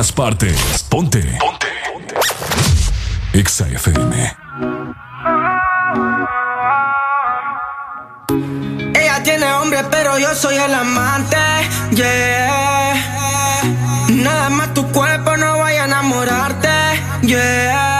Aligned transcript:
todas 0.00 0.12
partes. 0.12 0.82
Ponte. 0.88 1.20
Ponte. 1.38 1.66
Ponte. 1.92 2.14
Exa 3.34 3.68
FM. 3.68 4.36
Ella 8.94 9.22
tiene 9.22 9.52
hombre, 9.52 9.84
pero 9.90 10.18
yo 10.18 10.34
soy 10.34 10.56
el 10.56 10.72
amante. 10.72 11.36
Yeah. 11.90 12.94
Nada 14.08 14.48
más 14.48 14.72
tu 14.72 14.90
cuerpo 14.90 15.36
no 15.36 15.58
vaya 15.58 15.82
a 15.82 15.86
enamorarte. 15.86 16.68
Yeah. 17.20 17.99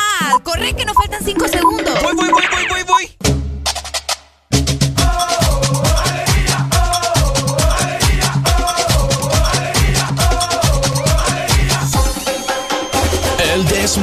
Corre 0.43 0.73
que 0.75 0.85
nos 0.85 0.95
faltan 0.95 1.23
5 1.23 1.47
segundos. 1.47 2.01
Voy, 2.01 2.15
voy, 2.15 2.29
voy, 2.29 2.43
voy, 2.51 2.65
voy, 2.69 2.83
voy. 2.83 3.17
El 13.53 13.65
This 13.65 13.97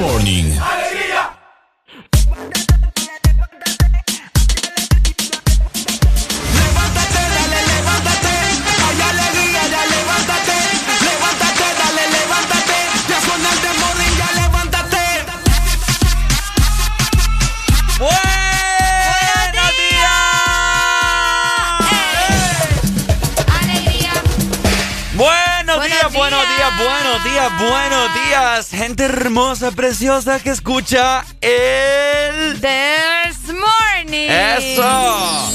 gente 28.70 29.04
hermosa, 29.04 29.72
preciosa 29.72 30.38
que 30.38 30.50
escucha 30.50 31.24
el 31.40 32.60
This 32.60 33.52
Morning. 33.52 34.28
Eso. 34.28 35.50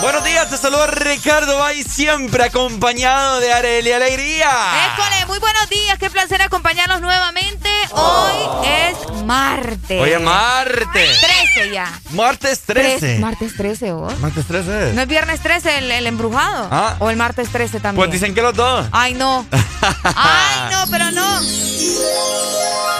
Buenos 0.00 0.24
días, 0.24 0.48
te 0.48 0.56
saluda 0.56 0.86
Ricardo 0.86 1.58
Bay, 1.58 1.82
siempre 1.82 2.44
acompañado 2.44 3.40
de 3.40 3.52
Areli 3.52 3.92
Alegría. 3.92 4.50
École, 4.94 5.26
muy 5.26 5.38
buenos 5.38 5.68
días, 5.68 5.98
qué 5.98 6.08
placer 6.08 6.40
acompañarnos 6.40 7.02
nuevamente 7.02 7.63
Hoy 7.94 8.66
es 8.66 9.22
martes. 9.24 10.00
Hoy 10.00 10.10
es 10.10 10.20
martes. 10.20 11.20
13 11.54 11.72
ya. 11.72 11.92
Martes 12.10 12.60
13. 12.60 13.18
martes 13.18 13.56
13, 13.56 13.92
vos. 13.92 14.18
Martes 14.20 14.46
13. 14.46 14.92
¿No 14.94 15.02
es 15.02 15.08
viernes 15.08 15.40
13 15.40 15.78
el, 15.78 15.90
el 15.90 16.06
embrujado? 16.06 16.68
Ah. 16.70 16.96
¿O 16.98 17.10
el 17.10 17.16
martes 17.16 17.48
13 17.50 17.80
también? 17.80 17.96
Pues 17.96 18.10
dicen 18.10 18.34
que 18.34 18.42
los 18.42 18.54
dos. 18.54 18.86
Ay, 18.92 19.14
no. 19.14 19.46
Ay, 20.04 20.70
no, 20.72 20.84
pero 20.90 21.10
no. 21.10 21.40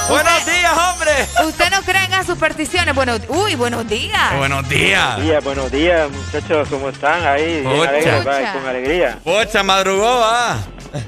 Buenos 0.08 0.46
días, 0.46 0.72
hombre. 0.76 1.12
Usted 1.46 1.70
no 1.70 1.82
cree 1.82 2.04
en 2.04 2.10
las 2.10 2.26
supersticiones. 2.26 2.94
Bueno, 2.94 3.16
uy, 3.28 3.54
buenos 3.54 3.88
días. 3.88 4.36
Buenos 4.36 4.68
días. 4.68 5.16
Buenos 5.16 5.22
días, 5.24 5.44
buenos 5.44 5.72
días, 5.72 6.10
muchachos, 6.10 6.68
¿cómo 6.68 6.90
están 6.90 7.26
ahí? 7.26 7.60
Bien 7.60 7.88
alegres, 7.88 8.26
va, 8.26 8.52
con 8.52 8.66
alegría. 8.66 9.18
Pocha, 9.24 9.62
madrugó, 9.62 10.20
va. 10.20 10.58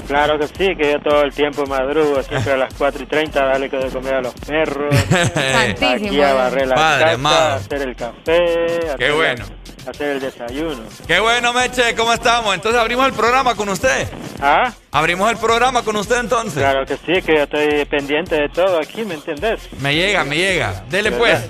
Claro 0.08 0.38
que 0.38 0.48
sí, 0.48 0.74
que 0.76 0.92
yo 0.92 0.98
todo 1.00 1.22
el 1.22 1.32
tiempo 1.32 1.64
madrugo, 1.66 2.22
siempre 2.22 2.52
a 2.54 2.56
las 2.56 2.74
4 2.74 3.02
y 3.04 3.06
30, 3.06 3.44
darle 3.44 3.70
de 3.78 3.90
comer 3.90 4.14
a 4.14 4.20
los 4.22 4.34
perros, 4.34 4.94
aquí 5.80 6.20
a 6.20 6.34
barrer 6.34 6.68
la 6.68 6.74
Padre 6.74 7.04
casa, 7.04 7.14
amado. 7.14 7.54
hacer 7.54 7.82
el 7.82 7.96
café, 7.96 8.90
hacer, 8.94 9.12
bueno. 9.12 9.44
Hacer 9.86 10.08
el 10.16 10.20
desayuno. 10.20 10.82
Qué 11.06 11.20
bueno, 11.20 11.52
Meche, 11.52 11.94
¿cómo 11.94 12.12
estamos? 12.12 12.54
Entonces 12.54 12.80
abrimos 12.80 13.06
el 13.06 13.12
programa 13.12 13.54
con 13.54 13.68
usted. 13.68 14.08
¿Ah? 14.40 14.72
Abrimos 14.92 15.30
el 15.30 15.36
programa 15.36 15.82
con 15.82 15.96
usted 15.96 16.16
entonces. 16.20 16.54
Claro 16.58 16.84
que 16.86 16.96
sí, 16.96 17.20
que 17.22 17.34
yo 17.36 17.42
estoy 17.42 17.84
pendiente 17.84 18.34
de 18.34 18.48
todo 18.48 18.78
aquí, 18.78 19.04
¿me 19.04 19.14
entendés? 19.14 19.60
Me 19.80 19.94
llega, 19.94 20.24
me 20.24 20.36
llega. 20.36 20.82
Dele 20.88 21.12
pues. 21.12 21.40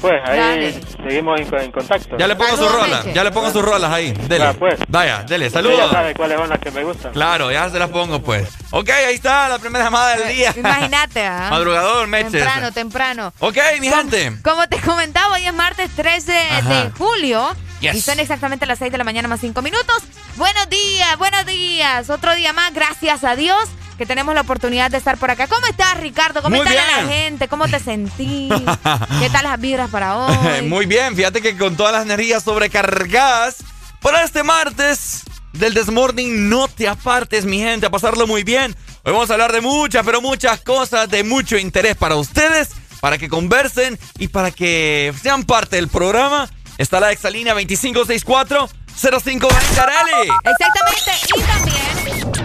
Pues, 0.00 0.14
ahí 0.24 0.38
Dale. 0.38 0.80
seguimos 1.08 1.40
en, 1.40 1.54
en 1.60 1.72
contacto. 1.72 2.16
ya 2.16 2.26
le 2.28 2.36
pongo 2.36 2.56
sus 2.56 2.70
rolas. 2.70 3.04
Ya 3.12 3.24
le 3.24 3.32
pongo 3.32 3.50
sus 3.50 3.62
rolas 3.62 3.90
ahí. 3.90 4.12
Dele. 4.28 4.44
Ah, 4.46 4.54
pues. 4.56 4.78
Vaya, 4.88 5.24
dele. 5.24 5.46
Usted 5.48 5.58
Saludos. 5.60 5.78
ya 5.78 5.90
sabe 5.90 6.14
cuáles 6.14 6.38
son 6.38 6.48
las 6.48 6.58
que 6.60 6.70
me 6.70 6.84
gustan. 6.84 7.12
Claro, 7.12 7.50
ya 7.50 7.68
se 7.68 7.78
las 7.78 7.88
pongo 7.90 8.20
pues. 8.22 8.48
Ok, 8.70 8.88
ahí 8.90 9.14
está 9.14 9.48
la 9.48 9.58
primera 9.58 9.84
llamada 9.84 10.16
del 10.16 10.28
día. 10.34 10.52
Imagínate, 10.56 11.24
¿ah? 11.26 11.48
Madrugador, 11.50 12.06
Meche. 12.06 12.30
Temprano, 12.30 12.72
temprano. 12.72 13.32
Ok, 13.40 13.56
mi 13.80 13.88
gente. 13.88 14.32
Como 14.44 14.68
te 14.68 14.78
comentaba, 14.80 15.34
hoy 15.34 15.46
es 15.46 15.54
martes 15.54 15.90
13 15.96 16.38
Ajá. 16.38 16.84
de 16.84 16.90
julio. 16.92 17.31
Yes. 17.80 17.96
Y 17.96 18.00
son 18.00 18.20
exactamente 18.20 18.66
las 18.66 18.78
6 18.78 18.92
de 18.92 18.98
la 18.98 19.04
mañana 19.04 19.28
más 19.28 19.40
5 19.40 19.60
minutos. 19.62 20.02
Buenos 20.36 20.68
días, 20.68 21.16
buenos 21.18 21.46
días. 21.46 22.10
Otro 22.10 22.34
día 22.34 22.52
más, 22.52 22.72
gracias 22.74 23.24
a 23.24 23.36
Dios 23.36 23.68
que 23.98 24.06
tenemos 24.06 24.34
la 24.34 24.40
oportunidad 24.40 24.90
de 24.90 24.98
estar 24.98 25.18
por 25.18 25.30
acá. 25.30 25.46
¿Cómo 25.46 25.66
estás, 25.66 25.98
Ricardo? 26.00 26.42
¿Cómo 26.42 26.56
está 26.56 26.74
la 26.74 27.08
gente? 27.08 27.48
¿Cómo 27.48 27.68
te 27.68 27.78
sentís? 27.78 28.52
¿Qué 29.20 29.30
tal 29.30 29.44
las 29.44 29.60
vibras 29.60 29.90
para 29.90 30.16
hoy? 30.26 30.62
Muy 30.62 30.86
bien, 30.86 31.14
fíjate 31.14 31.40
que 31.40 31.56
con 31.56 31.76
todas 31.76 31.92
las 31.92 32.02
energías 32.02 32.42
sobrecargadas, 32.42 33.56
para 34.00 34.24
este 34.24 34.42
martes 34.42 35.22
del 35.52 35.74
Desmorning, 35.74 36.48
no 36.48 36.68
te 36.68 36.88
apartes, 36.88 37.44
mi 37.44 37.58
gente, 37.58 37.86
a 37.86 37.90
pasarlo 37.90 38.26
muy 38.26 38.42
bien. 38.42 38.74
Hoy 39.04 39.12
vamos 39.12 39.30
a 39.30 39.34
hablar 39.34 39.52
de 39.52 39.60
muchas, 39.60 40.04
pero 40.04 40.20
muchas 40.20 40.60
cosas 40.60 41.08
de 41.08 41.24
mucho 41.24 41.56
interés 41.56 41.96
para 41.96 42.16
ustedes, 42.16 42.70
para 43.00 43.18
que 43.18 43.28
conversen 43.28 43.98
y 44.18 44.28
para 44.28 44.50
que 44.50 45.12
sean 45.22 45.44
parte 45.44 45.76
del 45.76 45.88
programa. 45.88 46.48
Está 46.78 47.00
la 47.00 47.12
exalínea 47.12 47.52
2564 47.54 48.68
0520 49.00 49.80
Areli. 49.80 50.30
Exactamente. 50.44 51.12
Y 51.36 51.40
también 51.42 51.82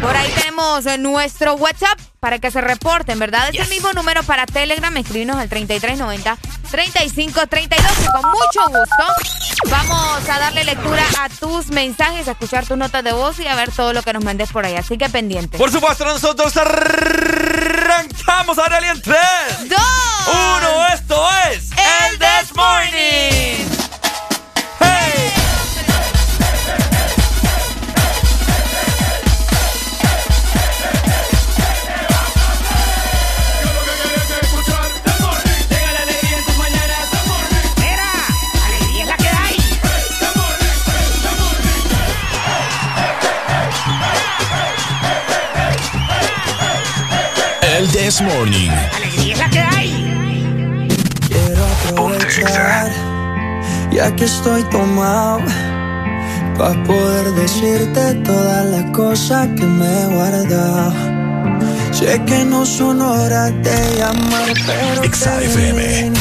por 0.02 0.16
ahí 0.16 0.32
tenemos 0.32 0.86
eh, 0.86 0.98
nuestro 0.98 1.56
WhatsApp 1.56 2.00
para 2.20 2.40
que 2.40 2.52
se 2.52 2.62
reporten, 2.62 3.20
¿verdad? 3.20 3.50
Es 3.52 3.60
el 3.60 3.68
mismo 3.70 3.92
número 3.94 4.24
para 4.24 4.46
Telegram. 4.46 4.96
Escribirnos 4.96 5.36
al 5.38 5.50
3390 5.50 6.38
3532 6.70 7.92
que 7.98 8.06
con 8.08 8.22
mucho 8.30 8.62
gusto 8.68 9.06
vamos 9.70 10.30
a 10.30 10.40
darle 10.40 10.66
lectura 10.66 11.04
a 11.20 11.30
tus 11.30 11.68
mensajes, 11.68 12.28
a 12.28 12.32
escuchar 12.32 12.66
tus 12.66 12.78
notas 12.78 13.02
de 13.04 13.14
voz 13.14 13.40
y 13.40 13.48
a 13.48 13.56
ver 13.56 13.72
todo 13.72 13.94
lo 13.94 14.02
que 14.04 14.14
nos 14.14 14.24
mandes 14.24 14.52
por 14.52 14.66
ahí. 14.66 14.76
Así 14.76 14.98
que 14.98 15.10
pendiente. 15.10 15.58
Por 15.58 15.72
supuesto, 15.72 16.06
nosotros 16.06 16.56
arrancamos 16.58 18.58
Areli 18.60 18.88
en 18.88 19.02
3, 19.02 19.18
¡Dos! 19.70 19.80
1. 20.28 20.88
Esto 20.94 21.28
es 21.52 21.72
El 21.72 22.20
This 22.20 22.54
Morning. 22.56 23.77
This 48.08 48.22
Morning. 48.22 48.72
Quiero 51.28 51.66
aprovechar, 51.76 52.90
ya 53.92 54.16
que 54.16 54.24
estoy 54.24 54.64
tomado, 54.70 55.42
para 56.58 56.82
poder 56.86 57.34
decirte 57.34 58.14
todas 58.24 58.66
las 58.68 58.86
cosas 58.92 59.50
que 59.58 59.66
me 59.66 59.86
he 59.86 60.06
guardado. 60.06 60.94
Sé 61.92 62.22
que 62.26 62.46
no 62.46 62.66
son 62.66 63.02
horas 63.02 63.52
de 63.62 63.98
llamar, 63.98 64.54
pero 64.66 65.02
te. 65.02 66.14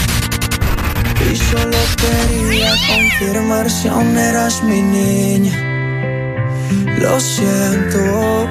Y 1.31 1.37
solo 1.37 1.79
quería 2.03 2.73
confirmar 2.89 3.71
si 3.71 3.87
aún 3.87 4.19
eras 4.19 4.61
mi 4.65 4.83
niña. 4.83 5.55
Lo 6.99 7.21
siento. 7.21 8.51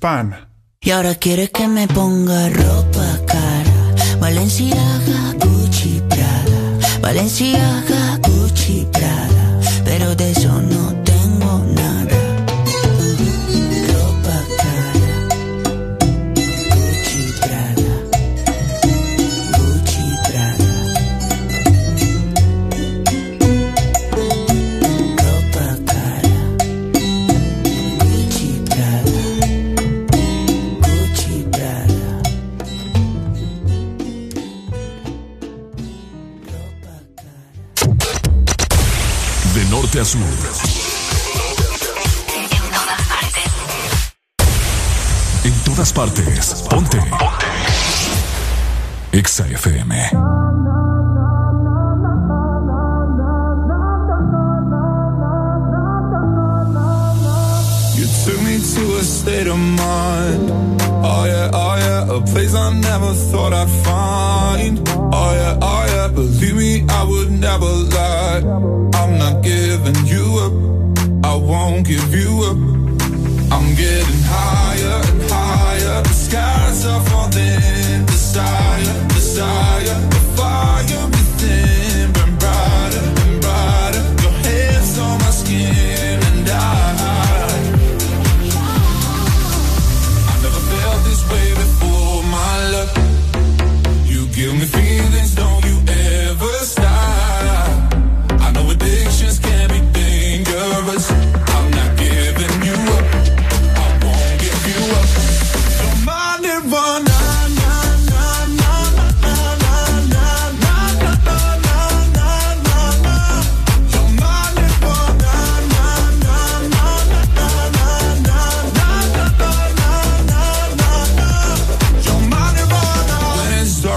Pan. 0.00 0.48
Y 0.80 0.90
ahora 0.90 1.14
quiere 1.14 1.50
que 1.50 1.59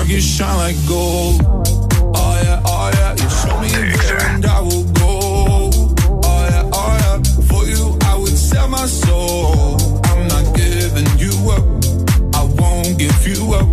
Dark, 0.03 0.11
you 0.11 0.19
shine 0.19 0.57
like 0.57 0.75
gold. 0.85 1.41
Oh 2.13 2.41
yeah, 2.43 2.61
oh 2.65 2.91
yeah, 2.93 3.13
you 3.13 3.29
show 3.29 3.57
me 3.61 3.71
way 3.71 4.17
and 4.33 4.45
I 4.45 4.59
will 4.59 4.83
go. 4.91 5.71
Oh 6.23 6.47
yeah, 6.49 6.69
oh 6.73 6.97
yeah, 6.99 7.23
for 7.47 7.63
you 7.65 7.97
I 8.03 8.17
would 8.17 8.35
sell 8.37 8.67
my 8.67 8.85
soul. 8.85 9.77
I'm 10.05 10.27
not 10.27 10.55
giving 10.55 11.07
you 11.17 11.31
up. 11.51 11.63
I 12.35 12.43
won't 12.43 12.99
give 12.99 13.25
you 13.25 13.53
up. 13.53 13.72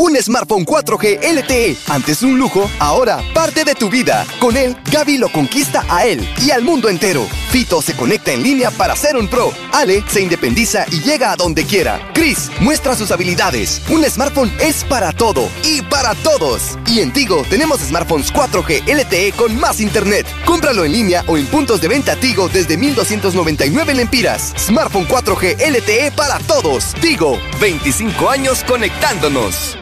Un 0.00 0.14
smartphone 0.22 0.64
4G 0.64 1.18
LTE, 1.20 1.76
antes 1.88 2.22
un 2.22 2.38
lujo, 2.38 2.70
ahora 2.78 3.20
parte 3.34 3.64
de 3.64 3.74
tu 3.74 3.90
vida. 3.90 4.24
Con 4.38 4.56
él, 4.56 4.76
Gaby 4.92 5.18
lo 5.18 5.28
conquista 5.28 5.84
a 5.88 6.06
él 6.06 6.24
y 6.40 6.52
al 6.52 6.62
mundo 6.62 6.88
entero. 6.88 7.26
Fito 7.50 7.82
se 7.82 7.96
conecta 7.96 8.32
en 8.32 8.44
línea 8.44 8.70
para 8.70 8.94
ser 8.94 9.16
un 9.16 9.26
pro. 9.26 9.52
Ale 9.72 10.04
se 10.08 10.20
independiza 10.20 10.86
y 10.92 11.00
llega 11.00 11.32
a 11.32 11.36
donde 11.36 11.64
quiera. 11.64 12.00
Chris 12.14 12.48
muestra 12.60 12.94
sus 12.94 13.10
habilidades. 13.10 13.82
Un 13.90 14.04
smartphone 14.04 14.52
es 14.60 14.84
para 14.84 15.10
todo 15.10 15.48
y 15.64 15.82
para 15.82 16.14
todos. 16.14 16.78
Y 16.86 17.00
en 17.00 17.12
Tigo 17.12 17.44
tenemos 17.50 17.80
smartphones 17.80 18.32
4G 18.32 18.84
LTE 18.86 19.32
con 19.32 19.58
más 19.58 19.80
internet. 19.80 20.26
Cómpralo 20.46 20.84
en 20.84 20.92
línea 20.92 21.24
o 21.26 21.36
en 21.36 21.46
puntos 21.46 21.80
de 21.80 21.88
venta 21.88 22.14
Tigo 22.14 22.48
desde 22.48 22.76
1299 22.76 23.94
lempiras. 23.94 24.54
Smartphone 24.56 25.08
4G 25.08 25.56
LTE 25.58 26.12
para 26.12 26.38
todos. 26.38 26.94
Tigo, 27.00 27.36
25 27.60 28.30
años 28.30 28.62
conectándonos. 28.62 29.76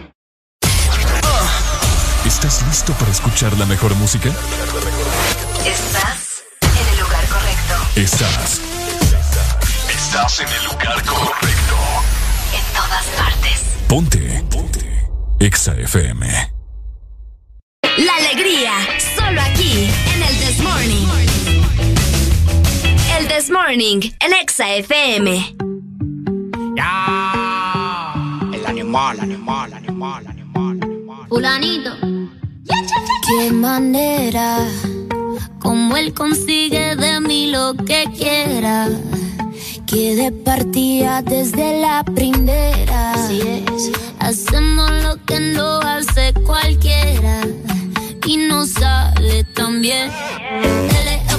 ¿Estás 2.57 2.69
listo 2.69 2.95
para 2.95 3.11
escuchar 3.11 3.53
la 3.59 3.67
mejor 3.67 3.95
música? 3.97 4.31
Estás 4.31 6.43
en 6.63 6.89
el 6.89 7.01
lugar 7.01 7.29
correcto. 7.29 7.75
Estás. 7.97 8.63
Estás 9.91 10.41
en 10.41 10.49
el 10.49 10.65
lugar 10.65 11.05
correcto. 11.05 11.77
En 12.55 12.65
todas 12.73 13.05
partes. 13.15 13.63
Ponte. 13.87 14.43
Ponte. 14.51 15.07
Exa 15.39 15.75
FM. 15.75 16.51
La 17.99 18.17
alegría, 18.17 18.73
solo 19.15 19.43
aquí, 19.43 19.91
en 20.15 20.23
el 20.23 20.39
This 20.39 20.59
Morning. 20.61 21.07
El 23.19 23.29
This 23.29 23.51
Morning, 23.51 24.01
en 24.19 24.33
Exa 24.33 24.77
FM. 24.77 25.57
El 28.55 28.67
animal, 28.67 29.21
animal, 29.21 29.75
animal, 29.75 30.27
animal. 30.27 30.81
Fulanito. 31.29 31.93
Qué 33.27 33.53
manera, 33.53 34.67
como 35.61 35.97
él 35.97 36.15
consigue 36.15 36.97
de 36.97 37.21
mí 37.21 37.51
lo 37.51 37.75
que 37.75 38.05
quiera. 38.17 38.89
Que 39.87 40.17
de 40.17 40.33
partida 40.33 41.23
desde 41.23 41.81
la 41.81 42.05
primera. 42.05 43.15
Hacemos 44.19 44.91
lo 45.03 45.25
que 45.25 45.41
no 45.41 45.81
hace 45.81 46.33
cualquiera. 46.45 47.41
Y 48.27 48.37
no 48.37 48.67
sale 48.67 49.45
tan 49.55 49.81
bien. 49.83 50.11
Él 50.63 51.09
es 51.09 51.33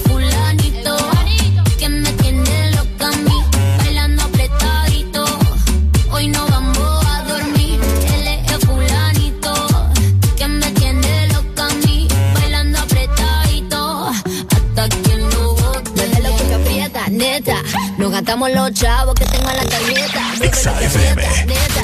Nos 18.08 18.14
gastamos 18.14 18.50
los 18.52 18.72
chavos 18.72 19.14
que 19.16 19.26
tengo 19.26 19.50
en 19.50 19.58
la 19.58 19.66
tarjeta. 19.66 20.32
Neta. 20.40 21.82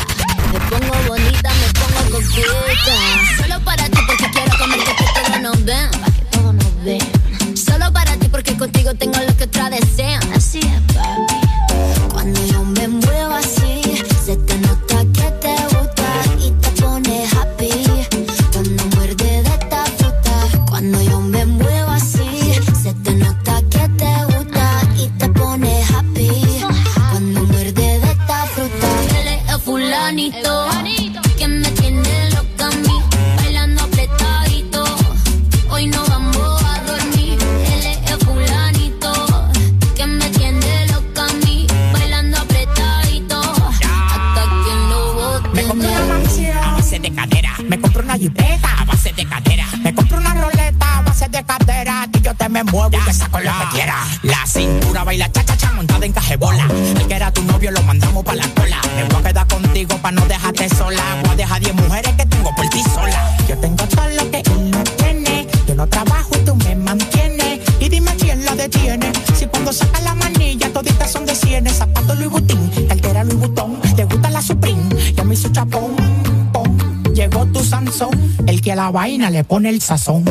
Me 0.54 0.60
pongo 0.70 0.94
bonita, 1.10 1.52
me 1.54 1.68
pongo 1.74 2.12
coqueta. 2.12 3.42
Solo 3.42 3.60
para 3.66 3.90
ti 3.90 4.00
porque 4.08 4.32
quiero 4.32 4.58
comerte 4.58 4.96
que 4.96 5.04
todos 5.04 5.42
nos 5.42 5.66
ven. 5.66 5.92
Pa' 5.92 6.12
que 6.12 6.22
todos 6.32 6.54
nos 6.54 6.84
ven. 6.86 7.58
Solo 7.58 7.92
para 7.92 8.16
ti 8.16 8.30
porque 8.30 8.56
contigo 8.56 8.94
tengo 8.94 9.20
lo 9.20 9.36
que 9.36 9.44
otras 9.44 9.72
desean. 9.72 10.22
Así 10.34 10.60
es, 10.60 10.96
papi. 10.96 11.43
Fulanito 30.14 31.22
que 31.38 31.48
me 31.48 31.72
tiene 31.72 32.30
loca 32.32 32.68
a 32.68 32.70
mí, 32.70 33.02
bailando 33.38 33.84
apretadito. 33.84 34.86
Hoy 35.70 35.88
no 35.88 36.06
vamos 36.06 36.64
a 36.64 36.82
dormir, 36.84 37.38
él 37.42 37.86
es 37.86 38.12
el 38.12 38.20
fulanito 38.20 39.12
que 39.96 40.06
me 40.06 40.30
tiene 40.30 40.88
loca 40.88 41.26
a 41.26 41.34
mí, 41.46 41.66
bailando 41.94 42.38
apretadito. 42.38 43.42
Hasta 43.42 44.44
que 44.64 44.76
lo 44.90 45.14
bote. 45.16 45.50
Me 45.54 45.64
compré 45.64 45.90
una 45.90 46.06
mansión 46.06 46.58
a 46.58 46.72
base 46.74 47.00
de 47.00 47.12
cadera. 47.12 47.54
Me 47.68 47.80
compré 47.80 48.04
una 48.04 48.18
jipeta 48.18 48.70
a 48.80 48.86
base 48.86 49.14
de 49.14 49.26
cadera. 49.26 49.66
Me 49.84 49.96
compré 49.96 50.18
una 50.18 50.34
roleta 50.36 50.98
a 50.98 51.02
base 51.02 51.28
de 51.30 51.44
cadera. 51.44 52.08
Y 52.14 52.22
yo 52.22 52.36
te 52.36 52.50
me 52.50 52.64
muevo 52.64 52.96
y 52.96 53.06
te 53.06 53.14
saco 53.14 53.40
lo 53.40 53.52
que 53.52 53.76
quiera. 53.78 53.96
La 54.22 54.46
cintura 54.46 55.04
baila 55.04 55.32
cha 55.32 55.44
cha 55.44 55.58
cha 55.58 55.72
montada 55.72 56.06
en 56.06 56.14
cajebola. 56.14 56.68
El 57.00 57.08
que 57.08 57.16
era 57.16 57.32
tu 57.32 57.42
novio 57.44 57.72
lo 57.72 57.82
mandamos 57.82 58.24
pa' 58.24 58.36
la 58.36 58.48
cola. 58.50 58.80
Me 58.96 59.04
contigo 59.84 60.02
pa' 60.02 60.12
no 60.12 60.26
dejarte 60.28 60.70
sola. 60.70 61.04
Voy 61.24 61.32
a 61.32 61.36
dejar 61.36 61.62
10 61.62 61.76
mujeres 61.76 62.14
que 62.14 62.26
tengo 62.26 62.50
por 62.56 62.68
ti 62.70 62.82
sola. 62.94 63.38
Yo 63.48 63.58
tengo 63.58 63.86
todo 63.88 64.08
lo 64.10 64.32
que 64.32 64.38
él 64.38 64.72
no 64.72 64.84
tiene. 64.84 65.48
Yo 65.68 65.76
no 65.76 65.88
trabajo 65.88 66.30
y 66.36 66.46
tú 66.46 66.56
me 66.56 66.76
mantienes. 66.76 67.60
Y 67.80 67.90
dime 67.90 68.12
quién 68.18 68.46
la 68.46 68.56
detiene. 68.56 69.12
Si 69.38 69.46
cuando 69.46 69.74
saca 69.74 70.00
la 70.02 70.16
manilla 70.16 70.72
toditas 70.72 71.12
son 71.12 71.26
de 71.26 71.36
cienes. 71.36 71.78
Zapato 71.78 72.16
Louis 72.16 72.30
Vuitton, 72.30 72.72
cartera 72.88 73.24
Louis 73.24 73.40
Vuitton. 73.40 73.82
Te 73.96 74.06
gusta 74.06 74.30
la 74.30 74.42
Supreme, 74.42 74.84
ya 75.16 75.24
me 75.24 75.34
hizo 75.34 75.50
chapón. 75.50 75.96
Llegó 77.14 77.46
tu 77.46 77.64
Sansón, 77.64 78.12
el 78.48 78.62
que 78.62 78.72
a 78.72 78.76
la 78.76 78.90
vaina 78.90 79.30
le 79.30 79.44
pone 79.44 79.70
el 79.70 79.82
sazón. 79.82 80.26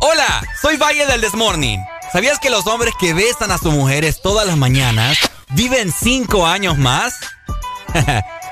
Hola, 0.00 0.42
soy 0.60 0.76
Valle 0.76 1.06
del 1.06 1.20
Desmorning. 1.20 1.80
¿Sabías 2.12 2.38
que 2.38 2.50
los 2.50 2.66
hombres 2.66 2.94
que 3.00 3.14
besan 3.14 3.50
a 3.50 3.58
sus 3.58 3.72
mujeres 3.72 4.22
todas 4.22 4.46
las 4.46 4.56
mañanas 4.56 5.18
viven 5.50 5.92
cinco 5.92 6.46
años 6.46 6.78
más? 6.78 7.14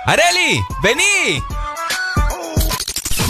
¡Areli! 0.07 0.61
¡Vení! 0.83 1.43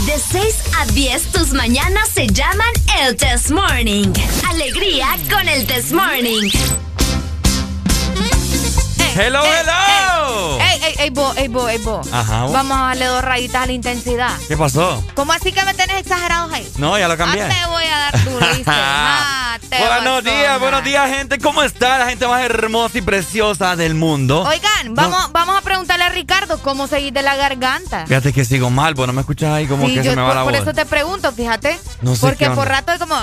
De 0.05 0.17
6 0.17 0.55
a 0.79 0.85
10, 0.85 1.31
tus 1.31 1.53
mañanas 1.53 2.09
se 2.09 2.25
llaman 2.25 2.71
el 3.01 3.15
Test 3.17 3.51
Morning. 3.51 4.11
Alegría 4.49 5.09
con 5.29 5.47
el 5.47 5.67
Test 5.67 5.91
Morning. 5.91 6.49
¡Hello, 9.15 9.43
hello! 9.43 10.20
Ey, 10.59 10.81
ey, 10.83 10.95
ey, 10.99 11.09
bo, 11.09 11.33
ey, 11.35 11.47
bo, 11.47 11.67
ey, 11.69 11.77
bo. 11.79 12.01
Ajá, 12.11 12.43
vos. 12.43 12.53
Vamos 12.53 12.77
a 12.77 12.81
darle 12.87 13.05
dos 13.05 13.21
rayitas 13.23 13.63
a 13.63 13.65
la 13.65 13.71
intensidad. 13.73 14.31
¿Qué 14.47 14.55
pasó? 14.57 15.03
¿Cómo 15.15 15.31
así 15.33 15.51
que 15.51 15.63
me 15.65 15.73
tenés 15.73 15.97
exagerados 16.01 16.51
ahí? 16.53 16.69
No, 16.77 16.97
ya 16.97 17.07
lo 17.07 17.17
cambié. 17.17 17.43
Ah, 17.43 17.49
te 17.49 17.69
voy 17.69 17.83
a 17.85 17.97
dar 17.97 18.11
tu. 18.23 18.63
Ah, 18.67 19.57
te 19.69 19.77
Buenos 19.79 20.23
días, 20.23 20.59
buenos 20.59 20.83
días, 20.83 21.09
gente. 21.09 21.37
¿Cómo 21.39 21.63
está 21.63 21.97
la 21.97 22.07
gente 22.07 22.27
más 22.27 22.41
hermosa 22.43 22.97
y 22.97 23.01
preciosa 23.01 23.75
del 23.75 23.93
mundo? 23.95 24.43
Oigan, 24.43 24.93
vamos, 24.95 25.31
vamos 25.31 25.57
a 25.57 25.61
preguntarle 25.61 26.05
a 26.05 26.09
Ricardo 26.09 26.57
cómo 26.61 26.87
seguir 26.87 27.13
de 27.13 27.21
la 27.21 27.35
garganta. 27.35 28.05
Fíjate 28.07 28.33
que 28.33 28.45
sigo 28.45 28.69
mal, 28.69 28.95
pues 28.95 29.07
no 29.07 29.13
me 29.13 29.21
escuchas 29.21 29.51
ahí 29.53 29.67
como 29.67 29.85
Sí, 29.87 29.95
que 29.95 30.03
yo 30.03 30.11
se 30.11 30.15
me 30.15 30.21
va 30.21 30.27
por, 30.29 30.35
la 30.35 30.43
por 30.43 30.51
voz. 30.53 30.61
eso 30.61 30.73
te 30.73 30.85
pregunto, 30.85 31.31
fíjate. 31.31 31.79
No 32.01 32.15
sé 32.15 32.21
porque 32.27 32.49
por 32.51 32.67
rato 32.67 32.91
es 32.91 32.99
como. 32.99 33.15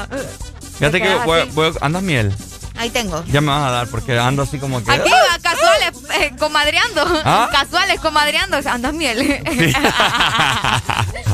Fíjate 0.78 1.00
te 1.00 1.02
que 1.02 1.14
voy- 1.24 1.48
voy- 1.52 1.72
andas 1.80 2.02
miel. 2.02 2.34
Ahí 2.78 2.90
tengo. 2.90 3.24
Ya 3.26 3.40
me 3.40 3.48
vas 3.48 3.64
a 3.64 3.70
dar 3.72 3.88
porque 3.88 4.16
ando 4.16 4.42
así 4.42 4.58
como 4.58 4.82
que. 4.84 4.90
Aquí 4.92 5.10
va, 5.10 5.38
casuales, 5.42 5.90
eh, 6.20 6.32
comadreando. 6.38 7.04
¿Ah? 7.24 7.48
Casuales, 7.50 7.98
comadreando. 7.98 8.56
Andas 8.64 8.94
miel. 8.94 9.18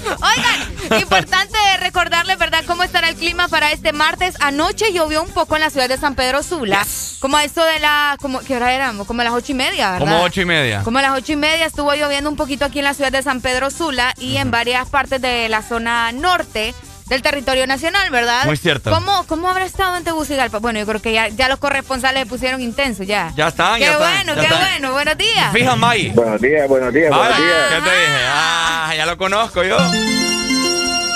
Oigan, 0.04 1.00
importante 1.00 1.58
recordarles, 1.80 2.38
¿verdad?, 2.38 2.64
cómo 2.66 2.82
estará 2.82 3.10
el 3.10 3.16
clima 3.16 3.48
para 3.48 3.72
este 3.72 3.92
martes. 3.92 4.36
Anoche 4.40 4.92
llovió 4.94 5.22
un 5.22 5.28
poco 5.28 5.56
en 5.56 5.60
la 5.60 5.68
ciudad 5.68 5.88
de 5.88 5.98
San 5.98 6.14
Pedro 6.14 6.42
Sula. 6.42 6.86
Como 7.20 7.36
a 7.36 7.44
eso 7.44 7.62
de 7.62 7.78
la. 7.78 8.16
Como, 8.20 8.40
¿Qué 8.40 8.56
hora 8.56 8.72
éramos? 8.72 9.06
Como 9.06 9.20
a 9.20 9.24
las 9.24 9.34
ocho 9.34 9.52
y 9.52 9.54
media, 9.54 9.92
¿verdad? 9.92 10.06
Como 10.06 10.22
ocho 10.22 10.40
y 10.40 10.46
media. 10.46 10.82
Como 10.82 10.98
a 10.98 11.02
las 11.02 11.12
ocho 11.12 11.32
y 11.32 11.36
media 11.36 11.66
estuvo 11.66 11.92
lloviendo 11.92 12.30
un 12.30 12.36
poquito 12.36 12.64
aquí 12.64 12.78
en 12.78 12.86
la 12.86 12.94
ciudad 12.94 13.12
de 13.12 13.22
San 13.22 13.42
Pedro 13.42 13.70
Sula 13.70 14.14
y 14.18 14.38
en 14.38 14.50
varias 14.50 14.88
partes 14.88 15.20
de 15.20 15.50
la 15.50 15.60
zona 15.60 16.10
norte 16.12 16.74
del 17.06 17.22
territorio 17.22 17.66
nacional, 17.66 18.10
¿verdad? 18.10 18.46
Muy 18.46 18.56
cierto. 18.56 18.90
¿Cómo, 18.90 19.24
cómo 19.26 19.48
habrá 19.50 19.64
estado 19.64 19.96
en 19.96 20.04
Tegucigalpa? 20.04 20.58
Bueno, 20.58 20.78
yo 20.78 20.86
creo 20.86 21.02
que 21.02 21.12
ya, 21.12 21.28
ya 21.28 21.48
los 21.48 21.58
corresponsales 21.58 22.22
se 22.22 22.26
pusieron 22.26 22.60
intensos 22.60 23.06
ya. 23.06 23.32
Ya 23.36 23.48
están, 23.48 23.74
Qué 23.78 23.82
ya 23.86 23.92
están, 23.92 24.00
bueno, 24.26 24.34
ya 24.34 24.40
qué 24.40 24.46
están. 24.54 24.60
bueno. 24.70 24.92
Buenos 24.92 25.18
días. 25.18 25.52
Fija, 25.52 25.76
May. 25.76 26.10
Buenos 26.10 26.40
días, 26.40 26.68
buenos 26.68 26.92
días, 26.92 27.10
buenos 27.14 27.36
días. 27.36 27.68
¿Qué 27.68 27.74
te 27.82 27.90
dije? 27.90 28.24
Ah, 28.28 28.92
ya 28.96 29.06
lo 29.06 29.18
conozco 29.18 29.62
yo. 29.62 29.76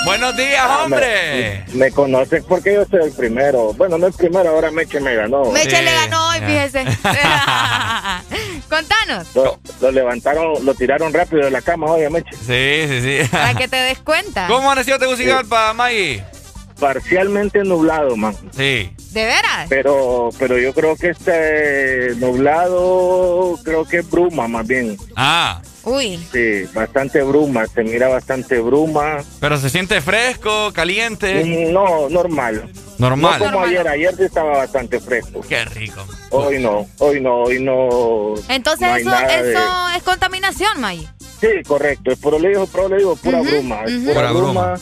Buenos 0.09 0.35
días, 0.35 0.65
Ah, 0.67 0.83
hombre. 0.85 1.63
Me, 1.67 1.75
me 1.75 1.91
conoces 1.91 2.43
porque 2.43 2.73
yo 2.73 2.83
soy 2.85 3.03
el 3.03 3.11
primero. 3.11 3.73
Bueno, 3.73 3.99
no 3.99 4.07
el 4.07 4.13
primero, 4.13 4.49
ahora 4.49 4.71
Meche 4.71 4.99
me 4.99 5.13
ganó. 5.13 5.45
Meche 5.51 5.83
le 5.83 5.93
ganó 5.93 6.29
hoy, 6.29 6.39
fíjese. 6.39 6.83
Contanos, 8.69 9.27
Lo, 9.35 9.59
lo 9.81 9.91
levantaron, 9.91 10.65
lo 10.65 10.73
tiraron 10.73 11.13
rápido 11.13 11.43
de 11.45 11.51
la 11.51 11.61
cama 11.61 11.85
hoy 11.91 12.05
a 12.05 12.09
Meche. 12.09 12.31
Sí, 12.35 12.87
sí, 12.87 13.01
sí. 13.21 13.27
para 13.31 13.53
que 13.53 13.67
te 13.67 13.75
des 13.77 13.99
cuenta. 13.99 14.47
¿Cómo 14.47 14.71
amaneció 14.71 14.97
Tegucigalpa, 14.97 15.73
Maggie? 15.73 16.23
Parcialmente 16.79 17.63
nublado, 17.63 18.15
man. 18.15 18.35
Sí. 18.55 18.91
¿De 19.11 19.25
veras? 19.25 19.67
Pero, 19.69 20.29
pero 20.39 20.57
yo 20.57 20.73
creo 20.73 20.95
que 20.95 21.09
este 21.09 22.15
nublado, 22.15 23.59
creo 23.63 23.85
que 23.85 23.97
es 23.99 24.09
bruma 24.09 24.47
más 24.47 24.65
bien. 24.65 24.97
Ah, 25.15 25.61
Uy. 25.89 26.17
Sí, 26.31 26.63
bastante 26.73 27.21
bruma, 27.23 27.65
se 27.67 27.83
mira 27.83 28.07
bastante 28.07 28.59
bruma. 28.59 29.17
pero 29.39 29.57
se 29.57 29.69
siente 29.69 30.01
fresco, 30.01 30.71
caliente. 30.73 31.43
Mm, 31.43 31.73
No, 31.73 32.09
normal. 32.09 32.69
Normal. 32.97 33.39
No 33.39 33.45
como 33.45 33.61
ayer, 33.65 33.87
ayer 33.87 34.13
sí 34.15 34.23
estaba 34.23 34.57
bastante 34.57 34.99
fresco. 34.99 35.41
Qué 35.47 35.63
rico. 35.65 36.05
Hoy 36.31 36.59
no, 36.61 36.85
hoy 36.99 37.21
no, 37.21 37.43
hoy 37.43 37.59
no. 37.61 38.33
Entonces 38.49 38.87
no 38.87 38.95
eso, 38.97 39.09
de- 39.09 39.51
eso 39.51 39.89
es 39.95 40.03
contaminación, 40.03 40.79
May. 40.81 41.07
Sí, 41.39 41.47
correcto, 41.65 42.11
es 42.11 42.19
por 42.19 42.39
digo, 42.41 42.67
pero 42.71 42.89
le 42.89 42.97
digo 42.97 43.15
pura 43.15 43.41
bruma, 43.41 43.83
es 43.85 43.93
ujú. 43.93 44.01
pura, 44.03 44.13
Pura 44.15 44.31
bruma. 44.31 44.51
bruma. 44.73 44.79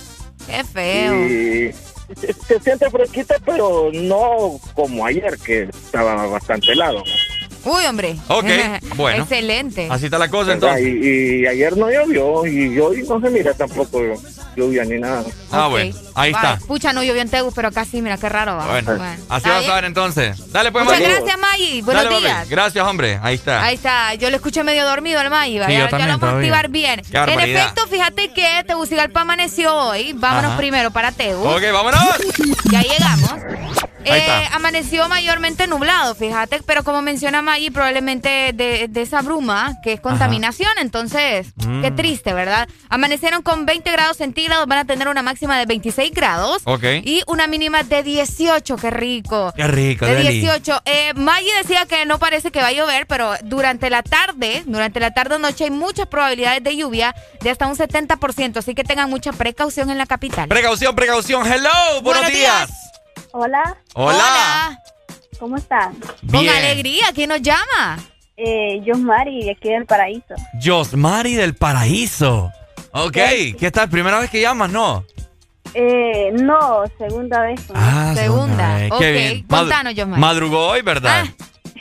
Qué 0.47 0.63
feo. 0.63 1.15
Y 1.27 1.73
se, 2.19 2.33
se 2.33 2.59
siente 2.61 2.89
fresquita, 2.89 3.35
pero 3.45 3.91
no 3.93 4.59
como 4.73 5.05
ayer, 5.05 5.37
que 5.37 5.63
estaba 5.63 6.25
bastante 6.25 6.71
helado. 6.71 7.03
Uy, 7.67 7.85
hombre. 7.85 8.15
Ok, 8.27 8.45
bueno. 8.95 9.23
Excelente. 9.23 9.87
Así 9.91 10.05
está 10.05 10.17
la 10.17 10.29
cosa 10.29 10.53
entonces. 10.53 10.81
Y, 10.81 11.41
y 11.41 11.47
ayer 11.47 11.75
no 11.77 11.89
llovió, 11.89 12.45
y 12.45 12.79
hoy 12.79 13.03
no 13.07 13.19
se 13.21 13.29
mira 13.29 13.53
tampoco 13.53 14.01
lluvia 14.55 14.83
ni 14.85 14.97
nada. 14.99 15.23
Ah, 15.51 15.67
bueno. 15.67 15.95
Ahí 16.15 16.31
Vale. 16.31 16.53
está. 16.55 16.65
Pucha, 16.65 16.93
no 16.93 17.03
llovió 17.03 17.21
en 17.21 17.29
Tegus, 17.29 17.53
pero 17.53 17.71
casi, 17.71 18.01
mira, 18.01 18.17
qué 18.17 18.27
raro 18.29 18.55
va. 18.55 18.65
Bueno, 18.65 18.91
así 19.29 19.37
Está 19.37 19.49
vas 19.49 19.59
bien. 19.59 19.71
a 19.71 19.75
ver 19.75 19.85
entonces. 19.85 20.51
Dale, 20.51 20.71
pues, 20.71 20.85
Muchas 20.85 20.99
Maggie. 20.99 21.13
gracias, 21.15 21.39
Maggie. 21.39 21.81
Buenos 21.83 22.03
Dale, 22.03 22.15
papi. 22.15 22.25
días. 22.25 22.49
Gracias, 22.49 22.87
hombre. 22.87 23.19
Ahí 23.21 23.35
está. 23.35 23.63
Ahí 23.63 23.75
está, 23.75 24.13
yo 24.15 24.29
lo 24.29 24.35
escuché 24.37 24.63
medio 24.63 24.85
dormido 24.85 25.19
al 25.19 25.29
Maggie, 25.29 25.53
Sí, 25.53 25.59
¿vaya? 25.59 25.77
yo 25.77 25.83
ya 25.85 25.89
también 25.89 26.09
lo 26.11 26.17
vamos 26.17 26.33
a 26.33 26.37
activar 26.37 26.69
bien. 26.69 27.01
Qué 27.11 27.17
En 27.17 27.39
efecto, 27.39 27.85
fíjate 27.87 28.33
que 28.33 28.63
Tegucigalpa 28.65 29.21
amaneció 29.21 29.75
hoy. 29.75 30.13
Vámonos 30.13 30.51
Ajá. 30.51 30.57
primero 30.57 30.89
para 30.91 31.11
Tegus. 31.11 31.45
Ok, 31.45 31.63
vámonos. 31.71 32.01
Ya 32.71 32.81
llegamos. 32.81 33.31
Eh, 34.05 34.47
amaneció 34.53 35.09
mayormente 35.09 35.67
nublado, 35.67 36.15
fíjate, 36.15 36.61
pero 36.65 36.83
como 36.83 37.01
menciona 37.01 37.41
Maggie, 37.41 37.71
probablemente 37.71 38.51
de, 38.53 38.87
de 38.87 39.01
esa 39.01 39.21
bruma, 39.21 39.73
que 39.83 39.93
es 39.93 39.99
contaminación, 39.99 40.69
entonces, 40.79 41.47
Mm. 41.57 41.81
qué 41.81 41.91
triste, 41.91 42.33
¿verdad? 42.33 42.69
Amanecieron 42.89 43.41
con 43.41 43.65
20 43.65 43.91
grados 43.91 44.17
centígrados, 44.17 44.65
van 44.67 44.79
a 44.79 44.85
tener 44.85 45.07
una 45.07 45.23
máxima 45.23 45.57
de 45.57 45.65
26 45.65 46.11
grados 46.11 46.61
Ok. 46.65 46.83
y 47.03 47.21
una 47.27 47.47
mínima 47.47 47.83
de 47.83 48.03
18, 48.03 48.77
qué 48.77 48.89
rico. 48.91 49.51
Qué 49.55 49.67
rico, 49.67 50.05
De 50.05 50.15
Deli. 50.15 50.39
18. 50.41 50.81
Eh, 50.85 51.13
Maggie 51.15 51.51
decía 51.61 51.85
que 51.85 52.05
no 52.05 52.19
parece 52.19 52.51
que 52.51 52.61
va 52.61 52.67
a 52.67 52.71
llover, 52.73 53.07
pero 53.07 53.33
durante 53.43 53.89
la 53.89 54.03
tarde, 54.03 54.63
durante 54.67 54.99
la 54.99 55.11
tarde-noche 55.11 55.65
hay 55.65 55.71
muchas 55.71 56.07
probabilidades 56.07 56.63
de 56.63 56.77
lluvia 56.77 57.13
de 57.41 57.49
hasta 57.49 57.67
un 57.67 57.75
70%, 57.75 58.59
así 58.59 58.73
que 58.75 58.83
tengan 58.83 59.09
mucha 59.09 59.33
precaución 59.33 59.89
en 59.89 59.97
la 59.97 60.05
capital. 60.05 60.47
Precaución, 60.47 60.95
precaución. 60.95 61.45
Hello, 61.45 61.69
buenos, 62.03 62.21
Buenos 62.23 62.31
días. 62.31 62.69
Hola, 63.39 63.77
Hola. 63.93 64.81
¿cómo 65.37 65.57
están? 65.57 65.93
Con 66.31 66.41
Bien. 66.41 66.49
alegría, 66.55 67.05
¿quién 67.13 67.29
nos 67.29 67.39
llama? 67.43 67.99
Eh, 68.35 68.81
yo 68.83 68.95
Mari, 68.97 69.43
de 69.43 69.51
aquí 69.51 69.69
del 69.69 69.85
Paraíso. 69.85 70.33
Josmari 70.59 71.35
del 71.35 71.53
Paraíso. 71.53 72.51
Ok, 72.93 73.15
¿qué 73.59 73.69
tal? 73.71 73.89
¿Primera 73.91 74.17
vez 74.17 74.31
que 74.31 74.41
llamas? 74.41 74.71
No. 74.71 75.05
Eh, 75.75 76.31
no, 76.33 76.83
segunda 76.97 77.41
vez. 77.41 77.61
Ah, 77.75 78.13
Segunda. 78.15 78.77
vez. 78.77 78.91
Ok, 78.91 78.97
Qué 78.99 79.11
bien. 79.11 79.43
contanos, 79.47 79.93
Josmari. 79.95 80.19
Madrugó 80.19 80.69
hoy, 80.69 80.81
¿verdad? 80.81 81.25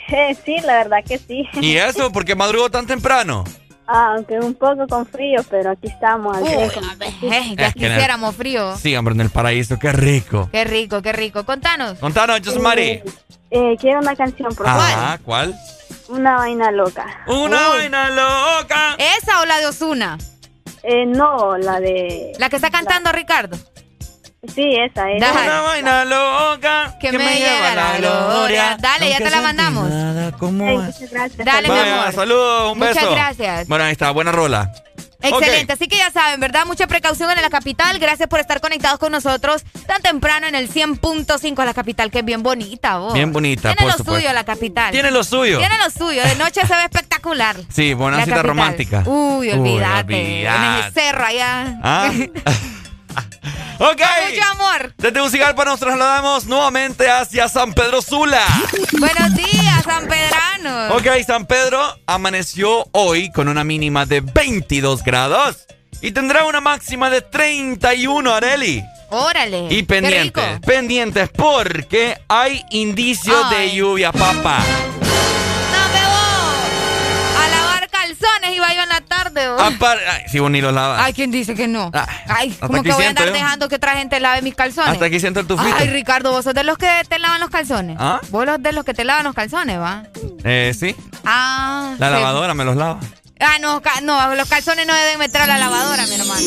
Eh, 0.09 0.37
sí, 0.45 0.57
la 0.63 0.73
verdad 0.75 0.99
que 1.03 1.17
sí. 1.17 1.43
¿Y 1.59 1.77
eso? 1.77 2.11
¿Por 2.11 2.23
qué 2.23 2.35
madrugó 2.35 2.69
tan 2.69 2.85
temprano? 2.85 3.43
Ah, 3.87 4.13
aunque 4.15 4.37
un 4.39 4.53
poco 4.53 4.85
con 4.87 5.05
frío, 5.05 5.41
pero 5.49 5.71
aquí 5.71 5.87
estamos. 5.87 6.35
al 6.35 6.43
Uy, 6.43 6.49
Eh, 6.49 7.55
ya 7.57 7.67
Es 7.67 7.73
que 7.73 7.85
en 7.85 7.91
el- 7.91 7.91
quisiéramos 7.97 8.35
frío. 8.35 8.75
Sí, 8.75 8.95
hombre, 8.95 9.13
en 9.15 9.21
el 9.21 9.29
paraíso, 9.29 9.79
qué 9.79 9.91
rico. 9.93 10.49
Qué 10.51 10.65
rico, 10.65 11.01
qué 11.01 11.13
rico. 11.13 11.45
Contanos. 11.45 11.97
Contanos, 11.99 12.41
Josmari. 12.43 13.01
Eh, 13.49 13.77
quiero 13.79 13.99
una 14.01 14.15
canción, 14.15 14.53
por 14.53 14.65
favor. 14.65 15.19
¿cuál? 15.23 15.55
Una 16.09 16.35
vaina 16.37 16.69
loca. 16.71 17.05
Una 17.27 17.69
Uy. 17.71 17.77
vaina 17.77 18.09
loca. 18.09 18.95
¿Esa 18.97 19.39
o 19.41 19.45
la 19.45 19.57
de 19.59 19.67
Osuna? 19.67 20.17
Eh, 20.83 21.05
no, 21.05 21.57
la 21.57 21.79
de... 21.79 22.33
La 22.39 22.49
que 22.49 22.57
está 22.57 22.69
cantando 22.69 23.11
Ricardo. 23.11 23.57
Sí, 24.53 24.75
esa 24.75 25.11
es. 25.11 25.19
Dale. 25.19 25.41
Una 25.47 25.61
vaina 25.61 26.05
loca 26.05 26.95
Que 27.01 27.11
me 27.11 27.37
lleva 27.39 27.73
la 27.75 27.97
gloria. 27.97 28.77
Dale, 28.79 29.09
ya 29.09 29.17
te 29.17 29.29
la 29.29 29.41
mandamos. 29.41 29.89
Nada 29.89 30.27
Ey, 30.29 30.75
es. 30.77 30.83
muchas 30.83 31.11
gracias. 31.11 31.45
Dale, 31.45 31.69
mi 31.69 31.79
amor. 31.79 32.13
saludos, 32.13 32.71
un 32.73 32.77
Muchas 32.79 32.95
beso. 32.95 33.11
gracias. 33.11 33.67
Bueno, 33.67 33.83
ahí 33.85 33.91
está, 33.91 34.11
buena 34.11 34.31
rola. 34.31 34.71
Excelente, 35.19 35.73
así 35.73 35.87
que 35.87 35.97
ya 35.97 36.11
saben, 36.11 36.39
¿verdad? 36.39 36.65
Mucha 36.67 36.85
precaución 36.85 37.31
en 37.31 37.41
la 37.41 37.49
capital. 37.49 37.97
Gracias 37.97 38.29
por 38.29 38.39
estar 38.39 38.61
conectados 38.61 38.99
con 38.99 39.11
nosotros 39.11 39.63
tan 39.87 40.01
temprano 40.03 40.45
en 40.45 40.53
el 40.53 40.69
100.5 40.71 41.65
la 41.65 41.73
capital, 41.73 42.11
que 42.11 42.19
es 42.19 42.25
bien 42.25 42.43
bonita, 42.43 42.97
vos. 42.99 43.13
Bien 43.15 43.33
bonita, 43.33 43.69
Tiene 43.73 43.77
por 43.81 43.85
lo 43.91 43.97
supuesto. 43.97 44.21
suyo 44.21 44.33
la 44.33 44.43
capital. 44.43 44.91
Tiene 44.91 45.09
lo 45.09 45.23
suyo. 45.23 45.57
Tiene 45.57 45.75
lo 45.79 45.89
suyo. 45.89 46.21
De 46.23 46.35
noche 46.35 46.61
se 46.65 46.75
ve 46.75 46.83
espectacular. 46.83 47.55
Sí, 47.71 47.95
buena 47.95 48.17
La 48.17 48.23
cita 48.25 48.35
capital. 48.37 48.55
romántica. 48.55 49.03
Uy, 49.07 49.49
olvídate. 49.49 50.13
olvídate. 50.13 50.45
En 50.45 50.63
el 50.85 50.93
cerro 50.93 51.25
allá. 51.25 51.79
Ah. 51.83 52.11
ok. 53.79 54.01
Mucho 54.29 54.51
amor. 54.51 54.93
Desde 54.97 55.11
Tegucigalpa 55.11 55.65
nos 55.65 55.79
trasladamos 55.79 56.45
nuevamente 56.45 57.09
hacia 57.09 57.47
San 57.47 57.73
Pedro 57.73 58.01
Sula. 58.01 58.43
Buenos 58.99 59.35
días, 59.35 59.83
San 59.83 60.07
Pedrano. 60.07 60.95
Ok, 60.95 61.07
San 61.25 61.45
Pedro 61.45 61.81
amaneció 62.05 62.87
hoy 62.91 63.31
con 63.31 63.47
una 63.47 63.63
mínima 63.63 64.05
de 64.05 64.21
22 64.21 65.03
grados 65.03 65.67
y 66.01 66.11
tendrá 66.11 66.45
una 66.45 66.61
máxima 66.61 67.09
de 67.09 67.21
31, 67.21 68.33
Areli. 68.33 68.83
Órale. 69.09 69.67
Y 69.69 69.83
pendientes, 69.83 70.59
pendientes 70.65 71.29
porque 71.29 72.17
hay 72.27 72.63
indicios 72.71 73.49
de 73.49 73.73
lluvia, 73.73 74.11
papá. 74.11 74.63
Calzones 78.27 78.55
iba 78.55 78.73
yo 78.73 78.83
en 78.83 78.89
la 78.89 79.01
tarde. 79.01 79.47
Apar- 79.47 79.99
Ay, 80.09 80.23
si 80.29 80.39
vos 80.39 80.49
ni 80.51 80.61
los 80.61 80.73
lavas. 80.73 81.01
Ay, 81.03 81.13
¿quién 81.13 81.31
dice 81.31 81.55
que 81.55 81.67
no? 81.67 81.91
Ah, 81.93 82.07
Ay, 82.27 82.51
como 82.59 82.83
que 82.83 82.91
voy 82.91 83.05
a 83.05 83.09
andar 83.09 83.27
yo. 83.27 83.33
dejando 83.33 83.67
que 83.69 83.75
otra 83.75 83.95
gente 83.95 84.19
lave 84.19 84.41
mis 84.41 84.55
calzones. 84.55 84.91
Hasta 84.93 85.05
aquí 85.05 85.19
siento 85.19 85.39
el 85.39 85.47
tufito. 85.47 85.75
Ay, 85.77 85.89
Ricardo, 85.89 86.31
vos 86.31 86.43
sos 86.43 86.53
de 86.53 86.63
los 86.63 86.77
que 86.77 86.89
te 87.07 87.19
lavan 87.19 87.39
los 87.39 87.49
calzones. 87.49 87.97
¿Ah? 87.99 88.19
Vos 88.29 88.45
sos 88.45 88.61
de 88.61 88.71
los 88.73 88.83
que 88.85 88.93
te 88.93 89.03
lavan 89.03 89.23
los 89.25 89.33
calzones, 89.35 89.79
¿va? 89.79 90.03
Eh, 90.43 90.73
sí, 90.77 90.95
Ah. 91.25 91.95
la 91.97 92.07
sí. 92.07 92.13
lavadora 92.13 92.53
me 92.53 92.63
los 92.65 92.75
lava. 92.75 92.99
Ah, 93.39 93.57
no, 93.61 93.81
no, 94.01 94.33
los 94.35 94.49
calzones 94.49 94.87
no 94.87 94.95
deben 94.95 95.19
meter 95.19 95.41
a 95.43 95.47
la 95.47 95.59
lavadora, 95.59 96.07
mi 96.07 96.15
hermano. 96.15 96.41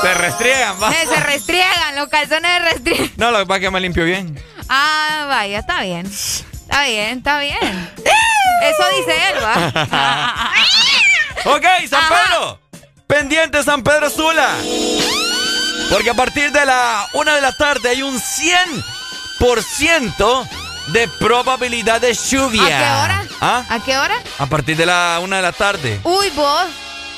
Se 0.00 0.14
restriegan, 0.14 0.76
va. 0.82 0.90
Eh, 0.90 1.06
se 1.06 1.20
restriegan, 1.20 1.96
los 1.96 2.08
calzones 2.08 2.50
se 2.50 2.58
restriegan. 2.60 3.10
No, 3.18 3.30
lo 3.30 3.40
que 3.40 3.46
pasa 3.46 3.56
es 3.58 3.62
que 3.64 3.70
me 3.70 3.80
limpio 3.80 4.04
bien. 4.04 4.38
Ah, 4.70 5.26
vaya, 5.28 5.58
está 5.58 5.82
bien. 5.82 6.06
Está 6.06 6.84
bien, 6.86 7.18
está 7.18 7.38
bien. 7.40 7.58
Eso 8.70 8.84
dice 8.98 9.14
él, 9.30 9.36
¿va? 9.42 9.54
Ok, 11.44 11.64
San 11.90 12.04
Ajá. 12.04 12.14
Pedro. 12.28 12.60
Pendiente 13.08 13.60
San 13.64 13.82
Pedro 13.82 14.08
Sula. 14.10 14.48
Porque 15.90 16.10
a 16.10 16.14
partir 16.14 16.52
de 16.52 16.64
la 16.64 17.08
una 17.14 17.34
de 17.34 17.40
la 17.40 17.50
tarde 17.52 17.88
hay 17.88 18.02
un 18.02 18.20
100% 18.20 20.48
de 20.88 21.08
probabilidad 21.18 22.00
de 22.00 22.14
lluvia. 22.14 22.62
¿A 22.64 22.68
qué 22.68 22.74
hora? 23.04 23.24
¿Ah? 23.40 23.64
¿A 23.68 23.80
qué 23.80 23.98
hora? 23.98 24.14
A 24.38 24.46
partir 24.46 24.76
de 24.76 24.86
la 24.86 25.18
una 25.22 25.36
de 25.36 25.42
la 25.42 25.52
tarde. 25.52 26.00
Uy, 26.04 26.30
vos, 26.30 26.66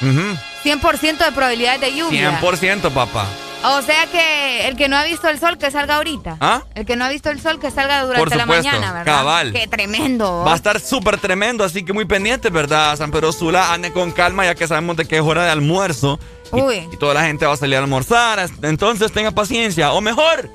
Ujú. 0.00 0.36
100% 0.64 1.18
de 1.18 1.32
probabilidades 1.32 1.80
de 1.82 1.94
lluvia. 1.94 2.40
100%, 2.40 2.90
papá. 2.90 3.26
O 3.66 3.82
sea 3.82 4.06
que 4.06 4.68
el 4.68 4.76
que 4.76 4.88
no 4.88 4.96
ha 4.96 5.04
visto 5.04 5.28
el 5.28 5.38
sol, 5.40 5.56
que 5.58 5.70
salga 5.70 5.96
ahorita. 5.96 6.36
¿Ah? 6.40 6.62
El 6.74 6.84
que 6.84 6.96
no 6.96 7.04
ha 7.04 7.08
visto 7.08 7.30
el 7.30 7.40
sol, 7.40 7.58
que 7.58 7.70
salga 7.70 8.02
durante 8.04 8.28
Por 8.28 8.36
la 8.36 8.46
mañana, 8.46 8.92
¿verdad? 8.92 9.04
cabal. 9.04 9.52
Qué 9.52 9.66
tremendo. 9.66 10.44
Va 10.46 10.52
a 10.52 10.56
estar 10.56 10.78
súper 10.80 11.18
tremendo, 11.18 11.64
así 11.64 11.84
que 11.84 11.92
muy 11.92 12.04
pendiente, 12.04 12.50
¿verdad? 12.50 12.96
San 12.96 13.10
Pedro 13.10 13.32
Sula, 13.32 13.72
ande 13.72 13.92
con 13.92 14.12
calma 14.12 14.44
ya 14.44 14.54
que 14.54 14.68
sabemos 14.68 14.96
de 14.96 15.06
que 15.06 15.16
es 15.16 15.22
hora 15.22 15.44
de 15.44 15.50
almuerzo. 15.50 16.18
Y, 16.52 16.60
Uy. 16.60 16.88
y 16.92 16.96
toda 16.98 17.14
la 17.14 17.24
gente 17.24 17.46
va 17.46 17.54
a 17.54 17.56
salir 17.56 17.76
a 17.76 17.80
almorzar. 17.80 18.48
Entonces 18.62 19.10
tenga 19.12 19.30
paciencia. 19.30 19.92
O 19.92 20.00
mejor, 20.00 20.50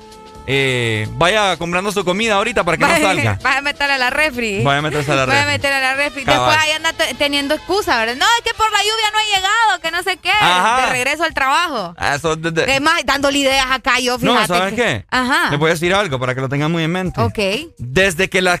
eh, 0.52 1.06
vaya 1.12 1.56
comprando 1.58 1.92
su 1.92 2.04
comida 2.04 2.34
ahorita 2.34 2.64
para 2.64 2.76
que 2.76 2.84
no 2.84 2.98
salga. 2.98 3.38
Vaya 3.40 3.58
a 3.58 3.62
meterla 3.62 3.94
a 3.94 3.98
la 3.98 4.10
refri. 4.10 4.64
Vaya 4.64 4.78
a 4.80 4.82
meterse 4.82 5.12
a 5.12 5.14
la 5.14 5.26
Vaya 5.26 5.42
a 5.42 5.44
refri. 5.44 5.58
meterla 5.58 5.76
a 5.78 5.80
la 5.80 5.94
refri. 5.94 6.24
Cabal. 6.24 6.40
Después 6.50 6.64
ahí 6.66 6.72
anda 6.72 6.92
te- 6.92 7.14
teniendo 7.14 7.54
excusa, 7.54 7.96
¿verdad? 8.00 8.16
No, 8.16 8.26
es 8.38 8.42
que 8.44 8.52
por 8.54 8.70
la 8.72 8.78
lluvia 8.78 9.10
no 9.12 9.18
he 9.20 9.36
llegado, 9.36 9.80
que 9.80 9.90
no 9.92 10.02
sé 10.02 10.16
qué. 10.16 10.30
Ajá. 10.40 10.86
De 10.86 10.92
regreso 10.92 11.22
al 11.22 11.34
trabajo. 11.34 11.94
Ah, 11.96 12.16
Eso, 12.16 12.34
de- 12.34 12.50
de- 12.50 12.74
Es 12.74 12.80
más, 12.80 13.00
dándole 13.06 13.38
ideas 13.38 13.66
acá 13.70 14.00
yo, 14.00 14.18
fíjate. 14.18 14.40
no, 14.40 14.46
¿sabes 14.48 14.70
que- 14.74 14.82
qué? 14.82 15.06
Ajá. 15.08 15.50
Le 15.52 15.56
voy 15.56 15.70
a 15.70 15.74
decir 15.74 15.94
algo 15.94 16.18
para 16.18 16.34
que 16.34 16.40
lo 16.40 16.48
tengan 16.48 16.72
muy 16.72 16.82
en 16.82 16.90
mente. 16.90 17.20
Ok. 17.20 17.38
Desde 17.78 18.28
que 18.28 18.42
las... 18.42 18.60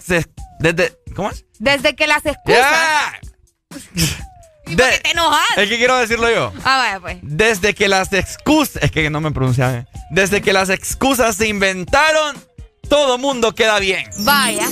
Desde, 0.60 0.92
¿Cómo 1.16 1.30
es? 1.30 1.44
Desde 1.58 1.96
que 1.96 2.06
las 2.06 2.24
excusas. 2.24 2.60
¡Ya! 2.60 4.20
¿Y 4.70 4.76
por 4.76 4.88
qué 4.90 4.98
te 4.98 5.10
enojas? 5.10 5.46
Es 5.56 5.68
que 5.68 5.76
quiero 5.78 5.96
decirlo 5.98 6.30
yo. 6.30 6.52
Ah, 6.64 6.78
vaya, 6.78 7.00
pues. 7.00 7.18
Desde 7.22 7.74
que 7.74 7.88
las 7.88 8.12
excusas... 8.12 8.82
Es 8.82 8.90
que 8.90 9.10
no 9.10 9.20
me 9.20 9.30
pronunciaba. 9.32 9.72
bien. 9.72 9.88
Desde 10.10 10.40
que 10.42 10.52
las 10.52 10.68
excusas 10.70 11.36
se 11.36 11.48
inventaron, 11.48 12.36
todo 12.88 13.18
mundo 13.18 13.54
queda 13.54 13.78
bien. 13.78 14.08
Vaya. 14.18 14.66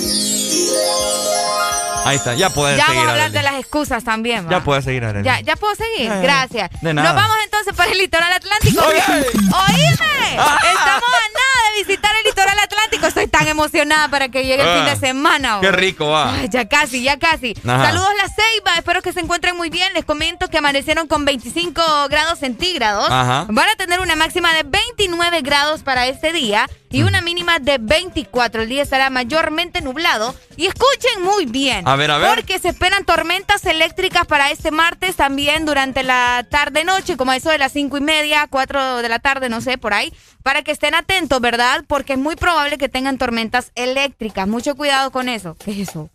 Ahí 2.04 2.16
está, 2.16 2.34
ya 2.34 2.48
puedes 2.48 2.78
Ya 2.78 2.86
seguir. 2.86 2.96
vamos 3.00 3.08
a 3.10 3.12
hablar 3.12 3.30
de 3.32 3.42
las 3.42 3.54
excusas 3.60 4.02
también, 4.04 4.46
¿va? 4.46 4.50
Ya 4.50 4.64
puedes 4.64 4.84
seguir, 4.84 5.04
Arely. 5.04 5.24
Ya, 5.24 5.40
ya 5.40 5.56
puedo 5.56 5.74
seguir. 5.74 6.10
Eh, 6.10 6.20
Gracias. 6.22 6.70
de 6.80 6.94
nada. 6.94 7.12
Nos 7.12 7.22
vamos 7.22 7.36
entonces 7.44 7.74
para 7.74 7.90
el 7.90 7.98
litoral 7.98 8.32
atlántico. 8.32 8.82
Oye. 8.86 9.02
¡Oíme! 9.34 9.96
Ah. 10.40 10.58
Estamos 10.62 11.08
a 11.08 11.28
nada 11.34 11.47
de 11.47 11.47
visitar 11.86 12.10
el 12.16 12.24
litoral 12.28 12.58
atlántico. 12.58 13.06
Estoy 13.06 13.26
tan 13.26 13.46
emocionada 13.48 14.08
para 14.08 14.28
que 14.28 14.44
llegue 14.44 14.62
el 14.62 14.68
Ah, 14.68 14.84
fin 14.84 14.94
de 15.00 15.06
semana. 15.06 15.58
Qué 15.60 15.72
rico 15.72 16.08
va. 16.08 16.34
Ya 16.50 16.68
casi, 16.68 17.02
ya 17.02 17.18
casi. 17.18 17.54
Ajá. 17.66 17.86
Saludos 17.86 18.08
La 18.16 18.28
Ceiba, 18.28 18.74
espero 18.76 19.02
que 19.02 19.12
se 19.12 19.20
encuentren 19.20 19.56
muy 19.56 19.70
bien. 19.70 19.92
Les 19.94 20.04
comento 20.04 20.48
que 20.48 20.58
amanecieron 20.58 21.06
con 21.06 21.24
25 21.24 21.82
grados 22.08 22.38
centígrados. 22.40 23.08
Ajá. 23.10 23.46
Van 23.48 23.68
a 23.68 23.76
tener 23.76 24.00
una 24.00 24.16
máxima 24.16 24.52
de 24.54 24.62
29 24.64 25.40
grados 25.42 25.82
para 25.82 26.06
este 26.06 26.32
día 26.32 26.66
y 26.90 27.02
una 27.02 27.20
mínima 27.20 27.58
de 27.58 27.78
24. 27.78 28.62
El 28.62 28.68
día 28.68 28.82
estará 28.82 29.10
mayormente 29.10 29.80
nublado. 29.80 30.34
Y 30.56 30.66
escuchen 30.66 31.22
muy 31.22 31.46
bien. 31.46 31.86
A 31.86 31.96
ver, 31.96 32.10
a 32.10 32.18
ver. 32.18 32.34
Porque 32.34 32.58
se 32.58 32.68
esperan 32.68 33.04
tormentas 33.04 33.64
eléctricas 33.66 34.26
para 34.26 34.50
este 34.50 34.70
martes 34.70 35.16
también 35.16 35.64
durante 35.66 36.02
la 36.02 36.46
tarde-noche, 36.50 37.16
como 37.16 37.30
a 37.32 37.36
eso 37.36 37.50
de 37.50 37.58
las 37.58 37.72
5 37.72 37.96
y 37.98 38.00
media, 38.00 38.46
4 38.50 39.02
de 39.02 39.08
la 39.08 39.18
tarde, 39.18 39.48
no 39.48 39.60
sé, 39.60 39.78
por 39.78 39.94
ahí. 39.94 40.12
Para 40.42 40.62
que 40.62 40.72
estén 40.72 40.94
atentos, 40.94 41.40
¿verdad? 41.40 41.84
Porque 41.86 42.14
es 42.14 42.18
muy 42.18 42.36
probable 42.36 42.78
que 42.78 42.88
tengan 42.88 43.18
tormentas 43.18 43.70
eléctricas. 43.74 44.48
Mucho 44.48 44.74
cuidado 44.74 45.10
con 45.10 45.28
eso. 45.28 45.56
¿Qué 45.64 45.72
es 45.72 45.88
eso? 45.90 46.08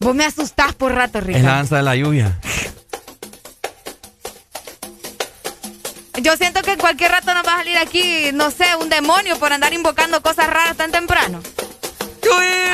Vos 0.00 0.14
me 0.14 0.24
asustás 0.24 0.74
por 0.74 0.94
rato, 0.94 1.18
Es 1.18 1.24
la 1.26 1.32
Ricardo. 1.32 1.48
danza 1.56 1.76
de 1.78 1.82
la 1.82 1.96
lluvia. 1.96 2.38
Yo 6.22 6.36
siento 6.36 6.62
que 6.62 6.72
en 6.72 6.78
cualquier 6.78 7.12
rato 7.12 7.32
nos 7.32 7.46
va 7.46 7.54
a 7.54 7.58
salir 7.58 7.78
aquí, 7.78 8.30
no 8.32 8.50
sé, 8.50 8.74
un 8.80 8.88
demonio 8.88 9.38
por 9.38 9.52
andar 9.52 9.72
invocando 9.72 10.20
cosas 10.20 10.48
raras 10.48 10.76
tan 10.76 10.90
temprano. 10.90 11.40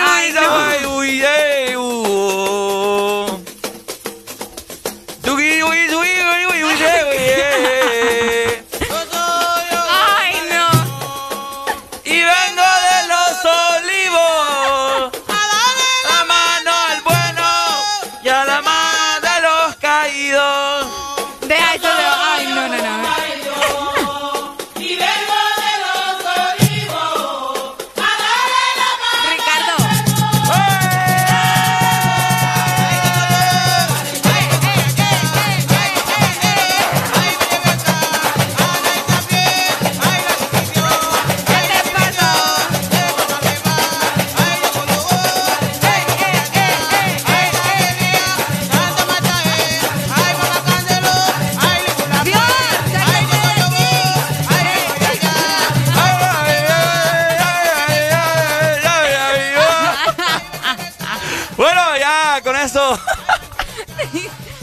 Ay, 0.06 0.32
no. 0.32 0.96
Uy, 0.96 1.22
eh, 1.24 1.76
uh. 1.76 3.26
Tuki, 5.22 5.62
uy, 5.62 5.62
uy, 5.62 5.94
uy, 5.94 6.46
uy, 6.46 6.64
uy, 6.64 6.72
eh, 6.72 7.04
uy, 7.10 7.16
eh. 7.18 8.43
Ay, 8.43 8.43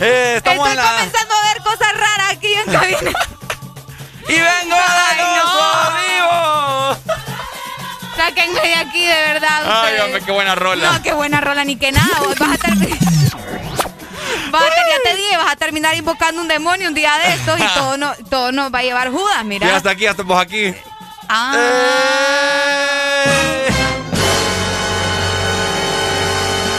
eh, 0.02 0.34
estamos 0.38 0.68
Estoy 0.68 0.72
en 0.72 0.78
la. 0.86 0.92
comenzando 0.98 1.34
a 1.36 1.54
ver 1.54 1.62
cosas 1.64 1.94
raras 1.94 2.32
aquí 2.32 2.54
en 2.54 2.66
cabina. 2.72 3.12
Y 4.28 4.34
vengo 4.34 4.76
los 4.76 5.44
no. 5.44 5.60
olivos. 5.88 6.98
Sáquenme 8.16 8.62
de 8.62 8.76
aquí, 8.76 9.06
de 9.06 9.14
verdad. 9.14 9.62
Ay, 9.66 9.84
ustedes. 9.84 10.02
hombre, 10.04 10.22
qué 10.22 10.32
buena 10.32 10.56
rola. 10.56 10.92
No, 10.92 11.02
qué 11.04 11.14
buena 11.14 11.42
rola, 11.42 11.64
ni 11.64 11.76
que 11.78 11.92
nada. 11.92 12.20
vos 12.20 12.36
Vas 12.40 12.54
a 12.54 12.58
terminar. 12.58 12.98
Vas 14.52 14.64
a 14.64 14.68
ya 14.68 15.10
te 15.10 15.16
dije, 15.16 15.38
vas 15.38 15.52
a 15.52 15.56
terminar 15.56 15.96
invocando 15.96 16.42
un 16.42 16.48
demonio 16.48 16.88
un 16.90 16.94
día 16.94 17.18
de 17.18 17.34
estos 17.34 17.60
y 17.60 17.64
todo, 17.74 17.98
no, 17.98 18.14
todo 18.30 18.52
nos 18.52 18.74
va 18.74 18.80
a 18.80 18.84
llevar 18.84 19.10
Judas, 19.10 19.44
mira. 19.46 19.76
hasta 19.76 19.92
aquí, 19.92 20.06
hasta 20.06 20.24
pues 20.24 20.40
aquí. 20.40 20.74
Ah. 21.30 21.54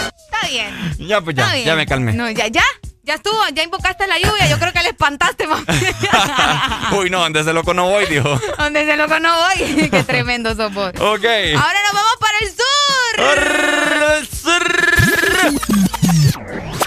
Está 0.08 0.48
bien. 0.48 0.96
Ya, 1.08 1.20
pues 1.20 1.36
ya, 1.36 1.56
ya 1.56 1.74
me 1.76 1.86
calmé. 1.86 2.12
No, 2.12 2.30
ya, 2.30 2.46
ya. 2.48 2.62
Ya 3.04 3.14
estuvo, 3.14 3.36
ya 3.52 3.64
invocaste 3.64 4.06
la 4.06 4.16
lluvia. 4.18 4.46
Yo 4.48 4.58
creo 4.60 4.72
que 4.72 4.80
le 4.82 4.90
espantaste, 4.90 5.46
más. 5.48 5.62
Uy, 6.92 7.10
no, 7.10 7.28
desde 7.30 7.52
loco 7.52 7.74
no 7.74 7.88
voy, 7.90 8.06
dijo. 8.06 8.40
Donde 8.58 8.84
se 8.84 8.96
loco 8.96 9.18
no 9.18 9.34
voy. 9.34 9.88
Qué 9.90 10.02
tremendo 10.04 10.54
sos 10.54 10.72
vos. 10.72 10.90
Ok. 11.00 11.24
Ahora 11.24 11.78
nos 11.82 11.92
vamos 11.94 12.16
para 12.20 12.38
el 12.40 12.48
sur. 12.48 12.62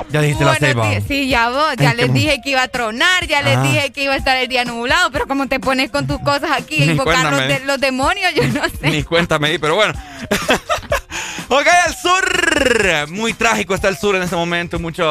Ya 0.10 0.22
dijiste 0.22 0.46
la 0.46 0.52
Buenos 0.52 0.60
ceiba. 0.60 0.90
Sí, 1.06 1.28
ya 1.28 1.50
vos. 1.50 1.74
Ya 1.78 1.90
Ay, 1.90 1.98
les 1.98 2.06
qué- 2.06 2.12
dije 2.14 2.42
que 2.42 2.50
iba 2.52 2.62
a 2.64 2.68
tronar, 2.70 3.28
ya 3.28 3.42
les 3.42 3.58
Ah. 3.58 3.62
dije 3.64 3.92
que 3.92 4.04
iba 4.04 4.14
a 4.14 4.18
estar 4.18 4.38
el 4.38 4.48
día 4.48 4.64
nublado, 4.64 5.12
pero 5.12 5.28
como 5.28 5.48
te 5.48 5.60
pones 5.60 5.92
con 5.92 6.08
tus 6.08 6.20
cosas 6.22 6.52
aquí 6.52 6.82
invocar 6.82 7.30
los, 7.30 7.78
de- 7.78 7.78
demonios, 7.80 8.34
yo 8.34 8.48
no 8.48 8.64
sé. 8.70 8.90
Ni 8.90 9.04
cuenta 9.04 9.38
me 9.40 9.50
di, 9.50 9.58
pero 9.58 9.76
bueno. 9.76 9.94
ok, 11.50 11.68
el 11.88 11.96
sur. 11.96 13.10
Muy 13.10 13.34
trágico 13.34 13.76
está 13.76 13.90
el 13.90 13.98
sur 13.98 14.16
en 14.16 14.22
este 14.24 14.38
momento. 14.38 14.80
Muchas 14.80 15.06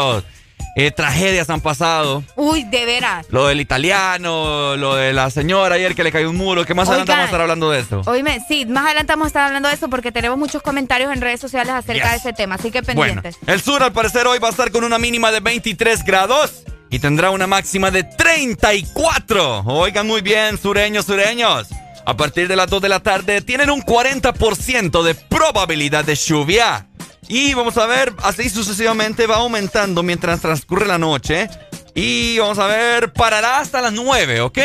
eh, 0.76 0.90
tragedias 0.90 1.50
han 1.50 1.61
pasado. 1.61 2.24
Uy, 2.36 2.64
de 2.64 2.84
veras. 2.84 3.26
Lo 3.30 3.46
del 3.46 3.61
italiano, 3.61 4.76
lo 4.76 4.96
de 4.96 5.12
la 5.12 5.30
señora 5.30 5.76
ayer 5.76 5.94
que 5.94 6.02
le 6.05 6.11
cayó 6.12 6.28
un 6.30 6.36
muro. 6.36 6.64
¿Qué 6.64 6.74
más 6.74 6.88
adelante 6.88 7.12
vamos 7.12 7.22
a 7.22 7.26
estar 7.26 7.40
hablando 7.40 7.70
de 7.70 7.80
eso? 7.80 8.02
Oíme, 8.07 8.40
sí, 8.48 8.66
más 8.66 8.86
adelante 8.86 9.12
vamos 9.12 9.26
a 9.26 9.28
estar 9.28 9.46
hablando 9.46 9.68
de 9.68 9.74
eso 9.76 9.88
porque 9.88 10.11
tenemos 10.12 10.38
muchos 10.38 10.62
comentarios 10.62 11.12
en 11.12 11.20
redes 11.20 11.40
sociales 11.40 11.72
acerca 11.74 12.12
Yes. 12.12 12.22
de 12.24 12.30
ese 12.30 12.32
tema, 12.32 12.57
así 12.57 12.70
que 12.70 12.80
Bueno, 12.80 13.00
pendientes. 13.00 13.36
el 13.46 13.61
sur 13.61 13.82
al 13.82 13.92
parecer 13.92 14.26
hoy 14.26 14.38
va 14.40 14.48
a 14.48 14.50
estar 14.50 14.70
con 14.72 14.82
una 14.84 14.98
mínima 14.98 15.30
de 15.30 15.40
23 15.40 16.05
grados 16.05 16.64
y 16.90 16.98
tendrá 16.98 17.30
una 17.30 17.46
máxima 17.46 17.90
de 17.90 18.02
34. 18.05 19.61
Oigan 19.66 20.07
muy 20.07 20.20
bien, 20.22 20.59
sureños, 20.61 21.07
sureños. 21.07 21.68
A 22.07 22.16
partir 22.16 22.48
de 22.48 22.57
las 22.57 22.68
2 22.68 22.82
de 22.82 22.88
la 22.88 23.00
tarde 23.00 23.40
tienen 23.40 23.70
un 23.70 23.80
40% 23.80 25.02
de 25.02 25.14
probabilidad 25.14 26.05
de 26.05 26.14
lluvia. 26.14 26.86
Y 27.28 27.54
vamos 27.54 27.76
a 27.78 27.86
ver, 27.86 28.12
así 28.22 28.48
sucesivamente 28.50 29.26
va 29.26 29.36
aumentando 29.36 30.02
mientras 30.02 30.40
transcurre 30.40 30.86
la 30.86 30.98
noche. 30.98 31.48
Y 31.94 32.38
vamos 32.38 32.58
a 32.58 32.66
ver, 32.66 33.12
parará 33.12 33.60
hasta 33.60 33.80
las 33.80 33.92
9, 33.92 34.40
¿ok? 34.42 34.58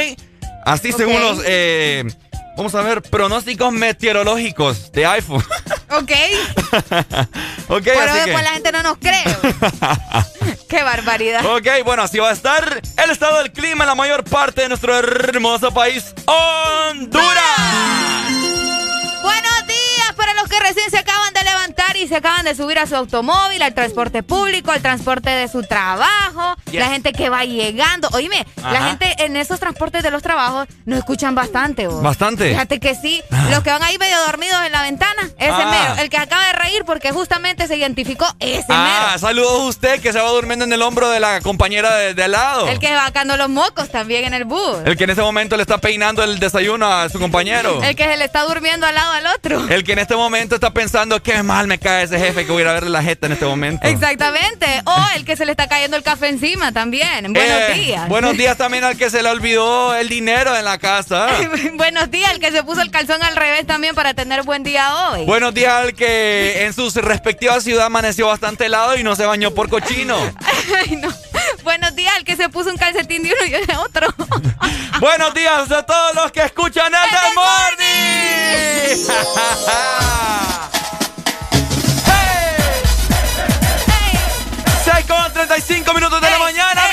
Así 0.66 0.91
según 0.91 1.16
Ok. 1.18 1.22
los, 1.22 1.39
eh, 1.45 2.03
vamos 2.57 2.76
a 2.76 2.82
ver, 2.82 3.01
pronósticos 3.01 3.72
meteorológicos 3.72 4.91
de 4.91 5.05
iPhone. 5.05 5.43
Ok, 5.91 6.12
ok, 7.68 7.82
pero 7.84 7.99
así 8.01 8.14
que... 8.14 8.26
después 8.26 8.43
la 8.43 8.51
gente 8.51 8.72
no 8.72 8.84
nos 8.84 8.97
cree. 8.99 9.24
Qué 10.70 10.84
barbaridad. 10.84 11.43
Ok, 11.43 11.68
bueno, 11.84 12.03
así 12.03 12.20
va 12.20 12.30
a 12.30 12.34
estar 12.34 12.80
el 13.03 13.10
estado 13.10 13.39
del 13.39 13.51
clima 13.51 13.86
en 13.86 13.88
la 13.88 13.95
mayor 13.95 14.24
parte 14.24 14.62
de 14.62 14.70
nuestro 14.70 14.95
hermoso 14.95 15.74
país, 15.74 16.14
Honduras. 16.28 17.34
Buenos 19.24 19.68
días 19.68 20.14
para 20.16 20.36
los 20.36 20.47
que 20.47 20.60
recién 20.60 20.91
se 20.91 20.99
acaban 20.99 21.34
de 21.34 21.43
y 22.04 22.08
se 22.08 22.16
acaban 22.18 22.45
de 22.45 22.56
subir 22.56 22.80
a 22.80 22.88
su 22.88 22.95
automóvil, 22.95 23.62
al 23.62 23.74
transporte 23.74 24.24
público, 24.24 24.72
al 24.72 24.82
transporte 24.82 25.30
de 25.30 25.47
su 25.47 25.64
trabajo, 25.64 26.56
Yes. 26.72 26.80
la 26.80 26.88
gente 26.89 27.14
que 27.14 27.30
va 27.30 27.43
llegando. 27.45 28.10
Oíme, 28.14 28.45
la 28.62 28.84
gente 28.88 29.16
en 29.20 29.36
esos 29.36 29.60
transportes 29.60 30.04
de 30.04 30.12
los 30.12 30.22
trabajos 30.22 30.68
nos 30.86 31.00
escuchan 31.00 31.36
bastante. 31.36 31.88
vos. 31.88 32.02
Bastante. 32.02 32.50
Fíjate 32.50 32.80
que 32.80 32.95
sí. 32.95 33.22
Los 33.50 33.64
que 33.64 33.72
van 33.72 33.84
ahí 33.84 33.97
medio 33.97 34.18
dormidos 34.26 34.60
en 34.66 34.72
la 34.72 34.82
ventana, 34.84 35.22
ese 35.38 35.50
Ah. 35.52 35.70
mero. 35.89 36.02
El 36.02 36.10
que 36.10 36.18
acaba 36.18 36.45
de 36.47 36.54
reír 36.54 36.84
porque 36.86 37.12
justamente 37.12 37.68
se 37.68 37.76
identificó, 37.76 38.26
ese 38.39 38.66
Ah, 38.70 39.08
mero. 39.08 39.20
saludos 39.20 39.52
a 39.62 39.66
usted 39.66 40.02
que 40.02 40.14
se 40.14 40.20
va 40.22 40.30
durmiendo 40.30 40.66
en 40.66 40.74
el 40.74 40.82
hombro 40.82 41.10
de 41.10 41.20
la 41.20 41.41
compañera 41.41 41.95
de, 41.95 42.14
de 42.14 42.24
al 42.24 42.32
lado. 42.32 42.68
El 42.68 42.80
que 42.80 42.93
va 42.93 43.06
sacando 43.06 43.36
los 43.38 43.50
mocos 43.50 43.89
también 43.89 44.26
en 44.26 44.34
el 44.34 44.45
bus. 44.45 44.78
El 44.86 44.95
que 44.97 45.04
en 45.06 45.10
ese 45.12 45.22
momento 45.22 45.56
le 45.58 45.64
está 45.64 45.78
peinando 45.80 46.24
el 46.24 46.39
desayuno 46.39 46.88
a 46.91 47.10
su 47.10 47.20
compañero. 47.20 47.82
El 47.84 47.95
que 47.95 48.04
se 48.06 48.18
le 48.18 48.26
está 48.26 48.43
durmiendo 48.43 48.86
al 48.86 48.95
lado 48.95 49.12
al 49.14 49.26
otro. 49.28 49.68
El 49.70 49.84
que 49.84 49.93
en 49.93 50.00
este 50.00 50.16
momento 50.16 50.56
está 50.56 50.72
pensando 50.72 51.22
qué 51.24 51.41
mal 51.43 51.68
me 51.68 51.78
cae 51.80 51.89
ese 52.02 52.20
jefe 52.20 52.46
que 52.46 52.52
voy 52.52 52.62
a 52.62 52.66
ir 52.66 52.70
a 52.70 52.74
verle 52.74 52.90
la 52.90 53.04
jeta 53.04 53.28
en 53.28 53.34
este 53.34 53.46
momento. 53.46 53.86
Exactamente. 53.88 54.66
O 54.86 54.96
el 55.16 55.26
que 55.26 55.36
se 55.36 55.46
le 55.46 55.52
está 55.52 55.68
cayendo 55.68 55.98
el 55.98 56.04
café 56.04 56.28
encima 56.30 56.72
también. 56.72 57.34
Buenos 57.34 57.58
Eh, 57.70 57.74
días. 57.76 58.08
Buenos 58.08 58.38
días 58.38 58.58
también 58.58 58.84
al 58.84 58.98
que 58.98 59.10
se 59.10 59.22
le 59.24 59.30
olvidó 59.30 59.96
el 59.96 60.10
dinero 60.10 60.56
en 60.56 60.66
la 60.66 60.78
casa. 60.78 61.28
Buenos 61.74 62.10
días, 62.12 62.32
el 62.32 62.40
que 62.40 62.52
se 62.52 62.64
puso 62.64 62.82
el 62.82 62.92
calzón 62.92 63.22
al 63.24 63.36
revés 63.36 63.66
también 63.66 63.96
para 63.96 64.14
tener 64.14 64.44
buen 64.44 64.64
día 64.64 65.10
hoy. 65.10 65.26
Buenos 65.26 65.54
días 65.54 65.74
al 65.74 65.94
que 65.94 66.66
en 66.66 66.74
su 66.74 66.90
respectiva 67.02 67.60
ciudad 67.62 67.86
amaneció 67.88 68.28
bastante 68.28 68.66
helado 68.66 68.96
y 68.98 69.04
no 69.04 69.16
se 69.16 69.26
bañó 69.26 69.52
por 69.54 69.70
cochino. 69.70 70.16
Ay, 70.86 70.96
no. 70.96 71.10
Buenos 71.64 71.96
días, 71.96 72.14
el 72.18 72.24
que 72.26 72.36
se 72.36 72.50
puso 72.50 72.70
un 72.70 72.78
calcetín 72.78 73.24
de 73.24 73.34
uno 73.34 73.46
y 73.46 73.66
de 73.66 73.76
otro. 73.78 74.08
Buenos 75.00 75.34
días 75.34 75.72
a 75.72 75.84
todos 75.86 76.16
los 76.16 76.32
que 76.32 76.42
escuchan 76.42 76.92
el 76.94 77.10
This 77.10 77.36
Morning. 77.36 79.06
Seis 79.06 79.08
35 85.48 85.94
minutos 85.94 86.20
de 86.20 86.30
la 86.30 86.38
mañana, 86.38 86.89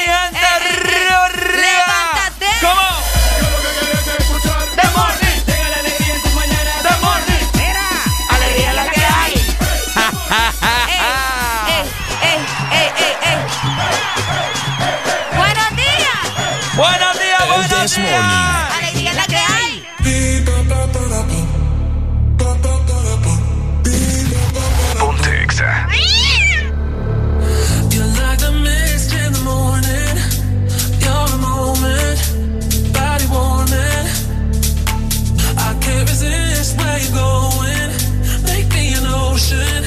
ocean, 39.37 39.85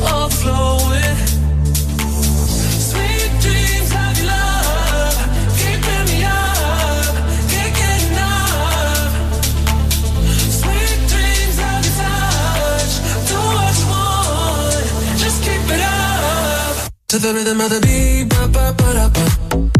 overflowing. 0.00 1.16
Sweet 2.88 3.30
dreams 3.44 3.92
of 3.92 4.14
just 15.18 15.42
keep 15.42 15.64
it 15.74 15.80
up. 15.82 16.90
To 17.08 17.18
the 17.18 17.34
rhythm 17.34 17.60
of 17.60 17.68
the 17.70 17.80
beat, 17.80 18.28
ba 18.30 18.48
ba 18.48 18.72
ba 18.78 18.94
da 18.94 19.08
ba 19.08 19.79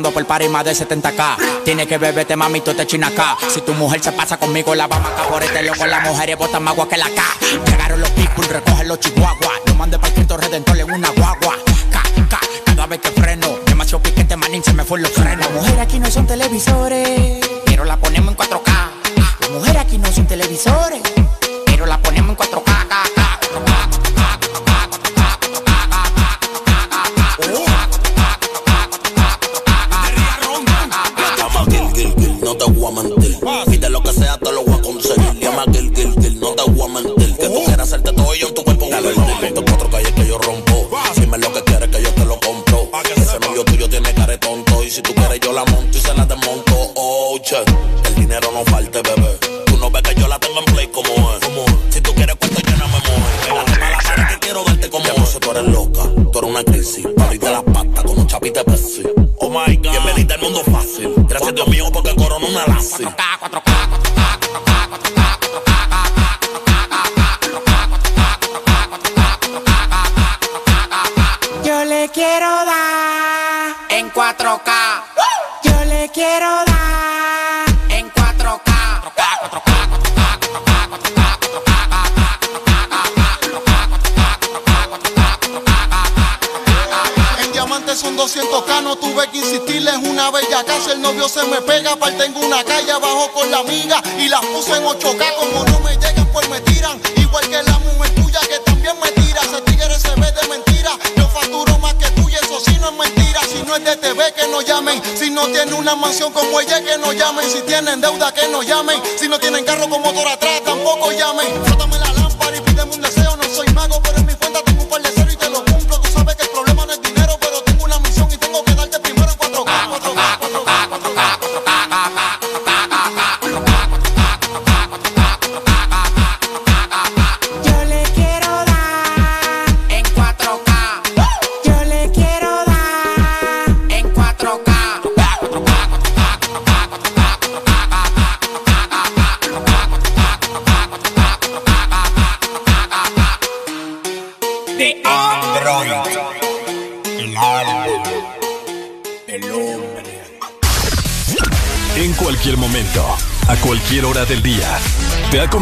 Cobrando 0.00 0.18
por 0.18 0.26
party 0.26 0.48
más 0.48 0.64
de 0.64 0.72
70k. 0.72 1.62
Tiene 1.62 1.86
que 1.86 1.98
beberte, 1.98 2.34
mami, 2.34 2.62
tú 2.62 2.72
te 2.72 2.86
china 2.86 3.08
acá. 3.08 3.36
Si 3.52 3.60
tu 3.60 3.74
mujer 3.74 4.02
se 4.02 4.10
pasa 4.12 4.38
conmigo, 4.38 4.74
la 4.74 4.86
vamos 4.86 5.10
a 5.10 5.12
acá 5.12 5.28
por 5.28 5.42
este 5.42 5.62
loco. 5.62 5.84
Las 5.84 6.02
mujeres 6.02 6.38
botan 6.38 6.62
más 6.62 6.72
agua 6.72 6.88
que 6.88 6.96
la 6.96 7.04
K. 7.04 7.22
Llegaron 7.66 8.00
los 8.00 8.08
people, 8.10 8.46
recogen 8.48 8.88
los 8.88 8.98
chihuahuas. 8.98 9.60
No 9.66 9.74
mande 9.74 9.98
para 9.98 10.14
Cristo 10.14 10.38
Redentor 10.38 10.78
en 10.78 10.90
una 10.90 11.10
guagua. 11.10 11.54
Ca, 11.92 12.02
ca, 12.30 12.40
cada 12.64 12.86
vez 12.86 13.00
que 13.00 13.10
freno. 13.10 13.46
Demasiado 13.66 14.02
piquete, 14.02 14.36
manín, 14.38 14.64
se 14.64 14.72
me 14.72 14.84
fue 14.84 15.00
los 15.00 15.10
frenos. 15.12 15.40
Las 15.40 15.50
mujeres 15.50 15.80
aquí 15.80 15.98
no 15.98 16.10
son 16.10 16.26
televisores, 16.26 17.40
pero 17.66 17.84
la 17.84 17.98
ponemos 17.98 18.30
en 18.30 18.38
4K. 18.38 18.59
se 91.30 91.44
me 91.44 91.60
pega, 91.62 91.94
pal 91.94 92.16
tengo 92.16 92.40
una 92.40 92.64
calle 92.64 92.90
abajo 92.90 93.30
con 93.32 93.48
la 93.52 93.58
amiga 93.58 94.02
y 94.18 94.28
las 94.28 94.44
puse 94.46 94.72
en 94.76 94.82
8K 94.82 95.34
como 95.36 95.64
no 95.64 95.78
me 95.78 95.92
llegan 95.92 96.26
pues 96.32 96.48
me 96.48 96.60
tiran, 96.62 97.00
igual 97.16 97.48
que 97.48 97.62
la 97.62 97.78
mujer 97.78 98.10
tuya 98.16 98.40
que 98.48 98.58
también 98.64 98.96
me 99.00 99.12
tira, 99.12 99.40
ese 99.42 99.60
tigre 99.62 99.94
se 99.94 100.10
ve 100.16 100.32
de 100.32 100.48
mentira, 100.48 100.90
yo 101.16 101.28
facturo 101.28 101.78
más 101.78 101.94
que 101.94 102.10
tú 102.10 102.28
eso 102.28 102.58
sí 102.60 102.76
no 102.80 102.88
es 102.88 102.94
mentira, 102.96 103.40
si 103.42 103.62
no 103.62 103.76
es 103.76 103.84
de 103.84 103.96
TV 103.96 104.32
que 104.32 104.48
no 104.48 104.60
llamen, 104.62 105.00
si 105.16 105.30
no 105.30 105.46
tiene 105.46 105.74
una 105.74 105.94
mansión 105.94 106.32
como 106.32 106.60
ella 106.60 106.82
que 106.82 106.98
no 106.98 107.12
llamen, 107.12 107.48
si 107.48 107.60
tienen 107.62 108.00
deuda 108.00 108.32
que 108.34 108.48
no 108.48 108.62
llamen, 108.62 108.99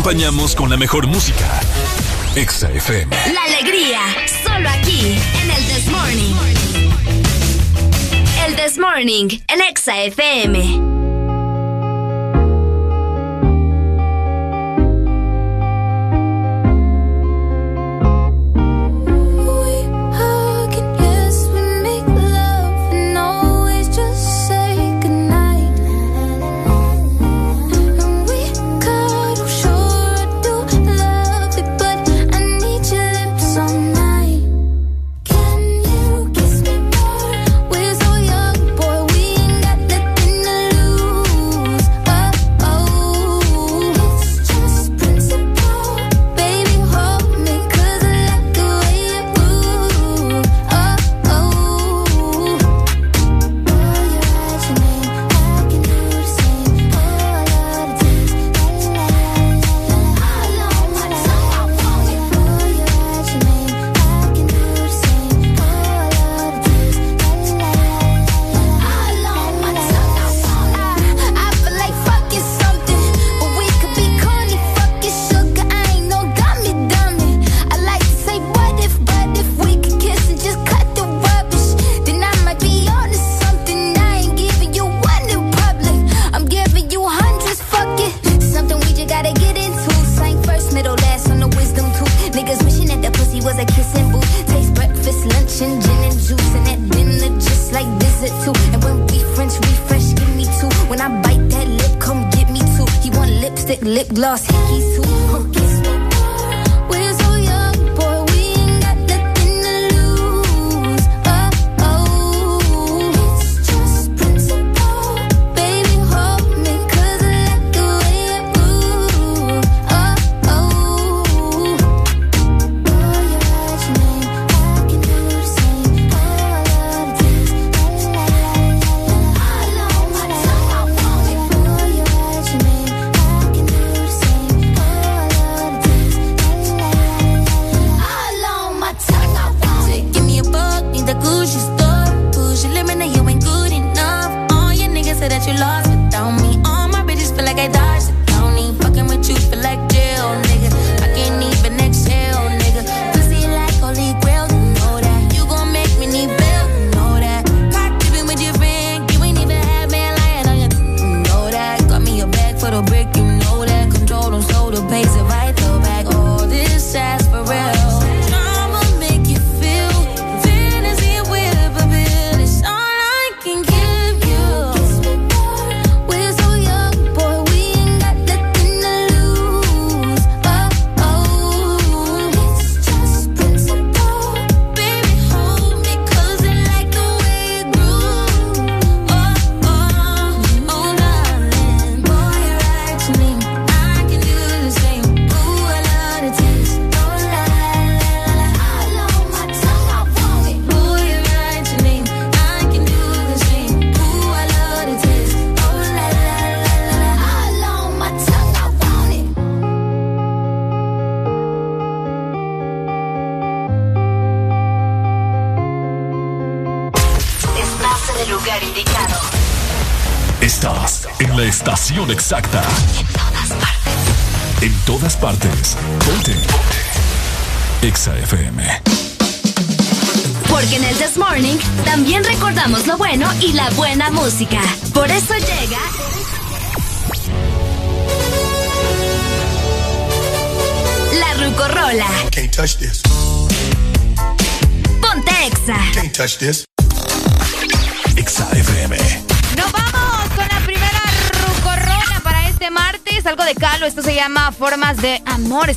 acompañamos 0.09 0.57
con 0.57 0.71
la 0.71 0.79
mejor 0.79 1.07
música. 1.07 1.61
Exa 2.35 2.71
FM. 2.73 3.15
La 3.35 3.43
alegría, 3.45 4.01
solo 4.43 4.67
aquí, 4.71 5.19
en 5.43 5.51
el 5.51 5.67
This 5.67 5.87
Morning. 5.91 6.35
El 8.47 8.57
This 8.57 8.79
Morning, 8.79 9.29
en 9.49 9.61
Exa 9.61 10.01
FM. 10.05 10.88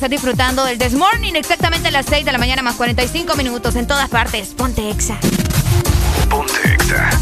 estás 0.02 0.10
disfrutando 0.10 0.64
del 0.64 0.78
This 0.78 0.94
Morning, 0.94 1.34
exactamente 1.34 1.86
a 1.86 1.90
las 1.92 2.06
6 2.06 2.24
de 2.24 2.32
la 2.32 2.38
mañana 2.38 2.60
más 2.60 2.74
45 2.74 3.36
minutos 3.36 3.76
en 3.76 3.86
todas 3.86 4.08
partes. 4.08 4.48
Ponte 4.48 4.90
Exa. 4.90 5.16
Ponte 6.28 6.74
Exa. 6.74 7.21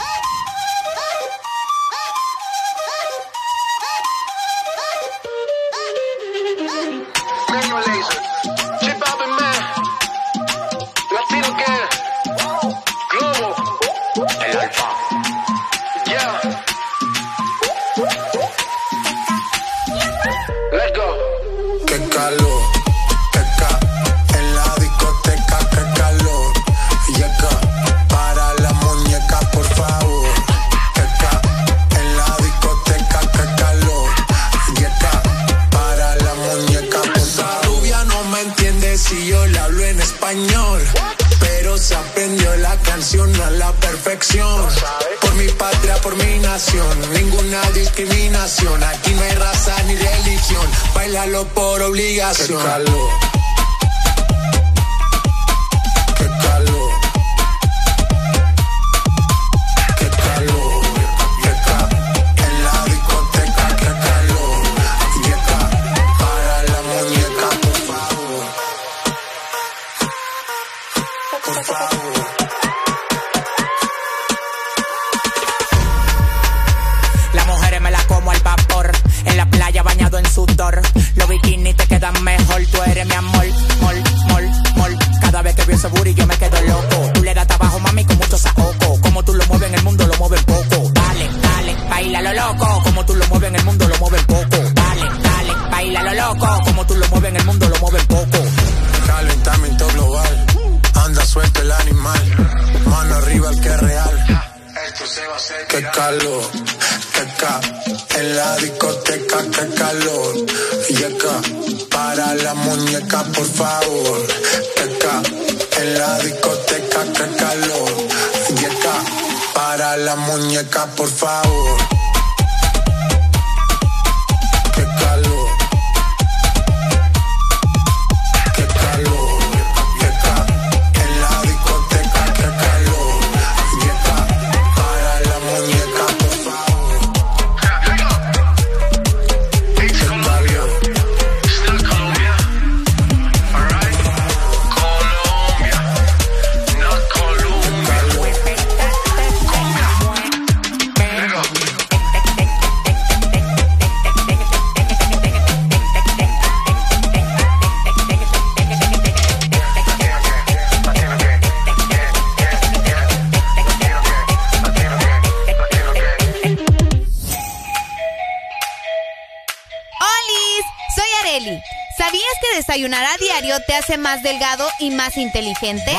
Más 175.11 175.17
inteligente? 175.17 175.91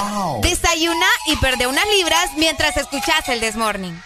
Desayuna 0.43 1.07
y 1.27 1.37
perde 1.37 1.67
unas 1.67 1.87
libras 1.89 2.31
mientras 2.37 2.77
escuchas 2.77 3.29
el 3.29 3.41
Desmorning. 3.41 4.01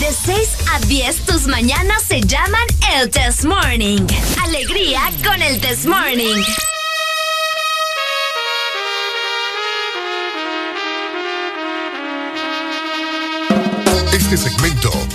De 0.00 0.12
6 0.12 0.48
a 0.72 0.80
10, 0.80 1.26
tus 1.26 1.46
mañanas 1.46 2.02
se 2.02 2.20
llaman 2.20 2.66
el 2.94 3.10
Test 3.10 3.44
Morning. 3.44 4.06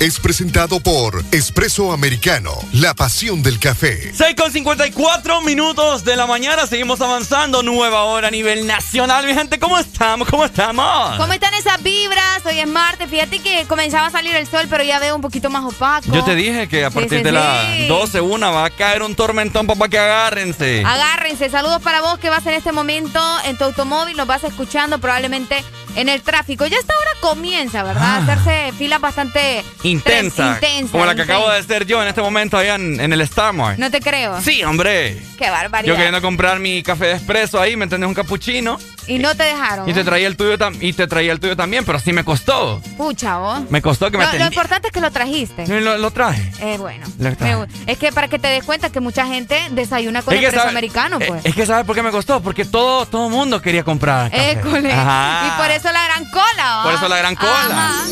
Es 0.06 0.20
presentado 0.20 0.80
por 0.80 1.24
Espresso 1.32 1.91
Americano, 1.91 2.51
la 2.74 2.93
pasión 2.93 3.41
del 3.41 3.58
café. 3.58 4.14
6 4.14 4.36
con 4.36 4.51
54 4.51 5.41
minutos 5.41 6.06
de 6.06 6.16
la 6.16 6.28
mañana, 6.28 6.68
seguimos 6.68 7.01
avanzando, 7.01 7.64
nueva 7.64 8.03
hora 8.03 8.28
a 8.28 8.32
nivel 8.32 8.68
nacional. 8.68 9.26
Mi 9.26 9.34
gente, 9.34 9.58
¿cómo 9.58 9.80
estamos? 9.80 10.30
¿Cómo 10.30 10.45
estamos? 10.45 11.18
¿Cómo 11.18 11.34
están 11.34 11.56
esas 11.56 11.82
vibras? 11.82 12.45
Hoy 12.45 12.60
es 12.60 12.68
martes. 12.68 13.10
Fíjate 13.10 13.39
que 13.39 13.66
comenzaba 13.66 14.06
a 14.06 14.12
salir 14.12 14.36
el 14.36 14.45
sol, 14.45 14.68
pero 14.70 14.84
ya 14.84 14.99
veo 14.99 15.16
un 15.16 15.24
poquito 15.24 15.49
más 15.49 15.64
opaco. 15.64 16.14
Yo 16.14 16.24
te 16.24 16.36
dije 16.36 16.68
que 16.68 16.86
a 16.86 16.91
partir 16.91 17.18
sí, 17.18 17.24
de 17.24 17.30
sí. 17.32 17.36
las 17.36 17.88
12, 17.88 18.22
una 18.22 18.51
va 18.51 18.66
a 18.66 18.70
caer 18.70 19.01
un 19.01 19.16
tormentón, 19.16 19.66
papá, 19.66 19.89
que 19.89 19.97
agárrense. 19.97 20.84
Agárrense. 20.86 21.49
Saludos 21.49 21.82
para 21.82 22.01
vos 22.01 22.20
que 22.20 22.30
vas 22.30 22.45
en 22.45 22.53
este 22.53 22.72
momento 22.72 23.20
en 23.45 23.58
tu 23.58 23.64
automóvil, 23.64 24.16
nos 24.16 24.28
vas 24.28 24.43
escuchando 24.43 24.99
probablemente 24.99 25.64
en 25.95 26.10
el 26.10 26.22
tráfico. 26.22 26.68
Ya 26.68 26.78
esta 26.78 26.93
hora 26.93 27.12
comienza, 27.22 27.82
¿verdad? 27.82 28.03
A 28.03 28.18
hacerse 28.18 28.72
filas 28.78 29.01
bastante 29.01 29.66
Intensa. 29.89 30.53
intensas, 30.55 30.91
Como 30.91 31.05
la 31.05 31.15
que 31.15 31.21
acabo 31.23 31.49
de 31.49 31.61
ser 31.63 31.86
yo 31.86 32.01
en 32.01 32.07
este 32.07 32.21
momento 32.21 32.57
allá 32.57 32.75
en, 32.75 32.99
en 32.99 33.13
el 33.13 33.25
Starmart. 33.27 33.77
No 33.77 33.89
te 33.91 33.99
creo. 34.01 34.41
Sí, 34.41 34.63
hombre. 34.63 35.21
Qué 35.38 35.49
barbaridad. 35.49 35.91
Yo 35.91 35.95
queriendo 35.95 36.21
comprar 36.21 36.59
mi 36.59 36.81
café 36.83 37.05
de 37.07 37.13
espresso 37.13 37.59
ahí, 37.59 37.75
¿me 37.75 37.83
entendés? 37.83 38.07
Un 38.07 38.13
capuchino. 38.13 38.77
Y 39.07 39.19
no 39.19 39.36
te 39.36 39.43
dejaron. 39.43 39.88
Y 39.88 39.93
te 39.93 40.03
traía 40.03 40.25
el 40.27 40.36
tuyo 40.36 40.57
y 40.81 40.93
te 40.93 41.05
traía 41.07 41.31
el 41.31 41.39
tuyo 41.39 41.55
también, 41.55 41.86
pero 41.86 41.99
sí 41.99 42.11
me 42.11 42.23
costó. 42.23 42.81
Pucha, 42.97 43.38
vos. 43.38 43.59
Me 43.69 43.81
costó 43.81 44.09
que 44.09 44.17
me 44.17 44.25
Lo, 44.25 44.33
lo 44.39 44.45
importante 44.45 44.88
es 44.88 44.93
que 44.93 45.01
lo 45.01 45.11
trajiste. 45.11 45.67
Lo, 45.67 45.97
lo 45.97 46.11
traje. 46.11 46.51
Eh, 46.59 46.77
bueno. 46.79 47.05
Lo 47.19 47.36
traje. 47.36 47.55
Me- 47.55 47.67
es 47.91 47.97
que 47.99 48.11
para 48.11 48.27
que 48.27 48.39
te 48.39 48.47
des 48.47 48.63
cuenta 48.63 48.89
que 48.91 48.99
mucha 49.01 49.27
gente 49.27 49.59
desayuna 49.71 50.21
con 50.23 50.33
Es 50.33 50.39
expreso 50.39 50.61
sabe- 50.63 50.71
americano, 50.71 51.17
eh, 51.19 51.25
pues. 51.27 51.45
Es 51.45 51.53
que 51.53 51.65
¿sabes 51.67 51.86
por 51.86 51.95
qué 51.95 52.01
me 52.01 52.09
costó? 52.11 52.41
Porque 52.41 52.65
todo 52.65 53.05
todo 53.05 53.29
mundo 53.29 53.61
quería 53.61 53.83
comprar 53.83 54.31
café. 54.31 54.51
École. 54.51 54.91
Ajá. 54.91 55.47
Y 55.53 55.61
por 55.61 55.69
eso 55.71 55.91
la 55.91 56.03
gran 56.05 56.25
cola, 56.31 56.75
¿va? 56.77 56.83
Por 56.83 56.93
eso 56.93 57.07
la 57.07 57.17
gran 57.17 57.36
cola. 57.36 57.51
Ajá. 57.69 58.05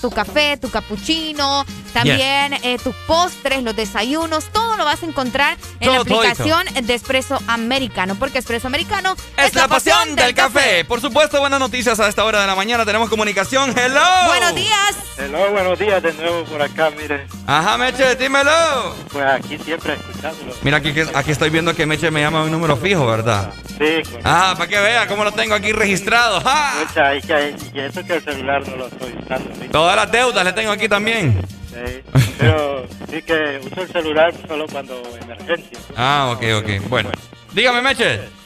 tu 0.00 0.10
café, 0.10 0.56
tu 0.58 0.70
cappuccino, 0.70 1.64
también 1.92 2.52
eh, 2.62 2.78
tus 2.82 2.94
postres, 3.06 3.62
los 3.62 3.74
desayunos, 3.74 4.44
todo 4.52 4.76
lo 4.76 4.84
vas 4.84 5.02
a 5.02 5.06
encontrar 5.06 5.56
en 5.80 5.92
la 5.92 6.04
Todo, 6.04 6.18
aplicación 6.20 6.66
de 6.82 6.94
Expreso 6.94 7.40
Americano, 7.46 8.14
porque 8.18 8.38
Expreso 8.38 8.66
Americano 8.66 9.16
Es 9.36 9.54
la 9.54 9.68
pasión 9.68 10.14
del 10.16 10.34
café. 10.34 10.84
Por 10.84 11.00
supuesto, 11.00 11.40
buenas 11.40 11.60
noticias 11.60 11.98
a 12.00 12.08
esta 12.08 12.24
hora 12.24 12.40
de 12.42 12.46
la 12.46 12.54
mañana. 12.54 12.84
Tenemos 12.84 13.08
comunicación. 13.08 13.74
Hello. 13.76 14.00
Buenos 14.26 14.54
días. 14.54 14.96
Hello, 15.16 15.50
buenos 15.50 15.78
días 15.78 16.02
de 16.02 16.12
nuevo 16.12 16.44
por 16.44 16.62
acá, 16.62 16.90
mire. 16.90 17.26
Ajá, 17.46 17.76
Meche, 17.78 18.14
dímelo. 18.16 18.94
Pues 19.12 19.24
aquí 19.26 19.58
siempre 19.58 19.94
escuchándolo. 19.94 20.54
Mira, 20.62 20.76
aquí, 20.76 20.92
que- 20.92 21.08
aquí 21.14 21.30
estoy 21.32 21.50
viendo 21.50 21.74
que 21.74 21.86
Meche 21.86 22.10
me 22.10 22.20
llama 22.20 22.40
a 22.40 22.44
un 22.44 22.50
número 22.52 22.76
fijo, 22.76 23.06
¿verdad? 23.06 23.52
Sí, 23.78 24.02
con 24.10 24.20
Ah, 24.24 24.54
para 24.56 24.68
que 24.68 24.78
vea 24.78 25.06
cómo 25.06 25.24
lo 25.24 25.32
tengo 25.32 25.54
aquí 25.54 25.72
registrado. 25.72 26.40
¡Ja! 26.40 26.74
mucha, 26.80 27.14
y 27.14 27.20
que, 27.22 27.54
y 27.74 27.80
eso 27.80 28.04
que 28.04 28.14
el 28.16 28.22
celular 28.24 28.66
no 28.68 28.76
lo 28.76 28.86
estoy 28.88 29.14
usando. 29.22 29.37
¿Sí? 29.38 29.68
Todas 29.70 29.96
las 29.96 30.10
deudas 30.10 30.44
le 30.44 30.52
tengo 30.52 30.70
aquí 30.70 30.88
también. 30.88 31.40
Sí, 31.68 32.02
pero 32.38 32.86
sí 33.10 33.22
que 33.22 33.60
uso 33.64 33.82
el 33.82 33.88
celular 33.88 34.34
solo 34.46 34.66
cuando 34.66 35.02
emergencia. 35.20 35.78
Ah, 35.96 36.34
ok, 36.34 36.42
ok. 36.62 36.88
Bueno. 36.88 37.10
Dígame, 37.52 37.82
Meche. 37.82 38.37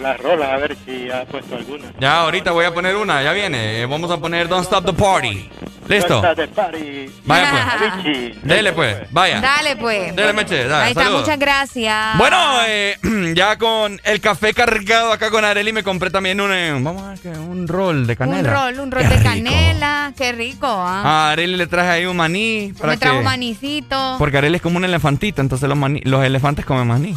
Las 0.00 0.18
rolas, 0.20 0.48
a 0.50 0.56
ver 0.58 0.76
si 0.86 1.10
ha 1.10 1.24
puesto 1.24 1.56
alguna. 1.56 1.86
Ya, 1.98 2.20
ahorita 2.22 2.52
voy 2.52 2.64
a 2.64 2.72
poner 2.72 2.94
una, 2.96 3.22
ya 3.22 3.32
viene. 3.32 3.80
Eh, 3.82 3.86
Vamos 3.86 4.10
a 4.10 4.18
poner 4.18 4.46
Don't 4.48 4.64
Stop 4.64 4.84
the 4.86 4.92
Party. 4.92 5.48
¿Listo? 5.88 6.20
Party. 6.54 7.10
Vaya 7.24 7.78
pues. 8.02 8.34
Dele 8.44 8.72
pues, 8.74 8.96
vaya. 9.10 9.40
Dale, 9.40 9.74
pues. 9.76 10.14
Dele, 10.14 10.32
Meche, 10.34 10.64
dale, 10.68 10.84
Ahí 10.84 10.90
está, 10.90 11.04
saludos. 11.04 11.22
muchas 11.22 11.38
gracias. 11.38 12.18
Bueno, 12.18 12.36
eh, 12.66 12.98
ya 13.34 13.56
con 13.56 13.98
el 14.04 14.20
café 14.20 14.52
cargado 14.52 15.12
acá 15.12 15.30
con 15.30 15.44
Areli 15.46 15.72
me 15.72 15.82
compré 15.82 16.10
también 16.10 16.40
un, 16.42 16.52
eh, 16.52 16.72
vamos 16.72 17.02
a 17.02 17.08
ver, 17.10 17.18
¿qué? 17.20 17.28
un 17.30 17.66
rol 17.66 18.06
de 18.06 18.12
un 18.12 18.16
canela. 18.18 18.52
rol, 18.70 18.80
un 18.80 18.90
rol 18.90 19.02
Qué 19.02 19.08
de 19.08 19.16
rico. 19.16 19.28
canela. 19.30 20.12
Qué 20.16 20.32
rico, 20.32 20.66
¿ah? 20.68 21.02
A 21.28 21.30
Areli 21.32 21.56
le 21.56 21.66
traje 21.66 21.88
ahí 21.88 22.04
un 22.06 22.16
maní. 22.18 22.74
Para 22.78 22.92
Me 22.92 22.98
trajo 22.98 23.18
que- 23.18 23.24
manicito. 23.24 24.16
Porque 24.18 24.36
Areli 24.38 24.56
es 24.56 24.62
como 24.62 24.76
un 24.76 24.84
elefantito, 24.84 25.40
entonces 25.40 25.68
los, 25.68 25.78
maní- 25.78 26.04
los 26.04 26.22
elefantes 26.22 26.66
comen 26.66 26.86
maní. 26.86 27.16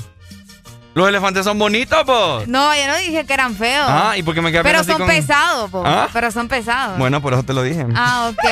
Los 0.93 1.07
elefantes 1.07 1.45
son 1.45 1.57
bonitos, 1.57 1.99
pues. 2.05 2.47
No, 2.49 2.75
yo 2.75 2.85
no 2.87 2.97
dije 2.97 3.25
que 3.25 3.33
eran 3.33 3.55
feos. 3.55 3.85
Ah, 3.87 4.13
¿y 4.17 4.23
por 4.23 4.33
qué 4.35 4.41
me 4.41 4.51
queda 4.51 4.61
Pero 4.63 4.79
así 4.79 4.89
son 4.91 4.97
con- 4.99 5.07
pesados, 5.07 5.71
po. 5.71 5.83
¿Ah? 5.85 6.09
Pero 6.11 6.31
son 6.31 6.49
pesados. 6.49 6.97
Bueno, 6.97 7.21
por 7.21 7.31
eso 7.33 7.43
te 7.43 7.53
lo 7.53 7.63
dije. 7.63 7.85
Ah, 7.95 8.29
ok. 8.31 8.43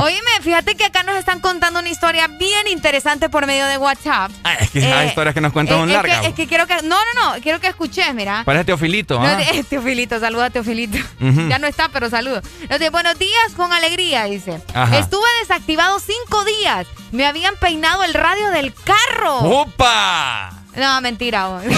Oíme, 0.00 0.30
fíjate 0.42 0.74
que 0.76 0.84
acá 0.84 1.02
nos 1.02 1.16
están 1.16 1.40
contando 1.40 1.80
una 1.80 1.88
historia 1.88 2.28
bien 2.28 2.68
interesante 2.68 3.28
por 3.28 3.46
medio 3.46 3.66
de 3.66 3.78
WhatsApp. 3.78 4.30
Ah, 4.44 4.54
es 4.60 4.70
que 4.70 4.84
hay 4.84 5.06
Eh, 5.06 5.08
historias 5.08 5.34
que 5.34 5.40
nos 5.40 5.52
cuentan 5.52 5.78
un 5.80 5.88
es, 5.88 5.94
larga. 5.96 6.20
que, 6.20 6.26
es 6.28 6.34
que 6.34 6.46
quiero 6.46 6.66
que. 6.66 6.74
No, 6.82 6.96
no, 7.14 7.34
no. 7.34 7.42
Quiero 7.42 7.60
que 7.60 7.68
escuches, 7.68 8.14
mira. 8.14 8.42
Parece 8.44 8.64
Teofilito, 8.66 9.18
No, 9.18 9.26
¿ah? 9.26 9.38
eh, 9.52 9.64
Teofilito, 9.64 10.20
saluda 10.20 10.46
a 10.46 10.50
Teofilito. 10.50 10.98
Ujú. 11.20 11.48
Ya 11.48 11.58
no 11.58 11.66
está, 11.66 11.88
pero 11.88 12.08
saludo. 12.10 12.40
Nos 12.70 12.78
dice, 12.78 12.90
buenos 12.90 13.18
días 13.18 13.52
con 13.56 13.72
alegría, 13.72 14.24
dice. 14.24 14.60
Ajá. 14.74 14.98
Estuve 14.98 15.26
desactivado 15.40 15.98
cinco 15.98 16.44
días. 16.44 16.86
Me 17.16 17.24
habían 17.24 17.56
peinado 17.56 18.04
el 18.04 18.12
radio 18.12 18.50
del 18.50 18.74
carro. 18.74 19.36
¡Opa! 19.38 20.52
No, 20.76 21.00
mentira. 21.00 21.46
vos. 21.46 21.62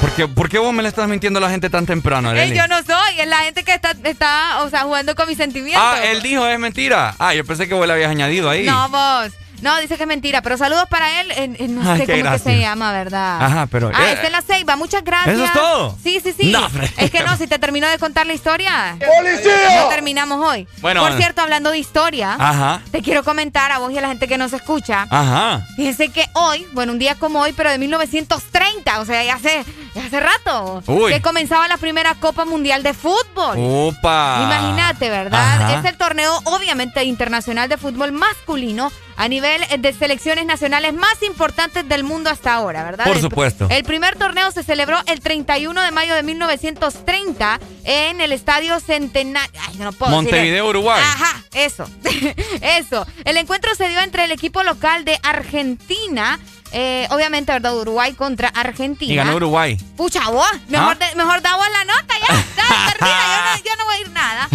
¿por, 0.00 0.10
qué, 0.12 0.26
por 0.26 0.48
qué 0.48 0.58
vos 0.58 0.72
me 0.72 0.82
le 0.82 0.88
estás 0.88 1.06
mintiendo 1.06 1.36
a 1.38 1.42
la 1.42 1.50
gente 1.50 1.68
tan 1.68 1.84
temprano, 1.84 2.34
Eh, 2.34 2.54
yo 2.56 2.66
no 2.66 2.78
soy, 2.82 3.20
es 3.20 3.28
la 3.28 3.40
gente 3.40 3.62
que 3.62 3.74
está, 3.74 3.94
está, 4.04 4.62
o 4.62 4.70
sea, 4.70 4.84
jugando 4.84 5.14
con 5.14 5.28
mis 5.28 5.36
sentimientos. 5.36 5.84
Ah, 5.84 6.02
él 6.02 6.22
dijo 6.22 6.46
es 6.46 6.58
mentira. 6.58 7.14
Ah, 7.18 7.34
yo 7.34 7.44
pensé 7.44 7.68
que 7.68 7.74
vos 7.74 7.86
le 7.86 7.92
habías 7.92 8.10
añadido 8.10 8.48
ahí. 8.48 8.64
No, 8.64 8.88
vos. 8.88 9.30
No, 9.62 9.78
dice 9.80 9.96
que 9.96 10.02
es 10.04 10.08
mentira, 10.08 10.40
pero 10.42 10.56
saludos 10.56 10.86
para 10.88 11.20
él. 11.20 11.30
eh, 11.32 11.56
eh, 11.58 11.68
no 11.68 11.80
Ay, 11.90 12.00
sé 12.06 12.20
cómo 12.20 12.32
que 12.32 12.38
se 12.38 12.58
llama, 12.58 12.92
¿verdad? 12.92 13.42
Ajá, 13.42 13.66
pero- 13.66 13.90
Ah, 13.94 14.06
eh, 14.08 14.12
está 14.12 14.26
en 14.26 14.32
la 14.32 14.42
ceiba. 14.42 14.76
Muchas 14.76 15.02
gracias. 15.04 15.34
¿Eso 15.34 15.44
es 15.44 15.52
todo? 15.52 15.96
Sí, 16.02 16.20
sí, 16.22 16.32
sí. 16.38 16.50
No, 16.50 16.66
es 16.96 17.10
que 17.10 17.22
no, 17.22 17.36
si 17.36 17.46
te 17.46 17.58
terminó 17.58 17.88
de 17.88 17.98
contar 17.98 18.26
la 18.26 18.34
historia. 18.34 18.96
¡Policía! 18.98 19.82
No 19.82 19.88
terminamos 19.88 20.44
hoy. 20.46 20.66
Bueno, 20.80 21.00
Por 21.02 21.16
cierto, 21.16 21.40
hablando 21.42 21.70
de 21.70 21.78
historia, 21.78 22.36
Ajá. 22.38 22.80
te 22.90 23.02
quiero 23.02 23.24
comentar 23.24 23.72
a 23.72 23.78
vos 23.78 23.90
y 23.92 23.98
a 23.98 24.00
la 24.00 24.08
gente 24.08 24.28
que 24.28 24.38
nos 24.38 24.52
escucha. 24.52 25.06
Ajá. 25.10 25.66
Fíjense 25.76 26.08
que 26.10 26.24
hoy, 26.34 26.66
bueno, 26.72 26.92
un 26.92 26.98
día 26.98 27.14
como 27.16 27.40
hoy, 27.40 27.52
pero 27.52 27.70
de 27.70 27.78
1930, 27.78 29.00
o 29.00 29.04
sea, 29.04 29.22
ya 29.24 29.34
hace, 29.34 29.64
ya 29.94 30.04
hace 30.04 30.20
rato, 30.20 30.82
Uy. 30.86 31.12
que 31.12 31.20
comenzaba 31.22 31.66
la 31.68 31.76
primera 31.76 32.14
Copa 32.14 32.44
Mundial 32.44 32.82
de 32.82 32.94
Fútbol. 32.94 33.56
Opa. 33.58 34.40
Imagínate, 34.44 35.10
¿verdad? 35.10 35.62
Ajá. 35.62 35.78
Es 35.80 35.84
el 35.84 35.96
torneo, 35.96 36.32
obviamente, 36.44 37.02
internacional 37.04 37.68
de 37.68 37.76
fútbol 37.76 38.12
masculino 38.12 38.90
a 39.18 39.28
nivel 39.28 39.62
eh, 39.64 39.78
de 39.78 39.92
selecciones 39.92 40.46
nacionales 40.46 40.94
más 40.94 41.22
importantes 41.22 41.86
del 41.88 42.04
mundo 42.04 42.30
hasta 42.30 42.54
ahora, 42.54 42.84
¿verdad? 42.84 43.04
Por 43.04 43.20
supuesto. 43.20 43.66
El 43.68 43.82
primer 43.82 44.16
torneo 44.16 44.50
se 44.52 44.62
celebró 44.62 44.96
el 45.06 45.20
31 45.20 45.82
de 45.82 45.90
mayo 45.90 46.14
de 46.14 46.22
1930 46.22 47.58
en 47.84 48.20
el 48.20 48.30
Estadio 48.30 48.78
Centenario. 48.78 49.60
Ay, 49.68 49.76
no 49.78 49.92
puedo 49.92 50.12
Montevideo. 50.12 50.68
Uruguay. 50.68 51.02
Ajá, 51.04 51.42
eso. 51.52 51.88
eso. 52.62 53.06
El 53.24 53.36
encuentro 53.38 53.74
se 53.74 53.88
dio 53.88 54.00
entre 54.00 54.24
el 54.24 54.30
equipo 54.30 54.62
local 54.62 55.04
de 55.04 55.18
Argentina, 55.24 56.38
eh, 56.72 57.06
obviamente, 57.10 57.52
¿verdad? 57.52 57.74
Uruguay 57.76 58.12
contra 58.14 58.48
Argentina. 58.48 59.12
Y 59.12 59.16
ganó 59.16 59.36
Uruguay. 59.36 59.76
Pucha, 59.96 60.28
vos, 60.30 60.46
mejor, 60.68 60.96
¿Ah? 61.00 61.06
de- 61.08 61.14
mejor 61.16 61.40
da 61.42 61.56
vos 61.56 61.66
la 61.72 61.84
nota 61.84 62.14
ya. 62.28 62.44
Ya, 62.68 62.92
termina, 62.92 63.56
yo 63.56 63.56
no, 63.56 63.64
yo 63.64 63.76
no 63.78 63.84
voy 63.86 63.94
a 63.96 64.00
ir 64.00 64.10
nada. 64.10 64.48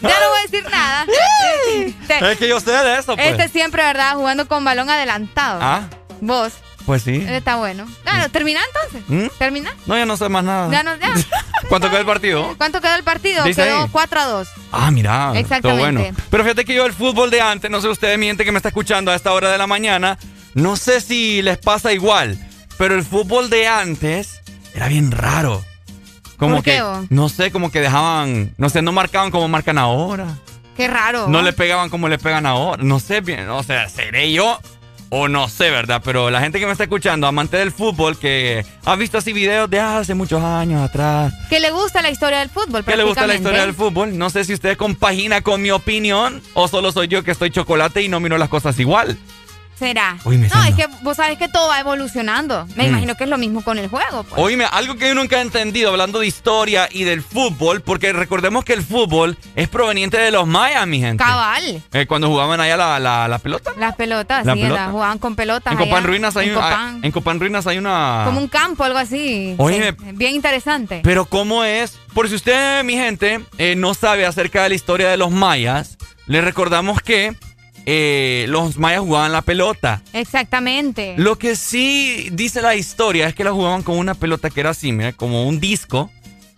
Ya 0.00 0.20
no 0.20 0.28
voy 0.30 0.38
a 0.38 0.42
decir 0.48 0.64
nada. 0.70 1.06
Este- 1.74 2.32
Es 2.32 2.38
que 2.38 2.48
yo 2.48 2.60
sé 2.60 2.70
de 2.70 2.98
eso, 2.98 3.14
pues. 3.16 3.26
Este 3.28 3.48
siempre, 3.48 3.82
¿verdad? 3.82 4.14
Jugando 4.14 4.48
con 4.48 4.64
balón 4.64 4.88
adelantado. 4.88 5.58
Ah, 5.62 5.82
Vos, 6.20 6.52
pues 6.86 7.02
sí. 7.02 7.24
está 7.28 7.56
bueno. 7.56 7.86
Claro, 8.02 8.30
¿termina 8.30 8.60
entonces? 8.66 9.02
¿Mm? 9.08 9.36
¿Termina? 9.38 9.74
No, 9.86 9.96
ya 9.98 10.06
no 10.06 10.16
sé 10.16 10.28
más 10.30 10.42
nada. 10.44 10.70
Ya 10.70 10.82
no, 10.82 10.96
ya. 10.96 11.12
¿Cuánto 11.68 11.90
quedó 11.90 12.00
el 12.00 12.06
partido? 12.06 12.54
¿Cuánto 12.56 12.80
quedó 12.80 12.94
el 12.94 13.04
partido? 13.04 13.44
Dice 13.44 13.62
Quedó 13.64 13.82
ahí. 13.82 13.88
4 13.92 14.20
a 14.20 14.24
2. 14.24 14.48
Ah, 14.72 14.90
mira. 14.90 15.32
Exactamente. 15.34 15.68
Todo 15.68 15.76
bueno. 15.78 16.16
Pero 16.30 16.42
fíjate 16.44 16.64
que 16.64 16.74
yo 16.74 16.86
el 16.86 16.92
fútbol 16.94 17.30
de 17.30 17.40
antes, 17.42 17.70
no 17.70 17.80
sé 17.82 17.88
ustedes, 17.88 18.18
mi 18.18 18.26
gente 18.26 18.44
que 18.44 18.52
me 18.52 18.56
está 18.58 18.68
escuchando 18.68 19.10
a 19.12 19.14
esta 19.14 19.32
hora 19.32 19.50
de 19.50 19.58
la 19.58 19.66
mañana, 19.66 20.18
no 20.58 20.76
sé 20.76 21.00
si 21.00 21.40
les 21.42 21.58
pasa 21.58 21.92
igual, 21.92 22.38
pero 22.76 22.94
el 22.94 23.04
fútbol 23.04 23.48
de 23.48 23.68
antes 23.68 24.40
era 24.74 24.88
bien 24.88 25.10
raro. 25.10 25.64
Como 26.36 26.56
¿Por 26.56 26.64
qué, 26.64 26.72
que, 26.72 26.82
vos? 26.82 27.06
no 27.10 27.28
sé, 27.28 27.50
como 27.50 27.70
que 27.70 27.80
dejaban, 27.80 28.54
no 28.58 28.68
sé, 28.68 28.82
no 28.82 28.92
marcaban 28.92 29.30
como 29.30 29.48
marcan 29.48 29.78
ahora. 29.78 30.38
Qué 30.76 30.86
raro. 30.86 31.28
No 31.28 31.42
le 31.42 31.52
pegaban 31.52 31.90
como 31.90 32.08
le 32.08 32.18
pegan 32.18 32.46
ahora. 32.46 32.82
No 32.82 33.00
sé 33.00 33.20
bien, 33.20 33.48
o 33.50 33.62
sea, 33.62 33.88
seré 33.88 34.32
yo 34.32 34.60
o 35.10 35.28
no 35.28 35.48
sé, 35.48 35.70
¿verdad? 35.70 36.02
Pero 36.04 36.30
la 36.30 36.40
gente 36.40 36.58
que 36.60 36.66
me 36.66 36.72
está 36.72 36.84
escuchando, 36.84 37.26
amante 37.26 37.56
del 37.56 37.72
fútbol, 37.72 38.18
que 38.18 38.64
ha 38.84 38.96
visto 38.96 39.18
así 39.18 39.32
videos 39.32 39.70
de 39.70 39.80
hace 39.80 40.14
muchos 40.14 40.42
años 40.42 40.82
atrás, 40.82 41.32
Que 41.48 41.60
le 41.60 41.70
gusta 41.70 42.02
la 42.02 42.10
historia 42.10 42.40
del 42.40 42.50
fútbol, 42.50 42.84
que 42.84 42.96
le 42.96 43.04
gusta 43.04 43.26
la 43.26 43.34
historia 43.34 43.62
del 43.62 43.74
fútbol, 43.74 44.16
no 44.18 44.30
sé 44.30 44.44
si 44.44 44.54
usted 44.54 44.76
compagina 44.76 45.40
con 45.40 45.62
mi 45.62 45.70
opinión 45.70 46.42
o 46.54 46.68
solo 46.68 46.92
soy 46.92 47.08
yo 47.08 47.22
que 47.22 47.30
estoy 47.30 47.50
chocolate 47.50 48.02
y 48.02 48.08
no 48.08 48.20
miro 48.20 48.38
las 48.38 48.48
cosas 48.48 48.78
igual. 48.78 49.18
¿Será? 49.78 50.16
Uy, 50.24 50.38
me 50.38 50.48
no, 50.48 50.64
es 50.64 50.74
que 50.74 50.86
vos 51.02 51.16
sabés 51.16 51.38
que 51.38 51.48
todo 51.48 51.68
va 51.68 51.78
evolucionando. 51.80 52.66
Me 52.74 52.84
Mm. 52.84 52.88
imagino 52.88 53.14
que 53.16 53.24
es 53.24 53.30
lo 53.30 53.38
mismo 53.38 53.62
con 53.62 53.78
el 53.78 53.88
juego. 53.88 54.24
pues. 54.24 54.40
Oíme, 54.42 54.64
algo 54.70 54.96
que 54.96 55.08
yo 55.08 55.14
nunca 55.14 55.38
he 55.38 55.40
entendido 55.40 55.90
hablando 55.90 56.18
de 56.18 56.26
historia 56.26 56.88
y 56.90 57.04
del 57.04 57.22
fútbol, 57.22 57.80
porque 57.80 58.12
recordemos 58.12 58.64
que 58.64 58.72
el 58.72 58.82
fútbol 58.82 59.38
es 59.54 59.68
proveniente 59.68 60.18
de 60.18 60.30
los 60.32 60.46
mayas, 60.46 60.86
mi 60.86 60.98
gente. 60.98 61.22
Cabal. 61.22 61.82
Eh, 61.92 62.06
cuando 62.06 62.28
jugaban 62.28 62.60
allá 62.60 62.76
la, 62.76 62.98
la, 62.98 63.28
la 63.28 63.38
pelota. 63.38 63.70
Las 63.78 63.94
pelotas, 63.94 64.44
La 64.44 64.54
sí, 64.54 64.62
pelota. 64.62 64.88
jugaban 64.90 65.18
con 65.18 65.36
pelotas. 65.36 65.72
En 65.72 65.78
allá, 65.78 65.88
Copán 65.90 66.04
Ruinas 66.04 66.36
hay 66.36 66.48
en 66.48 66.56
un- 66.56 66.60
Copán. 66.62 67.00
en 67.04 67.12
Copán 67.12 67.40
Ruinas 67.40 67.66
hay 67.66 67.78
una. 67.78 68.22
Como 68.24 68.40
un 68.40 68.48
campo, 68.48 68.82
algo 68.84 68.98
así. 68.98 69.54
Oíme. 69.58 69.92
Sí, 69.92 69.96
bien 70.14 70.34
interesante. 70.34 71.00
Pero 71.04 71.24
cómo 71.26 71.62
es, 71.64 71.98
por 72.14 72.28
si 72.28 72.34
usted, 72.34 72.82
mi 72.84 72.94
gente, 72.94 73.40
eh, 73.58 73.74
no 73.76 73.94
sabe 73.94 74.26
acerca 74.26 74.62
de 74.64 74.70
la 74.70 74.74
historia 74.74 75.08
de 75.08 75.16
los 75.16 75.30
mayas, 75.30 75.98
le 76.26 76.40
recordamos 76.40 77.00
que 77.00 77.36
eh, 77.90 78.44
los 78.48 78.76
mayas 78.76 79.00
jugaban 79.00 79.32
la 79.32 79.40
pelota. 79.40 80.02
Exactamente. 80.12 81.14
Lo 81.16 81.38
que 81.38 81.56
sí 81.56 82.28
dice 82.32 82.60
la 82.60 82.74
historia 82.74 83.26
es 83.26 83.34
que 83.34 83.44
la 83.44 83.52
jugaban 83.52 83.82
con 83.82 83.96
una 83.96 84.12
pelota 84.12 84.50
que 84.50 84.60
era 84.60 84.70
así, 84.70 84.92
mira, 84.92 85.14
como 85.14 85.48
un 85.48 85.58
disco. 85.58 86.10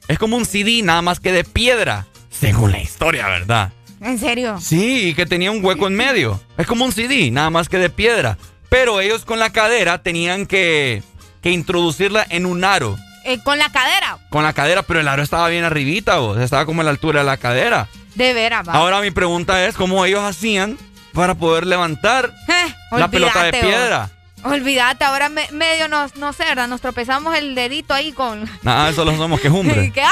Es 0.08 0.18
como 0.18 0.36
un 0.36 0.44
CD, 0.44 0.82
nada 0.82 1.02
más 1.02 1.20
que 1.20 1.30
de 1.30 1.44
piedra. 1.44 2.08
Según 2.30 2.72
la 2.72 2.80
historia, 2.80 3.28
¿verdad? 3.28 3.72
¿En 4.00 4.18
serio? 4.18 4.58
Sí, 4.60 5.14
que 5.14 5.24
tenía 5.24 5.52
un 5.52 5.64
hueco 5.64 5.86
en 5.86 5.94
medio. 5.94 6.40
Es 6.58 6.66
como 6.66 6.84
un 6.84 6.90
CD, 6.90 7.30
nada 7.30 7.48
más 7.48 7.68
que 7.68 7.78
de 7.78 7.90
piedra. 7.90 8.36
Pero 8.68 9.00
ellos 9.00 9.24
con 9.24 9.38
la 9.38 9.50
cadera 9.50 10.02
tenían 10.02 10.46
que, 10.46 11.04
que 11.42 11.52
introducirla 11.52 12.26
en 12.28 12.44
un 12.44 12.64
aro. 12.64 12.96
Eh, 13.24 13.38
con 13.44 13.56
la 13.56 13.70
cadera. 13.70 14.18
Con 14.30 14.42
la 14.42 14.52
cadera, 14.52 14.82
pero 14.82 14.98
el 14.98 15.06
aro 15.06 15.22
estaba 15.22 15.48
bien 15.48 15.62
arribita, 15.62 16.16
vos. 16.16 16.38
Estaba 16.40 16.66
como 16.66 16.80
a 16.80 16.84
la 16.84 16.90
altura 16.90 17.20
de 17.20 17.26
la 17.26 17.36
cadera. 17.36 17.86
De 18.16 18.34
veras, 18.34 18.68
va. 18.68 18.72
Ahora 18.72 19.00
mi 19.00 19.12
pregunta 19.12 19.64
es, 19.64 19.76
¿cómo 19.76 20.04
ellos 20.04 20.24
hacían 20.24 20.76
para 21.12 21.34
poder 21.34 21.66
levantar 21.66 22.32
Eh, 22.48 22.74
la 22.92 23.08
pelota 23.08 23.44
de 23.44 23.52
piedra? 23.52 24.10
Olvídate, 24.44 25.04
ahora 25.04 25.28
me- 25.28 25.48
medio 25.52 25.88
nos, 25.88 26.16
no 26.16 26.32
sé, 26.32 26.44
¿verdad? 26.44 26.66
Nos 26.68 26.80
tropezamos 26.80 27.36
el 27.36 27.54
dedito 27.54 27.94
ahí 27.94 28.12
con... 28.12 28.48
Nada, 28.62 28.88
eso 28.90 29.04
lo 29.04 29.16
somos 29.16 29.40
quejumbre. 29.40 29.90
que, 29.94 30.02
¡ah! 30.02 30.10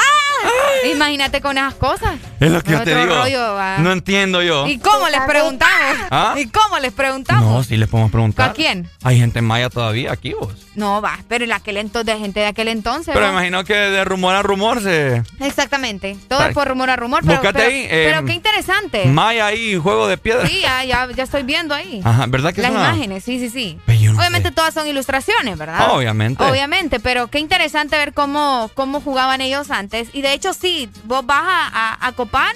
Imagínate 0.93 1.41
con 1.41 1.57
esas 1.57 1.73
cosas. 1.75 2.15
Es 2.39 2.49
lo 2.51 2.61
que 2.61 2.71
yo 2.71 2.83
te 2.83 2.93
Otro 2.95 3.03
digo. 3.03 3.15
rollo, 3.23 3.79
no 3.79 3.91
entiendo 3.91 4.41
yo. 4.41 4.65
¿Y 4.67 4.77
cómo 4.79 5.09
les 5.09 5.19
preguntamos? 5.21 5.97
¿Ah? 6.11 6.35
¿Y 6.37 6.45
cómo 6.47 6.79
les 6.79 6.93
preguntamos? 6.93 7.43
No, 7.43 7.63
sí 7.63 7.75
les 7.75 7.89
podemos 7.89 8.11
preguntar. 8.11 8.49
¿A 8.51 8.53
quién? 8.53 8.89
Hay 9.03 9.17
gente 9.19 9.41
maya 9.41 9.69
todavía 9.69 10.13
aquí, 10.13 10.33
vos. 10.33 10.53
No, 10.75 11.01
va, 11.01 11.19
pero 11.27 11.43
en 11.43 11.51
aquel 11.51 11.75
entonces, 11.75 12.13
de 12.15 12.21
gente 12.21 12.39
de 12.39 12.45
aquel 12.45 12.69
entonces. 12.69 13.13
Pero 13.13 13.25
me 13.27 13.31
imagino 13.33 13.65
que 13.65 13.73
de 13.73 14.05
rumor 14.05 14.33
a 14.35 14.41
rumor 14.41 14.81
se... 14.81 15.21
Exactamente. 15.41 16.15
Todo 16.29 16.45
es 16.45 16.53
por 16.53 16.67
rumor 16.69 16.89
a 16.89 16.95
rumor. 16.95 17.19
Pero, 17.21 17.33
Búscate 17.33 17.59
pero, 17.59 17.69
ahí, 17.69 17.81
eh, 17.89 18.11
pero 18.13 18.25
qué 18.25 18.33
interesante. 18.33 19.05
Maya 19.05 19.47
ahí, 19.47 19.75
juego 19.75 20.07
de 20.07 20.17
piedra. 20.17 20.47
Sí, 20.47 20.61
ya, 20.61 20.85
ya, 20.85 21.09
ya 21.13 21.23
estoy 21.23 21.43
viendo 21.43 21.75
ahí. 21.75 21.99
Ajá, 22.05 22.25
¿verdad 22.29 22.53
que 22.53 22.61
Las 22.61 22.71
es 22.71 22.77
una- 22.77 22.87
imágenes, 22.89 23.25
sí, 23.25 23.39
sí, 23.39 23.49
sí. 23.49 23.77
Obviamente 24.19 24.51
todas 24.51 24.73
son 24.73 24.87
ilustraciones, 24.87 25.57
¿verdad? 25.57 25.91
Obviamente. 25.91 26.43
Obviamente, 26.43 26.99
pero 26.99 27.27
qué 27.27 27.39
interesante 27.39 27.97
ver 27.97 28.13
cómo, 28.13 28.69
cómo 28.75 29.01
jugaban 29.01 29.41
ellos 29.41 29.71
antes. 29.71 30.09
Y 30.13 30.21
de 30.21 30.33
hecho, 30.33 30.53
sí, 30.53 30.89
vos 31.05 31.25
vas 31.25 31.41
a, 31.43 31.67
a- 31.93 32.07
a 32.07 32.11
Copán, 32.13 32.53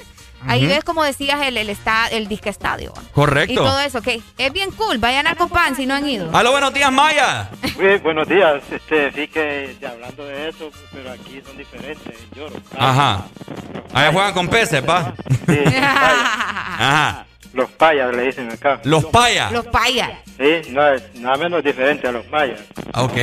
ahí 0.48 0.66
ves 0.68 0.84
como 0.84 1.04
decías 1.04 1.42
el, 1.42 1.56
el, 1.58 1.70
esta- 1.70 2.08
el 2.10 2.28
disque 2.28 2.50
estadio. 2.50 2.94
Correcto. 3.14 3.54
Y 3.54 3.56
todo 3.56 3.80
eso, 3.80 4.02
que 4.02 4.22
es 4.38 4.54
bien 4.54 4.72
cool. 4.72 4.98
Vayan 4.98 5.26
a 5.28 5.36
Copán 5.36 5.76
si 5.76 5.86
no 5.86 5.94
han 5.94 6.08
ido. 6.08 6.30
Aló, 6.36 6.52
buenos 6.52 6.74
días, 6.74 6.92
Maya. 6.92 7.50
Sí, 7.64 7.98
buenos 8.04 8.28
días. 8.28 8.62
Este, 8.70 9.12
sí 9.14 9.28
que 9.30 9.78
ya 9.82 9.90
hablando 9.92 10.26
de 10.26 10.50
eso, 10.50 10.70
pero 10.92 11.12
aquí 11.12 11.42
son 11.46 11.58
diferentes. 11.58 12.14
Yo, 12.36 12.48
Ajá. 12.78 13.26
Allá 13.94 14.12
juegan 14.12 14.34
con 14.34 14.48
peces, 14.50 14.82
pa. 14.82 15.14
Ajá. 15.82 17.26
Los 17.54 17.70
payas 17.72 18.16
le 18.16 18.24
dicen 18.24 18.50
acá. 18.52 18.82
Los 18.84 19.06
payas. 19.06 19.52
Los 19.52 19.66
payas. 19.68 20.12
Sí, 20.40 20.72
no 20.72 20.88
es 20.94 21.04
nada 21.16 21.38
menos 21.38 21.64
diferente 21.64 22.08
a 22.08 22.12
los 22.12 22.28
mayas. 22.30 22.60
Ah, 22.94 23.04
Ok. 23.04 23.14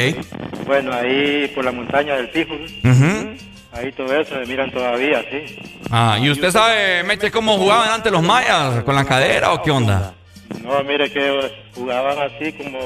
Bueno, 0.66 0.92
ahí 0.94 1.50
por 1.54 1.64
la 1.64 1.72
montaña 1.72 2.14
del 2.14 2.30
Pijo, 2.30 2.54
Ujú. 2.54 3.34
ahí 3.72 3.90
todo 3.92 4.14
eso 4.20 4.34
se 4.36 4.46
miran 4.46 4.70
todavía, 4.70 5.20
sí. 5.30 5.58
Ah, 5.90 6.16
¿y 6.20 6.30
usted 6.30 6.52
sabe, 6.52 7.02
Meche, 7.02 7.32
cómo 7.32 7.58
jugaban 7.58 7.88
antes 7.90 8.12
los 8.12 8.22
mayas? 8.22 8.84
¿Con 8.84 8.94
la 8.94 9.04
cadera 9.04 9.52
o 9.52 9.62
qué 9.62 9.72
onda? 9.72 10.14
No, 10.62 10.80
mire 10.84 11.10
que 11.10 11.50
jugaban 11.74 12.16
así 12.20 12.52
como, 12.52 12.78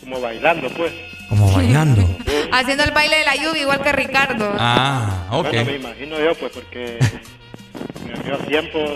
como 0.00 0.20
bailando, 0.20 0.68
pues. 0.70 0.92
Como 1.30 1.50
bailando. 1.52 2.02
Haciendo 2.52 2.84
el 2.84 2.90
baile 2.90 3.16
de 3.18 3.24
la 3.24 3.34
lluvia, 3.36 3.62
igual 3.62 3.80
que 3.82 3.92
Ricardo. 3.92 4.52
Ah, 4.58 5.28
ok. 5.30 5.46
Bueno, 5.48 5.64
me 5.64 5.76
imagino 5.76 6.18
yo, 6.20 6.34
pues, 6.34 6.52
porque 6.52 6.98
en 8.06 8.18
aquellos 8.18 8.46
tiempos... 8.46 8.90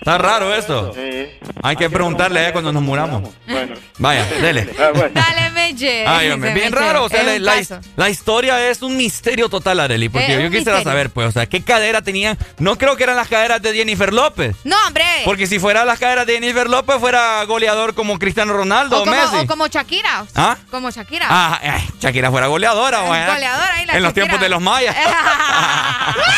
Está 0.00 0.16
raro 0.16 0.54
eso. 0.54 0.94
Sí. 0.94 1.26
Hay 1.62 1.76
que 1.76 1.90
preguntarle 1.90 2.48
eh, 2.48 2.52
cuando 2.52 2.72
nos 2.72 2.82
muramos. 2.82 3.34
Bueno. 3.46 3.74
Vaya, 3.98 4.24
dele. 4.40 4.64
Dale, 5.14 5.50
Meche. 5.50 6.06
Ay, 6.06 6.30
hombre, 6.30 6.54
bien 6.54 6.72
raro. 6.72 7.04
O 7.04 7.08
sea, 7.10 7.22
la, 7.22 8.08
historia 8.08 8.70
es 8.70 8.80
un 8.80 8.96
misterio 8.96 9.50
total, 9.50 9.78
Areli. 9.78 10.08
Porque 10.08 10.36
Es 10.36 10.42
yo 10.42 10.50
quisiera 10.50 10.78
misterio. 10.78 10.84
saber, 10.84 11.10
pues, 11.10 11.28
o 11.28 11.32
sea, 11.32 11.44
¿qué 11.44 11.62
cadera 11.62 12.00
tenían? 12.00 12.38
No 12.58 12.78
creo 12.78 12.96
que 12.96 13.02
eran 13.02 13.14
las 13.16 13.28
caderas 13.28 13.60
de 13.60 13.74
Jennifer 13.74 14.10
López. 14.10 14.56
No, 14.64 14.74
hombre. 14.86 15.04
Porque 15.26 15.46
si 15.46 15.58
fuera 15.58 15.84
las 15.84 15.98
caderas 15.98 16.26
de 16.26 16.32
Jennifer 16.32 16.70
López, 16.70 16.96
fuera 16.98 17.44
goleador 17.44 17.94
como 17.94 18.18
Cristiano 18.18 18.54
Ronaldo 18.54 18.96
o, 18.96 19.02
o, 19.02 19.04
como, 19.04 19.14
Messi. 19.14 19.36
o 19.36 19.46
como 19.46 19.66
Shakira. 19.66 20.24
¿Ah? 20.34 20.56
Como 20.70 20.90
Shakira. 20.90 21.26
Ah, 21.28 21.60
ay, 21.62 21.86
Shakira 22.00 22.30
fuera 22.30 22.46
goleadora. 22.46 23.02
Goleadora 23.02 23.74
ahí 23.74 23.84
la 23.84 23.96
En 23.98 24.02
los 24.02 24.14
tiempos 24.14 24.40
de 24.40 24.48
los 24.48 24.62
mayas. 24.62 24.96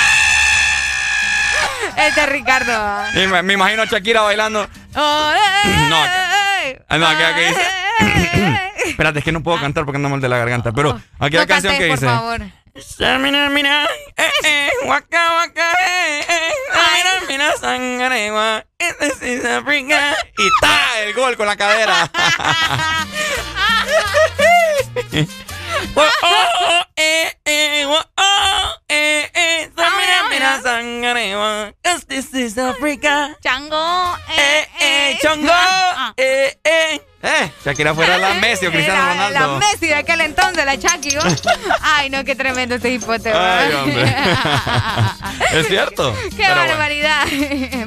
Este 1.96 2.20
es 2.20 2.28
Ricardo. 2.28 3.04
Y 3.14 3.26
me, 3.26 3.42
me 3.42 3.52
imagino 3.54 3.82
a 3.82 3.86
Shakira 3.86 4.22
bailando. 4.22 4.68
Oh, 4.96 5.32
eh, 5.34 5.86
No, 5.88 5.96
Ah, 6.88 6.96
no, 6.98 7.06
aquella 7.06 7.34
que 7.34 7.46
dice. 7.48 7.66
Espérate, 8.86 9.18
es 9.20 9.24
que 9.24 9.32
no 9.32 9.42
puedo 9.42 9.60
cantar 9.60 9.84
porque 9.84 9.96
ando 9.96 10.08
mal 10.08 10.20
de 10.20 10.28
la 10.28 10.38
garganta. 10.38 10.70
Pero 10.72 11.00
aquella 11.18 11.42
no 11.42 11.48
canción 11.48 11.72
cantes, 11.72 11.78
que 11.78 11.88
por 11.88 11.98
dice. 11.98 12.06
favor. 12.06 12.40
Mira, 13.20 13.50
mira, 13.50 13.84
eh, 14.16 14.30
eh, 14.44 14.70
waka, 14.86 15.34
waka, 15.34 15.72
eh, 15.86 16.24
eh, 16.26 16.52
mira, 16.72 17.12
mira, 17.28 17.56
sangaregua, 17.58 18.64
this 18.78 19.20
is 19.22 19.44
Africa. 19.44 20.16
Y 20.38 20.48
ta, 20.60 21.00
el 21.02 21.12
gol 21.12 21.36
con 21.36 21.46
la 21.46 21.56
cadera. 21.56 22.10
this 32.12 32.34
is 32.34 32.58
Africa. 32.58 33.34
Chango, 33.42 34.16
eh, 34.28 34.66
eh, 34.80 35.18
chongo, 35.20 35.52
eh, 36.16 36.52
eh. 36.64 37.11
Eh, 37.24 37.52
Shakira 37.64 37.94
fuera 37.94 38.18
la 38.18 38.34
Messi 38.34 38.66
o 38.66 38.72
Cristiano 38.72 39.00
Era 39.00 39.14
La 39.14 39.28
Ronaldo. 39.38 39.58
Messi 39.60 39.86
de 39.86 39.94
aquel 39.94 40.20
entonces, 40.22 40.64
la. 40.64 40.74
¿no? 40.74 41.36
Ay, 41.80 42.10
no, 42.10 42.24
qué 42.24 42.34
tremendo 42.34 42.74
este 42.74 42.90
hipote. 42.90 43.32
Ay, 43.32 43.72
hombre. 43.74 44.16
es 45.52 45.68
cierto. 45.68 46.12
Qué 46.30 46.36
Pero 46.36 46.54
bueno. 46.56 46.68
barbaridad. 46.70 47.26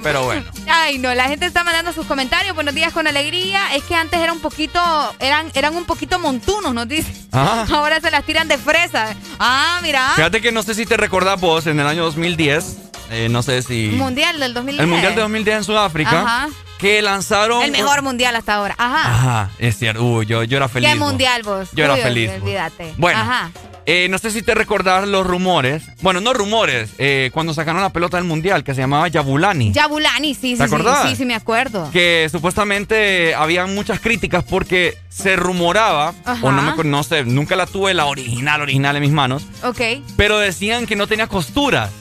Pero 0.02 0.24
bueno. 0.24 0.46
Ay, 0.70 1.00
no, 1.00 1.14
la 1.14 1.28
gente 1.28 1.46
está 1.46 1.66
mandando 1.66 1.92
sus 1.92 2.06
comentarios. 2.06 2.56
Buenos 2.56 2.74
días 2.74 2.94
con 2.94 3.08
alegría. 3.08 3.76
Es 3.76 3.84
que 3.84 3.96
antes 3.96 4.22
era 4.22 4.32
un 4.32 4.40
poquito, 4.40 4.80
eran, 5.20 5.52
eran 5.54 5.76
un 5.76 5.84
poquito 5.86 6.18
montunos, 6.18 6.74
nos 6.74 6.88
dice. 6.88 7.12
Ah. 7.34 7.66
Ahora 7.74 8.00
se 8.00 8.12
las 8.12 8.24
tiran 8.24 8.48
de 8.48 8.58
fresa. 8.58 9.16
Ah, 9.38 9.80
mira. 9.82 10.14
Fíjate 10.16 10.42
que 10.42 10.54
no 10.54 10.64
sé 10.64 10.76
si 10.76 10.86
te 10.86 10.96
recordás 10.96 11.42
vos, 11.42 11.68
en 11.68 11.78
el 11.80 11.88
año 11.88 12.04
2010, 12.06 12.78
eh, 13.12 13.28
no 13.30 13.44
sé 13.44 13.62
si... 13.62 13.90
Mundial 13.90 14.40
del 14.40 14.54
2010. 14.54 14.82
El 14.82 14.88
Mundial 14.88 15.14
de 15.16 15.22
2010 15.22 15.58
en 15.58 15.64
Sudáfrica, 15.66 16.22
Ajá. 16.22 16.50
Que 16.86 17.02
lanzaron... 17.02 17.64
El 17.64 17.72
mejor 17.72 18.02
mundial 18.04 18.36
hasta 18.36 18.54
ahora. 18.56 18.76
Ajá. 18.78 19.10
Ajá, 19.14 19.50
es 19.60 19.78
cierto. 19.78 20.04
Uy, 20.04 20.26
yo, 20.26 20.44
yo 20.44 20.58
era 20.58 20.68
feliz. 20.70 20.90
¿Qué 20.90 21.00
vos. 21.00 21.08
mundial 21.10 21.42
vos? 21.44 21.70
Yo 21.74 21.84
era 21.86 21.96
Uy, 21.96 22.02
feliz. 22.02 22.32
Olvídate. 22.42 22.94
Bueno. 22.98 23.20
Ajá. 23.20 23.52
Eh, 23.88 24.08
no 24.10 24.18
sé 24.18 24.32
si 24.32 24.42
te 24.42 24.56
recordás 24.56 25.08
los 25.08 25.26
rumores. 25.28 25.84
Bueno, 26.02 26.20
no 26.20 26.34
rumores. 26.34 26.92
eh, 26.98 27.30
cuando 27.34 27.54
sacaron 27.54 27.82
la 27.82 27.92
pelota 27.92 28.18
del 28.18 28.26
Mundial, 28.26 28.64
que 28.64 28.74
se 28.74 28.82
llamaba 28.82 29.08
Yabulani. 29.08 29.72
Yabulani, 29.72 30.34
sí, 30.34 30.42
sí, 30.42 30.58
¿Te 30.58 30.58
sí. 30.58 30.64
acordás? 30.64 31.08
Sí, 31.10 31.16
sí, 31.16 31.26
me 31.26 31.36
acuerdo. 31.36 31.90
que 31.92 32.28
supuestamente 32.32 33.36
había 33.36 33.66
muchas 33.68 34.00
críticas 34.00 34.44
porque 34.44 34.98
se 35.10 35.36
rumoraba, 35.36 36.14
Ajá. 36.26 36.46
o 36.46 36.52
no 36.52 36.62
me 36.62 36.84
no 36.84 37.04
sé, 37.04 37.26
nunca 37.26 37.56
la 37.56 37.68
tuve 37.68 37.94
la 37.94 38.06
original, 38.06 38.62
original 38.62 38.96
en 38.96 39.02
mis 39.04 39.12
manos, 39.12 39.46
Ok. 39.64 39.82
pero 40.18 40.40
decían 40.40 40.88
que 40.88 40.96
no 40.96 41.08
tenía 41.08 41.28
costuras, 41.28 41.92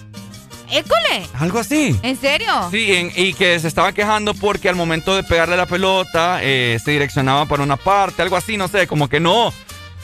École. 0.70 1.26
algo 1.38 1.58
así. 1.58 1.96
¿En 2.02 2.18
serio? 2.20 2.48
Sí, 2.70 2.92
en- 2.94 3.12
y 3.16 3.34
que 3.34 3.58
se 3.60 3.68
estaba 3.68 3.92
quejando 3.92 4.34
porque 4.34 4.68
al 4.68 4.76
momento 4.76 5.14
de 5.14 5.22
pegarle 5.22 5.56
la 5.56 5.66
pelota 5.66 6.38
eh, 6.42 6.78
se 6.82 6.90
direccionaba 6.92 7.46
para 7.46 7.62
una 7.62 7.76
parte, 7.76 8.22
algo 8.22 8.36
así, 8.36 8.56
no 8.56 8.68
sé, 8.68 8.86
como 8.86 9.08
que 9.08 9.20
no, 9.20 9.52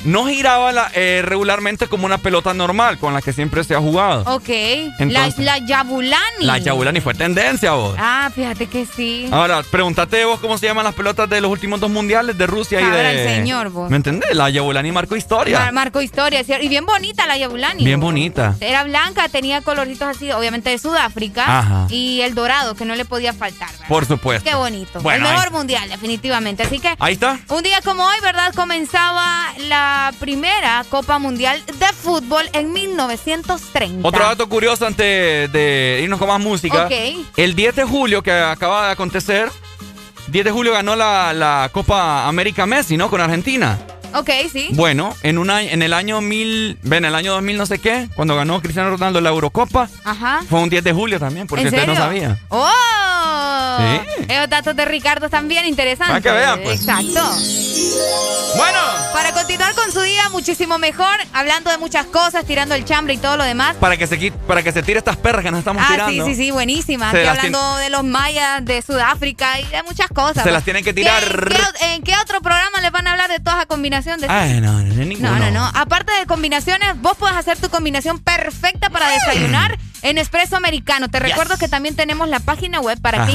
no 0.04 0.26
giraba 0.26 0.72
la- 0.72 0.90
eh, 0.94 1.22
regularmente 1.24 1.86
como 1.88 2.06
una 2.06 2.18
pelota 2.18 2.54
normal 2.54 2.98
con 2.98 3.12
la 3.14 3.22
que 3.22 3.32
siempre 3.32 3.64
se 3.64 3.74
ha 3.74 3.78
jugado. 3.80 4.22
Ok. 4.34 4.48
Entonces- 4.48 5.38
la, 5.38 5.58
la 5.58 5.66
Yabulani. 5.66 6.44
La 6.44 6.58
Yabulani 6.58 7.00
fue 7.00 7.14
tendencia, 7.14 7.72
vos. 7.72 7.94
Ah, 7.98 8.30
fíjate 8.34 8.66
que 8.66 8.86
sí. 8.86 9.28
Ahora, 9.30 9.62
pregúntate 9.70 10.24
vos 10.24 10.40
cómo 10.40 10.56
se 10.58 10.66
llaman 10.66 10.84
las 10.84 10.94
pelotas 10.94 11.28
de 11.28 11.40
los 11.40 11.50
últimos 11.50 11.80
dos 11.80 11.90
mundiales 11.90 12.36
de 12.38 12.46
Rusia 12.46 12.80
y 12.80 12.84
de. 12.84 13.10
el 13.10 13.36
señor, 13.36 13.70
vos. 13.70 13.90
¿Me 13.90 13.96
entendés? 13.96 14.34
La 14.34 14.48
Yabulani 14.50 14.92
marcó 14.92 15.16
historia. 15.16 15.58
Mar- 15.60 15.72
marcó 15.72 16.00
historia, 16.00 16.42
¿cierto? 16.44 16.64
Y 16.64 16.68
bien 16.68 16.86
bonita 16.86 17.26
la 17.26 17.36
Yabulani. 17.36 17.84
Bien 17.84 18.00
bonita. 18.00 18.56
Era 18.60 18.84
blanca, 18.84 19.28
tenía 19.28 19.60
coloritos 19.62 20.08
así, 20.08 20.30
obviamente 20.32 20.70
de 20.70 20.78
Sudáfrica. 20.78 21.58
Ajá. 21.58 21.86
Y 21.90 22.20
el 22.22 22.34
dorado, 22.34 22.74
que 22.74 22.84
no 22.84 22.94
le 22.94 23.04
podía 23.04 23.32
faltar. 23.32 23.70
¿verdad? 23.72 23.88
Por 23.88 24.06
supuesto. 24.06 24.48
Qué 24.48 24.54
bonito. 24.56 25.00
Bueno, 25.00 25.26
el 25.26 25.32
mejor 25.32 25.48
ahí- 25.48 25.52
mundial, 25.52 25.88
definitivamente. 25.88 26.62
Así 26.62 26.78
que 26.78 26.94
Ahí 26.98 27.14
está. 27.14 27.38
un 27.48 27.62
día 27.62 27.80
como 27.82 28.04
hoy, 28.04 28.16
¿verdad? 28.22 28.52
Comenzaba 28.54 29.52
la 29.68 29.89
primera 30.18 30.84
Copa 30.88 31.18
Mundial 31.18 31.62
de 31.66 31.86
Fútbol 31.94 32.48
en 32.52 32.72
1930. 32.72 34.06
Otro 34.06 34.24
dato 34.24 34.48
curioso 34.48 34.86
antes 34.86 35.50
de 35.52 36.00
irnos 36.02 36.18
con 36.18 36.28
más 36.28 36.40
música. 36.40 36.86
Ok. 36.86 36.92
El 37.36 37.54
10 37.54 37.76
de 37.76 37.84
julio 37.84 38.22
que 38.22 38.32
acaba 38.32 38.86
de 38.86 38.92
acontecer, 38.92 39.50
10 40.28 40.44
de 40.44 40.50
julio 40.50 40.72
ganó 40.72 40.96
la, 40.96 41.32
la 41.32 41.70
Copa 41.72 42.26
América 42.26 42.66
Messi, 42.66 42.96
¿no? 42.96 43.10
Con 43.10 43.20
Argentina. 43.20 43.78
Ok, 44.14 44.30
sí. 44.50 44.70
Bueno, 44.72 45.14
en 45.22 45.38
un 45.38 45.50
año, 45.50 45.68
en 45.70 45.82
el 45.82 45.92
año 45.92 46.20
mil, 46.20 46.78
ven, 46.82 47.04
el 47.04 47.14
año 47.14 47.32
2000 47.32 47.56
no 47.56 47.66
sé 47.66 47.78
qué, 47.78 48.08
cuando 48.16 48.34
ganó 48.34 48.60
Cristiano 48.60 48.90
Ronaldo 48.90 49.20
la 49.20 49.30
Eurocopa, 49.30 49.88
Ajá. 50.04 50.40
fue 50.48 50.60
un 50.60 50.68
10 50.68 50.82
de 50.82 50.92
julio 50.92 51.20
también, 51.20 51.46
porque 51.46 51.62
¿En 51.62 51.68
usted 51.68 51.86
no 51.86 51.94
sabía. 51.94 52.38
¡Oh! 52.48 52.68
Sí. 53.78 54.24
Esos 54.28 54.48
datos 54.50 54.76
de 54.76 54.84
Ricardo 54.84 55.28
también 55.28 55.66
interesantes. 55.66 56.08
Para 56.08 56.20
que 56.20 56.30
vean, 56.30 56.60
pues. 56.62 56.80
Exacto. 56.80 57.20
Bueno. 58.56 58.78
Para 59.12 59.32
continuar 59.32 59.74
con 59.74 59.90
su 59.92 60.00
día 60.02 60.28
muchísimo 60.30 60.78
mejor, 60.78 61.16
hablando 61.32 61.70
de 61.70 61.78
muchas 61.78 62.06
cosas, 62.06 62.44
tirando 62.44 62.74
el 62.74 62.84
chambre 62.84 63.14
y 63.14 63.18
todo 63.18 63.36
lo 63.36 63.44
demás. 63.44 63.76
Para 63.76 63.96
que 63.96 64.06
se 64.06 64.32
para 64.46 64.62
que 64.62 64.72
se 64.72 64.82
tire 64.82 64.98
estas 64.98 65.16
perras 65.16 65.44
que 65.44 65.50
nos 65.50 65.58
estamos 65.58 65.82
Ah, 65.84 65.90
tirando. 65.92 66.24
sí, 66.26 66.34
sí, 66.34 66.42
sí, 66.44 66.50
buenísima. 66.50 67.10
Se 67.10 67.18
Aquí 67.20 67.28
hablando 67.28 67.76
de 67.76 67.90
los 67.90 68.04
mayas, 68.04 68.64
de 68.64 68.82
Sudáfrica 68.82 69.60
y 69.60 69.64
de 69.66 69.82
muchas 69.82 70.08
cosas. 70.08 70.42
Se 70.44 70.50
las 70.50 70.64
tienen 70.64 70.84
que 70.84 70.92
tirar. 70.92 71.22
¿Qué- 71.48 71.54
¿En 71.56 71.72
qué, 71.72 71.94
en 71.94 72.02
qué 72.02 72.12
otro 72.22 72.40
programa 72.40 72.80
les 72.80 72.90
van 72.92 73.06
a 73.06 73.12
hablar 73.12 73.28
de 73.30 73.38
toda 73.40 73.56
esa 73.58 73.66
combinación 73.66 74.20
de 74.20 74.28
Ay, 74.28 74.60
no, 74.60 74.72
no, 74.72 74.94
ninguno. 75.04 75.30
No, 75.32 75.38
no, 75.38 75.50
no. 75.50 75.70
Aparte 75.74 76.12
de 76.18 76.26
combinaciones, 76.26 77.00
vos 77.00 77.12
puedes 77.18 77.36
hacer 77.36 77.58
tu 77.58 77.68
combinación 77.68 78.18
perfecta 78.20 78.90
para 78.90 79.08
desayunar 79.10 79.78
en 80.02 80.18
Espresso 80.18 80.56
Americano. 80.56 81.08
Te 81.08 81.18
recuerdo 81.20 81.56
que 81.58 81.68
también 81.68 81.94
tenemos 81.96 82.28
la 82.28 82.40
página 82.40 82.80
web 82.80 83.00
para 83.00 83.26
que 83.26 83.32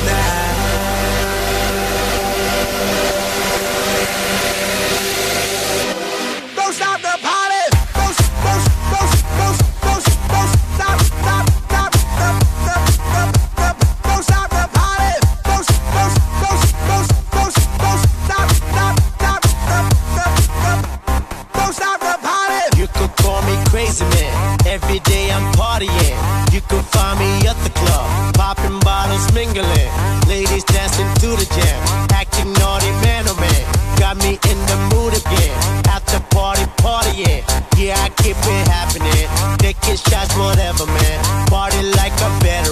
Now. 0.00 0.72
Don't 6.56 6.72
stop 6.72 7.00
the 7.00 7.18
party. 7.20 7.62
Don't, 7.94 8.16
don't, 8.44 8.64
don't, 8.92 9.10
don't, 9.36 9.58
don't, 9.82 10.02
don't 10.28 10.50
stop, 10.72 10.98
stop, 11.16 11.42
stop. 11.70 11.92
Don't 14.02 14.22
stop 14.24 14.48
the 14.50 14.64
party. 14.72 15.12
Don't, 15.44 15.66
don't, 15.92 16.14
don't, 16.40 16.62
don't, 16.88 17.08
don't, 17.28 17.76
don't 17.78 18.04
stop, 18.24 18.48
stop, 19.22 20.38
stop. 20.48 20.80
Don't 21.54 21.72
stop 21.74 21.98
the 22.00 22.14
party. 22.22 22.80
You 22.80 22.86
could 22.88 23.12
call 23.16 23.40
me 23.42 23.54
crazy 23.70 24.04
man. 24.04 24.41
Every 24.72 25.00
day 25.00 25.30
I'm 25.30 25.52
partying. 25.52 26.16
You 26.50 26.62
can 26.62 26.82
find 26.96 27.18
me 27.20 27.46
at 27.46 27.60
the 27.60 27.68
club, 27.76 28.32
popping 28.32 28.80
bottles, 28.80 29.30
mingling. 29.34 29.90
Ladies 30.26 30.64
dancing 30.64 31.12
to 31.20 31.36
the 31.36 31.44
jam, 31.44 32.08
acting 32.08 32.50
naughty 32.54 32.88
man 33.04 33.28
oh 33.28 33.36
man. 33.36 33.62
Got 34.00 34.16
me 34.24 34.40
in 34.48 34.58
the 34.64 34.78
mood 34.88 35.12
again. 35.12 35.52
After 35.92 36.20
party, 36.32 36.64
partying. 36.80 37.44
Yeah, 37.76 38.00
I 38.00 38.08
keep 38.16 38.36
it 38.40 38.66
happening. 38.72 39.28
Taking 39.58 40.00
shots, 40.08 40.34
whatever 40.40 40.86
man. 40.86 41.20
Party 41.48 41.82
like 41.92 42.16
a 42.24 42.30
veteran. 42.40 42.71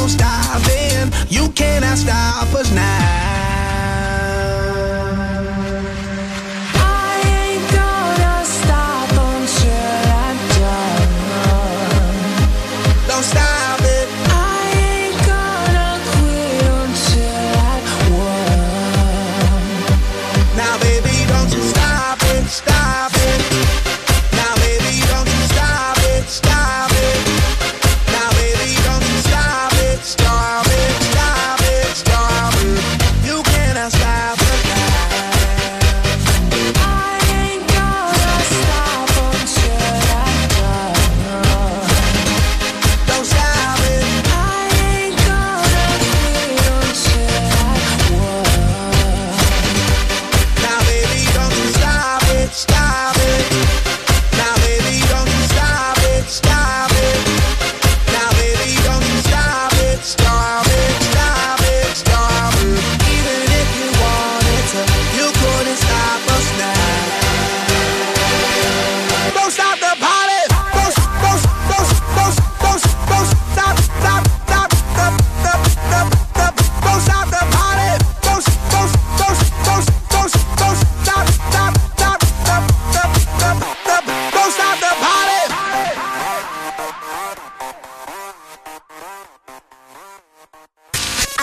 no 0.00 0.06
stopping. 0.06 1.12
You 1.28 1.50
cannot 1.50 1.98
stop 1.98 2.54
us 2.54 2.72
now. 2.72 3.39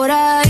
por 0.00 0.10
ahí. 0.10 0.49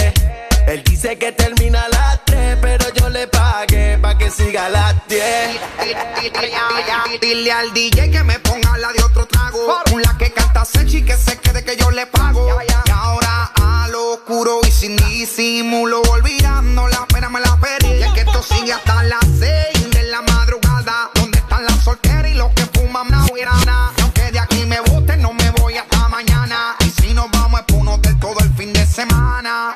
Él 0.71 0.85
dice 0.85 1.17
que 1.17 1.33
termina 1.33 1.85
las 1.89 2.23
3, 2.23 2.57
pero 2.61 2.85
yo 2.93 3.09
le 3.09 3.27
pagué 3.27 3.97
pa' 3.97 4.17
que 4.17 4.31
siga 4.31 4.67
a 4.67 4.69
las 4.69 4.95
10. 5.09 5.59
Dile 7.19 7.51
al 7.51 7.73
DJ 7.73 8.09
que 8.09 8.23
me 8.23 8.39
ponga 8.39 8.77
la 8.77 8.93
de 8.93 9.03
otro 9.03 9.25
trago. 9.25 9.59
Una 9.91 10.17
que 10.17 10.31
canta 10.31 10.63
Sechi 10.63 11.03
que 11.03 11.17
se 11.17 11.37
quede 11.39 11.65
que 11.65 11.75
yo 11.75 11.91
le 11.91 12.05
pago. 12.05 12.47
Y 12.87 12.89
ahora 12.89 13.51
a 13.61 13.89
lo 13.89 14.13
oscuro 14.13 14.61
y 14.65 14.71
sin 14.71 14.95
disimulo, 14.95 16.03
olvidando 16.03 16.87
la 16.87 17.05
pena 17.07 17.27
me 17.27 17.41
la 17.41 17.57
perdí. 17.57 17.89
Y 17.89 18.03
es 18.03 18.11
que 18.13 18.21
esto 18.21 18.41
sigue 18.41 18.71
hasta 18.71 19.03
las 19.03 19.25
6 19.39 19.91
de 19.91 20.03
la 20.03 20.21
madrugada. 20.21 21.11
Donde 21.15 21.39
están 21.39 21.65
las 21.65 21.83
solteras 21.83 22.31
y 22.31 22.35
los 22.35 22.49
que 22.53 22.65
fuman 22.67 23.09
no 23.11 23.25
aunque 23.99 24.31
de 24.31 24.39
aquí 24.39 24.65
me 24.65 24.79
boten, 24.79 25.21
no 25.21 25.33
me 25.33 25.51
voy 25.51 25.75
hasta 25.75 26.07
mañana. 26.07 26.77
Y 26.79 26.89
si 27.01 27.13
nos 27.13 27.29
vamos 27.29 27.59
es 27.59 27.65
por 27.65 27.79
un 27.79 27.89
hotel 27.89 28.17
todo 28.21 28.39
el 28.39 28.53
fin 28.53 28.71
de 28.71 28.85
semana. 28.85 29.75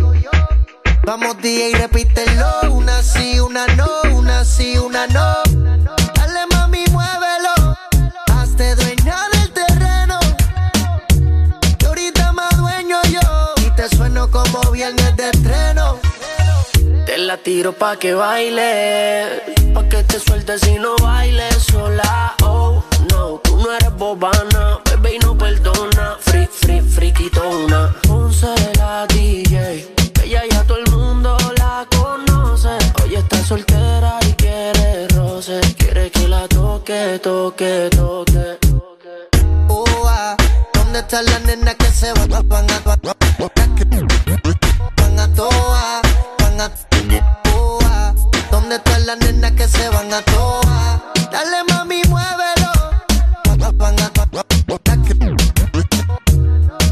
Vamos 1.11 1.35
DJ, 1.41 1.73
repítelo. 1.73 2.71
Una 2.71 3.03
sí, 3.03 3.37
una 3.41 3.67
no, 3.75 3.89
una 4.15 4.45
sí, 4.45 4.77
una 4.77 5.07
no. 5.07 5.43
Dale 6.15 6.47
mami, 6.53 6.85
muévelo. 6.89 7.77
Hazte 8.33 8.75
dueña 8.75 9.17
del 9.33 9.51
terreno. 9.51 10.17
Que 11.77 11.85
ahorita 11.85 12.31
más 12.31 12.57
dueño 12.57 12.97
yo. 13.09 13.19
Y 13.57 13.71
te 13.71 13.93
sueno 13.93 14.31
como 14.31 14.61
viernes 14.71 15.17
de 15.17 15.31
estreno. 15.31 15.99
Te 17.05 17.17
la 17.17 17.35
tiro 17.35 17.73
pa' 17.73 17.97
que 17.97 18.13
baile, 18.13 19.43
pa' 19.73 19.89
que 19.89 20.03
te 20.03 20.17
sueltes 20.17 20.65
y 20.65 20.79
no 20.79 20.95
bailes 20.95 21.55
sola. 21.55 22.35
Oh, 22.41 22.81
no, 23.09 23.41
tú 23.43 23.57
no 23.57 23.69
eres 23.73 23.93
bobana, 23.97 24.79
bebé 24.89 25.15
y 25.15 25.19
no 25.19 25.37
perdona. 25.37 26.15
Free, 26.21 26.47
free, 26.47 26.79
friquitona. 26.79 27.93
Ponce 28.07 28.55
la 28.77 29.05
DJ, 29.07 29.93
soltera 33.51 34.17
y 34.29 34.31
quiere 34.35 35.09
roce, 35.09 35.59
quiere 35.77 36.09
que 36.09 36.25
la 36.25 36.47
toque, 36.47 37.19
toque, 37.21 37.89
toque. 37.91 38.57
Oh, 39.67 39.83
ah, 40.07 40.37
¿Dónde 40.73 40.99
están 40.99 41.25
las 41.25 41.41
nenas 41.41 41.75
que 41.75 41.87
se 41.87 42.13
van, 42.13 42.29
van 42.47 42.71
a 42.71 42.79
van 42.79 43.01
a 45.19 45.27
toa, 45.33 46.01
van 46.39 46.61
a 46.61 46.71
oh, 47.53 47.79
¿Dónde 48.51 48.75
están 48.75 49.05
las 49.05 49.17
nenas 49.17 49.51
que 49.51 49.67
se 49.67 49.89
van 49.89 50.13
a 50.13 50.21
toa? 50.21 51.03
Dale 51.29 51.65
mami, 51.67 52.03
muévelo. 52.07 52.71
Van 53.75 53.99
a- 53.99 54.11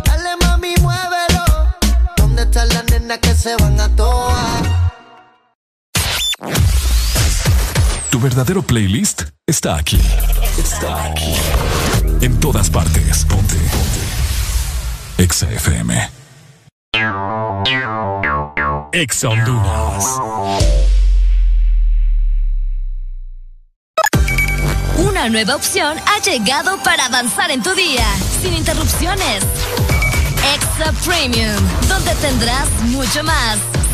Dale 0.03 0.35
mami, 0.43 0.73
muévelo. 0.81 1.45
¿Dónde 2.17 2.41
están 2.41 2.67
las 2.67 2.83
nenas 2.91 3.19
que 3.19 3.33
se 3.33 3.55
van 3.55 3.79
a 3.79 3.87
toa? 3.95 4.68
Tu 8.09 8.19
verdadero 8.19 8.61
playlist 8.61 9.23
está 9.45 9.75
aquí. 9.75 9.99
Está 10.57 11.05
aquí. 11.05 11.33
En 12.21 12.39
todas 12.39 12.69
partes. 12.69 13.25
Ponte. 13.25 13.55
Ponte. 13.55 15.23
Exa 15.23 15.51
FM. 15.51 16.09
Exa 18.93 19.29
Honduras. 19.29 20.05
Una 24.97 25.29
nueva 25.29 25.55
opción 25.55 25.97
ha 26.05 26.19
llegado 26.21 26.81
para 26.83 27.05
avanzar 27.05 27.51
en 27.51 27.61
tu 27.61 27.73
día, 27.73 28.05
sin 28.41 28.53
interrupciones. 28.53 29.43
Extra 30.55 30.91
Premium, 31.05 31.55
donde 31.87 32.15
tendrás 32.15 32.69
mucho 32.83 33.23
más, 33.23 33.57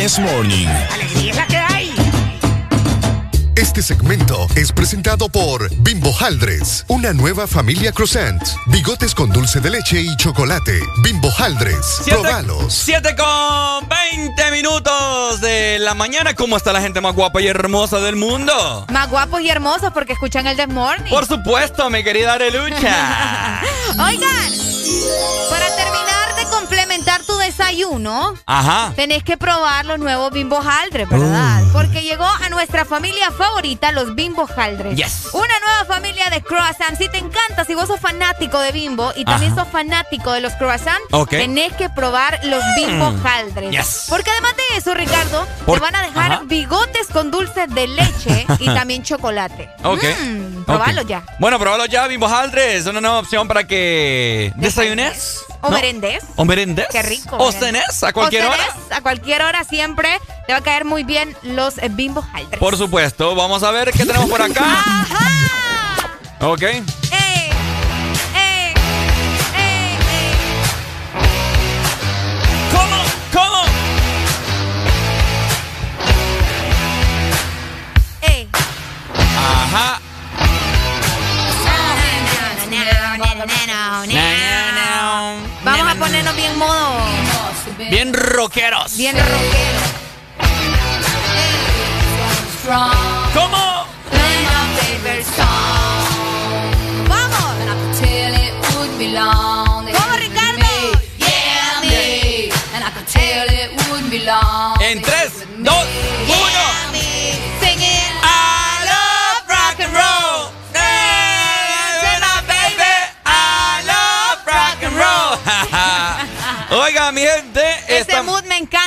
This 0.00 0.18
Morning. 0.18 0.66
Alegría 0.94 1.30
es 1.30 1.36
la 1.36 1.46
que 1.46 1.56
hay. 1.58 1.94
Este 3.54 3.82
segmento 3.82 4.46
es 4.56 4.72
presentado 4.72 5.28
por 5.28 5.68
Bimbo 5.82 6.10
Haldres, 6.18 6.86
una 6.88 7.12
nueva 7.12 7.46
familia 7.46 7.92
croissant, 7.92 8.42
bigotes 8.68 9.14
con 9.14 9.28
dulce 9.30 9.60
de 9.60 9.68
leche 9.68 10.00
y 10.00 10.16
chocolate. 10.16 10.80
Bimbo 11.02 11.30
Haldres, 11.36 12.00
probalos. 12.06 12.72
7 12.72 13.14
con 13.14 13.86
20 13.90 14.50
minutos 14.52 15.42
de 15.42 15.78
la 15.78 15.92
mañana. 15.92 16.32
¿Cómo 16.32 16.56
está 16.56 16.72
la 16.72 16.80
gente 16.80 17.02
más 17.02 17.14
guapa 17.14 17.42
y 17.42 17.48
hermosa 17.48 18.00
del 18.00 18.16
mundo? 18.16 18.86
Más 18.90 19.10
guapos 19.10 19.42
y 19.42 19.50
hermosos 19.50 19.92
porque 19.92 20.14
escuchan 20.14 20.46
el 20.46 20.56
This 20.56 20.68
Morning. 20.68 21.10
Por 21.10 21.26
supuesto, 21.26 21.90
mi 21.90 22.02
querida 22.02 22.32
Arelucha. 22.32 23.60
Oigan, 23.90 24.52
para 25.50 25.76
terminar 25.76 26.36
de 26.36 26.44
complementar 26.44 26.89
tu 27.26 27.30
tu 27.30 27.38
desayuno, 27.38 28.34
Ajá. 28.46 28.92
tenés 28.96 29.22
que 29.22 29.36
probar 29.36 29.86
los 29.86 29.98
nuevos 30.00 30.32
Bimbo 30.32 30.58
Haldres, 30.60 31.08
¿verdad? 31.08 31.62
Uh. 31.64 31.72
Porque 31.72 32.02
llegó 32.02 32.26
a 32.26 32.48
nuestra 32.48 32.84
familia 32.84 33.30
favorita, 33.30 33.92
los 33.92 34.14
Bimbo 34.16 34.48
Haldres. 34.56 34.96
Yes. 34.96 35.28
Una 35.32 35.58
nueva 35.60 35.84
familia 35.86 36.28
de 36.30 36.42
croissants. 36.42 36.98
Si 36.98 37.08
te 37.08 37.18
encanta, 37.18 37.64
si 37.64 37.74
vos 37.76 37.86
sos 37.86 38.00
fanático 38.00 38.58
de 38.58 38.72
Bimbo 38.72 39.12
y 39.14 39.24
también 39.24 39.52
Ajá. 39.52 39.62
sos 39.62 39.72
fanático 39.72 40.32
de 40.32 40.40
los 40.40 40.52
croissants, 40.54 41.00
tenés 41.28 41.72
que 41.74 41.88
probar 41.88 42.40
los 42.44 42.62
Bimbo 42.76 43.12
Mm. 43.12 43.26
Haldres. 43.26 43.70
Yes. 43.70 44.06
Porque 44.08 44.30
además 44.30 44.54
de 44.56 44.76
eso, 44.78 44.92
Ricardo, 44.94 45.46
Por- 45.66 45.76
te 45.78 45.80
van 45.82 45.94
a 45.94 46.02
dejar 46.02 46.32
Ajá. 46.32 46.42
bigotes 46.46 47.06
con 47.12 47.30
dulce 47.30 47.66
de 47.68 47.86
leche 47.86 48.46
y 48.58 48.64
también 48.74 49.02
chocolate. 49.04 49.70
Ok. 49.84 50.02
Mm, 50.24 50.64
probalo 50.64 51.02
ya. 51.02 51.22
Bueno, 51.38 51.58
probalo 51.60 51.86
ya, 51.86 52.06
Bimbo 52.08 52.26
Haldres. 52.26 52.86
Una 52.86 53.00
nueva 53.00 53.20
opción 53.20 53.46
para 53.46 53.64
que 53.66 54.52
desayunes. 54.56 55.42
O 55.62 55.68
¿no? 55.68 55.76
merendés. 55.76 56.24
O 56.36 56.44
merendes. 56.44 56.86
Qué 56.90 57.02
rico. 57.02 57.36
O 57.36 57.52
merendés. 57.52 57.60
cenés 57.60 58.02
a 58.04 58.12
cualquier 58.12 58.44
O 58.44 58.50
hora. 58.50 58.64
A 58.90 59.00
cualquier 59.02 59.42
hora 59.42 59.64
siempre 59.64 60.18
te 60.46 60.52
va 60.52 60.58
a 60.58 60.62
caer 60.62 60.84
muy 60.84 61.04
bien 61.04 61.36
los 61.42 61.78
eh, 61.78 61.88
Bimbo 61.90 62.24
Haldres. 62.32 62.58
Por 62.58 62.76
supuesto. 62.76 63.34
Vamos 63.34 63.62
a 63.62 63.70
ver 63.70 63.92
qué 63.92 64.04
tenemos 64.06 64.28
por 64.30 64.40
acá. 64.40 65.06
Ok. 66.40 66.62
¡Eh! 66.62 66.82
¡Eh! 67.12 67.50
¡Eh! 68.34 68.74
¡Eh! 69.56 69.98
¿Cómo? 72.72 73.04
¿Cómo? 73.32 73.64
¡Eh! 78.22 78.48
Ajá. 79.36 80.00
Ponernos 86.10 86.34
bien 86.34 86.58
modo. 86.58 86.98
Bien 87.88 88.12
rockeros. 88.12 88.96
Bien 88.96 89.16
rockero. 89.16 89.80
¿Cómo? 93.32 93.86
¡Vamos! 97.08 97.54
¿Cómo, 99.92 100.16
Ricardo? 100.16 100.66
En 104.80 105.02
3, 105.02 105.32
2, 105.58 105.74
1. 106.26 106.49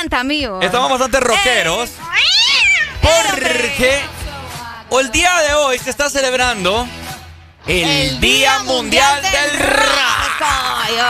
Encanta, 0.04 0.20
amigo. 0.20 0.60
estamos 0.60 0.90
bastante 0.90 1.20
rockeros. 1.20 1.90
Porque 3.00 4.00
el 5.00 5.10
día 5.10 5.34
de 5.42 5.54
hoy 5.54 5.78
se 5.78 5.90
está 5.90 6.08
celebrando 6.08 6.86
el, 7.66 8.20
Día 8.20 8.60
Mundial 8.60 9.22
del 9.22 9.58
Rock. 9.58 10.48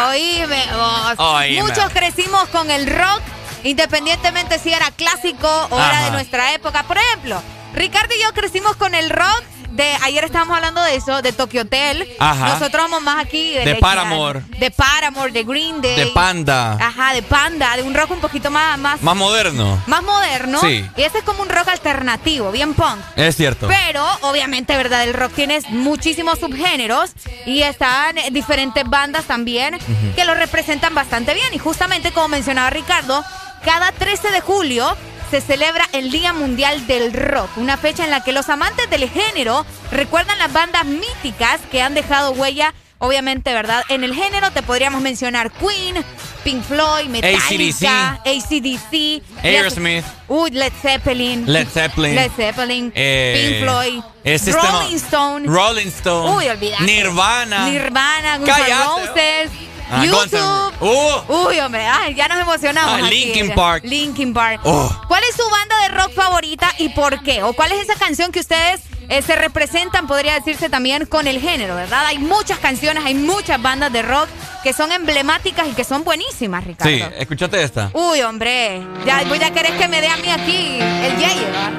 Oíme 0.09 0.65
vos. 0.73 1.15
Oíme. 1.19 1.63
Muchos 1.63 1.93
crecimos 1.93 2.49
con 2.49 2.71
el 2.71 2.87
rock, 2.87 3.23
independientemente 3.65 4.59
si 4.59 4.73
era 4.73 4.91
clásico 4.91 5.49
o 5.71 5.79
era 5.79 6.05
de 6.05 6.11
nuestra 6.13 6.55
época. 6.55 6.83
Por 6.85 6.99
ejemplo, 6.99 7.41
Ricardo 7.75 8.15
y 8.15 8.23
yo 8.23 8.33
crecimos 8.33 8.77
con 8.77 8.95
el 8.95 9.11
rock 9.11 9.43
de, 9.75 9.97
ayer 10.03 10.25
estábamos 10.25 10.57
hablando 10.57 10.83
de 10.83 10.95
eso, 10.95 11.21
de 11.21 11.33
Tokyo 11.33 11.63
Hotel. 11.63 12.09
Ajá. 12.19 12.51
Nosotros 12.51 12.85
vamos 12.85 13.03
más 13.03 13.25
aquí 13.25 13.55
de, 13.55 13.65
De 13.65 13.75
Paramore. 13.77 14.43
De 14.59 14.71
Paramore, 14.71 15.33
de 15.33 15.43
Green 15.43 15.81
Day. 15.83 15.97
De 15.97 16.07
Panda. 16.09 16.73
Ajá, 16.75 17.13
de 17.13 17.23
Panda, 17.23 17.77
de 17.77 17.83
un 17.83 17.95
rock 17.95 18.13
un 18.13 18.21
poquito 18.21 18.51
más, 18.51 18.79
más, 18.79 19.03
Más 19.03 19.17
moderno. 19.17 19.83
más 19.87 20.03
moderno. 20.03 20.61
Sí. 20.61 20.89
Y 20.97 21.03
ese 21.03 21.19
es 21.19 21.25
como 21.25 21.43
un 21.43 21.49
rock 21.49 21.69
alternativo, 21.69 22.53
bien 22.53 22.75
punk. 22.75 22.99
Es 23.17 23.37
cierto. 23.37 23.67
Pero, 23.67 24.07
obviamente, 24.23 24.77
¿verdad? 24.77 25.03
El 25.03 25.15
rock 25.15 25.33
tiene 25.35 25.61
muchísimos 25.71 26.39
subgéneros 26.39 27.11
y 27.47 27.63
están 27.63 28.17
diferentes 28.31 28.89
bandas 28.89 29.25
también 29.25 29.79
que 30.15 30.25
lo 30.25 30.35
representan 30.35 30.95
bastante 30.95 31.35
bien. 31.35 31.53
Y 31.53 31.59
justamente, 31.59 32.13
como 32.13 32.29
mencionaba 32.29 32.71
Ricardo, 32.71 33.25
cada 33.65 33.91
13 33.93 34.31
de 34.31 34.41
julio 34.41 34.97
se 35.35 35.41
celebra 35.41 35.85
el 35.93 36.13
Día 36.13 36.33
Mundial 36.33 36.87
del 36.87 37.13
Rock, 37.13 37.57
una 37.57 37.77
fecha 37.77 38.05
en 38.05 38.11
la 38.11 38.23
que 38.23 38.31
los 38.31 38.49
amantes 38.49 38.89
del 38.89 39.11
género 39.11 39.67
recuerdan 39.91 40.39
las 40.39 40.53
bandas 40.53 40.85
míticas 40.85 41.61
que 41.73 41.83
han 41.83 41.93
dejado 41.93 42.31
huella, 42.31 42.73
obviamente, 42.99 43.53
¿verdad? 43.53 43.83
En 43.89 44.05
el 44.05 44.15
género 44.15 44.53
te 44.53 44.63
podríamos 44.63 45.03
mencionar 45.03 45.51
Queen, 45.51 46.05
Pink 46.45 46.63
Floyd, 46.63 47.07
Metallica, 47.07 48.21
ACDC, 48.25 49.25
Aerosmith. 49.43 50.05
Uy, 50.29 50.53
Led 50.53 50.73
Zeppelin. 50.81 51.53
Led 51.53 51.67
Zeppelin. 51.67 52.15
Led 52.15 52.31
Zeppelin. 52.37 52.93
Eh, 52.95 53.35
Pink 53.35 53.65
Floyd. 53.65 54.55
Rolling 54.55 54.97
Stone. 54.99 55.47
Rolling 55.49 55.89
Stone. 55.89 56.37
Uy. 56.37 56.45
Nirvana. 56.79 57.69
Nirvana, 57.69 58.39
Guns 58.39 58.51
N'. 58.57 58.85
Roses. 58.87 59.74
Ah, 59.91 60.05
YouTube. 60.05 60.73
Uh. 60.81 61.47
Uy, 61.49 61.61
hombre, 61.61 61.87
ay, 61.87 62.15
ya 62.15 62.29
nos 62.29 62.39
emocionamos. 62.39 63.01
Ah, 63.03 63.09
Linkin 63.09 63.49
ya. 63.49 63.55
Park. 63.55 63.85
Linkin 63.85 64.33
Park. 64.33 64.61
Oh. 64.65 64.91
¿Cuál 65.09 65.23
es 65.29 65.37
su 65.37 65.49
banda 65.51 65.83
de 65.83 65.89
rock 65.89 66.13
favorita 66.15 66.73
y 66.79 66.89
por 66.91 67.23
qué? 67.23 67.43
¿O 67.43 67.53
cuál 67.53 67.73
es 67.73 67.83
esa 67.89 67.95
canción 67.95 68.33
que 68.33 68.41
ustedes 68.41 68.81
eh, 69.09 69.23
se 69.23 69.37
representan, 69.37 70.07
podría 70.07 70.35
decirse 70.35 70.69
también, 70.69 71.07
con 71.07 71.27
el 71.27 71.41
género, 71.41 71.75
verdad? 71.75 72.07
Hay 72.07 72.19
muchas 72.19 72.59
canciones, 72.59 73.05
hay 73.05 73.15
muchas 73.15 73.61
bandas 73.61 73.93
de 73.93 74.03
rock 74.03 74.29
que 74.63 74.73
son 74.73 74.93
emblemáticas 74.93 75.69
y 75.69 75.73
que 75.73 75.85
son 75.85 76.05
buenísimas, 76.05 76.65
Ricardo. 76.65 76.91
Sí, 76.91 77.03
escúchate 77.19 77.63
esta. 77.63 77.91
Uy, 77.93 78.23
hombre, 78.23 78.83
ya, 79.05 79.23
voy 79.29 79.43
a 79.43 79.53
querer 79.53 79.77
que 79.77 79.89
me 79.89 80.01
dé 80.01 80.09
a 80.09 80.17
mí 80.17 80.29
aquí 80.31 80.79
el 80.81 81.17
¿verdad? 81.17 81.73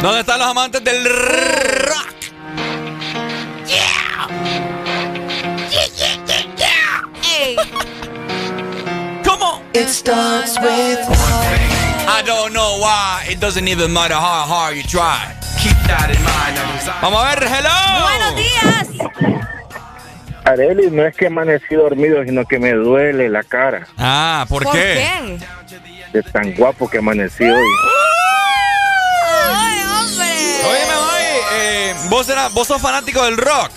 ¿Dónde 0.00 0.20
están 0.20 0.38
los 0.38 0.48
amantes 0.48 0.82
del 0.82 1.04
rock? 1.04 2.10
¿Cómo? 9.24 9.62
It 9.72 9.88
starts 9.88 10.58
with 10.60 10.98
I 12.08 12.22
don't 12.24 12.52
know 12.52 12.78
why. 12.80 13.24
It 13.28 13.40
doesn't 13.40 13.68
even 13.68 13.92
matter 13.92 14.14
how 14.14 14.44
hard 14.46 14.76
you 14.76 14.82
try. 14.82 15.34
Keep 15.62 15.76
that 15.86 16.10
in 16.10 16.22
mind. 16.24 16.56
Vamos 17.02 17.22
a 17.24 17.34
ver, 17.34 17.48
hello. 17.48 17.78
Buenos 18.02 18.36
días. 18.36 18.88
Areli, 20.44 20.90
no 20.90 21.04
es 21.06 21.14
que 21.14 21.26
amanecí 21.26 21.74
dormido, 21.74 22.24
sino 22.24 22.44
que 22.46 22.58
me 22.58 22.72
duele 22.72 23.28
la 23.28 23.42
cara 23.44 23.86
Ah, 23.98 24.46
¿por, 24.48 24.64
¿Por 24.64 24.72
qué? 24.72 25.06
qué? 25.38 25.78
de 26.12 26.22
tan 26.24 26.54
guapo 26.54 26.88
que 26.88 26.98
amanecí 26.98 27.44
hoy. 27.44 27.68
¡Ay, 29.54 29.80
hombre! 29.82 30.26
Óyeme, 30.64 30.94
May, 31.06 31.26
eh, 31.52 31.94
¿vos, 32.08 32.28
era, 32.28 32.48
¿vos 32.48 32.66
sos 32.66 32.80
fanático 32.82 33.22
del 33.24 33.36
rock? 33.36 33.70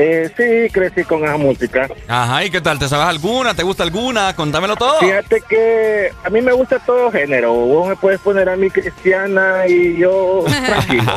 Eh, 0.00 0.30
sí, 0.36 0.70
crecí 0.72 1.02
con 1.02 1.24
esa 1.24 1.36
música. 1.36 1.88
Ajá, 2.06 2.44
¿y 2.44 2.50
qué 2.50 2.60
tal? 2.60 2.78
¿Te 2.78 2.88
sabes 2.88 3.06
alguna? 3.08 3.54
¿Te 3.54 3.64
gusta 3.64 3.82
alguna? 3.82 4.36
Contámelo 4.36 4.76
todo. 4.76 5.00
Fíjate 5.00 5.42
que 5.48 6.12
a 6.22 6.30
mí 6.30 6.40
me 6.40 6.52
gusta 6.52 6.78
todo 6.78 7.10
género. 7.10 7.52
Vos 7.52 7.88
me 7.88 7.96
puedes 7.96 8.20
poner 8.20 8.48
a 8.48 8.54
mí 8.56 8.70
cristiana 8.70 9.66
y 9.66 9.96
yo 9.98 10.44
tranquilo. 10.66 11.02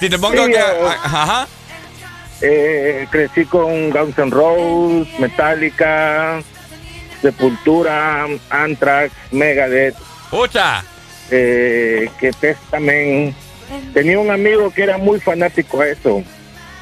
Si 0.00 0.08
te 0.10 0.18
pongo 0.18 0.44
Sí, 0.46 0.52
que... 0.52 0.58
Ajá. 0.58 1.46
Eh, 2.40 3.06
crecí 3.10 3.44
con 3.44 3.90
Guns 3.90 4.18
N' 4.18 4.30
Roses, 4.30 5.20
Metallica, 5.20 6.42
Sepultura, 7.22 8.26
Anthrax, 8.50 9.12
Megadeth. 9.30 9.94
¡Pucha! 10.30 10.82
Eh, 11.30 12.10
que 12.18 12.32
Testament. 12.32 13.34
Tenía 13.92 14.18
un 14.18 14.30
amigo 14.30 14.70
que 14.70 14.82
era 14.82 14.98
muy 14.98 15.20
fanático 15.20 15.80
a 15.80 15.88
eso. 15.88 16.22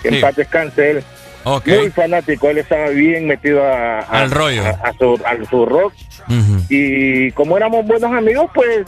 Que 0.03 0.09
en 0.09 0.15
Sí. 0.17 0.21
paz 0.21 0.37
descanse 0.37 0.91
él. 0.91 1.05
Muy 1.45 1.91
fanático. 1.91 2.51
Él 2.51 2.59
estaba 2.59 2.89
bien 2.89 3.27
metido 3.27 3.65
a, 3.65 4.01
a- 4.01 4.21
Al 4.23 4.31
rollo. 4.31 4.65
A, 4.65 4.71
a 4.89 4.93
su, 4.93 5.21
a 5.25 5.49
su 5.51 5.67
rock. 5.67 5.93
Y 6.69 7.31
como 7.33 7.57
éramos 7.57 7.87
buenos 7.87 8.13
amigos, 8.13 8.51
pues 8.55 8.87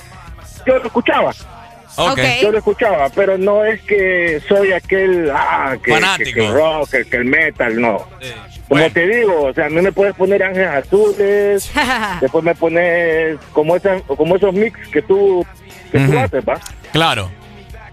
yo 0.66 0.78
lo 0.78 0.86
escuchaba. 0.86 1.32
Ok. 1.97 2.19
Yo 2.43 2.51
lo 2.51 2.59
escuchaba, 2.59 3.09
pero 3.11 3.39
no 3.39 3.65
es 3.65 3.81
que 3.82 4.41
soy 4.49 4.73
aquel 4.73 5.31
ah, 5.32 5.77
que, 5.82 5.93
Fanático. 5.93 6.24
que- 6.31 6.35
que 6.35 6.47
el 6.47 6.53
rock, 6.53 6.91
que, 6.91 7.05
que 7.05 7.16
el 7.19 7.24
metal, 7.24 7.81
no. 7.81 8.05
Como 8.69 8.91
te 8.91 9.07
digo, 9.07 9.43
o 9.45 9.53
sea, 9.55 9.66
a 9.66 9.69
mí 9.69 9.81
me 9.81 9.93
puedes 9.93 10.15
poner 10.15 10.43
ángeles 10.43 10.69
azules, 10.70 11.70
después 12.20 12.43
me 12.43 12.55
pones 12.55 13.36
como 13.53 13.77
esas, 13.77 14.03
como 14.03 14.35
esos 14.36 14.53
mix 14.55 14.77
que 14.89 15.03
tú, 15.03 15.47
que 15.93 15.99
tú 15.99 16.05
Ujú. 16.11 16.19
haces, 16.19 16.45
¿va? 16.49 16.59
Claro. 16.93 17.31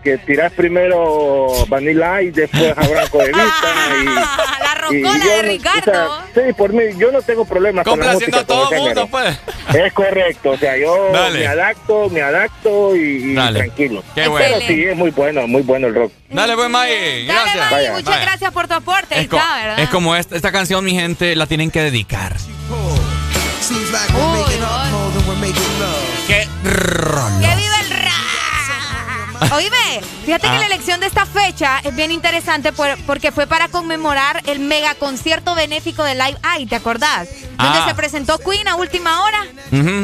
Que 0.03 0.17
tiras 0.17 0.51
primero 0.53 1.47
Vanilla 1.67 2.21
y 2.23 2.31
después 2.31 2.75
a 2.75 2.87
Branco 2.87 3.19
de 3.19 3.27
Vista 3.27 3.69
y, 4.01 4.05
La 4.91 4.97
y 4.97 5.03
rocola 5.03 5.23
yo 5.23 5.29
de 5.37 5.43
no- 5.43 5.49
Ricardo. 5.49 5.91
o 6.11 6.33
sea, 6.33 6.45
sí, 6.47 6.53
por 6.53 6.73
mí, 6.73 6.83
yo 6.97 7.11
no 7.11 7.21
tengo 7.21 7.45
problemas 7.45 7.85
con 7.85 7.99
la 7.99 8.05
Complaciendo 8.07 8.37
música. 8.37 8.39
a 8.39 8.57
todo 8.57 8.71
el 8.71 8.77
mundo, 8.81 9.07
género. 9.07 9.07
pues. 9.07 9.39
Es 9.85 9.93
correcto, 9.93 10.49
o 10.51 10.57
sea, 10.57 10.75
yo 10.77 11.11
Dale. 11.13 11.39
me 11.39 11.47
adapto, 11.47 12.09
me 12.09 12.21
adapto 12.23 12.95
y, 12.95 13.35
tranquilo. 13.35 14.01
Qué 14.15 14.21
Pero 14.21 14.31
bueno. 14.31 14.57
sí, 14.67 14.83
es 14.85 14.97
muy 14.97 15.11
bueno, 15.11 15.47
muy 15.47 15.61
bueno 15.61 15.87
el 15.87 15.93
rock. 15.95 16.11
Dale, 16.29 16.55
pues, 16.55 16.69
May. 16.69 17.25
Gracias. 17.27 17.55
Dale, 17.55 17.71
May, 17.71 17.89
muchas 17.91 18.05
Vaya. 18.05 18.21
gracias 18.21 18.51
por 18.53 18.67
tu 18.67 18.73
aporte. 18.73 19.19
Es, 19.19 19.27
co- 19.27 19.37
está, 19.37 19.55
¿verdad? 19.57 19.79
es 19.81 19.89
como 19.89 20.15
esta, 20.15 20.35
esta 20.35 20.51
canción, 20.51 20.83
mi 20.83 20.93
gente, 20.95 21.35
la 21.35 21.45
tienen 21.45 21.69
que 21.69 21.81
dedicar. 21.81 22.35
Seems 23.61 23.91
like 23.91 24.11
we're 24.13 24.31
Oíme, 29.55 30.01
fíjate 30.26 30.47
que 30.47 30.53
Ah. 30.55 30.59
la 30.59 30.65
elección 30.68 30.99
de 30.99 31.07
esta 31.07 31.26
fecha 31.26 31.80
es 31.84 31.95
bien 31.95 32.11
interesante 32.11 32.72
por- 32.72 32.97
porque 33.05 33.31
fue 33.31 33.47
para 33.47 33.68
conmemorar 33.69 34.41
el 34.45 34.59
mega 34.59 34.93
concierto 34.95 35.55
benéfico 35.55 36.03
de 36.03 36.13
Live 36.15 36.38
Aid, 36.43 36.69
¿te 36.69 36.76
acordás? 36.76 37.27
Donde 37.57 37.80
Ah. 37.80 37.85
se 37.88 37.95
presentó 37.95 38.38
Queen 38.38 38.68
a 38.68 38.76
última 38.76 39.23
hora. 39.23 39.45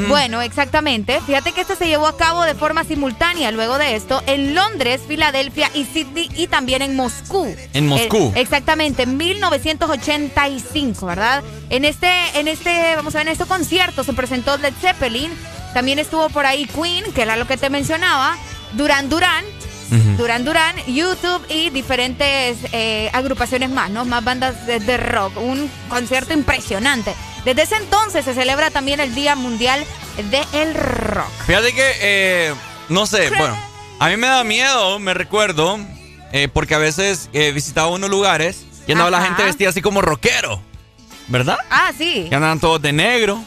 Bueno, 0.08 0.42
exactamente. 0.42 1.20
Fíjate 1.26 1.52
que 1.52 1.62
esto 1.62 1.76
se 1.76 1.88
llevó 1.88 2.08
a 2.08 2.18
cabo 2.18 2.44
de 2.44 2.56
forma 2.56 2.84
simultánea 2.84 3.52
luego 3.52 3.78
de 3.78 3.96
esto 3.96 4.24
en 4.26 4.56
Londres, 4.56 5.02
Filadelfia 5.08 5.70
y 5.74 5.86
Sydney 5.86 6.30
y 6.36 6.48
también 6.48 6.82
en 6.82 6.96
Moscú. 6.96 7.54
En 7.74 7.88
Moscú. 7.88 8.32
Eh, 8.36 8.42
exactamente, 8.42 9.04
en 9.04 9.18
1985, 9.18 11.06
¿verdad? 11.06 11.44
En 11.70 11.86
este, 11.86 12.10
en 12.40 12.48
este, 12.48 12.96
vamos 12.96 13.14
a 13.16 13.20
ver, 13.20 13.28
en 13.28 13.34
este 13.34 13.46
concierto 13.46 14.04
se 14.04 14.14
presentó 14.14 14.58
Led 14.58 14.74
Zeppelin, 14.82 15.32
también 15.74 16.00
estuvo 16.00 16.30
por 16.30 16.46
ahí 16.46 16.66
Queen, 16.66 17.12
que 17.14 17.22
era 17.24 17.36
lo 17.36 17.46
que 17.48 17.58
te 17.58 17.70
mencionaba, 17.70 18.38
Duran 18.74 19.10
Duran, 19.10 19.46
Duran 20.18 20.44
Duran, 20.44 20.76
YouTube 20.88 21.46
y 21.50 21.70
diferentes 21.70 22.58
eh, 22.74 23.10
agrupaciones 23.14 23.70
más, 23.70 23.90
¿no? 23.90 24.04
Más 24.06 24.24
bandas 24.24 24.68
de, 24.68 24.80
de 24.80 24.98
rock. 24.98 25.38
Un 25.38 25.70
concierto 25.90 26.34
impresionante. 26.34 27.16
Desde 27.46 27.62
ese 27.62 27.76
entonces 27.78 28.26
se 28.26 28.34
celebra 28.34 28.70
también 28.72 29.00
el 29.00 29.16
Día 29.16 29.36
Mundial 29.36 29.86
del 30.52 30.74
Rock. 30.74 31.32
Fíjate 31.46 31.74
que, 31.74 31.92
eh, 32.02 32.54
no 32.90 33.06
sé, 33.06 33.30
bueno, 33.30 33.58
a 34.00 34.10
mí 34.10 34.18
me 34.18 34.28
da 34.28 34.44
miedo, 34.44 35.00
me 35.00 35.14
recuerdo, 35.14 35.80
eh, 36.34 36.50
porque 36.52 36.76
a 36.76 36.80
veces 36.80 37.30
eh, 37.32 37.52
visitaba 37.52 37.88
unos 37.88 38.10
lugares 38.10 38.66
y 38.86 38.92
andaba 38.92 39.10
la 39.10 39.22
gente 39.24 39.44
vestida 39.44 39.70
así 39.70 39.82
como 39.82 40.02
rockero, 40.02 40.62
¿verdad? 41.28 41.58
Ah, 41.70 41.92
sí. 41.98 42.26
Que 42.28 42.36
andaban 42.36 42.60
todos 42.60 42.82
de 42.82 42.92
negro, 42.92 43.42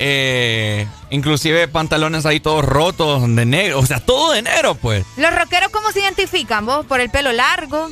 eh, 0.00 0.86
inclusive 1.10 1.68
pantalones 1.68 2.26
ahí 2.26 2.40
todos 2.40 2.64
rotos 2.64 3.22
de 3.34 3.44
negro, 3.46 3.78
o 3.80 3.86
sea, 3.86 4.00
todo 4.00 4.32
de 4.32 4.42
negro, 4.42 4.74
pues. 4.74 5.04
¿Los 5.16 5.34
rockeros 5.34 5.70
cómo 5.70 5.90
se 5.92 6.00
identifican 6.00 6.66
vos? 6.66 6.86
¿Por 6.86 7.00
el 7.00 7.10
pelo 7.10 7.32
largo? 7.32 7.90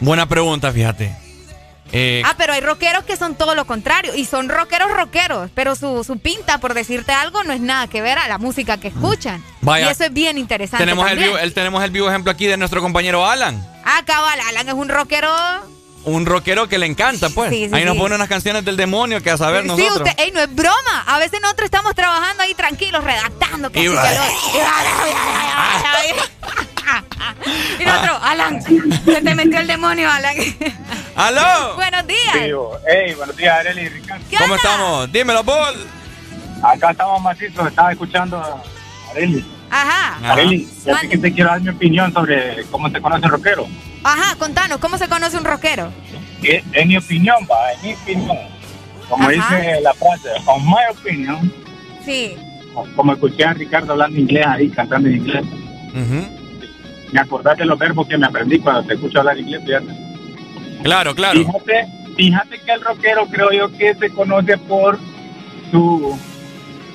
Buena 0.00 0.26
pregunta, 0.26 0.72
fíjate. 0.72 1.14
Eh, 1.92 2.22
Ah, 2.24 2.34
pero 2.38 2.52
hay 2.52 2.60
rockeros 2.60 3.02
que 3.04 3.16
son 3.16 3.34
todo 3.34 3.56
lo 3.56 3.64
contrario 3.66 4.14
y 4.14 4.24
son 4.24 4.48
rockeros 4.48 4.92
rockeros, 4.92 5.50
pero 5.56 5.74
su, 5.74 6.04
su 6.04 6.18
pinta, 6.20 6.58
por 6.58 6.72
decirte 6.72 7.10
algo, 7.10 7.42
no 7.42 7.52
es 7.52 7.60
nada 7.60 7.88
que 7.88 8.00
ver 8.00 8.16
a 8.16 8.28
la 8.28 8.38
música 8.38 8.78
que 8.78 8.88
escuchan. 8.88 9.42
Vaya. 9.60 9.86
Y 9.86 9.88
eso 9.90 10.04
es 10.04 10.12
bien 10.12 10.38
interesante. 10.38 10.84
tenemos, 10.84 11.10
el 11.10 11.18
vivo, 11.18 11.36
el- 11.36 11.52
tenemos 11.52 11.82
el 11.82 11.90
vivo 11.90 12.08
ejemplo 12.08 12.30
aquí 12.30 12.46
de 12.46 12.56
nuestro 12.56 12.80
compañero 12.80 13.26
Alan. 13.26 13.66
Ah, 13.84 14.02
cabal, 14.06 14.38
Alan 14.48 14.68
es 14.68 14.74
un 14.74 14.88
rockero. 14.88 15.28
Un 16.04 16.24
rockero 16.24 16.66
que 16.68 16.78
le 16.78 16.86
encanta, 16.86 17.28
pues. 17.28 17.50
Sí, 17.50 17.68
sí, 17.68 17.74
ahí 17.74 17.84
nos 17.84 17.94
sí. 17.94 18.00
pone 18.00 18.14
unas 18.14 18.28
canciones 18.28 18.64
del 18.64 18.76
demonio 18.76 19.22
que 19.22 19.30
a 19.30 19.36
saber 19.36 19.62
sí, 19.62 19.68
nosotros. 19.68 20.08
usted, 20.08 20.12
ey, 20.24 20.30
no 20.32 20.40
es 20.40 20.54
broma. 20.54 21.04
A 21.06 21.18
veces 21.18 21.40
nosotros 21.42 21.66
estamos 21.66 21.94
trabajando 21.94 22.42
ahí 22.42 22.54
tranquilos, 22.54 23.04
redactando. 23.04 23.70
Y 23.74 23.80
sí, 23.80 23.88
va- 23.88 24.10
y 27.78 27.84
nosotros, 27.84 28.18
Alan, 28.22 28.62
se 28.62 29.20
te 29.22 29.34
metió 29.34 29.58
el 29.60 29.66
demonio, 29.66 30.10
Alan. 30.10 30.34
¡Aló! 31.16 31.74
Buenos 31.76 32.06
días. 32.06 32.34
Hey, 32.88 33.14
buenos 33.14 33.36
días, 33.36 33.58
Arely 33.58 33.82
y 33.82 33.88
Ricardo. 33.88 34.24
¿Qué 34.30 34.36
¿Cómo 34.36 34.54
onda? 34.54 34.56
estamos? 34.56 35.12
Dímelo, 35.12 35.44
Paul. 35.44 35.86
Acá 36.62 36.90
estamos 36.90 37.20
macizos, 37.22 37.66
estaba 37.68 37.92
escuchando 37.92 38.38
a 38.38 38.62
Arely. 39.12 39.44
Ajá. 39.70 40.32
Arely, 40.32 40.66
ya 40.84 40.98
sé 40.98 41.08
que 41.08 41.18
te 41.18 41.32
quiero 41.32 41.50
dar 41.50 41.60
mi 41.60 41.68
opinión 41.70 42.12
sobre 42.12 42.64
cómo 42.70 42.88
se 42.90 43.00
conoce 43.00 43.24
el 43.26 43.30
rockero. 43.30 43.66
Ajá, 44.02 44.34
contanos, 44.36 44.78
¿cómo 44.78 44.98
se 44.98 45.08
conoce 45.08 45.36
un 45.36 45.44
rockero? 45.44 45.92
Eh, 46.42 46.62
En 46.72 46.88
mi 46.88 46.96
opinión, 46.96 47.36
va, 47.50 47.72
en 47.74 47.82
mi 47.82 47.92
opinión. 47.94 48.38
Como 49.08 49.24
Ajá. 49.28 49.32
dice 49.56 49.80
la 49.82 49.92
frase, 49.94 50.28
on 50.46 50.64
my 50.66 50.76
opinion, 50.90 51.52
Sí. 52.04 52.36
como 52.96 53.12
escuché 53.12 53.44
a 53.44 53.52
Ricardo 53.52 53.92
hablando 53.92 54.18
inglés 54.18 54.46
ahí, 54.46 54.68
cantando 54.70 55.08
en 55.08 55.16
inglés, 55.16 55.44
me 57.12 57.20
acordás 57.20 57.58
de 57.58 57.64
los 57.64 57.78
verbos 57.78 58.06
que 58.06 58.16
me 58.16 58.26
aprendí 58.26 58.58
cuando 58.60 58.84
te 58.84 58.94
escucho 58.94 59.18
hablar 59.18 59.38
inglés, 59.38 59.62
fíjate. 59.66 59.86
Claro, 60.84 61.14
claro. 61.14 61.38
Fíjate, 61.40 61.88
fíjate 62.16 62.60
que 62.60 62.72
el 62.72 62.80
rockero 62.80 63.26
creo 63.26 63.50
yo 63.52 63.76
que 63.76 63.94
se 63.96 64.10
conoce 64.10 64.56
por 64.58 64.98
su, 65.72 66.16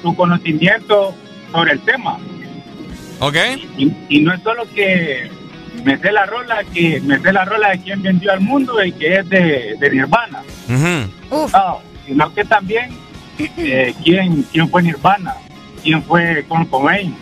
su 0.01 0.15
conocimiento 0.15 1.13
sobre 1.51 1.73
el 1.73 1.81
tema. 1.81 2.17
¿Ok? 3.19 3.35
Y, 3.77 3.93
y 4.09 4.19
no 4.19 4.33
es 4.33 4.41
solo 4.41 4.63
que 4.73 5.29
me 5.83 5.97
sé 5.97 6.11
la 6.11 6.25
rola, 6.25 6.63
que 6.73 6.99
me 7.01 7.19
sé 7.19 7.31
la 7.33 7.45
rola 7.45 7.69
de 7.69 7.79
quien 7.79 8.01
vendió 8.01 8.31
al 8.31 8.41
mundo 8.41 8.83
y 8.83 8.91
que 8.91 9.15
es 9.17 9.29
de, 9.29 9.75
de 9.79 9.89
Nirvana. 9.89 10.41
No, 11.51 11.81
sino 12.05 12.33
que 12.33 12.45
también 12.45 12.89
eh, 13.39 13.93
quién, 14.03 14.43
quién 14.51 14.69
fue 14.69 14.83
Nirvana, 14.83 15.35
quién 15.83 16.01
fue 16.03 16.43
Kurt 16.47 16.69
Cobain, 16.69 17.15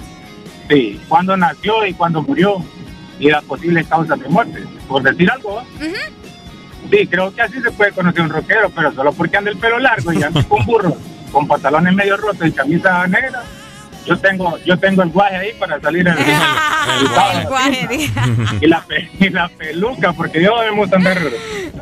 sí, 0.70 1.00
cuándo 1.08 1.36
nació 1.36 1.86
y 1.86 1.94
cuándo 1.94 2.22
murió 2.22 2.64
y 3.20 3.30
las 3.30 3.44
posibles 3.44 3.88
causas 3.88 4.20
de 4.20 4.28
muerte, 4.30 4.64
por 4.88 5.04
decir 5.04 5.30
algo. 5.32 5.64
Sí, 6.92 7.08
creo 7.08 7.34
que 7.34 7.42
así 7.42 7.62
se 7.62 7.72
puede 7.72 7.92
conocer 7.92 8.22
un 8.22 8.30
rockero, 8.30 8.70
pero 8.70 8.94
solo 8.94 9.14
porque 9.14 9.38
anda 9.38 9.52
el 9.52 9.58
pelo 9.58 9.80
largo 9.80 10.12
y 10.12 10.22
anda 10.22 10.44
con 10.44 10.66
burro, 10.66 10.96
con 11.32 11.48
pantalones 11.48 11.94
medio 11.94 12.18
rotos 12.18 12.48
y 12.48 12.52
camisa 12.52 13.08
negra. 13.08 13.44
Yo 14.06 14.18
tengo, 14.18 14.58
yo 14.66 14.78
tengo 14.78 15.02
el 15.04 15.10
guaje 15.10 15.36
ahí 15.38 15.52
para 15.60 15.80
salir 15.80 16.08
en 16.08 16.16
El 17.40 17.48
guaje, 17.48 17.88
diga. 17.90 18.26
y 18.62 18.68
la, 18.68 18.82
pe- 18.82 19.10
y 19.20 19.30
la 19.30 19.48
peluca, 19.50 20.12
porque 20.14 20.42
yo 20.44 20.54
me 20.58 20.72
gusta 20.72 20.98
andar 20.98 21.18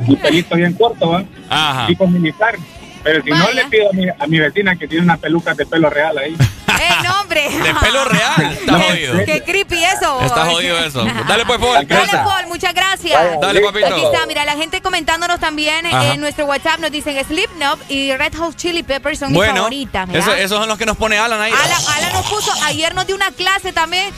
mi 0.08 0.16
pelito 0.16 0.56
bien 0.56 0.74
corto, 0.74 1.10
¿va? 1.10 1.24
Ajá. 1.50 1.88
Tipo 1.88 2.08
militar. 2.08 2.56
Pero 3.04 3.24
si 3.24 3.32
no 3.32 3.52
le 3.52 3.66
pido 3.66 3.90
a 3.90 3.94
mi, 3.94 4.08
a 4.10 4.28
mi 4.28 4.38
vecina 4.40 4.76
que 4.76 4.88
tiene 4.88 5.04
una 5.04 5.18
peluca 5.18 5.56
de 5.56 5.66
pelo 5.66 5.90
real 5.90 6.16
ahí. 6.20 6.36
¡Eh, 6.82 6.96
no, 7.04 7.22
hombre! 7.22 7.50
De 7.50 7.74
pelo 7.76 8.06
real. 8.06 8.58
Está 8.60 8.80
jodido. 8.80 9.26
¡Qué 9.26 9.44
creepy 9.44 9.84
eso! 9.84 10.22
Está 10.22 10.46
jodido 10.46 10.78
eso. 10.80 11.04
Dale 11.28 11.46
pues, 11.46 11.60
Paul. 11.60 11.88
Dale, 11.88 12.12
Paul, 12.12 12.48
muchas 12.48 12.74
gracias. 12.74 13.20
Dale, 13.42 13.62
papito. 13.62 13.88
Aquí 13.88 14.04
está, 14.04 14.26
mira, 14.26 14.46
la 14.46 14.54
gente 14.54 14.82
comentándonos 14.82 15.40
también 15.40 15.86
Ajá. 15.86 16.14
en 16.14 16.22
nuestro 16.22 16.46
WhatsApp 16.46 16.80
nos 16.80 16.92
dicen 16.92 17.24
Slipknot 17.26 17.80
y 17.90 18.16
Red 18.16 18.36
Hot 18.38 18.56
Chili 18.56 18.84
Peppers 18.84 19.20
son 19.20 19.30
mis 19.30 19.38
Bueno, 19.38 19.56
favoritas. 19.58 20.08
mira. 20.08 20.20
eso- 20.20 20.34
esos 20.34 20.58
son 20.60 20.68
los 20.68 20.78
que 20.78 20.86
nos 20.86 20.98
pone 20.98 21.18
Alan 21.18 21.40
ahí. 21.42 21.52
Alan, 21.52 21.82
Alan 21.98 22.14
nos 22.14 22.26
puso, 22.30 22.52
ayer 22.66 22.94
nos 22.96 23.06
dio 23.08 23.16
una 23.16 23.32
clase 23.32 23.72
también. 23.74 24.14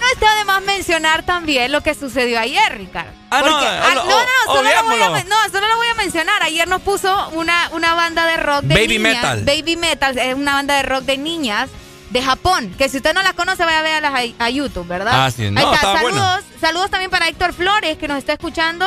No 0.00 0.10
está 0.12 0.34
de 0.36 0.44
más 0.44 0.62
mencionar 0.62 1.22
también 1.24 1.72
lo 1.72 1.80
que 1.82 1.94
sucedió 1.94 2.38
ayer, 2.38 2.76
Ricardo. 2.76 3.10
Ah, 3.30 3.40
no, 3.40 3.50
Porque- 3.50 3.64
eh, 3.66 3.80
ah, 3.82 3.92
no, 3.94 4.04
no, 4.04 4.10
solo 4.10 4.14
lo 4.14 4.62
voy 4.62 4.72
a, 4.72 4.80
obviémoslo. 4.82 5.12
men- 5.12 5.28
no, 5.28 5.36
solo 5.50 5.66
lo 5.68 5.76
voy 5.76 5.86
a 5.88 5.94
mencionar. 5.94 6.42
Ayer 6.42 6.68
nos 6.68 6.82
puso 6.82 7.28
una, 7.30 7.68
una 7.72 7.94
banda 7.94 8.26
de 8.26 8.36
rock 8.36 8.62
de 8.62 8.74
Baby 8.74 8.98
niñas. 8.98 9.14
Metal. 9.16 9.44
Baby 9.44 9.76
Metal 9.76 10.18
es 10.18 10.34
una 10.34 10.54
banda 10.54 10.76
de 10.76 10.82
rock 10.82 11.04
de 11.04 11.16
niñas 11.18 11.70
de 12.14 12.22
Japón. 12.22 12.72
Que 12.78 12.88
si 12.88 12.96
usted 12.98 13.12
no 13.12 13.22
las 13.22 13.34
conoce, 13.34 13.64
vaya 13.64 13.80
a 13.80 13.82
verlas 13.82 14.14
a, 14.38 14.44
a 14.46 14.48
YouTube, 14.50 14.86
¿verdad? 14.86 15.12
Ah, 15.26 15.30
sí. 15.30 15.42
Ahí 15.42 15.50
No, 15.50 15.60
está. 15.60 15.74
estaba 15.74 15.98
Saludos, 16.00 16.14
bueno. 16.44 16.58
saludos 16.60 16.90
también 16.90 17.10
para 17.10 17.28
Héctor 17.28 17.52
Flores, 17.52 17.98
que 17.98 18.08
nos 18.08 18.16
está 18.18 18.32
escuchando. 18.32 18.86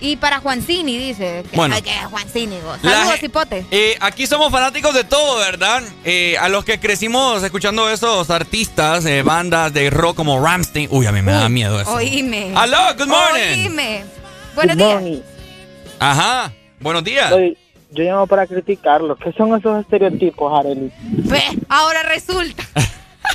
Y 0.00 0.14
para 0.14 0.38
Juancini, 0.38 0.96
dice. 0.96 1.42
Que, 1.50 1.56
Bueno. 1.56 1.74
ay, 1.74 1.82
que 1.82 1.90
Juancini, 1.90 2.56
vos. 2.60 2.78
Saludos, 2.80 3.20
hipote. 3.20 3.66
Eh, 3.72 3.96
aquí 4.00 4.28
somos 4.28 4.52
fanáticos 4.52 4.94
de 4.94 5.02
todo, 5.02 5.38
¿verdad? 5.38 5.82
Eh, 6.04 6.36
a 6.38 6.48
los 6.48 6.64
que 6.64 6.78
crecimos 6.78 7.42
escuchando 7.42 7.90
esos 7.90 8.30
artistas, 8.30 9.04
eh, 9.06 9.22
bandas 9.22 9.72
de 9.74 9.90
rock 9.90 10.14
como 10.14 10.40
Ramstein. 10.40 10.86
Uy, 10.92 11.06
a 11.06 11.10
mí 11.12 11.20
me 11.20 11.32
da 11.32 11.48
miedo 11.48 11.80
eso. 11.80 11.92
Oíme. 11.94 12.52
Aló, 12.54 12.94
good 12.96 13.08
morning. 13.08 13.64
Oíme. 13.64 14.04
Buenos 14.54 14.76
días. 14.76 15.02
Ajá. 15.98 16.52
Buenos 16.78 17.02
días. 17.02 17.32
Yo 17.90 18.04
llamo 18.04 18.26
para 18.26 18.46
criticarlo. 18.46 19.16
¿Qué 19.16 19.32
son 19.32 19.56
esos 19.58 19.80
estereotipos, 19.80 20.58
Arely? 20.58 20.92
Ve, 21.00 21.42
ahora 21.68 22.02
resulta. 22.02 22.62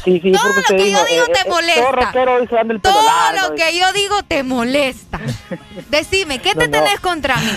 Sí, 0.04 0.20
sí, 0.22 0.32
Todo 0.32 0.48
lo 0.50 0.64
que 0.64 0.74
dijo, 0.84 1.00
yo 1.00 1.06
digo 1.06 1.26
eh, 1.28 1.32
te 1.34 1.40
eh, 1.48 1.50
molesta. 1.50 2.12
Todo 2.12 2.38
el 2.62 2.82
Todo 2.82 3.06
largo. 3.06 3.50
lo 3.50 3.56
que 3.56 3.78
yo 3.80 3.94
digo 3.94 4.24
te 4.28 4.44
molesta. 4.44 5.20
Decime, 5.90 6.40
¿qué 6.40 6.54
te 6.56 6.68
No, 6.68 6.78
no. 6.78 6.84
tenés 6.84 7.00
contra 7.00 7.38
mí? 7.38 7.52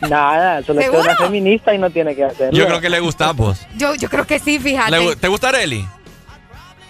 Nada, 0.08 0.62
solo 0.62 0.80
es 0.80 0.86
que 0.86 0.92
¿Seguro? 0.92 1.10
una 1.12 1.16
feminista 1.16 1.74
y 1.74 1.78
no 1.78 1.90
tiene 1.90 2.14
que 2.14 2.24
hacerlo. 2.24 2.56
Yo 2.58 2.66
creo 2.66 2.80
que 2.80 2.88
le 2.88 3.00
gusta 3.00 3.32
vos. 3.32 3.66
Yo, 3.76 3.94
yo 3.94 4.08
creo 4.08 4.26
que 4.26 4.38
sí, 4.38 4.58
fíjate. 4.58 5.16
¿Te 5.16 5.28
gusta 5.28 5.48
Areli? 5.50 5.86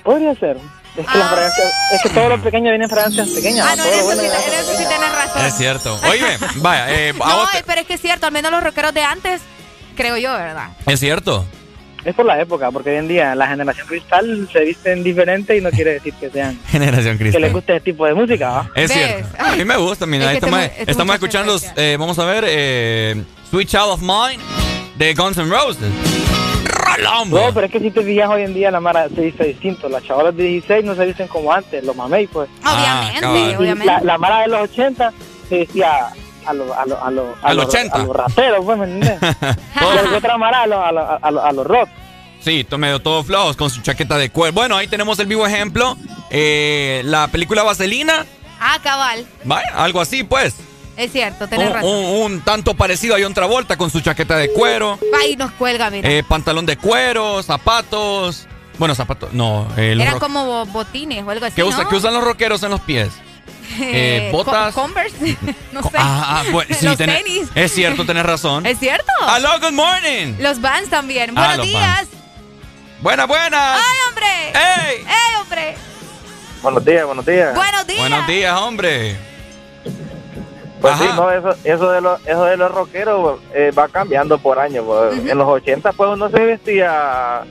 Podría 0.04 0.34
ser. 0.36 0.56
Es 1.02 1.06
que, 1.08 1.18
las 1.18 1.30
fragancias- 1.30 1.72
es 1.92 2.02
que 2.02 2.08
todo 2.10 2.28
lo 2.28 2.42
pequeño 2.42 2.70
viene 2.70 2.84
en 2.84 2.90
fragancias 2.90 3.28
pequeñas. 3.28 3.66
Ah, 3.70 3.76
no, 3.76 3.84
en 3.84 3.92
eso, 3.94 4.04
bueno 4.04 4.20
sí, 4.22 4.26
en 4.28 4.32
eso 4.54 4.70
sí 4.72 4.84
tienes 4.88 5.12
razón. 5.12 5.44
Es 5.46 5.54
cierto. 5.56 6.00
Oye, 6.10 6.38
vaya, 6.56 6.86
eh, 6.94 7.12
No, 7.18 7.24
vos 7.36 7.48
pero 7.66 7.80
es 7.80 7.86
que 7.86 7.94
es 7.94 8.00
cierto, 8.00 8.26
al 8.26 8.32
menos 8.32 8.50
los 8.50 8.62
rockeros 8.62 8.94
de 8.94 9.02
antes, 9.02 9.40
creo 9.96 10.16
yo, 10.16 10.32
¿verdad? 10.32 10.68
es 10.86 11.00
cierto. 11.00 11.44
Es 12.04 12.14
por 12.14 12.24
la 12.24 12.40
época, 12.40 12.70
porque 12.70 12.90
hoy 12.90 12.96
en 12.98 13.08
día 13.08 13.34
la 13.34 13.48
generación 13.48 13.84
cristal 13.88 14.48
se 14.52 14.60
visten 14.60 15.02
diferente 15.02 15.56
y 15.56 15.60
no 15.60 15.70
quiere 15.70 15.94
decir 15.94 16.14
que 16.14 16.30
sean 16.30 16.56
Generación 16.68 17.18
que 17.18 17.24
les 17.24 17.32
Cristal. 17.34 17.52
guste 17.52 17.72
ese 17.76 17.80
tipo 17.84 18.06
de 18.06 18.14
música, 18.14 18.48
¿va? 18.48 18.70
Es 18.76 18.92
cierto. 18.92 19.28
A 19.40 19.56
mí 19.56 19.64
me 19.64 19.76
gusta, 19.76 20.06
mira. 20.06 20.30
Es 20.30 20.34
estamos 20.36 20.60
este 20.60 20.90
estamos 20.92 21.14
escuchando, 21.14 21.60
eh, 21.76 21.96
vamos 21.98 22.16
a 22.20 22.24
ver, 22.24 22.44
eh, 22.46 23.24
Sweet 23.50 23.68
Child 23.68 23.88
of 23.88 24.00
Mine 24.02 24.40
de 24.96 25.14
Guns 25.14 25.36
N' 25.36 25.50
Roses. 25.50 25.78
No, 27.02 27.52
pero 27.54 27.66
es 27.66 27.72
que 27.72 27.80
si 27.80 27.90
te 27.90 28.02
fijas 28.02 28.28
hoy 28.28 28.42
en 28.42 28.54
día 28.54 28.70
la 28.70 28.80
mara 28.80 29.08
se 29.08 29.20
viste 29.20 29.44
distinto. 29.44 29.88
Las 29.88 30.02
chavalas 30.04 30.36
de 30.36 30.42
16 30.44 30.84
no 30.84 30.94
se 30.94 31.06
visten 31.06 31.28
como 31.28 31.52
antes, 31.52 31.84
los 31.84 31.94
mamey, 31.96 32.26
pues. 32.26 32.48
Obviamente, 32.64 33.20
cabal. 33.20 33.50
Y 33.50 33.54
obviamente. 33.56 33.86
La, 33.92 34.00
la 34.00 34.18
mara 34.18 34.40
de 34.40 34.48
los 34.48 34.60
80 34.70 35.12
se 35.48 35.58
vestía 35.58 36.08
a 36.46 36.52
los 36.52 36.70
a 36.70 36.86
lo, 36.86 37.02
a 37.02 37.10
lo, 37.54 37.62
80. 37.62 37.94
a 37.96 37.98
los 38.04 38.16
raperos, 38.16 38.64
pues, 38.64 38.78
¿me 38.78 38.84
entiendes? 38.84 39.18
otra 40.16 40.38
mara 40.38 40.62
a 40.62 40.66
los 40.66 40.78
a 40.78 40.92
lo, 40.92 41.24
a 41.24 41.30
lo- 41.30 41.44
a 41.44 41.52
los 41.52 41.66
rock. 41.66 41.88
Sí, 42.40 42.64
medio 42.78 43.00
todos 43.00 43.26
flojos 43.26 43.56
con 43.56 43.70
su 43.70 43.82
chaqueta 43.82 44.16
de 44.18 44.30
cuero. 44.30 44.52
Bueno, 44.52 44.76
ahí 44.76 44.86
tenemos 44.86 45.18
el 45.18 45.26
vivo 45.26 45.46
ejemplo. 45.46 45.96
Eh, 46.30 47.02
la 47.04 47.26
película 47.28 47.62
Vaselina, 47.64 48.24
Ah, 48.60 48.78
cabal. 48.82 49.26
vaya, 49.44 49.68
algo 49.74 50.00
así 50.00 50.22
pues. 50.22 50.54
Es 50.96 51.12
cierto, 51.12 51.46
tenés 51.46 51.68
Un, 51.68 51.74
razón. 51.74 51.90
un- 51.90 52.04
un 52.32 52.40
tanto 52.40 52.74
parecido 52.74 53.16
a 53.16 53.18
John 53.20 53.34
Travolta 53.34 53.76
con 53.76 53.90
su 53.90 54.00
chaqueta 54.00 54.36
de 54.36 54.50
cuero, 54.52 54.98
Va 55.12 55.26
y 55.26 55.36
nos 55.36 55.50
cuelga, 55.52 55.90
mira. 55.90 56.08
eh, 56.10 56.22
pantalón 56.22 56.64
de 56.66 56.76
cuero, 56.76 57.42
zapatos. 57.42 58.46
Bueno, 58.78 58.94
zapatos, 58.94 59.32
no. 59.32 59.68
eh, 59.76 59.96
Eran 60.00 60.18
como 60.18 60.44
bo- 60.44 60.66
botines 60.66 61.22
o 61.24 61.30
algo 61.30 61.46
así, 61.46 61.54
¿Qué, 61.56 61.64
usa- 61.64 61.84
¿no? 61.84 61.88
qué 61.88 61.96
usan 61.96 62.14
los 62.14 62.24
rockeros 62.24 62.62
en 62.62 62.70
los 62.70 62.80
pies? 62.80 63.08
Eh, 63.80 64.28
botas. 64.32 64.72
Co- 64.74 64.82
Converse. 64.82 65.36
no 65.72 65.82
sé. 65.82 65.90
Ah, 65.98 66.40
ah, 66.40 66.44
bueno, 66.52 66.74
sí, 66.78 66.86
Los 66.86 66.96
tenés- 66.98 67.22
tenis. 67.24 67.48
Es 67.54 67.72
cierto, 67.72 68.06
tenés 68.06 68.24
razón. 68.24 68.64
¿Es 68.64 68.78
cierto? 68.78 69.12
Aló, 69.26 69.50
good 69.60 69.72
morning. 69.72 70.34
Los 70.38 70.60
Vans 70.60 70.88
también. 70.88 71.32
Ah, 71.36 71.48
Buenos 71.56 71.66
días. 71.66 72.06
Buenas, 73.02 73.26
buenas. 73.28 73.78
¡Ay, 73.80 73.98
hombre! 74.08 74.26
¡Ey! 74.54 74.96
¡Ey, 75.00 75.40
hombre! 75.42 75.76
Buenos 76.62 76.84
días, 76.84 77.04
buenos 77.06 77.26
días. 77.26 77.54
Buenos 77.54 77.86
días. 77.86 77.98
Buenos 78.00 78.26
días, 78.26 78.60
hombre. 78.60 79.16
Pues 80.80 80.92
Ajá. 80.94 81.04
sí, 81.04 81.10
no, 81.16 81.30
eso, 81.30 81.54
eso, 81.64 81.90
de 81.90 82.00
los, 82.00 82.26
eso 82.26 82.44
de 82.44 82.56
los 82.56 82.70
rockeros 82.70 83.40
eh, 83.54 83.72
va 83.76 83.88
cambiando 83.88 84.38
por 84.38 84.58
años. 84.58 84.84
pues. 84.86 85.26
En 85.26 85.38
los 85.38 85.48
80 85.48 85.92
pues 85.92 86.10
uno 86.10 86.28
se 86.28 86.38
vestía 86.44 87.42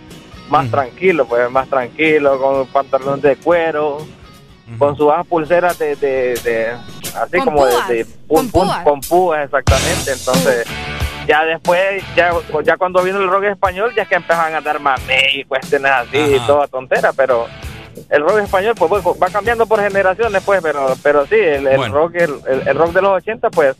más 0.49 0.69
tranquilo, 0.69 1.25
pues 1.25 1.49
más 1.49 1.67
tranquilo, 1.67 2.39
con 2.39 2.67
pantalones 2.67 3.21
de 3.23 3.35
cuero, 3.37 3.97
con 4.77 4.95
sus 4.95 5.11
pulseras 5.27 5.77
de, 5.79 5.95
de, 5.95 6.35
de- 6.43 6.71
así 7.19 7.37
Con 7.37 7.45
como 7.45 7.65
de, 7.65 7.71
púas, 7.71 7.87
de 7.87 8.05
pum, 8.27 8.49
pum, 8.51 8.69
con 8.83 8.99
púas, 9.01 9.45
exactamente. 9.45 10.11
Entonces, 10.11 10.67
ya 11.27 11.43
después, 11.45 12.03
ya, 12.15 12.31
ya 12.63 12.77
cuando 12.77 13.01
vino 13.01 13.19
el 13.19 13.27
rock 13.27 13.45
español, 13.45 13.91
ya 13.95 14.03
es 14.03 14.07
que 14.09 14.15
empezaban 14.15 14.53
a 14.53 14.61
dar 14.61 14.79
mamé 14.79 15.29
y 15.33 15.43
cuestiones 15.45 15.91
así 15.91 16.17
y 16.17 16.39
toda 16.45 16.67
tontera, 16.67 17.11
pero 17.13 17.47
el 18.09 18.21
rock 18.21 18.39
español 18.39 18.75
pues, 18.75 19.01
pues, 19.03 19.17
va 19.21 19.29
cambiando 19.29 19.65
por 19.65 19.81
generaciones 19.81 20.41
pues 20.45 20.59
pero 20.61 20.95
pero 21.03 21.25
sí 21.27 21.35
el, 21.35 21.67
el 21.67 21.77
Bueno. 21.77 21.93
rock 21.95 22.15
el, 22.15 22.35
el- 22.47 22.67
el 22.67 22.75
rock 22.77 22.93
de 22.93 23.01
los 23.01 23.11
80 23.17 23.49
pues 23.49 23.75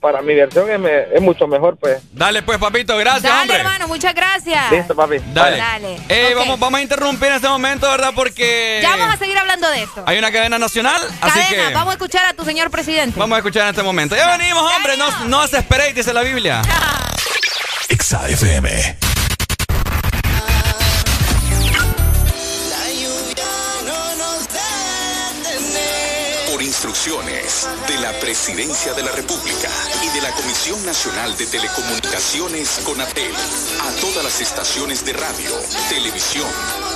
para 0.00 0.22
mi 0.22 0.34
versión 0.34 0.70
es, 0.70 0.78
me- 0.80 1.14
es 1.14 1.20
mucho 1.20 1.46
mejor 1.46 1.76
pues 1.76 2.00
Dale 2.12 2.42
pues, 2.42 2.56
papito, 2.58 2.96
gracias, 2.96 3.22
Dale, 3.24 3.40
hombre. 3.42 3.56
hermano, 3.58 3.86
muchas 3.88 4.14
gracias. 4.14 4.72
listo 4.72 4.94
papi 4.96 5.16
Dale. 5.34 5.58
Dale. 5.58 6.00
Eh, 6.08 6.32
vamos, 6.34 6.58
vamos 6.58 6.78
a 6.80 6.82
interrumpir 6.82 7.28
en 7.28 7.34
este 7.34 7.48
momento, 7.48 7.88
¿verdad? 7.90 8.12
Porque 8.14 8.80
Ya 8.82 8.96
vamos 8.96 9.14
a 9.14 9.18
seguir 9.18 9.36
hablando 9.36 9.68
de 9.68 9.82
esto. 9.82 10.02
hay 10.06 10.18
una 10.18 10.32
cadena 10.32 10.58
nacional, 10.58 11.02
así 11.20 11.38
Cadena, 11.40 11.68
que 11.68 11.74
vamos 11.74 11.90
a 11.90 11.92
escuchar 11.96 12.24
a 12.24 12.32
tu 12.32 12.44
señor 12.44 12.70
presidente. 12.70 13.18
vamos 13.20 13.36
a 13.36 13.38
escuchar 13.40 13.64
en 13.64 13.68
este 13.70 13.82
momento. 13.82 14.16
Ya 14.16 14.36
venimos, 14.38 14.62
hombre, 14.74 14.96
no, 14.96 15.24
no 15.26 15.46
se 15.46 15.58
esperéis, 15.58 15.94
dice 15.94 16.14
la 16.14 16.22
Biblia. 16.22 16.62
Exa 17.90 18.22
De 27.00 27.96
la 27.98 28.12
Presidencia 28.20 28.92
de 28.92 29.02
la 29.02 29.10
República 29.12 29.70
y 30.02 30.08
de 30.10 30.20
la 30.20 30.30
Comisión 30.32 30.84
Nacional 30.84 31.34
de 31.34 31.46
Telecomunicaciones 31.46 32.80
CONATEL, 32.84 33.32
a 33.34 34.00
todas 34.02 34.22
las 34.22 34.38
estaciones 34.42 35.02
de 35.06 35.14
radio, 35.14 35.50
televisión 35.88 36.46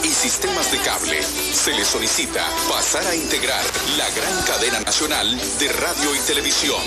y 0.03 0.09
sistemas 0.09 0.71
de 0.71 0.79
cable, 0.81 1.23
se 1.23 1.73
les 1.73 1.89
solicita 1.89 2.45
pasar 2.69 3.07
a 3.07 3.17
integrar 3.17 3.65
la 3.97 4.11
gran 4.11 4.43
cadena 4.43 4.81
nacional 4.81 5.41
de 5.59 5.69
radio 5.73 6.15
y 6.15 6.19
televisión. 6.27 6.83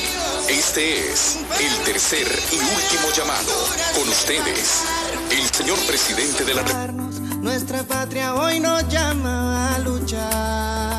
Este 0.47 1.11
es 1.11 1.39
el 1.59 1.75
tercer 1.85 2.27
y 2.51 2.57
último 2.57 3.09
llamado. 3.15 3.51
Con 3.95 4.07
ustedes, 4.09 4.83
el 5.31 5.49
señor 5.49 5.79
presidente 5.87 6.45
de 6.45 6.53
la 6.53 6.61
República. 6.61 7.35
Nuestra 7.41 7.81
patria 7.81 8.35
hoy 8.35 8.59
nos 8.59 8.87
llama 8.89 9.73
a 9.73 9.79
luchar. 9.79 10.96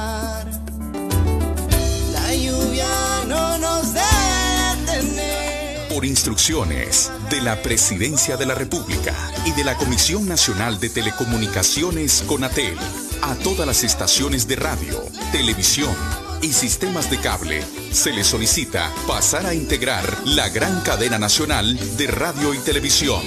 Por 5.99 6.07
instrucciones 6.07 7.11
de 7.29 7.41
la 7.41 7.61
Presidencia 7.61 8.37
de 8.37 8.47
la 8.47 8.55
República 8.55 9.13
y 9.45 9.51
de 9.51 9.65
la 9.65 9.75
Comisión 9.75 10.29
Nacional 10.29 10.79
de 10.79 10.91
Telecomunicaciones 10.91 12.23
CONATEL, 12.25 12.77
a 13.21 13.35
todas 13.35 13.67
las 13.67 13.83
estaciones 13.83 14.47
de 14.47 14.55
radio, 14.55 15.03
televisión 15.33 15.93
y 16.41 16.53
sistemas 16.53 17.11
de 17.11 17.19
cable, 17.19 17.65
se 17.91 18.13
les 18.13 18.29
solicita 18.29 18.93
pasar 19.09 19.45
a 19.47 19.55
integrar 19.55 20.05
la 20.25 20.49
gran 20.51 20.83
cadena 20.83 21.19
nacional 21.19 21.77
de 21.97 22.07
radio 22.07 22.55
y 22.55 22.59
televisión. 22.59 23.23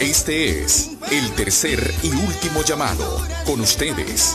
Este 0.00 0.64
es 0.64 0.92
el 1.10 1.30
tercer 1.32 1.94
y 2.02 2.08
último 2.08 2.62
llamado. 2.62 3.20
Con 3.44 3.60
ustedes, 3.60 4.34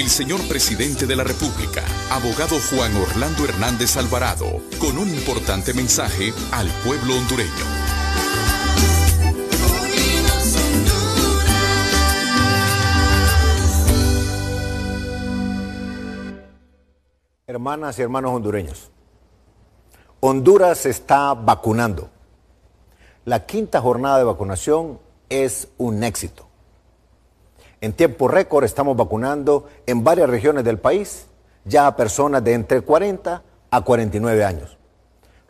el 0.00 0.10
señor 0.10 0.40
presidente 0.48 1.06
de 1.06 1.14
la 1.14 1.22
República, 1.22 1.84
abogado 2.10 2.56
Juan 2.68 2.96
Orlando 2.96 3.44
Hernández 3.44 3.96
Alvarado, 3.96 4.60
con 4.80 4.98
un 4.98 5.08
importante 5.08 5.72
mensaje 5.72 6.32
al 6.50 6.66
pueblo 6.84 7.16
hondureño. 7.16 7.50
Hermanas 17.46 17.96
y 18.00 18.02
hermanos 18.02 18.32
hondureños, 18.32 18.90
Honduras 20.18 20.86
está 20.86 21.34
vacunando. 21.34 22.10
La 23.26 23.46
quinta 23.46 23.80
jornada 23.80 24.18
de 24.18 24.24
vacunación 24.24 24.98
es 25.28 25.68
un 25.78 26.02
éxito. 26.02 26.48
En 27.84 27.92
tiempo 27.92 28.28
récord 28.28 28.64
estamos 28.64 28.96
vacunando 28.96 29.66
en 29.84 30.04
varias 30.04 30.30
regiones 30.30 30.64
del 30.64 30.78
país 30.78 31.26
ya 31.66 31.86
a 31.86 31.94
personas 31.96 32.42
de 32.42 32.54
entre 32.54 32.80
40 32.80 33.42
a 33.70 33.80
49 33.82 34.42
años, 34.42 34.78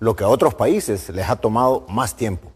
lo 0.01 0.17
que 0.17 0.25
a 0.25 0.29
otros 0.29 0.53
países 0.53 1.11
les 1.11 1.31
ha 1.31 1.37
tomado 1.37 1.85
más 1.89 2.17
tiempo. 2.17 2.51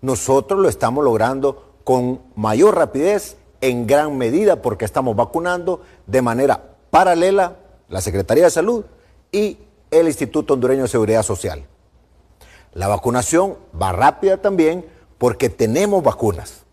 Nosotros 0.00 0.60
lo 0.60 0.68
estamos 0.68 1.02
logrando 1.02 1.74
con 1.82 2.20
mayor 2.36 2.76
rapidez 2.76 3.36
en 3.60 3.88
gran 3.88 4.16
medida 4.16 4.62
porque 4.62 4.84
estamos 4.84 5.16
vacunando 5.16 5.80
de 6.06 6.22
manera 6.22 6.76
paralela 6.90 7.56
la 7.88 8.00
Secretaría 8.00 8.44
de 8.44 8.50
Salud 8.50 8.84
y 9.32 9.58
el 9.90 10.06
Instituto 10.06 10.54
Hondureño 10.54 10.82
de 10.82 10.88
Seguridad 10.88 11.24
Social. 11.24 11.66
La 12.72 12.86
vacunación 12.86 13.56
va 13.82 13.90
rápida 13.90 14.36
también 14.36 14.86
porque 15.18 15.48
tenemos 15.48 16.04
vacunas. 16.04 16.63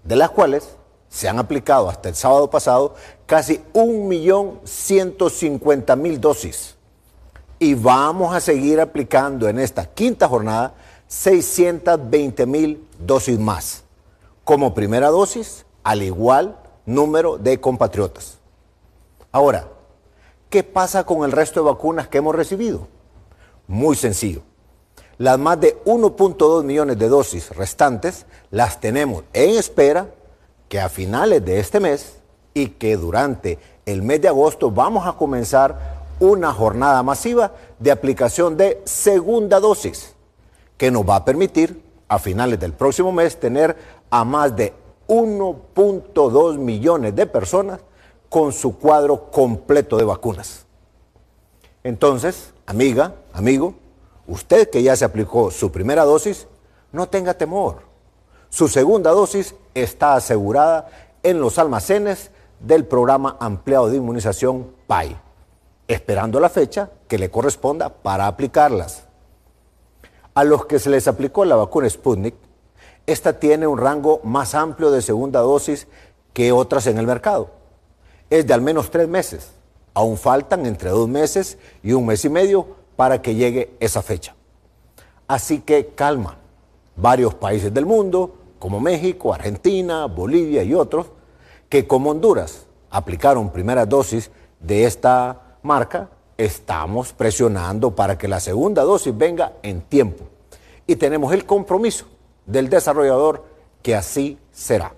de 0.03 0.15
las 0.15 0.29
cuales 0.29 0.77
se 1.09 1.27
han 1.27 1.39
aplicado 1.39 1.89
hasta 1.89 2.09
el 2.09 2.15
sábado 2.15 2.51
pasado 2.51 2.93
casi 3.25 3.63
1.150.000 3.73 6.19
dosis. 6.19 6.75
Y 7.57 7.73
vamos 7.73 8.35
a 8.35 8.39
seguir 8.39 8.79
aplicando 8.79 9.49
en 9.49 9.57
esta 9.57 9.87
quinta 9.87 10.27
jornada 10.27 10.75
620.000 11.09 12.77
dosis 12.99 13.39
más, 13.39 13.83
como 14.43 14.75
primera 14.75 15.09
dosis 15.09 15.65
al 15.83 16.03
igual 16.03 16.59
número 16.85 17.39
de 17.39 17.59
compatriotas. 17.59 18.37
Ahora, 19.31 19.69
¿qué 20.49 20.63
pasa 20.63 21.05
con 21.05 21.23
el 21.23 21.31
resto 21.31 21.59
de 21.59 21.65
vacunas 21.71 22.07
que 22.07 22.19
hemos 22.19 22.35
recibido? 22.35 22.87
Muy 23.67 23.95
sencillo. 23.95 24.41
Las 25.17 25.39
más 25.39 25.59
de 25.59 25.81
1.2 25.85 26.63
millones 26.63 26.99
de 26.99 27.07
dosis 27.07 27.49
restantes 27.55 28.25
las 28.51 28.81
tenemos 28.81 29.23
en 29.33 29.51
espera 29.51 30.09
que 30.67 30.79
a 30.79 30.89
finales 30.89 31.43
de 31.45 31.59
este 31.59 31.79
mes 31.79 32.17
y 32.53 32.67
que 32.67 32.97
durante 32.97 33.59
el 33.85 34.01
mes 34.01 34.21
de 34.21 34.27
agosto 34.27 34.71
vamos 34.71 35.07
a 35.07 35.13
comenzar 35.13 36.03
una 36.19 36.53
jornada 36.53 37.01
masiva 37.03 37.53
de 37.79 37.91
aplicación 37.91 38.57
de 38.57 38.81
segunda 38.85 39.59
dosis 39.59 40.15
que 40.77 40.91
nos 40.91 41.07
va 41.07 41.17
a 41.17 41.25
permitir 41.25 41.81
a 42.07 42.19
finales 42.19 42.59
del 42.59 42.73
próximo 42.73 43.11
mes 43.11 43.39
tener 43.39 43.75
a 44.09 44.23
más 44.23 44.55
de 44.55 44.73
1.2 45.07 46.57
millones 46.57 47.15
de 47.15 47.25
personas 47.25 47.79
con 48.35 48.51
su 48.51 48.77
cuadro 48.77 49.31
completo 49.31 49.95
de 49.95 50.03
vacunas. 50.03 50.65
Entonces, 51.85 52.53
amiga, 52.65 53.13
amigo, 53.31 53.75
usted 54.27 54.69
que 54.69 54.83
ya 54.83 54.93
se 54.97 55.05
aplicó 55.05 55.51
su 55.51 55.71
primera 55.71 56.03
dosis, 56.03 56.45
no 56.91 57.07
tenga 57.07 57.35
temor. 57.35 57.83
Su 58.49 58.67
segunda 58.67 59.11
dosis 59.11 59.55
está 59.73 60.15
asegurada 60.15 60.89
en 61.23 61.39
los 61.39 61.57
almacenes 61.57 62.29
del 62.59 62.83
programa 62.83 63.37
ampliado 63.39 63.89
de 63.89 63.95
inmunización 63.95 64.69
PAI, 64.85 65.17
esperando 65.87 66.41
la 66.41 66.49
fecha 66.49 66.89
que 67.07 67.17
le 67.17 67.31
corresponda 67.31 67.87
para 67.87 68.27
aplicarlas. 68.27 69.05
A 70.33 70.43
los 70.43 70.65
que 70.65 70.79
se 70.79 70.89
les 70.89 71.07
aplicó 71.07 71.45
la 71.45 71.55
vacuna 71.55 71.89
Sputnik, 71.89 72.35
esta 73.07 73.39
tiene 73.39 73.65
un 73.65 73.77
rango 73.77 74.19
más 74.25 74.55
amplio 74.55 74.91
de 74.91 75.01
segunda 75.01 75.39
dosis 75.39 75.87
que 76.33 76.51
otras 76.51 76.85
en 76.87 76.97
el 76.97 77.07
mercado. 77.07 77.63
Es 78.29 78.47
de 78.47 78.53
al 78.53 78.61
menos 78.61 78.89
tres 78.91 79.07
meses. 79.07 79.51
Aún 79.93 80.17
faltan 80.17 80.65
entre 80.65 80.89
dos 80.89 81.07
meses 81.07 81.57
y 81.83 81.93
un 81.93 82.05
mes 82.05 82.25
y 82.25 82.29
medio 82.29 82.67
para 82.95 83.21
que 83.21 83.35
llegue 83.35 83.75
esa 83.79 84.01
fecha. 84.01 84.35
Así 85.27 85.59
que 85.59 85.87
calma. 85.95 86.37
Varios 86.95 87.33
países 87.33 87.73
del 87.73 87.85
mundo, 87.85 88.35
como 88.59 88.79
México, 88.79 89.33
Argentina, 89.33 90.05
Bolivia 90.05 90.63
y 90.63 90.73
otros, 90.73 91.07
que 91.69 91.87
como 91.87 92.11
Honduras 92.11 92.65
aplicaron 92.89 93.51
primera 93.51 93.85
dosis 93.85 94.31
de 94.59 94.85
esta 94.85 95.57
marca, 95.61 96.09
estamos 96.37 97.13
presionando 97.13 97.95
para 97.95 98.17
que 98.17 98.27
la 98.27 98.39
segunda 98.39 98.83
dosis 98.83 99.17
venga 99.17 99.53
en 99.61 99.81
tiempo. 99.81 100.23
Y 100.87 100.95
tenemos 100.95 101.33
el 101.33 101.45
compromiso 101.45 102.05
del 102.45 102.69
desarrollador 102.69 103.43
que 103.81 103.95
así 103.95 104.37
será. 104.51 104.93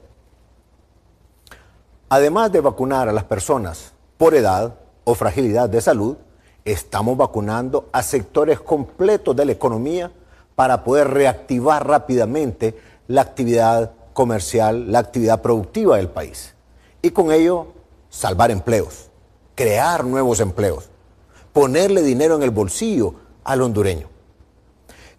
Además 2.09 2.51
de 2.53 2.61
vacunar 2.61 3.09
a 3.09 3.13
las 3.13 3.25
personas 3.25 3.91
por 4.17 4.33
edad 4.33 4.75
o 5.03 5.13
fragilidad 5.13 5.67
de 5.67 5.81
salud, 5.81 6.15
estamos 6.63 7.17
vacunando 7.17 7.89
a 7.91 8.01
sectores 8.01 8.61
completos 8.61 9.35
de 9.35 9.45
la 9.45 9.51
economía 9.51 10.11
para 10.55 10.85
poder 10.85 11.09
reactivar 11.09 11.85
rápidamente 11.85 12.77
la 13.07 13.21
actividad 13.21 13.91
comercial, 14.13 14.89
la 14.91 14.99
actividad 14.99 15.41
productiva 15.41 15.97
del 15.97 16.09
país. 16.09 16.55
Y 17.01 17.11
con 17.11 17.31
ello 17.31 17.67
salvar 18.09 18.51
empleos, 18.51 19.09
crear 19.53 20.05
nuevos 20.05 20.39
empleos, 20.39 20.89
ponerle 21.51 22.01
dinero 22.03 22.35
en 22.35 22.43
el 22.43 22.51
bolsillo 22.51 23.15
al 23.43 23.61
hondureño. 23.61 24.07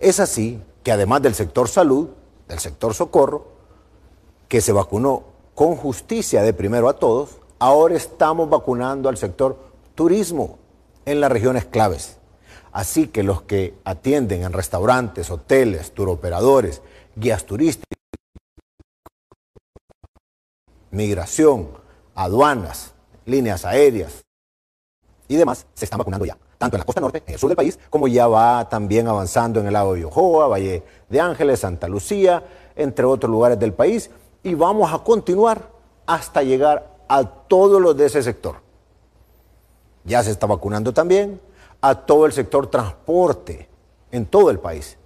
Es 0.00 0.20
así 0.20 0.62
que 0.82 0.92
además 0.92 1.20
del 1.20 1.34
sector 1.34 1.68
salud, 1.68 2.08
del 2.48 2.58
sector 2.60 2.94
socorro, 2.94 3.46
que 4.48 4.62
se 4.62 4.72
vacunó 4.72 5.27
con 5.58 5.74
justicia 5.74 6.44
de 6.44 6.52
primero 6.52 6.88
a 6.88 6.92
todos, 6.92 7.30
ahora 7.58 7.96
estamos 7.96 8.48
vacunando 8.48 9.08
al 9.08 9.16
sector 9.16 9.58
turismo 9.96 10.56
en 11.04 11.20
las 11.20 11.32
regiones 11.32 11.64
claves. 11.64 12.18
Así 12.70 13.08
que 13.08 13.24
los 13.24 13.42
que 13.42 13.74
atienden 13.82 14.44
en 14.44 14.52
restaurantes, 14.52 15.32
hoteles, 15.32 15.90
turoperadores, 15.90 16.80
guías 17.16 17.44
turísticos, 17.44 17.88
migración, 20.92 21.70
aduanas, 22.14 22.94
líneas 23.26 23.64
aéreas 23.64 24.22
y 25.26 25.34
demás, 25.34 25.66
se 25.74 25.86
están 25.86 25.98
vacunando 25.98 26.24
ya, 26.24 26.38
tanto 26.56 26.76
en 26.76 26.78
la 26.78 26.86
costa 26.86 27.00
norte, 27.00 27.24
en 27.26 27.32
el 27.32 27.40
sur 27.40 27.48
del 27.48 27.56
país, 27.56 27.80
como 27.90 28.06
ya 28.06 28.28
va 28.28 28.68
también 28.68 29.08
avanzando 29.08 29.58
en 29.58 29.66
el 29.66 29.72
lago 29.72 29.94
de 29.94 30.02
Yohoa, 30.02 30.46
Valle 30.46 30.84
de 31.08 31.20
Ángeles, 31.20 31.58
Santa 31.58 31.88
Lucía, 31.88 32.44
entre 32.76 33.04
otros 33.06 33.28
lugares 33.28 33.58
del 33.58 33.72
país, 33.72 34.08
y 34.42 34.54
vamos 34.54 34.92
a 34.92 34.98
continuar 34.98 35.70
hasta 36.06 36.42
llegar 36.42 36.96
a 37.08 37.24
todos 37.24 37.80
los 37.80 37.96
de 37.96 38.06
ese 38.06 38.22
sector. 38.22 38.56
Ya 40.04 40.22
se 40.22 40.30
está 40.30 40.46
vacunando 40.46 40.92
también 40.92 41.40
a 41.80 41.94
todo 41.94 42.26
el 42.26 42.32
sector 42.32 42.66
transporte 42.68 43.68
en 44.10 44.26
todo 44.26 44.50
el 44.50 44.58
país, 44.58 44.96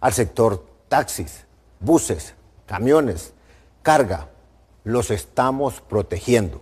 al 0.00 0.12
sector 0.12 0.64
taxis, 0.88 1.46
buses, 1.78 2.34
camiones, 2.66 3.32
carga, 3.82 4.28
los 4.84 5.10
estamos 5.10 5.80
protegiendo. 5.80 6.60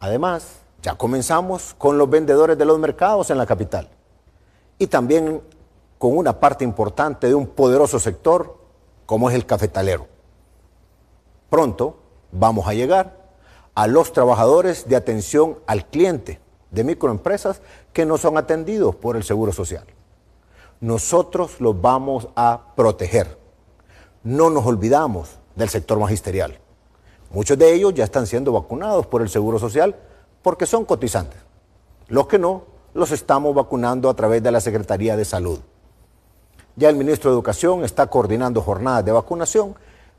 Además, 0.00 0.60
ya 0.82 0.94
comenzamos 0.96 1.74
con 1.78 1.98
los 1.98 2.10
vendedores 2.10 2.58
de 2.58 2.64
los 2.64 2.78
mercados 2.78 3.30
en 3.30 3.38
la 3.38 3.46
capital 3.46 3.88
y 4.78 4.88
también 4.88 5.42
con 5.98 6.16
una 6.16 6.40
parte 6.40 6.64
importante 6.64 7.28
de 7.28 7.34
un 7.34 7.46
poderoso 7.46 8.00
sector 8.00 8.58
como 9.06 9.30
es 9.30 9.36
el 9.36 9.46
cafetalero. 9.46 10.11
Pronto 11.52 11.96
vamos 12.30 12.66
a 12.66 12.72
llegar 12.72 13.14
a 13.74 13.86
los 13.86 14.14
trabajadores 14.14 14.88
de 14.88 14.96
atención 14.96 15.58
al 15.66 15.84
cliente 15.84 16.40
de 16.70 16.82
microempresas 16.82 17.60
que 17.92 18.06
no 18.06 18.16
son 18.16 18.38
atendidos 18.38 18.96
por 18.96 19.16
el 19.16 19.22
Seguro 19.22 19.52
Social. 19.52 19.84
Nosotros 20.80 21.60
los 21.60 21.78
vamos 21.78 22.28
a 22.36 22.72
proteger. 22.74 23.36
No 24.22 24.48
nos 24.48 24.64
olvidamos 24.64 25.40
del 25.54 25.68
sector 25.68 25.98
magisterial. 25.98 26.58
Muchos 27.30 27.58
de 27.58 27.74
ellos 27.74 27.92
ya 27.92 28.04
están 28.04 28.26
siendo 28.26 28.52
vacunados 28.52 29.06
por 29.06 29.20
el 29.20 29.28
Seguro 29.28 29.58
Social 29.58 29.94
porque 30.40 30.64
son 30.64 30.86
cotizantes. 30.86 31.38
Los 32.08 32.28
que 32.28 32.38
no, 32.38 32.62
los 32.94 33.10
estamos 33.10 33.54
vacunando 33.54 34.08
a 34.08 34.14
través 34.14 34.42
de 34.42 34.52
la 34.52 34.62
Secretaría 34.62 35.18
de 35.18 35.26
Salud. 35.26 35.60
Ya 36.76 36.88
el 36.88 36.96
ministro 36.96 37.30
de 37.30 37.34
Educación 37.34 37.84
está 37.84 38.06
coordinando 38.06 38.62
jornadas 38.62 39.04
de 39.04 39.12
vacunación 39.12 39.74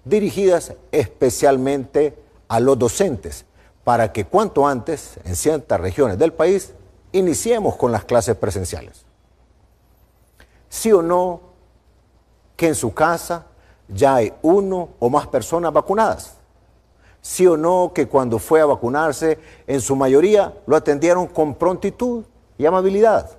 dirigidas 0.06 0.74
especialmente 0.92 2.18
a 2.48 2.60
los 2.60 2.78
docentes 2.78 3.46
para 3.84 4.12
que 4.12 4.26
cuanto 4.26 4.68
antes, 4.68 5.18
en 5.26 5.36
ciertas 5.36 5.80
regiones 5.80 6.18
del 6.18 6.34
país, 6.34 6.74
iniciemos 7.12 7.76
con 7.76 7.92
las 7.92 8.06
clases 8.06 8.36
presenciales. 8.36 9.06
Sí 10.70 10.92
o 10.92 11.02
no 11.02 11.42
que 12.56 12.68
en 12.68 12.76
su 12.76 12.94
casa 12.94 13.46
ya 13.88 14.16
hay 14.16 14.34
uno 14.42 14.90
o 15.00 15.10
más 15.10 15.28
personas 15.28 15.74
vacunadas 15.74 16.38
sí 17.24 17.48
o 17.48 17.56
no 17.56 17.94
que 17.96 18.08
cuando 18.08 18.38
fue 18.38 18.62
a 18.62 18.66
vacunarse, 18.66 19.40
en 19.66 19.82
su 19.82 19.96
mayoría 19.96 20.54
lo 20.68 20.76
atendieron 20.76 21.26
con 21.26 21.56
prontitud 21.56 22.26
y 22.58 22.66
amabilidad. 22.66 23.32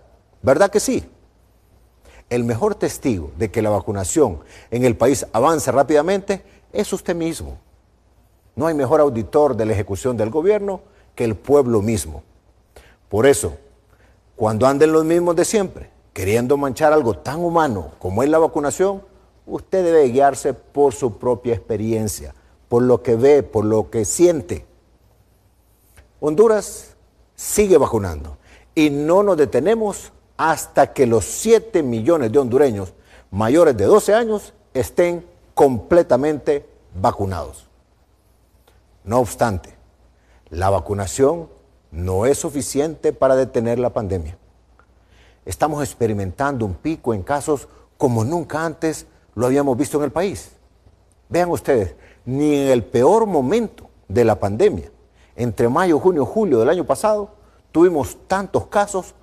¿Verdad 0.42 0.70
que 0.70 0.80
sí? 0.80 1.08
El 2.30 2.44
mejor 2.44 2.74
testigo 2.74 3.30
de 3.36 3.50
que 3.50 3.60
la 3.60 3.68
vacunación 3.68 4.40
en 4.70 4.84
el 4.84 4.96
país 4.96 5.26
avance 5.32 5.70
rápidamente 5.70 6.42
es 6.74 6.92
usted 6.92 7.14
mismo. 7.14 7.58
No 8.56 8.66
hay 8.66 8.74
mejor 8.74 9.00
auditor 9.00 9.56
de 9.56 9.66
la 9.66 9.72
ejecución 9.72 10.16
del 10.16 10.30
gobierno 10.30 10.80
que 11.14 11.24
el 11.24 11.34
pueblo 11.34 11.82
mismo. 11.82 12.22
Por 13.08 13.26
eso, 13.26 13.56
cuando 14.36 14.66
anden 14.66 14.92
los 14.92 15.04
mismos 15.04 15.36
de 15.36 15.44
siempre, 15.44 15.90
queriendo 16.12 16.56
manchar 16.56 16.92
algo 16.92 17.14
tan 17.14 17.40
humano 17.40 17.92
como 17.98 18.22
es 18.22 18.28
la 18.28 18.38
vacunación, 18.38 19.02
usted 19.46 19.84
debe 19.84 20.08
guiarse 20.08 20.54
por 20.54 20.94
su 20.94 21.18
propia 21.18 21.54
experiencia 21.54 22.34
por 22.74 22.82
lo 22.82 23.02
que 23.02 23.14
ve, 23.14 23.44
por 23.44 23.64
lo 23.64 23.88
que 23.88 24.04
siente. 24.04 24.66
Honduras 26.18 26.96
sigue 27.36 27.78
vacunando 27.78 28.36
y 28.74 28.90
no 28.90 29.22
nos 29.22 29.36
detenemos 29.36 30.12
hasta 30.36 30.92
que 30.92 31.06
los 31.06 31.24
7 31.24 31.84
millones 31.84 32.32
de 32.32 32.38
hondureños 32.40 32.92
mayores 33.30 33.76
de 33.76 33.84
12 33.84 34.14
años 34.14 34.54
estén 34.72 35.24
completamente 35.54 36.68
vacunados. 36.94 37.66
No 39.04 39.20
obstante, 39.20 39.74
la 40.50 40.70
vacunación 40.70 41.48
no 41.90 42.26
es 42.26 42.38
suficiente 42.38 43.12
para 43.12 43.36
detener 43.36 43.78
la 43.78 43.90
pandemia. 43.90 44.36
Estamos 45.44 45.82
experimentando 45.82 46.64
un 46.64 46.74
pico 46.74 47.14
en 47.14 47.22
casos 47.22 47.68
como 47.96 48.24
nunca 48.24 48.64
antes 48.64 49.06
lo 49.34 49.46
habíamos 49.46 49.76
visto 49.76 49.98
en 49.98 50.04
el 50.04 50.12
país. 50.12 50.52
Vean 51.28 51.50
ustedes, 51.50 51.94
ni 52.24 52.56
en 52.56 52.68
el 52.68 52.84
peor 52.84 53.26
momento 53.26 53.88
de 54.08 54.24
la 54.24 54.38
pandemia, 54.38 54.90
entre 55.36 55.68
mayo, 55.68 55.98
junio, 55.98 56.24
julio 56.24 56.58
del 56.58 56.70
año 56.70 56.84
pasado, 56.84 57.30
tuvimos 57.72 58.16
tantos 58.26 58.66
casos 58.66 59.14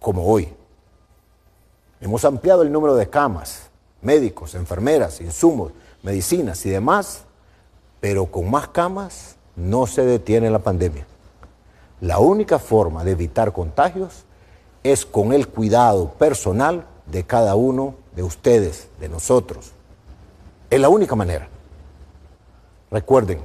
como 0.00 0.26
hoy. 0.26 0.52
Hemos 2.00 2.24
ampliado 2.24 2.62
el 2.62 2.72
número 2.72 2.94
de 2.94 3.08
camas, 3.08 3.69
médicos, 4.02 4.54
enfermeras, 4.54 5.20
insumos, 5.20 5.72
medicinas 6.02 6.64
y 6.66 6.70
demás, 6.70 7.24
pero 8.00 8.26
con 8.26 8.50
más 8.50 8.68
camas 8.68 9.36
no 9.56 9.86
se 9.86 10.04
detiene 10.04 10.50
la 10.50 10.60
pandemia. 10.60 11.06
La 12.00 12.18
única 12.18 12.58
forma 12.58 13.04
de 13.04 13.12
evitar 13.12 13.52
contagios 13.52 14.24
es 14.82 15.04
con 15.04 15.32
el 15.32 15.48
cuidado 15.48 16.12
personal 16.12 16.86
de 17.06 17.24
cada 17.24 17.54
uno 17.54 17.94
de 18.16 18.22
ustedes, 18.22 18.88
de 18.98 19.08
nosotros. 19.08 19.72
Es 20.70 20.80
la 20.80 20.88
única 20.88 21.14
manera. 21.14 21.48
Recuerden, 22.90 23.40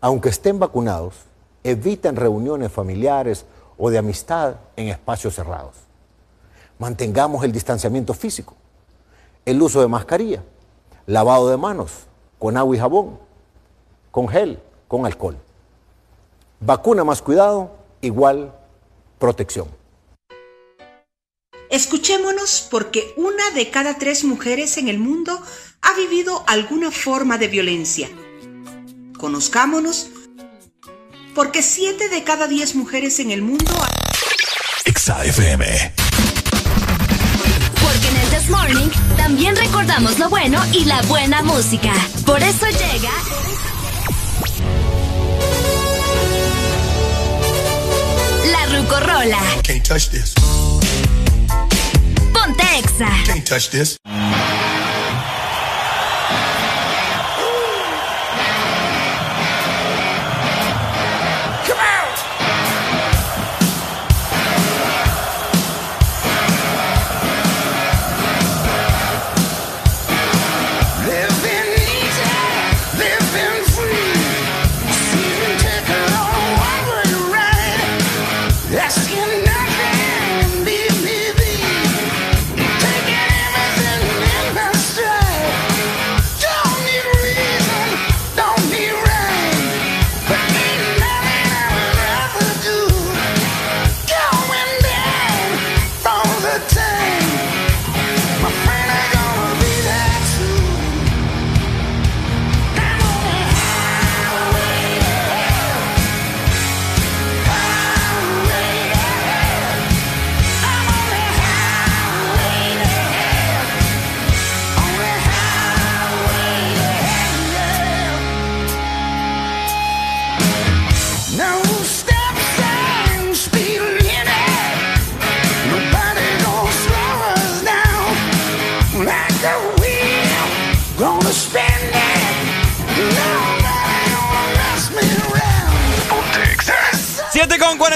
aunque 0.00 0.30
estén 0.30 0.58
vacunados, 0.58 1.14
eviten 1.62 2.16
reuniones 2.16 2.72
familiares 2.72 3.44
o 3.78 3.90
de 3.90 3.98
amistad 3.98 4.56
en 4.76 4.88
espacios 4.88 5.34
cerrados. 5.34 5.76
Mantengamos 6.78 7.44
el 7.44 7.52
distanciamiento 7.52 8.12
físico, 8.12 8.56
el 9.44 9.60
uso 9.60 9.80
de 9.80 9.88
mascarilla, 9.88 10.42
lavado 11.06 11.48
de 11.48 11.56
manos 11.56 11.92
con 12.38 12.56
agua 12.56 12.76
y 12.76 12.78
jabón, 12.78 13.18
con 14.10 14.28
gel, 14.28 14.60
con 14.88 15.06
alcohol. 15.06 15.36
Vacuna 16.60 17.04
más 17.04 17.22
cuidado, 17.22 17.70
igual 18.00 18.54
protección. 19.18 19.68
Escuchémonos 21.70 22.68
porque 22.70 23.14
una 23.16 23.50
de 23.54 23.70
cada 23.70 23.98
tres 23.98 24.24
mujeres 24.24 24.76
en 24.76 24.88
el 24.88 24.98
mundo 24.98 25.38
ha 25.80 25.94
vivido 25.94 26.44
alguna 26.46 26.90
forma 26.90 27.38
de 27.38 27.48
violencia 27.48 28.08
conozcámonos, 29.22 30.08
porque 31.32 31.62
7 31.62 32.08
de 32.08 32.24
cada 32.24 32.48
10 32.48 32.74
mujeres 32.74 33.20
en 33.20 33.30
el 33.30 33.40
mundo... 33.40 33.72
XAFM. 34.84 36.01
Morning 38.52 38.90
también 39.16 39.56
recordamos 39.56 40.18
lo 40.18 40.28
bueno 40.28 40.60
y 40.72 40.84
la 40.84 41.00
buena 41.02 41.42
música. 41.42 41.92
Por 42.26 42.42
eso 42.42 42.66
llega... 42.66 43.10
La 48.50 48.66
Rucorola. 48.66 49.40
Ponte 52.32 52.64
Exa. 52.78 53.08
Can't 53.26 53.48
touch 53.48 53.70
this. 53.70 53.96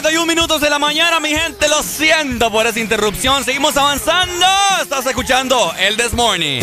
7 0.07 0.15
con 0.15 0.27
41 0.27 0.27
minutos 0.27 0.61
de 0.61 0.71
la 0.71 0.79
mañana, 0.79 1.21
mi 1.21 1.31
gente. 1.31 1.69
Lo 1.69 1.83
siento 1.83 2.51
por 2.51 2.67
esa 2.67 2.79
interrupción. 2.79 3.45
Seguimos 3.45 3.77
avanzando. 3.77 4.47
Estás 4.81 5.07
escuchando 5.07 5.73
el 5.79 5.97
This 5.97 6.13
Morning. 6.13 6.63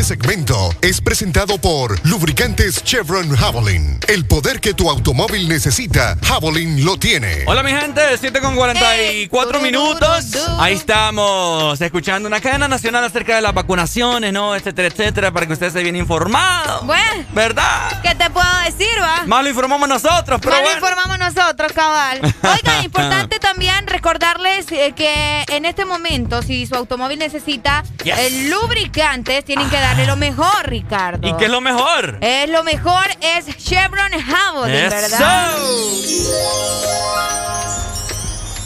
Este 0.00 0.14
segmento 0.16 0.74
es 0.80 0.98
presentado 0.98 1.58
por 1.58 1.94
Lubricantes 2.06 2.82
Chevron 2.82 3.36
Javelin. 3.36 4.00
El 4.08 4.24
poder 4.24 4.58
que 4.58 4.72
tu 4.72 4.88
automóvil 4.88 5.46
necesita, 5.46 6.16
Javelin 6.24 6.86
lo 6.86 6.96
tiene. 6.96 7.44
Hola 7.46 7.62
mi 7.62 7.70
gente, 7.70 8.00
7 8.18 8.40
con 8.40 8.56
44 8.56 9.60
minutos. 9.60 10.34
Ahí 10.58 10.72
estamos, 10.76 11.78
escuchando 11.82 12.26
una 12.28 12.40
cadena 12.40 12.66
nacional 12.66 13.04
acerca 13.04 13.36
de 13.36 13.42
las 13.42 13.52
vacunaciones, 13.52 14.32
¿no? 14.32 14.56
Etcétera, 14.56 14.88
etcétera, 14.88 15.32
para 15.32 15.46
que 15.46 15.52
usted 15.52 15.66
esté 15.66 15.82
bien 15.82 15.96
informado. 15.96 16.80
Bueno. 16.84 17.26
¿Verdad? 17.34 18.00
¿Qué 18.02 18.14
te 18.14 18.30
puedo 18.30 18.48
decir, 18.64 18.88
va? 19.02 19.26
Más 19.26 19.42
lo 19.42 19.50
informamos 19.50 19.86
nosotros, 19.86 20.40
pero 20.40 20.52
Más 20.52 20.62
lo 20.62 20.70
bueno. 20.70 20.78
informamos 20.78 21.18
nosotros, 21.18 21.72
cabal. 21.72 22.20
Oigan, 22.42 22.84
importante 22.84 23.38
también 23.38 23.86
recordarles 23.86 24.64
eh, 24.72 24.94
que 24.96 25.44
en 25.48 25.66
este 25.66 25.84
momento, 25.84 26.40
si 26.40 26.66
su 26.66 26.74
automóvil 26.74 27.18
necesita 27.18 27.84
Yes. 28.02 28.18
el 28.18 28.48
lubricante, 28.48 29.42
tienen 29.42 29.68
que 29.68 29.76
darle 29.90 30.06
lo 30.06 30.16
mejor, 30.16 30.68
Ricardo. 30.68 31.26
¿Y 31.26 31.32
qué 31.36 31.46
es 31.46 31.50
lo 31.50 31.60
mejor? 31.60 32.18
Es 32.20 32.48
lo 32.48 32.62
mejor 32.62 33.04
es 33.20 33.56
Chevron 33.56 34.12
Eso. 34.12 34.64
¿verdad? 34.64 35.52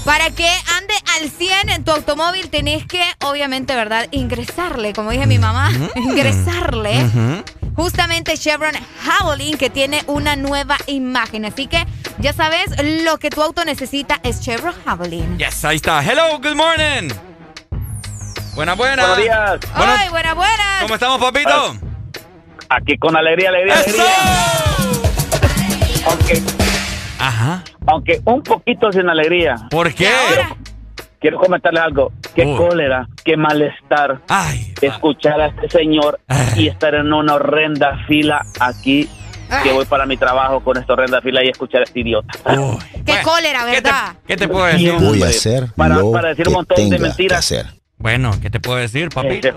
Para 0.05 0.31
que 0.31 0.47
ande 0.47 0.95
al 1.17 1.31
100 1.31 1.71
en 1.71 1.85
tu 1.85 1.93
automóvil 1.93 2.51
tenés 2.51 2.85
que, 2.87 3.03
obviamente, 3.25 3.75
¿verdad? 3.75 4.07
Ingresarle, 4.11 4.93
como 4.93 5.13
dije 5.13 5.27
mi 5.27 5.39
mamá, 5.39 5.73
ingresarle 5.97 7.07
justamente 7.75 8.37
Chevron 8.37 8.75
Javelin 9.03 9.57
que 9.57 9.71
tiene 9.71 10.05
una 10.07 10.37
nueva 10.37 10.77
imagen. 10.87 11.47
Así 11.47 11.69
que 11.69 11.87
ya 12.19 12.35
sabes, 12.35 12.67
lo 13.03 13.19
que 13.19 13.31
tu 13.31 13.43
auto 13.43 13.65
necesita 13.65 14.21
es 14.23 14.43
Chevron 14.43 14.75
Javelin. 14.85 15.39
Yes, 15.39 15.65
ahí 15.65 15.77
está. 15.77 16.03
Hello, 16.03 16.39
good 16.39 16.55
morning. 16.55 17.34
Buenas, 18.55 18.77
buenas. 18.77 19.07
Buenos 19.09 19.19
días. 19.19 19.59
Ay, 19.75 20.09
buenas, 20.11 20.35
buenas. 20.35 20.83
¿Cómo 20.83 20.95
estamos, 20.95 21.19
papito? 21.21 21.75
Aquí 22.69 22.97
con 22.99 23.17
alegría, 23.17 23.49
alegría, 23.51 23.75
alegría. 23.75 24.05
Aunque, 26.07 26.43
Ajá. 27.19 27.63
aunque 27.87 28.21
un 28.25 28.43
poquito 28.43 28.93
sin 28.93 29.09
alegría. 29.09 29.57
¿Por 29.71 29.93
qué? 29.95 30.11
Quiero 31.21 31.39
comentarles 31.39 31.83
algo. 31.83 32.13
Qué 32.35 32.45
cólera, 32.57 33.09
qué 33.25 33.37
malestar 33.37 34.21
escuchar 34.81 35.41
a 35.41 35.47
este 35.47 35.71
señor 35.71 36.21
y 36.57 36.69
estar 36.69 36.95
en 36.95 37.13
una 37.13 37.35
horrenda 37.35 37.99
fila 38.07 38.45
aquí 38.61 39.09
que 39.63 39.73
voy 39.73 39.85
para 39.87 40.05
mi 40.05 40.17
trabajo 40.17 40.61
con 40.61 40.77
esta 40.77 40.93
horrenda 40.95 41.21
fila 41.23 41.43
y 41.45 41.49
escuchar 41.49 41.81
a 41.83 41.85
este 41.85 42.01
idiota. 42.01 42.33
Qué 43.07 43.15
cólera, 43.23 43.65
¿verdad? 43.65 44.15
¿Qué 44.27 44.37
te 44.37 44.49
puedo 44.49 44.67
decir? 44.67 44.93
Voy 44.99 45.23
a 45.23 45.27
hacer 45.27 45.69
Para- 45.77 45.97
lo 45.97 46.13
para 46.13 46.29
decir 46.31 46.49
un 46.49 46.55
montón 46.55 46.77
de 46.77 46.83
tenga 46.97 46.99
mentiras. 47.09 47.49
que 47.49 47.57
hacer. 47.59 47.74
Bueno, 47.99 48.33
¿qué 48.43 48.51
te 48.51 48.61
puedo 48.61 48.79
decir, 48.79 49.09
papito? 49.09 49.55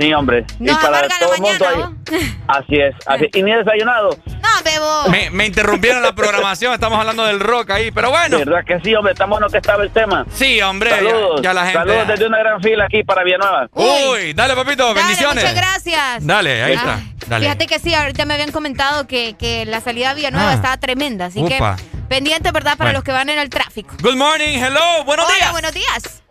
Sí, 0.00 0.12
hombre. 0.14 0.44
Nos 0.60 0.76
y 0.80 0.86
para 0.86 1.08
todo 1.08 1.34
el 1.34 1.40
mundo 1.40 1.66
ahí. 1.66 2.30
Así 2.46 2.76
es, 2.76 2.94
así. 3.04 3.28
Y 3.34 3.42
ni 3.42 3.50
he 3.52 3.56
desayunado. 3.58 4.16
No, 4.26 4.48
bebo. 4.64 5.08
Me, 5.10 5.28
me 5.30 5.44
interrumpieron 5.44 6.02
la 6.02 6.14
programación, 6.14 6.72
estamos 6.72 6.98
hablando 7.00 7.26
del 7.26 7.40
rock 7.40 7.70
ahí, 7.72 7.90
pero 7.90 8.10
bueno. 8.10 8.38
¿Verdad 8.38 8.64
que 8.64 8.80
sí, 8.80 8.94
hombre? 8.94 9.14
Tan 9.14 9.28
bueno 9.28 9.48
que 9.48 9.58
estaba 9.58 9.82
el 9.82 9.90
tema. 9.90 10.24
Sí, 10.32 10.62
hombre, 10.62 10.90
Saludos. 10.90 11.42
ya 11.42 11.52
la 11.52 11.62
gente- 11.64 11.78
Saludos 11.80 12.06
desde 12.08 12.26
una 12.28 12.38
gran 12.38 12.62
fila 12.62 12.84
aquí 12.86 13.02
para 13.02 13.24
Villanueva. 13.24 13.68
Uy, 13.72 14.32
dale, 14.34 14.54
papito, 14.54 14.86
Dale, 14.86 15.00
bendiciones. 15.00 15.42
muchas 15.44 15.54
gracias. 15.56 16.24
Dale, 16.26 16.62
ahí 16.62 16.72
está. 16.74 16.94
Ay, 16.94 17.12
Dale. 17.26 17.44
Fíjate 17.46 17.66
que 17.66 17.78
sí, 17.80 17.92
ahorita 17.94 18.24
me 18.24 18.34
habían 18.34 18.52
comentado 18.52 19.06
que, 19.08 19.34
que 19.36 19.66
la 19.66 19.80
salida 19.80 20.10
a 20.10 20.14
Villanueva 20.14 20.50
Ah. 20.52 20.54
estaba 20.54 20.76
tremenda, 20.78 21.26
así 21.26 21.40
Upa. 21.42 21.76
que 21.76 21.82
pendiente, 22.08 22.50
¿verdad? 22.52 22.78
Para 22.78 22.90
Bueno. 22.90 22.98
los 23.00 23.04
que 23.04 23.12
van 23.12 23.28
en 23.30 23.38
el 23.40 23.50
tráfico. 23.50 23.94
Good 24.00 24.16
morning, 24.16 24.58
hello, 24.62 25.04
buenos 25.04 25.26
Hola, 25.26 25.34
días. 25.36 25.50
buenos 25.50 25.72
días. 25.74 26.22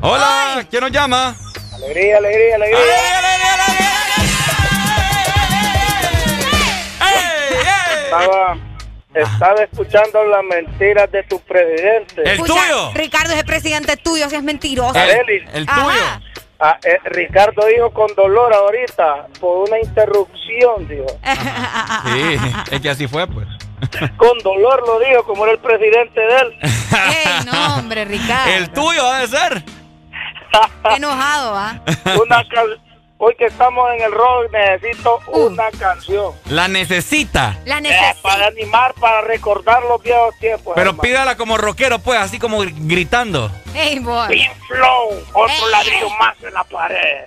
Hola, 0.00 0.66
¿quién 0.68 0.82
nos 0.82 0.90
llama? 0.90 1.36
Alegría, 1.74 2.18
alegría, 2.18 2.54
alegría. 2.56 2.78
Estaba, 8.04 8.56
estaba 9.14 9.62
escuchando 9.62 10.24
las 10.24 10.42
mentiras 10.44 11.10
de 11.12 11.22
tu 11.24 11.40
presidente. 11.40 12.22
Escucha, 12.24 12.90
Ricardo 12.94 13.32
es 13.32 13.38
el 13.38 13.44
presidente 13.44 13.96
tuyo, 13.96 14.28
si 14.28 14.36
es 14.36 14.42
mentiroso. 14.42 14.98
Arely. 14.98 15.44
Ajá. 15.66 16.20
Ah, 16.58 16.78
eh, 16.84 16.98
Ricardo 17.04 17.66
dijo 17.66 17.90
con 17.90 18.14
dolor 18.14 18.52
ahorita, 18.54 19.26
por 19.38 19.68
una 19.68 19.78
interrupción, 19.78 20.88
dijo. 20.88 21.06
Sí, 22.14 22.38
es 22.70 22.80
que 22.80 22.88
así 22.88 23.06
fue, 23.06 23.26
pues. 23.26 23.46
Con 24.16 24.38
dolor 24.38 24.82
lo 24.86 24.98
dijo, 25.00 25.24
como 25.24 25.44
era 25.44 25.52
el 25.54 25.58
presidente 25.58 26.20
de 26.20 26.38
él. 26.38 26.58
Ey, 26.62 27.44
no, 27.52 27.76
hombre, 27.76 28.04
Ricardo. 28.06 28.52
El 28.52 28.70
tuyo 28.70 29.06
ha 29.06 29.20
de 29.20 29.28
ser. 29.28 29.62
Enojado, 30.96 31.54
¿ah? 31.56 31.80
Una 32.22 32.42
can- 32.48 32.80
Hoy 33.18 33.34
que 33.38 33.46
estamos 33.46 33.88
en 33.94 34.02
el 34.02 34.12
rock, 34.12 34.52
necesito 34.52 35.18
una 35.28 35.70
canción. 35.78 36.32
La 36.50 36.68
necesita. 36.68 37.58
La 37.64 37.78
Eh, 37.78 38.14
para 38.22 38.48
animar, 38.48 38.92
para 39.00 39.22
recordar 39.22 39.82
los 39.84 40.02
viejos 40.02 40.34
tiempos. 40.38 40.74
Pero 40.74 40.90
hermano. 40.90 41.02
pídala 41.02 41.36
como 41.38 41.56
rockero, 41.56 41.98
pues, 41.98 42.20
así 42.20 42.38
como 42.38 42.62
gr- 42.62 42.74
gritando. 42.76 43.50
Ey, 43.74 44.00
boy. 44.00 44.28
Pink 44.28 44.52
Flow, 44.68 45.24
otro 45.32 45.48
Eh. 45.66 45.70
ladrillo 45.70 46.10
más 46.18 46.34
en 46.42 46.52
la 46.52 46.64
pared. 46.64 47.24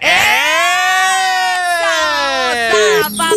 Papá. 3.01 3.29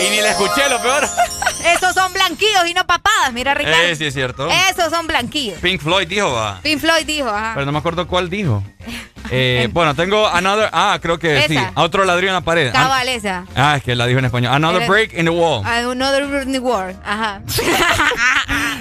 Y 0.00 0.08
ni 0.10 0.20
la 0.22 0.30
escuché, 0.30 0.68
lo 0.70 0.80
peor. 0.80 1.04
Esos 1.66 1.92
son 1.94 2.12
blanquillos 2.14 2.66
y 2.66 2.72
no 2.74 2.86
papadas, 2.86 3.32
mira, 3.34 3.52
Ricardo. 3.52 3.82
Eh, 3.82 3.94
sí, 3.96 4.06
es 4.06 4.14
cierto. 4.14 4.48
Esos 4.70 4.90
son 4.90 5.06
blanquillos. 5.06 5.58
Pink 5.60 5.82
Floyd 5.82 6.06
dijo, 6.08 6.32
va. 6.32 6.60
Pink 6.62 6.80
Floyd 6.80 7.04
dijo, 7.04 7.28
ajá. 7.28 7.52
Pero 7.54 7.66
no 7.66 7.72
me 7.72 7.78
acuerdo 7.78 8.06
cuál 8.08 8.30
dijo. 8.30 8.62
Eh, 9.30 9.68
bueno, 9.72 9.94
tengo 9.94 10.26
Another. 10.28 10.68
Ah, 10.72 10.98
creo 11.02 11.18
que 11.18 11.44
sí. 11.48 11.58
Otro 11.74 12.04
ladrillo 12.04 12.28
en 12.30 12.34
la 12.34 12.40
pared. 12.42 12.68
An- 12.68 12.72
Cabal 12.72 13.08
esa. 13.08 13.44
Ah, 13.56 13.74
es 13.76 13.82
que 13.82 13.94
la 13.96 14.06
dijo 14.06 14.18
en 14.20 14.24
español. 14.26 14.52
Another 14.54 14.86
break 14.88 15.14
in 15.14 15.24
the 15.24 15.30
wall. 15.30 15.64
Another 15.66 16.26
Britney 16.26 16.58
Ward, 16.60 16.94
ajá. 17.04 17.40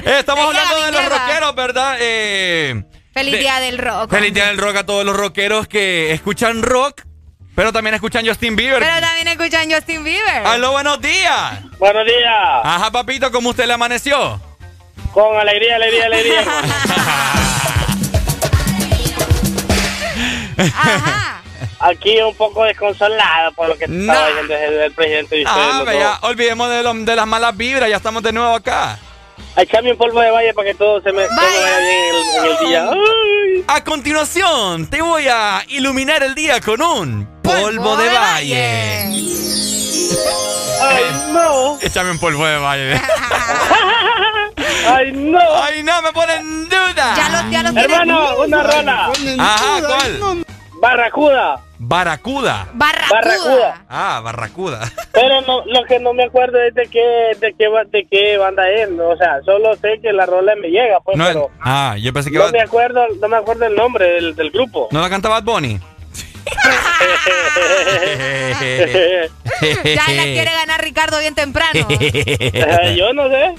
Eh, 0.06 0.18
estamos 0.20 0.46
hablando 0.46 0.86
de 0.86 0.92
los 0.92 1.10
rockeros, 1.10 1.56
¿verdad? 1.56 1.98
Eh, 2.00 2.84
Feliz 3.12 3.32
de- 3.34 3.40
día 3.40 3.60
del 3.60 3.80
rock. 3.80 4.12
Feliz 4.12 4.34
día 4.36 4.46
del 4.48 4.58
rock 4.60 4.76
a 4.78 4.86
todos 4.86 5.04
los 5.04 5.18
rockeros 5.18 5.68
que 5.68 6.12
escuchan 6.14 6.62
rock, 6.62 7.02
pero 7.56 7.74
también 7.74 7.96
escuchan 7.96 8.24
Justin 8.28 8.56
Bieber. 8.56 8.80
Pero 8.84 9.00
también 9.02 9.28
escuchan 9.30 9.72
Justin 9.72 10.04
Bieber. 10.04 10.46
¡Aló, 10.46 10.74
buenos 10.74 11.02
días! 11.02 11.54
Buenos 11.80 12.06
días. 12.06 12.62
Ajá, 12.64 12.92
papito, 12.92 13.32
¿cómo 13.32 13.50
usted 13.50 13.66
le 13.66 13.74
amaneció? 13.74 14.40
Con 15.12 15.36
alegría, 15.40 15.76
alegría, 15.78 16.06
alegría. 16.06 16.44
Aquí 21.80 22.20
un 22.22 22.36
poco 22.36 22.64
desconsolado 22.64 23.52
por 23.54 23.68
lo 23.70 23.78
que 23.78 23.86
estaba 23.86 24.28
diciendo 24.30 24.54
el, 24.56 24.74
el 24.82 24.92
presidente. 24.92 25.44
Ah, 25.48 25.84
ya, 25.94 26.20
olvidemos 26.28 26.70
de, 26.70 26.84
lo- 26.84 26.94
de 26.94 27.16
las 27.16 27.28
malas 27.28 27.56
vibras, 27.56 27.90
ya 27.90 27.98
estamos 27.98 28.22
de 28.24 28.32
nuevo 28.34 28.54
acá. 28.56 28.98
Echame 29.58 29.92
un 29.92 29.98
polvo 29.98 30.20
de 30.20 30.32
valle 30.32 30.54
para 30.54 30.70
que 30.70 30.76
todo 30.76 31.02
se 31.02 31.12
me, 31.14 31.24
todo 31.26 31.36
vaya 31.36 31.78
bien 31.80 32.06
en 32.06 32.16
el, 32.16 32.26
en 32.36 32.46
el 32.46 32.58
día. 32.68 32.90
A 33.68 33.84
continuación, 33.84 34.88
te 34.90 35.02
voy 35.02 35.28
a 35.30 35.64
iluminar 35.70 36.24
el 36.24 36.36
día 36.36 36.60
con 36.60 36.82
un 36.82 37.28
polvo 37.42 37.96
de 37.98 38.10
valle. 38.10 39.04
Ay, 40.82 41.04
no. 41.32 41.78
Échame 41.82 42.12
un 42.12 42.20
polvo 42.20 42.46
de 42.46 42.58
valle. 42.58 43.02
Ay, 44.88 45.12
no. 45.12 45.40
Ay, 45.64 45.84
no, 45.84 46.02
me 46.02 46.12
pone 46.12 46.36
en 46.36 46.70
duda. 46.70 47.16
Ya 47.16 47.30
lo, 47.30 47.52
ya 47.52 47.82
Hermano, 47.82 48.38
una 48.38 48.64
rola. 48.64 49.12
Ajá, 49.40 49.82
¿cuál? 49.86 50.46
Barracuda. 50.82 51.62
Baracuda. 51.78 52.68
Barracuda. 52.74 53.82
Ah, 53.90 54.22
barracuda. 54.24 54.80
Pero 55.14 55.42
no, 55.42 55.66
lo 55.66 55.84
que 55.86 56.00
no 56.00 56.14
me 56.14 56.26
acuerdo 56.26 56.62
es 56.62 56.74
de 56.74 56.84
qué, 56.88 57.02
de 57.40 57.54
qué, 57.54 57.68
de 57.92 58.08
qué 58.10 58.38
banda 58.38 58.70
es. 58.70 58.90
¿no? 58.92 59.10
O 59.10 59.18
sea, 59.18 59.42
solo 59.46 59.76
sé 59.78 60.00
que 60.02 60.12
la 60.14 60.26
rola 60.26 60.56
me 60.56 60.70
llega, 60.70 61.00
pues, 61.04 61.18
No, 61.18 61.26
pero 61.26 61.50
ah, 61.62 61.96
yo 62.00 62.14
pensé 62.14 62.30
que 62.32 62.38
no 62.38 62.44
iba- 62.44 62.52
me 62.52 62.62
acuerdo, 62.62 63.06
no 63.20 63.28
me 63.28 63.38
acuerdo 63.38 63.66
el 63.66 63.76
nombre 63.76 64.06
del, 64.08 64.36
del 64.36 64.52
grupo. 64.52 64.88
¿No 64.92 65.02
la 65.02 65.10
canta 65.10 65.30
Bad 65.30 65.44
Bunny? 65.44 65.80
Ya 69.84 70.08
la 70.14 70.24
quiere 70.24 70.52
ganar 70.52 70.82
Ricardo 70.82 71.20
bien 71.20 71.36
temprano. 71.36 71.88
Eh, 71.90 72.96
Yo 72.98 73.14
no 73.14 73.30
sé. 73.30 73.56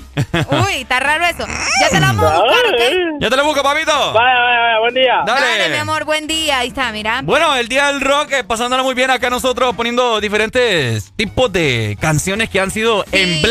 Uy, 0.51 0.83
está 0.83 1.01
raro 1.01 1.25
eso. 1.25 1.47
Ya 1.81 1.89
te 1.89 2.01
la 2.01 2.09
vamos 2.09 2.25
a 2.25 2.39
buscar, 2.39 2.67
¿ok? 2.67 3.21
Ya 3.21 3.31
te 3.31 3.37
lo 3.37 3.45
busco, 3.45 3.63
papito. 3.63 3.93
Vaya, 4.13 4.41
vaya, 4.41 4.61
vaya, 4.61 4.79
buen 4.81 4.95
día. 4.95 5.23
Dale. 5.27 5.69
mi 5.71 5.77
amor, 5.77 6.05
buen 6.05 6.27
día. 6.27 6.59
Ahí 6.59 6.69
está, 6.69 6.93
mira. 6.93 7.21
Bueno, 7.23 7.55
el 7.57 7.69
día 7.69 7.89
del 7.89 8.01
rock, 8.01 8.33
eh, 8.33 8.45
pasándola 8.45 8.83
muy 8.83 8.95
bien 8.95 9.11
acá 9.11 9.31
nosotros 9.31 9.75
poniendo 9.75 10.21
diferentes 10.21 11.13
tipos 11.17 11.53
de 11.53 11.97
canciones 12.01 12.51
que 12.51 12.61
han 12.61 12.71
sido. 12.71 13.05
Sí, 13.13 13.43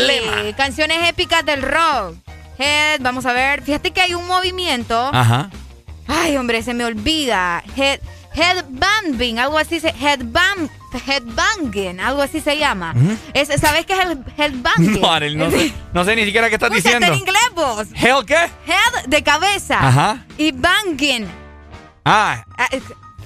canciones 0.56 1.08
épicas 1.08 1.44
del 1.44 1.62
rock. 1.62 2.14
Head, 2.58 3.00
vamos 3.00 3.26
a 3.26 3.32
ver. 3.32 3.62
Fíjate 3.62 3.90
que 3.90 4.00
hay 4.00 4.14
un 4.14 4.26
movimiento. 4.26 5.10
Ajá. 5.12 5.50
Ay, 6.08 6.36
hombre, 6.36 6.62
se 6.62 6.72
me 6.74 6.84
olvida. 6.84 7.62
Head, 7.76 8.00
headbanging, 8.36 9.38
algo 9.38 9.58
así 9.58 9.80
se. 9.80 9.88
Headbang, 9.88 10.68
headbanging, 11.06 12.00
algo 12.00 12.22
así 12.22 12.40
se 12.40 12.56
llama. 12.58 12.94
Es, 13.34 13.48
¿Sabes 13.60 13.86
qué 13.86 13.94
es 13.94 14.00
el 14.06 14.24
headbanging? 14.36 15.00
No, 15.00 15.10
Arel, 15.10 15.36
no 15.38 15.50
sé, 15.50 15.72
no 15.92 16.04
sé 16.04 16.16
ni 16.16 16.24
siquiera 16.24 16.48
qué 16.48 16.54
estás 16.56 16.70
Escucha, 16.70 16.96
está 16.98 17.10
diciendo. 17.10 17.14
en 17.14 17.20
inglés, 17.20 17.50
vos. 17.54 17.88
¿Hell 17.94 18.24
qué? 18.26 18.34
Head 18.70 19.06
de 19.06 19.22
cabeza. 19.22 19.78
Ajá. 19.88 20.24
Y 20.38 20.52
banging. 20.52 21.26
Ah, 22.04 22.44
Ah, 22.58 22.68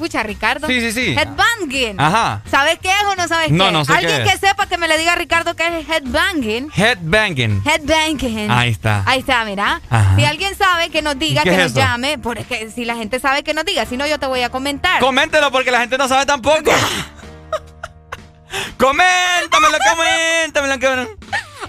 Escucha, 0.00 0.22
Ricardo. 0.22 0.66
Sí, 0.66 0.80
sí, 0.80 0.92
sí. 0.92 1.14
Headbanging. 1.14 2.00
Ajá. 2.00 2.40
¿Sabes 2.50 2.78
qué 2.80 2.88
es 2.88 3.04
o 3.04 3.14
no 3.16 3.28
sabes 3.28 3.50
No, 3.50 3.66
qué? 3.66 3.72
no 3.72 3.84
sé 3.84 3.92
Alguien 3.92 4.16
qué 4.22 4.28
que 4.30 4.32
es. 4.32 4.40
sepa 4.40 4.64
que 4.66 4.78
me 4.78 4.88
le 4.88 4.96
diga 4.96 5.12
a 5.12 5.14
Ricardo 5.14 5.54
que 5.54 5.62
es 5.80 5.86
headbanging. 5.86 6.70
headbanging. 6.74 7.62
Headbanging. 7.66 8.50
Ahí 8.50 8.70
está. 8.70 9.02
Ahí 9.04 9.18
está, 9.20 9.44
mira. 9.44 9.82
Ajá. 9.90 10.16
Si 10.16 10.24
alguien 10.24 10.56
sabe, 10.56 10.88
que 10.88 11.02
nos 11.02 11.18
diga, 11.18 11.42
¿Qué 11.42 11.50
que 11.50 11.56
es 11.56 11.62
nos 11.64 11.72
eso? 11.72 11.80
llame. 11.80 12.16
Porque 12.16 12.70
si 12.74 12.86
la 12.86 12.94
gente 12.96 13.20
sabe, 13.20 13.42
que 13.42 13.52
nos 13.52 13.66
diga. 13.66 13.84
Si 13.84 13.98
no, 13.98 14.06
yo 14.06 14.18
te 14.18 14.24
voy 14.26 14.40
a 14.40 14.48
comentar. 14.48 15.00
Coméntelo 15.00 15.52
porque 15.52 15.70
la 15.70 15.80
gente 15.80 15.98
no 15.98 16.08
sabe 16.08 16.24
tampoco. 16.24 16.72
coméntamelo, 18.78 19.76
coméntamelo. 19.90 20.80
cabrón. 20.80 21.10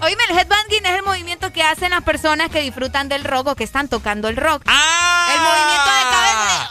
Oíme, 0.04 0.24
el 0.30 0.38
headbanging 0.40 0.86
es 0.86 0.92
el 0.94 1.04
movimiento 1.04 1.52
que 1.52 1.64
hacen 1.64 1.90
las 1.92 2.04
personas 2.04 2.50
que 2.50 2.62
disfrutan 2.62 3.10
del 3.10 3.26
rock 3.26 3.48
o 3.48 3.56
que 3.56 3.66
están 3.66 3.90
tocando 3.90 4.30
el 4.30 4.38
rock. 4.38 4.64
¡Ah! 4.68 5.28
El 5.34 5.42
movimiento 5.42 5.92
de 5.98 6.04
cabeza. 6.16 6.70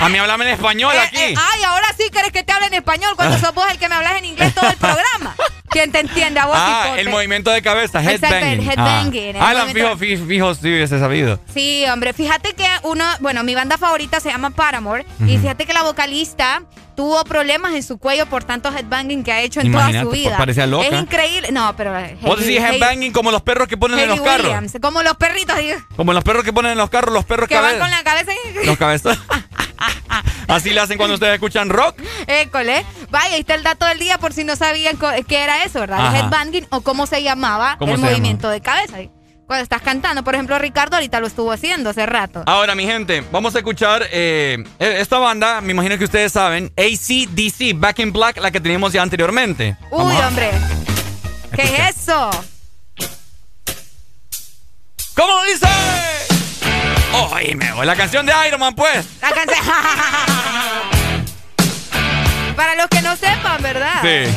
A 0.00 0.08
mí 0.08 0.18
háblame 0.18 0.44
en 0.46 0.50
español 0.54 0.92
Eh, 0.94 0.98
aquí. 1.00 1.16
eh, 1.18 1.34
ay, 1.36 1.62
ahora 1.64 1.86
sí 1.96 2.04
quieres 2.10 2.32
que 2.32 2.42
te 2.42 2.52
hable 2.52 2.66
en 2.66 2.74
español 2.74 3.12
cuando 3.16 3.38
sos 3.40 3.54
vos 3.54 3.66
el 3.70 3.78
que 3.78 3.88
me 3.88 3.94
hablas 3.94 4.16
en 4.16 4.24
inglés 4.26 4.54
todo 4.54 4.68
el 4.70 4.76
programa. 4.76 5.34
¿Quién 5.70 5.90
te 5.90 5.98
entiende 6.00 6.38
a 6.38 6.46
vos? 6.46 6.54
Ah, 6.56 6.94
el 6.98 7.08
movimiento 7.08 7.50
de 7.50 7.60
cabeza, 7.60 8.00
headbanging. 8.00 8.68
headbanging, 8.70 9.36
Ah, 9.40 9.54
movimiento- 9.64 9.96
fijo, 9.96 9.96
fijo, 9.96 10.26
fijo, 10.26 10.54
sí 10.54 10.68
hubiese 10.72 11.00
sabido. 11.00 11.40
Sí, 11.52 11.84
hombre, 11.92 12.12
fíjate 12.12 12.54
que 12.54 12.66
uno, 12.84 13.04
bueno, 13.20 13.42
mi 13.42 13.54
banda 13.56 13.76
favorita 13.76 14.20
se 14.20 14.30
llama 14.30 14.50
Paramore 14.50 15.04
y 15.26 15.36
fíjate 15.38 15.66
que 15.66 15.72
la 15.72 15.82
vocalista 15.82 16.62
tuvo 16.94 17.24
problemas 17.24 17.74
en 17.74 17.82
su 17.82 17.98
cuello 17.98 18.26
por 18.26 18.44
tanto 18.44 18.68
headbanging 18.72 19.24
que 19.24 19.32
ha 19.32 19.40
hecho 19.40 19.58
en 19.60 19.66
Imagínate, 19.66 20.04
toda 20.04 20.04
su 20.04 20.10
vida. 20.12 20.36
parecía 20.36 20.66
loca. 20.68 20.86
Es 20.86 20.92
increíble. 21.02 21.48
No, 21.50 21.74
pero 21.76 21.92
Vos 22.20 22.38
decís 22.38 22.60
headbanging 22.60 23.12
como 23.12 23.32
los 23.32 23.42
perros 23.42 23.66
que 23.66 23.76
ponen 23.76 23.98
en 23.98 24.10
los 24.10 24.20
carros. 24.20 24.46
Williams, 24.46 24.74
como 24.80 25.02
los 25.02 25.16
perritos 25.16 25.58
digo, 25.58 25.76
Como 25.96 26.12
los 26.12 26.22
perros 26.22 26.44
que 26.44 26.52
ponen 26.52 26.70
en 26.72 26.78
los 26.78 26.88
carros, 26.90 27.12
los 27.12 27.24
perros 27.24 27.48
que 27.48 27.58
van 27.58 27.80
con 27.80 27.90
la 27.90 28.04
cabeza 28.04 28.30
y... 28.32 28.64
Los 28.64 28.76
cabezas. 28.78 29.18
Así 30.48 30.70
le 30.70 30.80
hacen 30.80 30.98
cuando 30.98 31.14
ustedes 31.14 31.34
escuchan 31.34 31.68
rock. 31.68 32.00
École. 32.26 32.84
Vaya, 33.10 33.34
ahí 33.34 33.40
está 33.40 33.54
el 33.54 33.62
dato 33.62 33.86
del 33.86 33.98
día 33.98 34.18
por 34.18 34.32
si 34.32 34.44
no 34.44 34.56
sabían 34.56 34.98
qué 35.26 35.42
era 35.42 35.64
eso, 35.64 35.80
¿verdad? 35.80 36.14
El 36.14 36.24
headbanging 36.24 36.66
o 36.70 36.82
cómo 36.82 37.06
se 37.06 37.22
llamaba 37.22 37.76
¿Cómo 37.78 37.94
el 37.94 38.00
se 38.00 38.06
movimiento 38.06 38.48
de 38.48 38.60
cabeza. 38.60 38.98
Cuando 39.46 39.62
estás 39.62 39.82
cantando, 39.82 40.24
por 40.24 40.34
ejemplo, 40.34 40.58
Ricardo 40.58 40.96
ahorita 40.96 41.20
lo 41.20 41.26
estuvo 41.26 41.52
haciendo 41.52 41.90
hace 41.90 42.06
rato. 42.06 42.42
Ahora, 42.46 42.74
mi 42.74 42.86
gente, 42.86 43.22
vamos 43.30 43.54
a 43.54 43.58
escuchar 43.58 44.06
eh, 44.10 44.64
esta 44.78 45.18
banda, 45.18 45.60
me 45.60 45.72
imagino 45.72 45.98
que 45.98 46.04
ustedes 46.04 46.32
saben, 46.32 46.72
ACDC, 46.78 47.78
Back 47.78 47.98
in 47.98 48.12
Black, 48.12 48.38
la 48.38 48.50
que 48.50 48.60
teníamos 48.60 48.94
ya 48.94 49.02
anteriormente. 49.02 49.76
Uy, 49.90 49.98
Vamos 49.98 50.24
hombre. 50.24 50.50
¿Qué 51.54 51.62
es 51.62 51.96
eso? 51.98 52.30
¿Cómo 55.14 55.44
dice? 55.44 55.68
Oíme, 57.14 57.70
la 57.84 57.94
canción 57.94 58.26
de 58.26 58.32
Iron 58.48 58.58
Man, 58.58 58.74
pues. 58.74 59.06
La 59.22 59.30
canción. 59.30 59.64
Para 62.56 62.74
los 62.74 62.88
que 62.88 63.00
no 63.02 63.14
sepan, 63.16 63.62
¿verdad? 63.62 64.02
Sí. 64.02 64.24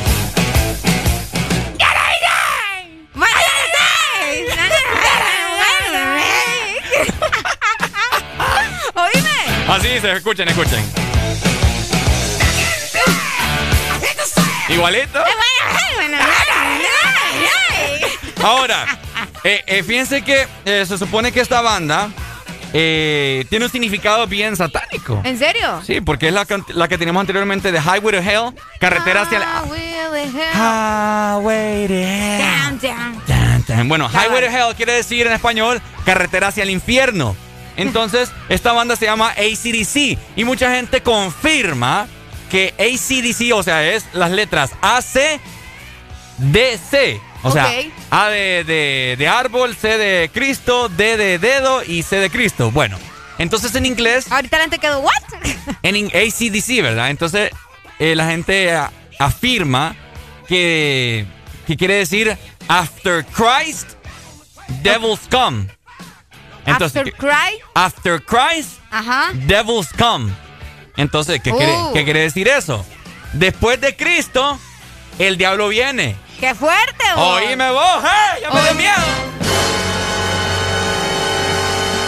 Oíme. 8.94 9.66
Así 9.68 9.88
dice, 9.88 10.12
escuchen, 10.12 10.48
escuchen. 10.48 10.84
Igualito. 14.68 15.24
Ahora, 18.42 18.86
eh, 19.42 19.64
eh, 19.66 19.82
fíjense 19.82 20.22
que 20.22 20.46
eh, 20.64 20.86
se 20.86 20.96
supone 20.96 21.32
que 21.32 21.40
esta 21.40 21.60
banda 21.60 22.10
eh, 22.72 23.44
tiene 23.48 23.64
un 23.64 23.70
significado 23.70 24.26
bien 24.26 24.56
satánico. 24.56 25.20
¿En 25.24 25.38
serio? 25.38 25.80
Sí, 25.84 26.00
porque 26.00 26.28
es 26.28 26.34
la, 26.34 26.44
que 26.88 26.98
teníamos 26.98 27.20
anteriormente 27.20 27.72
de 27.72 27.78
Highway 27.78 28.16
to 28.16 28.18
Hell, 28.18 28.54
carretera 28.78 29.22
hacia 29.22 29.38
la... 29.38 29.62
Highway 29.64 29.92
to 31.86 31.94
Hell. 31.94 32.78
Down. 33.26 33.88
Bueno, 33.88 34.08
Highway 34.08 34.44
to 34.44 34.50
Hell 34.50 34.74
quiere 34.76 34.92
decir 34.92 35.26
en 35.26 35.32
español 35.32 35.80
carretera 36.04 36.48
hacia 36.48 36.62
el 36.62 36.70
infierno. 36.70 37.36
Entonces, 37.76 38.30
esta 38.48 38.72
banda 38.72 38.96
se 38.96 39.06
llama 39.06 39.30
ACDC 39.30 40.18
y 40.36 40.44
mucha 40.44 40.74
gente 40.74 41.02
confirma 41.02 42.06
que 42.50 42.74
ACDC, 42.78 43.54
o 43.54 43.62
sea, 43.62 43.86
es 43.88 44.06
las 44.12 44.30
letras 44.30 44.72
AC, 44.82 45.40
DC. 46.38 47.20
O 47.42 47.50
sea. 47.52 47.68
A 48.10 48.28
de, 48.28 48.64
de, 48.64 49.16
de 49.18 49.28
árbol, 49.28 49.76
C 49.76 49.96
de 49.98 50.30
Cristo, 50.32 50.88
D 50.88 51.16
de 51.16 51.38
dedo 51.38 51.82
y 51.84 52.02
C 52.02 52.16
de 52.16 52.30
Cristo. 52.30 52.70
Bueno, 52.70 52.98
entonces 53.38 53.74
en 53.74 53.86
inglés, 53.86 54.30
Ahorita 54.30 54.56
la 54.56 54.62
gente 54.64 54.78
quedó, 54.78 55.00
¿what? 55.00 55.12
en 55.82 56.06
ACDC, 56.06 56.82
¿verdad? 56.82 57.10
Entonces 57.10 57.50
eh, 57.98 58.14
la 58.16 58.26
gente 58.26 58.72
a- 58.74 58.90
afirma 59.18 59.94
que, 60.48 61.26
que 61.66 61.76
quiere 61.76 61.94
decir 61.94 62.36
After 62.68 63.24
Christ, 63.26 63.90
Devils 64.82 65.20
Come. 65.30 65.68
Entonces, 66.66 67.00
After 67.02 67.14
cry. 67.14 67.58
after 67.74 68.22
Christ, 68.24 68.78
Ajá. 68.90 69.30
Devils 69.32 69.88
Come. 69.98 70.32
Entonces, 70.96 71.40
¿qué, 71.42 71.50
quiere, 71.52 71.72
Oh. 71.74 71.92
qué 71.94 72.04
quiere 72.04 72.20
decir 72.20 72.48
eso? 72.48 72.84
Después 73.32 73.80
de 73.80 73.96
Cristo, 73.96 74.58
el 75.18 75.36
diablo 75.36 75.68
viene. 75.68 76.16
¡Qué 76.40 76.54
fuerte, 76.54 77.04
vos! 77.16 77.40
Oíme 77.42 77.70
vos, 77.70 78.04
¡eh! 78.04 78.40
¡Ya 78.42 78.50
me 78.50 78.62
dio 78.62 78.74
miedo! 78.74 79.02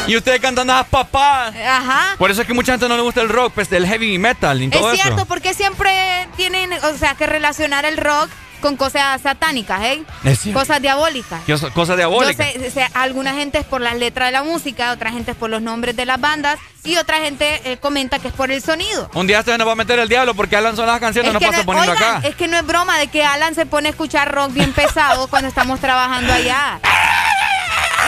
Y 0.06 0.16
ustedes 0.16 0.40
cantando 0.40 0.72
a 0.72 0.82
papás. 0.82 1.54
Ajá. 1.56 2.16
Por 2.18 2.30
eso 2.32 2.40
es 2.40 2.46
que 2.46 2.52
mucha 2.54 2.72
gente 2.72 2.88
no 2.88 2.96
le 2.96 3.02
gusta 3.02 3.20
el 3.20 3.28
rock, 3.28 3.52
pues 3.54 3.70
el 3.72 3.86
heavy 3.86 4.18
metal 4.18 4.60
y 4.60 4.68
todo 4.68 4.90
Es 4.92 5.00
cierto, 5.00 5.18
eso. 5.20 5.26
porque 5.26 5.54
siempre 5.54 6.26
tienen, 6.36 6.72
o 6.72 6.96
sea, 6.98 7.14
que 7.14 7.26
relacionar 7.26 7.84
el 7.84 7.96
rock 7.96 8.28
con 8.60 8.76
cosas 8.76 9.20
satánicas, 9.22 9.82
¿eh? 9.82 10.02
Cierto. 10.36 10.60
Cosas 10.60 10.80
diabólicas. 10.82 11.42
Cosa, 11.46 11.70
cosa 11.70 11.92
Yo 11.92 11.96
diabólica. 11.96 12.44
sé, 12.44 12.70
sé, 12.70 12.86
alguna 12.94 13.34
gente 13.34 13.58
es 13.58 13.64
por 13.64 13.80
las 13.80 13.94
letras 13.96 14.28
de 14.28 14.32
la 14.32 14.42
música, 14.42 14.92
otra 14.92 15.10
gente 15.12 15.32
es 15.32 15.36
por 15.36 15.50
los 15.50 15.62
nombres 15.62 15.96
de 15.96 16.06
las 16.06 16.20
bandas 16.20 16.58
y 16.84 16.96
otra 16.96 17.18
gente 17.18 17.60
eh, 17.64 17.76
comenta 17.78 18.18
que 18.18 18.28
es 18.28 18.34
por 18.34 18.50
el 18.50 18.62
sonido. 18.62 19.10
Un 19.14 19.26
día 19.26 19.42
se 19.42 19.56
nos 19.58 19.66
va 19.66 19.72
a 19.72 19.76
meter 19.76 19.98
el 19.98 20.08
diablo 20.08 20.34
porque 20.34 20.56
Alan 20.56 20.76
son 20.76 20.86
las 20.86 21.00
canciones 21.00 21.32
Es 21.32 21.38
que, 21.38 21.46
pasa 21.46 21.58
no, 21.58 21.64
poniendo 21.66 21.92
oigan, 21.92 22.16
acá. 22.18 22.28
es 22.28 22.34
que 22.36 22.48
no 22.48 22.56
es 22.56 22.66
broma 22.66 22.98
de 22.98 23.08
que 23.08 23.24
Alan 23.24 23.54
se 23.54 23.66
pone 23.66 23.88
a 23.88 23.90
escuchar 23.90 24.32
rock 24.32 24.52
bien 24.52 24.72
pesado 24.72 25.26
cuando 25.28 25.48
estamos 25.48 25.80
trabajando 25.80 26.32
allá. 26.32 26.78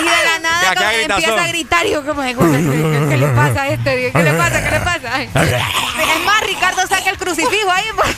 Y 0.01 0.05
de 0.05 0.11
la 0.11 0.39
nada 0.39 0.75
como 0.75 0.89
empieza 0.89 1.45
a 1.45 1.49
gritar 1.49 1.87
y 1.87 1.91
yo 1.91 2.05
como, 2.05 2.23
¿qué 2.23 3.17
le 3.19 3.27
pasa 3.29 3.63
a 3.63 3.69
este? 3.69 4.11
¿Qué 4.13 4.23
le 4.23 4.33
pasa? 4.33 4.65
¿Qué 4.65 4.71
le 4.71 4.81
pasa? 4.81 5.23
Es 6.13 6.25
más, 6.25 6.41
Ricardo 6.47 6.87
saca 6.87 7.11
el 7.11 7.19
crucifijo 7.19 7.71
ahí. 7.71 7.85
pues. 7.95 8.17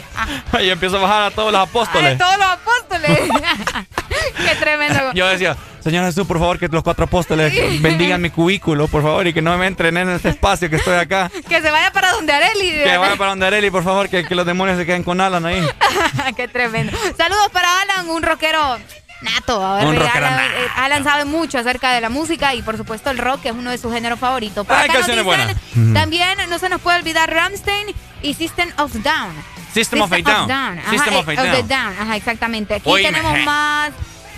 Y 0.62 0.68
empiezo 0.70 0.98
a 0.98 1.00
bajar 1.00 1.22
a 1.24 1.30
todos 1.30 1.52
los 1.52 1.60
apóstoles. 1.60 2.18
todos 2.18 2.36
los 2.38 2.46
apóstoles. 2.46 3.18
Qué 4.36 4.54
tremendo. 4.56 5.12
Yo 5.14 5.26
decía, 5.28 5.56
Señor 5.80 6.04
Jesús, 6.06 6.26
por 6.26 6.38
favor, 6.38 6.58
que 6.58 6.68
los 6.68 6.82
cuatro 6.82 7.04
apóstoles 7.06 7.52
Sí. 7.52 7.78
bendigan 7.80 8.20
mi 8.22 8.30
cubículo, 8.30 8.86
por 8.88 9.02
favor, 9.02 9.26
y 9.26 9.32
que 9.32 9.42
no 9.42 9.56
me 9.58 9.66
entren 9.66 9.96
en 9.96 10.08
este 10.10 10.28
espacio 10.30 10.70
que 10.70 10.76
estoy 10.76 10.94
acá. 10.96 11.30
Que 11.48 11.60
se 11.60 11.70
vaya 11.70 11.90
para 11.92 12.12
donde 12.12 12.32
Areli. 12.32 12.70
Que 12.70 12.96
vaya 12.96 13.16
para 13.16 13.30
donde 13.30 13.46
Areli, 13.46 13.70
por 13.70 13.82
favor, 13.84 14.08
que, 14.08 14.24
que 14.24 14.34
los 14.34 14.46
demonios 14.46 14.78
se 14.78 14.86
queden 14.86 15.02
con 15.02 15.20
Alan 15.20 15.44
ahí. 15.46 15.66
Qué 16.36 16.46
tremendo. 16.48 16.96
Saludos 17.16 17.48
para 17.52 17.68
Alan, 17.82 18.08
un 18.08 18.22
rockero 18.22 18.78
nato. 19.22 19.64
A 19.64 19.76
ver, 19.76 19.86
Un 19.86 19.96
rockero 19.96 20.26
Alan, 20.26 20.36
nato. 20.36 20.58
eh, 20.58 20.68
Alan 20.76 21.04
sabe 21.04 21.24
mucho 21.24 21.58
acerca 21.58 21.92
de 21.92 22.00
la 22.00 22.08
música 22.10 22.54
y 22.54 22.62
por 22.62 22.76
supuesto 22.76 23.10
el 23.10 23.18
rock, 23.18 23.42
que 23.42 23.48
es 23.48 23.54
uno 23.54 23.70
de 23.70 23.78
sus 23.78 23.92
géneros 23.92 24.18
favoritos. 24.20 24.66
Por 24.66 24.76
Ay, 24.76 24.84
acá 24.84 24.98
nos 24.98 25.06
canciones 25.06 25.24
dicen, 25.24 25.56
buenas. 25.74 25.94
También 25.94 26.38
no 26.48 26.58
se 26.58 26.68
nos 26.68 26.80
puede 26.80 26.98
olvidar 26.98 27.28
Ramstein 27.32 27.88
y 28.22 28.34
System 28.34 28.70
of 28.78 28.92
Down. 28.94 29.32
System 29.74 30.02
of 30.02 30.12
a 30.12 30.18
Down. 30.20 30.50
Ajá, 30.78 30.90
System 30.90 31.14
eh, 31.14 31.18
of 31.18 31.28
a 31.28 31.34
the 31.34 31.42
Down. 31.42 31.68
Down. 31.68 31.94
Ajá, 32.00 32.16
exactamente. 32.16 32.74
Aquí 32.74 32.90
tenemos 33.02 33.38
más. 33.44 33.92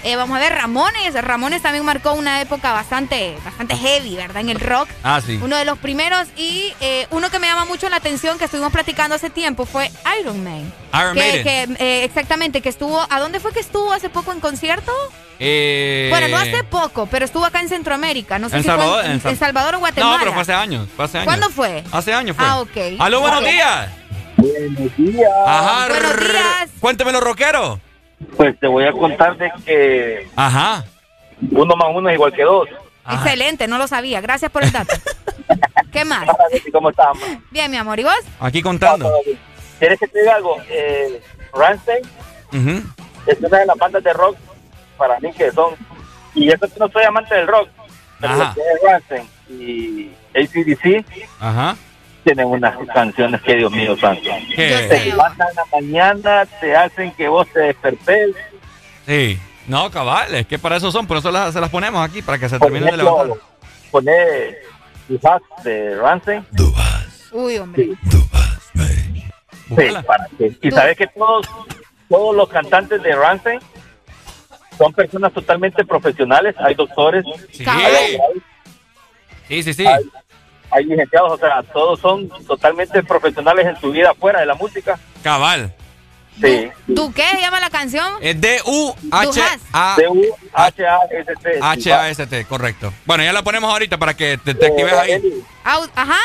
eh, 0.05 0.17
vamos 0.17 0.37
a 0.37 0.41
ver, 0.41 0.53
Ramones. 0.55 1.15
Ramones 1.15 1.63
también 1.63 1.85
marcó 1.85 2.13
una 2.13 2.41
época 2.43 2.73
bastante, 2.73 3.37
bastante 3.45 3.75
heavy, 3.77 4.17
¿verdad? 4.17 4.43
En 4.43 4.51
el 4.51 4.61
rock. 4.61 4.89
Ah, 5.03 5.21
sí. 5.25 5.39
Uno 5.43 5.57
de 5.57 5.65
los 5.65 5.79
primeros 5.79 6.29
y 6.37 6.73
eh, 6.81 7.07
uno 7.11 7.31
que 7.31 7.39
me 7.39 7.47
llama 7.47 7.65
mucho 7.65 7.89
la 7.89 7.97
atención 7.97 8.37
que 8.39 8.45
estuvimos 8.45 8.71
platicando 8.73 9.15
hace 9.17 9.31
tiempo 9.31 9.65
fue 9.67 9.91
Iron 10.21 10.45
Man. 10.45 10.71
Iron 10.93 11.15
que, 11.15 11.21
Maiden. 11.21 11.77
que, 11.77 11.85
eh, 11.85 12.05
exactamente, 12.05 12.61
que 12.61 12.69
estuvo. 12.69 13.05
¿A 13.11 13.19
dónde 13.21 13.41
fue 13.41 13.53
que 13.53 13.61
estuvo 13.61 13.93
hace 13.93 14.11
poco 14.11 14.33
en 14.33 14.41
concierto? 14.41 14.93
Eh, 15.41 16.07
Bueno, 16.11 16.29
no 16.29 16.37
hace 16.37 16.63
poco, 16.65 17.07
pero 17.07 17.25
estuvo 17.25 17.45
acá 17.45 17.61
en 17.61 17.69
Centroamérica. 17.69 18.39
No 18.39 18.49
sé 18.49 18.57
¿En 18.59 18.63
si 18.63 18.69
fue 18.69 18.77
Salvador? 18.79 19.05
en, 19.07 19.11
En 19.13 19.21
Sal- 19.21 19.33
en 19.33 19.39
Salvador 19.39 19.75
o 19.75 19.79
Guatemala. 19.81 20.13
No, 20.13 20.19
pero 20.21 20.33
fue 20.33 20.43
hace 20.43 20.53
años. 20.53 20.87
Fue 20.95 21.05
hace 21.07 21.19
años. 21.19 21.27
¿Cuándo 21.27 21.51
fue? 21.51 21.83
Hace 21.91 22.15
años 22.15 22.37
fue. 22.37 22.47
Ah, 22.47 22.61
ok. 22.61 22.77
Aló, 23.01 23.21
buenos 23.21 23.43
días. 23.45 23.89
Buenos 24.53 24.97
días. 24.97 25.31
Ajá. 25.47 25.89
Buenos 25.89 26.21
días. 26.21 26.71
Cuéntemelo, 26.81 27.21
rockero. 27.21 27.81
Pues 28.37 28.59
te 28.61 28.67
voy 28.67 28.85
a 28.85 28.93
contar 28.93 29.37
de 29.37 29.51
que 29.65 30.29
Ajá. 30.37 30.85
uno 31.51 31.77
más 31.77 31.89
uno 31.95 32.09
es 32.09 32.15
igual 32.15 32.33
que 32.33 32.43
dos. 32.43 32.69
Excelente, 33.11 33.67
no 33.69 33.79
lo 33.79 33.87
sabía. 33.87 34.21
Gracias 34.21 34.51
por 34.51 34.63
el 34.65 34.73
dato. 34.73 34.95
¿Qué 35.93 36.05
más? 36.05 36.27
¿Cómo 36.73 36.91
estamos? 36.91 37.23
Bien, 37.51 37.71
mi 37.71 37.77
amor. 37.77 37.99
¿Y 38.01 38.05
vos? 38.05 38.19
Aquí 38.41 38.63
contando. 38.63 39.11
¿Quieres 39.79 39.99
que 39.99 40.09
te 40.09 40.21
diga 40.21 40.35
algo? 40.37 40.57
Eh, 40.69 41.21
Rammstein 41.53 42.03
Ujú. 42.53 42.83
es 43.27 43.39
una 43.41 43.59
de 43.59 43.67
las 43.67 43.77
bandas 43.77 44.03
de 44.03 44.13
rock 44.13 44.37
para 44.97 45.19
mí 45.21 45.33
que 45.33 45.51
son... 45.53 45.75
Y 46.35 46.49
eso 46.49 46.61
que 46.69 46.79
no 46.81 46.89
soy 46.89 47.05
amante 47.05 47.35
del 47.35 47.47
rock, 47.47 47.69
pero 48.21 48.33
Ajá. 48.35 48.55
es 48.57 48.83
Rammstein 48.83 49.29
y 49.51 50.11
ACDC 50.35 51.05
Ajá. 51.39 51.77
Tienen 52.25 52.47
unas 52.47 52.77
canciones 52.93 53.41
que, 53.43 53.55
Dios 53.57 53.71
mío, 53.71 53.97
santo. 53.97 54.31
¿Qué? 54.57 54.87
Te 54.89 55.05
levantan 55.07 55.49
en 55.51 55.55
la 55.57 55.65
mañana, 55.73 56.47
te 56.61 56.75
hacen 56.77 57.13
que 57.13 57.29
vos 57.29 57.47
te 57.53 57.61
despertés. 57.61 58.35
Sí. 59.07 59.39
No, 59.69 59.91
cabales, 59.91 60.47
que 60.47 60.59
para 60.59 60.77
eso 60.77 60.91
son, 60.91 61.07
por 61.07 61.17
eso 61.19 61.31
las- 61.31 61.55
se 61.55 61.61
las 61.61 61.71
ponemos 61.71 62.07
aquí, 62.07 62.21
para 62.23 62.39
que 62.39 62.49
se 62.49 62.59
Por 62.59 62.69
terminen 62.69 62.97
de 62.97 63.03
ejemplo, 63.03 63.25
levantar. 63.25 63.47
Poner 63.91 64.59
Du 65.09 65.21
Hast 65.23 65.65
de 65.65 65.97
Rammstein. 65.97 66.47
Uy, 67.33 67.59
hombre. 67.59 67.91
Sí, 69.69 69.75
para 70.07 70.29
que- 70.39 70.53
y 70.61 70.71
sabes 70.71 70.97
que 70.97 71.07
todos, 71.09 71.47
todos 72.09 72.37
los 72.37 72.49
cantantes 72.49 73.03
de 73.03 73.15
Rammstein 73.17 73.61
son 74.77 74.93
personas 74.93 75.33
totalmente 75.33 75.85
profesionales. 75.85 76.55
Hay 76.59 76.75
doctores, 76.75 77.25
Sí. 77.51 77.65
hay, 77.67 78.19
Sí, 79.49 79.63
sí, 79.63 79.75
sí. 79.75 79.87
hay- 79.87 80.05
hay 80.75 80.85
licenciados, 80.85 81.33
o 81.33 81.39
sea, 81.39 81.63
todos 81.73 82.01
son 82.01 82.29
totalmente 82.47 83.03
profesionales 83.03 83.67
en 83.67 83.81
su 83.81 83.93
vida 83.93 84.13
fuera 84.15 84.41
de 84.41 84.47
la 84.47 84.55
música. 84.55 84.99
Cabal. 85.23 85.73
Sí. 86.43 86.69
¿Tú 86.97 87.13
qué 87.13 87.23
se 87.31 87.41
llama 87.41 87.61
la 87.61 87.71
canción? 87.71 88.15
Es 88.21 88.41
D-U-H-A. 88.41 89.95
D-U-H-A-S-T. 89.97 91.59
H-A-S-T, 91.63 92.45
correcto. 92.47 92.93
Bueno, 93.07 93.23
ya 93.23 93.33
la 93.33 93.43
ponemos 93.43 93.71
ahorita 93.71 93.99
para 93.99 94.15
que 94.15 94.37
te, 94.39 94.53
te 94.55 94.67
actives 94.67 94.93
ahí. 94.95 95.23
Ajá. 95.63 96.19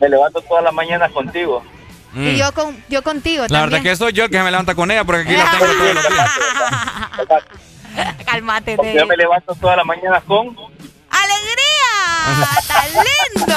Me 0.00 0.08
levanto 0.08 0.40
todas 0.42 0.62
las 0.62 0.72
mañanas 0.72 1.10
contigo. 1.10 1.64
Mm. 2.12 2.28
Y 2.28 2.36
yo 2.36 2.52
con 2.54 2.82
yo 2.88 3.02
contigo 3.02 3.44
La 3.48 3.60
verdad 3.60 3.76
también. 3.76 3.92
es 3.92 3.98
que 3.98 4.04
soy 4.04 4.12
yo 4.12 4.24
el 4.24 4.30
que 4.30 4.38
me 4.42 4.50
levanta 4.50 4.74
con 4.74 4.90
ella, 4.90 5.04
porque 5.04 5.22
aquí 5.22 5.36
la 5.36 5.50
tengo 5.58 5.66
todos 5.66 5.94
los 5.94 6.08
días. 6.08 6.30
Cálmate. 8.24 8.76
Yo 8.94 9.06
me 9.06 9.16
levanto 9.16 9.54
todas 9.56 9.76
las 9.76 9.84
mañanas 9.86 10.22
con... 10.24 10.46
¡Alegría! 11.10 11.67
¡Está 12.58 12.84
lindo! 12.86 13.56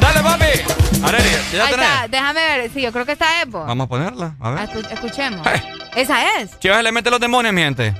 Dale, 0.00 0.20
papi. 0.22 1.04
Areli, 1.04 1.28
¿ya 1.52 1.64
Ahí 1.64 1.70
tenés? 1.70 1.86
está, 1.88 2.08
déjame 2.08 2.40
ver. 2.40 2.70
Sí, 2.72 2.80
yo 2.82 2.92
creo 2.92 3.04
que 3.06 3.12
está 3.12 3.42
Epo. 3.42 3.64
Vamos 3.64 3.84
a 3.86 3.88
ponerla, 3.88 4.34
a 4.40 4.50
ver. 4.50 4.68
escu- 4.68 4.90
Escuchemos. 4.92 5.46
Esa 5.94 6.38
es. 6.40 6.58
Chivas 6.58 6.82
le 6.82 6.92
mete 6.92 7.10
los 7.10 7.20
demonios, 7.20 7.54
mi 7.54 7.62
gente. 7.62 7.94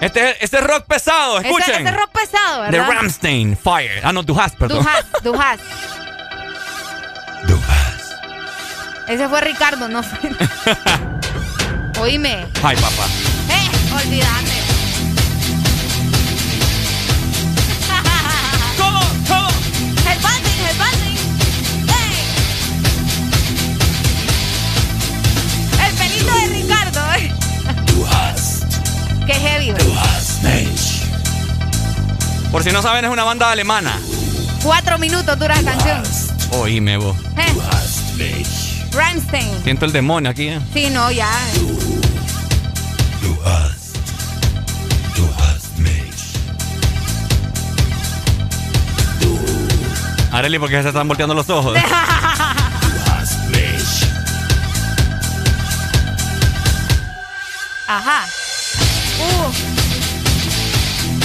Este, 0.00 0.30
es- 0.30 0.36
este 0.40 0.58
es 0.58 0.64
rock 0.64 0.84
pesado, 0.86 1.38
Ese, 1.38 1.48
escuchen. 1.48 1.74
ese 1.86 1.88
es 1.88 1.96
rock 1.96 2.10
pesado, 2.12 2.62
De 2.64 2.70
¿verdad? 2.72 2.88
Ramstein, 2.92 3.56
Fire. 3.56 4.00
Ah, 4.04 4.12
no, 4.12 4.22
Duhas, 4.22 4.52
perdón. 4.56 4.78
Dujas, 4.78 5.04
Dujas. 5.22 5.58
Ese 9.08 9.28
fue 9.28 9.40
Ricardo, 9.40 9.88
no 9.88 10.02
fue. 10.02 10.30
Oíme. 12.00 12.46
Ay, 12.62 12.76
papá. 12.76 13.06
Eh, 13.50 13.70
olvídate. 13.94 14.71
Qué 29.32 29.40
heavy. 29.40 29.72
Por 32.50 32.62
si 32.62 32.70
no 32.70 32.82
saben, 32.82 33.06
es 33.06 33.10
una 33.10 33.24
banda 33.24 33.50
alemana. 33.50 33.98
Cuatro 34.62 34.98
minutos 34.98 35.38
dura 35.38 35.60
la 35.62 35.72
canción. 35.72 36.02
Oíme, 36.50 36.98
vos. 36.98 37.16
Eh. 37.38 38.44
Rammstein. 38.92 39.64
Siento 39.64 39.86
el 39.86 39.92
demonio 39.92 40.30
aquí, 40.30 40.48
¿eh? 40.48 40.60
Sí, 40.74 40.90
no, 40.90 41.10
ya. 41.10 41.30
Du 43.22 43.38
hast. 43.42 43.96
Du 45.16 45.26
hast 45.38 45.78
mich. 45.78 46.36
Areli, 50.30 50.58
porque 50.58 50.82
se 50.82 50.88
están 50.88 51.08
volteando 51.08 51.34
los 51.34 51.48
ojos. 51.48 51.72
Du 51.72 51.80
hast 53.10 53.38
mich. 53.48 54.04
Ajá. 57.88 58.26
Uh. 59.22 59.52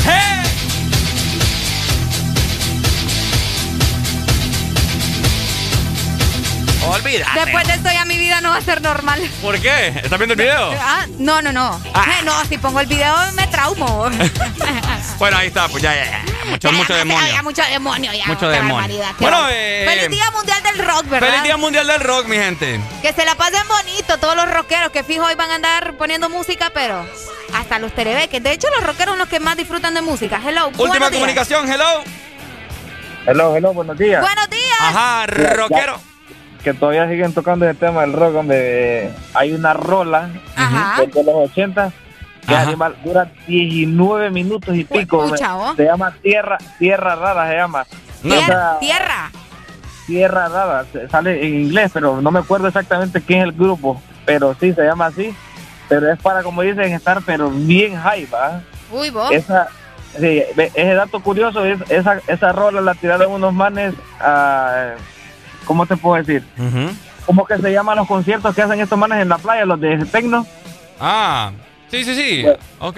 ¡Hey! 0.06 0.47
Olvídate. 6.88 7.40
Después 7.40 7.68
de 7.68 7.74
esto 7.74 7.90
ya 7.92 8.06
mi 8.06 8.18
vida 8.18 8.42
no 8.42 8.50
va 8.52 8.58
a 8.58 8.62
ser 8.62 8.82
normal. 8.82 9.20
¿Por 9.42 9.60
qué? 9.60 9.88
¿Estás 9.90 10.18
viendo 10.18 10.34
el 10.34 10.40
video? 10.40 10.72
Ah, 10.80 11.06
no, 11.18 11.42
no, 11.42 11.52
no. 11.52 11.82
Eh, 11.86 12.24
no, 12.24 12.46
si 12.46 12.58
pongo 12.58 12.80
el 12.80 12.88
video 12.88 13.14
me 13.34 13.48
traumo. 13.48 14.10
Bueno, 15.18 15.38
ahí 15.38 15.48
está, 15.48 15.68
pues 15.68 15.82
ya, 15.82 15.96
ya, 15.96 16.06
ya. 16.06 16.24
Mucho, 16.46 16.72
mucho 16.72 16.94
Ya, 16.94 16.98
demonio. 17.00 17.28
ya, 17.34 17.42
mucho 17.42 17.64
demonio 17.64 18.14
ya. 18.14 18.26
Mucho 18.28 18.50
demonio. 18.50 19.04
Bueno, 19.20 19.48
eh, 19.50 19.84
Feliz 19.90 20.10
Día 20.12 20.30
Mundial 20.30 20.62
del 20.62 20.86
Rock, 20.86 21.10
¿verdad? 21.10 21.28
Feliz 21.30 21.44
Día 21.44 21.58
Mundial 21.58 21.88
del 21.88 22.02
Rock, 22.02 22.28
mi 22.28 22.36
gente. 22.36 22.80
Que 23.02 23.14
se 23.14 23.26
la 23.26 23.34
pasen 23.34 23.68
bonito 23.68 24.20
todos 24.20 24.36
los 24.36 24.48
rockeros 24.48 24.92
que 24.92 25.04
fijo 25.04 25.26
hoy 25.26 25.34
van 25.34 25.50
a 25.50 25.56
andar 25.56 25.94
poniendo 25.98 26.30
música, 26.30 26.70
pero 26.72 27.04
hasta 27.52 27.80
los 27.80 27.96
terebeques. 27.96 28.44
De 28.44 28.52
hecho, 28.52 28.68
los 28.76 28.84
rockeros 28.84 29.14
son 29.14 29.18
los 29.20 29.28
que 29.28 29.40
más 29.40 29.58
disfrutan 29.58 29.96
de 29.96 30.02
música. 30.02 30.40
Hello. 30.46 30.70
Última 30.78 31.10
comunicación, 31.10 31.68
hello. 31.68 32.04
Hello, 33.26 33.56
hello, 33.58 33.74
buenos 33.74 33.98
días. 33.98 34.22
Buenos 34.22 34.50
días. 34.52 34.78
Ajá, 34.80 35.26
Ya, 35.26 35.54
rockero. 35.56 36.00
Que 36.68 36.74
todavía 36.74 37.08
siguen 37.08 37.34
tocando 37.34 37.66
el 37.66 37.78
tema 37.78 38.02
del 38.02 38.12
rock, 38.12 38.36
hombre. 38.36 39.10
Hay 39.34 39.54
una 39.54 39.72
rola 39.72 40.30
Ajá. 40.54 41.02
desde 41.02 41.24
los 41.24 41.50
80 41.50 41.94
que 42.46 42.54
Ajá. 42.54 42.64
animal, 42.64 42.98
dura 43.06 43.32
19 43.48 44.32
minutos 44.32 44.76
y 44.76 44.84
pico. 44.84 45.20
¿oh? 45.20 45.76
Se 45.78 45.86
llama 45.86 46.14
Tierra, 46.22 46.58
Tierra 46.78 47.16
Rara, 47.16 47.50
se 47.50 47.56
llama. 47.56 47.86
O 48.26 48.30
sea, 48.30 48.80
tierra. 48.82 49.32
Tierra 50.08 50.50
Rara, 50.50 50.86
sale 51.10 51.48
en 51.48 51.54
inglés, 51.54 51.92
pero 51.94 52.20
no 52.20 52.32
me 52.32 52.40
acuerdo 52.40 52.68
exactamente 52.68 53.22
quién 53.22 53.40
es 53.40 53.46
el 53.46 53.54
grupo, 53.54 54.02
pero 54.26 54.54
sí, 54.60 54.74
se 54.74 54.84
llama 54.84 55.06
así. 55.06 55.34
Pero 55.88 56.12
es 56.12 56.20
para, 56.20 56.44
como 56.44 56.64
dicen, 56.64 56.92
estar 56.92 57.22
pero 57.26 57.50
bien 57.50 57.96
high, 57.96 58.26
¿va? 58.26 58.62
Uy, 58.92 59.10
vos. 59.10 59.32
Esa, 59.32 59.70
sí, 60.20 60.44
ese 60.58 60.94
dato 60.96 61.22
curioso, 61.22 61.64
es, 61.64 61.80
esa, 61.90 62.20
esa 62.28 62.52
rola 62.52 62.82
la 62.82 62.94
tiraron 62.94 63.32
unos 63.32 63.54
manes, 63.54 63.94
a, 64.20 64.96
¿cómo 65.68 65.86
te 65.86 65.96
puedo 65.98 66.24
decir? 66.24 66.44
¿Cómo 67.26 67.46
que 67.46 67.58
se 67.58 67.72
llaman 67.72 67.98
los 67.98 68.08
conciertos 68.08 68.56
que 68.56 68.62
hacen 68.62 68.80
estos 68.80 68.98
manes 68.98 69.22
en 69.22 69.30
la 69.30 69.38
playa, 69.38 69.66
los 69.66 69.80
de 69.80 69.98
Tecno? 70.06 70.48
Ah, 71.00 71.52
sí, 71.92 72.04
sí, 72.04 72.16
sí. 72.16 72.46
Ok. 72.80 72.98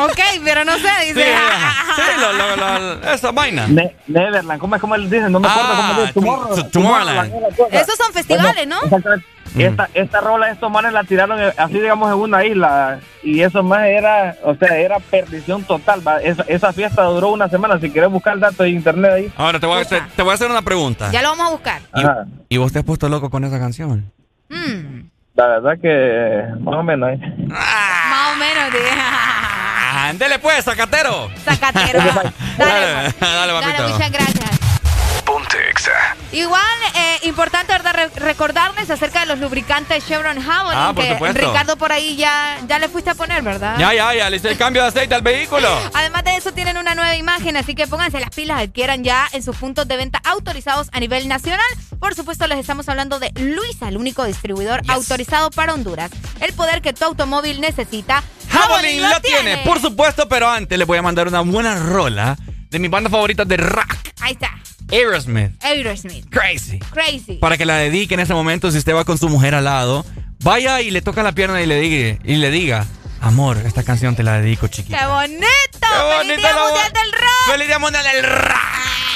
Ok, 0.00 0.18
pero 0.42 0.64
no 0.64 0.72
sé, 0.78 0.88
Sí, 1.02 1.08
dice. 1.12 1.32
ajá. 1.34 1.94
sí 1.94 2.02
lo, 2.20 2.32
lo, 2.32 2.56
lo- 2.56 3.12
esa 3.12 3.30
vaina. 3.30 3.68
Ne- 3.68 3.94
Neverland, 4.08 4.58
¿cómo 4.60 4.74
es 4.74 4.80
como 4.80 4.98
dicen? 4.98 5.30
No 5.30 5.38
me 5.38 5.46
acuerdo 5.46 5.70
Ah, 5.72 6.10
cómo. 6.12 6.26
Tomorrow- 6.46 6.70
Tomorrowland. 6.72 7.34
es 7.34 7.40
la 7.42 7.48
cosa. 7.56 7.80
Esos 7.80 7.96
son 7.96 8.12
festivales, 8.12 8.66
¿no? 8.66 8.82
Exactamente. 8.82 9.26
Esta, 9.58 9.88
esta 9.94 10.20
rola, 10.20 10.50
estos 10.50 10.70
manes 10.70 10.92
la 10.92 11.04
tiraron 11.04 11.38
así, 11.56 11.74
digamos, 11.74 12.10
en 12.12 12.18
una 12.18 12.44
isla. 12.44 13.00
Y 13.22 13.40
eso 13.42 13.62
más 13.62 13.84
era, 13.86 14.36
o 14.44 14.54
sea, 14.54 14.76
era 14.78 14.98
perdición 14.98 15.64
total. 15.64 16.06
¿va? 16.06 16.18
Esa, 16.22 16.44
esa 16.48 16.72
fiesta 16.72 17.02
duró 17.04 17.28
una 17.30 17.48
semana. 17.48 17.78
Si 17.80 17.90
quieres 17.90 18.10
buscar 18.10 18.38
datos 18.38 18.58
de 18.58 18.70
internet 18.70 19.12
ahí. 19.12 19.32
Ahora 19.36 19.58
te 19.60 19.66
voy, 19.66 19.82
a, 19.82 19.84
te, 19.84 20.00
te 20.16 20.22
voy 20.22 20.30
a 20.32 20.34
hacer 20.34 20.50
una 20.50 20.62
pregunta. 20.62 21.10
Ya 21.10 21.22
lo 21.22 21.30
vamos 21.30 21.46
a 21.46 21.50
buscar. 21.50 21.82
Ajá. 21.92 22.24
¿Y 22.48 22.56
vos 22.58 22.72
te 22.72 22.78
has 22.78 22.84
puesto 22.84 23.08
loco 23.08 23.28
con 23.30 23.44
esa 23.44 23.58
canción? 23.58 24.12
Mm, 24.48 25.08
La 25.34 25.46
verdad 25.46 25.72
que 25.80 26.44
más 26.60 26.74
o 26.76 26.82
menos. 26.82 27.10
¿eh? 27.12 27.18
más 27.48 28.32
o 28.32 28.36
menos, 28.36 28.72
dije. 28.72 28.90
Ah, 28.96 30.12
Dele 30.14 30.38
pues, 30.38 30.64
sacatero. 30.64 31.28
Sacatero. 31.44 31.98
Dale, 32.58 32.86
dale, 32.96 33.12
Dale, 33.20 33.52
papito. 33.52 33.88
muchas 33.88 34.12
gracias. 34.12 34.59
Ponte 35.50 35.70
Exa. 35.70 36.16
Igual, 36.32 36.60
eh, 36.94 37.18
importante 37.24 37.72
¿verdad? 37.72 37.92
Re- 37.94 38.10
recordarles 38.20 38.88
acerca 38.90 39.20
de 39.20 39.26
los 39.26 39.38
lubricantes 39.40 40.06
Chevron 40.06 40.40
Javelin, 40.40 40.78
Ah, 40.78 40.92
por 40.94 41.04
que 41.04 41.12
supuesto. 41.12 41.40
Ricardo 41.48 41.76
por 41.76 41.90
ahí 41.92 42.14
ya, 42.16 42.58
ya 42.68 42.78
le 42.78 42.88
fuiste 42.88 43.10
a 43.10 43.14
poner, 43.14 43.42
¿verdad? 43.42 43.76
Ya, 43.78 43.92
ya, 43.92 44.14
ya, 44.14 44.30
le 44.30 44.36
hice 44.36 44.48
el 44.50 44.56
cambio 44.58 44.82
de 44.82 44.88
aceite 44.88 45.14
al 45.14 45.22
vehículo. 45.22 45.68
Además 45.94 46.24
de 46.24 46.36
eso, 46.36 46.52
tienen 46.52 46.76
una 46.76 46.94
nueva 46.94 47.16
imagen, 47.16 47.56
así 47.56 47.74
que 47.74 47.86
pónganse 47.86 48.20
las 48.20 48.30
pilas, 48.30 48.60
adquieran 48.60 49.02
ya 49.02 49.26
en 49.32 49.42
sus 49.42 49.56
puntos 49.56 49.88
de 49.88 49.96
venta 49.96 50.20
autorizados 50.24 50.88
a 50.92 51.00
nivel 51.00 51.26
nacional. 51.28 51.60
Por 51.98 52.14
supuesto, 52.14 52.46
les 52.46 52.58
estamos 52.58 52.88
hablando 52.88 53.18
de 53.18 53.32
Luisa, 53.36 53.88
el 53.88 53.96
único 53.96 54.24
distribuidor 54.24 54.82
autorizado 54.88 55.50
para 55.50 55.74
Honduras. 55.74 56.10
El 56.40 56.52
poder 56.52 56.80
que 56.80 56.92
tu 56.92 57.04
automóvil 57.04 57.60
necesita, 57.60 58.22
Javelin 58.50 59.02
lo 59.02 59.20
tiene, 59.20 59.58
por 59.58 59.80
supuesto, 59.80 60.28
pero 60.28 60.48
antes 60.48 60.78
les 60.78 60.86
voy 60.86 60.98
a 60.98 61.02
mandar 61.02 61.26
una 61.28 61.40
buena 61.40 61.76
rola 61.76 62.36
de 62.70 62.78
mis 62.78 62.90
bandas 62.90 63.10
favoritas 63.10 63.46
de 63.48 63.56
rock, 63.56 63.96
Ahí 64.20 64.32
está, 64.32 64.50
Aerosmith. 64.92 65.52
Aerosmith. 65.62 66.26
Crazy. 66.30 66.78
Crazy. 66.92 67.34
Para 67.34 67.56
que 67.56 67.64
la 67.66 67.76
dedique 67.76 68.14
en 68.14 68.20
ese 68.20 68.34
momento, 68.34 68.70
si 68.70 68.78
usted 68.78 68.94
va 68.94 69.04
con 69.04 69.18
su 69.18 69.28
mujer 69.28 69.54
al 69.54 69.64
lado, 69.64 70.04
vaya 70.42 70.80
y 70.80 70.90
le 70.90 71.02
toca 71.02 71.22
la 71.22 71.32
pierna 71.32 71.60
y 71.62 71.66
le 71.66 71.80
diga, 71.80 72.18
y 72.24 72.36
le 72.36 72.50
diga 72.50 72.86
amor, 73.20 73.58
esta 73.64 73.82
canción 73.82 74.16
te 74.16 74.22
la 74.22 74.40
dedico, 74.40 74.66
chiquita. 74.68 74.98
¡Qué 74.98 75.06
bonito! 75.06 75.44
bonito 75.46 76.18
¡Feliz 76.26 76.36
Día 76.38 76.52
lo- 76.54 76.64
Mundial 76.64 76.92
del 76.92 77.12
Rock! 77.12 77.52
¡Feliz 77.52 77.66
Día 77.68 77.78
Mundial 77.78 78.04
del 78.14 78.22
Rock! 78.24 78.56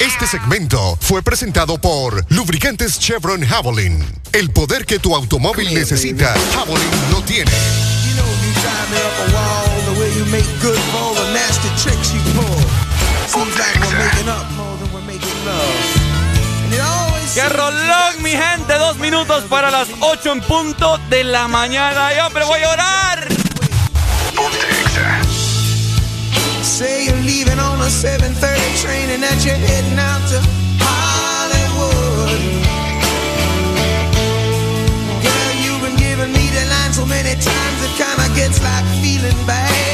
Este 0.00 0.26
segmento 0.26 0.98
fue 1.00 1.22
presentado 1.22 1.78
por 1.80 2.24
Lubricantes 2.30 2.98
Chevron 2.98 3.42
Javelin. 3.46 4.04
El 4.32 4.50
poder 4.50 4.84
que 4.86 4.98
tu 4.98 5.14
automóvil 5.14 5.72
necesita, 5.72 6.34
Javelin 6.52 6.90
lo 7.12 7.22
tiene. 7.22 7.50
You 7.50 8.14
know 8.16 8.26
you 8.26 8.52
drive 8.60 8.90
me 8.90 8.98
up 8.98 9.28
a 9.28 9.32
wall 9.34 9.94
the 9.94 10.00
way 10.00 10.12
you 10.18 10.26
make 10.26 10.44
good 10.60 10.76
for 10.90 10.98
all 10.98 11.14
the 11.14 11.32
nasty 11.32 11.68
tricks 11.80 12.12
you 12.12 12.20
pull. 12.34 12.44
Seems 13.28 13.56
like 13.56 13.74
we're 13.80 13.98
making 14.04 14.28
up 14.28 14.44
¡Qué 17.34 17.48
rolón, 17.48 18.22
mi 18.22 18.30
gente! 18.30 18.74
Dos 18.78 18.96
minutos 18.98 19.44
para 19.50 19.70
las 19.70 19.88
ocho 20.00 20.32
en 20.32 20.40
punto 20.40 20.98
de 21.10 21.24
la 21.24 21.48
mañana. 21.48 22.14
¡Yo, 22.14 22.28
pero 22.32 22.46
voy 22.46 22.60
a 22.60 22.70
llorar! 22.70 23.28
Say 26.62 27.06
you're 27.06 27.20
leaving 27.22 27.58
on 27.58 27.80
a 27.80 27.90
7:30 27.90 28.82
train 28.82 29.10
and 29.10 29.22
that 29.22 29.44
you're 29.44 29.54
heading 29.54 29.98
out 29.98 30.22
to 30.30 30.40
Hollywood. 30.80 32.40
Girl, 35.22 35.54
you've 35.62 35.82
been 35.82 35.96
giving 35.96 36.32
me 36.32 36.50
the 36.50 36.64
line 36.70 36.92
so 36.92 37.04
many 37.04 37.34
times 37.34 37.78
it 37.84 37.94
kinda 37.96 38.28
gets 38.34 38.62
like 38.62 38.86
feeling 39.02 39.44
bad 39.46 39.93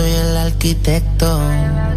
soy 0.00 0.12
el 0.12 0.36
arquitecto. 0.36 1.89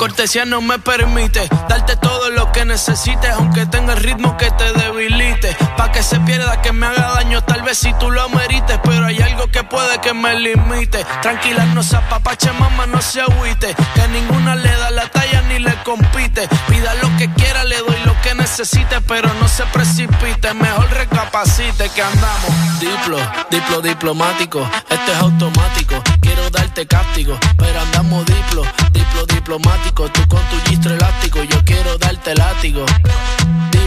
Cortesía 0.00 0.46
no 0.46 0.62
me 0.62 0.78
permite 0.78 1.46
darte 1.68 1.94
todo 1.94 2.30
lo 2.30 2.50
que 2.52 2.64
necesites. 2.64 3.32
Aunque 3.34 3.66
tenga 3.66 3.92
el 3.92 4.00
ritmo 4.00 4.34
que 4.38 4.50
te 4.50 4.72
debilite. 4.72 5.54
Pa' 5.76 5.92
que 5.92 6.02
se 6.02 6.18
pierda, 6.20 6.62
que 6.62 6.72
me 6.72 6.86
haga 6.86 7.12
daño. 7.16 7.44
Tal 7.44 7.60
vez 7.60 7.76
si 7.76 7.92
tú 7.98 8.10
lo 8.10 8.26
merites. 8.30 8.80
Pero 8.82 9.04
hay 9.04 9.20
algo 9.20 9.48
que 9.48 9.62
puede 9.62 10.00
que 10.00 10.14
me 10.14 10.40
limite. 10.40 11.04
Tranquila, 11.20 11.66
no 11.74 11.82
se 11.82 11.98
apapache, 11.98 12.50
mamá, 12.52 12.86
no 12.86 13.02
se 13.02 13.20
agüite. 13.20 13.74
Que 13.94 14.08
ninguna 14.08 14.56
le 14.56 14.70
da 14.74 14.90
la 14.90 15.06
talla 15.08 15.42
ni 15.42 15.58
le 15.58 15.74
compite. 15.84 16.48
Pida 16.68 16.94
lo 16.94 17.14
que 17.18 17.30
quiera, 17.34 17.64
le 17.64 17.76
doy 17.80 17.98
lo 18.06 18.18
que 18.22 18.34
necesite. 18.34 19.02
Pero 19.02 19.28
no 19.34 19.48
se 19.48 19.64
precipite, 19.66 20.54
mejor 20.54 20.90
recapacite 20.92 21.90
que 21.90 22.02
andamos. 22.02 22.80
Diplo, 22.80 23.18
diplo 23.50 23.82
diplomático. 23.82 24.66
Esto 24.88 25.12
es 25.12 25.18
automático. 25.18 26.02
Cáptico. 26.86 27.38
Pero 27.56 27.80
andamos 27.80 28.24
diplo, 28.26 28.62
diplo 28.92 29.26
diplomático. 29.26 30.08
Tú 30.10 30.26
con 30.28 30.40
tu 30.50 30.70
gistro 30.70 30.94
elástico. 30.94 31.42
Yo 31.44 31.62
quiero 31.64 31.98
darte 31.98 32.34
látigo. 32.34 32.84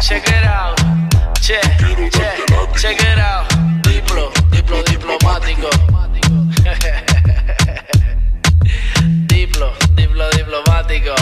Check 0.00 0.28
it 0.28 0.44
out. 0.44 0.80
Che, 1.40 1.58
che, 2.10 2.44
check 2.76 3.00
it 3.00 3.18
out. 3.18 3.46
Diplo, 3.82 4.30
diplo 4.50 4.82
diplomático. 4.82 5.68
diplo, 9.26 9.74
diplo 9.94 10.28
diplomático. 10.30 11.14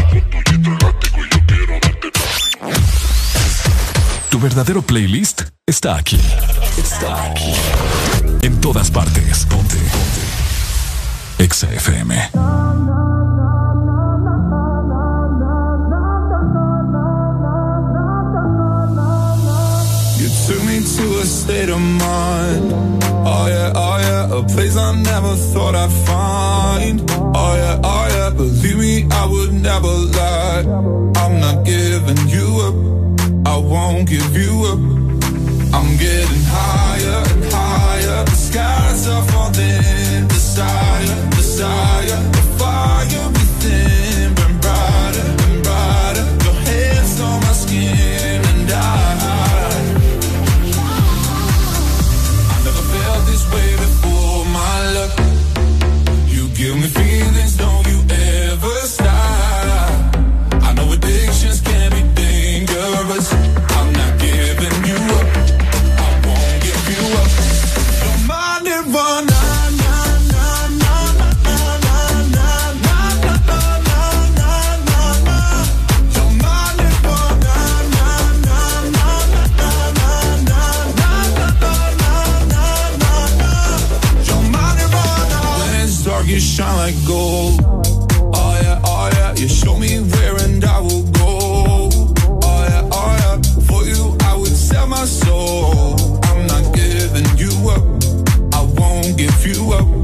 Tu 4.29 4.39
verdadero 4.39 4.83
playlist 4.83 5.43
está 5.67 5.97
aquí. 5.97 6.21
Está 6.77 7.25
aquí. 7.31 7.55
En 8.43 8.61
todas 8.61 8.91
partes. 8.91 9.47
Ponte. 9.47 9.77
Ponte. 9.77 10.21
Exa 11.39 11.73
FM. 11.73 12.31
A 21.25 21.27
state 21.27 21.71
of 21.71 21.81
mind. 21.81 22.73
Oh 23.33 23.47
yeah, 23.55 23.73
oh 23.75 23.97
yeah, 24.07 24.39
a 24.39 24.43
place 24.53 24.77
I 24.77 24.95
never 25.11 25.35
thought 25.53 25.75
I'd 25.75 25.95
find. 26.09 26.97
Oh 27.41 27.53
yeah, 27.63 27.91
oh 27.93 28.07
yeah, 28.15 28.31
believe 28.31 28.79
me, 28.79 28.95
I 29.11 29.25
would 29.33 29.53
never 29.69 29.93
lie. 30.19 30.65
I'm 31.23 31.35
not 31.45 31.65
giving 31.65 32.23
you 32.35 32.49
up. 32.69 32.77
I 33.55 33.57
won't 33.73 34.07
give 34.15 34.33
you 34.43 34.53
up. 34.73 34.83
I'm 35.77 35.91
getting 36.05 36.45
higher 36.59 37.21
and 37.33 37.45
higher. 37.57 38.25
The 38.31 38.39
skies 38.49 39.09
are 39.09 39.25
falling. 39.33 40.29
Desire, 40.29 41.17
desire, 41.39 42.21
the 42.37 42.43
fire 42.59 43.44
you 86.35 86.41
shine 86.41 86.77
like 86.77 87.07
gold. 87.07 87.61
Oh 88.35 88.59
yeah, 88.61 88.81
oh 88.85 89.09
yeah, 89.13 89.35
you 89.37 89.49
show 89.49 89.79
me 89.79 90.01
where 90.01 90.37
and 90.43 90.65
I 90.65 90.81
will 90.81 91.05
go. 91.13 91.89
Oh 92.43 92.67
yeah, 92.69 92.89
oh 92.91 93.17
yeah, 93.21 93.41
for 93.69 93.85
you 93.85 94.17
I 94.23 94.35
would 94.35 94.49
sell 94.49 94.89
my 94.89 95.05
soul. 95.05 95.95
I'm 96.25 96.47
not 96.49 96.75
giving 96.75 97.39
you 97.39 97.53
up, 97.71 97.85
I 98.53 98.63
won't 98.63 99.17
give 99.17 99.47
you 99.47 99.75
up. 99.75 100.04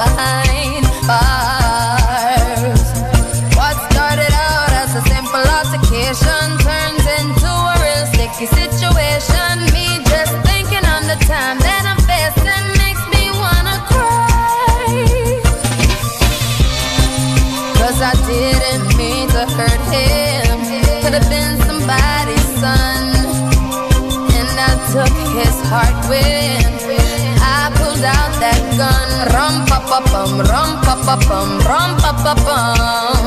Behind 0.00 0.84
bars. 1.04 2.84
What 3.58 3.76
started 3.92 4.32
out 4.32 4.72
as 4.82 4.90
a 4.96 5.02
simple 5.12 5.44
altercation 5.58 6.46
turns 6.64 7.04
into 7.20 7.50
a 7.72 7.74
real 7.84 8.04
sticky 8.12 8.48
situation. 8.48 9.52
Me 9.76 9.86
just 10.12 10.32
thinking 10.48 10.84
on 10.94 11.02
the 11.12 11.18
time 11.28 11.58
that 11.68 11.84
I'm 11.90 12.00
facing 12.08 12.66
makes 12.80 13.04
me 13.12 13.24
wanna 13.42 13.76
cry. 13.92 14.88
Cause 17.80 17.98
I 18.00 18.14
didn't 18.30 18.88
mean 18.96 19.28
to 19.36 19.42
hurt 19.56 19.84
him. 19.92 20.56
Could 21.02 21.14
have 21.18 21.28
been 21.28 21.52
somebody's 21.68 22.48
son. 22.62 23.04
And 24.38 24.50
I 24.68 24.72
took 24.94 25.14
his 25.36 25.56
heart 25.68 25.98
with. 26.08 26.29
Rum 29.70 29.78
pa 29.86 30.02
pa 30.02 30.02
pa 30.82 30.96
pa 31.06 31.14
bum, 31.28 31.50
rum 31.62 31.90
pa 32.02 32.10
pa 32.10 32.34
bum. 32.42 33.22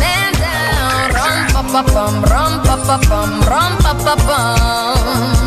Man 0.00 0.32
down. 0.40 1.12
Rum 1.12 1.38
pa 1.52 1.62
pa 1.72 1.82
bum, 1.92 2.14
rum 2.24 2.52
pa 2.64 2.76
pa 2.86 2.96
bum, 3.08 3.30
rum 3.44 3.72
pa 3.84 3.92
pa 4.04 4.14
bum. 4.24 5.45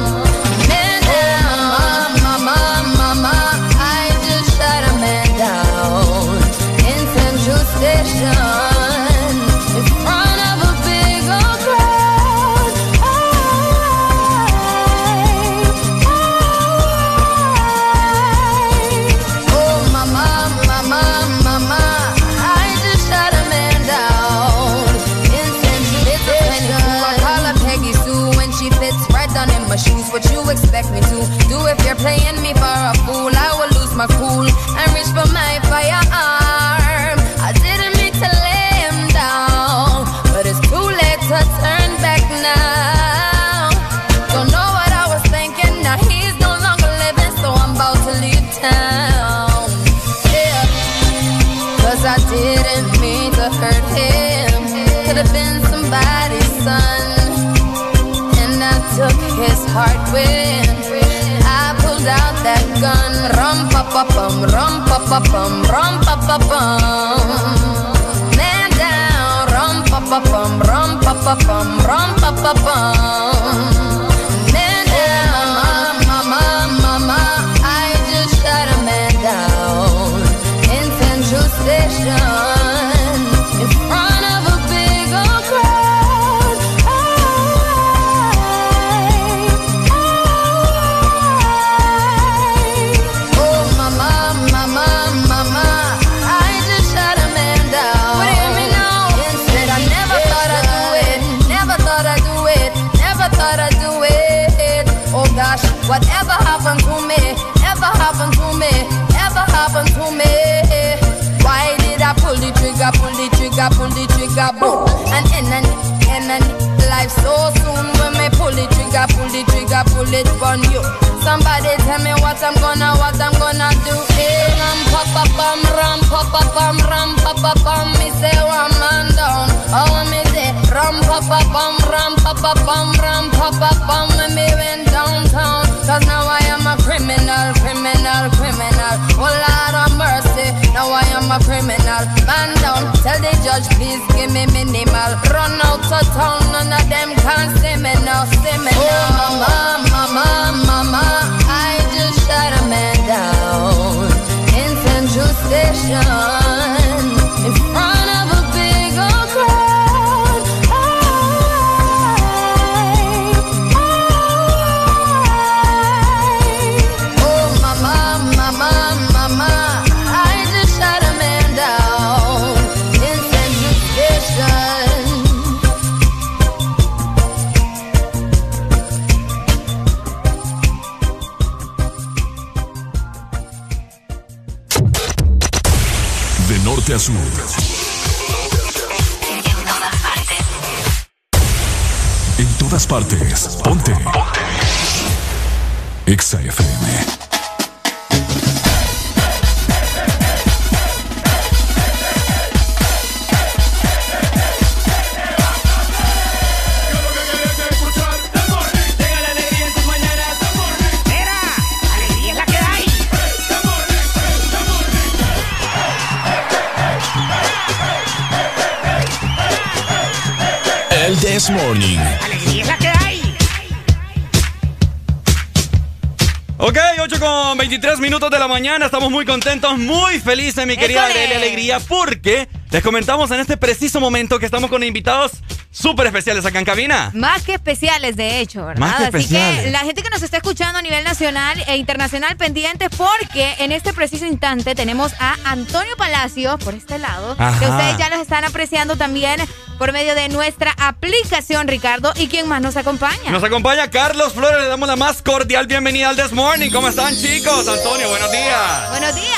Muy 229.79 230.19
felices, 230.19 230.65
mi 230.67 230.77
querida. 230.77 231.05
Adele 231.05 231.35
Alegría, 231.35 231.79
porque 231.79 232.47
les 232.71 232.83
comentamos 232.83 233.31
en 233.31 233.39
este 233.39 233.57
preciso 233.57 233.99
momento 233.99 234.37
que 234.39 234.45
estamos 234.45 234.69
con 234.69 234.83
invitados 234.83 235.31
súper 235.71 236.07
especiales 236.07 236.45
acá 236.45 236.59
en 236.59 236.65
cabina. 236.65 237.11
Más 237.13 237.43
que 237.43 237.53
especiales, 237.53 238.15
de 238.15 238.39
hecho, 238.39 238.65
¿verdad? 238.65 238.79
Más 238.79 238.95
que 238.97 239.03
Así 239.03 239.17
especiales. 239.17 239.63
que 239.65 239.71
la 239.71 239.79
gente 239.79 240.01
que 240.01 240.09
nos 240.09 240.21
está 240.21 240.37
escuchando 240.37 240.79
a 240.79 240.81
nivel 240.81 241.03
nacional 241.03 241.63
e 241.67 241.77
internacional 241.77 242.37
pendiente 242.37 242.89
porque 242.89 243.55
en 243.59 243.71
este 243.71 243.93
preciso 243.93 244.25
instante 244.25 244.75
tenemos 244.75 245.13
a 245.19 245.35
Antonio 245.45 245.95
Palacio 245.97 246.57
por 246.59 246.73
este 246.73 246.97
lado, 246.99 247.35
que 247.37 247.65
ustedes 247.65 247.97
ya 247.97 248.09
los 248.09 248.19
están 248.19 248.43
apreciando 248.45 248.97
también 248.97 249.39
por 249.77 249.93
medio 249.93 250.13
de 250.15 250.27
nuestra 250.29 250.73
aplicación, 250.77 251.67
Ricardo. 251.67 252.11
¿Y 252.17 252.27
quién 252.27 252.47
más 252.47 252.61
nos 252.61 252.75
acompaña? 252.75 253.31
Nos 253.31 253.43
acompaña 253.43 253.89
Carlos 253.89 254.33
Flores, 254.33 254.61
le 254.61 254.67
damos 254.67 254.87
la 254.89 254.95
más 254.95 255.21
cordial 255.21 255.67
bienvenida 255.67 256.09
al 256.09 256.15
This 256.15 256.33
Morning. 256.33 256.69
¿Cómo 256.71 256.89
están, 256.89 257.15
chicos? 257.15 257.67
Antonio, 257.67 258.09
buenos 258.09 258.31
días. 258.31 258.89
Buenos 258.89 259.15
días. 259.15 259.28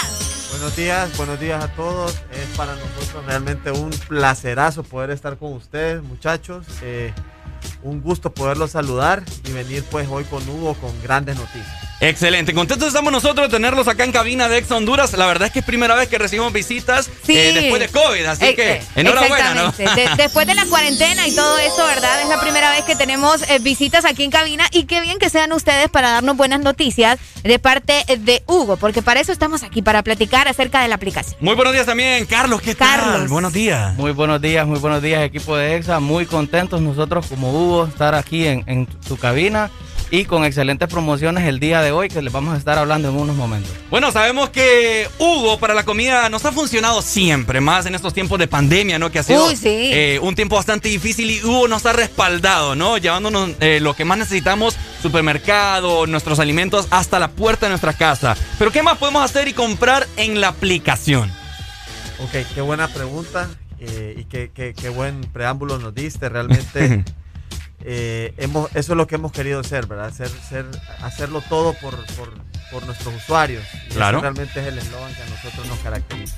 Buenos 0.82 0.98
días, 0.98 1.18
buenos 1.18 1.40
días 1.40 1.64
a 1.64 1.68
todos. 1.76 2.12
Es 2.32 2.58
para 2.58 2.74
nosotros 2.74 3.24
realmente 3.28 3.70
un 3.70 3.92
placerazo 4.08 4.82
poder 4.82 5.12
estar 5.12 5.38
con 5.38 5.54
ustedes, 5.54 6.02
muchachos. 6.02 6.66
Eh, 6.82 7.14
un 7.84 8.02
gusto 8.02 8.34
poderlos 8.34 8.72
saludar 8.72 9.22
y 9.48 9.52
venir 9.52 9.84
pues 9.92 10.08
hoy 10.10 10.24
con 10.24 10.42
Hugo 10.50 10.74
con 10.74 10.92
grandes 11.04 11.36
noticias. 11.36 11.68
Excelente, 12.00 12.56
contentos 12.56 12.88
estamos 12.88 13.14
nosotros 13.14 13.48
de 13.48 13.56
tenerlos 13.56 13.88
acá 13.88 14.06
en 14.06 14.12
cabina 14.12 14.50
de 14.50 14.58
Ex 14.58 14.72
Honduras. 14.72 15.14
La 15.14 15.28
verdad 15.28 15.50
es 15.50 15.54
que 15.54 15.60
es 15.60 15.66
primera 15.66 15.94
vez 15.94 16.10
que 16.10 16.18
recibimos 16.18 16.52
visitas 16.52 17.11
Sí. 17.34 17.38
eh, 17.40 17.54
después 17.54 17.80
de 17.82 17.90
COVID, 17.90 18.26
así 18.26 18.46
Eh, 18.46 18.56
que 18.56 18.72
eh, 18.74 18.82
enhorabuena, 18.96 19.54
¿no? 19.54 19.70
exactamente. 19.70 20.10
De- 20.10 20.16
después 20.24 20.48
de 20.48 20.56
la 20.56 20.66
cuarentena 20.66 21.28
y 21.28 21.36
todo 21.36 21.58
eso, 21.60 21.86
¿verdad? 21.86 22.22
Es 22.22 22.30
la 22.30 22.40
primera 22.42 22.70
vez 22.72 22.84
que 22.84 22.96
tenemos 22.96 23.42
eh, 23.50 23.60
visitas 23.60 24.06
aquí 24.06 24.24
en 24.24 24.32
cabina 24.32 24.66
y 24.72 24.84
qué 24.84 25.02
bien 25.02 25.20
que 25.20 25.30
sean 25.30 25.52
ustedes 25.54 25.90
para 25.90 26.10
darnos 26.12 26.38
buenas 26.38 26.60
noticias 26.62 27.20
de 27.44 27.60
parte 27.60 28.04
de 28.20 28.44
Hugo, 28.48 28.78
porque 28.78 29.02
para 29.02 29.20
eso 29.20 29.32
estamos 29.32 29.64
aquí, 29.64 29.82
para 29.82 30.04
platicar 30.04 30.48
acerca 30.48 30.82
de 30.82 30.88
la 30.88 30.96
aplicación. 30.96 31.36
Muy 31.40 31.56
buenos 31.56 31.74
días 31.74 31.86
también, 31.86 32.26
Carlos, 32.26 32.62
¿qué 32.62 32.76
tal? 32.76 33.00
Carlos. 33.00 33.30
Buenos 33.30 33.54
días. 33.54 33.96
Muy 33.96 34.12
buenos 34.12 34.42
días, 34.42 34.66
muy 34.68 34.80
buenos 34.80 35.02
días, 35.02 35.24
equipo 35.24 35.56
de 35.58 35.76
EXA. 35.76 36.00
Muy 36.00 36.26
contentos 36.26 36.82
nosotros 36.82 37.26
como 37.28 37.52
Hugo 37.52 37.86
estar 37.88 38.14
aquí 38.16 38.46
en, 38.48 38.64
en 38.68 38.86
tu 38.86 39.18
cabina 39.18 39.70
y 40.12 40.26
con 40.26 40.44
excelentes 40.44 40.90
promociones 40.90 41.46
el 41.48 41.60
día 41.60 41.82
de 41.82 41.92
hoy 41.92 42.10
que 42.10 42.22
les 42.22 42.32
vamos 42.34 42.54
a 42.54 42.58
estar 42.58 42.78
hablando 42.78 43.10
en 43.10 43.16
unos 43.16 43.36
momentos. 43.36 43.72
Bueno, 43.90 44.12
sabemos 44.12 44.50
que 44.50 45.08
Hugo 45.18 45.58
para 45.58 45.74
la 45.74 45.84
comida 45.84 46.28
nos 46.30 46.44
ha 46.46 46.52
funcionado 46.52 47.02
siempre, 47.02 47.62
más 47.62 47.86
en 47.86 47.96
estos 47.96 48.14
tiempos 48.14 48.38
de 48.38 48.48
pandemia, 48.48 49.00
¿no? 49.00 49.10
Que 49.10 49.20
ha 49.20 49.24
sido 49.24 49.48
Uy, 49.48 49.56
sí. 49.56 49.90
eh, 49.94 50.20
un 50.22 50.36
tiempo 50.36 50.58
bastante 50.58 50.90
difícil 50.90 51.32
y 51.32 51.42
Hugo 51.44 51.68
nos 51.70 51.86
ha 51.86 51.94
respaldado, 51.94 52.76
¿no? 52.76 52.98
Llevándonos 52.98 53.52
eh, 53.62 53.80
lo 53.82 53.96
que 53.96 54.04
más 54.04 54.18
necesitamos, 54.18 54.76
supermercado, 55.02 56.06
nuestros 56.08 56.40
alimentos, 56.40 56.88
hasta 56.92 57.18
la 57.18 57.30
puerta 57.30 57.68
de 57.68 57.70
nuestra 57.70 57.94
casa. 57.94 58.36
Pero 58.60 58.72
¿qué 58.72 58.84
más 58.84 58.98
podemos 58.98 59.24
hacer 59.24 59.48
y 59.48 59.54
comprar 59.54 60.06
en 60.18 60.42
la 60.42 60.50
aplicación? 60.50 61.32
Ok, 62.20 62.46
qué 62.54 62.60
buena 62.62 62.90
pregunta 62.90 63.50
eh, 63.80 64.16
y 64.20 64.26
qué, 64.26 64.52
qué- 64.54 64.74
qué 64.74 64.90
buen 64.90 65.22
preámbulo 65.22 65.80
nos 65.80 65.96
diste. 65.96 66.28
Realmente 66.30 67.04
eh, 67.84 68.34
hemos, 68.38 68.70
eso 68.76 68.94
es 68.94 68.98
lo 68.98 69.08
que 69.08 69.16
hemos 69.16 69.32
querido 69.32 69.60
hacer, 69.60 69.86
¿verdad? 69.88 70.08
Hacer, 70.08 70.30
ser- 70.30 70.66
hacerlo 71.02 71.42
todo 71.50 71.74
por, 71.74 71.96
por- 72.16 72.34
por 72.72 72.86
nuestros 72.86 73.14
usuarios. 73.16 73.64
Y 73.90 73.96
Claro. 73.96 74.18
Eso 74.20 74.22
realmente 74.22 74.62
es 74.62 74.68
el 74.68 74.78
eslogan 74.78 75.14
que 75.14 75.22
a 75.24 75.26
nosotros 75.26 75.68
nos 75.68 75.80
caracteriza. 75.80 76.38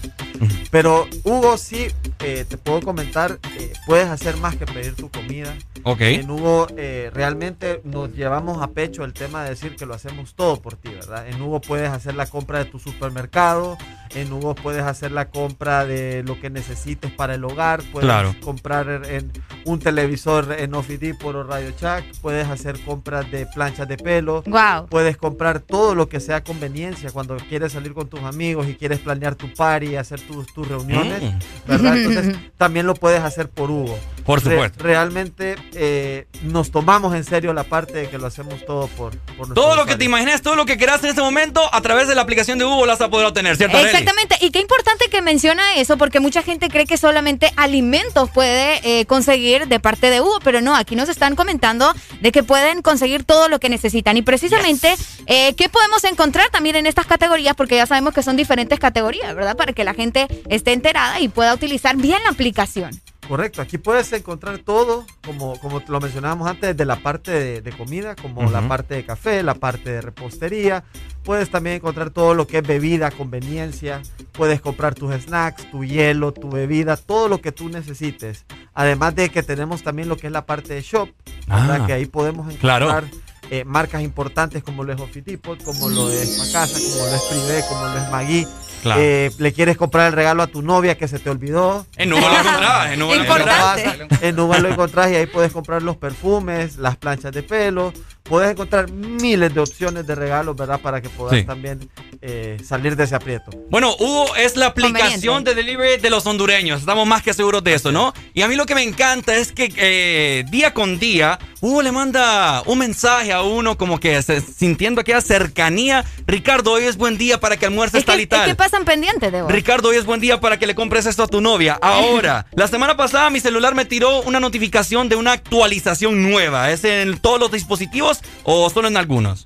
Pero 0.71 1.07
Hugo, 1.23 1.57
sí, 1.57 1.87
eh, 2.19 2.45
te 2.49 2.57
puedo 2.57 2.81
comentar, 2.81 3.37
eh, 3.59 3.71
puedes 3.85 4.07
hacer 4.07 4.37
más 4.37 4.55
que 4.55 4.65
pedir 4.65 4.95
tu 4.95 5.09
comida. 5.11 5.53
Ok. 5.83 6.01
En 6.01 6.31
Hugo 6.31 6.67
eh, 6.75 7.11
realmente 7.13 7.81
nos 7.83 8.11
llevamos 8.13 8.61
a 8.63 8.67
pecho 8.71 9.03
el 9.03 9.13
tema 9.13 9.43
de 9.43 9.51
decir 9.51 9.75
que 9.75 9.85
lo 9.85 9.93
hacemos 9.93 10.33
todo 10.33 10.59
por 10.61 10.75
ti, 10.75 10.89
¿verdad? 10.89 11.27
En 11.27 11.39
Hugo 11.41 11.61
puedes 11.61 11.89
hacer 11.91 12.15
la 12.15 12.25
compra 12.25 12.59
de 12.59 12.65
tu 12.65 12.79
supermercado, 12.79 13.77
en 14.15 14.31
Hugo 14.33 14.55
puedes 14.55 14.83
hacer 14.83 15.11
la 15.11 15.29
compra 15.29 15.85
de 15.85 16.23
lo 16.25 16.39
que 16.39 16.49
necesites 16.49 17.11
para 17.11 17.35
el 17.35 17.43
hogar, 17.43 17.83
puedes 17.91 18.07
Claro. 18.07 18.33
comprar 18.41 19.03
en 19.07 19.31
un 19.65 19.79
televisor 19.79 20.55
en 20.57 20.73
Office 20.73 20.97
Depot 20.99 21.32
Radio 21.41 21.71
Shack, 21.79 22.03
puedes 22.21 22.47
hacer 22.47 22.79
compras 22.81 23.31
de 23.31 23.47
planchas 23.47 23.87
de 23.87 23.97
pelo, 23.97 24.43
Wow. 24.45 24.87
puedes 24.89 25.17
comprar 25.17 25.59
todo 25.61 25.95
lo 25.95 26.07
que 26.09 26.19
sea 26.19 26.43
conveniencia 26.43 27.09
cuando 27.11 27.37
quieres 27.37 27.71
salir 27.71 27.93
con 27.95 28.07
tus 28.09 28.19
amigos 28.21 28.67
y 28.67 28.75
quieres 28.75 28.99
planear 28.99 29.33
tu 29.35 29.51
party, 29.53 29.95
hacer 29.95 30.21
tus, 30.21 30.45
tus 30.53 30.67
reuniones, 30.67 31.23
Mm. 31.23 31.39
¿verdad? 31.67 31.97
Entonces 31.97 32.35
también 32.57 32.85
lo 32.85 32.93
puedes 32.93 33.21
hacer 33.21 33.49
por 33.49 33.71
Hugo. 33.71 33.97
Por 34.25 34.43
Re- 34.43 34.51
supuesto. 34.51 34.83
realmente 34.83 35.55
eh, 35.73 36.27
nos 36.43 36.71
tomamos 36.71 37.13
en 37.15 37.23
serio 37.23 37.53
la 37.53 37.63
parte 37.65 37.93
de 37.93 38.09
que 38.09 38.17
lo 38.17 38.27
hacemos 38.27 38.65
todo 38.65 38.87
por, 38.87 39.17
por 39.37 39.53
Todo 39.53 39.75
lo 39.75 39.85
que 39.85 39.95
te 39.95 40.05
imagines, 40.05 40.41
todo 40.41 40.55
lo 40.55 40.65
que 40.65 40.77
quieras 40.77 41.03
en 41.03 41.09
este 41.09 41.21
momento, 41.21 41.61
a 41.73 41.81
través 41.81 42.07
de 42.07 42.15
la 42.15 42.21
aplicación 42.21 42.57
de 42.57 42.65
Hugo 42.65 42.85
vas 42.87 43.01
a 43.01 43.09
poder 43.09 43.27
obtener, 43.27 43.57
¿cierto, 43.57 43.75
Arely? 43.77 43.89
Exactamente, 43.89 44.37
y 44.41 44.51
qué 44.51 44.59
importante 44.59 45.09
que 45.09 45.21
menciona 45.21 45.75
eso, 45.75 45.97
porque 45.97 46.19
mucha 46.19 46.41
gente 46.41 46.69
cree 46.69 46.85
que 46.85 46.97
solamente 46.97 47.51
alimentos 47.57 48.29
puede 48.29 48.79
eh, 48.83 49.05
conseguir 49.05 49.67
de 49.67 49.79
parte 49.79 50.09
de 50.09 50.21
Hugo, 50.21 50.39
pero 50.43 50.61
no, 50.61 50.75
aquí 50.75 50.95
nos 50.95 51.09
están 51.09 51.35
comentando 51.35 51.93
de 52.21 52.31
que 52.31 52.43
pueden 52.43 52.81
conseguir 52.81 53.23
todo 53.25 53.49
lo 53.49 53.59
que 53.59 53.69
necesitan. 53.69 54.15
Y 54.17 54.21
precisamente, 54.21 54.95
eh, 55.25 55.53
¿qué 55.55 55.69
podemos 55.69 56.03
encontrar 56.05 56.49
también 56.49 56.75
en 56.75 56.85
estas 56.85 57.05
categorías? 57.07 57.55
Porque 57.55 57.75
ya 57.75 57.85
sabemos 57.85 58.13
que 58.13 58.23
son 58.23 58.37
diferentes 58.37 58.79
categorías, 58.79 59.35
¿verdad? 59.35 59.57
Para 59.57 59.73
que 59.73 59.83
la 59.83 59.93
gente 59.93 60.27
esté 60.49 60.73
enterada 60.73 61.19
y 61.19 61.27
pueda 61.27 61.53
utilizar 61.53 61.95
bien 61.97 62.21
la 62.23 62.29
aplicación. 62.29 62.91
Correcto, 63.27 63.61
aquí 63.61 63.77
puedes 63.77 64.11
encontrar 64.11 64.59
todo, 64.59 65.05
como, 65.25 65.57
como 65.59 65.81
lo 65.87 65.99
mencionábamos 66.01 66.47
antes, 66.47 66.75
desde 66.75 66.85
la 66.85 66.97
parte 66.97 67.31
de, 67.31 67.61
de 67.61 67.71
comida, 67.71 68.15
como 68.15 68.49
la 68.51 68.67
parte 68.67 68.95
de 68.95 69.05
café, 69.05 69.41
la 69.43 69.55
parte 69.55 69.91
de 69.91 70.01
repostería. 70.01 70.83
Puedes 71.23 71.49
también 71.49 71.77
encontrar 71.77 72.09
todo 72.09 72.33
lo 72.33 72.47
que 72.47 72.57
es 72.57 72.67
bebida, 72.67 73.11
conveniencia. 73.11 74.01
Puedes 74.33 74.59
comprar 74.59 74.93
tus 74.93 75.13
snacks, 75.15 75.71
tu 75.71 75.85
hielo, 75.85 76.33
tu 76.33 76.49
bebida, 76.49 76.97
todo 76.97 77.29
lo 77.29 77.39
que 77.39 77.53
tú 77.53 77.69
necesites. 77.69 78.45
Además 78.73 79.15
de 79.15 79.29
que 79.29 79.41
tenemos 79.41 79.83
también 79.83 80.09
lo 80.09 80.17
que 80.17 80.27
es 80.27 80.33
la 80.33 80.45
parte 80.45 80.73
de 80.73 80.81
shop. 80.81 81.09
Ah, 81.47 81.83
que 81.87 81.93
ahí 81.93 82.05
podemos 82.05 82.53
claro. 82.55 82.89
encontrar 82.89 83.23
eh, 83.49 83.63
marcas 83.65 84.01
importantes 84.01 84.63
como 84.63 84.83
lo 84.83 84.93
es 84.93 84.99
Office 84.99 85.21
Depot, 85.21 85.61
como 85.63 85.89
lo 85.89 86.09
es 86.09 86.39
Pacasa, 86.39 86.79
como 86.79 87.05
lo 87.05 87.15
es 87.15 87.21
Privé, 87.29 87.63
como 87.69 87.85
lo 87.85 87.97
es 87.97 88.09
Magui. 88.09 88.47
Claro. 88.83 89.01
Eh, 89.01 89.31
le 89.39 89.53
quieres 89.53 89.77
comprar 89.77 90.07
el 90.07 90.13
regalo 90.13 90.43
a 90.43 90.47
tu 90.47 90.61
novia 90.61 90.97
que 90.97 91.07
se 91.07 91.17
te 91.17 91.29
olvidó. 91.29 91.87
En 91.95 92.13
Hugo 92.13 92.21
lo 92.27 92.37
encontrás, 92.39 92.91
en 92.91 93.01
Hugo 93.01 93.15
lo 93.15 93.23
encontrás. 93.23 93.81
En 94.21 94.39
Uber 94.39 94.61
lo 94.61 94.69
encontrás 94.69 95.11
y 95.11 95.15
ahí 95.15 95.25
puedes 95.25 95.51
comprar 95.51 95.81
los 95.81 95.97
perfumes, 95.97 96.77
las 96.77 96.97
planchas 96.97 97.31
de 97.31 97.41
pelo. 97.43 97.93
Puedes 98.23 98.51
encontrar 98.51 98.89
miles 98.91 99.53
de 99.53 99.59
opciones 99.59 100.05
de 100.07 100.15
regalos, 100.15 100.55
¿verdad? 100.55 100.79
Para 100.79 101.01
que 101.01 101.09
puedas 101.09 101.37
Sí. 101.39 101.43
también 101.45 101.89
eh, 102.21 102.57
salir 102.63 102.95
de 102.95 103.03
ese 103.05 103.15
aprieto. 103.15 103.51
Bueno, 103.69 103.93
Hugo 103.99 104.35
es 104.37 104.55
la 104.55 104.67
aplicación 104.67 105.43
de 105.43 105.55
delivery 105.55 106.01
de 106.01 106.09
los 106.09 106.25
hondureños. 106.25 106.79
Estamos 106.81 107.05
más 107.07 107.21
que 107.21 107.33
seguros 107.33 107.63
de 107.63 107.73
eso, 107.73 107.91
¿no? 107.91 108.13
Y 108.33 108.41
a 108.41 108.47
mí 108.47 108.55
lo 108.55 108.65
que 108.65 108.75
me 108.75 108.83
encanta 108.83 109.35
es 109.35 109.51
que 109.51 109.73
eh, 109.75 110.45
día 110.49 110.73
con 110.73 110.99
día 110.99 111.37
Hugo 111.65 111.81
le 111.81 111.93
manda 111.93 112.61
un 112.65 112.77
mensaje 112.77 113.31
a 113.31 113.41
uno 113.41 113.77
como 113.77 113.97
que 113.97 114.21
se- 114.21 114.41
sintiendo 114.41 114.99
aquella 114.99 115.21
cercanía. 115.21 116.03
Ricardo, 116.27 116.73
hoy 116.73 116.83
es 116.83 116.97
buen 116.97 117.17
día 117.17 117.39
para 117.39 117.55
que 117.55 117.65
almuerces 117.65 117.99
Es 117.99 118.03
que, 118.03 118.11
tal 118.11 118.19
y 118.19 118.23
es 118.23 118.29
tal. 118.29 118.45
que 118.49 118.55
pasan 118.55 118.83
pendientes 118.83 119.31
de 119.31 119.43
vos. 119.43 119.49
Ricardo, 119.49 119.87
hoy 119.87 119.95
es 119.95 120.03
buen 120.05 120.19
día 120.19 120.41
para 120.41 120.59
que 120.59 120.67
le 120.67 120.75
compres 120.75 121.05
esto 121.05 121.23
a 121.23 121.27
tu 121.27 121.39
novia. 121.39 121.79
Ahora, 121.81 122.47
la 122.51 122.67
semana 122.67 122.97
pasada 122.97 123.29
mi 123.29 123.39
celular 123.39 123.75
me 123.75 123.85
tiró 123.85 124.23
una 124.23 124.41
notificación 124.41 125.07
de 125.07 125.15
una 125.15 125.31
actualización 125.31 126.21
nueva. 126.29 126.69
¿Es 126.69 126.83
en 126.83 127.17
todos 127.19 127.39
los 127.39 127.49
dispositivos 127.49 128.19
o 128.43 128.69
solo 128.69 128.89
en 128.89 128.97
algunos? 128.97 129.45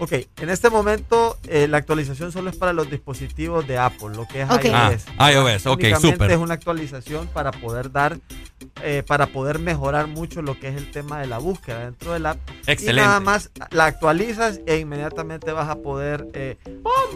Ok, 0.00 0.12
en 0.40 0.48
este 0.50 0.70
momento 0.70 1.38
eh, 1.46 1.68
la 1.68 1.76
actualización 1.76 2.32
solo 2.32 2.50
es 2.50 2.56
para 2.56 2.72
los 2.72 2.90
dispositivos 2.90 3.66
de 3.66 3.76
Apple, 3.78 4.10
lo 4.16 4.26
que 4.26 4.40
es 4.42 4.50
Ok. 4.50 4.64
iOS. 4.64 5.04
Ah, 5.18 5.30
iOS, 5.32 5.66
ok, 5.66 5.84
súper. 6.00 6.30
es 6.30 6.38
una 6.38 6.54
actualización 6.54 7.26
para 7.28 7.52
poder 7.52 7.92
dar, 7.92 8.18
eh, 8.82 9.02
para 9.06 9.26
poder 9.26 9.58
mejorar 9.58 10.06
mucho 10.06 10.40
lo 10.42 10.58
que 10.58 10.68
es 10.68 10.76
el 10.76 10.90
tema 10.90 11.20
de 11.20 11.26
la 11.26 11.36
búsqueda 11.38 11.84
dentro 11.84 12.14
del 12.14 12.24
app. 12.26 12.38
Excelente. 12.66 13.02
Y 13.02 13.04
nada 13.04 13.20
más 13.20 13.50
la 13.70 13.84
actualizas 13.86 14.60
e 14.66 14.78
inmediatamente 14.78 15.52
vas 15.52 15.68
a 15.68 15.76
poder 15.76 16.26
eh, 16.32 16.56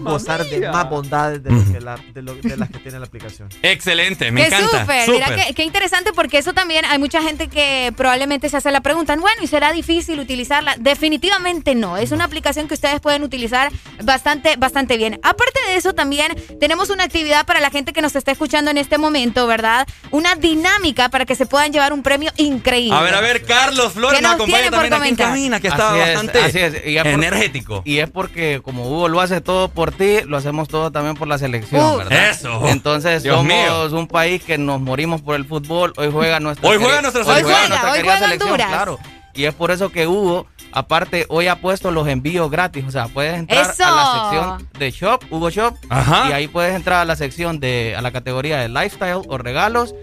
gozar 0.01 0.45
de 0.45 0.69
más 0.71 0.89
bondades 0.91 1.43
de, 1.43 1.51
lo 1.53 1.73
que 1.73 1.81
la- 1.81 1.99
de 2.13 2.23
lo- 2.23 2.35
de 2.35 2.57
las 2.57 2.69
que 2.69 2.79
tiene 2.81 2.99
la 2.99 3.07
aplicación. 3.07 3.49
Excelente, 3.63 4.31
me 4.31 4.43
Qué 4.43 4.47
encanta. 4.49 4.81
súper, 4.83 5.09
mira 5.09 5.27
súper. 5.29 5.47
qué, 5.47 5.55
qué 5.55 5.65
interesante 5.65 6.13
porque 6.13 6.39
eso 6.39 6.53
también 6.53 6.85
hay 6.85 6.99
mucha 6.99 7.23
gente 7.23 7.49
que 7.49 7.93
probablemente 7.97 8.49
se 8.51 8.57
hace 8.59 8.71
la 8.71 8.83
pregunta, 8.83 9.17
bueno, 9.17 9.43
¿y 9.43 9.47
será 9.47 9.73
difícil 9.73 10.21
utilizarla? 10.21 10.77
Definitivamente 10.79 11.75
no, 11.75 11.97
es 11.97 12.13
una 12.13 12.25
aplicación 12.25 12.69
que 12.69 12.74
ustedes 12.75 13.01
pueden 13.01 13.23
utilizar 13.23 13.73
bastante, 14.03 14.57
bastante 14.57 14.97
bien. 14.97 15.19
Aparte 15.23 15.61
de 15.69 15.77
eso 15.77 15.93
también 15.95 16.33
tenemos 16.61 16.91
una 16.91 17.05
actividad 17.05 17.47
para 17.47 17.61
la 17.61 17.71
gente 17.71 17.93
que 17.93 18.03
nos 18.03 18.15
está 18.17 18.33
escuchando 18.33 18.71
en 18.71 18.79
este 18.79 18.99
momento, 18.99 19.47
¿verdad? 19.47 19.87
Una 20.11 20.35
dinámica 20.35 21.09
para 21.09 21.25
que 21.25 21.35
se 21.35 21.47
puedan 21.47 21.73
llevar 21.73 21.93
un 21.93 22.03
premio 22.03 22.31
increíble. 22.37 22.97
A 22.97 23.03
ver, 23.03 23.15
a 23.15 23.21
ver, 23.21 23.45
Carlos 23.45 23.93
Flores 23.93 24.17
¿Qué 24.19 24.23
nos 24.23 24.33
nos 24.33 24.41
acompaña 24.41 24.63
tiene 24.63 24.77
por 24.77 24.89
también 24.89 24.95
aquí 24.95 25.09
en 25.11 25.17
comentar? 25.17 25.29
cabina, 25.29 25.61
que 25.61 25.69
está 25.69 25.91
Así 25.91 25.99
es, 26.01 26.07
bastante 26.15 26.39
así 26.41 26.59
es. 26.59 26.87
Y 26.87 26.97
es 26.97 27.03
por- 27.03 27.13
energético. 27.13 27.83
Y 27.85 27.99
es 27.99 28.11
porque 28.11 28.61
como 28.63 28.89
Hugo 28.89 29.09
lo 29.09 29.21
hace 29.21 29.41
todo 29.41 29.69
por 29.69 29.93
ti, 29.93 30.21
lo 30.27 30.37
hacemos 30.37 30.69
todo 30.69 30.91
también 30.91 31.17
por 31.17 31.29
la 31.29 31.39
selección, 31.39 31.95
Uh, 31.95 31.97
¿verdad? 31.99 32.31
eso. 32.31 32.69
Entonces 32.69 33.23
Dios 33.23 33.37
somos 33.37 33.53
mío. 33.93 33.99
un 33.99 34.07
país 34.09 34.43
que 34.43 34.59
nos 34.59 34.81
morimos 34.81 35.23
por 35.23 35.37
el 35.37 35.45
fútbol. 35.45 35.93
Hoy 35.97 36.09
juega 36.13 36.41
nuestra 36.41 36.69
Hoy 36.69 36.79
juega 36.79 37.01
nuestra 37.03 37.23
hoy 37.23 37.27
selección. 37.27 37.45
juega 37.53 37.63
Hoy 37.65 37.69
nuestra 37.69 37.89
juega, 37.91 37.97
querida 37.97 38.13
hoy 38.13 38.19
juega 38.19 38.27
selección, 38.27 38.51
Honduras. 38.51 38.69
claro. 38.69 38.99
Y 39.37 39.45
es 39.47 39.55
por 39.55 39.71
eso 39.73 39.91
que 39.91 40.07
Hugo, 40.07 40.47
aparte, 40.75 41.25
hoy 41.29 41.47
ha 41.47 41.61
puesto 41.61 41.91
los 41.91 42.07
envíos 42.09 42.51
gratis. 42.51 42.85
O 42.87 42.91
sea, 42.91 43.09
puedes 43.09 43.35
entrar 43.39 43.71
¡Eso! 43.71 43.85
a 43.85 43.91
la 43.91 44.13
sección 44.13 44.69
de 44.79 44.91
Shop, 44.91 45.25
Hugo 45.31 45.51
Shop. 45.51 45.75
Ajá. 45.89 46.29
Y 46.29 46.33
ahí 46.33 46.49
puedes 46.49 46.75
entrar 46.75 47.01
a 47.01 47.05
la 47.05 47.17
sección 47.17 47.61
de, 47.61 47.95
a 47.97 48.03
la 48.03 48.11
categoría 48.11 48.59
de 48.59 48.69
Lifestyle 48.69 49.23
o 49.27 49.39
regalos 49.39 49.95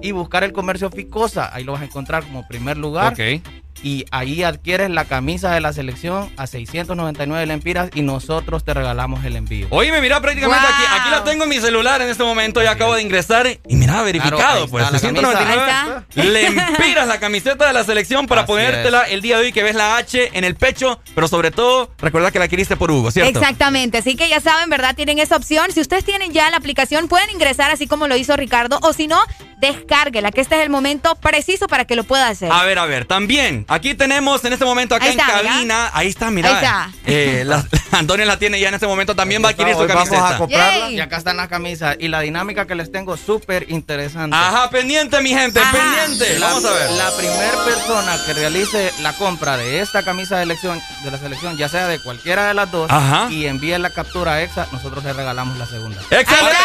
y 0.00 0.12
buscar 0.12 0.44
el 0.44 0.52
comercio 0.52 0.90
Ficosa. 0.90 1.54
Ahí 1.54 1.64
lo 1.64 1.72
vas 1.72 1.82
a 1.82 1.86
encontrar 1.86 2.24
como 2.24 2.46
primer 2.46 2.76
lugar. 2.76 3.12
Ok. 3.12 3.42
Y 3.82 4.04
ahí 4.10 4.42
adquieres 4.42 4.90
la 4.90 5.04
camisa 5.04 5.52
de 5.52 5.60
la 5.60 5.72
selección 5.72 6.30
a 6.36 6.46
699 6.46 7.46
lempiras 7.46 7.90
y 7.94 8.02
nosotros 8.02 8.64
te 8.64 8.74
regalamos 8.74 9.24
el 9.24 9.36
envío. 9.36 9.66
Oye, 9.70 9.92
me 9.92 10.00
mira 10.00 10.20
prácticamente 10.20 10.66
Wow. 10.66 10.74
aquí, 10.74 10.84
aquí 11.00 11.10
la 11.10 11.24
tengo 11.24 11.44
en 11.44 11.50
mi 11.50 11.58
celular 11.60 12.00
en 12.02 12.08
este 12.08 12.24
momento, 12.24 12.62
ya 12.62 12.72
acabo 12.72 12.94
de 12.94 13.02
ingresar 13.02 13.46
y 13.46 13.76
mira, 13.76 14.02
verificado, 14.02 14.36
Claro, 14.36 14.68
pues 14.68 14.84
está 14.84 14.92
la 14.94 14.98
699 14.98 15.62
camisa. 15.66 16.04
le 16.14 16.46
empiras 16.46 17.06
la 17.06 17.20
camiseta 17.20 17.66
de 17.66 17.72
la 17.72 17.84
selección 17.84 18.26
para 18.26 18.42
Así 18.42 18.48
ponértela 18.52 19.02
el 19.02 19.20
día 19.20 19.36
de 19.38 19.44
hoy 19.46 19.52
que 19.52 19.62
ves 19.62 19.74
la 19.76 19.96
H 19.98 20.30
en 20.32 20.44
el 20.44 20.54
pecho, 20.56 21.00
pero 21.14 21.28
sobre 21.28 21.50
todo, 21.50 21.90
recuerda 21.98 22.30
que 22.30 22.38
la 22.38 22.46
adquiriste 22.46 22.76
por 22.76 22.90
Hugo, 22.90 23.10
¿cierto? 23.10 23.38
Exactamente, 23.38 23.98
así 23.98 24.16
que 24.16 24.28
ya 24.28 24.40
saben, 24.40 24.70
¿verdad? 24.70 24.94
Tienen 24.96 25.18
esa 25.18 25.36
opción. 25.36 25.70
Si 25.72 25.80
ustedes 25.80 26.04
tienen 26.04 26.32
ya 26.32 26.50
la 26.50 26.56
aplicación, 26.56 27.08
pueden 27.08 27.28
ingresar 27.30 27.70
así 27.70 27.86
como 27.86 28.08
lo 28.08 28.16
hizo 28.16 28.36
Ricardo, 28.36 28.78
o 28.82 28.92
si 28.92 29.06
no, 29.06 29.20
descárguela, 29.58 30.30
que 30.32 30.40
este 30.40 30.56
es 30.56 30.62
el 30.62 30.70
momento 30.70 31.14
preciso 31.16 31.66
para 31.68 31.84
que 31.84 31.96
lo 31.96 32.04
pueda 32.04 32.28
hacer. 32.28 32.50
A 32.52 32.64
ver, 32.64 32.78
a 32.78 32.86
ver, 32.86 33.04
también, 33.04 33.64
aquí 33.68 33.94
tenemos 33.94 34.44
en 34.44 34.52
este 34.52 34.64
momento 34.64 34.94
acá 34.94 35.04
Ahí 35.06 35.12
en 35.12 35.16
mira. 35.16 35.26
cabina, 35.42 35.90
ahí 35.92 36.08
está, 36.08 36.30
mira. 36.30 36.48
Ahí 36.50 36.54
está. 36.64 36.90
eh, 37.06 37.42
la- 37.46 37.64
Antonio 37.92 38.26
la 38.26 38.38
tiene 38.38 38.60
ya 38.60 38.68
en 38.68 38.74
este 38.74 38.86
momento, 38.86 39.14
también 39.16 39.42
va 39.42 39.48
a 39.48 39.50
adquirir 39.52 39.74
su 39.74 39.80
Hoy 39.80 39.86
vamos 39.88 40.04
camiseta. 40.08 40.34
a 40.34 40.38
comprarla. 40.38 40.90
Y 40.90 41.00
acá 41.00 41.16
están 41.16 41.36
las 41.36 41.48
camisas. 41.48 41.96
Y 41.98 42.08
la 42.08 42.20
dinámica 42.20 42.66
que 42.66 42.74
les 42.74 42.92
tengo 42.92 43.16
súper 43.16 43.70
interesante. 43.70 44.36
Ajá, 44.36 44.68
pendiente, 44.70 45.20
mi 45.20 45.30
gente, 45.30 45.60
pendiente. 45.72 46.38
La, 46.38 46.48
Vamos 46.48 46.64
a 46.64 46.72
ver. 46.72 46.90
La 46.92 47.10
primera 47.16 47.64
persona 47.64 48.18
que 48.26 48.34
realice 48.34 48.92
la 49.00 49.12
compra 49.14 49.56
de 49.56 49.80
esta 49.80 50.02
camisa 50.04 50.36
de, 50.36 50.42
elección, 50.44 50.80
de 51.04 51.10
la 51.10 51.18
selección, 51.18 51.56
ya 51.56 51.68
sea 51.68 51.86
de 51.86 51.98
cualquiera 52.00 52.46
de 52.48 52.54
las 52.54 52.70
dos, 52.70 52.90
Ajá. 52.90 53.28
y 53.30 53.46
envíe 53.46 53.78
la 53.78 53.90
captura 53.90 54.34
a 54.34 54.42
EXA, 54.42 54.66
nosotros 54.72 55.02
le 55.04 55.12
regalamos 55.12 55.56
la 55.58 55.66
segunda. 55.66 56.00
¡Excelente! 56.10 56.56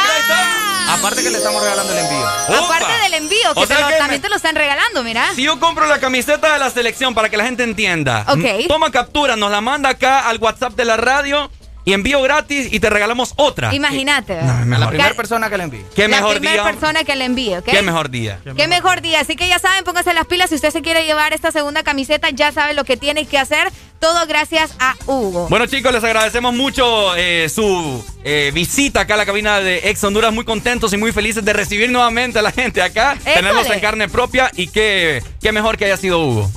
Aparte 0.92 1.24
que 1.24 1.30
le 1.30 1.38
estamos 1.38 1.62
regalando 1.62 1.94
el 1.94 2.00
envío. 2.00 2.28
Aparte 2.28 2.94
del 3.04 3.14
envío, 3.16 3.54
que 3.54 3.60
O 3.60 3.68
te 3.68 3.68
sea 3.76 3.80
lo- 3.82 3.88
que 3.88 3.96
también 3.96 4.22
te 4.22 4.30
lo 4.30 4.36
están 4.36 4.56
regalando, 4.56 5.04
mira. 5.04 5.34
Si 5.36 5.44
yo 5.44 5.60
compro 5.60 5.86
la 5.88 6.00
camiseta 6.00 6.54
de 6.54 6.60
la 6.60 6.70
selección 6.70 7.14
para 7.16 7.30
que 7.30 7.38
la 7.38 7.46
gente 7.46 7.64
entienda, 7.64 8.26
Ok. 8.28 8.68
toma 8.68 8.92
captura, 8.92 9.36
nos 9.36 9.52
la 9.52 9.62
manda 9.62 9.90
acá 9.90 10.28
al 10.28 10.38
WhatsApp 10.38 10.74
de 10.74 10.86
la 10.86 10.98
radio 10.98 11.50
y 11.84 11.94
envío 11.94 12.22
gratis 12.22 12.68
y 12.72 12.80
te 12.80 12.90
regalamos 12.90 13.34
otra. 13.38 13.74
Imagínate. 13.74 14.42
No, 14.42 14.76
A 14.76 14.80
la 14.80 14.90
primera 14.90 15.14
persona 15.14 15.50
que 15.50 15.58
le 15.58 15.64
envíe. 15.64 15.86
Qué 15.96 16.08
la 16.08 16.18
mejor 16.18 16.34
primera 16.36 16.64
día. 16.64 16.72
persona 16.72 17.04
que 17.04 17.16
le 17.16 17.26
envíe, 17.26 17.56
¿ok? 17.58 17.66
Qué 17.66 17.82
mejor 17.82 18.10
día. 18.10 18.40
Qué 18.56 18.68
mejor 18.68 19.02
día. 19.02 19.22
Así 19.22 19.36
que 19.36 19.48
ya 19.48 19.60
saben, 19.60 19.84
pónganse 19.84 20.14
las 20.14 20.26
pilas. 20.28 20.50
Si 20.50 20.56
usted 20.56 20.72
se 20.72 20.82
quiere 20.82 21.06
llevar 21.06 21.34
esta 21.34 21.52
segunda 21.52 21.84
camiseta, 21.84 22.30
ya 22.30 22.52
sabe 22.52 22.74
lo 22.74 22.84
que 22.84 22.98
tiene 22.98 23.26
que 23.26 23.38
hacer. 23.38 23.72
Todo 24.00 24.26
gracias 24.26 24.72
a 24.80 24.96
Hugo. 25.06 25.48
Bueno 25.50 25.68
chicos, 25.68 25.92
les 25.94 26.04
agradecemos 26.04 26.56
mucho 26.56 27.16
eh, 27.16 27.48
su 27.50 28.04
eh, 28.24 28.50
visita 28.54 29.02
acá 29.02 29.14
a 29.14 29.18
la 29.18 29.26
cabina 29.28 29.60
de 29.60 29.90
Ex 29.90 30.04
Honduras. 30.04 30.34
Muy 30.34 30.44
contentos 30.44 30.92
y 30.94 30.98
muy 30.98 31.12
felices 31.12 31.46
de 31.46 31.54
recibir 31.54 31.92
nuevamente 31.92 32.40
a 32.40 32.42
la 32.42 32.52
gente 32.52 32.82
acá. 32.82 33.18
Tenerlos 33.24 33.70
en 33.70 33.80
carne 33.80 34.08
propia 34.10 34.52
y 34.56 34.68
qué, 34.68 35.24
qué 35.40 35.52
mejor 35.52 35.78
que 35.78 35.86
haya 35.86 35.98
sido 35.98 36.20
Hugo. 36.20 36.52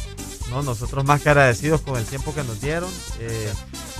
No, 0.51 0.63
nosotros 0.63 1.05
más 1.05 1.21
que 1.21 1.31
agradecidos 1.31 1.81
con 1.83 1.99
el 1.99 2.05
tiempo 2.07 2.35
que 2.35 2.45
nos 2.45 2.61
dieron 2.61 2.91
eh, 3.21 3.53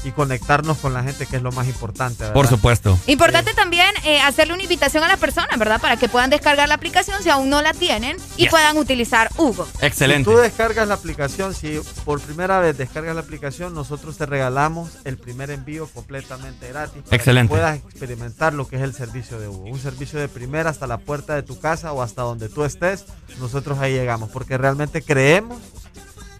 y 0.05 0.13
conectarnos 0.13 0.79
con 0.79 0.93
la 0.93 1.03
gente, 1.03 1.27
que 1.27 1.37
es 1.37 1.43
lo 1.43 1.51
más 1.53 1.67
importante. 1.67 2.19
¿verdad? 2.25 2.35
Por 2.35 2.47
supuesto. 2.47 2.99
Importante 3.07 3.55
también 3.55 3.89
eh, 4.05 4.21
hacerle 4.21 4.55
una 4.55 4.63
invitación 4.63 5.03
a 5.03 5.09
las 5.09 5.19
personas, 5.19 5.59
¿verdad? 5.59 5.81
Para 5.81 5.97
que 5.97 6.09
puedan 6.09 6.31
descargar 6.31 6.69
la 6.69 6.75
aplicación 6.75 7.23
si 7.23 7.31
aún 7.31 7.49
no 7.51 7.63
la 7.63 7.73
tienen 7.73 8.17
y 8.37 8.43
Yes. 8.45 8.51
puedan 8.51 8.77
utilizar 8.77 9.31
Hugo. 9.39 9.67
Excelente. 9.81 10.29
Si 10.31 10.37
tú 10.37 10.41
descargas 10.41 10.87
la 10.89 10.95
aplicación, 10.95 11.55
si 11.55 11.81
por 12.05 12.21
primera 12.21 12.61
vez 12.61 12.77
descargas 12.77 13.15
la 13.15 13.23
aplicación, 13.23 13.75
nosotros 13.75 14.17
te 14.19 14.27
regalamos 14.27 14.91
el 15.05 15.17
primer 15.17 15.51
envío 15.51 15.87
completamente 15.89 16.69
gratis. 16.69 17.03
Para 17.05 17.17
Excelente. 17.17 17.49
Que 17.53 17.59
puedas 17.59 17.77
experimentar 17.79 18.53
lo 18.53 18.69
que 18.69 18.77
es 18.77 18.83
el 18.83 18.93
servicio 18.95 19.41
de 19.41 19.49
Hugo. 19.49 19.65
Un 19.65 19.79
servicio 19.81 20.19
de 20.21 20.29
primera 20.29 20.71
hasta 20.71 20.87
la 20.87 20.99
puerta 20.99 21.35
de 21.35 21.43
tu 21.43 21.59
casa 21.59 21.93
o 21.93 22.03
hasta 22.03 22.23
donde 22.23 22.49
tú 22.49 22.65
estés. 22.65 23.05
Nosotros 23.41 23.79
ahí 23.79 23.93
llegamos 23.95 24.31
porque 24.31 24.59
realmente 24.59 25.03
creemos 25.03 25.59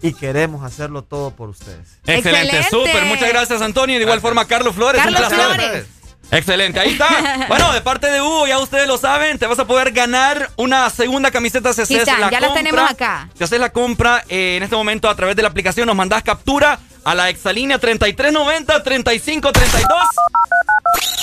y 0.01 0.13
queremos 0.13 0.63
hacerlo 0.63 1.03
todo 1.03 1.31
por 1.31 1.49
ustedes. 1.49 1.99
Excelente, 2.05 2.63
súper. 2.69 3.05
Muchas 3.05 3.29
gracias, 3.29 3.61
Antonio. 3.61 3.95
Y 3.95 3.99
de 3.99 4.03
igual 4.05 4.21
forma, 4.21 4.45
Carlos 4.45 4.75
Flores. 4.75 5.01
Carlos 5.01 5.21
un 5.21 5.27
placer. 5.27 5.55
Flores. 5.55 5.85
Excelente, 6.31 6.79
ahí 6.79 6.91
está. 6.91 7.45
Bueno, 7.47 7.71
de 7.71 7.81
parte 7.81 8.09
de 8.09 8.19
Hugo, 8.21 8.47
ya 8.47 8.57
ustedes 8.59 8.87
lo 8.87 8.97
saben, 8.97 9.37
te 9.37 9.45
vas 9.45 9.59
a 9.59 9.65
poder 9.65 9.91
ganar 9.91 10.49
una 10.55 10.89
segunda 10.89 11.29
camiseta 11.29 11.71
si 11.73 11.81
están, 11.95 12.19
la 12.19 12.31
ya 12.31 12.39
las 12.39 12.49
compra. 12.49 12.71
tenemos 12.71 12.91
acá. 12.91 13.29
Si 13.37 13.43
haces 13.43 13.59
la 13.59 13.71
compra 13.71 14.23
eh, 14.27 14.55
en 14.57 14.63
este 14.63 14.75
momento 14.75 15.07
a 15.09 15.15
través 15.15 15.35
de 15.35 15.43
la 15.43 15.49
aplicación, 15.49 15.85
nos 15.85 15.95
mandás 15.95 16.23
captura 16.23 16.79
a 17.03 17.13
la 17.13 17.29
exalínea 17.29 17.79
3390-3532. 17.79 19.85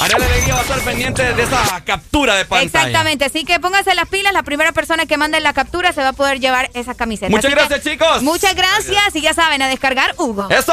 Ariel 0.00 0.23
Alegría 0.23 0.55
va 0.55 0.60
a 0.60 0.62
estar 0.62 0.81
pendiente 0.81 1.34
de 1.34 1.42
esa 1.42 1.81
captura 1.84 2.34
de 2.34 2.44
pantalla. 2.44 2.65
Exactamente, 2.65 3.24
así 3.24 3.44
que 3.44 3.60
pónganse 3.60 3.94
las 3.94 4.08
pilas. 4.08 4.32
La 4.32 4.42
primera 4.42 4.73
persona 4.73 5.07
que 5.07 5.16
mande 5.16 5.39
la 5.41 5.52
captura 5.52 5.92
se 5.92 6.00
va 6.00 6.08
a 6.08 6.12
poder 6.12 6.41
llevar 6.41 6.70
esa 6.74 6.94
camiseta. 6.94 7.31
Muchas 7.31 7.44
Así 7.44 7.55
que 7.55 7.60
gracias, 7.60 7.82
chicos. 7.84 8.23
Muchas 8.23 8.55
gracias 8.57 9.15
y 9.15 9.20
ya 9.20 9.32
saben, 9.32 9.62
a 9.62 9.68
descargar 9.68 10.15
Hugo. 10.18 10.49
¡Eso! 10.50 10.73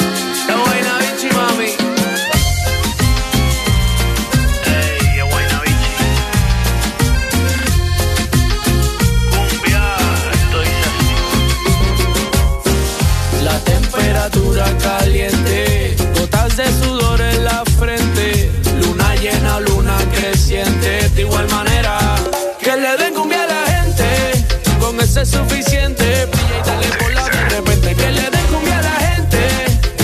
caliente, 14.57 15.95
gotas 16.19 16.57
de 16.57 16.65
sudor 16.65 17.21
en 17.21 17.43
la 17.45 17.63
frente, 17.79 18.51
luna 18.81 19.15
llena, 19.15 19.59
luna 19.61 19.97
creciente, 20.13 21.09
de 21.09 21.21
igual 21.21 21.47
manera 21.49 22.15
que 22.59 22.75
le 22.75 22.97
den 22.97 23.13
cumbia 23.13 23.43
a 23.43 23.47
la 23.47 23.65
gente, 23.71 24.45
con 24.79 24.99
ese 24.99 25.25
suficiente, 25.25 26.25
brilla 26.25 26.59
y 26.59 26.67
dale 26.67 26.87
por 26.97 27.13
la 27.13 27.25
de 27.29 27.49
repente, 27.49 27.95
que 27.95 28.11
le 28.11 28.29
den 28.29 28.45
cumbia 28.51 28.79
a 28.79 28.81
la 28.81 28.95
gente, 29.07 29.39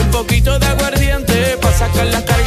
un 0.02 0.12
poquito 0.12 0.58
de 0.58 0.66
aguardiente, 0.66 1.58
para 1.62 1.78
sacar 1.78 2.06
la 2.08 2.24
carga. 2.24 2.47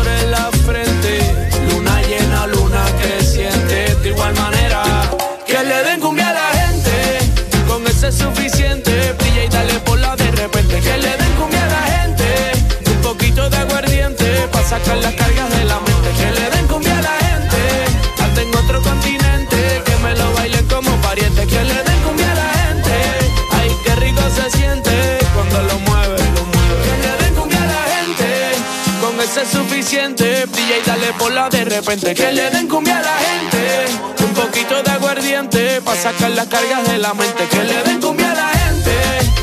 suficiente. 29.91 30.45
Brilla 30.45 30.77
y 30.77 30.87
dale 30.87 31.13
por 31.19 31.31
la 31.31 31.49
de 31.49 31.65
repente. 31.65 32.13
Que 32.13 32.31
le 32.31 32.49
den 32.49 32.67
cumbia 32.67 32.97
a 32.97 33.01
la 33.01 33.17
gente, 33.17 34.23
un 34.23 34.33
poquito 34.33 34.81
de 34.81 34.91
aguardiente, 34.91 35.81
pa' 35.81 35.95
sacar 35.95 36.31
las 36.31 36.47
cargas 36.47 36.87
de 36.87 36.97
la 36.97 37.13
mente. 37.13 37.43
Que 37.49 37.63
le 37.63 37.83
den 37.83 37.99
cumbia 37.99 38.31
a 38.31 38.35
la 38.35 38.47
gente, 38.47 39.40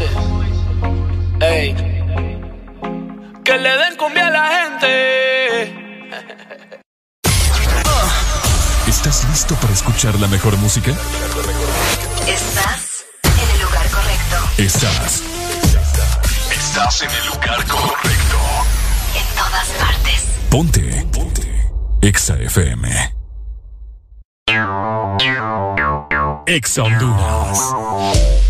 dice? 0.00 0.12
Ey. 1.40 1.74
Que 3.44 3.58
le 3.58 3.76
den 3.76 3.96
cumbia 3.96 4.26
a 4.26 4.30
la 4.30 4.48
gente. 4.48 5.74
¿Estás 8.86 9.24
listo 9.30 9.54
para 9.56 9.72
escuchar 9.72 10.14
la 10.20 10.28
mejor 10.28 10.56
música? 10.58 10.92
Estás 12.26 13.06
en 13.24 13.50
el 13.54 13.62
lugar 13.62 13.88
correcto. 13.90 14.36
Estás. 14.58 15.22
Estás 16.50 17.02
en 17.02 17.10
el 17.10 17.26
lugar 17.26 17.66
correcto. 17.66 18.38
En 19.16 19.24
todas 19.36 19.68
partes. 19.78 20.26
Ponte. 20.50 21.06
Ponte. 21.12 21.70
Exa 22.02 22.36
FM. 22.36 23.14
Exa 26.46 26.82
Honduras. 26.82 28.49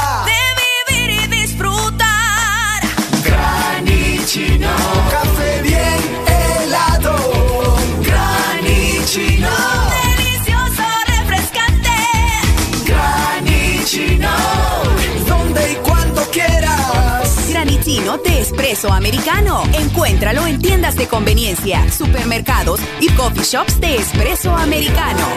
Espresso 18.71 18.93
americano. 18.93 19.63
Encuéntralo 19.73 20.47
en 20.47 20.61
tiendas 20.61 20.95
de 20.95 21.05
conveniencia, 21.07 21.91
supermercados 21.91 22.79
y 23.01 23.09
coffee 23.11 23.43
shops 23.43 23.79
de 23.81 23.97
espresso 23.97 24.55
americano. 24.55 25.27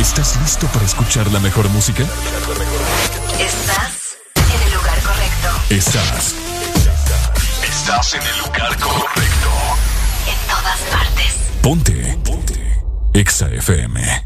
¿Estás 0.00 0.36
listo 0.40 0.66
para 0.68 0.84
escuchar 0.84 1.30
la 1.30 1.38
mejor 1.38 1.68
música? 1.68 2.02
Estás 3.38 4.16
en 4.34 4.62
el 4.62 4.74
lugar 4.74 4.98
correcto. 5.00 5.48
Estás. 5.70 6.34
Estás 7.62 8.14
en 8.14 8.22
el 8.22 8.38
lugar 8.38 8.76
correcto. 8.80 9.50
En 10.26 10.48
todas 10.48 10.80
partes. 10.90 11.36
Ponte. 11.62 12.18
Ponte. 12.24 12.82
Exa 13.14 13.48
FM. 13.48 14.25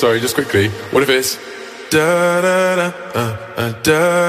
sorry, 0.00 0.18
just 0.18 0.34
quickly. 0.34 0.70
What 0.92 1.02
if 1.02 1.10
it's 1.10 1.36
da 1.90 2.40
da 2.40 2.76
da 2.76 2.86
uh, 3.14 3.36
uh, 3.56 3.72
da 3.82 4.19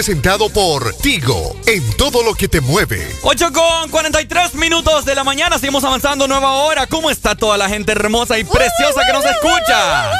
presentado 0.00 0.48
por 0.48 0.94
Tigo, 0.94 1.54
en 1.66 1.92
todo 1.98 2.22
lo 2.22 2.34
que 2.34 2.48
te 2.48 2.62
mueve. 2.62 3.14
8 3.20 3.52
con 3.52 3.90
43 3.90 4.54
minutos 4.54 5.04
de 5.04 5.14
la 5.14 5.24
mañana, 5.24 5.58
seguimos 5.58 5.84
avanzando 5.84 6.26
nueva 6.26 6.52
hora. 6.52 6.86
¿Cómo 6.86 7.10
está 7.10 7.34
toda 7.34 7.58
la 7.58 7.68
gente 7.68 7.92
hermosa 7.92 8.38
y 8.38 8.44
preciosa 8.44 9.02
que 9.06 9.12
nos 9.12 9.26
escucha? 9.26 10.10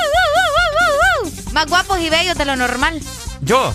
Más 1.53 1.67
guapos 1.67 1.99
y 1.99 2.11
bellos 2.11 2.37
de 2.37 2.45
lo 2.45 2.57
normal. 2.57 3.01
Yo. 3.41 3.73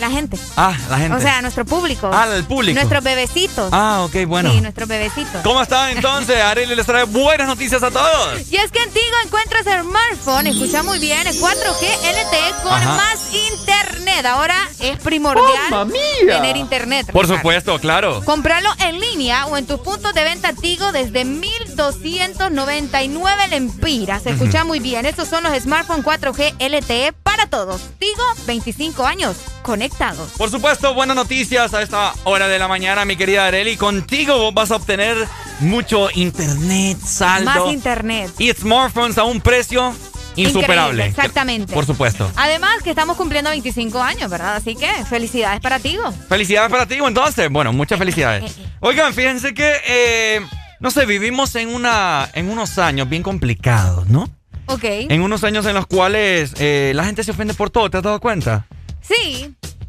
La 0.00 0.08
gente. 0.10 0.38
Ah, 0.56 0.76
la 0.88 0.98
gente. 0.98 1.16
O 1.16 1.20
sea, 1.20 1.40
nuestro 1.42 1.64
público. 1.64 2.10
Ah, 2.12 2.28
el 2.32 2.44
público. 2.44 2.74
Nuestros 2.74 3.02
bebecitos. 3.02 3.70
Ah, 3.72 4.02
ok, 4.04 4.26
bueno. 4.26 4.52
Sí, 4.52 4.60
nuestros 4.60 4.88
bebecitos. 4.88 5.42
¿Cómo 5.42 5.62
están 5.62 5.90
entonces? 5.90 6.40
Arely 6.44 6.74
les 6.74 6.86
trae 6.86 7.04
buenas 7.04 7.46
noticias 7.46 7.82
a 7.82 7.90
todos. 7.90 8.40
Y 8.50 8.56
es 8.56 8.70
que 8.70 8.82
en 8.82 8.90
Tigo 8.90 9.16
encuentras 9.24 9.66
el 9.66 9.82
smartphone, 9.82 10.46
escucha 10.48 10.82
muy 10.82 10.98
bien, 10.98 11.26
el 11.26 11.34
4G 11.40 11.80
LTE 11.80 12.62
con 12.62 12.72
Ajá. 12.72 12.94
más 12.94 13.18
internet. 13.32 14.26
Ahora 14.26 14.56
es 14.90 14.98
primordial 14.98 15.88
tener 16.26 16.56
internet. 16.56 17.06
Por 17.12 17.22
Ricardo. 17.22 17.36
supuesto, 17.36 17.78
claro. 17.78 18.20
Comprarlo 18.24 18.70
en 18.80 18.98
línea 19.00 19.46
o 19.46 19.56
en 19.56 19.66
tus 19.66 19.78
puntos 19.80 20.12
de 20.14 20.24
venta 20.24 20.52
Tigo 20.52 20.90
desde 20.92 21.24
1299 21.24 23.48
lempiras. 23.48 24.26
Escucha 24.26 24.64
muy 24.64 24.80
bien, 24.80 25.06
estos 25.06 25.28
son 25.28 25.44
los 25.44 25.52
smartphones 25.58 26.04
4G 26.04 26.54
LTE 26.58 27.12
para 27.22 27.46
todos. 27.46 27.80
Tigo, 27.98 28.22
25 28.46 29.06
años 29.06 29.36
conectados. 29.62 30.30
Por 30.36 30.50
supuesto, 30.50 30.92
buenas 30.94 31.16
noticias 31.16 31.72
a 31.74 31.82
esta 31.82 32.12
hora 32.24 32.48
de 32.48 32.58
la 32.58 32.68
mañana, 32.68 33.04
mi 33.04 33.16
querida 33.16 33.46
Arely. 33.46 33.76
Contigo 33.76 34.38
vos 34.38 34.54
vas 34.54 34.70
a 34.70 34.76
obtener 34.76 35.16
mucho 35.60 36.08
internet, 36.14 36.98
saldo. 37.04 37.44
Más 37.44 37.72
internet. 37.72 38.30
y 38.38 38.50
smartphones 38.52 39.18
a 39.18 39.24
un 39.24 39.40
precio 39.40 39.94
insuperable. 40.36 40.92
Increíble, 40.92 41.06
exactamente. 41.06 41.72
Por 41.72 41.86
supuesto. 41.86 42.30
Además 42.36 42.82
que 42.82 42.90
estamos 42.90 43.16
cumpliendo 43.16 43.50
25 43.50 44.02
años, 44.02 44.30
¿verdad? 44.30 44.56
Así 44.56 44.76
que 44.76 44.88
felicidades 45.08 45.60
para 45.60 45.78
Tigo. 45.78 46.12
Felicidades 46.28 46.70
para 46.70 46.86
ti, 46.86 46.96
entonces. 47.04 47.50
Bueno, 47.50 47.72
muchas 47.72 47.98
felicidades. 47.98 48.56
Oigan, 48.80 49.12
fíjense 49.14 49.54
que, 49.54 49.72
eh, 49.86 50.40
no 50.80 50.90
sé, 50.90 51.06
vivimos 51.06 51.54
en, 51.56 51.68
una, 51.74 52.28
en 52.34 52.50
unos 52.50 52.78
años 52.78 53.08
bien 53.08 53.22
complicados, 53.22 54.08
¿no? 54.08 54.28
Ok. 54.66 54.84
En 54.84 55.22
unos 55.22 55.44
años 55.44 55.66
en 55.66 55.74
los 55.74 55.86
cuales 55.86 56.54
eh, 56.58 56.92
la 56.94 57.04
gente 57.04 57.22
se 57.22 57.32
ofende 57.32 57.54
por 57.54 57.70
todo, 57.70 57.90
¿te 57.90 57.98
has 57.98 58.02
dado 58.02 58.20
cuenta? 58.20 58.66
Sí. 59.00 59.43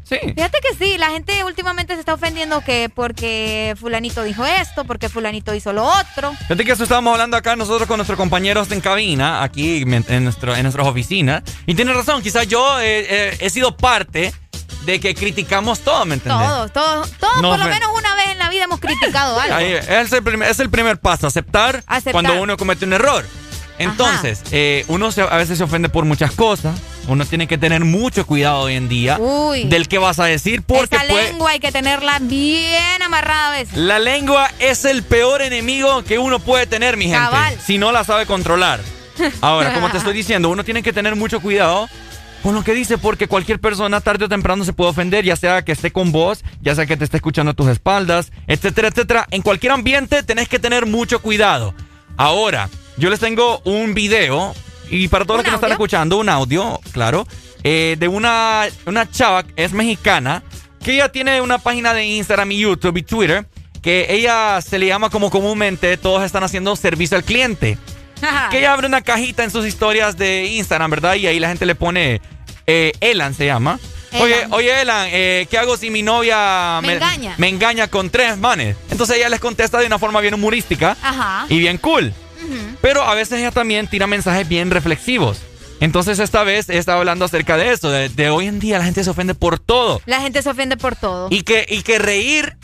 Sí. 0.08 0.16
Fíjate 0.20 0.58
que 0.60 0.76
sí, 0.76 0.98
la 0.98 1.10
gente 1.10 1.42
últimamente 1.42 1.94
se 1.94 2.00
está 2.00 2.14
ofendiendo 2.14 2.60
que 2.60 2.88
porque 2.94 3.74
fulanito 3.80 4.22
dijo 4.22 4.44
esto, 4.46 4.84
porque 4.84 5.08
fulanito 5.08 5.52
hizo 5.52 5.72
lo 5.72 5.84
otro. 5.84 6.32
Fíjate 6.42 6.64
que 6.64 6.72
eso 6.72 6.84
estábamos 6.84 7.12
hablando 7.12 7.36
acá 7.36 7.56
nosotros 7.56 7.88
con 7.88 7.96
nuestros 7.98 8.16
compañeros 8.16 8.70
en 8.70 8.80
cabina, 8.80 9.42
aquí 9.42 9.82
en, 9.82 10.22
nuestro, 10.24 10.54
en 10.54 10.62
nuestras 10.62 10.86
oficinas. 10.86 11.42
Y 11.66 11.74
tienes 11.74 11.96
razón, 11.96 12.22
quizás 12.22 12.46
yo 12.46 12.78
eh, 12.80 13.06
eh, 13.08 13.36
he 13.40 13.50
sido 13.50 13.76
parte 13.76 14.32
de 14.84 15.00
que 15.00 15.16
criticamos 15.16 15.80
todo, 15.80 16.04
¿me 16.04 16.14
entiendes? 16.14 16.46
Todos, 16.46 16.72
todos, 16.72 17.10
todos 17.18 17.42
No 17.42 17.48
por 17.50 17.58
lo 17.58 17.64
menos 17.64 17.90
una 17.98 18.14
vez 18.14 18.28
en 18.28 18.38
la 18.38 18.48
vida 18.48 18.62
hemos 18.64 18.78
criticado 18.78 19.40
algo. 19.40 19.56
Ahí, 19.56 19.72
es, 19.72 20.12
el 20.12 20.22
primer, 20.22 20.48
es 20.48 20.60
el 20.60 20.70
primer 20.70 21.00
paso, 21.00 21.26
aceptar, 21.26 21.82
Aceptar. 21.88 22.12
cuando 22.12 22.40
uno 22.40 22.56
comete 22.56 22.84
un 22.84 22.92
error. 22.92 23.26
Entonces, 23.78 24.42
eh, 24.52 24.84
uno 24.86 25.10
se- 25.10 25.22
a 25.22 25.36
veces 25.36 25.58
se 25.58 25.64
ofende 25.64 25.88
por 25.88 26.04
muchas 26.04 26.30
cosas. 26.32 26.78
Uno 27.08 27.24
tiene 27.24 27.46
que 27.46 27.56
tener 27.56 27.84
mucho 27.84 28.26
cuidado 28.26 28.60
hoy 28.60 28.74
en 28.74 28.88
día 28.88 29.18
Uy. 29.18 29.64
del 29.64 29.86
que 29.86 29.98
vas 29.98 30.18
a 30.18 30.24
decir 30.24 30.62
porque 30.62 30.96
Esa 30.96 31.06
puede- 31.06 31.28
lengua 31.30 31.50
hay 31.52 31.60
que 31.60 31.70
tenerla 31.70 32.18
bien 32.20 33.02
amarrada 33.02 33.48
a 33.48 33.50
veces. 33.52 33.76
la 33.76 33.98
lengua 33.98 34.50
es 34.58 34.84
el 34.84 35.02
peor 35.04 35.40
enemigo 35.42 36.02
que 36.02 36.18
uno 36.18 36.40
puede 36.40 36.66
tener, 36.66 36.96
mi 36.96 37.04
gente, 37.04 37.18
Cabal. 37.18 37.56
si 37.64 37.78
no 37.78 37.92
la 37.92 38.02
sabe 38.04 38.26
controlar. 38.26 38.80
Ahora, 39.40 39.72
como 39.72 39.88
te 39.90 39.98
estoy 39.98 40.14
diciendo, 40.22 40.48
uno 40.50 40.64
tiene 40.64 40.82
que 40.82 40.92
tener 40.92 41.14
mucho 41.16 41.40
cuidado 41.40 41.88
con 42.42 42.54
lo 42.54 42.62
que 42.62 42.74
dice 42.74 42.98
porque 42.98 43.28
cualquier 43.28 43.60
persona 43.60 44.00
tarde 44.00 44.24
o 44.26 44.28
temprano 44.28 44.64
se 44.64 44.72
puede 44.72 44.90
ofender, 44.90 45.24
ya 45.24 45.36
sea 45.36 45.62
que 45.62 45.72
esté 45.72 45.90
con 45.92 46.12
vos, 46.12 46.42
ya 46.60 46.74
sea 46.74 46.86
que 46.86 46.96
te 46.96 47.04
esté 47.04 47.16
escuchando 47.16 47.52
a 47.52 47.54
tus 47.54 47.68
espaldas, 47.68 48.30
etcétera, 48.46 48.88
etcétera. 48.88 49.26
En 49.30 49.42
cualquier 49.42 49.72
ambiente 49.72 50.22
tenés 50.22 50.48
que 50.48 50.58
tener 50.58 50.86
mucho 50.86 51.20
cuidado. 51.22 51.72
Ahora, 52.16 52.68
yo 52.98 53.10
les 53.10 53.20
tengo 53.20 53.60
un 53.64 53.94
video 53.94 54.54
y 54.90 55.08
para 55.08 55.24
todos 55.24 55.38
los 55.38 55.44
que 55.44 55.50
nos 55.50 55.58
están 55.58 55.72
escuchando, 55.72 56.18
un 56.18 56.28
audio, 56.28 56.80
claro, 56.92 57.26
eh, 57.62 57.96
de 57.98 58.08
una, 58.08 58.64
una 58.86 59.10
chava, 59.10 59.44
es 59.56 59.72
mexicana, 59.72 60.42
que 60.82 60.94
ella 60.94 61.10
tiene 61.10 61.40
una 61.40 61.58
página 61.58 61.92
de 61.94 62.04
Instagram 62.06 62.52
y 62.52 62.58
YouTube 62.60 62.96
y 62.98 63.02
Twitter, 63.02 63.46
que 63.82 64.06
ella 64.10 64.60
se 64.62 64.78
le 64.78 64.86
llama 64.86 65.10
como 65.10 65.30
comúnmente, 65.30 65.96
todos 65.96 66.22
están 66.24 66.44
haciendo 66.44 66.74
servicio 66.76 67.16
al 67.16 67.24
cliente. 67.24 67.78
Que 68.50 68.58
ella 68.58 68.72
abre 68.72 68.86
una 68.86 69.02
cajita 69.02 69.44
en 69.44 69.50
sus 69.50 69.66
historias 69.66 70.16
de 70.16 70.46
Instagram, 70.46 70.90
¿verdad? 70.90 71.14
Y 71.16 71.26
ahí 71.26 71.38
la 71.38 71.48
gente 71.48 71.66
le 71.66 71.74
pone, 71.74 72.20
eh, 72.66 72.92
Elan 73.00 73.34
se 73.34 73.44
llama. 73.46 73.78
Oye, 74.18 74.38
Elan. 74.38 74.52
oye, 74.54 74.80
Elan, 74.80 75.08
eh, 75.12 75.46
¿qué 75.50 75.58
hago 75.58 75.76
si 75.76 75.90
mi 75.90 76.02
novia 76.02 76.80
Me 76.82 76.94
engaña. 76.94 77.34
me 77.36 77.48
engaña 77.48 77.88
con 77.88 78.08
tres 78.08 78.38
manes? 78.38 78.74
Entonces 78.90 79.18
ella 79.18 79.28
les 79.28 79.38
contesta 79.40 79.78
de 79.78 79.86
una 79.86 79.98
forma 79.98 80.20
bien 80.22 80.32
humorística 80.32 80.96
Ajá. 81.02 81.44
y 81.50 81.58
bien 81.58 81.76
cool. 81.78 82.14
Pero 82.80 83.02
a 83.02 83.14
veces 83.14 83.38
ella 83.40 83.50
también 83.50 83.86
tira 83.88 84.06
mensajes 84.06 84.48
bien 84.48 84.70
reflexivos. 84.70 85.38
Entonces 85.80 86.18
esta 86.18 86.42
vez 86.42 86.70
estaba 86.70 87.00
hablando 87.00 87.24
acerca 87.26 87.56
de 87.58 87.70
eso, 87.72 87.90
de, 87.90 88.08
de 88.08 88.30
hoy 88.30 88.46
en 88.46 88.58
día 88.60 88.78
la 88.78 88.84
gente 88.84 89.04
se 89.04 89.10
ofende 89.10 89.34
por 89.34 89.58
todo. 89.58 90.00
La 90.06 90.20
gente 90.20 90.40
se 90.42 90.48
ofende 90.48 90.76
por 90.76 90.96
todo. 90.96 91.28
Y 91.30 91.42
que, 91.42 91.66
y 91.68 91.82
que 91.82 91.98
reír 91.98 92.56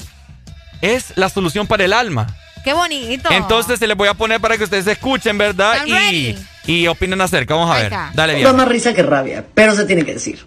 es 0.81 1.13
la 1.17 1.29
solución 1.29 1.67
para 1.67 1.85
el 1.85 1.93
alma. 1.93 2.35
Qué 2.65 2.73
bonito. 2.73 3.29
Entonces 3.33 3.79
se 3.79 3.87
les 3.87 3.97
voy 3.97 4.09
a 4.09 4.15
poner 4.15 4.41
para 4.41 4.57
que 4.57 4.65
ustedes 4.65 4.87
escuchen, 4.87 5.37
¿verdad? 5.37 5.85
Y, 5.87 6.37
y 6.67 6.87
opinen 6.87 7.21
acerca. 7.21 7.55
Vamos 7.55 7.75
a 7.77 7.81
ver. 7.81 7.91
Dale 8.15 8.33
Da 8.35 8.39
bien. 8.39 8.57
más 8.57 8.69
risa 8.69 8.95
que 8.95 9.03
rabia, 9.03 9.45
pero 9.55 9.75
se 9.75 9.85
tiene 9.85 10.05
que 10.05 10.15
decir. 10.15 10.47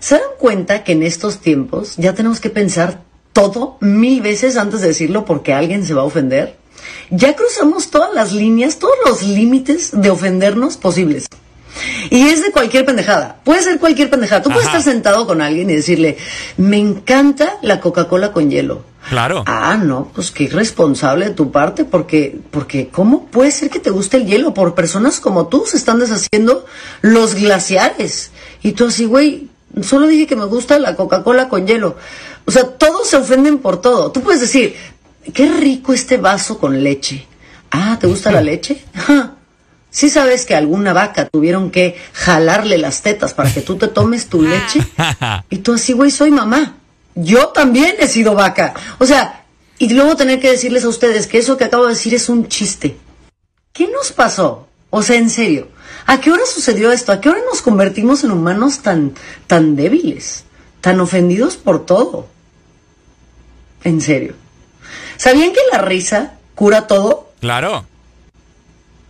¿Se 0.00 0.16
dan 0.16 0.22
cuenta 0.38 0.82
que 0.84 0.92
en 0.92 1.02
estos 1.04 1.40
tiempos 1.40 1.94
ya 1.96 2.14
tenemos 2.14 2.40
que 2.40 2.50
pensar 2.50 3.00
todo 3.32 3.78
mil 3.80 4.20
veces 4.20 4.56
antes 4.56 4.80
de 4.80 4.88
decirlo 4.88 5.24
porque 5.24 5.54
alguien 5.54 5.86
se 5.86 5.94
va 5.94 6.02
a 6.02 6.04
ofender? 6.04 6.58
Ya 7.10 7.34
cruzamos 7.36 7.90
todas 7.90 8.14
las 8.14 8.32
líneas, 8.32 8.78
todos 8.78 8.96
los 9.06 9.22
límites 9.22 9.90
de 9.92 10.10
ofendernos 10.10 10.76
posibles. 10.76 11.26
Y 12.10 12.28
es 12.28 12.42
de 12.42 12.52
cualquier 12.52 12.84
pendejada. 12.84 13.40
Puede 13.44 13.62
ser 13.62 13.78
cualquier 13.78 14.10
pendejada. 14.10 14.42
Tú 14.42 14.50
puedes 14.50 14.66
estar 14.66 14.82
sentado 14.82 15.26
con 15.26 15.40
alguien 15.40 15.70
y 15.70 15.74
decirle, 15.74 16.18
me 16.56 16.78
encanta 16.78 17.56
la 17.62 17.80
Coca-Cola 17.80 18.32
con 18.32 18.50
hielo. 18.50 18.84
Claro. 19.08 19.42
Ah, 19.46 19.76
no, 19.82 20.10
pues 20.14 20.30
qué 20.30 20.44
irresponsable 20.44 21.26
de 21.26 21.34
tu 21.34 21.50
parte, 21.50 21.84
porque, 21.84 22.38
porque 22.50 22.88
¿cómo 22.88 23.26
puede 23.26 23.50
ser 23.50 23.68
que 23.68 23.80
te 23.80 23.90
guste 23.90 24.18
el 24.18 24.26
hielo? 24.26 24.54
Por 24.54 24.74
personas 24.74 25.18
como 25.18 25.48
tú 25.48 25.64
se 25.66 25.76
están 25.76 25.98
deshaciendo 25.98 26.66
los 27.00 27.34
glaciares. 27.34 28.30
Y 28.62 28.72
tú 28.72 28.86
así, 28.86 29.06
güey, 29.06 29.48
solo 29.82 30.06
dije 30.06 30.26
que 30.26 30.36
me 30.36 30.44
gusta 30.44 30.78
la 30.78 30.94
Coca-Cola 30.94 31.48
con 31.48 31.66
hielo. 31.66 31.96
O 32.44 32.50
sea, 32.50 32.64
todos 32.64 33.08
se 33.08 33.16
ofenden 33.16 33.58
por 33.58 33.80
todo. 33.80 34.12
Tú 34.12 34.20
puedes 34.20 34.40
decir, 34.40 34.76
qué 35.32 35.48
rico 35.50 35.92
este 35.92 36.16
vaso 36.16 36.58
con 36.58 36.82
leche. 36.82 37.26
Ah, 37.70 37.96
¿te 38.00 38.06
gusta 38.06 38.30
la 38.32 38.40
leche? 38.50 38.84
Ja. 38.94 39.36
¿Sí 39.90 40.08
sabes 40.08 40.46
que 40.46 40.54
alguna 40.54 40.94
vaca 40.94 41.28
tuvieron 41.28 41.70
que 41.70 41.96
jalarle 42.14 42.78
las 42.78 43.02
tetas 43.02 43.34
para 43.34 43.52
que 43.52 43.60
tú 43.60 43.76
te 43.76 43.88
tomes 43.88 44.26
tu 44.26 44.42
leche? 44.42 44.80
Y 45.50 45.58
tú 45.58 45.74
así, 45.74 45.92
güey, 45.92 46.10
soy 46.10 46.30
mamá. 46.30 46.76
Yo 47.14 47.48
también 47.48 47.96
he 47.98 48.08
sido 48.08 48.34
vaca. 48.34 48.72
O 48.98 49.04
sea, 49.04 49.44
y 49.78 49.90
luego 49.92 50.16
tener 50.16 50.40
que 50.40 50.50
decirles 50.50 50.84
a 50.84 50.88
ustedes 50.88 51.26
que 51.26 51.38
eso 51.38 51.58
que 51.58 51.64
acabo 51.64 51.84
de 51.84 51.90
decir 51.90 52.14
es 52.14 52.30
un 52.30 52.48
chiste. 52.48 52.96
¿Qué 53.74 53.86
nos 53.88 54.12
pasó? 54.12 54.66
O 54.88 55.02
sea, 55.02 55.16
en 55.16 55.28
serio, 55.28 55.68
¿a 56.06 56.20
qué 56.20 56.30
hora 56.30 56.46
sucedió 56.46 56.90
esto? 56.90 57.12
¿A 57.12 57.20
qué 57.20 57.28
hora 57.28 57.40
nos 57.50 57.60
convertimos 57.60 58.24
en 58.24 58.30
humanos 58.30 58.78
tan, 58.78 59.12
tan 59.46 59.76
débiles? 59.76 60.44
Tan 60.80 61.00
ofendidos 61.00 61.58
por 61.58 61.84
todo. 61.84 62.28
En 63.84 64.00
serio. 64.00 64.34
¿Sabían 65.16 65.52
que 65.52 65.60
la 65.70 65.78
risa 65.78 66.34
cura 66.54 66.86
todo? 66.86 67.32
Claro. 67.40 67.86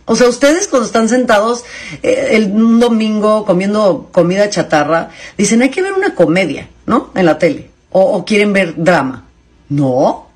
O 0.05 0.15
sea, 0.15 0.27
ustedes 0.27 0.67
cuando 0.67 0.85
están 0.85 1.07
sentados 1.07 1.63
eh, 2.01 2.29
el, 2.31 2.51
un 2.51 2.79
domingo 2.79 3.45
comiendo 3.45 4.09
comida 4.11 4.49
chatarra, 4.49 5.09
dicen, 5.37 5.61
hay 5.61 5.69
que 5.69 5.81
ver 5.81 5.93
una 5.93 6.13
comedia, 6.13 6.69
¿no? 6.85 7.11
En 7.15 7.25
la 7.25 7.37
tele. 7.39 7.69
O, 7.91 8.01
o 8.01 8.25
quieren 8.25 8.51
ver 8.51 8.73
drama. 8.75 9.25
No. 9.69 10.29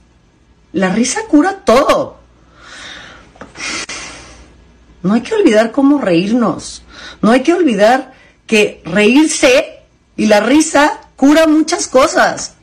La 0.72 0.90
risa 0.90 1.22
cura 1.28 1.62
todo. 1.66 2.18
No 5.04 5.14
hay 5.14 5.22
que 5.22 5.36
olvidar 5.36 5.72
cómo 5.72 6.00
reírnos. 6.00 6.84
No 7.22 7.32
hay 7.32 7.42
que 7.42 7.54
olvidar 7.54 8.14
que 8.46 8.82
reírse 8.86 9.80
y 10.16 10.28
la 10.28 10.40
risa 10.40 11.02
cura 11.16 11.48
muchas 11.48 11.88
cosas. 11.88 12.54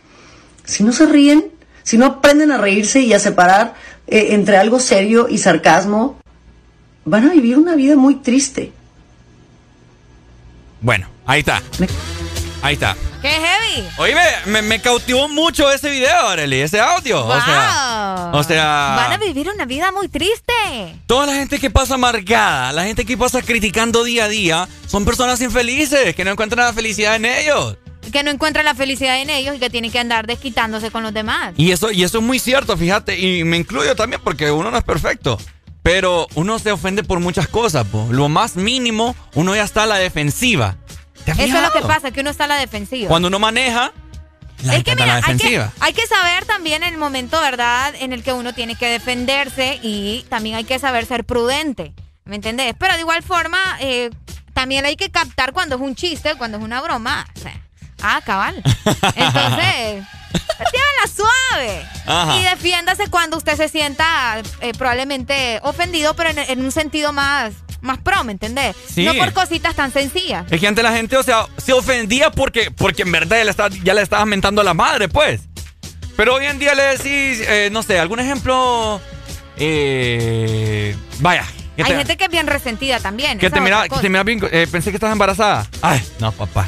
Si 0.65 0.83
no 0.83 0.93
se 0.93 1.07
ríen, 1.07 1.53
si 1.85 1.97
no 1.97 2.07
aprenden 2.07 2.51
a 2.51 2.59
reírse 2.59 3.01
y 3.01 3.13
a 3.13 3.21
separar 3.21 3.75
eh, 4.09 4.29
entre 4.31 4.57
algo 4.57 4.81
serio 4.81 5.29
y 5.31 5.39
sarcasmo, 5.39 6.19
van 7.05 7.29
a 7.29 7.33
vivir 7.33 7.57
una 7.59 7.77
vida 7.77 7.95
muy 7.95 8.17
triste. 8.17 8.73
Bueno, 10.81 11.09
ahí 11.27 11.41
está. 11.41 11.63
Ahí 12.63 12.75
está. 12.75 12.97
¡Qué 13.23 13.29
heavy! 13.31 13.89
Oye, 13.99 14.15
me, 14.15 14.53
me, 14.53 14.63
me 14.63 14.81
cautivó 14.81 15.29
mucho 15.29 15.71
ese 15.73 15.89
video, 15.91 16.29
Arely, 16.29 16.61
ese 16.61 16.79
audio. 16.81 17.25
O 17.27 17.41
sea, 17.41 18.31
Wow. 18.31 18.39
o 18.41 18.43
sea- 18.43 18.95
Van 18.97 19.13
a 19.13 19.17
vivir 19.17 19.49
una 19.49 19.65
vida 19.65 19.91
muy 19.93 20.09
triste. 20.09 20.53
toda 21.07 21.27
la 21.27 21.35
gente 21.35 21.59
que 21.59 21.71
pasa 21.71 21.95
amargada, 21.95 22.73
la 22.73 22.85
gente 22.85 23.07
que 23.07 23.17
pasa 23.17 23.41
criticando 23.41 24.05
día 24.05 24.25
a 24.25 24.29
día, 24.29 24.69
son 24.87 25.05
personas 25.07 25.41
infelices, 25.41 26.15
que 26.15 26.25
no 26.25 26.33
encuentran 26.33 26.67
la 26.67 26.73
felicidad 26.75 27.17
en 27.17 27.25
ellos. 27.25 27.79
Que 28.15 28.23
no 28.23 28.31
encuentran 28.31 28.65
la 28.65 28.77
felicidad 28.77 29.21
en 29.21 29.29
ellos 29.29 29.57
y 29.57 29.59
que 29.59 29.71
tienen 29.71 29.91
que 29.91 29.99
andar 29.99 30.25
desquitándose 30.29 30.93
con 30.93 31.03
los 31.03 31.13
demás. 31.13 31.53
Y 31.57 31.73
eso, 31.73 31.91
y 31.91 32.05
eso 32.05 32.19
es 32.19 32.25
muy 32.25 32.39
cierto, 32.39 32.77
fíjate, 32.77 33.19
y 33.19 33.43
me 33.43 33.57
incluyo 33.57 33.97
también 33.97 34.23
porque 34.23 34.53
uno 34.53 34.71
no 34.71 34.79
es 34.79 34.85
perfecto. 34.85 35.37
Pero 35.83 36.29
uno 36.37 36.61
se 36.61 36.71
ofende 36.71 37.03
por 37.03 37.19
muchas 37.19 37.49
cosas, 37.49 37.85
po. 37.89 38.07
Lo 38.13 38.29
más 38.29 38.55
mínimo, 38.55 39.17
uno 39.35 39.57
ya 39.57 39.65
está 39.65 39.83
a 39.83 39.87
la 39.87 39.97
defensiva. 39.97 40.77
¿Te 41.25 41.33
has 41.33 41.41
Eso 41.41 41.57
es 41.57 41.63
lo 41.65 41.73
que 41.73 41.81
pasa, 41.81 42.13
que 42.13 42.21
uno 42.21 42.31
está 42.31 42.45
a 42.45 42.47
la 42.47 42.57
defensiva. 42.57 43.09
Cuando 43.09 43.27
uno 43.27 43.41
maneja, 43.41 43.93
la 44.63 44.77
es 44.77 44.85
que 44.85 44.95
mira, 44.95 45.07
la 45.07 45.27
hay 45.27 45.37
que, 45.37 45.67
hay 45.81 45.93
que 45.93 46.07
saber 46.07 46.45
también 46.45 46.85
el 46.85 46.97
momento, 46.97 47.41
¿verdad?, 47.41 47.97
en 47.99 48.13
el 48.13 48.23
que 48.23 48.33
uno 48.33 48.55
tiene 48.55 48.77
que 48.77 48.87
defenderse 48.87 49.81
y 49.83 50.25
también 50.29 50.55
hay 50.55 50.65
que 50.65 50.79
saber 50.79 51.05
ser 51.05 51.25
prudente. 51.25 51.93
¿Me 52.25 52.37
entendés? 52.37 52.77
Pero 52.79 52.95
de 52.95 53.01
igual 53.01 53.25
forma, 53.25 53.59
eh, 53.81 54.11
también 54.53 54.87
hay 54.87 54.95
que 54.95 55.11
captar 55.11 55.53
cuando 55.53 55.75
es 55.75 55.81
un 55.81 55.97
chiste, 55.97 56.37
cuando 56.37 56.59
es 56.59 56.63
una 56.63 56.81
broma. 56.81 57.27
O 57.37 57.41
sea, 57.41 57.61
ah, 58.05 58.21
cabal. 58.25 58.55
Entonces, 59.17 60.05
llévenla 60.73 61.07
suave. 61.15 61.87
Ajá. 62.07 62.37
Y 62.39 62.43
defiéndase 62.45 63.09
cuando 63.09 63.37
usted 63.37 63.57
se 63.57 63.69
sienta 63.69 64.41
eh, 64.61 64.73
probablemente 64.77 65.59
ofendido, 65.63 66.15
pero 66.15 66.31
en, 66.31 66.39
en 66.39 66.63
un 66.65 66.71
sentido 66.73 67.13
más, 67.13 67.53
más 67.81 67.99
pro, 67.99 68.23
¿me 68.25 68.33
entendés? 68.33 68.77
Sí. 68.93 69.05
No 69.05 69.15
por 69.15 69.33
cositas 69.33 69.75
tan 69.75 69.93
sencillas. 69.93 70.45
Es 70.51 70.61
que 70.61 70.67
antes 70.67 70.83
la 70.85 70.93
gente, 70.93 71.17
o 71.17 71.23
sea, 71.23 71.47
se 71.57 71.73
ofendía 71.73 72.31
porque, 72.31 72.71
porque 72.71 73.03
en 73.03 73.13
verdad 73.13 73.39
ya 73.39 73.45
le, 73.45 73.81
ya 73.83 73.95
le 73.95 74.03
estabas 74.03 74.27
mentando 74.27 74.61
a 74.61 74.65
la 74.65 74.75
madre, 74.75 75.09
pues. 75.09 75.41
Pero 76.17 76.35
hoy 76.35 76.47
en 76.47 76.59
día 76.61 76.75
le 76.75 76.83
decís, 76.97 77.45
eh, 77.49 77.69
no 77.73 77.83
sé, 77.83 77.99
algún 77.99 78.21
ejemplo. 78.21 79.01
Eh, 79.57 80.95
vaya. 81.21 81.45
Hay 81.77 81.85
te- 81.85 81.97
gente 81.97 82.17
que 82.17 82.25
es 82.25 82.31
bien 82.31 82.47
resentida 82.47 83.01
también. 83.01 83.39
Que 83.39 83.51
te 83.51 83.61
mira, 83.61 83.89
que 83.89 83.99
te 83.99 84.09
mira 84.09 84.23
bien, 84.23 84.41
eh, 84.53 84.69
pensé 84.71 84.91
que 84.91 84.97
estabas 84.97 85.13
embarazada. 85.15 85.67
Ay, 85.83 86.01
no, 86.21 86.31
papá. 86.31 86.67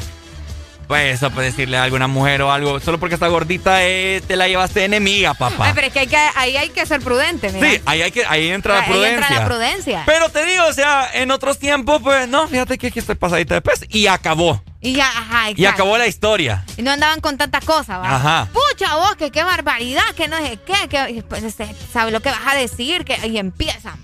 Pues 0.87 1.15
eso, 1.15 1.29
pues 1.31 1.47
decirle 1.47 1.77
a 1.77 1.83
alguna 1.83 2.07
mujer 2.07 2.41
o 2.41 2.51
algo, 2.51 2.79
solo 2.79 2.97
porque 2.97 3.15
está 3.15 3.27
gordita, 3.27 3.83
eh, 3.83 4.21
te 4.25 4.37
la 4.37 4.47
llevaste 4.47 4.79
de 4.79 4.85
enemiga, 4.85 5.31
Ay, 5.31 5.35
papá. 5.37 5.71
pero 5.75 5.87
es 5.87 5.93
que, 5.93 5.99
hay 5.99 6.07
que 6.07 6.17
ahí 6.35 6.55
hay 6.55 6.69
que 6.69 6.85
ser 6.85 7.01
prudente, 7.01 7.51
mira. 7.51 7.69
Sí, 7.69 7.81
ahí, 7.85 8.01
hay 8.03 8.11
que, 8.11 8.25
ahí 8.25 8.47
entra 8.47 8.75
la 8.75 8.81
Ahí 8.83 8.89
prudencia. 8.91 9.17
entra 9.17 9.39
la 9.39 9.45
prudencia. 9.45 10.03
Pero 10.05 10.29
te 10.29 10.45
digo, 10.45 10.63
o 10.65 10.73
sea, 10.73 11.09
en 11.13 11.31
otros 11.31 11.59
tiempos, 11.59 12.01
pues 12.01 12.29
no, 12.29 12.47
fíjate 12.47 12.77
que 12.77 12.87
aquí 12.87 12.99
estoy 12.99 13.15
pasadita 13.15 13.55
de 13.55 13.61
pez. 13.61 13.81
Y 13.89 14.07
acabó. 14.07 14.63
Y 14.79 14.93
ya, 14.93 15.07
ajá, 15.09 15.51
Y 15.55 15.65
acabó 15.65 15.97
la 15.97 16.07
historia. 16.07 16.63
Y 16.77 16.83
no 16.83 16.91
andaban 16.91 17.19
con 17.19 17.35
tantas 17.37 17.65
cosas, 17.65 17.99
¿va? 17.99 18.15
Ajá. 18.15 18.47
Pucha, 18.53 18.95
vos, 18.95 19.15
que 19.17 19.31
qué 19.31 19.43
barbaridad, 19.43 20.03
que 20.15 20.27
no 20.29 20.37
sé 20.37 20.57
qué, 20.65 20.87
que 20.87 21.23
pues, 21.27 21.43
este, 21.43 21.67
sabe 21.91 22.11
lo 22.11 22.21
que 22.21 22.29
vas 22.29 22.45
a 22.45 22.55
decir, 22.55 23.03
que 23.03 23.27
y 23.27 23.37
empiezan. 23.39 23.95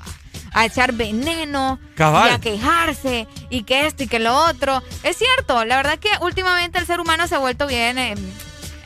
A 0.53 0.65
echar 0.65 0.93
veneno 0.93 1.79
Cabal. 1.95 2.29
y 2.29 2.33
a 2.33 2.39
quejarse 2.39 3.27
y 3.49 3.63
que 3.63 3.87
esto 3.87 4.03
y 4.03 4.07
que 4.07 4.19
lo 4.19 4.35
otro. 4.35 4.81
Es 5.03 5.17
cierto, 5.17 5.65
la 5.65 5.77
verdad 5.77 5.99
que 5.99 6.09
últimamente 6.21 6.79
el 6.79 6.85
ser 6.85 6.99
humano 6.99 7.27
se 7.27 7.35
ha 7.35 7.39
vuelto 7.39 7.65
bien 7.67 7.97
eh, 7.97 8.15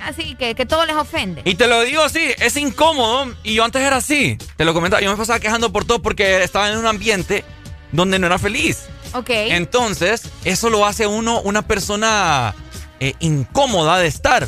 así, 0.06 0.36
que, 0.36 0.56
que 0.56 0.66
todo 0.66 0.86
les 0.86 0.96
ofende. 0.96 1.42
Y 1.46 1.56
te 1.56 1.68
lo 1.68 1.82
digo 1.82 2.02
así, 2.04 2.22
es 2.40 2.56
incómodo. 2.58 3.34
Y 3.44 3.56
yo 3.56 3.64
antes 3.64 3.82
era 3.82 3.98
así. 3.98 4.38
Te 4.56 4.66
lo 4.66 4.74
comentaba. 4.74 5.02
Yo 5.02 5.12
me 5.12 5.18
pasaba 5.18 5.40
quejando 5.40 5.72
por 5.72 5.86
todo 5.86 6.02
porque 6.02 6.44
estaba 6.44 6.70
en 6.72 6.78
un 6.78 6.86
ambiente 6.86 7.44
donde 7.92 8.20
no 8.20 8.28
era 8.28 8.40
feliz. 8.40 8.86
Ok. 9.14 9.30
Entonces, 9.30 10.30
eso 10.44 10.70
lo 10.70 10.86
hace 10.86 11.08
uno 11.08 11.42
una 11.42 11.62
persona 11.62 12.54
eh, 13.00 13.14
incómoda 13.20 13.98
de 14.00 14.08
estar 14.08 14.48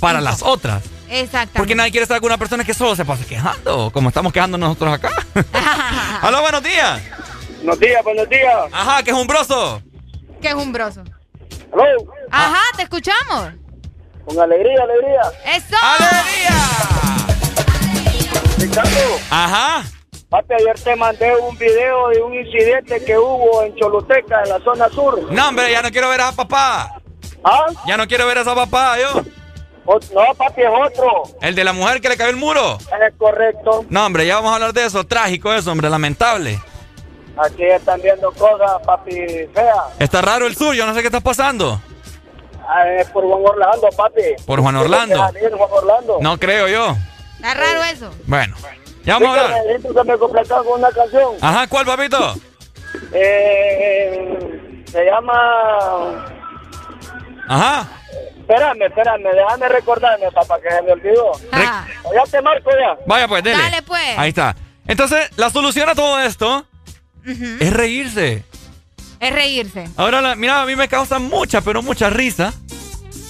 para 0.00 0.20
las 0.20 0.42
otras. 0.42 0.82
Exactamente. 1.08 1.58
Porque 1.58 1.74
nadie 1.74 1.90
quiere 1.90 2.02
estar 2.02 2.20
con 2.20 2.26
una 2.26 2.38
persona 2.38 2.64
que 2.64 2.74
solo 2.74 2.96
se 2.96 3.04
pasa 3.04 3.24
quejando, 3.24 3.90
como 3.92 4.08
estamos 4.08 4.32
quejando 4.32 4.58
nosotros 4.58 4.92
acá. 4.94 5.10
Hola, 6.22 6.40
buenos 6.40 6.62
días. 6.62 7.02
Buenos 7.58 7.80
días, 7.80 8.04
buenos 8.04 8.28
días. 8.28 8.54
Ajá, 8.72 9.02
que 9.02 9.10
es 9.10 9.16
un 9.16 9.26
broso. 9.26 9.82
Que 10.40 10.48
es 10.48 10.54
un 10.54 10.72
broso. 10.72 11.02
Aló. 11.72 11.84
Ajá, 12.30 12.62
te 12.76 12.82
escuchamos. 12.82 13.50
Con 14.24 14.40
alegría, 14.40 14.82
alegría. 14.82 15.20
¡Eso! 15.54 15.76
Ricardo. 18.58 18.90
Ajá. 19.30 19.84
Papi, 20.28 20.54
ayer 20.54 20.80
te 20.80 20.96
mandé 20.96 21.36
un 21.36 21.56
video 21.56 22.08
de 22.08 22.20
un 22.20 22.34
incidente 22.34 23.04
que 23.04 23.16
hubo 23.16 23.62
en 23.62 23.74
Choluteca, 23.76 24.42
en 24.42 24.48
la 24.48 24.58
zona 24.60 24.88
sur. 24.88 25.32
No, 25.32 25.48
hombre, 25.48 25.70
ya 25.70 25.82
no 25.82 25.90
quiero 25.90 26.08
ver 26.08 26.20
a 26.20 26.28
esa 26.28 26.36
papá. 26.36 27.00
¿Ah? 27.44 27.66
Ya 27.86 27.96
no 27.96 28.08
quiero 28.08 28.26
ver 28.26 28.38
a 28.38 28.40
esa 28.40 28.54
papá, 28.54 28.96
yo. 28.98 29.22
No, 29.86 30.34
papi, 30.36 30.62
es 30.62 30.68
otro. 30.68 31.22
El 31.40 31.54
de 31.54 31.64
la 31.64 31.72
mujer 31.72 32.00
que 32.00 32.08
le 32.08 32.16
cayó 32.16 32.30
el 32.30 32.36
muro. 32.36 32.78
Es 32.78 33.14
correcto. 33.16 33.84
No, 33.88 34.06
hombre, 34.06 34.26
ya 34.26 34.36
vamos 34.36 34.52
a 34.52 34.54
hablar 34.56 34.72
de 34.72 34.84
eso. 34.86 35.04
Trágico 35.04 35.52
eso, 35.52 35.70
hombre, 35.70 35.88
lamentable. 35.88 36.60
Aquí 37.38 37.64
están 37.64 38.00
viendo 38.00 38.32
cosas, 38.32 38.72
papi, 38.84 39.12
feas. 39.54 39.76
Está 39.98 40.22
raro 40.22 40.46
el 40.46 40.56
sur, 40.56 40.74
yo 40.74 40.86
no 40.86 40.94
sé 40.94 41.00
qué 41.02 41.06
está 41.08 41.20
pasando. 41.20 41.80
Ah, 42.68 42.88
Es 42.98 43.08
por 43.10 43.24
Juan 43.24 43.42
Orlando, 43.44 43.88
papi. 43.96 44.22
Por 44.44 44.60
Juan 44.60 44.76
Orlando. 44.76 45.16
Salir, 45.16 45.50
Juan 45.52 45.70
Orlando. 45.70 46.18
No 46.20 46.38
creo 46.38 46.66
yo. 46.68 46.96
Está 47.36 47.54
raro 47.54 47.84
eso. 47.84 48.10
Bueno, 48.26 48.56
ya 49.04 49.14
vamos 49.18 49.36
a 49.36 49.44
hablar. 49.44 49.62
Que 49.82 50.04
me 50.04 50.18
completas 50.18 50.62
con 50.62 50.80
una 50.80 50.90
canción. 50.90 51.34
Ajá, 51.40 51.66
¿cuál, 51.68 51.86
papito? 51.86 52.34
Eh, 53.12 54.82
se 54.90 55.04
llama... 55.04 56.26
Ajá. 57.48 57.88
Espérame, 58.48 58.82
espérame, 58.86 59.24
déjame 59.34 59.68
recordarme, 59.68 60.30
papá, 60.30 60.60
que 60.62 60.70
se 60.70 60.82
me 60.82 60.92
olvidó. 60.92 61.32
Ya 61.52 62.22
te 62.30 62.40
marco 62.40 62.70
ya. 62.70 62.96
Vaya, 63.06 63.26
pues, 63.26 63.42
dele. 63.42 63.60
Dale, 63.60 63.82
pues. 63.82 64.16
Ahí 64.16 64.28
está. 64.28 64.54
Entonces, 64.86 65.28
la 65.36 65.50
solución 65.50 65.88
a 65.88 65.96
todo 65.96 66.20
esto 66.20 66.64
es 67.24 67.72
reírse. 67.72 68.44
Es 69.18 69.32
reírse. 69.32 69.88
Ahora, 69.96 70.20
la- 70.20 70.36
mira, 70.36 70.62
a 70.62 70.66
mí 70.66 70.76
me 70.76 70.86
causa 70.86 71.18
mucha, 71.18 71.60
pero 71.60 71.82
mucha 71.82 72.08
risa 72.08 72.54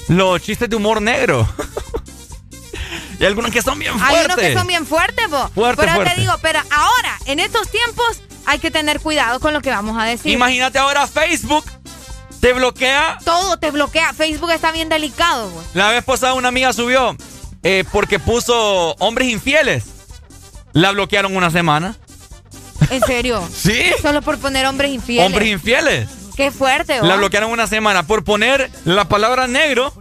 los 0.08 0.42
chistes 0.42 0.68
de 0.68 0.76
humor 0.76 1.00
negro. 1.00 1.48
y 3.18 3.24
algunos 3.24 3.50
que 3.50 3.62
son 3.62 3.78
bien 3.78 3.92
Hay 3.94 3.98
fuertes. 4.16 4.26
unos 4.26 4.36
que 4.36 4.54
son 4.54 4.66
bien 4.66 4.86
fuertes, 4.86 5.30
vos. 5.30 5.50
Fuerte, 5.54 5.82
pero 5.82 5.94
fuerte. 5.94 6.14
te 6.14 6.20
digo, 6.20 6.34
pero 6.42 6.58
ahora, 6.70 7.16
en 7.24 7.40
estos 7.40 7.70
tiempos, 7.70 8.20
hay 8.44 8.58
que 8.58 8.70
tener 8.70 9.00
cuidado 9.00 9.40
con 9.40 9.54
lo 9.54 9.62
que 9.62 9.70
vamos 9.70 9.96
a 9.98 10.04
decir. 10.04 10.30
Imagínate 10.30 10.78
ahora 10.78 11.06
Facebook 11.06 11.64
te 12.40 12.52
bloquea. 12.52 13.18
Todo 13.24 13.56
te 13.58 13.70
bloquea. 13.70 14.12
Facebook 14.12 14.50
está 14.50 14.72
bien 14.72 14.88
delicado, 14.88 15.50
vos. 15.50 15.64
La 15.74 15.90
vez 15.90 16.04
pasada 16.04 16.34
una 16.34 16.48
amiga 16.48 16.72
subió 16.72 17.16
eh, 17.62 17.84
porque 17.92 18.18
puso 18.18 18.92
hombres 18.98 19.28
infieles. 19.28 19.84
La 20.72 20.92
bloquearon 20.92 21.36
una 21.36 21.50
semana. 21.50 21.96
En 22.90 23.00
serio. 23.02 23.42
¿Sí? 23.54 23.82
Solo 24.02 24.22
por 24.22 24.38
poner 24.38 24.66
hombres 24.66 24.90
infieles. 24.92 25.26
Hombres 25.26 25.48
infieles. 25.48 26.08
Qué 26.36 26.50
fuerte, 26.50 27.00
vos. 27.00 27.08
La 27.08 27.16
bloquearon 27.16 27.50
una 27.50 27.66
semana 27.66 28.06
por 28.06 28.22
poner 28.22 28.70
la 28.84 29.06
palabra 29.08 29.46
negro. 29.46 29.92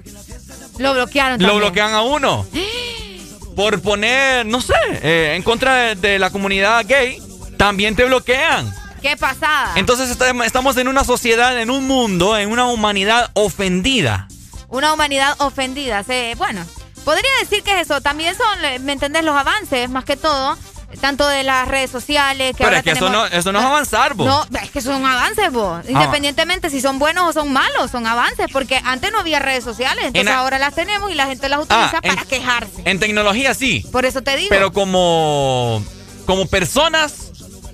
Lo 0.78 0.94
bloquearon 0.94 1.40
Lo 1.42 1.48
también. 1.48 1.58
bloquean 1.60 1.94
a 1.94 2.02
uno. 2.02 2.46
Por 3.56 3.82
poner, 3.82 4.46
no 4.46 4.60
sé, 4.60 4.74
eh, 5.02 5.34
en 5.38 5.42
contra 5.42 5.76
de, 5.76 5.96
de 5.96 6.20
la 6.20 6.30
comunidad 6.30 6.84
gay, 6.86 7.22
también 7.58 7.96
te 7.96 8.04
bloquean. 8.04 8.70
Qué 9.06 9.16
pasada. 9.18 9.74
Entonces 9.76 10.10
está- 10.10 10.32
estamos 10.46 10.78
en 10.78 10.88
una 10.88 11.04
sociedad, 11.04 11.60
en 11.62 11.70
un 11.70 11.86
mundo, 11.86 12.36
en 12.38 12.50
una 12.52 12.66
humanidad 12.66 13.30
ofendida. 13.34 14.28
Una 14.68 14.94
humanidad 14.94 15.36
ofendida. 15.38 16.04
Se, 16.04 16.34
bueno, 16.40 16.66
podría 17.04 17.30
decir 17.40 17.62
que 17.62 17.74
es 17.80 17.82
eso. 17.88 18.02
También 18.02 18.36
son, 18.36 18.84
¿me 18.84 18.94
entendés? 18.94 19.24
Los 19.24 19.36
avances, 19.36 19.92
más 19.92 20.06
que 20.06 20.18
todo, 20.18 20.58
tanto 21.02 21.28
de 21.28 21.44
las 21.44 21.68
redes 21.68 21.92
sociales. 21.92 22.54
Que 22.54 22.64
Pero 22.64 22.70
ahora 22.70 22.78
es 22.80 22.84
que 22.84 22.92
eso 22.94 23.10
no, 23.12 23.28
eso 23.28 23.52
no 23.52 23.60
es 23.60 23.66
avanzar, 23.66 24.16
vos. 24.16 24.26
No, 24.26 24.60
es 24.60 24.72
que 24.72 24.82
son 24.82 25.06
avances, 25.06 25.52
vos. 25.52 25.86
Independientemente 25.88 26.72
si 26.72 26.82
son 26.82 26.98
buenos 26.98 27.30
o 27.30 27.32
son 27.34 27.54
malos, 27.54 27.92
son 27.92 28.08
avances. 28.08 28.48
Porque 28.52 28.82
antes 28.86 29.12
no 29.12 29.20
había 29.20 29.38
redes 29.38 29.64
sociales, 29.64 30.04
entonces 30.06 30.28
En 30.32 30.36
a- 30.36 30.40
ahora 30.40 30.58
las 30.58 30.74
tenemos 30.74 31.12
y 31.12 31.14
la 31.14 31.28
gente 31.28 31.48
las 31.48 31.60
utiliza 31.60 31.98
Ah, 31.98 32.00
en- 32.02 32.16
para 32.16 32.28
quejarse. 32.28 32.82
En 32.86 33.00
tecnología 33.00 33.54
sí. 33.54 33.86
Por 33.92 34.04
eso 34.08 34.24
te 34.24 34.36
digo. 34.36 34.50
Pero 34.50 34.74
como, 34.74 35.84
como 36.26 36.48
personas 36.48 37.14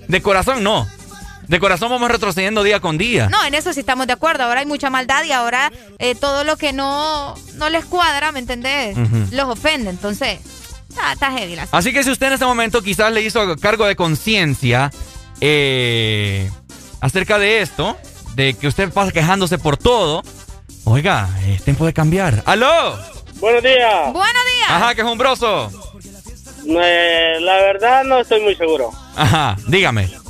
de 0.10 0.22
corazón, 0.22 0.62
no. 0.62 0.90
De 1.52 1.60
corazón 1.60 1.90
vamos 1.90 2.10
retrocediendo 2.10 2.64
día 2.64 2.80
con 2.80 2.98
día. 2.98 3.28
No, 3.28 3.44
en 3.44 3.54
eso 3.56 3.74
sí 3.74 3.82
estamos 3.82 4.08
de 4.08 4.14
acuerdo. 4.14 4.46
Ahora 4.46 4.62
hay 4.62 4.66
mucha 4.66 4.90
maldad 4.90 5.26
y 5.26 5.34
ahora 5.34 5.70
eh, 6.00 6.16
todo 6.16 6.46
lo 6.46 6.56
que 6.56 6.72
no, 6.72 7.36
no 7.56 7.70
les 7.70 7.84
cuadra, 7.84 8.32
¿me 8.32 8.40
entendés? 8.40 8.96
Los 9.34 9.50
ofende. 9.50 9.90
Entonces, 9.90 10.40
está, 10.88 11.12
está 11.12 11.30
heavy 11.30 11.58
la 11.58 11.68
Así 11.74 11.92
que 11.92 12.06
si 12.06 12.10
usted 12.10 12.28
en 12.28 12.34
este 12.34 12.46
momento 12.46 12.82
quizás 12.82 13.12
le 13.12 13.22
hizo 13.22 13.58
cargo 13.58 13.86
de 13.86 13.98
conciencia 13.98 14.92
eh, 15.42 16.50
acerca 17.02 17.38
de 17.38 17.60
esto, 17.60 17.98
de 18.36 18.54
que 18.54 18.70
usted 18.70 18.90
pasa 18.90 19.12
quejándose 19.12 19.58
por 19.58 19.76
todo, 19.76 20.24
oiga, 20.86 21.28
es 21.50 21.66
tiempo 21.66 21.86
de 21.86 21.92
cambiar. 21.92 22.44
¡Aló! 22.46 22.98
Buenos 23.42 23.62
días. 23.62 24.14
Buenos 24.14 24.46
días. 24.56 24.70
Ajá, 24.70 24.96
quejumbroso. 24.96 25.70
Eh, 26.66 27.40
la 27.42 27.56
verdad 27.56 28.06
no 28.06 28.22
estoy 28.22 28.40
muy 28.40 28.56
seguro. 28.56 28.90
Ajá, 29.18 29.58
dígame. 29.68 30.21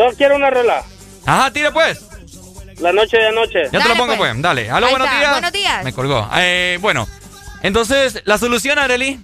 Solo 0.00 0.16
quiero 0.16 0.36
una 0.36 0.48
rola. 0.48 0.82
Ajá, 1.26 1.50
tire 1.52 1.70
pues. 1.72 2.00
La 2.78 2.90
noche 2.90 3.18
de 3.18 3.28
anoche. 3.28 3.64
Ya 3.70 3.82
te 3.82 3.88
lo 3.90 3.96
pongo 3.96 4.16
pues. 4.16 4.40
Dale. 4.40 4.70
Aló, 4.70 4.88
buenos 4.88 5.06
está, 5.06 5.18
días. 5.18 5.30
buenos 5.32 5.52
días. 5.52 5.84
Me 5.84 5.92
colgó. 5.92 6.26
Eh, 6.36 6.78
bueno, 6.80 7.06
entonces, 7.60 8.22
la 8.24 8.38
solución, 8.38 8.78
Arely, 8.78 9.20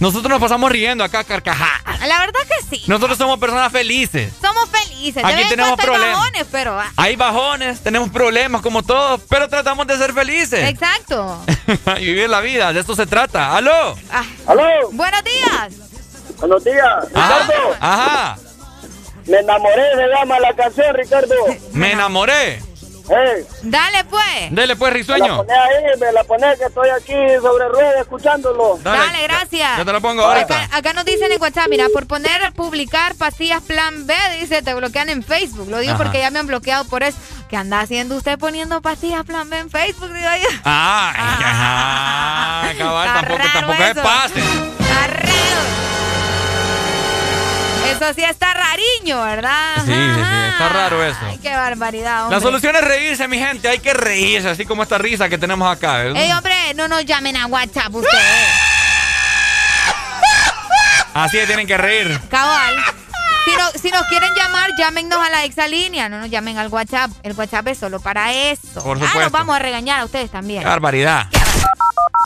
nosotros 0.00 0.28
nos 0.28 0.38
pasamos 0.38 0.70
riendo 0.70 1.02
acá, 1.02 1.24
carcajadas. 1.24 2.06
La 2.06 2.18
verdad 2.18 2.40
que 2.46 2.76
sí. 2.76 2.82
Nosotros 2.88 3.16
somos 3.16 3.38
personas 3.38 3.72
felices. 3.72 4.30
Somos 4.42 4.68
felices. 4.68 5.24
Aquí 5.24 5.42
de 5.44 5.48
tenemos 5.48 5.76
cuando 5.76 5.94
hay 5.94 5.98
problemas. 5.98 6.18
bajones, 6.18 6.46
pero... 6.52 6.78
ah, 6.78 6.92
Hay 6.96 7.16
bajones, 7.16 7.80
tenemos 7.80 8.10
problemas 8.10 8.60
como 8.60 8.82
todos, 8.82 9.22
pero 9.30 9.48
tratamos 9.48 9.86
de 9.86 9.96
ser 9.96 10.12
felices. 10.12 10.68
Exacto. 10.68 11.42
y 12.00 12.04
vivir 12.04 12.28
la 12.28 12.40
vida, 12.42 12.74
de 12.74 12.80
esto 12.80 12.94
se 12.94 13.06
trata. 13.06 13.56
¡Aló! 13.56 13.96
Ah, 14.12 14.24
¡Aló! 14.46 14.90
Buenos 14.92 15.24
días. 15.24 15.72
Buenos 16.38 16.62
días. 16.62 17.06
Ajá. 17.14 17.48
Ajá. 17.80 18.38
Me 19.28 19.38
enamoré, 19.38 19.82
se 19.94 20.06
llama 20.08 20.40
la 20.40 20.52
canción, 20.54 20.94
Ricardo. 20.94 21.34
Me 21.72 21.92
enamoré. 21.92 22.62
Hey, 23.10 23.42
Dale 23.62 24.04
pues. 24.04 24.50
Dele 24.50 24.76
pues, 24.76 24.92
me 24.92 24.98
la 24.98 24.98
risueño. 24.98 25.36
poné 25.38 25.54
ahí, 25.54 25.98
me 25.98 26.12
la 26.12 26.24
poné 26.24 26.46
que 26.58 26.64
estoy 26.64 26.90
aquí 26.90 27.14
sobre 27.40 27.66
ruedas 27.68 28.02
escuchándolo. 28.02 28.78
Dale, 28.82 29.22
gracias. 29.22 29.78
Ya 29.78 29.84
te 29.84 29.92
lo 29.92 30.00
pongo 30.02 30.22
ahorita. 30.22 30.64
Acá, 30.64 30.76
acá 30.76 30.92
nos 30.92 31.06
dicen 31.06 31.32
en 31.32 31.40
WhatsApp, 31.40 31.68
mira, 31.70 31.86
por 31.92 32.06
poner 32.06 32.52
publicar 32.52 33.14
pastillas 33.14 33.62
plan 33.62 34.06
B, 34.06 34.14
dice, 34.40 34.60
te 34.60 34.74
bloquean 34.74 35.08
en 35.08 35.22
Facebook. 35.22 35.70
Lo 35.70 35.78
digo 35.78 35.94
Ajá. 35.94 36.02
porque 36.04 36.18
ya 36.18 36.30
me 36.30 36.38
han 36.38 36.46
bloqueado 36.46 36.84
por 36.84 37.02
eso. 37.02 37.16
¿Qué 37.48 37.56
anda 37.56 37.80
haciendo 37.80 38.14
usted 38.14 38.38
poniendo 38.38 38.82
pastillas 38.82 39.24
plan 39.24 39.48
B 39.48 39.58
en 39.58 39.70
Facebook? 39.70 40.12
Digo 40.12 40.28
yo. 40.42 40.48
Ajá, 40.64 42.74
cabal, 42.76 43.08
tampoco, 43.14 43.42
tampoco 43.54 43.82
es 43.82 43.94
pase. 43.94 44.40
Está 44.40 45.06
raro. 45.06 45.87
Eso 47.90 48.14
sí 48.14 48.22
está 48.24 48.54
rariño, 48.54 49.22
¿verdad? 49.22 49.76
Sí, 49.84 49.92
sí, 49.92 50.14
sí, 50.14 50.20
está 50.52 50.68
raro 50.68 51.04
eso. 51.04 51.18
Ay, 51.26 51.38
qué 51.38 51.50
barbaridad, 51.56 52.22
hombre. 52.24 52.36
La 52.36 52.42
solución 52.42 52.76
es 52.76 52.82
reírse, 52.84 53.26
mi 53.28 53.38
gente. 53.38 53.68
Hay 53.68 53.78
que 53.80 53.94
reírse, 53.94 54.48
así 54.48 54.64
como 54.66 54.82
esta 54.82 54.98
risa 54.98 55.28
que 55.28 55.38
tenemos 55.38 55.70
acá. 55.70 56.04
¿eh? 56.04 56.12
Ey, 56.16 56.32
hombre, 56.32 56.54
no 56.74 56.88
nos 56.88 57.04
llamen 57.04 57.36
a 57.36 57.46
WhatsApp 57.46 57.94
ustedes. 57.94 58.48
Así 61.14 61.38
tienen 61.46 61.66
que 61.66 61.76
reír. 61.76 62.20
Cabal. 62.30 62.76
Si, 63.44 63.56
no- 63.56 63.70
si 63.82 63.90
nos 63.90 64.02
quieren 64.08 64.30
llamar, 64.34 64.70
llámenos 64.78 65.18
a 65.18 65.30
la 65.30 65.44
exalínea. 65.44 66.08
No 66.08 66.20
nos 66.20 66.30
llamen 66.30 66.58
al 66.58 66.68
WhatsApp. 66.68 67.10
El 67.22 67.32
WhatsApp 67.32 67.66
es 67.68 67.78
solo 67.78 67.98
para 67.98 68.32
eso. 68.32 68.82
Por 68.84 68.96
Ah, 68.98 69.00
nos 69.00 69.08
supuesto. 69.08 69.30
vamos 69.32 69.56
a 69.56 69.58
regañar 69.58 70.00
a 70.00 70.04
ustedes 70.04 70.30
también. 70.30 70.62
Qué 70.62 70.68
barbaridad. 70.68 71.26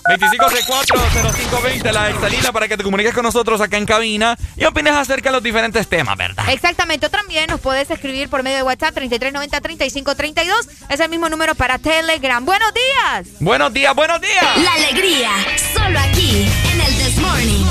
2564-0520, 0.05 1.93
la 1.93 2.11
exalina 2.11 2.53
para 2.53 2.69
que 2.69 2.77
te 2.77 2.83
comuniques 2.83 3.15
con 3.15 3.23
nosotros 3.23 3.61
acá 3.61 3.77
en 3.77 3.87
cabina 3.87 4.37
y 4.57 4.65
opines 4.65 4.95
acerca 4.95 5.29
de 5.31 5.35
los 5.35 5.43
diferentes 5.43 5.87
temas, 5.89 6.17
¿verdad? 6.17 6.45
Exactamente. 6.49 7.07
O 7.07 7.11
también 7.11 7.47
nos 7.49 7.61
puedes 7.61 7.91
escribir 7.91 8.29
por 8.29 8.43
medio 8.43 8.57
de 8.59 8.63
WhatsApp 8.65 8.97
3390-3532. 8.97 10.69
Es 10.89 11.01
el 11.01 11.09
mismo 11.09 11.29
número 11.29 11.55
para 11.55 11.79
Telegram. 11.79 12.45
Buenos 12.45 12.73
días. 12.75 13.29
Buenos 13.41 13.73
días, 13.73 13.95
buenos 13.95 14.21
días. 14.21 14.59
La 14.59 14.75
alegría, 14.75 15.31
solo 15.75 15.99
aquí, 16.01 16.49
en 16.73 16.81
el 16.81 16.95
This 16.97 17.17
Morning. 17.19 17.65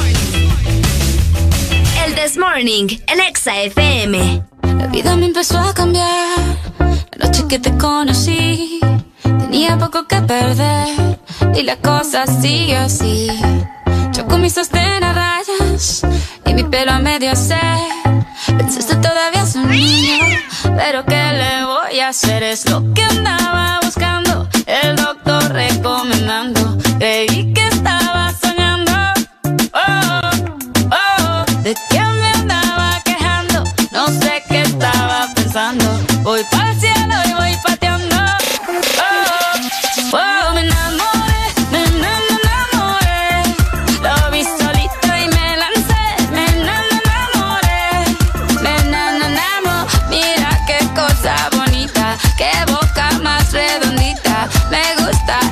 El 2.05 2.15
This 2.15 2.37
Morning, 2.37 2.87
en 3.07 3.19
Exa 3.19 3.61
FM. 3.61 4.43
La 4.77 4.87
vida 4.87 5.15
me 5.15 5.27
empezó 5.27 5.59
a 5.59 5.73
cambiar. 5.73 6.37
La 6.79 7.25
noche 7.25 7.43
que 7.47 7.59
te 7.59 7.77
conocí, 7.77 8.79
tenía 9.23 9.77
poco 9.77 10.07
que 10.07 10.21
perder. 10.21 11.19
Y 11.55 11.63
la 11.63 11.77
cosa 11.77 12.25
sigue 12.27 12.77
así. 12.77 13.27
Yo 14.13 14.25
con 14.27 14.41
mi 14.41 14.49
sostén 14.49 15.03
a 15.03 15.13
rayas 15.13 16.01
y 16.45 16.53
mi 16.53 16.63
pelo 16.63 16.91
a 16.91 16.99
medio 16.99 17.31
hacer. 17.31 17.77
Pensaste 18.57 18.95
todavía 18.95 19.43
es 19.43 19.55
un 19.55 19.69
niño, 19.69 20.25
pero 20.75 21.05
¿qué 21.05 21.23
le 21.33 21.65
voy 21.65 21.99
a 21.99 22.09
hacer? 22.09 22.43
Es 22.43 22.69
lo 22.69 22.93
que 22.93 23.03
andaba 23.03 23.79
buscando, 23.83 24.47
el 24.65 24.95
doctor 24.95 25.51
recomendando. 25.53 26.77
Creí 26.99 27.53
que 27.53 27.60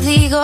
digo, 0.00 0.42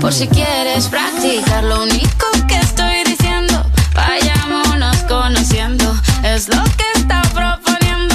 por 0.00 0.12
si 0.12 0.28
quieres 0.28 0.88
practicar. 0.88 1.64
Lo 1.64 1.82
único 1.82 2.26
que 2.48 2.58
estoy 2.58 3.04
diciendo, 3.04 3.64
vayámonos 3.94 4.96
conociendo, 5.08 5.94
es 6.22 6.48
lo 6.48 6.62
que 6.76 6.84
está 6.94 7.22
proponiendo. 7.34 8.14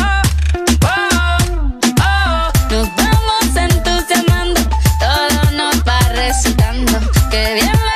Oh, 0.84 1.68
oh, 2.02 2.52
nos 2.72 2.88
vamos 2.96 3.56
entusiasmando, 3.56 4.62
todo 5.00 5.52
nos 5.52 5.76
va 5.88 6.00
resultando, 6.14 7.00
que 7.30 7.54
bien 7.56 7.87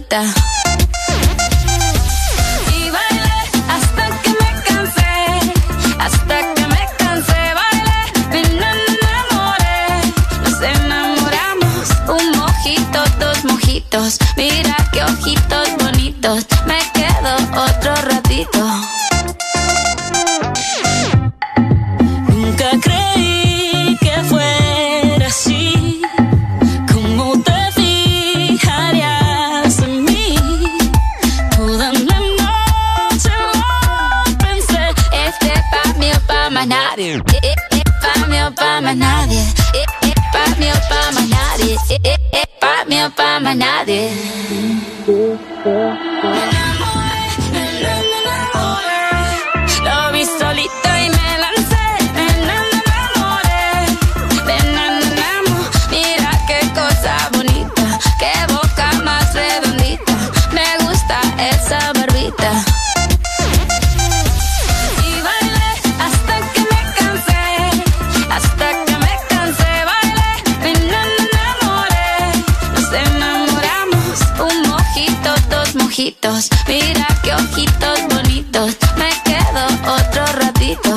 Y 0.00 0.02
bailé 2.90 3.40
hasta 3.68 4.08
que 4.22 4.30
me 4.30 4.50
cansé, 4.64 5.12
hasta 5.98 6.54
que 6.54 6.64
me 6.68 6.88
cansé, 6.96 7.52
bailé, 7.60 8.00
me 8.30 8.40
enamoré, 8.40 10.00
nos 10.42 10.58
enamoramos, 10.62 11.84
un 12.08 12.24
mojito, 12.38 13.04
dos 13.18 13.44
mojitos, 13.44 14.18
mira 14.36 14.74
qué 14.92 15.04
ojitos 15.04 15.68
bonitos, 15.78 16.46
me 16.66 16.80
quedo 16.94 17.36
otro 17.62 17.94
ratito. 17.96 18.62
nadie. 36.96 37.22
Pa' 38.02 38.26
mí 38.26 38.38
o 38.40 38.50
pa' 38.52 38.80
más 38.80 38.96
nadie. 38.96 39.44
Pa' 40.32 40.46
mí 40.58 40.68
o 40.70 40.74
pa' 40.88 41.12
más 41.12 41.28
nadie. 41.28 41.76
Pa' 42.60 42.84
mí 42.86 43.02
o 43.02 43.10
pa' 43.10 43.40
más 43.40 43.56
nadie. 43.56 44.10
Mira 76.66 77.06
qué 77.22 77.34
ojitos 77.34 78.00
bonitos. 78.08 78.76
Me 78.96 79.10
quedo 79.24 79.66
otro 79.92 80.24
ratito. 80.38 80.96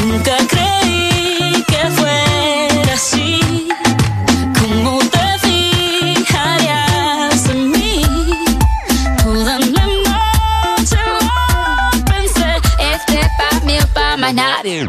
Nunca 0.00 0.36
creí 0.48 1.62
que 1.68 1.90
fuera 1.90 2.94
así. 2.94 3.68
Como 4.58 4.98
te 5.00 5.38
fijarías 6.14 7.44
en 7.50 7.70
mí. 7.72 8.02
Toda 9.22 9.58
la 9.58 9.86
noche 10.06 11.02
pensé. 12.06 12.56
Este 12.78 13.20
pa' 13.36 13.60
mí 13.66 13.78
o 13.78 13.86
pa' 13.88 14.16
más 14.16 14.32
nadie. 14.32 14.88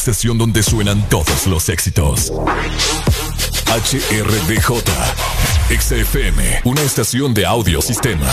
estación 0.00 0.38
donde 0.38 0.62
suenan 0.62 1.06
todos 1.10 1.46
los 1.46 1.68
éxitos. 1.68 2.32
HRDJ, 3.66 4.80
XFM, 5.78 6.62
una 6.64 6.80
estación 6.80 7.34
de 7.34 7.44
audio 7.44 7.82
sistema. 7.82 8.26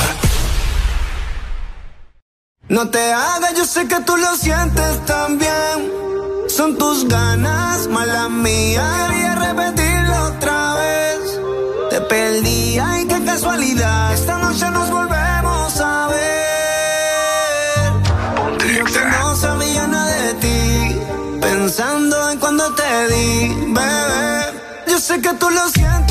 No 2.70 2.90
te 2.90 3.12
hagas, 3.12 3.54
yo 3.58 3.66
sé 3.66 3.86
que 3.86 4.00
tú 4.00 4.16
lo 4.16 4.34
sientes 4.38 5.06
también. 5.06 5.92
Son 6.48 6.78
tus 6.78 7.06
ganas, 7.06 7.90
mala 7.90 8.30
mía, 8.30 9.10
y 9.14 9.22
a 9.24 9.36
repetirlo 9.36 10.24
otra 10.38 10.76
vez. 10.76 11.40
Te 11.90 12.00
perdí 12.00 12.57
pedí, 22.88 23.54
bebé. 23.68 24.54
Yo 24.88 25.00
sé 25.00 25.20
que 25.22 25.34
tú 25.34 25.50
lo 25.50 25.70
sientes. 25.70 26.07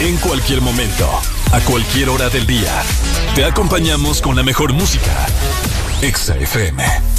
En 0.00 0.16
cualquier 0.16 0.60
momento, 0.60 1.08
a 1.52 1.60
cualquier 1.60 2.08
hora 2.08 2.28
del 2.28 2.46
día, 2.46 2.82
te 3.34 3.44
acompañamos 3.44 4.20
con 4.20 4.34
la 4.34 4.42
mejor 4.42 4.72
música. 4.72 5.26
Exa 6.02 6.36
FM. 6.36 7.13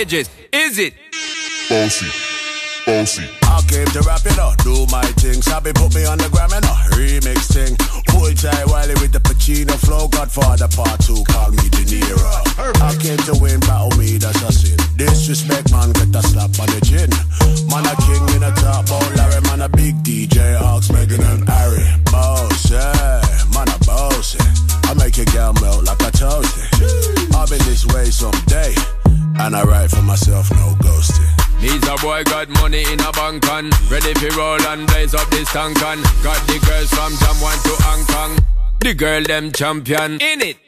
Edges. 0.00 0.30
Is 0.52 0.78
it? 0.78 0.94
Bossy, 1.68 2.06
bossy. 2.86 3.28
I 3.42 3.60
came 3.68 3.86
to 3.88 4.00
rap 4.00 4.24
it 4.24 4.38
up, 4.38 4.56
on 35.56 35.74
Got 36.22 36.46
the 36.46 36.58
girls 36.66 36.90
from 36.90 37.12
Jamwan 37.14 37.62
to 37.64 37.82
Hong 37.82 38.04
Kong. 38.06 38.38
The 38.80 38.94
girl 38.94 39.22
them 39.22 39.50
champion. 39.52 40.20
In 40.20 40.40
it 40.40 40.59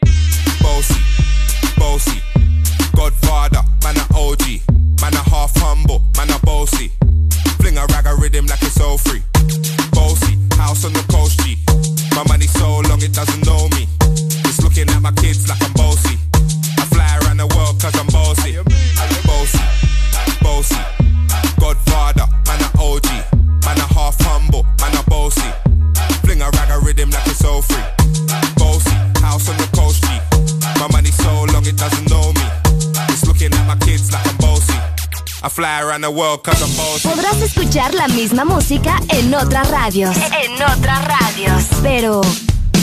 Podrás 37.02 37.40
escuchar 37.42 37.94
la 37.94 38.08
misma 38.08 38.44
música 38.44 39.00
en 39.08 39.34
otras 39.34 39.70
radios. 39.70 40.16
En 40.16 40.54
otras 40.54 41.04
radios. 41.04 41.64
Pero, 41.82 42.20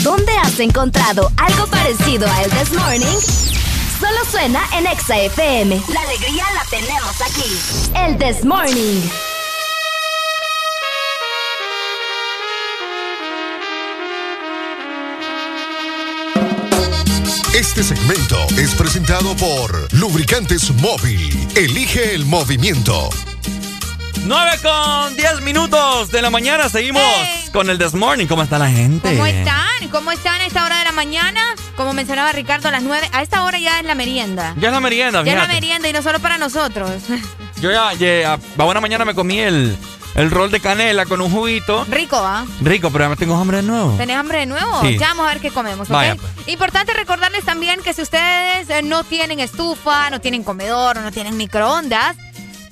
¿dónde 0.02 0.32
has 0.38 0.58
encontrado 0.60 1.30
algo 1.36 1.66
parecido 1.66 2.26
a 2.26 2.42
El 2.42 2.50
This 2.50 2.72
Morning? 2.72 3.18
Solo 4.00 4.24
suena 4.30 4.60
en 4.76 4.86
Exa 4.86 5.18
FM. 5.18 5.82
La 5.92 6.00
alegría 6.00 6.44
la 6.54 6.64
tenemos 6.70 7.20
aquí. 7.20 7.92
El 7.94 8.18
This 8.18 8.44
Morning. 8.44 9.29
Este 17.70 17.84
segmento 17.84 18.36
es 18.58 18.74
presentado 18.74 19.36
por 19.36 19.94
Lubricantes 19.94 20.72
Móvil. 20.72 21.30
Elige 21.54 22.16
el 22.16 22.24
movimiento. 22.24 23.08
9 24.24 24.50
con 24.60 25.14
10 25.16 25.40
minutos 25.42 26.10
de 26.10 26.20
la 26.20 26.30
mañana. 26.30 26.68
Seguimos 26.68 27.00
con 27.52 27.70
el 27.70 27.78
This 27.78 27.94
Morning. 27.94 28.26
¿Cómo 28.26 28.42
está 28.42 28.58
la 28.58 28.68
gente? 28.68 29.10
¿Cómo 29.10 29.24
están? 29.24 29.88
¿Cómo 29.92 30.10
están 30.10 30.40
a 30.40 30.46
esta 30.46 30.64
hora 30.64 30.80
de 30.80 30.84
la 30.86 30.90
mañana? 30.92 31.40
Como 31.76 31.92
mencionaba 31.92 32.32
Ricardo, 32.32 32.66
a 32.66 32.72
las 32.72 32.82
9. 32.82 33.08
A 33.12 33.22
esta 33.22 33.44
hora 33.44 33.56
ya 33.60 33.78
es 33.78 33.86
la 33.86 33.94
merienda. 33.94 34.52
Ya 34.58 34.68
es 34.68 34.74
la 34.74 34.80
merienda, 34.80 35.22
Ya 35.22 35.30
es 35.30 35.36
la 35.38 35.42
fíjate. 35.44 35.60
merienda 35.60 35.88
y 35.88 35.92
no 35.92 36.02
solo 36.02 36.18
para 36.18 36.38
nosotros. 36.38 36.90
Yo 37.62 37.70
ya, 37.70 37.92
ya, 37.92 38.32
a 38.32 38.64
buena 38.64 38.80
mañana 38.80 39.04
me 39.04 39.14
comí 39.14 39.38
el, 39.38 39.76
el 40.14 40.30
rol 40.30 40.50
de 40.50 40.60
canela 40.60 41.06
con 41.06 41.20
un 41.20 41.30
juguito. 41.30 41.84
Rico, 41.88 42.16
¿ah? 42.16 42.46
Rico, 42.60 42.90
pero 42.90 43.08
me 43.08 43.16
tengo 43.16 43.36
hambre 43.36 43.58
de 43.58 43.62
nuevo. 43.62 43.94
¿Tenés 43.96 44.16
hambre 44.16 44.40
de 44.40 44.46
nuevo? 44.46 44.80
Sí. 44.82 44.98
Ya 44.98 45.08
vamos 45.08 45.26
a 45.26 45.32
ver 45.32 45.40
qué 45.40 45.50
comemos, 45.50 45.88
¿ok? 45.88 45.94
Vaya, 45.94 46.14
pues. 46.16 46.48
Importante 46.48 46.92
recordarles 46.92 47.44
también 47.44 47.82
que 47.82 47.94
si 47.94 48.02
ustedes 48.02 48.68
eh, 48.70 48.82
no 48.82 49.04
tienen 49.04 49.40
estufa, 49.40 50.10
no 50.10 50.20
tienen 50.20 50.42
comedor 50.42 50.98
o 50.98 51.02
no 51.02 51.12
tienen 51.12 51.36
microondas, 51.36 52.16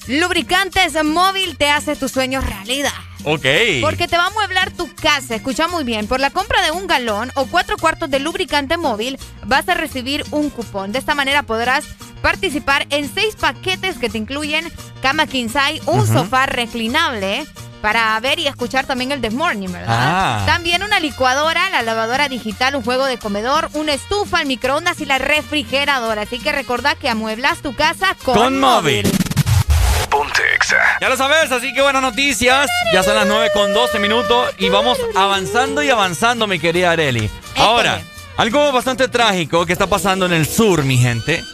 Lubricantes 0.07 1.03
Móvil 1.05 1.57
te 1.57 1.71
hace 1.71 1.95
tus 1.95 2.13
sueños 2.13 2.45
realidad. 2.45 2.93
Ok. 3.25 3.47
Porque 3.81 4.09
te 4.09 4.17
va 4.17 4.27
a 4.27 4.31
mueblar 4.31 4.71
tu 4.71 4.93
casa. 4.95 5.35
Escucha 5.35 5.69
muy 5.69 5.85
bien. 5.85 6.07
Por 6.07 6.21
la 6.21 6.31
compra 6.31 6.63
de 6.63 6.71
un 6.71 6.87
galón 6.87 7.31
o 7.35 7.47
cuatro 7.47 7.77
cuartos 7.77 8.11
de 8.11 8.21
lubricante 8.21 8.77
móvil, 8.77 9.19
vas 9.45 9.69
a 9.69 9.75
recibir 9.75 10.25
un 10.31 10.51
cupón. 10.51 10.93
De 10.93 10.99
esta 10.99 11.15
manera 11.15 11.43
podrás 11.43 11.85
participar 12.23 12.87
en 12.91 13.13
seis 13.13 13.37
paquetes 13.37 13.99
que 13.99 14.09
te 14.09 14.19
incluyen 14.19 14.71
cama 15.03 15.27
king 15.27 15.49
size, 15.49 15.81
un 15.87 16.07
sofá 16.07 16.47
reclinable 16.47 17.47
para 17.81 18.19
ver 18.21 18.39
y 18.39 18.47
escuchar 18.47 18.87
también 18.87 19.13
el 19.13 19.21
This 19.21 19.33
Morning, 19.33 19.69
¿verdad? 19.69 19.87
Ah. 19.89 20.43
También 20.47 20.83
una 20.83 21.01
licuadora, 21.01 21.71
la 21.71 21.83
lavadora 21.83 22.29
digital, 22.29 22.75
un 22.75 22.83
juego 22.83 23.07
de 23.07 23.19
comedor, 23.19 23.71
una 23.75 23.93
estufa, 23.93 24.41
el 24.41 24.49
microondas 24.49 25.01
y 25.01 25.05
la 25.05 25.19
refrigeradora. 25.19 26.23
Así 26.23 26.39
que 26.39 26.53
recordá 26.53 26.95
que 26.97 27.09
amueblas 27.09 27.59
tu 27.59 27.75
casa 27.75 28.17
con, 28.25 28.35
Con 28.35 28.61
móvil. 28.61 29.09
Ya 31.01 31.09
lo 31.09 31.17
sabes, 31.17 31.51
así 31.53 31.73
que 31.73 31.81
buenas 31.83 32.03
noticias. 32.03 32.69
Ya 32.93 33.03
son 33.03 33.15
las 33.15 33.27
9 33.27 33.51
con 33.55 33.73
12 33.73 33.99
minutos 33.99 34.51
y 34.59 34.69
vamos 34.69 34.99
avanzando 35.17 35.83
y 35.83 35.91
avanzando, 35.91 36.47
mi 36.47 36.59
querida 36.59 36.91
Areli. 36.93 37.31
Ahora, 37.57 38.01
algo 38.37 38.73
bastante 38.73 39.09
trágico 39.09 39.65
que 39.67 39.73
está 39.73 39.87
pasando 39.87 40.27
en 40.27 40.33
el 40.33 40.47
sur, 40.47 40.83
mi 40.85 40.97
gente. 40.99 41.45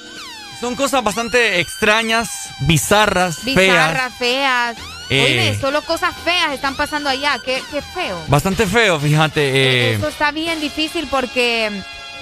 Son 0.60 0.76
cosas 0.76 1.02
bastante 1.04 1.60
extrañas, 1.60 2.28
bizarras, 2.60 3.38
feas. 3.38 3.56
Bizarras, 3.56 4.14
feas. 4.18 4.76
Eh. 5.10 5.22
Oye, 5.52 5.58
solo 5.60 5.82
cosas 5.82 6.14
feas 6.24 6.52
están 6.54 6.74
pasando 6.76 7.10
allá. 7.10 7.38
Qué, 7.44 7.62
qué 7.70 7.82
feo. 7.82 8.18
Bastante 8.28 8.66
feo, 8.66 8.98
fíjate. 8.98 9.40
eh, 9.42 9.94
Eso 9.96 10.08
está 10.08 10.30
bien 10.30 10.60
difícil 10.60 11.06
porque 11.10 11.66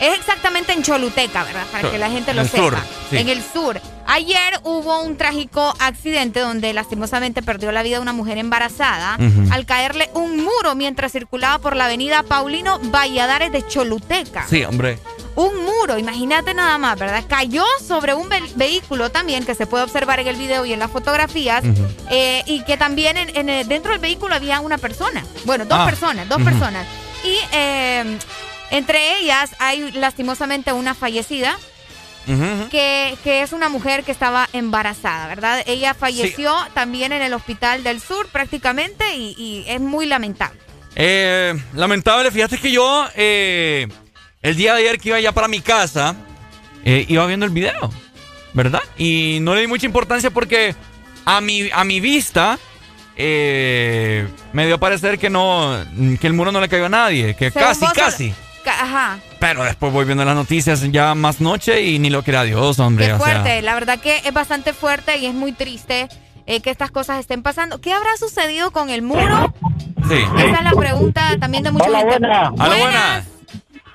es 0.00 0.18
exactamente 0.18 0.72
en 0.72 0.82
Choluteca, 0.82 1.44
¿verdad? 1.44 1.66
Para 1.70 1.88
que 1.90 1.98
la 1.98 2.10
gente 2.10 2.30
En 2.32 2.36
lo 2.38 2.42
el 2.42 2.48
sepa. 2.48 2.62
sur, 2.62 2.78
sí. 3.10 3.18
En 3.18 3.28
el 3.28 3.42
sur. 3.52 3.80
Ayer 4.06 4.60
hubo 4.64 5.00
un 5.02 5.16
trágico 5.16 5.74
accidente 5.78 6.40
donde 6.40 6.72
lastimosamente 6.72 7.42
perdió 7.42 7.72
la 7.72 7.82
vida 7.82 8.00
una 8.00 8.12
mujer 8.12 8.38
embarazada 8.38 9.16
al 9.50 9.64
caerle 9.66 10.10
un 10.14 10.36
muro 10.42 10.74
mientras 10.74 11.12
circulaba 11.12 11.58
por 11.58 11.76
la 11.76 11.86
avenida 11.86 12.22
Paulino 12.22 12.78
Valladares 12.90 13.52
de 13.52 13.66
Choluteca. 13.66 14.46
Sí, 14.48 14.64
hombre. 14.64 14.98
Un 15.34 15.64
muro, 15.64 15.98
imagínate 15.98 16.52
nada 16.52 16.76
más, 16.76 16.98
¿verdad? 16.98 17.24
Cayó 17.26 17.64
sobre 17.86 18.12
un 18.12 18.28
ve- 18.28 18.42
vehículo 18.56 19.10
también 19.10 19.46
que 19.46 19.54
se 19.54 19.66
puede 19.66 19.84
observar 19.84 20.20
en 20.20 20.26
el 20.28 20.36
video 20.36 20.66
y 20.66 20.74
en 20.74 20.78
las 20.78 20.90
fotografías. 20.90 21.64
Eh, 22.10 22.42
y 22.46 22.62
que 22.64 22.76
también 22.76 23.16
en- 23.16 23.34
en 23.34 23.48
el- 23.48 23.66
dentro 23.66 23.92
del 23.92 24.00
vehículo 24.00 24.34
había 24.34 24.60
una 24.60 24.76
persona. 24.76 25.24
Bueno, 25.44 25.64
dos 25.64 25.78
Ah. 25.80 25.86
personas, 25.86 26.28
dos 26.28 26.42
personas. 26.42 26.86
Y 27.24 27.34
eh, 27.52 28.18
entre 28.72 29.18
ellas 29.20 29.52
hay 29.58 29.90
lastimosamente 29.92 30.72
una 30.74 30.92
fallecida. 30.94 31.56
Que, 32.70 33.16
que 33.24 33.42
es 33.42 33.52
una 33.52 33.68
mujer 33.68 34.04
que 34.04 34.12
estaba 34.12 34.48
embarazada, 34.52 35.26
¿verdad? 35.26 35.62
Ella 35.66 35.94
falleció 35.94 36.54
también 36.74 37.12
en 37.12 37.22
el 37.22 37.34
hospital 37.34 37.82
del 37.82 38.00
sur 38.00 38.28
prácticamente 38.28 39.16
y, 39.16 39.34
y 39.36 39.64
es 39.66 39.80
muy 39.80 40.06
lamentable. 40.06 40.58
Eh, 40.94 41.54
lamentable, 41.74 42.30
fíjate 42.30 42.58
que 42.58 42.70
yo 42.70 43.06
eh, 43.16 43.88
el 44.42 44.56
día 44.56 44.74
de 44.74 44.80
ayer 44.82 44.98
que 44.98 45.08
iba 45.08 45.20
ya 45.20 45.32
para 45.32 45.48
mi 45.48 45.60
casa, 45.60 46.14
eh, 46.84 47.06
iba 47.08 47.26
viendo 47.26 47.46
el 47.46 47.52
video, 47.52 47.90
¿verdad? 48.52 48.82
Y 48.98 49.38
no 49.40 49.54
le 49.54 49.62
di 49.62 49.66
mucha 49.66 49.86
importancia 49.86 50.30
porque 50.30 50.74
a 51.24 51.40
mi, 51.40 51.70
a 51.72 51.84
mi 51.84 52.00
vista 52.00 52.58
eh, 53.16 54.26
me 54.52 54.66
dio 54.66 54.76
a 54.76 54.78
parecer 54.78 55.18
que 55.18 55.30
no, 55.30 55.76
que 56.20 56.26
el 56.26 56.32
muro 56.32 56.52
no 56.52 56.60
le 56.60 56.68
cayó 56.68 56.86
a 56.86 56.90
nadie, 56.90 57.34
que 57.34 57.50
Según 57.50 57.68
casi, 57.68 57.80
vos, 57.80 57.92
casi. 57.92 58.34
Ajá. 58.70 59.18
Pero 59.40 59.64
después 59.64 59.92
voy 59.92 60.04
viendo 60.04 60.24
las 60.24 60.34
noticias 60.34 60.80
ya 60.92 61.14
más 61.14 61.40
noche 61.40 61.82
y 61.82 61.98
ni 61.98 62.10
lo 62.10 62.22
quiera 62.22 62.42
Dios, 62.44 62.78
hombre. 62.78 63.06
Qué 63.06 63.12
o 63.14 63.16
sea. 63.18 63.24
fuerte. 63.26 63.62
La 63.62 63.74
verdad 63.74 63.98
que 63.98 64.18
es 64.24 64.32
bastante 64.32 64.72
fuerte 64.72 65.18
y 65.18 65.26
es 65.26 65.34
muy 65.34 65.52
triste 65.52 66.08
eh, 66.46 66.60
que 66.60 66.70
estas 66.70 66.90
cosas 66.90 67.18
estén 67.20 67.42
pasando. 67.42 67.80
¿Qué 67.80 67.92
habrá 67.92 68.16
sucedido 68.18 68.70
con 68.70 68.90
el 68.90 69.02
muro? 69.02 69.52
Sí. 70.08 70.18
Esa 70.38 70.58
es 70.58 70.64
la 70.64 70.72
pregunta 70.72 71.36
también 71.40 71.62
de 71.64 71.70
mucha 71.72 71.86
Hola, 71.88 71.98
gente. 71.98 72.18
buena. 72.18 72.50
Hola, 72.50 72.76
buenas. 72.76 73.28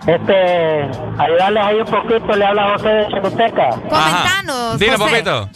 Este, 0.06 0.82
ayudarles 1.22 1.64
ahí 1.64 1.76
un 1.78 1.86
poquito, 1.86 2.36
le 2.36 2.46
habla 2.46 2.74
José 2.78 2.88
de 2.90 3.08
Choluteca. 3.10 3.70
Comentanos, 3.90 4.80
Dile, 4.80 4.96
José. 4.98 5.12
papito. 5.24 5.50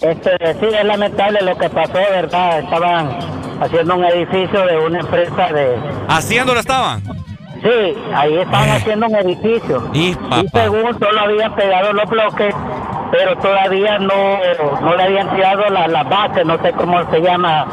Este, 0.00 0.30
sí, 0.60 0.66
es 0.78 0.84
lamentable 0.84 1.40
lo 1.42 1.58
que 1.58 1.68
pasó, 1.68 1.92
¿verdad? 1.92 2.60
Estaban 2.60 3.18
haciendo 3.60 3.96
un 3.96 4.04
edificio 4.04 4.64
de 4.66 4.78
una 4.78 5.00
empresa 5.00 5.48
de... 5.52 5.76
¿Haciéndolo 6.08 6.60
estaban? 6.60 7.02
Sí, 7.62 7.94
ahí 8.14 8.36
estaban 8.38 8.70
haciendo 8.70 9.06
un 9.06 9.16
edificio. 9.16 9.82
Y, 9.92 10.14
según 10.52 10.98
solo 10.98 11.20
habían 11.20 11.54
pegado 11.54 11.92
los 11.92 12.08
bloques, 12.08 12.54
pero 13.10 13.36
todavía 13.38 13.98
no, 13.98 14.14
no 14.82 14.96
le 14.96 15.02
habían 15.02 15.34
tirado 15.34 15.62
la, 15.70 15.88
la 15.88 16.04
base, 16.04 16.44
no 16.44 16.56
sé 16.62 16.72
cómo 16.72 16.98
se 17.10 17.20
llama, 17.20 17.66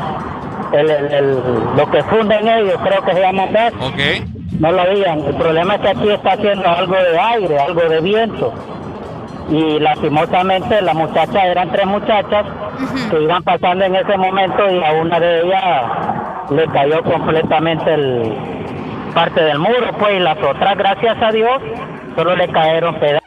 el, 0.72 0.90
el- 0.90 1.14
el- 1.14 1.40
lo 1.78 1.90
que 1.92 2.02
funden 2.04 2.48
ellos, 2.48 2.76
creo 2.84 3.02
que 3.04 3.14
se 3.14 3.22
llama 3.22 3.46
base. 3.48 3.76
Ok. 3.82 4.28
No 4.60 4.72
lo 4.72 4.82
habían. 4.82 5.20
El 5.20 5.36
problema 5.36 5.76
es 5.76 5.82
que 5.82 5.90
aquí 5.90 6.10
está 6.10 6.32
haciendo 6.34 6.68
algo 6.68 6.96
de 6.96 7.20
aire, 7.20 7.60
algo 7.60 7.82
de 7.82 8.00
viento. 8.02 8.54
Y 9.50 9.80
lastimosamente 9.80 10.82
las 10.82 10.96
muchachas 10.96 11.44
eran 11.44 11.72
tres 11.72 11.86
muchachas 11.86 12.46
que 13.12 13.22
iban 13.22 13.44
pasando 13.44 13.86
en 13.86 13.96
ese 13.96 14.18
momento 14.18 14.64
y 14.72 14.84
a 14.84 14.94
una 14.94 15.20
de 15.20 15.42
ellas 15.42 15.84
le 16.50 16.66
cayó 16.68 17.04
completamente 17.04 17.94
el 17.94 18.34
parte 19.16 19.42
del 19.42 19.58
muro, 19.58 19.98
pues 19.98 20.18
y 20.18 20.20
las 20.20 20.38
otras, 20.38 20.78
gracias 20.78 21.18
a 21.20 21.32
Dios, 21.32 21.60
solo 22.16 22.36
le 22.36 22.48
cayeron 22.52 23.00
pedazos. 23.00 23.26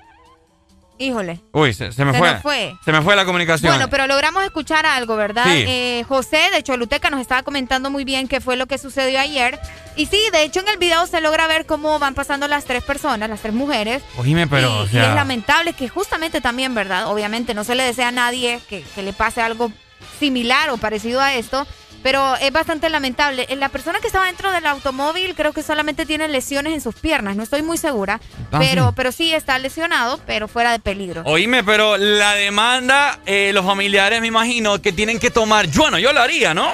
Híjole. 1.00 1.40
Uy, 1.52 1.72
se, 1.72 1.92
se 1.92 2.04
me 2.04 2.12
Se 2.12 2.36
fue. 2.40 2.74
Se 2.84 2.90
me 2.90 3.02
fue 3.02 3.14
la 3.14 3.24
comunicación. 3.24 3.72
Bueno, 3.72 3.88
pero 3.88 4.08
logramos 4.08 4.42
escuchar 4.42 4.84
algo, 4.84 5.14
¿verdad? 5.14 5.44
Sí. 5.44 5.64
Eh, 5.66 6.04
José 6.08 6.40
de 6.52 6.62
Choluteca 6.64 7.08
nos 7.08 7.20
estaba 7.20 7.44
comentando 7.44 7.88
muy 7.88 8.04
bien 8.04 8.26
qué 8.26 8.40
fue 8.40 8.56
lo 8.56 8.66
que 8.66 8.78
sucedió 8.78 9.20
ayer. 9.20 9.60
Y 9.94 10.06
sí, 10.06 10.18
de 10.32 10.42
hecho 10.42 10.58
en 10.58 10.68
el 10.68 10.76
video 10.76 11.06
se 11.06 11.20
logra 11.20 11.46
ver 11.46 11.66
cómo 11.66 12.00
van 12.00 12.14
pasando 12.14 12.48
las 12.48 12.64
tres 12.64 12.82
personas, 12.82 13.30
las 13.30 13.40
tres 13.40 13.54
mujeres. 13.54 14.02
Oíme, 14.16 14.48
pero, 14.48 14.80
o 14.80 14.84
y 14.86 14.98
es 14.98 15.14
lamentable 15.14 15.72
que 15.72 15.88
justamente 15.88 16.40
también, 16.40 16.74
¿verdad? 16.74 17.06
Obviamente 17.06 17.54
no 17.54 17.62
se 17.62 17.76
le 17.76 17.84
desea 17.84 18.08
a 18.08 18.12
nadie 18.12 18.60
que, 18.68 18.82
que 18.82 19.02
le 19.04 19.12
pase 19.12 19.40
algo 19.40 19.70
similar 20.18 20.70
o 20.70 20.78
parecido 20.78 21.20
a 21.20 21.34
esto, 21.34 21.64
pero 22.02 22.36
es 22.36 22.52
bastante 22.52 22.88
lamentable. 22.88 23.46
Eh, 23.48 23.56
La 23.56 23.68
persona 23.68 23.98
que 24.00 24.06
estaba 24.06 24.26
dentro 24.26 24.50
del 24.52 24.66
automóvil 24.66 25.34
creo 25.34 25.52
que 25.52 25.62
solamente 25.62 26.06
tiene 26.06 26.28
lesiones 26.28 26.72
en 26.74 26.80
sus 26.80 26.94
piernas, 26.94 27.36
no 27.36 27.42
estoy 27.42 27.62
muy 27.62 27.78
segura, 27.78 28.20
Ah, 28.52 28.58
pero, 28.60 28.88
sí. 28.88 28.92
pero 28.96 29.12
sí 29.12 29.34
está 29.34 29.58
lesionado, 29.58 30.20
pero 30.26 30.48
fuera 30.48 30.72
de 30.72 30.78
peligro. 30.78 31.22
Oíme, 31.26 31.64
pero 31.64 31.96
la 31.96 32.34
demanda, 32.34 33.18
eh, 33.26 33.50
los 33.52 33.64
familiares 33.64 34.20
me 34.20 34.26
imagino 34.28 34.80
que 34.80 34.92
tienen 34.92 35.18
que 35.18 35.30
tomar. 35.30 35.66
Bueno, 35.68 35.98
yo 35.98 36.12
lo 36.12 36.20
haría, 36.20 36.54
¿no? 36.54 36.72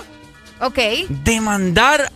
Ok. 0.61 0.79
Demandar 1.09 2.11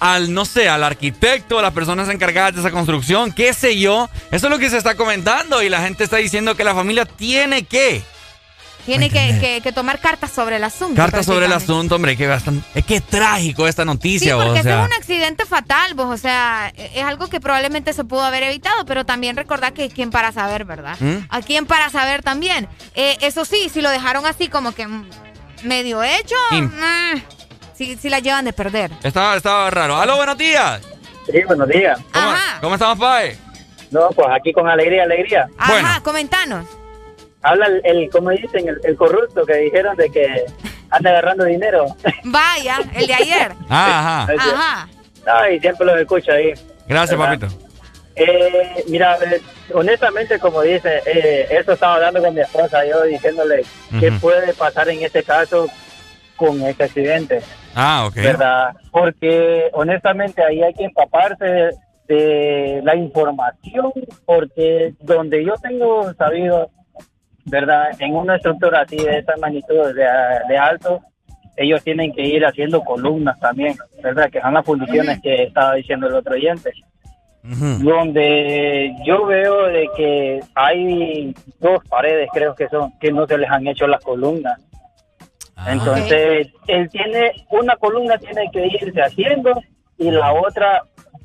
al, 0.00 0.32
no 0.32 0.44
sé, 0.44 0.68
al 0.68 0.84
arquitecto, 0.84 1.58
a 1.58 1.62
las 1.62 1.72
personas 1.72 2.08
encargadas 2.08 2.54
de 2.54 2.60
esa 2.60 2.70
construcción, 2.70 3.32
qué 3.32 3.52
sé 3.52 3.78
yo. 3.78 4.08
Eso 4.30 4.46
es 4.46 4.50
lo 4.50 4.58
que 4.58 4.70
se 4.70 4.76
está 4.78 4.94
comentando 4.96 5.62
y 5.62 5.68
la 5.68 5.80
gente 5.82 6.04
está 6.04 6.16
diciendo 6.16 6.54
que 6.56 6.64
la 6.64 6.74
familia 6.74 7.04
tiene 7.04 7.64
que. 7.64 8.02
Tiene 8.88 9.10
que, 9.10 9.38
que- 9.40 9.60
que 9.60 9.72
tomar 9.72 9.98
cartas 10.00 10.30
sobre 10.30 10.56
el 10.56 10.64
asunto. 10.64 10.94
Carta 10.96 11.22
sobre 11.22 11.46
el 11.46 11.52
asunto, 11.52 11.94
hombre, 11.96 12.16
que 12.16 12.26
bastante, 12.26 12.66
es 12.74 12.84
que 12.84 12.96
es 12.96 13.02
trágico 13.04 13.66
esta 13.68 13.82
Sí, 13.82 13.86
noticia, 13.86 14.34
vos, 14.36 14.46
porque 14.46 14.60
o 14.60 14.62
sea. 14.62 14.80
es 14.82 14.86
un 14.86 14.92
accidente 14.94 15.44
fatal, 15.46 15.94
vos. 15.94 16.06
O 16.06 16.16
sea, 16.16 16.72
es 16.76 17.04
algo 17.04 17.28
que 17.28 17.40
probablemente 17.40 17.92
se 17.92 18.04
pudo 18.04 18.22
haber 18.24 18.42
evitado, 18.44 18.84
pero 18.86 19.04
también 19.04 19.36
recordar 19.36 19.72
que 19.74 19.88
quién 19.90 20.10
para 20.10 20.32
saber, 20.32 20.64
¿verdad? 20.64 20.96
¿Mm? 21.00 21.16
A 21.28 21.40
quién 21.42 21.66
para 21.66 21.90
saber 21.90 22.22
también. 22.22 22.66
Eh, 22.94 23.16
eso 23.20 23.44
sí, 23.44 23.68
si 23.68 23.80
lo 23.82 23.90
dejaron 23.90 24.24
así 24.26 24.48
como 24.48 24.72
que 24.72 24.88
medio 25.64 26.02
hecho, 26.02 26.36
Sí. 26.50 26.62
mm, 26.62 27.22
sí, 27.74 27.98
sí 28.00 28.08
la 28.08 28.20
llevan 28.20 28.44
de 28.44 28.52
perder. 28.52 28.90
Estaba, 29.02 29.36
estaba 29.36 29.68
raro. 29.70 29.96
¡Aló, 30.00 30.16
buenos 30.16 30.38
días! 30.38 30.80
Sí, 31.30 31.38
buenos 31.46 31.68
días. 31.68 31.98
¿Cómo, 32.12 32.32
¿cómo 32.62 32.74
estamos, 32.76 32.98
Pae? 32.98 33.36
No, 33.90 34.08
pues 34.10 34.28
aquí 34.34 34.52
con 34.52 34.68
alegría, 34.68 35.02
alegría. 35.04 35.46
Ajá, 35.58 36.00
comentanos. 36.02 36.64
Habla 37.42 37.66
el, 37.66 37.80
el 37.84 38.10
como 38.10 38.30
dicen, 38.30 38.68
el, 38.68 38.78
el 38.84 38.96
corrupto 38.96 39.44
que 39.46 39.54
dijeron 39.56 39.96
de 39.96 40.10
que 40.10 40.44
anda 40.90 41.10
agarrando 41.10 41.44
dinero. 41.44 41.86
Vaya, 42.24 42.78
el 42.94 43.06
de 43.06 43.14
ayer. 43.14 43.52
Ajá. 43.68 44.22
Ajá. 44.38 44.88
Ay, 45.26 45.60
siempre 45.60 45.86
lo 45.86 45.96
escucho 45.98 46.32
ahí. 46.32 46.52
Gracias, 46.86 47.18
¿Verdad? 47.18 47.38
papito. 47.38 47.64
Eh, 48.16 48.84
mira, 48.88 49.16
honestamente, 49.72 50.38
como 50.40 50.62
dice, 50.62 51.00
eh, 51.06 51.46
eso 51.50 51.72
estaba 51.72 51.94
hablando 51.96 52.20
con 52.20 52.34
mi 52.34 52.40
esposa, 52.40 52.84
yo 52.84 53.02
diciéndole 53.04 53.62
qué 54.00 54.08
Ujú. 54.10 54.18
puede 54.20 54.52
pasar 54.54 54.88
en 54.88 55.02
este 55.02 55.22
caso 55.22 55.68
con 56.34 56.60
este 56.62 56.84
accidente, 56.84 57.40
Ah, 57.74 58.06
ok. 58.08 58.14
¿verdad? 58.16 58.74
Porque 58.90 59.68
honestamente 59.72 60.42
ahí 60.42 60.62
hay 60.62 60.74
que 60.74 60.84
empaparse 60.84 61.70
de 62.08 62.80
la 62.82 62.96
información, 62.96 63.92
porque 64.24 64.94
donde 65.00 65.44
yo 65.44 65.54
tengo 65.62 66.12
sabido, 66.14 66.70
¿verdad? 67.48 67.90
En 67.98 68.14
una 68.14 68.36
estructura 68.36 68.82
así 68.82 68.96
de 68.96 69.18
esa 69.18 69.36
magnitud 69.40 69.94
de, 69.94 70.06
de 70.48 70.58
alto, 70.58 71.00
ellos 71.56 71.82
tienen 71.82 72.12
que 72.12 72.22
ir 72.22 72.44
haciendo 72.44 72.82
columnas 72.82 73.38
también, 73.40 73.76
¿verdad? 74.02 74.30
Que 74.30 74.40
son 74.40 74.54
las 74.54 74.64
fundiciones 74.64 75.20
que 75.20 75.44
estaba 75.44 75.74
diciendo 75.74 76.06
el 76.06 76.14
otro 76.14 76.34
oyente 76.34 76.72
donde 77.42 78.94
yo 79.04 79.24
veo 79.26 79.66
de 79.66 79.88
que 79.96 80.40
hay 80.54 81.34
dos 81.60 81.82
paredes, 81.88 82.28
creo 82.32 82.54
que 82.54 82.68
son, 82.68 82.92
que 82.98 83.10
no 83.10 83.26
se 83.26 83.38
les 83.38 83.50
han 83.50 83.66
hecho 83.66 83.86
las 83.86 84.02
columnas. 84.02 84.60
Entonces, 85.66 86.48
él 86.66 86.88
tiene, 86.90 87.32
una 87.50 87.76
columna 87.76 88.18
tiene 88.18 88.50
que 88.52 88.66
irse 88.66 89.00
haciendo 89.00 89.60
y 89.96 90.10
la 90.10 90.32
otra 90.32 90.82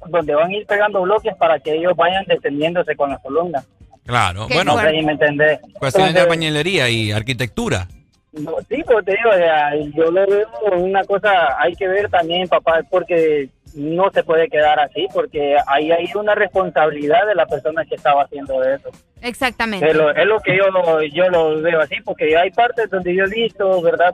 donde 0.07 0.33
van 0.33 0.49
a 0.49 0.55
ir 0.55 0.65
pegando 0.65 1.01
bloques 1.01 1.35
para 1.35 1.59
que 1.59 1.75
ellos 1.75 1.95
vayan 1.95 2.25
descendiéndose 2.25 2.95
con 2.95 3.11
las 3.11 3.21
columnas. 3.21 3.67
Claro. 4.05 4.47
Qué 4.47 4.55
Bueno, 4.55 4.75
No 4.75 4.81
sé 4.81 4.91
si 4.91 5.01
me 5.03 5.11
entendés. 5.13 5.59
cuestiones 5.79 6.13
de 6.13 6.19
Entonces, 6.19 6.27
bañilería 6.27 6.89
y 6.89 7.11
arquitectura. 7.11 7.87
no, 8.33 8.55
sí, 8.69 8.83
pues 8.85 9.05
te 9.05 9.11
digo, 9.11 9.29
o 9.29 9.35
sea, 9.35 9.75
yo 9.95 10.11
lo 10.11 10.25
veo 10.27 10.47
una 10.77 11.03
cosa, 11.03 11.29
hay 11.59 11.73
que 11.75 11.87
ver 11.87 12.09
también, 12.09 12.47
papá, 12.47 12.81
porque 12.89 13.49
no 13.75 14.11
se 14.11 14.23
puede 14.23 14.47
quedar 14.49 14.79
así, 14.79 15.07
porque 15.13 15.55
ahí 15.67 15.91
hay 15.91 16.05
una 16.15 16.35
responsabilidad 16.35 17.25
de 17.27 17.35
la 17.35 17.45
persona 17.45 17.85
que 17.85 17.95
estaba 17.95 18.23
haciendo 18.23 18.63
eso. 18.63 18.89
Exactamente. 19.21 19.89
Es 19.89 19.95
lo, 19.95 20.11
es 20.13 20.25
lo 20.25 20.39
que 20.41 20.57
yo 20.57 20.67
lo, 20.69 21.01
yo 21.03 21.29
lo 21.29 21.61
veo 21.61 21.81
así, 21.81 21.95
porque 22.03 22.37
hay 22.37 22.51
partes 22.51 22.89
donde 22.89 23.15
yo 23.15 23.23
he 23.23 23.29
visto, 23.29 23.81
¿verdad? 23.81 24.13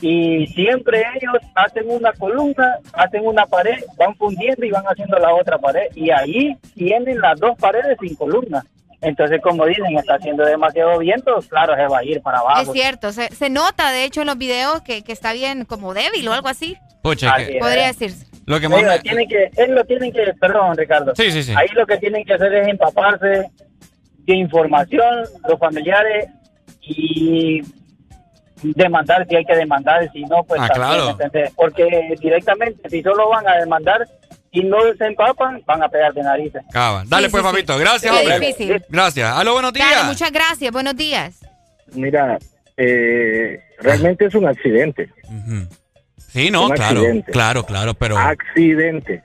Y 0.00 0.46
siempre 0.48 1.04
ellos 1.14 1.36
hacen 1.54 1.84
una 1.88 2.12
columna, 2.12 2.76
hacen 2.92 3.24
una 3.24 3.46
pared, 3.46 3.82
van 3.96 4.14
fundiendo 4.16 4.64
y 4.66 4.70
van 4.70 4.84
haciendo 4.84 5.16
la 5.18 5.32
otra 5.32 5.58
pared. 5.58 5.86
Y 5.94 6.10
ahí 6.10 6.56
tienen 6.74 7.20
las 7.20 7.38
dos 7.38 7.56
paredes 7.58 7.96
sin 8.00 8.14
columna. 8.16 8.64
Entonces, 9.02 9.40
como 9.42 9.66
dicen, 9.66 9.98
está 9.98 10.14
haciendo 10.14 10.44
demasiado 10.44 10.98
viento, 10.98 11.36
claro, 11.48 11.74
se 11.74 11.86
va 11.88 11.98
a 11.98 12.04
ir 12.04 12.22
para 12.22 12.38
Es 12.38 12.44
abajo. 12.44 12.72
cierto, 12.72 13.12
se, 13.12 13.28
se 13.34 13.50
nota 13.50 13.90
de 13.90 14.04
hecho 14.04 14.20
en 14.22 14.28
los 14.28 14.38
videos 14.38 14.80
que, 14.82 15.02
que 15.02 15.12
está 15.12 15.32
bien 15.32 15.64
como 15.64 15.92
débil 15.92 16.26
o 16.28 16.32
algo 16.32 16.48
así. 16.48 16.76
Pucha, 17.02 17.34
Así 17.34 17.46
que- 17.46 17.56
es. 17.56 17.60
Podría 17.60 17.86
decirse. 17.88 18.26
lo 18.46 18.60
que 18.60 18.68
más 18.68 18.78
Oiga, 18.78 18.92
me- 18.92 18.98
tienen 19.00 19.28
que, 19.28 19.50
él 19.56 19.74
lo 19.74 19.84
tienen 19.84 20.12
que, 20.12 20.32
perdón 20.40 20.76
Ricardo, 20.76 21.12
Sí, 21.16 21.30
sí, 21.32 21.42
sí. 21.42 21.52
ahí 21.56 21.66
lo 21.74 21.84
que 21.86 21.96
tienen 21.98 22.24
que 22.24 22.34
hacer 22.34 22.54
es 22.54 22.68
empaparse 22.68 23.50
de 24.18 24.34
información, 24.36 25.24
los 25.48 25.58
familiares 25.58 26.28
y 26.80 27.60
demandar 28.62 29.26
si 29.28 29.34
hay 29.36 29.44
que 29.44 29.56
demandar, 29.56 30.08
si 30.12 30.22
no, 30.22 30.44
pues 30.44 30.60
Ah, 30.62 30.68
también, 30.68 31.16
claro. 31.16 31.50
Porque 31.56 32.14
directamente, 32.20 32.88
si 32.88 33.02
solo 33.02 33.28
van 33.28 33.48
a 33.48 33.56
demandar 33.56 34.06
y 34.52 34.62
no 34.64 34.76
se 34.98 35.06
empapan, 35.06 35.62
van 35.66 35.82
a 35.82 35.88
pegar 35.88 36.12
de 36.12 36.22
narices. 36.22 36.62
Cava. 36.72 37.04
Dale, 37.06 37.26
Sí, 37.26 37.32
pues, 37.32 37.42
sí, 37.42 37.50
papito. 37.50 37.78
Gracias, 37.78 38.14
hombre. 38.14 38.38
difícil. 38.38 38.84
Gracias. 38.88 39.32
Aló, 39.34 39.54
buenos 39.54 39.72
días. 39.72 39.90
Dale, 39.90 40.08
muchas 40.08 40.30
gracias. 40.30 40.70
Buenos 40.72 40.94
días. 40.94 41.40
Mira, 41.94 42.38
eh, 42.76 43.60
realmente 43.80 44.26
es 44.26 44.34
un 44.34 44.46
accidente. 44.46 45.10
Sí, 46.28 46.50
no, 46.50 46.66
Un 46.66 46.72
claro. 46.72 47.00
accidente. 47.00 47.32
Claro, 47.32 47.64
claro, 47.64 47.94
pero. 47.94 48.18
Accidente. 48.18 49.22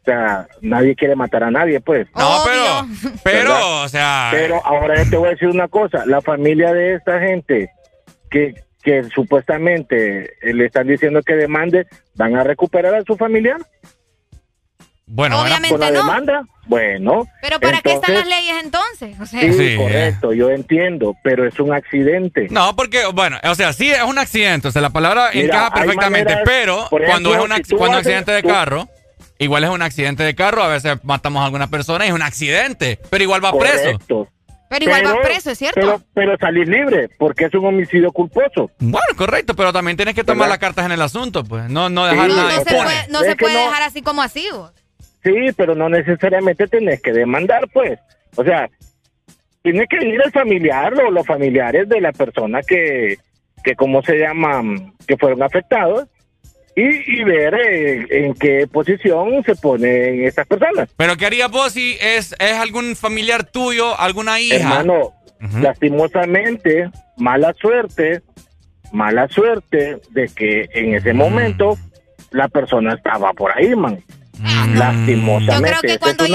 O 0.00 0.04
sea, 0.04 0.48
nadie 0.62 0.94
quiere 0.96 1.14
matar 1.14 1.44
a 1.44 1.50
nadie, 1.50 1.78
pues. 1.80 2.06
No, 2.16 2.38
pero. 2.44 2.86
Pero, 3.22 3.50
¿Verdad? 3.50 3.84
o 3.84 3.88
sea. 3.88 4.28
Pero 4.32 4.64
ahora 4.64 5.02
yo 5.04 5.10
te 5.10 5.16
voy 5.18 5.28
a 5.28 5.30
decir 5.32 5.48
una 5.48 5.68
cosa. 5.68 6.04
La 6.06 6.22
familia 6.22 6.72
de 6.72 6.94
esta 6.94 7.20
gente 7.20 7.70
que, 8.30 8.54
que 8.82 9.04
supuestamente 9.14 10.30
le 10.42 10.64
están 10.64 10.86
diciendo 10.86 11.20
que 11.22 11.34
demande, 11.34 11.86
¿van 12.14 12.34
a 12.36 12.44
recuperar 12.44 12.94
a 12.94 13.02
su 13.02 13.16
familiar? 13.16 13.58
Bueno, 15.12 15.42
Obviamente 15.42 15.70
¿Con 15.70 15.80
la 15.80 15.90
no. 15.90 15.98
demanda? 16.04 16.42
Bueno. 16.66 17.26
Pero 17.42 17.58
¿para 17.58 17.80
qué 17.82 17.92
están 17.94 18.14
las 18.14 18.24
entonces- 18.24 18.44
leyes 18.44 18.62
entonces? 18.62 19.20
O 19.20 19.26
sea, 19.26 19.40
Sí, 19.40 19.52
Sí, 19.52 19.76
correcto, 19.76 20.32
yo 20.32 20.50
entiendo, 20.50 21.16
pero 21.24 21.46
es 21.46 21.58
un 21.58 21.72
accidente. 21.74 22.46
No, 22.50 22.76
porque, 22.76 23.06
bueno, 23.12 23.38
o 23.42 23.54
sea, 23.56 23.72
sí 23.72 23.90
es 23.90 24.02
un 24.04 24.18
accidente, 24.18 24.68
o 24.68 24.70
sea, 24.70 24.80
la 24.82 24.90
palabra 24.90 25.30
Mira, 25.34 25.46
encaja 25.46 25.70
perfectamente, 25.72 26.24
maneras- 26.36 26.42
pero 26.44 26.86
por 26.88 27.04
cuando 27.04 27.30
es 27.30 27.36
ejemplo, 27.36 27.56
un, 27.56 27.64
si 27.64 27.74
cuando 27.74 27.96
haces- 27.98 28.06
accidente 28.06 28.32
de 28.32 28.42
tú- 28.42 28.48
carro, 28.48 28.88
Igual 29.42 29.64
es 29.64 29.70
un 29.70 29.80
accidente 29.80 30.22
de 30.22 30.34
carro, 30.34 30.62
a 30.62 30.68
veces 30.68 30.98
matamos 31.02 31.40
a 31.40 31.46
alguna 31.46 31.66
persona 31.68 32.04
y 32.04 32.08
es 32.08 32.14
un 32.14 32.20
accidente, 32.20 32.98
pero 33.08 33.24
igual 33.24 33.42
va 33.42 33.58
preso. 33.58 33.84
Correcto. 33.92 34.28
Pero 34.68 34.84
igual 34.84 35.06
va 35.06 35.22
preso, 35.22 35.50
¿es 35.50 35.56
cierto? 35.58 35.80
Pero, 35.80 36.02
pero 36.12 36.36
salir 36.38 36.68
libre, 36.68 37.08
porque 37.18 37.46
es 37.46 37.54
un 37.54 37.64
homicidio 37.64 38.12
culposo. 38.12 38.70
Bueno, 38.78 39.06
correcto, 39.16 39.56
pero 39.56 39.72
también 39.72 39.96
tienes 39.96 40.14
que 40.14 40.24
tomar 40.24 40.46
las 40.50 40.58
cartas 40.58 40.84
en 40.84 40.92
el 40.92 41.00
asunto, 41.00 41.42
pues. 41.42 41.70
No, 41.70 41.88
no 41.88 42.04
dejar 42.04 42.30
Sí, 42.30 42.36
nada 42.36 42.52
No 42.54 42.58
se 42.62 42.64
puede, 42.74 43.08
no 43.08 43.20
se 43.20 43.36
puede 43.36 43.54
no- 43.54 43.60
dejar 43.60 43.82
así 43.82 44.02
como 44.02 44.20
así. 44.20 44.46
vos. 44.52 44.72
Sí, 45.22 45.52
pero 45.56 45.74
no 45.74 45.88
necesariamente 45.88 46.66
tenés 46.66 47.00
que 47.02 47.12
demandar, 47.12 47.68
pues. 47.72 47.98
O 48.36 48.44
sea, 48.44 48.70
tiene 49.62 49.86
que 49.86 50.04
ir 50.04 50.20
el 50.24 50.32
familiar 50.32 50.94
o 50.94 51.10
los 51.10 51.26
familiares 51.26 51.88
de 51.88 52.00
la 52.00 52.12
persona 52.12 52.60
que, 52.62 53.18
que 53.62 53.74
¿cómo 53.74 54.02
se 54.02 54.18
llama? 54.18 54.62
Que 55.06 55.16
fueron 55.16 55.42
afectados 55.42 56.08
y, 56.74 57.20
y 57.20 57.24
ver 57.24 57.54
eh, 57.54 58.06
en 58.10 58.34
qué 58.34 58.66
posición 58.66 59.42
se 59.44 59.54
ponen 59.56 60.24
estas 60.24 60.46
personas. 60.46 60.88
Pero 60.96 61.16
¿qué 61.16 61.26
harías 61.26 61.50
vos 61.50 61.72
si 61.72 61.96
es, 62.00 62.34
es 62.38 62.54
algún 62.54 62.96
familiar 62.96 63.44
tuyo, 63.44 63.98
alguna 63.98 64.40
hija? 64.40 64.56
Hermano, 64.56 65.12
lastimosamente, 65.60 66.90
mala 67.16 67.52
suerte, 67.54 68.22
mala 68.92 69.28
suerte 69.28 69.98
de 70.10 70.28
que 70.28 70.68
en 70.72 70.94
ese 70.94 71.12
momento 71.12 71.76
la 72.30 72.48
persona 72.48 72.94
estaba 72.94 73.32
por 73.32 73.56
ahí, 73.56 73.74
man. 73.74 74.02
Lastimosamente. 74.74 75.70
Yo 75.70 75.78
creo 75.80 75.80
que 75.92 75.98
cuando 75.98 76.24
es 76.24 76.30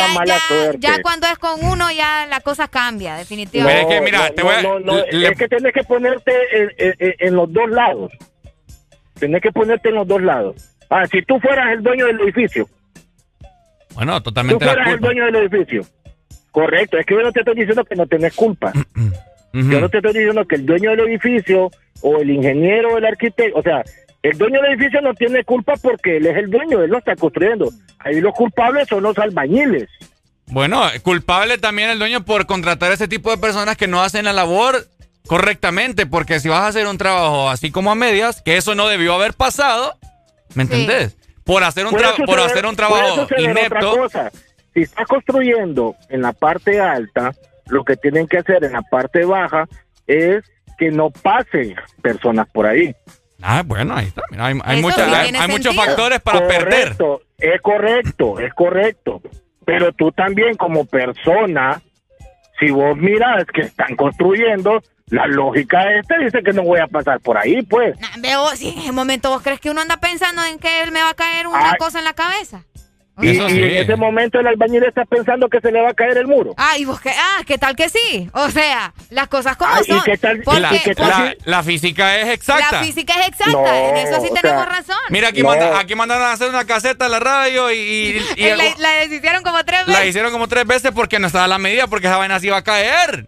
ya, 0.80 1.02
cuando 1.02 1.28
es 1.28 1.38
con 1.38 1.64
uno, 1.64 1.92
ya 1.92 2.26
la 2.28 2.40
cosa 2.42 2.68
cambia, 2.68 3.14
No, 3.14 3.18
definitivamente. 3.20 4.02
no, 4.42 4.62
no, 4.62 4.80
no, 4.80 4.98
es 5.00 5.38
que 5.38 5.48
tienes 5.48 5.74
que 5.74 5.84
ponerte 5.84 6.32
en, 6.52 6.70
en- 7.00 7.14
en 7.20 7.36
los 7.36 7.52
dos 7.52 7.70
lados. 7.70 8.12
Tienes 9.20 9.42
que 9.42 9.52
ponerte 9.52 9.90
en 9.90 9.96
los 9.96 10.08
dos 10.08 10.22
lados. 10.22 10.56
Ah, 10.90 11.06
si 11.12 11.22
tú 11.24 11.40
fueras 11.40 11.72
el 11.74 11.82
dueño 11.84 12.06
del 12.06 12.20
edificio, 12.22 12.68
Bueno, 13.94 14.18
tú 14.20 14.26
totalmente 14.26 14.66
la 14.66 14.74
fueras 14.74 14.94
el 14.94 15.00
dueño 15.00 15.26
del 15.26 15.36
edificio. 15.38 15.82
Correcto, 16.52 16.98
es 16.98 17.06
que 17.06 17.14
yo 17.16 17.22
no 17.22 17.32
te 17.32 17.40
estoy 17.40 17.56
diciendo 17.56 17.84
que 17.84 17.96
no 17.96 18.06
tenés 18.08 18.34
culpa. 18.36 18.72
Yo 19.58 19.80
no 19.80 19.88
te 19.88 20.00
estoy 20.00 20.12
diciendo 20.12 20.46
que 20.46 20.56
el 20.56 20.66
dueño 20.66 20.90
del 20.92 21.00
edificio 21.08 21.72
o 22.02 22.18
el 22.18 22.30
ingeniero 22.30 22.90
o 22.94 22.98
el 22.98 23.06
arquitecto, 23.06 23.58
o 23.58 23.62
sea, 23.64 23.86
el 24.30 24.38
dueño 24.38 24.62
del 24.62 24.74
edificio 24.74 25.02
no 25.02 25.14
tiene 25.14 25.44
culpa 25.44 25.74
porque 25.82 26.18
él 26.18 26.26
es 26.26 26.38
el 26.38 26.50
dueño, 26.50 26.82
él 26.82 26.90
lo 26.92 26.98
está 26.98 27.16
construyendo. 27.16 27.70
Ahí 28.00 28.22
los 28.22 28.34
culpables 28.34 28.88
son 28.88 29.04
los 29.04 29.18
albañiles. 29.18 29.88
Bueno, 30.48 30.84
culpable 31.04 31.58
también 31.58 31.90
el 31.90 32.00
dueño 32.00 32.24
por 32.24 32.46
contratar 32.46 32.92
ese 32.92 33.08
tipo 33.08 33.32
de 33.32 33.38
personas 33.38 33.78
que 33.78 33.88
no 33.88 34.02
hacen 34.04 34.26
la 34.26 34.34
labor 34.34 34.86
correctamente, 35.28 36.06
porque 36.06 36.40
si 36.40 36.50
vas 36.50 36.62
a 36.62 36.68
hacer 36.68 36.88
un 36.88 36.98
trabajo 36.98 37.50
así 37.50 37.72
como 37.72 37.92
a 37.92 37.96
medias, 37.96 38.42
que 38.44 38.58
eso 38.58 38.76
no 38.76 38.88
debió 38.88 39.14
haber 39.16 39.34
pasado, 39.34 39.98
¿me 40.54 40.64
entendés? 40.64 41.18
Por 41.44 41.64
hacer 41.64 41.86
un, 41.86 41.92
Puede 41.92 42.06
tra- 42.06 42.16
por 42.18 42.28
suceder- 42.36 42.46
hacer 42.52 42.66
un 42.66 42.76
trabajo 42.76 43.16
suceder 43.22 43.50
otra 43.52 43.62
inepto. 43.62 43.98
cosa. 43.98 44.32
Si 44.74 44.82
estás 44.82 45.08
construyendo 45.08 45.96
en 46.10 46.22
la 46.22 46.34
parte 46.34 46.80
alta, 46.80 47.34
lo 47.68 47.84
que 47.84 47.96
tienen 47.98 48.28
que 48.28 48.38
hacer 48.40 48.64
en 48.64 48.74
la 48.74 48.82
parte 48.84 49.26
baja 49.26 49.66
es 50.06 50.44
que 50.78 50.92
no 50.92 51.10
pasen 51.10 51.76
personas 52.02 52.48
por 52.52 52.66
ahí. 52.68 52.94
Ah, 53.42 53.64
bueno, 53.66 53.96
ahí 53.96 54.08
está. 54.08 54.22
Mira, 54.32 54.46
hay 54.48 54.60
hay 54.64 54.82
sí 54.82 54.92
hay- 55.38 55.48
muchos 55.52 55.76
factores 55.76 56.20
para 56.22 56.48
perder. 56.48 56.96
Es 57.38 57.62
correcto, 57.62 58.40
es 58.40 58.54
correcto. 58.54 59.22
Pero 59.66 59.92
tú 59.94 60.12
también 60.12 60.56
como 60.56 60.86
persona, 60.86 61.82
si 62.60 62.70
vos 62.72 62.96
miras 62.98 63.46
que 63.54 63.62
están 63.62 63.96
construyendo, 63.96 64.82
la 65.08 65.28
lógica 65.28 65.84
esta 66.00 66.18
dice 66.18 66.42
que 66.44 66.54
no 66.54 66.64
voy 66.64 66.80
a 66.80 66.88
pasar 66.88 67.20
por 67.20 67.38
ahí, 67.38 67.62
pues. 67.64 67.96
Veo, 68.20 68.48
si 68.56 68.70
en 68.70 68.80
ese 68.80 68.92
momento 68.92 69.30
vos 69.30 69.42
crees 69.42 69.60
que 69.60 69.70
uno 69.70 69.82
anda 69.82 69.98
pensando 69.98 70.44
en 70.46 70.58
que 70.60 70.82
él 70.84 70.92
me 70.92 71.02
va 71.02 71.10
a 71.10 71.14
caer 71.16 71.48
una 71.48 71.72
Ay. 71.72 71.78
cosa 71.78 72.00
en 72.00 72.06
la 72.06 72.14
cabeza. 72.14 72.64
Y, 73.22 73.28
y 73.30 73.40
en 73.40 73.78
ese 73.78 73.96
momento 73.96 74.40
el 74.40 74.48
albañil 74.48 74.84
está 74.84 75.06
pensando 75.06 75.48
que 75.48 75.62
se 75.62 75.72
le 75.72 75.82
va 75.82 75.92
a 75.92 75.94
caer 75.94 76.18
el 76.18 76.28
muro. 76.28 76.54
Ah, 76.58 76.78
y 76.78 76.84
vos 76.84 77.00
qué, 77.00 77.12
ah, 77.12 77.42
¿qué 77.46 77.58
tal 77.58 77.74
que 77.76 77.88
sí? 77.88 78.30
O 78.34 78.50
sea, 78.50 78.94
las 79.10 79.30
cosas 79.30 79.56
como 79.56 79.74
Ay, 79.74 79.84
¿y 79.88 79.92
son. 79.92 80.02
qué 80.04 80.18
tal- 80.18 80.42
Porque 80.44 80.60
La, 80.60 80.72
la- 80.98 81.36
la 81.46 81.64
física 81.64 82.20
es 82.20 82.28
exacta. 82.30 82.74
la 82.74 82.84
física 82.84 83.14
es 83.22 83.28
exacta, 83.30 83.52
No, 83.54 83.66
en 83.68 83.96
eso 83.98 84.22
sí 84.22 84.30
tenemos 84.34 84.64
sea, 84.64 84.66
razón. 84.66 84.98
Mira, 85.10 85.30
aquí, 85.30 85.42
No. 85.44 85.50
manda- 85.50 85.80
aquí 85.80 85.96
mandaron 85.96 86.26
a 86.28 86.34
hacer 86.34 86.50
una 86.50 86.66
caseta 86.66 87.06
a 87.06 87.10
la 87.10 87.20
radio 87.22 87.72
y, 87.72 87.78
y- 87.78 88.22
y 88.36 88.50
la, 88.50 88.64
la 88.80 88.90
deshicieron 89.02 89.44
como 89.44 89.64
tres 89.64 89.86
veces. 89.86 90.02
la 90.02 90.06
hicieron 90.06 90.32
como 90.34 90.48
tres 90.50 90.66
veces 90.68 90.92
porque 90.94 91.18
no 91.18 91.28
estaba 91.28 91.48
la 91.48 91.58
medida, 91.58 91.88
porque 91.88 92.08
esa 92.08 92.18
vaina 92.18 92.38
se 92.42 92.48
iba 92.48 92.58
a 92.58 92.64
caer. 92.64 93.26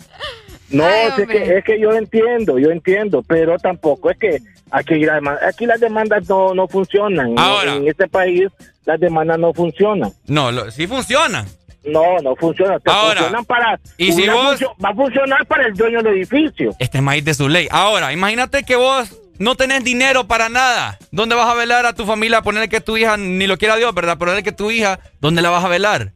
No, 0.70 0.86
Ay, 0.86 1.08
es, 1.18 1.28
que, 1.30 1.58
es 1.60 1.64
que 1.64 1.80
yo 1.80 1.94
entiendo, 1.94 2.60
yo 2.60 2.72
entiendo, 2.72 3.24
pero 3.26 3.58
tampoco 3.58 4.12
es 4.12 4.18
que 4.18 4.40
aquí, 4.72 4.96
la 5.06 5.20
dema- 5.20 5.40
aquí 5.48 5.66
las 5.66 5.80
demandas 5.80 6.28
no, 6.30 6.54
no 6.54 6.68
funcionan. 6.68 7.38
Ahora. 7.38 7.76
En 7.76 7.88
este 7.88 8.08
país 8.08 8.48
las 8.86 9.00
demandas 9.00 9.38
no 9.40 9.54
funcionan. 9.54 10.12
No, 10.28 10.52
lo- 10.52 10.72
sí 10.72 10.88
funciona. 10.88 11.46
No, 11.84 12.20
no 12.22 12.36
funciona. 12.36 12.80
Te 12.80 12.92
Ahora, 12.92 13.22
funcionan 13.22 13.46
para. 13.46 13.80
y 13.98 14.12
si 14.12 14.28
vos- 14.28 14.62
va 14.84 14.90
a 14.90 14.94
funcionar 14.94 15.46
para 15.46 15.68
el 15.68 15.74
dueño 15.74 16.02
del 16.04 16.16
edificio. 16.18 16.76
Este 16.80 16.98
es 16.98 17.04
maíz 17.04 17.24
de 17.24 17.34
su 17.34 17.48
ley. 17.48 17.68
Ahora, 17.72 18.12
imagínate 18.12 18.64
que 18.64 18.76
vos 18.76 19.10
no 19.40 19.56
tenés 19.56 19.84
dinero 19.86 20.28
para 20.28 20.50
nada. 20.50 20.98
¿Dónde 21.12 21.36
vas 21.36 21.48
a 21.50 21.54
velar 21.54 21.86
a 21.86 21.94
tu 21.94 22.06
familia? 22.06 22.42
Ponerle 22.42 22.68
que 22.68 22.82
tu 22.82 22.98
hija, 22.98 23.16
ni 23.16 23.48
lo 23.48 23.58
quiera 23.58 23.78
Dios, 23.78 23.94
¿verdad? 23.94 24.18
Ponerle 24.18 24.44
que 24.44 24.52
tu 24.52 24.70
hija, 24.70 25.00
¿dónde 25.22 25.42
la 25.42 25.50
vas 25.50 25.64
a 25.64 25.70
velar? 25.70 26.12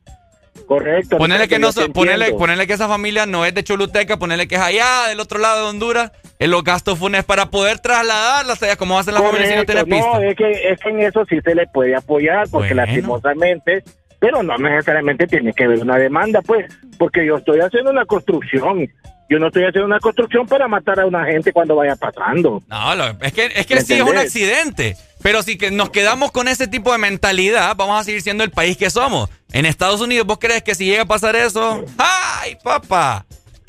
Correcto. 0.67 1.17
Ponerle 1.17 1.47
que, 1.47 1.59
no, 1.59 1.69
ponerle, 1.93 2.33
ponerle 2.33 2.67
que 2.67 2.73
esa 2.73 2.87
familia 2.87 3.25
no 3.25 3.45
es 3.45 3.53
de 3.53 3.63
Choluteca, 3.63 4.17
ponerle 4.17 4.47
que 4.47 4.55
es 4.55 4.61
allá, 4.61 5.07
del 5.07 5.19
otro 5.19 5.39
lado 5.39 5.63
de 5.63 5.69
Honduras. 5.69 6.11
En 6.41 6.51
los 6.51 6.63
gastos 6.63 6.97
funes 6.99 7.23
para 7.23 7.49
poder 7.51 7.79
trasladarla, 7.79 8.53
o 8.53 8.55
sea, 8.55 8.75
¿cómo 8.75 8.97
hacen 8.97 9.13
las 9.13 9.23
familias 9.23 9.49
si 9.49 9.55
no 9.55 9.63
tienen 9.65 9.85
pista? 9.85 10.19
no, 10.19 10.21
es 10.21 10.35
que, 10.35 10.51
es 10.71 10.79
que 10.79 10.89
en 10.89 10.99
eso 11.01 11.23
sí 11.29 11.39
se 11.43 11.53
le 11.55 11.67
puede 11.67 11.95
apoyar, 11.95 12.49
porque 12.49 12.73
Bueno. 12.73 12.83
lastimosamente, 12.85 13.83
pero 14.19 14.41
no 14.43 14.57
necesariamente 14.57 15.27
tiene 15.27 15.53
que 15.53 15.65
haber 15.65 15.79
una 15.79 15.97
demanda, 15.97 16.41
pues, 16.41 16.65
porque 16.97 17.25
yo 17.25 17.37
estoy 17.37 17.59
haciendo 17.59 17.91
una 17.91 18.05
construcción. 18.05 18.87
Yo 19.29 19.39
no 19.39 19.47
estoy 19.47 19.63
haciendo 19.63 19.85
una 19.85 19.99
construcción 19.99 20.45
para 20.45 20.67
matar 20.67 20.99
a 20.99 21.05
una 21.05 21.23
gente 21.25 21.53
cuando 21.53 21.75
vaya 21.75 21.95
pasando. 21.95 22.61
No, 22.67 22.95
lo- 22.95 23.15
es 23.21 23.31
que, 23.31 23.45
es 23.55 23.65
que 23.65 23.75
¿Me 23.75 23.81
sí 23.81 23.93
es 23.93 24.01
un 24.01 24.17
accidente. 24.17 24.97
Pero 25.21 25.41
si 25.43 25.57
que 25.57 25.71
nos 25.71 25.89
quedamos 25.91 26.31
con 26.31 26.47
ese 26.49 26.67
tipo 26.67 26.91
de 26.91 26.97
mentalidad, 26.97 27.75
vamos 27.77 28.01
a 28.01 28.03
seguir 28.03 28.21
siendo 28.23 28.43
el 28.43 28.49
país 28.51 28.75
que 28.75 28.89
somos. 28.89 29.29
En 29.53 29.65
Estados 29.65 30.01
Unidos, 30.01 30.25
¿vos 30.27 30.39
crees 30.39 30.63
que 30.63 30.75
si 30.75 30.85
llega 30.85 31.03
a 31.03 31.05
pasar 31.05 31.35
eso? 31.35 31.85
¡Ay, 31.97 32.57
papá! 32.63 33.25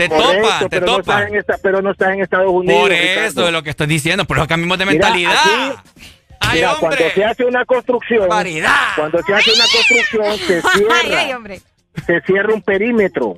Te 0.08 0.16
Correcto, 0.16 0.42
topan, 0.42 0.60
te 0.60 0.68
pero 0.70 0.86
no, 0.86 0.96
topan. 0.98 1.16
estás 1.18 1.30
en 1.32 1.38
esta, 1.38 1.58
pero 1.62 1.82
no 1.82 1.90
estás 1.92 2.14
en 2.14 2.20
Estados 2.22 2.50
Unidos. 2.52 2.80
Por 2.80 2.90
Ricardo. 2.90 3.26
eso 3.26 3.46
es 3.46 3.52
lo 3.52 3.62
que 3.62 3.70
estoy 3.70 3.86
diciendo, 3.86 4.24
por 4.24 4.38
eso 4.38 4.46
cambiamos 4.46 4.78
de 4.78 4.86
Mira, 4.86 4.94
mentalidad. 5.08 5.32
aquí- 5.32 6.06
¡Ay, 6.40 6.56
Mira, 6.56 6.72
hombre! 6.74 6.80
cuando 6.98 7.14
se 7.14 7.24
hace 7.24 7.44
una 7.44 7.64
construcción, 7.64 8.26
cuando 8.26 9.22
se 9.22 9.34
hace 9.34 9.52
una 9.52 9.64
construcción, 9.72 10.38
se 10.38 10.60
cierra, 10.78 10.94
Ay, 11.02 11.12
ay, 11.14 11.32
hombre. 11.32 11.60
se 12.06 12.20
cierra 12.22 12.52
un 12.54 12.62
perímetro. 12.62 13.36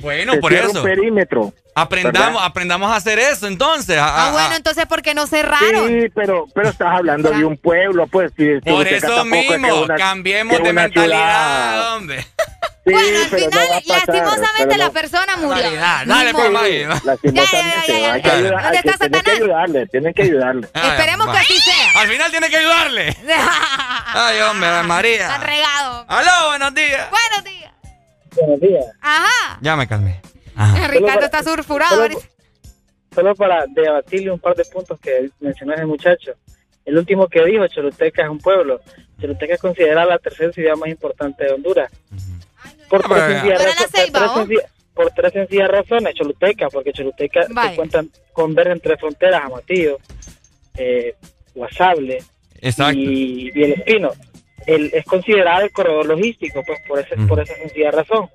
Bueno, 0.00 0.32
se 0.34 0.40
por 0.40 0.52
eso. 0.52 0.78
un 0.78 0.82
perímetro. 0.84 1.52
Aprendamos, 1.74 2.32
¿verdad? 2.34 2.44
aprendamos 2.46 2.90
a 2.92 2.96
hacer 2.96 3.18
eso, 3.18 3.46
entonces. 3.46 3.96
a- 3.98 4.28
Ah, 4.28 4.32
bueno, 4.32 4.54
entonces, 4.56 4.84
¿por 4.86 5.00
qué 5.02 5.14
no 5.14 5.26
cerraron? 5.26 5.88
Sí, 5.88 6.08
pero, 6.14 6.46
pero 6.54 6.68
estás 6.68 6.88
hablando 6.98 7.30
de 7.30 7.44
un 7.44 7.56
pueblo, 7.56 8.06
pues. 8.08 8.30
si- 8.36 8.54
si 8.60 8.70
Por 8.70 8.86
eso 8.86 9.06
tampoco 9.14 9.40
es 9.42 9.48
que 9.48 9.58
mismo, 9.58 9.82
una- 9.82 9.94
cambiemos 9.96 10.62
de 10.62 10.72
mentalidad, 10.72 11.70
ciudad. 11.72 11.96
hombre. 11.96 12.26
Sí, 12.84 12.92
bueno, 12.92 13.08
al 13.08 13.30
no 13.30 13.38
final, 13.38 13.68
lastimosamente, 13.86 14.76
la 14.76 14.90
persona 14.90 15.36
murió. 15.36 15.70
Dale, 15.72 16.32
modo. 16.32 16.32
pues, 16.42 16.50
Maggie. 16.50 16.86
Lastimosamente, 17.04 17.32
Ya, 17.32 17.86
ya, 17.86 17.98
ya, 18.00 18.12
hay 18.14 18.22
que 18.22 18.28
ya. 18.28 18.34
ayudar- 18.34 18.62
¿Dónde 18.62 18.76
hay 18.78 18.82
que- 18.82 18.88
está 18.90 18.98
tienen 18.98 19.22
que 19.22 19.30
Satanás? 19.30 19.40
ayudarle, 19.40 19.86
tienen 19.86 20.14
que 20.14 20.22
ayudarle. 20.22 20.68
Ay, 20.74 20.90
Esperemos 20.90 21.28
va. 21.28 21.32
que 21.32 21.38
así 21.38 21.58
sea. 21.60 22.00
Al 22.02 22.08
final 22.08 22.30
tiene 22.32 22.50
que 22.50 22.56
ayudarle. 22.56 23.16
Ay, 24.14 24.40
hombre, 24.40 24.82
María. 24.82 25.22
Están 25.22 25.42
regados. 25.42 26.04
Aló, 26.08 26.48
buenos 26.48 26.74
días. 26.74 27.08
Buenos 27.10 27.44
días. 27.44 27.71
Buenos 28.36 28.60
días. 28.60 28.84
Ajá. 29.00 29.58
Ya 29.60 29.76
me 29.76 29.86
calmé. 29.86 30.20
Ricardo 30.88 31.24
está 31.24 31.42
sulfurado 31.42 32.06
solo- 33.14 33.34
para 33.34 33.66
debatirle 33.66 34.30
un 34.30 34.38
par 34.38 34.54
de 34.54 34.64
puntos 34.64 34.98
que 35.00 35.30
mencionó 35.40 35.74
ese 35.74 35.84
muchacho. 35.86 36.32
El 36.84 36.98
último 36.98 37.28
que 37.28 37.44
dijo, 37.44 37.66
Choluteca 37.68 38.22
es 38.24 38.28
un 38.28 38.38
pueblo. 38.38 38.80
Choluteca 39.20 39.54
es 39.54 39.60
considerada 39.60 40.06
la 40.06 40.18
tercera 40.18 40.52
ciudad 40.52 40.74
más 40.76 40.88
importante 40.88 41.44
de 41.44 41.52
Honduras. 41.52 41.90
Por, 42.88 43.02
Ah, 43.04 43.08
tres 43.08 43.24
sencillas 43.26 43.58
por 44.94 45.10
tres 45.12 45.32
sencillas- 45.32 45.68
por 45.68 45.78
razones. 45.78 46.14
Choluteca, 46.14 46.68
porque 46.70 46.92
Choluteca 46.92 47.46
Vaya. 47.50 47.70
se 47.70 47.76
cuentan 47.76 48.10
convergen 48.32 48.80
tres 48.80 48.98
fronteras, 49.00 49.42
Amatillo, 49.44 49.98
eh, 50.76 51.14
Guasable 51.54 52.22
y, 52.98 53.50
y 53.58 53.62
El 53.62 53.72
Espino. 53.72 54.10
El, 54.66 54.90
es 54.94 55.04
considerado 55.04 55.62
el 55.64 55.70
corredor 55.72 56.06
logístico, 56.06 56.62
pues 56.66 56.78
por, 56.88 56.98
ese, 57.00 57.16
por 57.28 57.40
esa 57.40 57.54
sencilla 57.54 57.90
razón. 57.90 58.28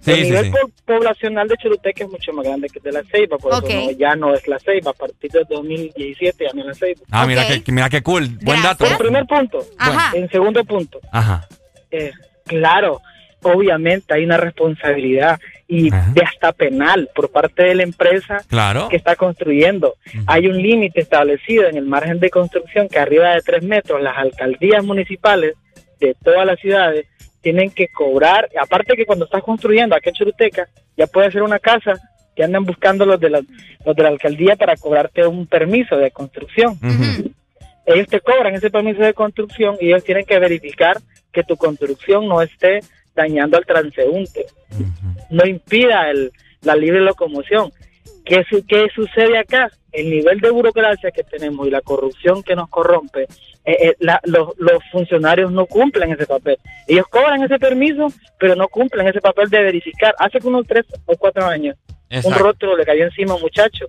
Sí, 0.00 0.12
el 0.12 0.16
sí, 0.18 0.22
nivel 0.24 0.44
sí. 0.46 0.50
po- 0.50 0.70
poblacional 0.86 1.46
de 1.46 1.56
Choluteca 1.58 2.04
es 2.04 2.10
mucho 2.10 2.32
más 2.32 2.46
grande 2.46 2.68
que 2.68 2.78
el 2.78 2.82
de 2.84 2.92
la 2.92 3.02
Ceiba, 3.10 3.36
por 3.36 3.52
Ok. 3.54 3.68
eso 3.68 3.80
no- 3.80 3.90
ya 3.90 4.16
no 4.16 4.32
es 4.34 4.48
la 4.48 4.58
Ceiba. 4.58 4.92
A 4.92 4.94
partir 4.94 5.30
de 5.30 5.44
2017 5.48 6.44
ya 6.44 6.50
no 6.54 6.60
es 6.62 6.66
la 6.68 6.74
Ceiba. 6.74 7.00
Ah, 7.10 7.26
mira, 7.26 7.42
Ok. 7.42 7.62
que, 7.64 7.72
mira 7.72 7.90
qué 7.90 8.02
cool. 8.02 8.28
Buen 8.42 8.62
dato. 8.62 8.86
En 8.86 8.96
primer 8.96 9.26
punto. 9.26 9.58
Ajá. 9.78 10.16
En 10.16 10.30
segundo 10.30 10.64
punto, 10.64 11.00
Ajá. 11.12 11.46
eh, 11.90 12.12
claro, 12.46 13.00
obviamente 13.42 14.14
hay 14.14 14.24
una 14.24 14.36
responsabilidad 14.36 15.38
y 15.66 15.90
de 15.90 16.22
hasta 16.26 16.52
penal 16.52 17.08
por 17.14 17.30
parte 17.30 17.62
de 17.62 17.74
la 17.76 17.82
empresa 17.84 18.38
Claro. 18.48 18.88
que 18.88 18.96
está 18.96 19.14
construyendo. 19.16 19.94
Hay 20.26 20.46
un 20.48 20.60
límite 20.60 21.00
establecido 21.00 21.68
en 21.68 21.76
el 21.76 21.84
margen 21.86 22.18
de 22.20 22.28
construcción 22.30 22.88
que 22.88 22.98
arriba 22.98 23.34
de 23.34 23.42
tres 23.42 23.62
metros 23.62 24.02
las 24.02 24.16
alcaldías 24.18 24.82
municipales 24.84 25.54
de 26.00 26.14
todas 26.24 26.46
las 26.46 26.58
ciudades 26.58 27.06
tienen 27.40 27.70
que 27.70 27.88
cobrar, 27.88 28.48
aparte 28.60 28.96
que 28.96 29.06
cuando 29.06 29.24
estás 29.24 29.42
construyendo 29.42 29.94
aquí 29.96 30.08
en 30.10 30.14
Churuteca, 30.14 30.68
ya 30.96 31.06
puede 31.06 31.30
ser 31.30 31.42
una 31.42 31.58
casa 31.58 31.94
que 32.36 32.44
andan 32.44 32.64
buscando 32.64 33.06
los 33.06 33.18
de 33.20 33.30
la, 33.30 33.40
los 33.84 33.96
de 33.96 34.02
la 34.02 34.08
alcaldía 34.10 34.56
para 34.56 34.76
cobrarte 34.76 35.26
un 35.26 35.46
permiso 35.46 35.96
de 35.96 36.10
construcción. 36.10 36.78
Ellos 37.86 38.06
te 38.08 38.20
cobran 38.20 38.54
ese 38.54 38.70
permiso 38.70 39.00
de 39.02 39.14
construcción 39.14 39.76
y 39.80 39.86
ellos 39.88 40.04
tienen 40.04 40.24
que 40.24 40.38
verificar 40.38 40.98
que 41.32 41.42
tu 41.42 41.56
construcción 41.56 42.28
no 42.28 42.42
esté 42.42 42.80
dañando 43.14 43.56
al 43.56 43.66
transeúnte, 43.66 44.46
no 45.30 45.46
impida 45.46 46.10
el, 46.10 46.30
la 46.62 46.76
libre 46.76 47.00
locomoción. 47.00 47.72
¿Qué, 48.24 48.44
su- 48.48 48.64
¿Qué 48.66 48.86
sucede 48.94 49.38
acá? 49.38 49.70
El 49.92 50.10
nivel 50.10 50.40
de 50.40 50.50
burocracia 50.50 51.10
que 51.10 51.24
tenemos 51.24 51.66
y 51.66 51.70
la 51.70 51.80
corrupción 51.80 52.42
que 52.42 52.54
nos 52.54 52.68
corrompe, 52.68 53.26
eh, 53.70 53.76
eh, 53.88 53.96
la- 54.00 54.20
los, 54.24 54.48
los 54.58 54.82
funcionarios 54.92 55.50
no 55.52 55.66
cumplen 55.66 56.12
ese 56.12 56.26
papel. 56.26 56.56
Ellos 56.86 57.06
cobran 57.08 57.42
ese 57.42 57.58
permiso, 57.58 58.08
pero 58.38 58.54
no 58.56 58.68
cumplen 58.68 59.06
ese 59.08 59.20
papel 59.20 59.48
de 59.50 59.62
verificar. 59.62 60.14
Hace 60.18 60.38
unos 60.44 60.66
tres 60.66 60.84
o 61.06 61.16
cuatro 61.16 61.46
años, 61.46 61.76
un 62.28 62.34
rótulo 62.34 62.76
le 62.76 62.84
cayó 62.84 63.04
encima 63.04 63.32
a 63.32 63.36
un 63.36 63.42
muchacho 63.42 63.86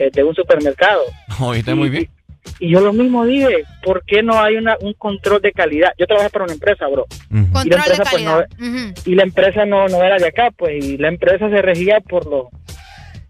eh, 0.00 0.10
de 0.12 0.22
un 0.24 0.34
supermercado. 0.34 1.02
Oíste 1.40 1.74
muy 1.74 1.88
bien. 1.88 2.08
Y 2.60 2.70
yo 2.70 2.80
lo 2.80 2.92
mismo 2.92 3.24
dije, 3.26 3.64
¿por 3.82 4.04
qué 4.04 4.22
no 4.22 4.40
hay 4.40 4.54
una, 4.56 4.76
un 4.80 4.92
control 4.94 5.42
de 5.42 5.50
calidad? 5.52 5.92
Yo 5.98 6.06
trabajé 6.06 6.30
para 6.30 6.44
una 6.44 6.54
empresa, 6.54 6.86
bro. 6.86 7.04
Y 7.30 7.34
la 7.34 7.52
Control 7.52 7.64
de 7.64 7.74
empresa, 7.76 8.04
pues, 8.10 8.22
no, 8.24 8.44
y 9.04 9.14
la 9.16 9.22
empresa 9.24 9.64
no, 9.66 9.88
no 9.88 10.02
era 10.04 10.16
de 10.18 10.28
acá, 10.28 10.50
pues, 10.56 10.84
y 10.84 10.96
la 10.96 11.08
empresa 11.08 11.50
se 11.50 11.60
regía 11.60 12.00
por 12.00 12.24
los, 12.26 12.46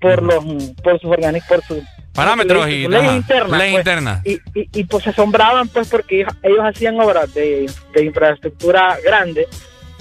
por 0.01 0.23
los, 0.23 0.45
por 0.83 1.01
sus 1.01 1.11
organismos, 1.11 1.49
por 1.49 1.63
sus 1.65 1.79
Parámetros 2.17 2.67
leyes- 2.67 2.79
y 2.81 2.83
sus 2.85 2.91
leyes 2.93 3.07
ajá, 3.09 3.17
internas, 3.17 3.59
ley 3.61 3.71
pues. 3.73 3.81
interna. 3.81 4.23
Y, 4.25 4.33
y, 4.33 4.69
y, 4.73 4.85
pues 4.85 5.05
se 5.05 5.11
asombraban, 5.11 5.69
pues, 5.69 5.89
porque 5.89 6.27
ellos, 6.43 6.61
hacían 6.65 6.99
obras 7.01 7.33
de, 7.35 7.71
de 7.95 8.05
infraestructura 8.05 8.99
grande 9.05 9.47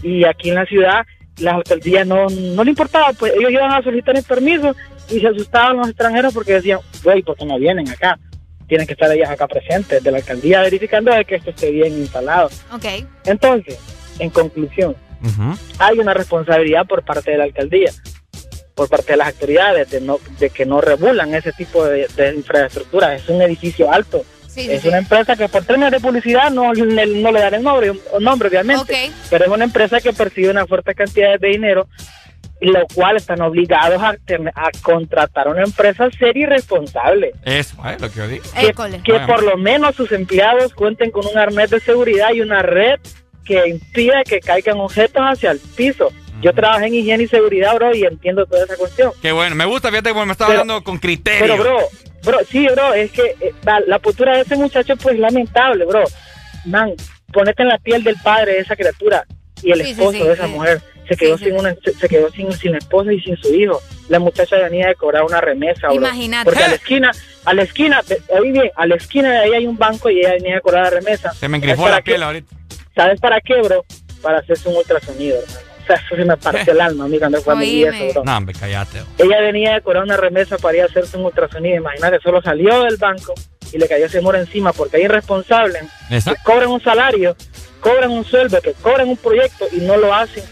y 0.02 0.24
aquí 0.26 0.50
en 0.50 0.56
la 0.56 0.66
ciudad 0.66 1.06
las 1.38 1.56
alcaldías 1.56 2.08
no, 2.08 2.28
no 2.30 2.64
le 2.64 2.70
importaba, 2.70 3.12
pues 3.14 3.34
ellos 3.38 3.52
iban 3.52 3.72
a 3.72 3.84
solicitar 3.84 4.16
el 4.16 4.24
permiso 4.24 4.74
y 5.10 5.20
se 5.20 5.28
asustaban 5.28 5.78
los 5.78 5.90
extranjeros 5.90 6.34
porque 6.34 6.54
decían, 6.54 6.80
güey, 7.04 7.22
¿por 7.22 7.36
qué 7.36 7.46
no 7.46 7.60
vienen 7.60 7.90
acá? 7.90 8.18
Tienen 8.68 8.88
que 8.88 8.94
estar 8.94 9.12
ellas 9.12 9.30
acá 9.30 9.48
presentes 9.48 10.02
de 10.02 10.12
la 10.12 10.18
alcaldía 10.18 10.62
verificando 10.62 11.14
de 11.14 11.26
que 11.26 11.36
esto 11.36 11.50
esté 11.52 11.72
bien 11.72 11.94
instalado. 11.94 12.50
Ok. 12.72 12.86
Entonces, 13.26 13.78
en 14.20 14.30
conclusión, 14.30 14.96
hay 15.80 16.00
una 16.00 16.14
responsabilidad 16.14 16.86
por 16.88 17.04
parte 17.04 17.32
de 17.32 17.38
la 17.38 17.44
alcaldía, 17.46 17.92
por 18.76 18.90
parte 18.90 19.14
de 19.14 19.18
las 19.18 19.30
autoridades, 19.30 19.90
de, 19.90 20.02
no, 20.02 20.20
de 20.38 20.50
que 20.50 20.66
no 20.66 20.82
regulan 20.82 21.34
ese 21.34 21.54
tipo 21.54 21.86
de, 21.86 22.08
de 22.16 22.36
infraestructura. 22.36 23.16
Es 23.16 23.28
un 23.30 23.42
edificio 23.42 23.92
alto. 23.92 24.24
Sí, 24.50 24.70
es 24.70 24.82
sí, 24.84 24.88
una 24.90 24.98
empresa 25.00 25.36
que 25.36 25.50
por 25.50 25.64
términos 25.64 25.92
de 25.92 26.00
publicidad 26.00 26.52
no, 26.52 26.74
le- 26.74 27.08
no 27.08 27.32
le 27.32 27.40
dan 27.40 27.54
el 27.56 27.64
nombre, 27.64 27.88
el 28.18 28.24
nombre 28.24 28.50
obviamente, 28.50 29.12
pero 29.30 29.46
es 29.46 29.52
una 29.52 29.64
empresa 29.66 30.00
que 30.02 30.14
percibe 30.14 30.50
una 30.50 30.66
fuerte 30.66 30.94
cantidad 30.94 31.40
de 31.40 31.48
dinero, 31.50 31.88
y 32.62 32.68
lo 32.68 32.86
cual 32.94 33.18
están 33.18 33.42
obligados 33.42 34.02
a, 34.02 34.16
tener- 34.26 34.54
a 34.56 34.70
contratar 34.82 35.50
una 35.50 35.64
empresa 35.64 36.10
seria 36.18 36.44
y 36.44 36.46
responsable 36.46 37.34
Eso, 37.44 37.76
es 37.90 38.02
lo 38.02 38.10
que 38.10 38.18
yo 38.18 38.28
digo. 38.30 38.44
que, 38.60 38.74
que 39.04 39.20
por 39.28 39.44
lo 39.44 39.58
menos 39.58 39.96
sus 39.96 40.12
empleados 40.14 40.74
cuenten 40.74 41.12
con 41.12 41.26
un 41.28 41.38
arnés 41.38 41.70
de 41.70 41.80
seguridad 41.82 42.32
y 42.34 42.40
una 42.42 42.62
red 42.62 43.00
que 43.44 43.68
impida 43.68 44.24
que 44.24 44.40
caigan 44.40 44.78
objetos 44.80 45.22
hacia 45.22 45.52
el 45.52 45.60
piso. 45.60 46.12
Yo 46.42 46.54
trabajé 46.54 46.88
en 46.88 46.96
higiene 46.96 47.24
y 47.24 47.28
seguridad, 47.28 47.74
bro, 47.76 47.96
y 47.96 48.04
entiendo 48.04 48.46
toda 48.46 48.66
esa 48.66 48.76
cuestión. 48.76 49.12
Qué 49.22 49.32
bueno, 49.32 49.56
me 49.56 49.66
gusta, 49.66 49.90
fíjate, 49.90 50.12
porque 50.12 50.26
me 50.26 50.32
estaba 50.34 50.50
Pero- 50.50 50.62
hablando 50.62 50.84
con 50.84 50.98
criterio. 51.00 51.40
Pero, 51.42 51.58
bro, 51.58 51.78
bro, 52.24 52.40
sí, 52.50 52.68
bro, 52.68 52.94
es 52.94 53.12
que 53.12 53.36
eh, 53.40 53.54
la, 53.64 53.80
la 53.88 54.00
postura 54.00 54.36
de 54.36 54.42
ese 54.42 54.56
muchacho, 54.56 54.96
pues, 54.98 55.18
lamentable, 55.18 55.86
bro. 55.86 56.04
Man, 56.66 56.94
ponete 57.32 57.64
en 57.64 57.70
la 57.70 57.78
piel 57.78 58.04
del 58.04 58.16
padre 58.24 58.54
de 58.54 58.60
esa 58.60 58.76
criatura 58.76 59.26
y 59.64 59.72
el 59.72 59.82
Sí, 59.84 59.92
esposo 59.92 60.12
sí, 60.12 60.24
de 60.24 60.34
esa 60.34 60.46
sí. 60.46 60.52
mujer. 60.52 60.82
Se 61.08 61.16
quedó 61.16 61.38
sin 61.38 61.54
una, 61.56 61.76
se, 61.84 61.94
se 61.94 62.10
quedó 62.10 62.32
sin, 62.32 62.52
sin 62.54 62.74
esposa 62.76 63.14
y 63.14 63.22
sin 63.22 63.38
su 63.38 63.54
hijo. 63.54 63.80
La 64.10 64.18
muchacha 64.20 64.58
venía 64.58 64.88
de 64.88 64.96
cobrar 64.96 65.24
una 65.24 65.40
remesa, 65.40 65.88
bro. 65.88 65.94
Imagínate. 65.96 66.46
Porque 66.46 66.64
a 66.64 66.68
la 66.68 66.76
esquina, 66.76 67.12
a 67.46 67.54
la 67.54 67.62
esquina, 67.64 68.02
oí 68.30 68.52
bien, 68.52 68.72
a 68.76 68.88
la 68.88 68.96
esquina 68.96 69.32
de 69.32 69.38
ahí 69.38 69.54
hay 69.54 69.68
un 69.68 69.78
banco 69.78 70.10
y 70.10 70.20
ella 70.22 70.32
venía 70.34 70.58
a 70.58 70.62
cobrar 70.62 70.84
la 70.86 70.90
remesa. 70.90 71.32
Se 71.34 71.48
me 71.48 71.58
¿Sabes 71.60 71.64
engrifó 71.64 71.84
para 71.84 71.96
la 71.98 72.02
qué? 72.02 72.12
piel 72.12 72.24
ahorita. 72.24 72.56
¿Sabes 72.96 73.20
para 73.22 73.40
qué, 73.42 73.62
bro? 73.62 73.86
Para 74.24 74.40
hacerse 74.40 74.68
un 74.68 74.78
ultrasonido, 74.78 75.38
hermano. 75.38 75.60
Eso 75.94 76.16
se 76.16 76.26
me 76.26 76.36
partió 76.38 76.74
el 76.74 76.82
alma 76.82 77.06
a 77.06 77.08
mí 77.08 77.20
cuando, 77.20 77.42
cuando 77.44 77.64
vi 77.64 77.84
eso, 77.84 78.14
bro. 78.14 78.24
No, 78.24 78.38
hombre, 78.38 78.56
cállate. 78.60 79.04
Ella 79.18 79.42
venía 79.42 79.76
a 79.76 79.82
cobrar 79.82 80.04
una 80.04 80.18
remesa 80.18 80.58
para 80.58 80.78
ir 80.78 80.84
a 80.84 80.86
hacerse 80.88 81.18
un 81.18 81.26
ultrasonido. 81.26 81.78
Imagínate, 81.78 82.20
solo 82.22 82.42
salió 82.42 82.84
del 82.84 82.98
banco 82.98 83.34
y 83.72 83.78
le 83.78 83.88
cayó 83.88 84.06
ese 84.06 84.22
muro 84.22 84.38
encima 84.38 84.74
porque 84.74 84.98
hay 84.98 85.04
irresponsables 85.04 85.84
que 86.24 86.36
cobran 86.44 86.70
un 86.70 86.82
salario, 86.82 87.36
cobran 87.80 88.12
un 88.12 88.24
sueldo, 88.26 88.62
que 88.62 88.74
cobran 88.74 89.10
un 89.10 89.18
proyecto 89.18 89.66
y 89.72 89.78
no 89.78 89.98
lo 89.98 90.14
hacen. 90.14 90.44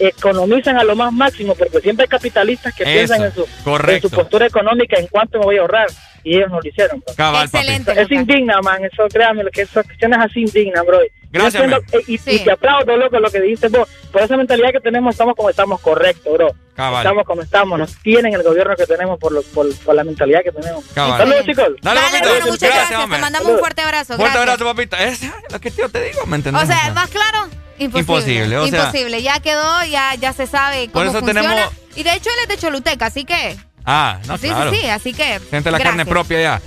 Economizan 0.00 0.78
a 0.78 0.84
lo 0.84 0.96
más 0.96 1.12
máximo 1.12 1.54
porque 1.54 1.80
siempre 1.80 2.04
hay 2.04 2.08
capitalistas 2.08 2.74
que 2.74 2.82
Eso, 2.84 2.92
piensan 2.92 3.22
en 3.24 3.34
su, 3.34 3.46
correcto. 3.64 4.06
en 4.06 4.10
su 4.10 4.16
postura 4.16 4.46
económica, 4.46 4.98
en 4.98 5.06
cuánto 5.08 5.38
me 5.38 5.44
voy 5.44 5.58
a 5.58 5.60
ahorrar. 5.60 5.86
Y 6.22 6.36
ellos 6.36 6.50
no 6.50 6.60
lo 6.60 6.68
hicieron. 6.68 7.00
bro. 7.00 7.14
Cabal. 7.14 7.44
Excelente, 7.46 7.92
Es 7.98 8.10
indigna, 8.10 8.60
man. 8.62 8.84
Eso, 8.84 9.06
créame, 9.10 9.42
lo 9.42 9.50
que 9.50 9.62
esas 9.62 9.86
cuestiones 9.86 10.18
así 10.20 10.40
indignas, 10.40 10.84
bro. 10.84 10.98
Gracias, 11.32 11.62
y, 12.08 12.18
te 12.18 12.50
aplaudo, 12.50 12.96
loco, 12.96 13.18
lo 13.20 13.30
que 13.30 13.40
dijiste 13.40 13.68
vos. 13.68 13.88
Por 14.12 14.20
esa 14.20 14.36
mentalidad 14.36 14.70
que 14.72 14.80
tenemos, 14.80 15.14
estamos 15.14 15.34
como 15.36 15.48
estamos, 15.48 15.80
correcto, 15.80 16.32
bro. 16.32 16.48
Cabal. 16.74 16.98
Estamos 17.06 17.24
como 17.24 17.42
estamos. 17.42 17.78
Nos 17.78 17.96
tienen 18.02 18.34
el 18.34 18.42
gobierno 18.42 18.74
que 18.76 18.84
tenemos 18.86 19.18
por, 19.18 19.32
lo- 19.32 19.42
por, 19.42 19.72
por 19.78 19.94
la 19.94 20.02
mentalidad 20.04 20.40
que 20.42 20.50
tenemos. 20.52 20.84
Cabal. 20.94 21.18
Saludos, 21.20 21.44
chicos. 21.46 21.68
Dale, 21.82 22.00
Dale, 22.00 22.18
papito. 22.20 22.46
muchas 22.50 22.74
gracias. 22.74 23.00
hombre. 23.00 23.16
Te 23.18 23.22
mandamos 23.22 23.48
un 23.52 23.58
fuerte 23.58 23.80
abrazo. 23.82 24.16
Fuerte 24.16 24.24
gracias. 24.38 24.42
abrazo, 24.60 24.64
papita. 24.64 25.02
Es 25.04 25.20
lo 25.52 25.60
que 25.60 25.70
yo 25.70 25.88
te 25.88 26.02
digo, 26.04 26.26
¿me 26.26 26.36
entendés? 26.36 26.62
O 26.64 26.66
sea, 26.66 26.92
más 26.92 27.08
claro, 27.08 27.48
imposible. 27.84 28.00
Imposible, 28.00 28.58
o 28.58 28.66
sea- 28.68 28.78
Imposible. 28.86 29.22
Ya 29.22 29.40
quedó, 29.40 29.84
ya, 29.84 30.14
ya 30.14 30.32
se 30.32 30.46
sabe 30.46 30.84
Por 30.88 31.04
cómo 31.04 31.10
eso 31.10 31.18
funciona. 31.20 31.42
tenemos- 31.42 31.72
Y 31.96 32.02
de 32.02 32.14
hecho 32.14 32.30
él 32.30 32.36
es 32.42 32.48
de 32.48 32.58
Choluteca, 32.58 33.06
así 33.06 33.24
que. 33.24 33.56
Ah, 33.84 34.18
no, 34.26 34.36
sí, 34.38 34.48
claro. 34.48 34.70
sí, 34.72 34.78
sí, 34.80 34.86
así 34.88 35.14
que. 35.14 35.40
Siente 35.50 35.70
la 35.70 35.80
carne 35.80 36.04
propia 36.06 36.40
ya. 36.40 36.60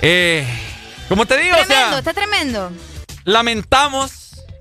Eh, 0.00 0.46
como 1.08 1.26
te 1.26 1.36
digo, 1.38 1.54
o 1.54 1.58
Tremendo, 1.64 1.88
sea, 1.90 1.98
está 1.98 2.14
tremendo. 2.14 2.70
lamentamos 3.24 4.12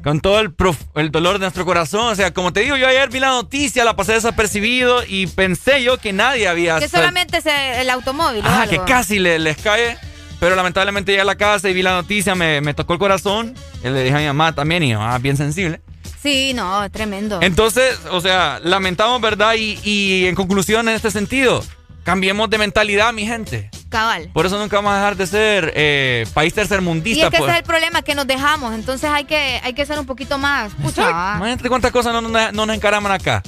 con 0.03 0.19
todo 0.21 0.39
el, 0.39 0.53
prof- 0.53 0.81
el 0.95 1.11
dolor 1.11 1.33
de 1.33 1.39
nuestro 1.39 1.65
corazón. 1.65 2.07
O 2.11 2.15
sea, 2.15 2.31
como 2.33 2.53
te 2.53 2.61
digo, 2.61 2.77
yo 2.77 2.87
ayer 2.87 3.09
vi 3.09 3.19
la 3.19 3.29
noticia, 3.29 3.83
la 3.83 3.95
pasé 3.95 4.13
desapercibido 4.13 5.03
y 5.07 5.27
pensé 5.27 5.83
yo 5.83 5.97
que 5.97 6.13
nadie 6.13 6.47
había... 6.47 6.79
Que 6.79 6.87
solamente 6.87 7.37
es 7.39 7.45
el 7.45 7.89
automóvil. 7.89 8.45
o 8.45 8.49
Ah, 8.49 8.61
algo. 8.63 8.71
que 8.71 8.91
casi 8.91 9.19
le- 9.19 9.39
les 9.39 9.57
cae. 9.57 9.97
Pero 10.39 10.55
lamentablemente 10.55 11.11
llegué 11.11 11.21
a 11.21 11.25
la 11.25 11.35
casa 11.35 11.67
y 11.67 11.73
vi 11.73 11.81
la 11.81 11.93
noticia, 11.93 12.35
me, 12.35 12.61
me 12.61 12.73
tocó 12.75 12.93
el 12.93 12.99
corazón. 12.99 13.55
Y 13.83 13.89
le 13.89 14.03
dije 14.03 14.15
a 14.15 14.19
mi 14.19 14.25
mamá 14.25 14.53
también, 14.53 14.83
y 14.83 14.87
mi 14.87 14.95
mamá 14.95 15.17
bien 15.19 15.37
sensible. 15.37 15.81
Sí, 16.21 16.53
no, 16.53 16.89
tremendo. 16.89 17.39
Entonces, 17.41 17.99
o 18.11 18.21
sea, 18.21 18.59
lamentamos, 18.63 19.21
¿verdad? 19.21 19.53
Y, 19.57 19.79
y 19.83 20.25
en 20.25 20.35
conclusión, 20.35 20.87
en 20.89 20.95
este 20.95 21.11
sentido, 21.11 21.63
cambiemos 22.03 22.49
de 22.49 22.57
mentalidad, 22.57 23.13
mi 23.13 23.25
gente. 23.25 23.69
Cabal. 23.89 24.29
Por 24.33 24.45
eso 24.45 24.57
nunca 24.57 24.77
vamos 24.77 24.93
a 24.93 24.95
dejar 24.97 25.15
de 25.15 25.27
ser 25.27 25.71
eh, 25.75 26.25
país 26.33 26.51
Y 26.53 26.55
tercermundista. 26.55 27.25
es 27.27 27.31
que 27.31 27.37
pues. 27.37 27.49
ese 27.49 27.57
es 27.59 27.63
el 27.63 27.67
problema, 27.67 28.01
que 28.01 28.15
nos 28.15 28.27
dejamos. 28.27 28.73
Entonces 28.73 29.09
hay 29.09 29.25
que, 29.25 29.61
hay 29.63 29.73
que 29.73 29.85
ser 29.85 29.99
un 29.99 30.05
poquito 30.05 30.37
más. 30.37 30.73
Pucha, 30.73 31.09
Imagínate 31.37 31.69
cuántas 31.69 31.91
cosas 31.91 32.11
no, 32.13 32.21
nos- 32.21 32.53
no 32.53 32.65
nos 32.65 32.75
encaraman 32.75 33.11
acá. 33.11 33.41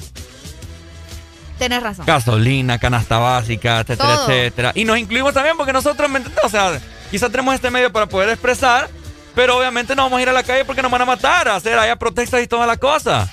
tenés 1.58 1.82
razón. 1.82 2.06
Gasolina, 2.06 2.78
canasta 2.78 3.18
básica, 3.18 3.80
etcétera, 3.80 4.14
Todo. 4.16 4.30
etcétera. 4.30 4.72
Y 4.74 4.84
nos 4.84 4.96
incluimos 4.98 5.34
también 5.34 5.56
porque 5.56 5.72
nosotros. 5.72 6.10
O 6.42 6.48
sea, 6.48 6.80
quizás 7.10 7.30
tenemos 7.30 7.54
este 7.54 7.70
medio 7.70 7.92
para 7.92 8.06
poder 8.06 8.30
expresar, 8.30 8.88
pero 9.34 9.56
obviamente 9.56 9.94
no 9.94 10.02
vamos 10.04 10.18
a 10.18 10.22
ir 10.22 10.28
a 10.28 10.32
la 10.32 10.42
calle 10.42 10.64
porque 10.64 10.82
nos 10.82 10.90
van 10.90 11.02
a 11.02 11.06
matar, 11.06 11.48
a 11.48 11.56
hacer 11.56 11.78
allá 11.78 11.96
protestas 11.96 12.42
y 12.42 12.46
toda 12.46 12.66
la 12.66 12.76
cosa. 12.76 13.28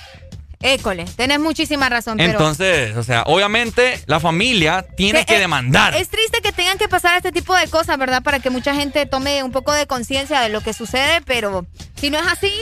École, 0.60 1.04
tenés 1.16 1.38
muchísima 1.38 1.88
razón, 1.88 2.16
pero... 2.16 2.32
Entonces, 2.32 2.96
o 2.96 3.04
sea, 3.04 3.22
obviamente 3.26 4.02
la 4.06 4.18
familia 4.18 4.84
tiene 4.96 5.24
que 5.24 5.36
eh, 5.36 5.40
demandar. 5.40 5.94
Es 5.94 6.08
triste 6.08 6.40
que 6.42 6.50
tengan 6.50 6.78
que 6.78 6.88
pasar 6.88 7.16
este 7.16 7.30
tipo 7.30 7.54
de 7.54 7.68
cosas, 7.68 7.96
¿verdad? 7.96 8.24
Para 8.24 8.40
que 8.40 8.50
mucha 8.50 8.74
gente 8.74 9.06
tome 9.06 9.44
un 9.44 9.52
poco 9.52 9.72
de 9.72 9.86
conciencia 9.86 10.40
de 10.40 10.48
lo 10.48 10.60
que 10.60 10.72
sucede, 10.72 11.20
pero 11.24 11.64
si 11.94 12.10
no 12.10 12.18
es 12.18 12.26
así, 12.26 12.52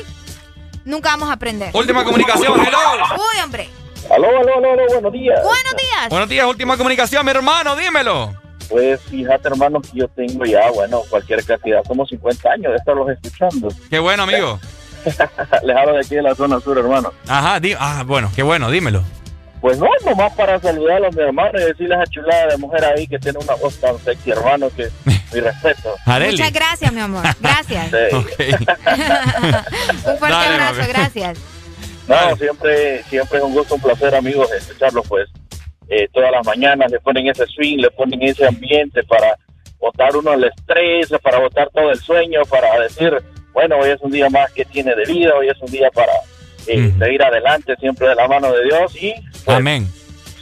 nunca 0.85 1.09
vamos 1.11 1.31
a 1.31 1.35
aprender. 1.35 1.71
Última 1.73 2.05
comunicación, 2.05 2.61
hello. 2.61 2.79
Uy, 3.15 3.43
hombre. 3.43 3.71
Aló, 4.11 4.29
aló, 4.29 4.39
aló, 4.41 4.73
aló, 4.73 4.87
buenos 4.93 5.13
días. 5.13 5.43
Buenos 5.43 5.77
días. 5.77 6.09
Buenos 6.11 6.29
días, 6.29 6.47
última 6.47 6.77
comunicación, 6.77 7.25
mi 7.25 7.31
hermano, 7.31 7.75
dímelo. 7.77 8.46
Pues 8.69 9.01
fíjate, 9.03 9.49
hermano, 9.49 9.81
que 9.81 9.91
yo 9.95 10.09
tengo 10.09 10.45
ya, 10.45 10.71
bueno, 10.73 11.03
cualquier 11.09 11.45
cantidad, 11.45 11.83
como 11.85 12.07
50 12.07 12.51
años 12.51 12.73
de 12.73 12.79
estarlos 12.79 13.09
escuchando. 13.11 13.69
Qué 13.91 13.99
bueno, 13.99 14.25
amigo. 14.25 14.59
Les 15.63 15.77
hablo 15.77 15.95
de 15.95 16.01
aquí 16.01 16.17
de 16.17 16.23
la 16.23 16.35
zona 16.35 16.59
sur, 16.61 16.77
hermano. 16.79 17.13
Ajá, 17.29 17.61
di- 17.61 17.77
ah, 17.79 18.03
bueno, 18.07 18.31
qué 18.35 18.43
bueno, 18.43 18.71
dímelo. 18.71 19.03
Pues 19.61 19.79
no, 19.79 19.87
nomás 20.05 20.33
para 20.35 20.61
saludar 20.61 21.05
a 21.05 21.09
mis 21.09 21.17
hermanos 21.19 21.61
y 21.61 21.65
decirles 21.65 21.99
a 21.99 22.05
chulada 22.07 22.49
de 22.49 22.57
mujer 22.59 22.85
ahí 22.85 23.07
que 23.07 23.19
tiene 23.19 23.39
una 23.39 23.55
voz 23.55 23.77
tan 23.77 23.99
sexy, 24.01 24.31
hermano, 24.33 24.69
que 24.77 24.89
mi 25.33 25.41
respeto. 25.41 25.95
Areli. 26.05 26.33
Muchas 26.33 26.53
gracias, 26.53 26.93
mi 26.93 27.01
amor. 27.01 27.25
Gracias. 27.41 27.87
Un 28.13 28.23
fuerte 30.19 30.37
Dale, 30.37 30.55
abrazo, 30.55 30.81
mami. 30.81 30.89
gracias. 30.93 31.39
No, 32.09 32.37
siempre, 32.37 33.03
siempre 33.05 33.39
es 33.39 33.45
un 33.45 33.53
gusto, 33.53 33.75
un 33.75 33.81
placer, 33.81 34.15
amigos, 34.15 34.49
escucharlos, 34.53 35.07
pues, 35.09 35.29
eh, 35.89 36.09
todas 36.13 36.33
las 36.33 36.45
mañanas, 36.47 36.91
le 36.91 37.01
ponen 37.01 37.29
ese 37.29 37.47
swing, 37.47 37.79
le 37.79 37.91
ponen 37.91 38.23
ese 38.23 38.47
ambiente 38.47 39.03
para 39.05 39.37
botar 39.79 40.17
uno 40.17 40.33
el 40.35 40.45
estrés, 40.45 41.09
para 41.23 41.39
botar 41.39 41.71
todo 41.71 41.91
el 41.91 41.99
sueño, 41.99 42.43
para 42.49 42.81
decir, 42.81 43.13
bueno, 43.53 43.77
hoy 43.79 43.91
es 43.91 44.01
un 44.01 44.11
día 44.11 44.29
más 44.29 44.51
que 44.53 44.65
tiene 44.65 44.95
de 44.95 45.05
vida, 45.05 45.35
hoy 45.35 45.49
es 45.49 45.61
un 45.61 45.71
día 45.71 45.91
para 45.91 46.13
eh, 46.67 46.93
seguir 46.99 47.23
adelante, 47.23 47.77
siempre 47.77 48.09
de 48.09 48.15
la 48.15 48.27
mano 48.27 48.53
de 48.53 48.65
Dios 48.65 48.97
y 49.01 49.15
pues, 49.45 49.57
Amén. 49.57 49.87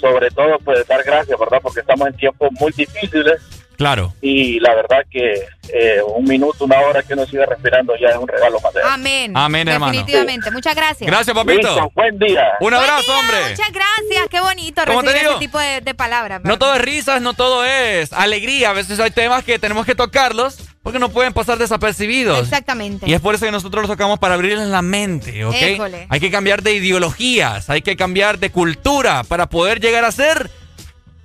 sobre 0.01 0.31
todo 0.31 0.59
pues 0.65 0.87
dar 0.87 1.03
gracias, 1.05 1.39
¿verdad? 1.39 1.61
Porque 1.63 1.81
estamos 1.81 2.09
en 2.09 2.15
tiempos 2.15 2.51
muy 2.53 2.73
difíciles 2.73 3.41
Claro. 3.77 4.13
y 4.23 4.61
la 4.61 4.75
verdad 4.75 4.99
que 5.11 5.47
eh, 5.73 6.01
un 6.15 6.25
minuto, 6.25 6.65
una 6.65 6.79
hora 6.81 7.03
que 7.03 7.15
uno 7.15 7.27
siga 7.27 7.47
respirando 7.47 7.95
ya 8.01 8.09
es 8.09 8.17
un 8.17 8.29
regalo 8.29 8.61
más 8.61 8.73
de 8.75 8.81
Dios. 8.81 8.93
Amén. 8.93 9.33
Amén, 9.35 9.67
hermano. 9.69 9.93
Definitivamente. 9.93 10.51
Muchas 10.51 10.75
gracias. 10.75 11.11
Gracias, 11.11 11.35
papito. 11.35 11.69
Listo, 11.69 11.91
buen 11.95 12.19
día. 12.19 12.45
Un 12.61 12.75
abrazo, 12.75 13.19
hombre. 13.19 13.37
Muchas 13.51 13.73
gracias. 13.73 14.29
Qué 14.31 14.41
bonito 14.41 14.83
¿Cómo 14.87 15.01
te 15.01 15.07
recibir 15.07 15.23
digo? 15.23 15.33
ese 15.33 15.41
tipo 15.41 15.59
de, 15.59 15.81
de 15.81 15.95
palabras. 15.95 16.43
No 16.45 16.59
todo 16.59 16.75
es 16.75 16.83
risas, 16.83 17.23
no 17.23 17.35
todo 17.35 17.65
es 17.65 18.13
alegría. 18.13 18.71
A 18.71 18.73
veces 18.75 19.01
hay 19.01 19.11
temas 19.11 19.43
que 19.45 19.59
tenemos 19.59 19.87
que 19.87 19.95
tocarlos 19.95 20.59
porque 20.83 20.99
no 20.99 21.09
pueden 21.09 21.33
pasar 21.33 21.57
desapercibidos. 21.59 22.39
Exactamente. 22.41 23.09
Y 23.09 23.15
es 23.15 23.21
por 23.21 23.35
eso 23.35 23.47
que 23.47 23.51
nosotros 23.53 23.83
los 23.83 23.91
tocamos 23.91 24.19
para 24.19 24.35
abrirles 24.35 24.69
la 24.69 24.83
mente, 24.83 25.45
¿ok? 25.47 25.55
École. 25.59 26.07
Hay 26.11 26.21
que 26.21 26.31
cambiar 26.31 26.63
de 26.63 26.75
ideologías, 26.75 27.71
hay 27.71 27.81
que 27.81 27.97
cambiar 27.97 28.39
de 28.39 28.51
cultura 28.51 29.25
para 29.25 29.49
poder 29.49 29.81
llegar 29.81 30.05
a 30.05 30.13
ser 30.13 30.51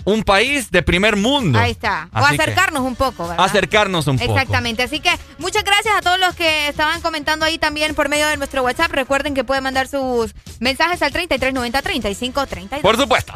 un 0.06 0.24
país 0.24 0.72
de 0.72 0.82
primer 0.82 1.16
mundo. 1.16 1.60
Ahí 1.60 1.72
está. 1.72 2.10
O 2.14 2.18
Así 2.18 2.38
que, 2.38 2.44
acercarnos 2.44 2.84
un 2.84 2.96
poco, 2.96 3.28
¿verdad? 3.28 3.46
acercarnos 3.46 4.08
un 4.08 4.18
poco. 4.18 4.32
Exactamente. 4.32 4.84
Así 4.84 5.00
que 5.00 5.12
muchas 5.38 5.64
gracias 5.64 5.96
a 5.96 6.02
todos 6.02 6.20
los 6.20 6.36
que 6.36 6.68
estaban 6.68 7.02
comentando 7.02 7.46
ahí 7.46 7.58
también 7.58 7.96
por 7.96 8.10
medio 8.10 8.28
de 8.28 8.38
nuestro 8.38 8.64
WhatsApp. 8.64 8.92
Recuerden 8.92 9.34
que 9.34 9.44
pueden 9.44 9.64
mandar 9.64 9.88
sus 9.88 10.34
mensajes 10.60 11.02
al 11.02 11.12
3390 11.12 11.82
3532. 11.82 12.82
Por 12.82 12.98
supuesto. 12.98 13.34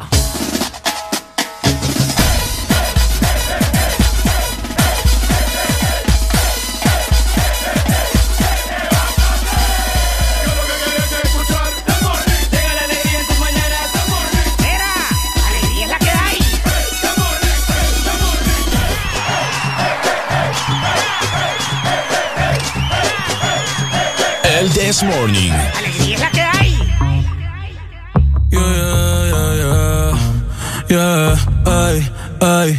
El 24.64 24.70
This 24.70 25.02
Morning. 25.02 25.52
Alegría 25.76 26.14
es 26.14 26.20
la 26.22 26.30
que 26.30 26.40
hay. 26.40 26.70
Yeah, 28.50 28.62
yeah, 29.30 29.56
yeah, 29.60 30.16
yeah, 30.88 31.36
ay, 31.66 32.10
ay. 32.40 32.78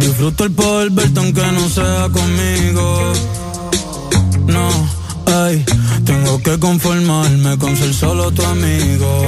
Disfruto 0.00 0.44
el 0.44 0.52
poder 0.52 0.88
verte 0.90 1.20
aunque 1.20 1.42
no 1.52 1.68
sea 1.68 2.08
conmigo. 2.08 3.12
No, 4.46 4.70
ay, 5.26 5.66
tengo 6.06 6.42
que 6.42 6.58
conformarme 6.58 7.58
con 7.58 7.76
ser 7.76 7.92
solo 7.92 8.30
tu 8.30 8.42
amigo. 8.46 9.26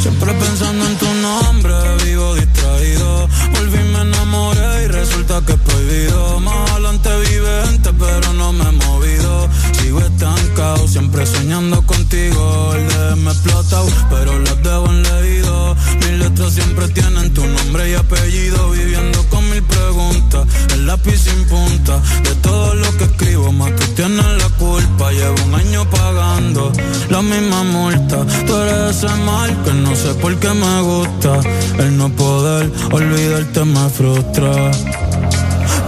Siempre 0.00 0.32
pensando 0.32 0.86
en 0.86 0.96
tu 0.96 1.12
nombre, 1.14 1.74
vivo 2.04 2.36
distraído. 2.36 3.28
Volví, 3.52 3.78
me 3.78 4.02
enamoré 4.02 4.84
y 4.84 4.86
resulta 4.86 5.42
que 5.44 5.54
es 5.54 5.58
prohibido. 5.58 6.38
Más 6.38 6.70
adelante 6.70 7.08
vive 7.30 7.66
gente, 7.66 7.90
pero 7.98 8.32
no 8.34 8.52
me 8.52 8.62
he 8.62 8.72
movido. 8.86 9.48
Sigo 9.88 10.00
estancado, 10.00 10.86
siempre 10.86 11.24
soñando 11.24 11.80
contigo. 11.86 12.74
El 12.74 12.88
de 12.88 13.16
me 13.22 13.30
explotado, 13.30 13.86
pero 14.10 14.38
las 14.38 14.62
debo 14.62 14.86
en 14.88 15.02
leído. 15.02 15.74
Mis 15.94 16.10
letras 16.10 16.52
siempre 16.52 16.88
tienen 16.88 17.32
tu 17.32 17.42
nombre 17.46 17.90
y 17.90 17.94
apellido. 17.94 18.68
Viviendo 18.68 19.26
con 19.30 19.48
mil 19.48 19.62
preguntas, 19.62 20.46
el 20.74 20.86
lápiz 20.86 21.16
sin 21.16 21.42
punta. 21.46 22.02
De 22.22 22.34
todo 22.42 22.74
lo 22.74 22.98
que 22.98 23.04
escribo, 23.04 23.50
más 23.50 23.74
tú 23.76 23.84
tienes 23.96 24.26
la 24.26 24.48
culpa. 24.58 25.10
Llevo 25.10 25.42
un 25.46 25.54
año 25.54 25.88
pagando 25.88 26.70
la 27.08 27.22
misma 27.22 27.64
multa. 27.64 28.26
Tú 28.46 28.56
eres 28.56 28.94
ese 28.94 29.08
mal 29.24 29.56
que 29.64 29.72
no 29.72 29.96
sé 29.96 30.12
por 30.16 30.36
qué 30.36 30.52
me 30.52 30.82
gusta. 30.82 31.40
El 31.78 31.96
no 31.96 32.10
poder 32.10 32.70
olvidarte 32.92 33.64
me 33.64 33.88
frustra. 33.88 34.70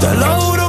Te 0.00 0.14
lo 0.14 0.40
juro. 0.40 0.59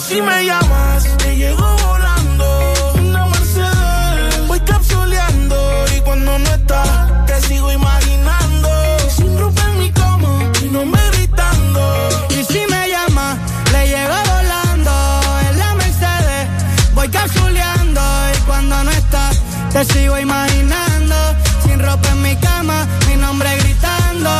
Si 0.00 0.22
me 0.22 0.44
llamas, 0.44 1.16
te 1.18 1.36
llego 1.36 1.76
volando. 1.76 2.72
Una 3.00 3.26
Mercedes, 3.26 4.46
voy 4.46 4.60
capsuleando. 4.60 5.84
Y 5.96 6.00
cuando 6.02 6.38
no 6.38 6.48
estás, 6.48 7.26
te 7.26 7.40
sigo 7.42 7.72
imaginando. 7.72 8.68
Sin 9.10 9.36
ropa 9.36 9.60
en 9.68 9.78
mi 9.80 9.90
cama, 9.90 10.52
y 10.62 10.68
no 10.68 10.84
me 10.86 11.10
gritando. 11.10 12.08
Y 12.30 12.44
si 12.44 12.60
me 12.70 12.88
llama, 12.88 13.36
le 13.72 13.88
llego 13.88 14.14
volando 14.34 15.20
en 15.50 15.58
la 15.58 15.74
Mercedes. 15.74 16.48
Voy 16.94 17.08
capsuleando 17.08 18.00
y 18.36 18.38
cuando 18.46 18.84
no 18.84 18.90
está, 18.92 19.30
te 19.72 19.84
sigo 19.84 20.16
imaginando. 20.16 21.16
Sin 21.64 21.78
ropa 21.80 22.08
en 22.10 22.22
mi 22.22 22.36
cama, 22.36 22.86
mi 23.08 23.16
nombre 23.16 23.50
gritando. 23.58 24.30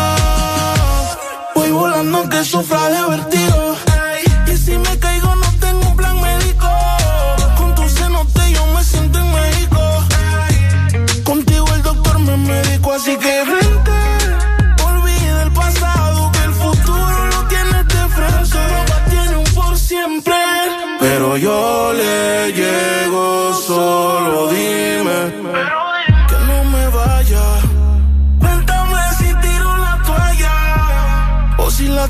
Voy 1.56 1.70
volando 1.72 2.28
que 2.28 2.44
sufra 2.44 2.88
de 2.90 3.02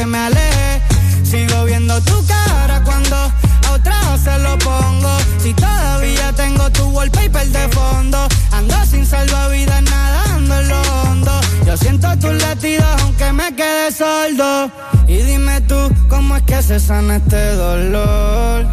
Aunque 0.00 0.12
me 0.12 0.18
aleje, 0.18 0.82
sigo 1.24 1.64
viendo 1.66 2.00
tu 2.00 2.24
cara 2.24 2.82
cuando 2.84 3.16
a 3.16 3.72
otra 3.72 4.16
se 4.16 4.38
lo 4.38 4.56
pongo. 4.56 5.18
Si 5.38 5.52
todavía 5.52 6.32
tengo 6.32 6.70
tu 6.70 6.84
wallpaper 6.88 7.46
de 7.48 7.68
fondo, 7.68 8.26
ando 8.50 8.86
sin 8.86 9.04
salvavidas 9.04 9.82
nadando 9.82 10.58
en 10.58 10.68
lo 10.70 10.80
hondo. 10.80 11.40
Yo 11.66 11.76
siento 11.76 12.08
tus 12.16 12.32
latidos 12.32 12.88
aunque 13.02 13.30
me 13.34 13.54
quede 13.54 13.92
sordo. 13.92 14.70
Y 15.06 15.16
dime 15.18 15.60
tú, 15.62 15.94
¿cómo 16.08 16.34
es 16.36 16.44
que 16.44 16.62
se 16.62 16.80
sana 16.80 17.16
este 17.16 17.56
dolor? 17.56 18.66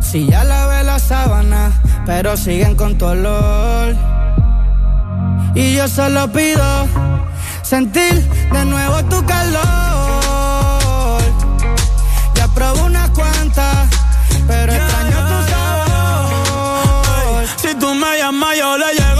Si 0.00 0.26
ya 0.26 0.42
lavé 0.42 0.84
la 0.84 0.98
sábana, 0.98 1.70
pero 2.06 2.34
siguen 2.38 2.76
con 2.76 2.96
tu 2.96 3.04
olor. 3.04 3.94
Y 5.54 5.74
yo 5.74 5.86
solo 5.86 6.32
pido 6.32 6.88
sentir 7.72 8.14
de 8.52 8.64
nuevo 8.66 9.02
tu 9.04 9.24
calor. 9.24 9.62
Ya 12.34 12.46
probé 12.48 12.82
unas 12.82 13.08
cuantas, 13.10 13.88
pero 14.46 14.74
extraño 14.74 15.18
tu 15.30 15.38
sabor. 15.50 17.46
Si 17.56 17.74
tú 17.76 17.94
me 17.94 18.18
llamas, 18.18 18.58
yo 18.58 18.76
le 18.76 18.92
llego 18.92 19.11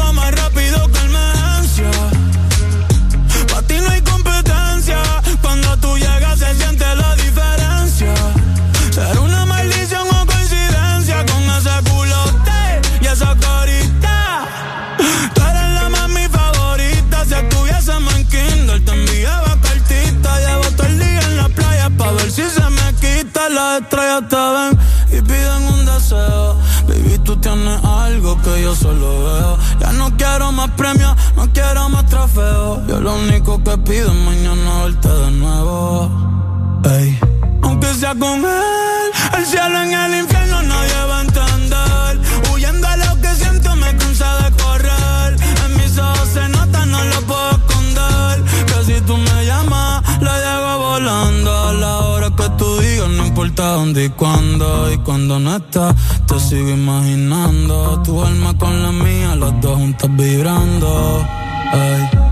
Te 24.20 24.36
ven 24.36 24.78
y 25.10 25.22
piden 25.22 25.62
un 25.72 25.86
deseo. 25.86 26.54
Baby, 26.86 27.18
tú 27.24 27.34
tienes 27.36 27.82
algo 27.82 28.38
que 28.42 28.62
yo 28.62 28.74
solo 28.76 29.24
veo. 29.24 29.58
Ya 29.80 29.90
no 29.92 30.14
quiero 30.18 30.52
más 30.52 30.70
premios, 30.72 31.16
no 31.34 31.50
quiero 31.50 31.88
más 31.88 32.04
trofeos. 32.06 32.86
Yo 32.88 33.00
lo 33.00 33.14
único 33.14 33.64
que 33.64 33.78
pido 33.78 34.08
es 34.10 34.18
mañana 34.18 34.84
verte 34.84 35.08
de 35.08 35.30
nuevo. 35.30 36.10
Ey. 36.84 37.18
Aunque 37.62 37.86
sea 37.94 38.14
con 38.14 38.44
él, 38.44 39.12
El 39.38 39.46
cielo 39.46 39.82
en 39.82 39.92
el 39.94 40.20
infierno 40.20 40.62
nadie 40.62 41.04
va 41.08 41.18
a 41.18 41.22
entender. 41.22 42.52
Huyendo 42.52 42.86
a 42.88 42.96
lo 42.98 43.20
que 43.22 43.34
siento 43.34 43.74
me 43.76 43.96
cansa 43.96 44.36
de 44.42 44.62
correr. 44.62 45.36
En 45.64 45.76
mis 45.78 45.96
ojos 45.96 46.28
se 46.34 46.48
nota, 46.50 46.84
no 46.84 47.02
lo 47.02 47.20
puedo 47.22 47.50
esconder. 47.52 48.44
Que 48.66 48.84
si 48.84 49.00
tú 49.00 49.16
me 49.16 49.41
dónde 53.50 54.04
y 54.04 54.08
cuándo. 54.10 54.92
Y 54.92 54.98
cuando 54.98 55.38
no 55.38 55.56
estás, 55.56 55.94
te 56.26 56.38
sigo 56.38 56.70
imaginando. 56.70 58.00
Tu 58.02 58.22
alma 58.22 58.56
con 58.56 58.82
la 58.82 58.92
mía, 58.92 59.34
las 59.36 59.60
dos 59.60 59.76
juntas 59.76 60.10
vibrando. 60.16 61.26
Ay. 61.72 62.31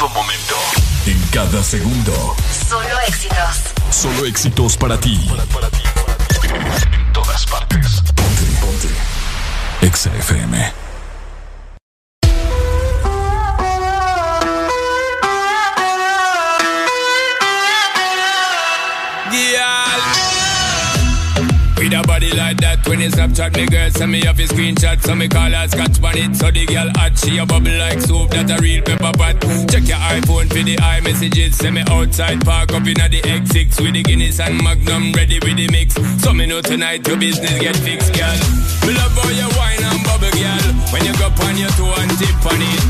Todo 0.00 0.08
momento. 0.14 0.54
En 1.04 1.20
cada 1.28 1.62
segundo. 1.62 2.34
Solo 2.66 2.88
éxitos. 3.06 3.60
Solo 3.90 4.24
éxitos 4.24 4.74
para 4.78 4.98
ti. 4.98 5.28
En 6.94 7.12
todas 7.12 7.44
partes. 7.44 8.00
Ponte, 8.14 8.42
ponte. 8.62 8.88
EXA 9.82 10.10
FM. 10.16 10.72
Girl. 19.30 20.29
With 21.90 21.98
a 21.98 22.06
body 22.06 22.30
like 22.36 22.58
that, 22.58 22.86
when 22.86 23.00
you 23.00 23.08
Snapchat 23.08 23.56
me 23.56 23.66
girl, 23.66 23.90
send 23.90 24.12
me 24.12 24.24
off 24.24 24.38
a 24.38 24.42
screenshot, 24.42 25.02
so 25.02 25.12
me 25.16 25.26
call 25.26 25.50
her 25.50 25.66
scotch 25.66 26.00
on 26.04 26.16
it, 26.16 26.36
so 26.36 26.48
the 26.48 26.64
girl 26.64 26.88
hot, 26.94 27.18
she 27.18 27.36
a 27.38 27.44
bubble 27.44 27.76
like 27.78 28.00
soup, 28.00 28.30
that 28.30 28.48
a 28.48 28.62
real 28.62 28.80
pepper 28.80 29.10
pot. 29.18 29.34
Check 29.68 29.88
your 29.88 29.98
iPhone 29.98 30.46
for 30.46 30.62
the 30.62 30.76
iMessages, 30.76 31.54
send 31.54 31.74
me 31.74 31.82
outside, 31.88 32.44
park 32.44 32.70
up 32.70 32.86
inna 32.86 33.08
the 33.08 33.20
X6 33.22 33.82
with 33.82 33.94
the 33.94 34.04
Guinness 34.04 34.38
and 34.38 34.62
Magnum, 34.62 35.12
ready 35.14 35.40
with 35.40 35.56
the 35.56 35.66
mix. 35.72 35.96
So 36.22 36.32
me 36.32 36.46
know 36.46 36.60
tonight 36.60 37.08
your 37.08 37.18
business 37.18 37.58
get 37.58 37.74
fixed, 37.74 38.14
girl. 38.14 38.79
Me 38.90 38.96
love 38.98 39.14
how 39.14 39.30
you 39.30 39.46
wine 39.54 39.86
and 39.86 40.02
bubble, 40.02 40.34
girl. 40.34 40.66
When 40.90 41.06
you 41.06 41.14
go 41.14 41.30
on 41.30 41.54
your 41.54 41.70
toe 41.78 41.94
and 41.94 42.10
tip 42.18 42.42
on 42.42 42.58
it, 42.58 42.82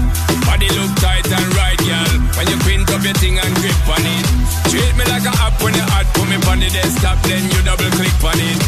body 0.48 0.64
look 0.72 0.96
tight 0.96 1.28
and 1.28 1.48
right, 1.52 1.76
girl. 1.76 2.12
When 2.40 2.48
you 2.48 2.56
print 2.64 2.88
up 2.88 3.04
your 3.04 3.12
thing 3.20 3.36
and 3.36 3.52
grip 3.60 3.76
on 3.84 4.00
it, 4.00 4.24
treat 4.72 4.96
me 4.96 5.04
like 5.12 5.28
a 5.28 5.34
app 5.44 5.60
when 5.60 5.76
you 5.76 5.84
hot, 5.92 6.08
put 6.16 6.24
me 6.24 6.40
on 6.48 6.56
the 6.56 6.72
desktop, 6.72 7.20
then 7.28 7.44
you 7.52 7.60
double 7.68 7.92
click 8.00 8.16
on 8.24 8.40
it. 8.40 8.60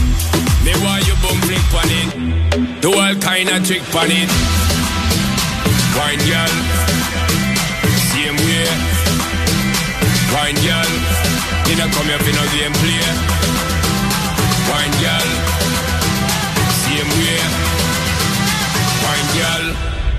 Me 0.61 0.77
want 0.85 1.09
you 1.09 1.17
boom 1.25 1.41
flick 1.49 1.73
on 1.73 1.89
it. 1.89 2.85
Do 2.85 2.93
all 2.93 3.17
kind 3.17 3.49
of 3.49 3.65
trick 3.65 3.81
on 3.97 4.13
it. 4.13 4.29
Wine 5.97 6.21
girl. 6.29 6.53
Same 8.13 8.37
way. 8.45 8.69
Wine 10.37 10.61
girl. 10.61 10.91
You 11.65 11.81
don't 11.81 11.93
come 11.97 12.13
here 12.13 12.21
for 12.21 12.35
no 12.37 12.45
game 12.53 12.77
play. 12.77 13.09
Wine 14.69 14.97
girl. 15.01 15.42
Same 17.03 17.19
way. 17.19 17.43
Wine 19.03 19.29
girl. 19.35 19.67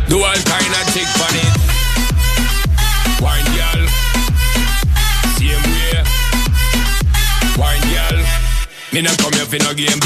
Do 0.09 0.17
all 0.19 0.41
kind 0.43 0.73
of 0.75 0.83
trick 0.91 1.07
on 1.23 1.35
it. 1.39 1.55
Wine 3.21 3.49
girl. 3.55 3.87
Same 5.37 5.63
way. 5.71 6.03
Wine 7.57 7.85
girl. 7.87 8.19
Me 8.91 9.01
not 9.01 9.17
come 9.17 9.31
here 9.31 9.45
for 9.45 9.59
no 9.63 9.73
game 9.73 9.99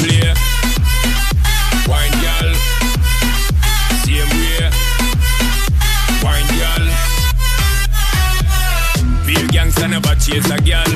Gangster 9.88 10.00
never 10.02 10.20
chase 10.20 10.50
a 10.52 10.58
girl. 10.62 10.92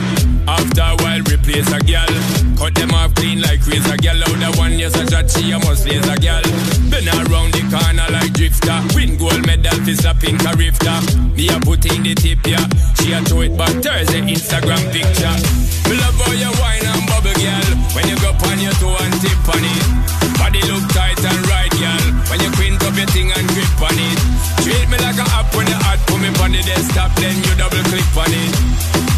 After 0.48 0.82
a 0.82 0.96
while, 1.04 1.22
replace 1.24 1.72
a 1.72 1.80
girl. 1.80 2.12
Cut 2.58 2.76
them 2.76 2.92
off 2.92 3.14
clean 3.16 3.42
like 3.42 3.66
razor 3.68 3.98
girl. 3.98 4.20
Out 4.24 4.40
the 4.40 4.58
one 4.58 4.78
yes 4.78 4.96
a 4.96 5.10
shot, 5.10 5.30
she 5.30 5.52
a 5.52 5.60
must 5.60 5.88
raise 5.88 6.08
a 6.08 6.16
girl. 6.20 6.44
Been 6.90 7.08
around 7.08 7.54
the 7.54 7.64
corner 7.72 8.08
like 8.12 8.34
drifter. 8.34 8.80
Win 8.96 9.18
gold 9.18 9.46
medal 9.46 9.78
for 9.86 9.96
slapping 9.96 10.40
a 10.46 10.52
rifter. 10.56 10.98
Me 11.36 11.48
a 11.50 11.60
put 11.60 11.86
in 11.86 12.04
the 12.04 12.16
tip 12.16 12.46
yeah. 12.46 12.64
She 13.00 13.14
a 13.14 13.22
throw 13.24 13.42
it 13.42 13.56
back 13.58 13.72
Thursday 13.82 14.22
Instagram 14.22 14.84
picture. 14.92 15.36
Me 15.88 15.96
love 15.98 16.18
how 16.20 16.36
you 16.36 16.52
wine 16.60 16.86
and 16.86 17.04
bubble 17.08 17.36
girl. 17.40 17.70
When 17.96 18.08
you 18.08 18.18
go 18.20 18.32
on 18.48 18.60
your 18.60 18.76
toe 18.80 18.98
and 19.00 19.14
tip 19.24 19.48
on 19.48 19.64
it. 19.64 19.84
Body 20.38 20.62
look 20.68 20.84
tight 20.92 21.22
and 21.24 21.41
click 28.02 28.26
on 28.26 28.34
it. 28.34 28.56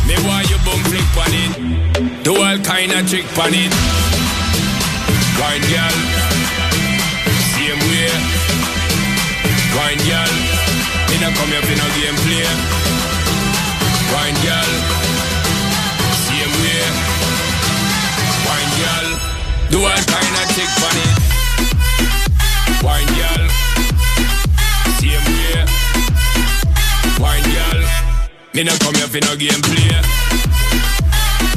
Me 0.07 0.15
want 0.27 0.49
you 0.49 0.57
boom 0.65 0.79
flick 0.89 1.15
on 1.17 1.33
it. 1.33 2.23
Do 2.23 2.35
all 2.35 2.57
kind 2.59 2.91
of 2.91 3.07
trick 3.07 3.25
on 3.39 3.53
it. 3.53 3.71
Wine 5.39 5.63
girl. 5.71 5.97
Same 7.53 7.79
way. 7.87 8.11
Wine 9.75 10.01
girl. 10.03 10.33
Me 11.09 11.15
not 11.21 11.33
come 11.37 11.51
here 11.51 11.63
for 11.63 11.75
no 11.79 11.87
game 11.95 12.17
play. 12.27 12.47
Wine 14.11 14.37
girl. 14.43 14.71
Same 16.27 16.53
way. 16.61 16.83
Wine 18.47 18.71
girl. 18.79 19.07
Do 19.71 19.77
all 19.85 20.03
kind 20.11 20.32
Me 28.53 28.61
not 28.61 28.79
come 28.81 28.93
here 28.93 29.07
for 29.07 29.19
no 29.25 29.35
game 29.35 29.61
play. 29.65 29.89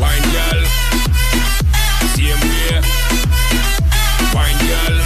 Wine 0.00 0.26
girl. 0.33 0.60
Same 2.16 2.41
way. 2.41 2.81
Wine 4.33 4.60
girl. 4.65 4.97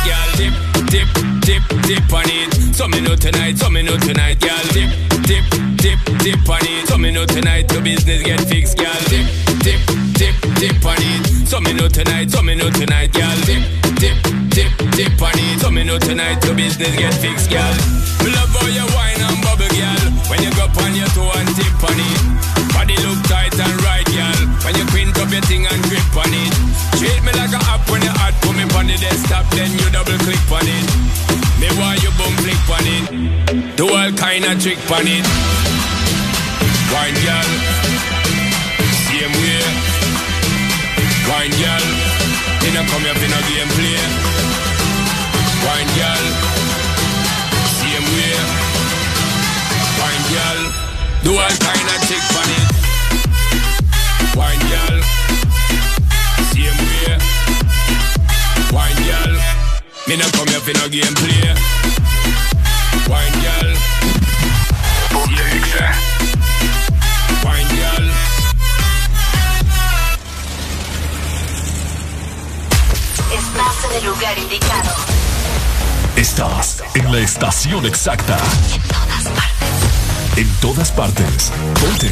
Girl, 0.00 0.30
dip, 0.40 0.54
dip, 0.88 1.08
dip, 1.44 1.62
dip 1.84 2.12
on 2.14 2.24
it. 2.24 2.74
So 2.74 2.88
me 2.88 3.02
know 3.02 3.14
tonight, 3.16 3.58
so 3.58 3.68
me 3.68 3.82
know 3.82 3.98
tonight, 3.98 4.40
girl. 4.40 4.64
Dip, 4.72 4.88
dip, 5.28 5.44
dip, 5.76 6.00
dip 6.24 6.48
on 6.48 6.64
it. 6.64 6.88
So 6.88 6.96
me 6.96 7.10
know 7.10 7.26
tonight, 7.26 7.70
your 7.70 7.82
business 7.82 8.22
get 8.22 8.40
fixed, 8.48 8.78
girl. 8.78 8.96
Tip, 9.12 9.28
tip, 9.60 9.80
tip, 10.14 10.34
tip 10.56 10.86
on 10.86 10.96
it. 11.00 11.46
So 11.46 11.60
me 11.60 11.74
know 11.74 11.88
tonight, 11.88 12.30
so 12.30 12.40
me 12.40 12.54
know 12.54 12.70
tonight, 12.70 13.12
girl. 13.12 13.36
Tip, 13.44 13.62
tip, 14.00 14.16
tip, 14.52 14.72
tip 14.96 15.20
on 15.20 15.36
it. 15.36 15.60
So 15.60 15.70
me 15.70 15.84
know 15.84 15.98
tonight, 15.98 16.42
your 16.46 16.54
business 16.54 16.96
get 16.96 17.12
fixed, 17.12 17.50
girl. 17.50 17.74
Me 18.24 18.32
love 18.32 18.48
how 18.56 18.68
you 18.68 18.86
wine 18.96 19.20
and. 19.20 19.43
When 20.28 20.40
you 20.42 20.50
go 20.56 20.66
on 20.82 20.94
your 20.94 21.08
toe 21.12 21.30
and 21.36 21.48
tip 21.54 21.84
on 21.84 21.98
it. 21.98 22.22
Body 22.74 22.96
look 23.06 23.20
tight 23.30 23.54
and 23.54 23.76
right, 23.84 24.06
girl. 24.08 24.40
When 24.64 24.74
you 24.74 24.84
quint 24.90 25.14
up 25.20 25.30
your 25.30 25.44
thing 25.46 25.64
and 25.66 25.80
grip 25.86 26.04
on 26.16 26.32
it. 26.32 26.54
Treat 26.98 27.20
me 27.22 27.32
like 27.38 27.52
a 27.54 27.60
app 27.70 27.84
when 27.90 28.02
you 28.02 28.10
hot. 28.10 28.34
Put 28.42 28.56
me 28.56 28.64
on 28.74 28.86
the 28.88 28.96
desktop, 28.98 29.46
then 29.54 29.70
you 29.78 29.86
double 29.92 30.18
click 30.26 30.42
on 30.50 30.66
it. 30.66 30.86
Me 31.60 31.68
why 31.78 31.94
you 32.02 32.10
bum 32.18 32.34
click 32.42 32.64
on 32.66 32.84
it. 32.84 33.76
Do 33.76 33.86
all 33.88 34.12
kind 34.18 34.44
of 34.44 34.58
trick 34.60 34.80
on 34.90 35.06
it. 35.06 35.24
Wine 36.90 37.16
girl, 37.22 37.50
same 39.06 39.34
way. 39.38 39.62
Wine 41.30 41.54
girl, 41.56 41.84
you 42.62 42.70
know 42.74 42.84
come 42.90 43.02
here 43.06 43.16
for 43.16 43.28
no 43.30 43.40
game 43.48 43.70
play. 43.78 44.02
Wine 45.64 45.90
girl, 45.96 46.24
do 51.24 51.32
all 51.32 51.56
kind 51.56 51.88
of 51.88 52.04
on 52.36 52.48
it. 52.52 52.68
Wine 54.36 54.64
girl, 54.68 54.98
same 56.52 56.78
way. 56.84 57.16
Wine 58.70 59.00
girl, 59.08 59.32
me 60.06 60.14
no 60.20 60.26
come 60.36 60.48
here 60.48 60.60
for 60.60 60.74
no 60.76 60.86
game 60.88 61.14
play. 61.16 61.48
Wine 63.08 63.36
girl, 63.40 63.70
same 65.24 65.60
way. 65.64 65.90
Wine 67.44 67.70
girl. 67.78 68.06
Estás 73.32 73.76
en 73.88 73.92
el 73.96 74.04
lugar 74.04 74.38
indicado. 74.38 74.92
Estás 76.16 76.82
en 76.94 77.10
la 77.10 77.18
estación 77.18 77.86
exacta. 77.86 78.38
En 78.74 79.13
todas 80.60 80.90
partes. 80.90 81.52
Ponte. 81.80 82.10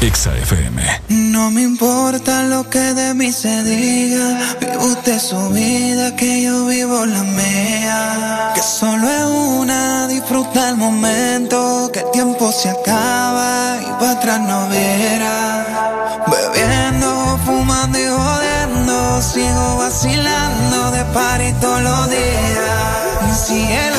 Exa 0.00 0.36
FM. 0.36 0.80
No 1.08 1.50
me 1.50 1.62
importa 1.62 2.44
lo 2.44 2.70
que 2.70 2.94
de 2.94 3.14
mí 3.14 3.32
se 3.32 3.64
diga. 3.64 4.38
Vive 4.60 4.76
usted 4.78 5.18
su 5.18 5.50
vida, 5.50 6.14
que 6.14 6.42
yo 6.42 6.66
vivo 6.66 7.04
la 7.04 7.22
mía. 7.24 8.52
Que 8.54 8.62
solo 8.62 9.08
es 9.08 9.24
una, 9.24 10.06
disfruta 10.06 10.68
el 10.68 10.76
momento. 10.76 11.90
Que 11.92 12.00
el 12.00 12.10
tiempo 12.12 12.52
se 12.52 12.70
acaba 12.70 13.78
y 13.82 13.90
para 13.98 14.12
atrás 14.12 14.40
no 14.40 14.68
viera. 14.68 15.66
Bebiendo, 16.30 17.40
fumando 17.44 17.98
y 17.98 18.06
jodiendo. 18.06 19.22
Sigo 19.22 19.78
vacilando 19.78 20.90
de 20.92 21.04
party 21.06 21.52
todos 21.60 21.82
los 21.82 22.10
días. 22.10 23.46
Cielo. 23.46 23.97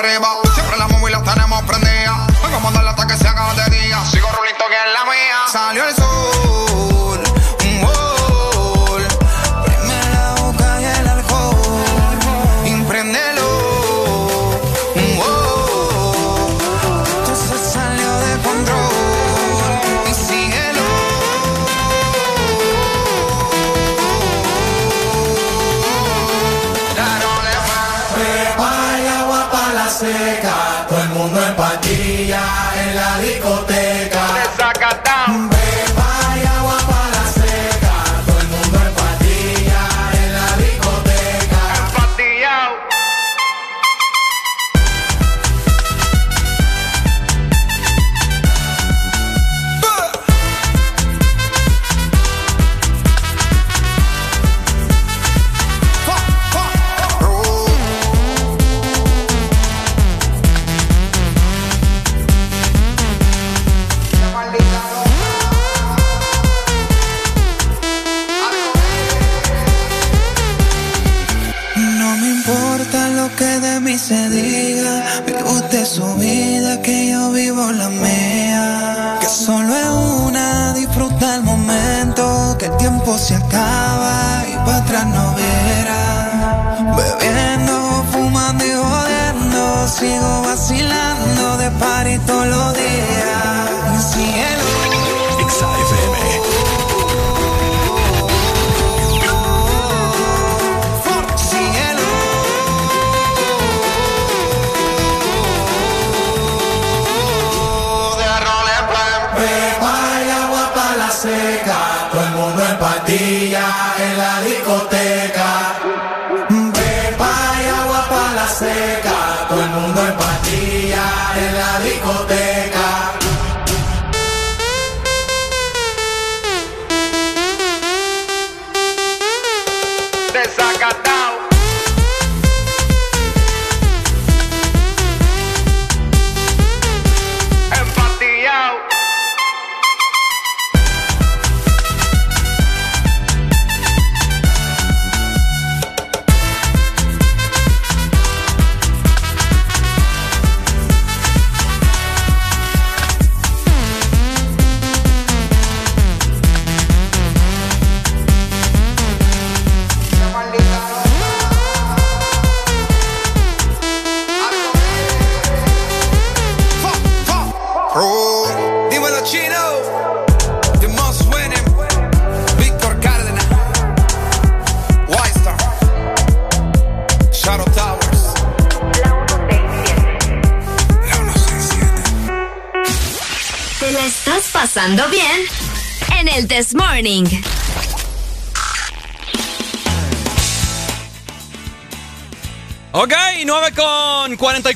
forever. 0.00 0.39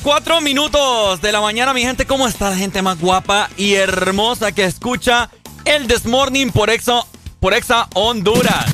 4 0.05 0.39
minutos 0.39 1.19
de 1.19 1.31
la 1.31 1.41
mañana, 1.41 1.73
mi 1.73 1.81
gente. 1.81 2.05
¿Cómo 2.05 2.27
está 2.27 2.51
la 2.51 2.55
gente 2.55 2.83
más 2.83 2.99
guapa 2.99 3.49
y 3.57 3.73
hermosa 3.73 4.51
que 4.51 4.63
escucha 4.63 5.31
el 5.65 5.87
This 5.87 6.05
Morning 6.05 6.51
por 6.51 6.69
Exa, 6.69 7.03
por 7.39 7.55
Exa 7.55 7.87
Honduras? 7.95 8.71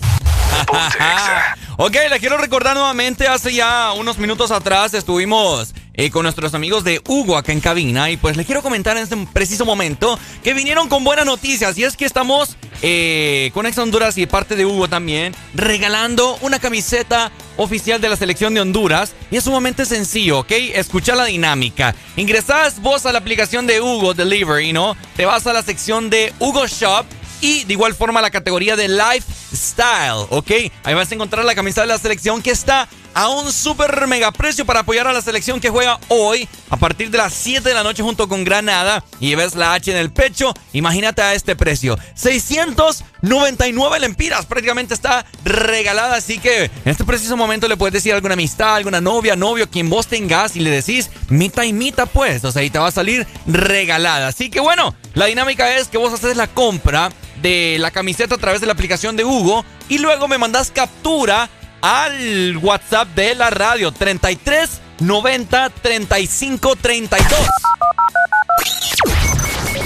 ok, 1.77 1.95
les 2.09 2.19
quiero 2.19 2.37
recordar 2.37 2.75
nuevamente, 2.75 3.29
hace 3.29 3.53
ya 3.53 3.93
unos 3.93 4.17
minutos 4.17 4.51
atrás 4.51 4.93
estuvimos 4.93 5.73
eh, 5.93 6.11
con 6.11 6.23
nuestros 6.23 6.53
amigos 6.53 6.83
de 6.83 7.01
Hugo 7.07 7.37
acá 7.37 7.53
en 7.53 7.61
cabina 7.61 8.09
y 8.11 8.17
pues 8.17 8.35
les 8.35 8.45
quiero 8.45 8.61
comentar 8.61 8.97
en 8.97 9.03
este 9.03 9.15
preciso 9.31 9.65
momento 9.65 10.19
que 10.43 10.53
vinieron 10.53 10.89
con 10.89 11.05
buenas 11.05 11.25
noticias 11.25 11.77
y 11.77 11.85
es 11.85 11.95
que 11.95 12.03
estamos 12.03 12.57
eh, 12.81 13.51
con 13.53 13.65
Ex 13.65 13.77
Honduras 13.77 14.17
y 14.17 14.25
parte 14.25 14.57
de 14.57 14.65
Hugo 14.65 14.89
también 14.89 15.33
regalando 15.53 16.37
una 16.41 16.59
camiseta 16.59 17.31
oficial 17.57 18.01
de 18.01 18.09
la 18.09 18.15
selección 18.15 18.53
de 18.53 18.61
Honduras. 18.61 19.13
Y 19.30 19.38
es 19.38 19.43
sumamente 19.43 19.85
sencillo, 19.85 20.39
¿ok? 20.39 20.51
Escucha 20.51 21.15
la 21.15 21.25
dinámica. 21.25 21.95
Ingresás 22.15 22.81
vos 22.81 23.05
a 23.05 23.11
la 23.11 23.19
aplicación 23.19 23.67
de 23.67 23.81
Hugo 23.81 24.13
Delivery, 24.13 24.73
¿no? 24.73 24.95
Te 25.15 25.25
vas 25.25 25.47
a 25.47 25.53
la 25.53 25.63
sección 25.63 26.09
de 26.09 26.33
Hugo 26.39 26.67
Shop 26.67 27.05
y 27.41 27.63
de 27.63 27.73
igual 27.73 27.95
forma 27.95 28.21
la 28.21 28.30
categoría 28.30 28.75
de 28.75 28.88
Lifestyle, 28.88 30.27
¿ok? 30.30 30.51
Ahí 30.83 30.93
vas 30.93 31.11
a 31.11 31.15
encontrar 31.15 31.43
la 31.43 31.55
camisa 31.55 31.81
de 31.81 31.88
la 31.88 31.97
selección 31.97 32.41
que 32.41 32.51
está 32.51 32.88
a 33.14 33.30
un 33.30 33.51
super 33.51 34.07
mega 34.07 34.31
precio 34.31 34.65
para 34.65 34.81
apoyar 34.81 35.07
a 35.07 35.14
la 35.14 35.22
selección 35.22 35.59
que 35.59 35.69
juega 35.69 35.99
hoy 36.07 36.48
a 36.69 36.77
partir 36.77 37.09
de 37.09 37.17
las 37.17 37.33
7 37.33 37.67
de 37.67 37.75
la 37.75 37.83
noche 37.83 38.03
junto 38.03 38.27
con 38.27 38.43
Granada 38.43 39.03
y 39.19 39.35
ves 39.35 39.56
la 39.56 39.73
H 39.73 39.91
en 39.91 39.98
el 39.98 40.11
pecho. 40.11 40.53
Imagínate 40.73 41.22
a 41.22 41.33
este 41.33 41.56
precio. 41.56 41.98
699 42.15 43.99
lempiras 43.99 44.45
prácticamente 44.45 44.93
está 44.93 45.25
regalada. 45.43 46.15
Así 46.15 46.40
que 46.40 46.65
en 46.65 46.72
este 46.85 47.03
preciso 47.03 47.35
momento 47.35 47.67
le 47.67 47.77
puedes 47.77 47.93
decir 47.93 48.14
a 48.14 48.15
alguna 48.15 48.33
amistad, 48.33 48.75
alguna 48.75 49.01
novia, 49.01 49.35
novio, 49.35 49.69
quien 49.69 49.90
vos 49.90 50.07
tengas 50.07 50.56
y 50.56 50.61
le 50.61 50.69
decís 50.69 51.09
mita 51.30 51.65
y 51.65 51.73
mita 51.73 52.06
pues. 52.06 52.43
O 52.45 52.51
sea, 52.51 52.64
y 52.64 52.69
te 52.69 52.80
va 52.80 52.88
a 52.88 52.91
salir 52.91 53.27
regalada. 53.45 54.27
Así 54.27 54.49
que 54.49 54.59
bueno, 54.59 54.95
la 55.14 55.25
dinámica 55.25 55.75
es 55.77 55.88
que 55.88 55.98
vos 55.98 56.14
haces 56.14 56.38
la 56.38 56.48
compra 56.48 57.09
de 57.41 57.77
la 57.80 57.91
camiseta 57.91 58.35
a 58.35 58.38
través 58.38 58.61
de 58.61 58.67
la 58.67 58.73
aplicación 58.73 59.17
de 59.17 59.25
Hugo 59.25 59.65
y 59.90 59.98
luego 59.98 60.27
me 60.27 60.38
mandas 60.38 60.72
captura 60.72 61.49
al 61.81 62.57
WhatsApp 62.57 63.09
de 63.15 63.35
la 63.35 63.49
radio 63.49 63.91
33 63.91 64.81
90 64.99 65.69
35 65.69 66.75
32. 66.75 67.39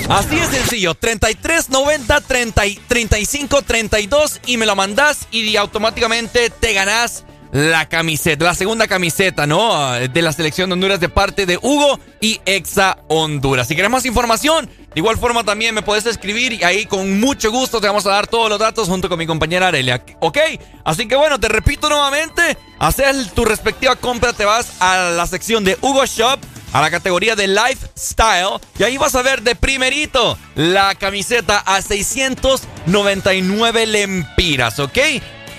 Así 0.09 0.37
es 0.37 0.47
sencillo, 0.49 0.93
33 0.93 1.69
90 1.69 2.21
30, 2.21 2.61
35 2.87 3.61
32 3.63 4.41
y 4.45 4.57
me 4.57 4.65
lo 4.65 4.75
mandas 4.75 5.27
y 5.31 5.55
automáticamente 5.55 6.49
te 6.51 6.73
ganás 6.73 7.25
la 7.51 7.87
camiseta, 7.87 8.43
la 8.43 8.53
segunda 8.53 8.87
camiseta, 8.87 9.47
¿no? 9.47 9.93
De 9.93 10.21
la 10.21 10.33
selección 10.33 10.69
de 10.69 10.73
Honduras 10.73 10.99
de 10.99 11.09
parte 11.09 11.45
de 11.45 11.57
Hugo 11.57 11.99
y 12.19 12.41
Exa 12.45 12.97
Honduras. 13.07 13.67
Si 13.67 13.75
querés 13.75 13.89
más 13.89 14.05
información, 14.05 14.69
de 14.95 15.01
igual 15.01 15.17
forma 15.17 15.43
también 15.43 15.75
me 15.75 15.81
puedes 15.81 16.05
escribir 16.05 16.53
y 16.53 16.63
ahí 16.63 16.85
con 16.85 17.19
mucho 17.19 17.51
gusto 17.51 17.81
te 17.81 17.87
vamos 17.87 18.05
a 18.05 18.11
dar 18.11 18.27
todos 18.27 18.49
los 18.49 18.57
datos 18.57 18.87
junto 18.87 19.09
con 19.09 19.19
mi 19.19 19.27
compañera 19.27 19.67
Arelia. 19.67 20.01
¿Ok? 20.21 20.37
Así 20.85 21.05
que 21.05 21.17
bueno, 21.17 21.37
te 21.37 21.49
repito 21.49 21.89
nuevamente, 21.89 22.57
haces 22.79 23.33
tu 23.33 23.43
respectiva 23.43 23.97
compra, 23.97 24.31
te 24.31 24.45
vas 24.45 24.81
a 24.81 25.09
la 25.09 25.27
sección 25.27 25.65
de 25.65 25.77
Hugo 25.81 26.05
Shop 26.05 26.39
a 26.71 26.79
la 26.79 26.89
categoría 26.89 27.35
de 27.35 27.49
Lifestyle 27.49 28.61
y 28.79 28.83
ahí 28.83 28.97
vas 28.97 29.15
a 29.15 29.21
ver 29.21 29.41
de 29.41 29.55
primerito 29.55 30.37
la 30.55 30.95
camiseta 30.95 31.59
a 31.59 31.81
699 31.81 33.87
lempiras, 33.87 34.79
¿ok? 34.79 34.97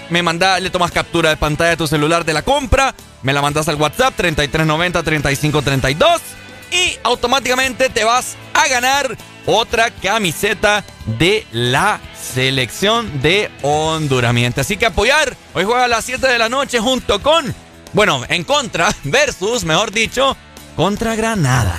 me 0.08 0.22
manda, 0.22 0.60
le 0.60 0.70
tomas 0.70 0.92
captura 0.92 1.30
de 1.30 1.36
pantalla 1.36 1.70
de 1.70 1.76
tu 1.76 1.86
celular 1.86 2.24
de 2.24 2.32
la 2.32 2.40
compra, 2.40 2.94
me 3.22 3.34
la 3.34 3.42
mandas 3.42 3.68
al 3.68 3.76
WhatsApp 3.76 4.14
3390 4.16 5.02
3532 5.02 6.22
y 6.70 6.98
automáticamente 7.02 7.88
te 7.88 8.04
vas 8.04 8.36
a 8.54 8.68
ganar 8.68 9.16
otra 9.46 9.90
camiseta 9.90 10.84
de 11.18 11.46
la 11.52 12.00
selección 12.20 13.22
de 13.22 13.50
Honduras. 13.62 14.34
Así 14.58 14.76
que 14.76 14.86
apoyar, 14.86 15.36
hoy 15.54 15.64
juega 15.64 15.84
a 15.84 15.88
las 15.88 16.04
7 16.04 16.26
de 16.26 16.38
la 16.38 16.48
noche 16.48 16.78
junto 16.80 17.22
con, 17.22 17.54
bueno, 17.92 18.22
en 18.28 18.44
contra, 18.44 18.94
versus, 19.04 19.64
mejor 19.64 19.92
dicho, 19.92 20.36
contra 20.74 21.14
Granada. 21.14 21.78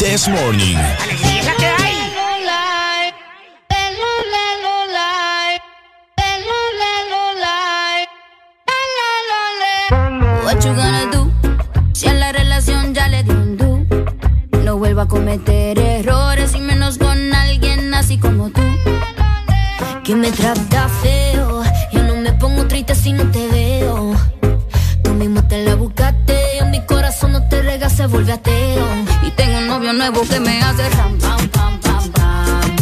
This 0.00 0.28
Morning. 0.28 0.78
What 10.42 10.64
you 10.64 10.74
gonna 10.74 11.10
do? 11.12 11.30
Si 11.92 12.08
en 12.08 12.18
la 12.18 12.32
relación 12.32 12.94
ya 12.94 13.08
le 13.08 13.24
di 13.24 13.30
un 13.30 13.58
do. 13.58 13.84
No 14.64 14.78
vuelvo 14.78 15.02
a 15.02 15.06
cometer 15.06 15.78
errores 15.78 16.54
y 16.54 16.60
menos 16.60 16.96
con 16.96 17.34
alguien 17.34 17.92
así 17.92 18.16
como 18.16 18.48
tú. 18.48 18.62
Que 20.02 20.14
me 20.16 20.32
trata 20.32 20.88
feo. 21.02 21.62
Yo 21.92 22.02
no 22.04 22.16
me 22.16 22.32
pongo 22.32 22.66
triste 22.66 22.94
si 22.94 23.12
no 23.12 23.30
te 23.30 23.46
veo. 23.48 24.14
Tú 25.04 25.12
mismo 25.12 25.46
te 25.46 25.62
la 25.62 25.74
buscaste. 25.74 26.58
En 26.58 26.70
mi 26.70 26.80
corazón 26.86 27.32
no 27.32 27.46
te 27.50 27.60
rega, 27.60 27.90
se 27.90 28.06
vuelve 28.06 28.32
ateo. 28.32 29.09
Novio 29.90 30.04
nuevo 30.04 30.28
que 30.28 30.38
me 30.38 30.62
hace 30.62 30.88
ram, 30.90 31.18
pam, 31.18 31.48
pam, 31.48 31.80
pam, 31.80 32.12
pam. 32.12 32.76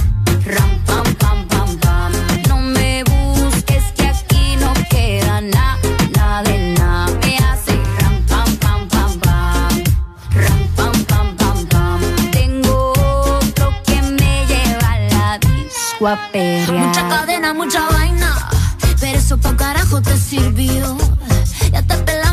Ram, 0.45 0.79
pam, 0.85 1.15
pam, 1.15 1.47
pam, 1.49 1.77
pam. 1.79 2.13
No 2.49 2.59
me 2.59 3.03
busques 3.05 3.85
que 3.97 4.09
aquí 4.09 4.57
no 4.57 4.75
queda 4.91 5.41
nada, 5.41 5.79
nada 6.15 6.43
de 6.43 6.75
nada. 6.75 7.07
Me 7.23 7.39
hace 7.39 7.81
ram, 8.01 8.23
pam, 8.29 8.57
pam, 8.59 8.89
pam, 8.89 9.19
pam. 9.21 9.83
Ram, 10.35 10.69
pam, 10.77 11.05
pam, 11.07 11.37
pam, 11.37 11.67
pam. 11.69 12.01
Tengo 12.31 12.93
otro 12.93 13.73
que 13.87 14.03
me 14.03 14.45
lleva 14.47 14.93
a 14.93 14.99
la 14.99 15.39
disco 15.39 16.09
a. 16.09 16.19
Mucha 16.71 17.09
cadena, 17.09 17.55
mucha 17.55 17.89
vaina. 17.89 18.51
Pero 19.01 19.19
eso 19.19 19.39
pa' 19.39 19.57
carajo 19.57 20.03
te 20.03 20.15
sirvió. 20.19 20.99
Ya 21.73 21.83
te 21.83 21.97
pelamos 21.97 22.28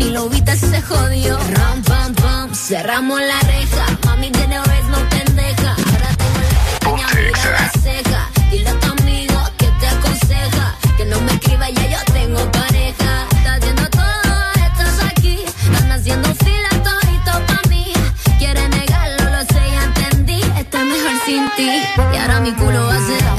ni 0.00 0.10
lo 0.10 0.28
viste, 0.28 0.56
se 0.56 0.80
jodió. 0.82 1.38
Ram, 1.38 1.82
pam, 1.82 2.14
pam. 2.14 2.54
Cerramos 2.54 3.20
la 3.20 3.40
reja. 3.40 3.84
Mami 4.06 4.30
tiene 4.30 4.58
vez 4.58 4.84
no 4.92 4.98
pendeja. 5.14 5.70
Ahora 5.70 6.10
tengo 6.20 6.40
la 6.48 6.60
pequeña 6.80 7.06
mira 7.14 7.50
la 7.60 7.70
ceja. 7.84 8.20
Dile 8.50 8.70
a 8.70 8.80
tu 8.80 8.86
amigo 8.92 9.40
que 9.58 9.66
te 9.80 9.86
aconseja. 9.88 10.66
Que 10.96 11.04
no 11.04 11.20
me 11.20 11.32
escriba, 11.32 11.70
ya 11.70 11.86
yo 11.94 11.98
tengo 12.12 12.40
pareja. 12.52 13.10
Estás 13.36 13.58
haciendo 13.58 13.86
todo, 13.90 14.32
estás 14.66 14.96
aquí. 15.10 15.36
Están 15.72 15.92
haciendo 15.92 16.28
fila 16.44 16.70
todito 16.88 17.32
pa' 17.48 17.68
mí. 17.68 17.92
Quiere 18.38 18.68
negarlo, 18.68 19.24
lo 19.34 19.42
sé, 19.52 19.62
ya 19.74 19.82
entendí. 19.84 20.40
Estoy 20.62 20.84
mejor 20.84 21.16
sin 21.26 21.44
ti. 21.56 21.70
Y 22.14 22.16
ahora 22.16 22.40
mi 22.40 22.52
culo 22.52 22.88
hace 22.88 23.18
ram, 23.24 23.26
pam, 23.26 23.29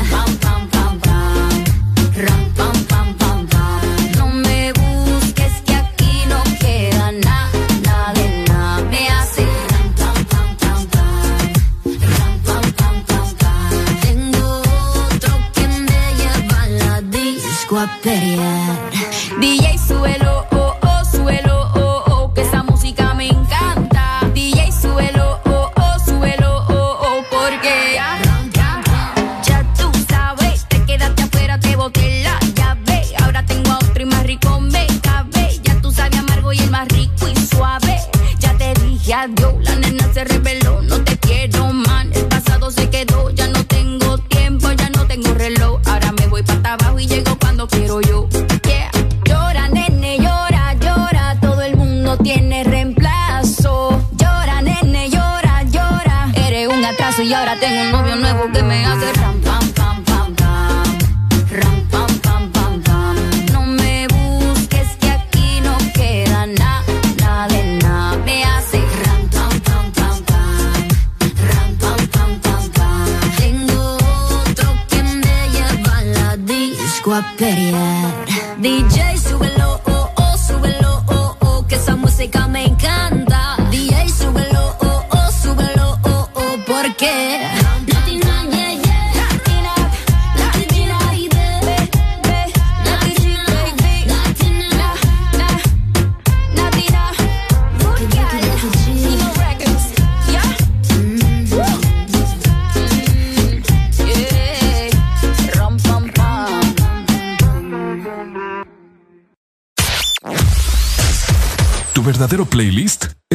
adiós. 39.21 39.60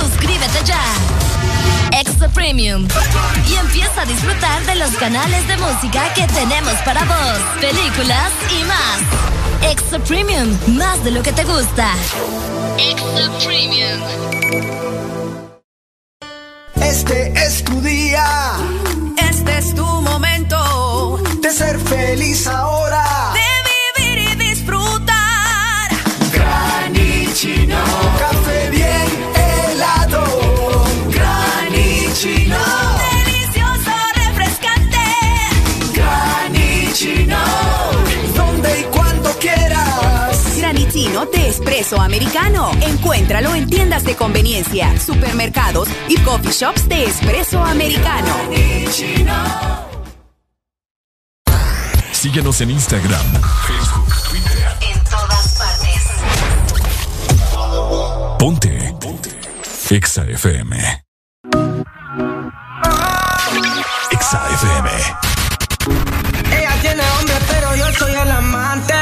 Suscríbete 0.00 0.64
ya. 0.64 0.80
Extra 1.98 2.28
Premium. 2.28 2.86
Y 3.48 3.54
empieza 3.54 4.02
a 4.02 4.04
disfrutar 4.04 4.64
de 4.66 4.76
los 4.76 4.90
canales 4.92 5.46
de 5.48 5.56
música 5.56 6.12
que 6.14 6.26
tenemos 6.26 6.74
para 6.84 7.04
vos, 7.04 7.38
películas 7.60 8.30
y 8.50 8.64
más. 8.64 9.72
Extra 9.72 9.98
Premium, 10.00 10.56
más 10.68 11.02
de 11.04 11.10
lo 11.10 11.22
que 11.22 11.32
te 11.32 11.44
gusta. 11.44 11.92
Extra 12.78 13.38
Premium. 13.44 14.00
Este 16.80 17.32
es 17.44 17.64
tu 17.64 17.80
día. 17.80 18.52
Este 19.16 19.58
es 19.58 19.74
tu 19.74 19.84
momento 19.84 21.20
de 21.42 21.50
ser 21.50 21.78
feliz 21.80 22.46
ahora. 22.46 22.67
Espresso 41.78 42.02
americano. 42.02 42.72
Encuéntralo 42.80 43.54
en 43.54 43.68
tiendas 43.68 44.02
de 44.02 44.16
conveniencia, 44.16 44.98
supermercados 44.98 45.88
y 46.08 46.18
coffee 46.22 46.50
shops 46.50 46.88
de 46.88 47.04
espresso 47.04 47.62
americano. 47.62 48.34
Síguenos 52.10 52.60
en 52.62 52.70
Instagram, 52.72 53.26
Facebook, 53.66 54.12
Twitter. 54.28 54.66
En 54.80 55.04
todas 55.04 55.56
partes. 55.56 56.02
Ponte. 58.40 58.94
Ponte. 59.00 59.30
Exa 59.90 60.24
FM. 60.24 61.04
Exa 64.10 64.48
FM. 64.54 64.90
Ella 66.58 66.74
tiene 66.80 67.02
hombre, 67.20 67.36
pero 67.48 67.76
yo 67.76 67.92
soy 67.92 68.14
el 68.14 68.30
amante. 68.30 68.94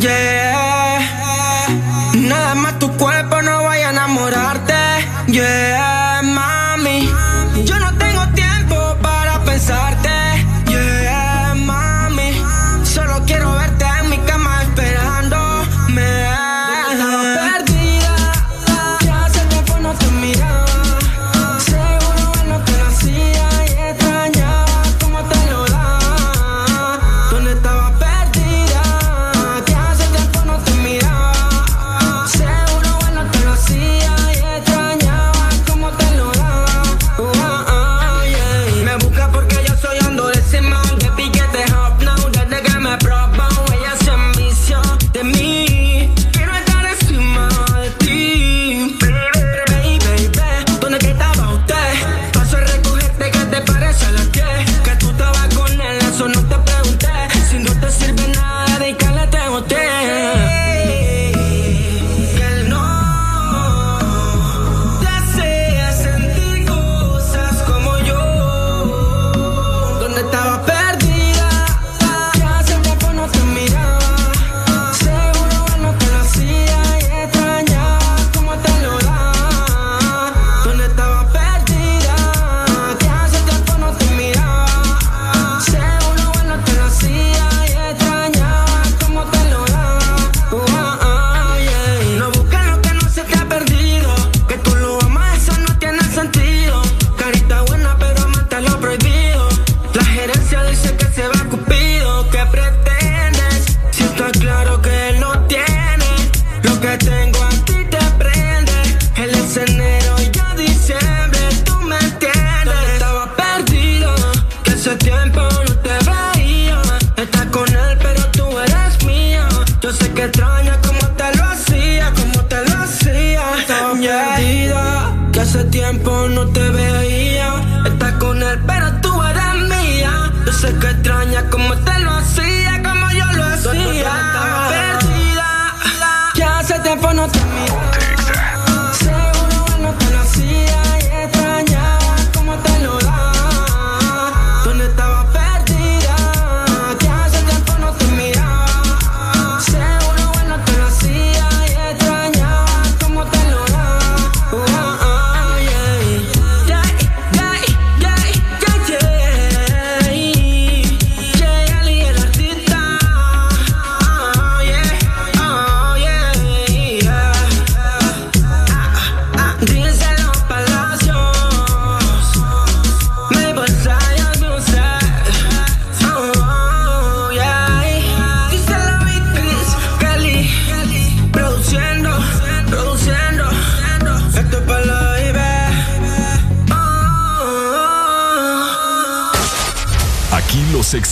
Yeah. 0.00 0.35
Más 2.56 2.78
tu 2.78 2.90
cuerpo 2.96 3.42
no 3.42 3.64
vaya 3.64 3.88
a 3.88 3.92
enamorarte. 3.92 4.74
Yeah, 5.26 5.95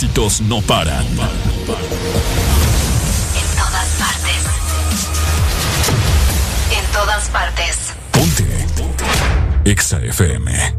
éxitos 0.05 0.41
no 0.41 0.61
paran. 0.61 1.05
En 1.05 1.17
todas 3.57 3.89
partes. 3.97 4.41
En 6.71 6.85
todas 6.93 7.29
partes. 7.29 7.77
Ponte. 8.11 8.45
Exa 9.65 9.99
FM. 9.99 10.75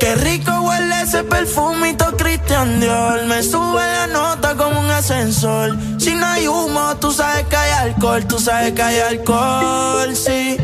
Qué 0.00 0.14
rico 0.16 0.52
huele 0.62 1.02
ese 1.02 1.22
perfumito 1.24 2.16
Christian 2.16 2.80
Dior. 2.80 3.26
Me 3.26 3.42
sube 3.42 3.80
la 3.80 4.06
nota 4.08 4.56
como 4.56 4.80
un 4.80 4.90
ascensor. 4.90 5.76
Si 5.98 6.14
no 6.14 6.26
hay 6.26 6.48
humo, 6.48 6.96
tú 6.96 7.12
sabes 7.12 7.46
que 7.46 7.56
hay 7.56 7.70
alcohol. 7.70 8.26
Tú 8.26 8.38
sabes 8.38 8.72
que 8.72 8.82
hay 8.82 9.00
alcohol, 9.00 10.16
sí. 10.16 10.56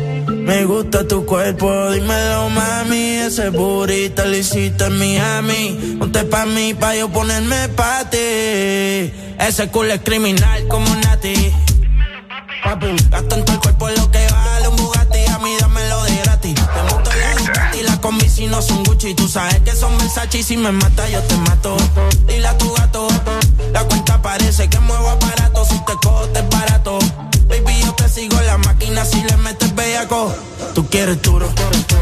Me 0.45 0.65
gusta 0.65 1.07
tu 1.07 1.25
cuerpo, 1.25 1.91
dímelo 1.91 2.49
mami. 2.49 3.15
Ese 3.15 3.49
burrito 3.49 4.25
lo 4.25 4.35
hiciste 4.35 4.85
en 4.85 4.99
Miami. 4.99 5.95
Ponte 5.97 6.25
pa' 6.25 6.45
mí, 6.45 6.73
pa' 6.73 6.95
yo 6.95 7.07
ponerme 7.09 7.69
pa' 7.69 8.09
ti. 8.09 8.17
Ese 9.39 9.69
culo 9.71 9.93
es 9.93 10.01
criminal 10.01 10.67
como 10.67 10.93
Nati. 10.95 11.33
Papi, 12.63 12.87
gasto 13.09 13.35
en 13.35 13.45
el 13.47 13.59
cuerpo 13.59 13.89
lo 13.89 14.11
que 14.11 14.27
vale 14.29 14.67
un 14.67 14.75
Bugatti. 14.75 15.25
A 15.33 15.39
mí 15.39 15.55
dámelo 15.59 16.03
de 16.03 16.15
gratis. 16.23 16.55
Te 16.55 16.93
monto 16.93 17.09
la 17.09 17.77
y 17.77 17.83
la 17.83 18.01
combi 18.01 18.27
si 18.27 18.47
no 18.47 18.61
son 18.61 18.83
Gucci. 18.83 19.15
Tú 19.15 19.29
sabes 19.29 19.61
que 19.61 19.71
son 19.71 19.97
Versace 19.97 20.39
y 20.39 20.43
si 20.43 20.57
me 20.57 20.73
mata 20.73 21.09
yo 21.09 21.21
te 21.21 21.37
mato. 21.37 21.77
Tú 30.73 30.87
quieres 30.89 31.21
duro, 31.21 31.47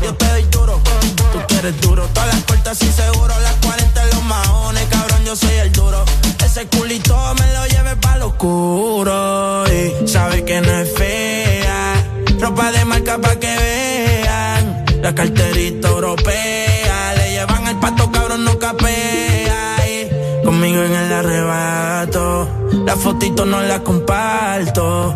yo 0.03 0.16
te 0.16 0.25
doy 0.27 0.43
duro. 0.43 0.80
Tú 1.33 1.40
quieres 1.48 1.80
duro, 1.82 2.08
todas 2.14 2.27
las 2.33 2.43
puertas 2.43 2.82
y 2.82 2.91
seguro. 2.91 3.33
Las 3.41 3.56
40 3.66 4.03
en 4.03 4.09
los 4.09 4.24
maones, 4.24 4.85
cabrón, 4.90 5.24
yo 5.25 5.35
soy 5.35 5.56
el 5.56 5.72
duro. 5.72 6.03
Ese 6.43 6.67
culito 6.67 7.16
me 7.40 7.53
lo 7.53 7.66
lleve 7.67 7.95
pa' 7.98 8.17
lo 8.17 8.27
oscuro. 8.27 9.64
Y 9.67 10.08
sabe 10.08 10.43
que 10.43 10.61
no 10.61 10.72
es 10.72 10.93
fea. 10.93 11.93
Ropa 12.40 12.72
de 12.72 12.85
marca 12.85 13.17
pa' 13.17 13.35
que 13.35 13.56
vean. 13.58 14.85
La 15.01 15.16
carterita 15.16 15.90
europea. 15.90 17.14
Le 17.16 17.32
llevan 17.32 17.67
el 17.67 17.77
pato, 17.77 18.11
cabrón, 18.11 18.43
no 18.43 18.59
capea. 18.59 19.88
Y 19.88 20.43
conmigo 20.45 20.82
en 20.83 20.93
el 20.93 21.14
arrebato. 21.14 22.48
La 22.85 22.95
fotito 22.95 23.45
no 23.45 23.61
la 23.61 23.80
comparto. 23.83 25.16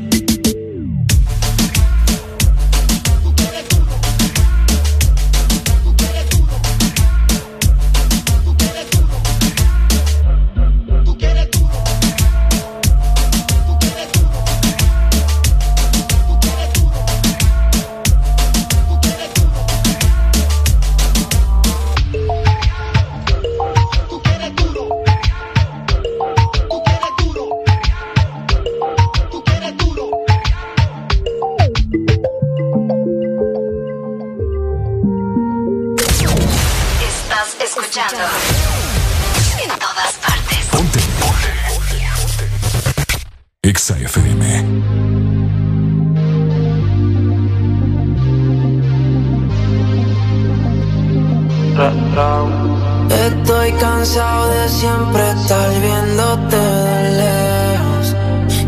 Siempre 54.81 55.21
estar 55.29 55.69
viéndote 55.79 56.57
de 56.57 57.09
lejos. 57.21 58.05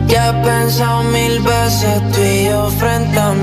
Ya 0.08 0.30
he 0.30 0.34
pensado 0.46 1.04
mil 1.06 1.40
veces 1.40 1.96
tú 2.12 2.22
y 2.22 2.46
yo 2.46 2.70
frente 2.82 3.20
a 3.20 3.32
mi 3.34 3.43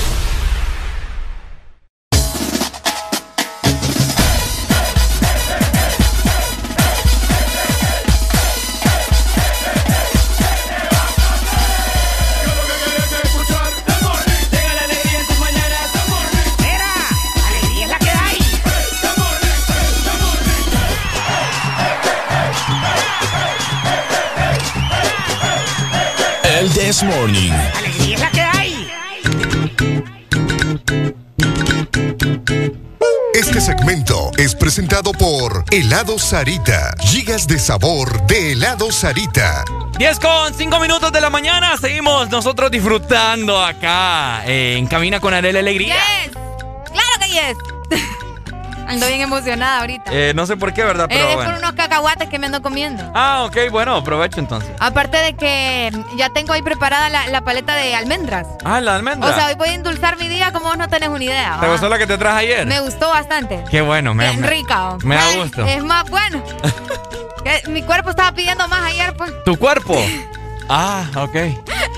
Helado 35.71 36.19
Sarita. 36.19 36.93
Gigas 36.99 37.47
de 37.47 37.57
sabor 37.57 38.27
de 38.27 38.51
helado 38.51 38.91
Sarita. 38.91 39.63
10 39.97 40.19
con 40.19 40.53
5 40.53 40.79
minutos 40.81 41.13
de 41.13 41.21
la 41.21 41.29
mañana. 41.29 41.77
Seguimos 41.77 42.29
nosotros 42.29 42.69
disfrutando 42.69 43.57
acá 43.63 44.43
eh, 44.45 44.75
en 44.77 44.85
Camina 44.87 45.21
con 45.21 45.33
Arela 45.33 45.59
Alegría. 45.59 45.95
Yes. 46.25 46.33
Claro 46.33 47.13
que 47.21 47.27
yes. 47.29 47.70
Ando 48.91 49.07
bien 49.07 49.21
emocionada 49.21 49.79
ahorita. 49.81 50.11
Eh, 50.13 50.33
no 50.35 50.45
sé 50.45 50.57
por 50.57 50.73
qué, 50.73 50.83
¿verdad? 50.83 51.05
Eh, 51.09 51.15
Pero 51.15 51.27
es 51.29 51.35
bueno. 51.35 51.51
por 51.51 51.59
unos 51.59 51.71
cacahuates 51.73 52.29
que 52.29 52.39
me 52.39 52.45
ando 52.47 52.61
comiendo. 52.61 53.03
Ah, 53.15 53.43
ok, 53.45 53.57
bueno, 53.71 53.95
aprovecho 53.95 54.39
entonces. 54.39 54.71
Aparte 54.79 55.17
de 55.17 55.33
que 55.35 55.91
ya 56.17 56.29
tengo 56.29 56.53
ahí 56.53 56.61
preparada 56.61 57.09
la, 57.09 57.27
la 57.27 57.41
paleta 57.41 57.75
de 57.75 57.95
almendras. 57.95 58.47
Ah, 58.63 58.81
la 58.81 58.95
almendra. 58.95 59.29
O 59.29 59.33
sea, 59.33 59.47
hoy 59.47 59.55
voy 59.55 59.69
a 59.69 59.73
endulzar 59.73 60.17
mi 60.17 60.27
día 60.27 60.51
como 60.51 60.65
vos 60.67 60.77
no 60.77 60.87
tenés 60.87 61.09
una 61.09 61.23
idea. 61.23 61.57
¿Te 61.59 61.65
¿va? 61.67 61.71
gustó 61.73 61.89
la 61.89 61.97
que 61.97 62.07
te 62.07 62.17
traje 62.17 62.39
ayer? 62.39 62.65
Me 62.67 62.79
gustó 62.81 63.09
bastante. 63.09 63.63
Qué 63.71 63.81
bueno, 63.81 64.13
me, 64.13 64.25
Bien 64.29 64.41
me- 64.41 64.47
rica. 64.49 64.97
me 65.03 65.15
da 65.15 65.35
gusto. 65.35 65.65
Es 65.65 65.83
más 65.83 66.09
bueno. 66.09 66.43
Que 67.43 67.63
mi 67.69 67.81
cuerpo 67.83 68.09
estaba 68.11 68.31
pidiendo 68.33 68.67
más 68.67 68.81
ayer, 68.83 69.13
pues. 69.15 69.31
¿Tu 69.45 69.57
cuerpo? 69.57 69.95
Ah, 70.73 71.03
ok. 71.17 71.35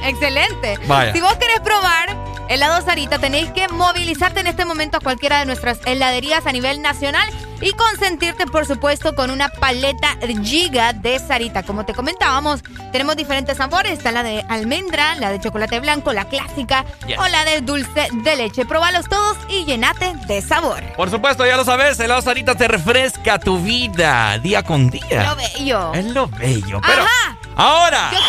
Excelente. 0.03 0.79
Vaya. 0.87 1.13
Si 1.13 1.21
vos 1.21 1.35
querés 1.35 1.59
probar 1.59 2.15
helado 2.49 2.81
Sarita, 2.85 3.19
tenéis 3.19 3.49
que 3.51 3.67
movilizarte 3.67 4.39
en 4.41 4.47
este 4.47 4.65
momento 4.65 4.97
a 4.97 4.99
cualquiera 4.99 5.39
de 5.39 5.45
nuestras 5.45 5.79
heladerías 5.85 6.45
a 6.45 6.51
nivel 6.51 6.81
nacional 6.81 7.27
y 7.61 7.71
consentirte, 7.71 8.45
por 8.45 8.65
supuesto, 8.65 9.15
con 9.15 9.31
una 9.31 9.47
paleta 9.49 10.17
giga 10.43 10.91
de 10.93 11.17
Sarita. 11.19 11.63
Como 11.63 11.85
te 11.85 11.93
comentábamos, 11.93 12.61
tenemos 12.91 13.15
diferentes 13.15 13.57
sabores. 13.57 13.93
Está 13.93 14.11
la 14.11 14.21
de 14.23 14.43
almendra, 14.49 15.15
la 15.15 15.31
de 15.31 15.39
chocolate 15.39 15.79
blanco, 15.79 16.11
la 16.11 16.25
clásica 16.25 16.83
Yes. 17.07 17.17
o 17.17 17.27
la 17.27 17.45
de 17.45 17.61
dulce 17.61 18.07
de 18.11 18.35
leche. 18.35 18.65
Probalos 18.65 19.07
todos 19.07 19.37
y 19.47 19.63
llenate 19.65 20.13
de 20.27 20.41
sabor. 20.41 20.83
Por 20.97 21.09
supuesto, 21.09 21.45
ya 21.45 21.55
lo 21.55 21.63
sabes, 21.63 21.99
el 22.01 22.11
Sarita 22.21 22.55
te 22.55 22.67
refresca 22.67 23.39
tu 23.39 23.59
vida 23.59 24.37
día 24.39 24.61
con 24.63 24.89
día. 24.89 25.23
Lo 25.29 25.35
bello. 25.35 25.93
Es 25.93 26.05
lo 26.05 26.27
bello. 26.27 26.81
Pero 26.85 27.03
Ajá. 27.03 27.37
ahora, 27.55 28.09
Yo 28.11 28.19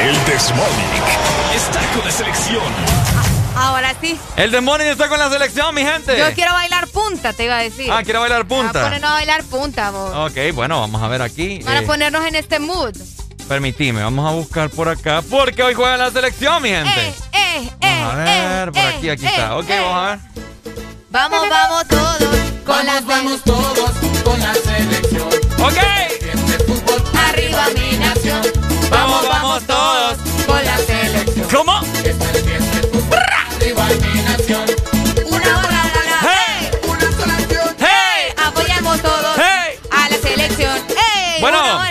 El 0.00 0.14
Morning 0.54 1.02
está 1.56 1.80
con 1.92 2.04
la 2.04 2.10
selección. 2.12 2.62
Ahora 3.56 3.92
sí. 4.00 4.16
el 4.36 4.52
demonio 4.52 4.92
está 4.92 5.08
con 5.08 5.18
la 5.18 5.28
selección, 5.28 5.74
mi 5.74 5.82
gente. 5.82 6.16
Yo 6.16 6.32
quiero 6.34 6.52
bailar 6.52 6.86
punta, 6.86 7.32
te 7.32 7.44
iba 7.44 7.58
a 7.58 7.62
decir. 7.62 7.90
Ah, 7.90 8.02
quiero 8.04 8.20
bailar 8.20 8.44
Vamos 8.44 8.66
a 8.66 8.72
punta. 8.72 8.84
ponernos 8.84 9.10
a 9.10 9.14
bailar 9.14 9.44
punta, 9.44 9.90
vos. 9.90 10.30
Ok, 10.30 10.54
bueno, 10.54 10.78
vamos 10.80 11.02
a 11.02 11.08
ver 11.08 11.20
aquí. 11.22 11.58
Para 11.64 11.80
eh, 11.80 11.82
ponernos 11.82 12.24
en 12.24 12.36
este 12.36 12.60
mood. 12.60 12.96
Permitime, 13.48 14.00
vamos 14.04 14.30
a 14.30 14.34
buscar 14.34 14.70
por 14.70 14.88
acá 14.88 15.20
porque 15.28 15.64
hoy 15.64 15.74
juega 15.74 15.96
la 15.96 16.12
selección, 16.12 16.62
mi 16.62 16.68
gente. 16.68 17.08
Eh, 17.08 17.14
eh, 17.32 17.70
eh, 17.80 18.00
Vamos 18.00 18.14
a 18.14 18.16
ver, 18.18 18.68
eh, 18.68 18.72
por 18.72 18.82
aquí, 18.82 19.08
aquí 19.10 19.26
eh, 19.26 19.30
está. 19.30 19.56
Ok, 19.56 19.68
eh. 19.68 19.80
vamos 19.80 19.96
a 19.96 20.10
ver. 20.10 20.18
Vamos, 21.10 21.48
vamos 21.48 21.88
todos 21.88 22.36
con 22.64 22.86
la 22.86 23.00
vamos 23.00 23.42
todos 23.42 23.90
con 24.22 24.38
la 24.38 24.54
selección. 24.54 25.28
Ok. 25.58 25.78
Arriba 27.28 27.66
mi 27.74 27.96
nación. 27.98 28.57
Vamos, 28.90 29.28
vamos 29.28 29.62
todos 29.64 30.18
con 30.46 30.64
la 30.64 30.76
selección. 30.78 31.48
¿Cómo? 31.52 31.72
Arriba 33.56 33.86
mi 33.86 34.22
nación. 34.22 34.64
Una 35.26 35.58
hora, 35.58 35.82
¡Hey! 36.22 36.70
Una 36.88 37.12
sola 37.12 37.34
acción. 37.34 37.76
¡Hey! 37.78 38.32
Apoyamos 38.36 39.00
todos 39.02 39.36
¡Hey! 39.36 39.78
a 39.90 40.08
la 40.08 40.16
selección. 40.16 40.76
¡Ey! 40.88 41.40
Bueno. 41.40 41.60
Una 41.60 41.76
hora. 41.76 41.88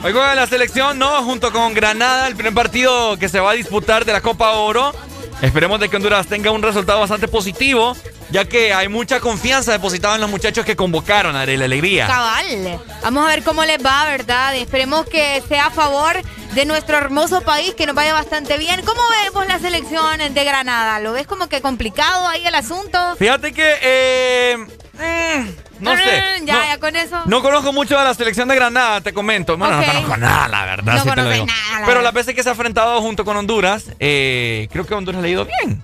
Hoy 0.00 0.12
juega 0.12 0.34
la 0.36 0.46
selección, 0.46 0.96
¿no? 0.98 1.24
Junto 1.24 1.50
con 1.50 1.74
Granada, 1.74 2.28
el 2.28 2.36
primer 2.36 2.54
partido 2.54 3.18
que 3.18 3.28
se 3.28 3.40
va 3.40 3.50
a 3.50 3.54
disputar 3.54 4.04
de 4.04 4.12
la 4.12 4.20
Copa 4.20 4.52
Oro. 4.52 4.94
Esperemos 5.42 5.80
de 5.80 5.88
que 5.88 5.96
Honduras 5.96 6.28
tenga 6.28 6.52
un 6.52 6.62
resultado 6.62 7.00
bastante 7.00 7.26
positivo, 7.26 7.96
ya 8.30 8.44
que 8.46 8.72
hay 8.74 8.88
mucha 8.88 9.20
confianza 9.20 9.72
depositada 9.72 10.14
en 10.16 10.20
los 10.20 10.30
muchachos 10.30 10.64
que 10.64 10.76
convocaron 10.76 11.34
a 11.36 11.44
la 11.46 11.64
alegría. 11.64 12.06
Cabal. 12.06 12.78
Vamos 13.02 13.24
a 13.24 13.28
ver 13.28 13.42
cómo 13.42 13.64
les 13.64 13.84
va, 13.84 14.04
¿verdad? 14.06 14.54
Esperemos 14.56 15.06
que 15.06 15.42
sea 15.48 15.66
a 15.66 15.70
favor 15.70 16.16
de 16.54 16.64
nuestro 16.64 16.96
hermoso 16.96 17.42
país, 17.42 17.74
que 17.74 17.86
nos 17.86 17.94
vaya 17.94 18.12
bastante 18.14 18.56
bien. 18.58 18.80
¿Cómo 18.84 19.00
vemos 19.24 19.46
la 19.46 19.58
selección 19.58 20.18
de 20.34 20.44
Granada? 20.44 20.98
¿Lo 21.00 21.12
ves 21.12 21.26
como 21.26 21.48
que 21.48 21.60
complicado 21.60 22.26
ahí 22.26 22.46
el 22.46 22.54
asunto? 22.54 22.98
Fíjate 23.18 23.52
que, 23.52 23.74
eh, 23.82 24.56
mm, 24.58 25.82
no 25.84 25.96
sé. 25.96 26.22
Mm, 26.40 26.44
Ya, 26.46 26.54
no, 26.54 26.64
ya 26.66 26.78
con 26.78 26.96
eso. 26.96 27.22
no 27.26 27.42
conozco 27.42 27.72
mucho 27.72 27.98
a 27.98 28.04
la 28.04 28.14
selección 28.14 28.48
de 28.48 28.54
Granada, 28.54 29.00
te 29.02 29.12
comento. 29.12 29.56
Bueno, 29.56 29.78
Ok. 29.78 29.86
no 29.86 29.92
conozco 29.92 30.16
nada, 30.16 30.48
la 30.48 30.64
verdad. 30.64 30.94
No 30.94 30.98
sí 31.02 31.04
te 31.04 31.08
lo 31.08 31.14
conoces 31.16 31.34
digo. 31.34 31.46
nada, 31.46 31.62
la 31.72 31.76
Pero 31.76 31.86
verdad. 31.86 32.02
las 32.04 32.12
veces 32.14 32.34
que 32.34 32.42
se 32.42 32.48
ha 32.48 32.52
enfrentado 32.52 33.00
junto 33.02 33.24
con 33.24 33.36
Honduras, 33.36 33.84
eh, 34.00 34.68
creo 34.72 34.86
que 34.86 34.94
Honduras 34.94 35.20
le 35.20 35.28
ha 35.28 35.30
ido 35.30 35.44
bien. 35.46 35.82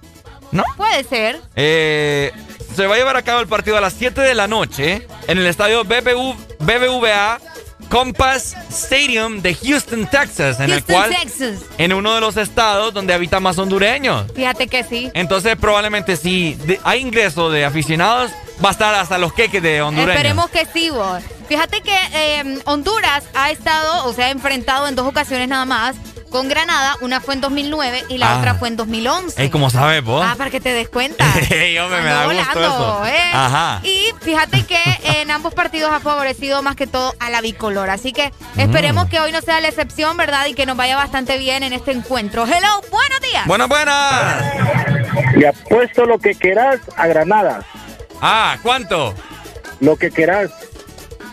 ¿No? 0.54 0.64
Puede 0.78 1.04
ser. 1.04 1.40
Eh, 1.56 2.32
se 2.74 2.86
va 2.86 2.94
a 2.94 2.98
llevar 2.98 3.16
a 3.18 3.22
cabo 3.22 3.40
el 3.40 3.46
partido 3.48 3.76
a 3.76 3.80
las 3.82 3.92
7 3.92 4.20
de 4.22 4.34
la 4.34 4.46
noche 4.48 5.06
en 5.28 5.38
el 5.38 5.46
estadio 5.46 5.84
BBV 5.84 6.34
BBVA 6.60 7.40
Compass 7.90 8.56
Stadium 8.70 9.42
de 9.42 9.54
Houston, 9.54 10.06
Texas, 10.06 10.58
en 10.58 10.64
el 10.66 10.70
Houston, 10.82 10.94
cual 10.96 11.10
Texas. 11.10 11.58
en 11.76 11.92
uno 11.92 12.14
de 12.14 12.20
los 12.20 12.36
estados 12.36 12.94
donde 12.94 13.12
habitan 13.12 13.42
más 13.42 13.58
hondureños. 13.58 14.24
Fíjate 14.34 14.68
que 14.68 14.82
sí. 14.84 15.10
Entonces 15.14 15.56
probablemente 15.56 16.16
si 16.16 16.54
de- 16.54 16.80
hay 16.82 17.00
ingreso 17.00 17.50
de 17.50 17.64
aficionados 17.64 18.30
va 18.62 18.68
a 18.68 18.72
estar 18.72 18.94
hasta 18.94 19.18
los 19.18 19.32
queques 19.32 19.62
de 19.62 19.82
hondureños. 19.82 20.14
Esperemos 20.16 20.50
que 20.50 20.66
sí, 20.66 20.90
vos. 20.90 21.22
Fíjate 21.48 21.80
que 21.82 21.96
eh, 22.12 22.58
Honduras 22.64 23.24
ha 23.34 23.50
estado, 23.50 24.06
o 24.06 24.12
se 24.12 24.24
ha 24.24 24.30
enfrentado 24.30 24.86
en 24.88 24.94
dos 24.94 25.06
ocasiones 25.06 25.48
nada 25.48 25.64
más 25.66 25.96
con 26.30 26.48
Granada. 26.48 26.96
Una 27.00 27.20
fue 27.20 27.34
en 27.34 27.40
2009 27.42 28.04
y 28.08 28.18
la 28.18 28.32
Ah. 28.34 28.38
otra 28.38 28.54
fue 28.54 28.68
en 28.68 28.76
2011. 28.76 29.40
Ey, 29.42 29.50
¿cómo 29.50 29.68
sabes 29.70 30.02
vos? 30.02 30.24
Ah, 30.26 30.34
para 30.38 30.50
que 30.50 30.60
te 30.60 30.72
des 30.72 30.88
cuenta. 30.88 31.24
Hombre, 31.34 32.00
me 32.02 32.10
da 32.10 32.24
gusto 32.26 32.58
volando, 32.60 33.04
eso. 33.04 33.06
¿eh? 33.06 33.30
Ajá. 33.34 33.80
Y 33.82 34.06
fíjate 34.22 34.64
que 34.64 34.78
en 35.20 35.30
ambos 35.30 35.52
partidos 35.54 35.92
ha 35.92 36.00
favorecido 36.00 36.62
más 36.62 36.76
que 36.76 36.86
todo 36.86 37.14
a 37.20 37.28
la 37.30 37.40
bicolor. 37.42 37.90
Así 37.90 38.12
que 38.12 38.32
esperemos 38.56 39.06
Mm. 39.06 39.08
que 39.10 39.20
hoy 39.20 39.32
no 39.32 39.40
sea 39.42 39.60
la 39.60 39.68
excepción, 39.68 40.16
¿verdad? 40.16 40.46
Y 40.46 40.54
que 40.54 40.64
nos 40.66 40.76
vaya 40.76 40.96
bastante 40.96 41.36
bien 41.38 41.62
en 41.62 41.72
este 41.74 41.92
encuentro. 41.92 42.44
Hello, 42.46 42.80
buenos 42.90 43.20
días. 43.20 43.46
Buenas, 43.46 43.68
buenas. 43.68 44.44
Le 45.36 45.48
apuesto 45.48 46.06
lo 46.06 46.18
que 46.18 46.34
quieras 46.34 46.80
a 46.96 47.06
Granada. 47.06 47.64
Ah, 48.20 48.56
¿cuánto? 48.62 49.14
Lo 49.80 49.96
que 49.96 50.10
quieras. 50.10 50.50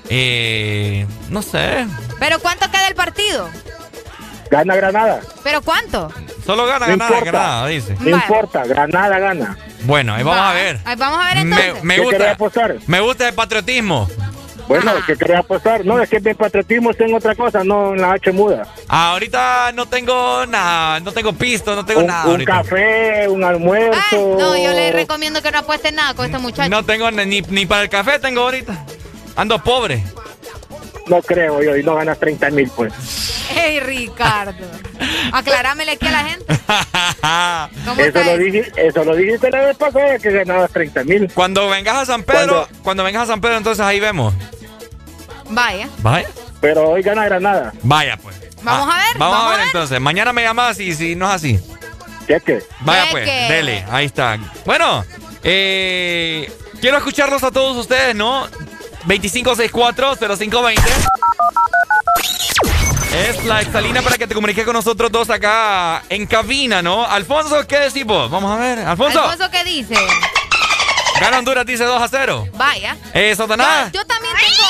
Eh, 0.09 1.05
no 1.29 1.41
sé. 1.41 1.85
Pero 2.19 2.39
¿cuánto 2.39 2.69
queda 2.69 2.87
el 2.87 2.95
partido? 2.95 3.49
Gana 4.49 4.75
Granada. 4.75 5.21
¿Pero 5.43 5.61
cuánto? 5.61 6.11
Solo 6.45 6.65
gana, 6.65 6.87
No 6.87 6.97
gana, 6.97 7.05
importa. 7.05 7.25
Granada, 7.31 7.67
dice. 7.67 7.93
No 7.93 7.99
Vale. 7.99 8.15
importa, 8.15 8.65
Granada 8.65 9.19
gana. 9.19 9.57
Bueno, 9.83 10.13
ahí 10.13 10.23
vamos 10.23 10.39
Va. 10.41 10.49
a 10.51 10.53
ver. 10.53 10.79
Ahí 10.83 10.95
vamos 10.97 11.19
a 11.23 11.33
ver 11.33 11.45
Me, 11.45 11.55
entonces. 11.55 11.83
me 11.83 11.95
¿Qué 11.95 12.01
querés 12.01 12.17
gusta. 12.19 12.31
apostar? 12.31 12.75
Me 12.87 12.99
gusta 12.99 13.27
el 13.29 13.33
patriotismo. 13.33 14.09
Bueno. 14.75 14.93
¿qué 15.05 15.15
querés 15.17 15.37
apostar? 15.37 15.85
No, 15.85 16.01
es 16.01 16.09
que 16.09 16.19
mi 16.19 16.33
patriotismo 16.33 16.91
está 16.91 17.05
en 17.05 17.13
otra 17.15 17.35
cosa, 17.35 17.63
no 17.63 17.93
en 17.93 18.01
la 18.01 18.13
H 18.13 18.31
muda. 18.31 18.63
Ahorita 18.87 19.71
no 19.73 19.85
tengo 19.87 20.45
nada, 20.45 20.99
no 20.99 21.11
tengo 21.11 21.33
pisto, 21.33 21.75
no 21.75 21.85
tengo 21.85 22.01
Un, 22.01 22.07
nada. 22.07 22.25
un 22.25 22.31
ahorita. 22.31 22.51
café, 22.51 23.27
un 23.27 23.43
almuerzo. 23.43 23.99
Ay, 24.11 24.17
no, 24.39 24.57
yo 24.57 24.71
le 24.71 24.91
recomiendo 24.91 25.41
que 25.41 25.51
no 25.51 25.59
apueste 25.59 25.91
nada 25.91 26.13
con 26.13 26.25
este 26.25 26.37
muchacho. 26.37 26.69
No 26.69 26.83
tengo 26.85 27.09
ni, 27.11 27.41
ni 27.41 27.65
para 27.65 27.83
el 27.83 27.89
café 27.89 28.19
tengo 28.19 28.41
ahorita. 28.41 28.85
Ando 29.35 29.61
pobre. 29.63 30.03
No 31.07 31.21
creo 31.21 31.61
yo, 31.61 31.75
y 31.75 31.83
no 31.83 31.95
ganas 31.95 32.17
30 32.19 32.49
mil, 32.51 32.69
pues. 32.75 32.93
Hey, 33.53 33.79
Ricardo. 33.81 34.53
Aclarámele 35.33 35.91
aquí 35.91 36.05
a 36.07 36.11
la 36.11 36.23
gente. 36.25 36.45
¿Cómo 37.85 38.01
Eso 38.01 38.23
lo, 38.23 38.37
dije, 38.37 38.71
eso 38.77 39.03
lo 39.03 39.15
dijiste 39.15 39.49
la 39.51 39.61
vez 39.65 39.77
pasada, 39.77 40.17
que 40.19 40.31
ganabas 40.31 40.71
30 40.71 41.03
mil. 41.03 41.31
Cuando 41.33 41.67
vengas 41.69 41.97
a 41.97 42.05
San 42.05 42.23
Pedro, 42.23 42.65
Cuando- 42.67 42.83
cuando 42.83 43.03
vengas 43.03 43.23
a 43.23 43.27
San 43.27 43.41
Pedro, 43.41 43.57
entonces 43.57 43.83
ahí 43.85 43.99
vemos. 43.99 44.33
Vaya. 45.51 45.89
Vaya. 45.99 46.27
Pero 46.59 46.89
hoy 46.89 47.01
gana 47.01 47.25
Granada. 47.25 47.73
Vaya 47.83 48.17
pues. 48.17 48.35
Vamos 48.63 48.93
a 48.93 48.97
ver, 48.97 49.17
Vamos, 49.17 49.35
vamos 49.35 49.45
a 49.45 49.49
ver, 49.49 49.53
a 49.55 49.57
ver. 49.57 49.65
entonces. 49.67 49.99
Mañana 49.99 50.33
me 50.33 50.43
llamas 50.43 50.79
y 50.79 50.93
si 50.93 51.15
no 51.15 51.27
es 51.27 51.35
así. 51.35 51.59
Cheque. 52.27 52.63
Vaya 52.81 53.03
Cheque. 53.05 53.13
pues, 53.13 53.25
dele, 53.49 53.85
ahí 53.89 54.05
está. 54.05 54.37
Bueno, 54.65 55.03
eh, 55.43 56.51
quiero 56.79 56.97
escucharlos 56.97 57.43
a 57.43 57.51
todos 57.51 57.75
ustedes, 57.77 58.15
¿no? 58.15 58.47
2564-0520. 59.07 60.79
Es 63.13 63.43
la 63.45 63.61
exalina 63.61 64.01
para 64.01 64.17
que 64.17 64.25
te 64.27 64.33
comuniques 64.35 64.63
con 64.63 64.73
nosotros 64.73 65.11
dos 65.11 65.29
acá 65.29 66.03
en 66.07 66.25
cabina, 66.27 66.81
¿no? 66.81 67.05
Alfonso, 67.05 67.67
¿qué 67.67 67.79
decís 67.79 68.05
vos? 68.05 68.31
Vamos 68.31 68.51
a 68.51 68.55
ver. 68.61 68.79
Alfonso, 68.79 69.21
Alfonso, 69.21 69.51
¿qué 69.51 69.63
dice? 69.65 69.95
gana 71.19 71.39
Honduras, 71.39 71.65
dice 71.65 71.83
2 71.83 72.01
a 72.01 72.07
0. 72.07 72.47
Vaya. 72.53 72.95
Eh, 73.13 73.35
Satanás. 73.35 73.91
Yo, 73.91 73.99
yo 73.99 74.07
también 74.07 74.33
tengo. 74.35 74.63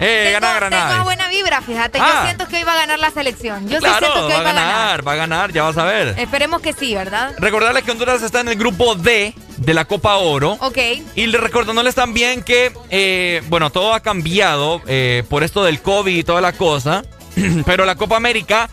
Eh, 0.00 0.30
tengo, 0.32 0.40
gana 0.40 0.54
Granada. 0.54 0.90
tengo 0.92 1.04
buena 1.04 1.28
vibra, 1.28 1.60
fíjate. 1.60 1.98
Ah. 2.00 2.12
Yo 2.14 2.24
siento 2.24 2.48
que 2.48 2.56
hoy 2.56 2.62
va 2.64 2.72
a 2.72 2.76
ganar 2.76 2.98
la 2.98 3.10
selección. 3.10 3.68
Yo 3.68 3.80
sí 3.80 3.86
siento 3.86 4.14
que 4.14 4.20
va 4.20 4.26
hoy 4.26 4.32
a 4.32 4.42
ganar, 4.42 5.06
va 5.06 5.12
a 5.12 5.16
ganar, 5.16 5.52
ya 5.52 5.62
vas 5.62 5.76
a 5.76 5.84
ver. 5.84 6.18
Esperemos 6.18 6.62
que 6.62 6.72
sí, 6.72 6.94
¿verdad? 6.94 7.34
Recordarles 7.38 7.84
que 7.84 7.90
Honduras 7.90 8.22
está 8.22 8.40
en 8.40 8.48
el 8.48 8.56
grupo 8.56 8.94
D 8.94 9.34
de 9.58 9.74
la 9.74 9.84
Copa 9.84 10.16
Oro. 10.16 10.56
Ok. 10.60 10.78
Y 11.14 11.26
le 11.26 11.38
recordándoles 11.38 11.94
también 11.94 12.42
que, 12.42 12.72
eh, 12.88 13.42
bueno, 13.48 13.70
todo 13.70 13.92
ha 13.92 14.00
cambiado 14.00 14.80
eh, 14.86 15.22
por 15.28 15.42
esto 15.44 15.62
del 15.62 15.82
COVID 15.82 16.16
y 16.16 16.24
toda 16.24 16.40
la 16.40 16.54
cosa. 16.54 17.04
pero 17.66 17.84
la 17.84 17.94
Copa 17.94 18.16
América 18.16 18.70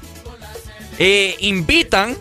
eh, 0.97 1.35
invitan 1.39 2.17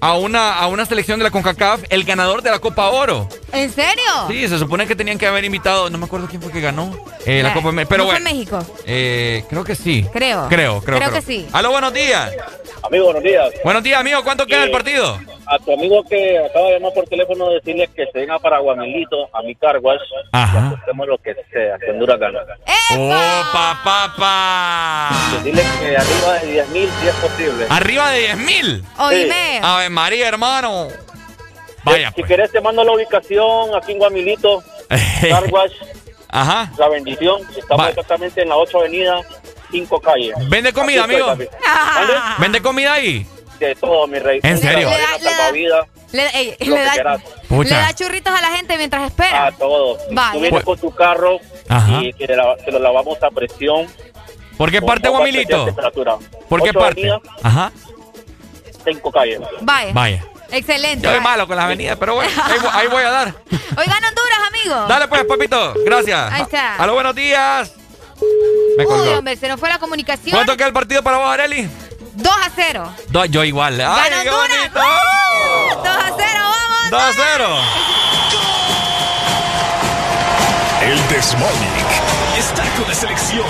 a 0.00 0.14
una, 0.14 0.54
a 0.58 0.66
una 0.68 0.86
selección 0.86 1.18
de 1.18 1.24
la 1.24 1.30
CONCACAF 1.30 1.82
el 1.90 2.04
ganador 2.04 2.42
de 2.42 2.50
la 2.50 2.58
Copa 2.58 2.88
Oro. 2.88 3.28
¿En 3.52 3.70
serio? 3.70 4.02
Sí, 4.28 4.48
se 4.48 4.58
supone 4.58 4.86
que 4.86 4.96
tenían 4.96 5.18
que 5.18 5.26
haber 5.26 5.44
invitado, 5.44 5.90
no 5.90 5.98
me 5.98 6.06
acuerdo 6.06 6.26
quién 6.28 6.40
fue 6.40 6.50
que 6.52 6.60
ganó 6.60 6.94
eh, 7.26 7.42
la 7.42 7.50
Eh, 7.50 7.52
Copa 7.54 7.70
pero 7.88 8.04
¿no 8.04 8.10
fue. 8.10 8.20
México? 8.20 8.58
eh, 8.86 9.44
creo 9.48 9.64
que 9.64 9.74
sí. 9.74 10.06
Creo. 10.12 10.46
Creo, 10.48 10.80
creo. 10.80 10.98
Creo 10.98 11.12
que 11.12 11.22
sí. 11.22 11.46
Aló, 11.52 11.70
buenos 11.70 11.92
días. 11.92 12.32
Amigo, 12.82 13.04
buenos 13.06 13.22
días. 13.22 13.50
Buenos 13.62 13.82
días, 13.82 14.00
amigo. 14.00 14.22
¿Cuánto 14.24 14.46
queda 14.46 14.64
el 14.64 14.70
partido? 14.70 15.18
A 15.46 15.58
tu 15.58 15.72
amigo 15.74 16.02
que 16.08 16.38
acaba 16.38 16.66
de 16.68 16.74
llamar 16.78 16.92
por 16.94 17.04
teléfono, 17.06 17.50
decirle 17.50 17.88
que 17.94 18.06
se 18.06 18.18
venga 18.20 18.38
para 18.38 18.58
Guamilito, 18.60 19.28
a 19.36 19.42
mi 19.42 19.54
carguas, 19.56 19.98
Ajá. 20.32 20.76
hacemos 20.80 21.08
lo 21.08 21.18
que 21.18 21.34
sea, 21.52 21.76
que 21.78 21.90
Honduras 21.90 22.18
gana. 22.20 22.38
¡Oh, 22.96 23.42
papá, 23.52 24.14
papá! 24.14 25.10
Decirle 25.38 25.62
que 25.80 25.96
arriba 25.96 26.34
de 26.40 26.52
10 26.52 26.68
mil, 26.70 26.88
si 27.00 27.08
es 27.08 27.14
posible. 27.16 27.66
Arriba 27.68 28.10
de 28.12 28.18
10 28.20 28.36
mil. 28.38 28.84
Oíme. 28.98 29.60
Ave 29.62 29.89
María, 29.90 30.28
hermano. 30.28 30.88
Vaya, 31.84 32.12
Si 32.14 32.22
querés 32.22 32.50
te 32.52 32.60
mando 32.60 32.84
la 32.84 32.92
ubicación 32.92 33.74
aquí 33.74 33.92
en 33.92 33.98
Guamilito, 33.98 34.62
Carwash, 35.28 35.72
Ajá. 36.28 36.70
La 36.78 36.88
Bendición. 36.88 37.40
Estamos 37.56 37.88
exactamente 37.88 38.42
en 38.42 38.48
la 38.50 38.56
8 38.56 38.78
avenida, 38.78 39.20
5 39.70 40.00
calles. 40.00 40.34
¿Vende 40.48 40.72
comida, 40.72 41.04
amigo? 41.04 41.26
¿Mande? 41.26 41.50
¿Vende 42.38 42.62
comida 42.62 42.92
ahí? 42.94 43.26
De 43.58 43.74
todo, 43.74 44.06
mi 44.06 44.18
rey. 44.18 44.40
¿En 44.42 44.58
serio? 44.58 44.88
Le 44.88 45.28
da- 45.68 45.86
Le, 46.12 46.26
ey, 46.38 46.56
da, 46.68 47.18
da 47.68 47.94
churritos 47.94 48.32
a 48.36 48.40
la 48.40 48.48
gente 48.56 48.76
mientras 48.78 49.06
espera. 49.10 49.46
A 49.46 49.52
todo. 49.52 49.98
Vaya. 50.12 50.32
Tú 50.32 50.40
vienes 50.40 50.64
con 50.64 50.78
tu 50.78 50.90
carro 50.94 51.38
Ajá. 51.68 52.00
y 52.02 52.12
te, 52.12 52.34
la- 52.34 52.56
te 52.56 52.72
lo 52.72 52.78
lavamos 52.78 53.22
a 53.22 53.30
presión. 53.30 53.86
¿Por 54.56 54.70
qué 54.70 54.80
parte, 54.82 55.08
Guamilito? 55.08 55.66
¿Por 56.48 56.62
qué 56.62 56.72
parte? 56.72 57.10
Ajá. 57.42 57.72
Cinco 58.84 59.10
calles. 59.12 59.40
Vaya. 59.60 59.92
Vaya. 59.92 60.24
Excelente. 60.50 61.04
Yo 61.06 61.12
soy 61.12 61.20
malo 61.20 61.46
con 61.46 61.56
las 61.56 61.64
avenidas, 61.66 61.96
pero 61.98 62.14
bueno, 62.16 62.30
ahí, 62.44 62.58
ahí 62.72 62.86
voy 62.88 63.04
a 63.04 63.10
dar. 63.10 63.34
Oigan, 63.76 64.04
Honduras, 64.04 64.38
amigo. 64.48 64.86
Dale 64.88 65.06
pues, 65.08 65.24
papito. 65.24 65.74
Gracias. 65.84 66.32
Ahí 66.32 66.42
está. 66.42 66.74
A 66.76 66.86
los 66.86 66.94
buenos 66.94 67.14
días. 67.14 67.72
Me 68.76 68.84
Uy, 68.86 69.08
hombre, 69.10 69.36
se 69.36 69.48
nos 69.48 69.58
fue 69.60 69.68
la 69.68 69.78
comunicación. 69.78 70.32
¿Cuánto 70.36 70.56
queda 70.56 70.66
el 70.66 70.72
partido 70.72 71.02
para 71.02 71.18
vos, 71.18 71.30
Areli? 71.30 71.68
2 72.16 72.32
a 72.34 72.50
0. 72.54 72.92
Do- 73.08 73.24
yo 73.26 73.44
igual. 73.44 73.80
¡Ay, 73.80 74.10
Gana 74.10 74.22
qué 74.22 74.30
Honduras. 74.30 74.72
bonito! 74.72 74.80
¡Uh! 74.80 75.84
2 75.84 75.86
a 75.86 76.12
0, 76.18 76.40
vamos. 76.42 76.90
2 76.90 77.00
a 77.00 77.12
0. 77.12 77.48
El 80.82 81.08
Desmonic 81.08 81.86
está 82.38 82.64
con 82.76 82.88
la 82.88 82.94
selección. 82.94 83.46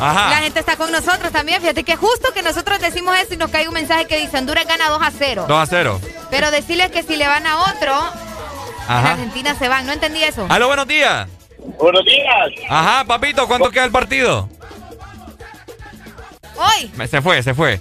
Ajá. 0.00 0.30
La 0.30 0.36
gente 0.38 0.60
está 0.60 0.76
con 0.76 0.90
nosotros 0.92 1.32
también. 1.32 1.60
Fíjate 1.60 1.84
que 1.84 1.96
justo 1.96 2.32
que 2.32 2.42
nosotros 2.42 2.80
decimos 2.80 3.16
eso 3.18 3.34
y 3.34 3.36
nos 3.36 3.50
cae 3.50 3.68
un 3.68 3.74
mensaje 3.74 4.06
que 4.06 4.18
dice 4.18 4.36
Honduras 4.38 4.66
gana 4.66 4.88
2 4.88 5.02
a 5.02 5.10
0. 5.10 5.44
2 5.48 5.58
a 5.58 5.66
0. 5.66 6.00
Pero 6.30 6.50
decirles 6.50 6.90
que 6.90 7.02
si 7.02 7.16
le 7.16 7.26
van 7.26 7.46
a 7.46 7.58
otro, 7.58 7.92
en 8.88 8.92
Ajá. 8.92 9.12
Argentina 9.12 9.54
se 9.58 9.68
van. 9.68 9.86
No 9.86 9.92
entendí 9.92 10.22
eso. 10.22 10.46
A 10.48 10.58
los 10.58 10.68
buenos 10.68 10.86
días. 10.86 11.28
Buenos 11.78 12.04
días. 12.04 12.28
Ajá, 12.68 13.04
papito, 13.04 13.46
¿cuánto 13.48 13.70
queda 13.70 13.84
el 13.84 13.92
partido? 13.92 14.48
Hoy. 16.56 16.92
Se 17.08 17.22
fue, 17.22 17.42
se 17.42 17.54
fue. 17.54 17.80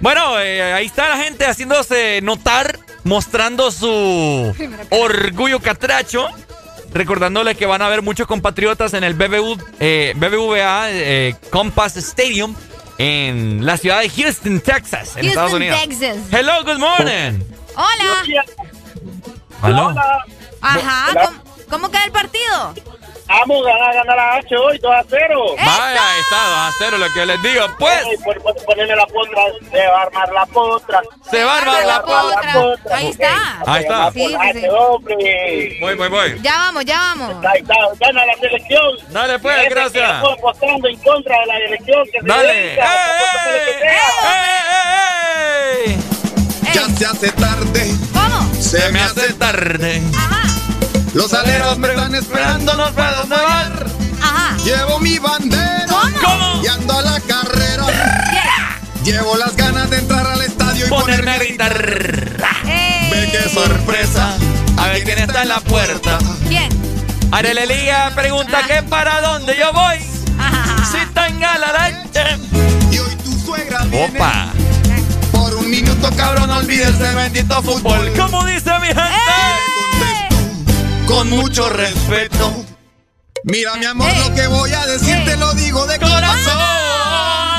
Bueno, 0.00 0.40
eh, 0.40 0.72
ahí 0.72 0.86
está 0.86 1.08
la 1.08 1.16
gente 1.22 1.46
haciéndose 1.46 2.20
notar, 2.22 2.78
mostrando 3.04 3.70
su 3.70 4.54
orgullo 4.90 5.60
catracho. 5.60 6.28
Recordándole 6.92 7.54
que 7.54 7.66
van 7.66 7.82
a 7.82 7.86
haber 7.86 8.02
muchos 8.02 8.26
compatriotas 8.26 8.94
en 8.94 9.04
el 9.04 9.14
BBU, 9.14 9.56
eh, 9.78 10.12
BBVA 10.16 10.90
eh, 10.90 11.36
Compass 11.50 11.96
Stadium 11.96 12.54
en 12.98 13.64
la 13.64 13.76
ciudad 13.76 14.00
de 14.00 14.10
Houston, 14.10 14.60
Texas, 14.60 15.16
en 15.16 15.26
Estados 15.26 15.52
Houston, 15.52 15.56
Unidos. 15.56 15.80
Texas. 15.88 16.16
Hello, 16.32 16.64
good 16.64 16.78
morning. 16.78 17.40
Hola. 17.74 18.44
Aló. 19.62 19.94
Ajá. 20.60 21.06
¿Cómo, 21.14 21.42
cómo 21.68 21.90
queda 21.90 22.04
el 22.04 22.12
partido? 22.12 22.74
Vamos 23.30 23.64
a 23.64 23.70
ganar, 23.70 23.94
ganar 23.94 24.16
la 24.16 24.34
H 24.38 24.56
hoy, 24.56 24.78
2 24.78 24.92
a 24.92 25.04
0. 25.08 25.44
Vaya, 25.56 26.10
ahí 26.12 26.20
está, 26.20 26.36
2 26.48 26.56
a 26.58 26.70
0 26.78 26.98
lo 26.98 27.12
que 27.12 27.26
les 27.26 27.42
digo. 27.42 27.64
Pues, 27.78 28.02
Ey, 28.06 28.16
por, 28.24 28.42
por 28.42 28.64
ponerme 28.64 28.96
la 28.96 29.06
potra, 29.06 29.42
se 29.70 29.86
va 29.86 29.98
a 29.98 30.02
armar 30.02 30.32
la 30.32 30.46
potra. 30.46 31.00
se 31.30 31.44
va 31.44 31.54
a 31.54 31.58
armar 31.58 31.86
la 31.86 32.02
potra. 32.02 32.96
Ahí 32.96 33.06
está. 33.08 33.62
Ahí 33.66 33.82
está. 33.82 34.10
Sí, 34.12 34.26
sí, 34.26 34.60
sí. 34.60 34.66
hombre. 34.68 35.76
Voy, 35.80 35.94
voy, 35.94 36.08
voy. 36.08 36.40
Ya 36.42 36.56
vamos, 36.58 36.84
ya 36.84 36.98
vamos. 36.98 37.44
Ahí 37.46 37.60
está, 37.60 37.74
gana 38.00 38.26
la 38.26 38.34
selección. 38.34 38.96
Dale, 39.10 39.38
pues, 39.38 39.58
Ese 39.60 39.68
gracias. 39.70 40.10
estamos 40.10 40.38
apostando 40.38 40.88
en 40.88 40.96
contra 40.98 41.38
de 41.40 41.46
la 41.46 41.56
elección. 41.58 42.04
Que 42.12 42.20
se 42.20 42.26
Dale. 42.26 42.52
venga, 42.52 42.92
apóstale 42.92 43.58
lo 43.58 43.72
que 43.72 43.78
sea. 43.78 44.08
¡Ey, 45.84 45.86
ey, 45.86 45.92
ey! 46.66 46.74
Ya 46.74 46.84
se 46.96 47.06
hace 47.06 47.32
tarde, 47.32 47.90
¿Cómo? 48.12 48.54
se 48.60 48.90
me 48.92 49.00
hace 49.00 49.32
tarde. 49.34 50.02
Los 51.14 51.32
aleros 51.34 51.78
me 51.78 51.88
están 51.88 52.14
esperando, 52.14 52.74
no 52.74 52.92
puedo 52.92 53.16
dónde 53.16 53.36
van. 53.36 53.72
Ajá. 54.22 54.56
Llevo 54.64 55.00
mi 55.00 55.18
bandera 55.18 55.86
¿Cómo? 56.22 56.62
y 56.62 56.68
ando 56.68 56.98
a 56.98 57.02
la 57.02 57.20
carrera. 57.20 57.86
Llevo 59.04 59.36
las 59.36 59.56
ganas 59.56 59.90
de 59.90 59.98
entrar 59.98 60.26
al 60.26 60.40
estadio 60.42 60.86
y 60.86 60.88
Ponerme 60.88 61.30
a 61.32 61.38
gritar. 61.38 61.84
Ve 63.10 63.28
qué 63.32 63.48
sorpresa. 63.52 64.36
A 64.76 64.86
ver 64.88 65.04
quién 65.04 65.18
está 65.18 65.42
en 65.42 65.48
la 65.48 65.60
puerta. 65.60 66.18
¿Quién? 66.46 66.68
Arelelía 67.32 68.12
pregunta 68.14 68.62
que 68.66 68.82
para 68.84 69.20
dónde 69.20 69.56
yo 69.58 69.72
voy. 69.72 69.98
Si 69.98 71.06
tenga 71.12 71.58
la 71.58 71.88
leche. 71.88 72.38
Y 72.92 72.98
hoy 72.98 73.16
tu 73.16 73.32
suegra 73.32 73.84
viene. 73.84 74.16
Opa. 74.18 74.52
Por 75.32 75.54
un 75.56 75.70
minuto, 75.70 76.10
cabrón, 76.16 76.48
no 76.48 76.58
olvides 76.58 77.00
el 77.00 77.14
bendito 77.16 77.62
fútbol. 77.62 78.12
¿Cómo 78.16 78.44
dice 78.44 78.70
mi 78.80 78.88
gente? 78.88 79.69
Con 81.10 81.28
mucho 81.28 81.68
respeto. 81.68 82.64
Mira, 83.42 83.74
mi 83.74 83.84
amor, 83.84 84.08
lo 84.16 84.32
que 84.32 84.46
voy 84.46 84.70
a 84.72 84.86
decir 84.86 85.24
te 85.24 85.36
lo 85.36 85.52
digo 85.54 85.84
de 85.86 85.98
corazón. 85.98 87.49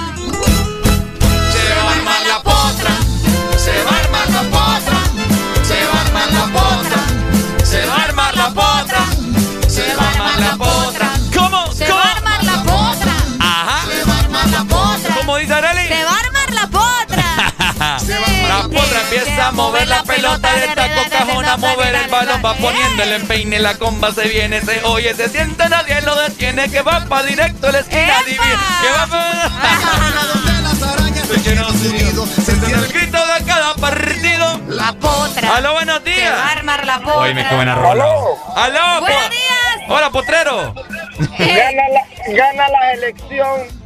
A 19.42 19.52
mover 19.52 19.88
la 19.88 20.04
pelota 20.04 20.54
de 20.54 20.68
taco 20.70 21.02
cajón 21.10 21.46
a 21.46 21.58
mover 21.58 21.96
el 21.96 22.10
balón 22.10 22.42
va 22.46 22.54
poniendo 22.56 23.04
el 23.04 23.14
empeine 23.14 23.60
la 23.60 23.78
comba 23.78 24.12
se 24.12 24.28
viene 24.28 24.62
se 24.62 24.84
oye 24.84 25.14
se 25.16 25.30
siente 25.30 25.68
nadie 25.70 26.02
lo 26.02 26.16
detiene 26.16 26.70
que 26.70 26.82
va 26.82 27.06
pa 27.06 27.24
directo 27.24 27.72
la 27.72 27.80
esquina 27.80 28.22
divina 28.26 28.80
que 28.82 28.90
va 28.90 29.06
Donde 30.34 30.62
las 30.62 30.84
arañas 30.84 31.28
se 31.28 32.56
pa 32.56 32.68
el 32.68 32.88
grito 32.88 33.18
de 33.18 33.46
cada 33.46 33.74
partido. 33.76 34.62
La 34.70 34.94
potra. 34.94 35.56
aló 35.56 35.74
buenos 35.74 36.02
Se 36.04 36.12
va 36.12 36.16
a 36.16 36.16
días. 36.16 36.58
armar 36.58 36.86
la 36.86 37.00
potra. 37.00 37.34
Me 37.34 37.56
buena 37.56 37.76
rola. 37.76 38.06
Aló. 38.56 39.02
Buenos 39.02 39.30
días. 39.30 39.90
hola 39.90 40.10
potrero. 40.10 40.74
Gana 41.38 41.90
la, 41.90 42.34
gana 42.34 42.70
la 42.70 42.94
elección 42.94 43.81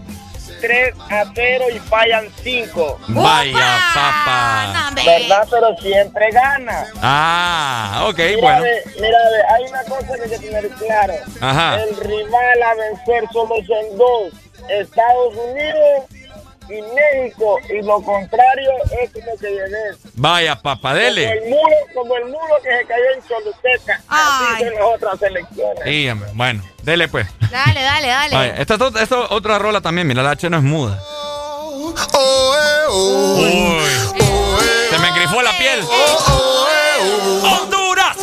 3 0.66 0.96
a 1.12 1.26
0 1.36 1.66
y 1.76 1.80
fallan 1.80 2.28
5. 2.44 3.00
vaya 3.10 3.78
papá. 3.94 4.92
¿Verdad? 4.96 5.48
Pero 5.52 5.78
siempre 5.78 6.32
gana. 6.32 6.88
ah 7.02 8.06
ok 8.10 8.18
Mira, 8.18 8.42
bueno 8.42 8.62
ve, 8.64 8.84
mira, 8.96 9.18
ve, 9.20 9.44
hay 9.54 9.64
una 9.66 9.84
cosa 9.84 10.16
que 10.16 10.24
hay 10.24 10.30
que 10.30 10.40
tener 10.40 10.70
claro. 10.70 11.14
Ajá. 11.42 11.84
El 11.84 11.98
rival 11.98 12.64
a 12.64 12.74
vencer 12.76 13.24
solo 13.32 13.56
son 13.68 13.98
dos. 13.98 14.34
Estados 14.70 15.36
Unidos 15.36 16.06
y 16.70 16.82
México. 16.82 17.58
Y 17.70 17.82
lo 17.82 18.02
contrario 18.02 18.72
es 19.02 19.12
como 19.12 19.38
que 19.38 19.50
vienes. 19.50 19.98
vaya 20.16 20.56
papá 20.56 20.90
Como 20.90 21.02
dele 21.02 21.32
el 21.32 21.50
mulo, 21.50 21.76
como 21.94 22.16
el 22.18 22.26
mulo 22.26 22.56
que 22.64 22.70
se 22.78 22.86
cayó 22.86 23.04
en 23.16 23.28
Choluteca. 23.28 24.02
Ay. 24.08 24.54
Así 24.56 24.64
son 24.66 24.74
las 24.76 24.84
otras 24.96 25.22
elecciones. 25.22 25.84
Sí, 25.84 26.10
bueno 26.34 26.64
dele 26.84 27.08
pues 27.08 27.28
Dale, 27.52 27.82
dale, 27.82 28.08
dale. 28.08 28.36
Vaya, 28.36 28.56
esta, 28.58 28.76
esta 28.76 29.02
es 29.02 29.12
otra 29.12 29.58
rola 29.58 29.82
también 29.82 30.08
mira 30.08 30.22
la 30.22 30.32
H 30.32 30.50
no 30.50 30.58
es 30.58 30.64
muda 30.64 31.00
Oh, 32.14 32.56
eh, 32.56 32.86
oh. 32.90 33.38
Uy. 33.40 34.26
Se 34.90 35.00
me 35.00 35.10
engrifó 35.10 35.42
la 35.42 35.52
piel. 35.58 35.82
¡Honduras! 37.44 38.18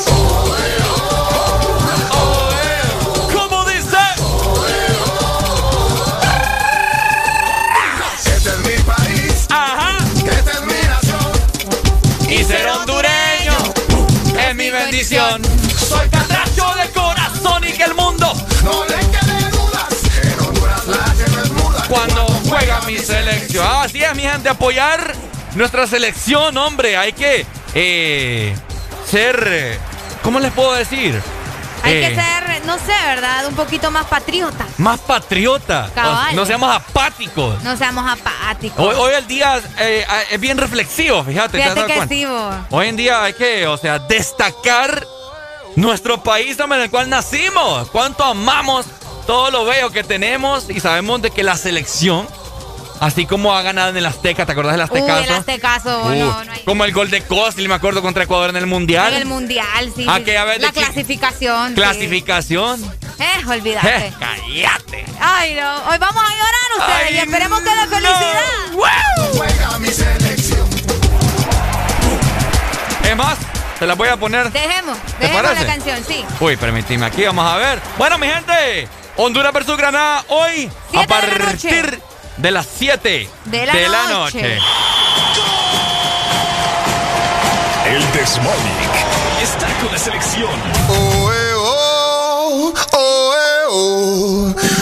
Y 12.43 12.45
ser 12.45 12.67
hondureño 12.69 13.57
es 14.49 14.55
mi 14.57 14.69
bendición. 14.69 15.41
Soy 15.79 16.09
catracho 16.09 16.75
de 16.75 16.91
corazón 16.91 17.63
y 17.63 17.73
que 17.73 17.85
el 17.85 17.95
mundo 17.95 18.33
No 18.65 18.85
le 18.85 18.97
quede 18.97 19.51
dudas, 19.51 20.25
en 20.25 20.41
Honduras 20.41 20.87
la 20.89 20.97
no 21.37 21.43
es 21.43 21.51
muda. 21.53 21.85
cuando 21.89 22.27
juega 22.27 22.49
juega 22.49 22.81
mi 22.83 22.99
selección. 22.99 23.65
Así 23.65 24.03
es, 24.03 24.15
mi 24.17 24.23
gente, 24.23 24.49
apoyar 24.49 25.15
nuestra 25.55 25.87
selección, 25.87 26.57
hombre. 26.57 26.97
Hay 26.97 27.13
que 27.13 27.47
eh, 27.75 28.57
ser, 29.09 29.45
eh, 29.47 29.79
¿cómo 30.25 30.41
les 30.41 30.51
puedo 30.53 30.73
decir? 30.75 31.23
Hay 31.83 31.95
que 31.95 32.07
Eh, 32.07 32.15
ser, 32.15 32.65
no 32.65 32.77
sé, 32.79 32.93
¿verdad? 33.07 33.47
Un 33.47 33.55
poquito 33.55 33.91
más 33.91 34.07
patriota. 34.07 34.67
Más 34.79 35.01
patriota. 35.01 35.91
Cabal. 35.95 36.37
No 36.37 36.47
seamos 36.47 36.75
apáticos. 36.75 37.63
No 37.63 37.77
seamos 37.77 38.05
apáticos. 38.11 38.79
Hoy, 38.79 38.95
hoy 38.99 39.13
el 39.15 39.27
día 39.27 39.61
eh, 39.79 40.07
es 40.31 40.41
bien 40.41 40.59
reflexivo, 40.59 41.25
fíjate. 41.25 41.59
¿te 41.59 41.65
Fíjate 41.71 41.87
que 41.87 42.09
sí, 42.09 42.25
vos. 42.25 42.55
Hoy 42.71 42.89
en 42.89 42.97
día 42.97 43.23
hay 43.25 43.33
que, 43.35 43.67
o 43.67 43.77
sea, 43.77 43.99
destacar 43.99 45.07
nuestro 45.77 46.23
país 46.23 46.59
en 46.59 46.73
el 46.73 46.91
cual 46.91 47.09
nacimos. 47.11 47.89
Cuánto 47.91 48.25
amamos 48.25 48.87
todo 49.27 49.51
lo 49.51 49.65
bello 49.65 49.91
que 49.91 50.05
tenemos 50.05 50.69
y 50.71 50.81
sabemos 50.81 51.23
de 51.23 51.31
que 51.31 51.43
la 51.43 51.57
selección, 51.57 52.27
así 53.03 53.27
como 53.27 53.55
ha 53.55 53.63
ganado 53.63 53.91
en 53.91 53.97
el 53.99 54.07
Azteca, 54.07 54.47
¿te 54.47 54.53
acordás 54.53 54.73
del 54.73 54.89
Uy, 55.03 55.11
Aztecaso? 55.33 56.13
el 56.13 56.23
Uh, 56.23 56.25
no, 56.27 56.45
no 56.45 56.53
hay- 56.53 56.61
Como 56.65 56.85
el 56.85 56.93
gol 56.93 57.11
de 57.11 57.23
Costil, 57.23 57.69
me 57.69 57.75
acuerdo, 57.75 58.01
contra 58.01 58.25
Ecuador 58.25 58.51
en 58.51 58.57
el 58.57 58.67
Mundial. 58.67 59.13
En 59.13 59.23
el 59.23 59.27
mundial, 59.27 59.93
sí. 59.95 60.07
Aquella 60.09 60.43
sí. 60.43 60.47
vez 60.49 60.57
de 60.61 60.67
La 60.67 60.73
chi- 60.73 60.81
clasificación. 60.81 61.69
sí. 61.71 61.75
Clasificación. 61.75 62.83
Eh, 63.19 63.47
olvídate. 63.47 64.07
Eh, 64.07 64.13
cállate. 64.19 65.05
Ay, 65.21 65.55
no. 65.55 65.75
Hoy 65.89 65.99
vamos 65.99 66.23
a 66.23 66.29
llorar 66.29 66.71
ustedes 66.79 67.09
Ay, 67.09 67.15
y 67.15 67.19
esperemos 67.19 67.61
que 67.61 67.71
de 67.71 67.87
felicidad. 67.87 69.33
Juega 69.37 69.79
mi 69.79 69.89
selección. 69.89 70.69
Es 73.05 73.17
más, 73.17 73.37
te 73.79 73.87
la 73.87 73.95
voy 73.95 74.09
a 74.09 74.17
poner. 74.17 74.51
Dejemos, 74.51 74.97
¿Te 75.19 75.27
dejemos 75.27 75.55
la 75.55 75.67
canción, 75.67 76.05
sí. 76.07 76.25
Uy, 76.41 76.57
permitime, 76.57 77.07
aquí 77.07 77.25
vamos 77.25 77.45
a 77.47 77.57
ver. 77.57 77.81
Bueno, 77.99 78.17
mi 78.19 78.27
gente, 78.29 78.89
Honduras 79.17 79.53
versus 79.53 79.77
Granada 79.77 80.25
hoy 80.29 80.67
a 80.67 80.71
Siete 80.91 80.97
la 81.01 81.07
partir 81.07 82.01
de 82.37 82.51
las 82.51 82.67
7 82.79 83.29
De 83.47 83.67
la 83.67 84.07
noche. 84.09 84.59
El 87.87 88.13
Desmonic 88.13 88.93
está 89.43 89.67
con 89.81 89.93
la 89.93 89.99
selección. 89.99 90.51
Oh, 90.89 91.33
eh, 91.33 91.55
oh, 91.57 92.75
oh, 92.93 94.55
eh, 94.57 94.82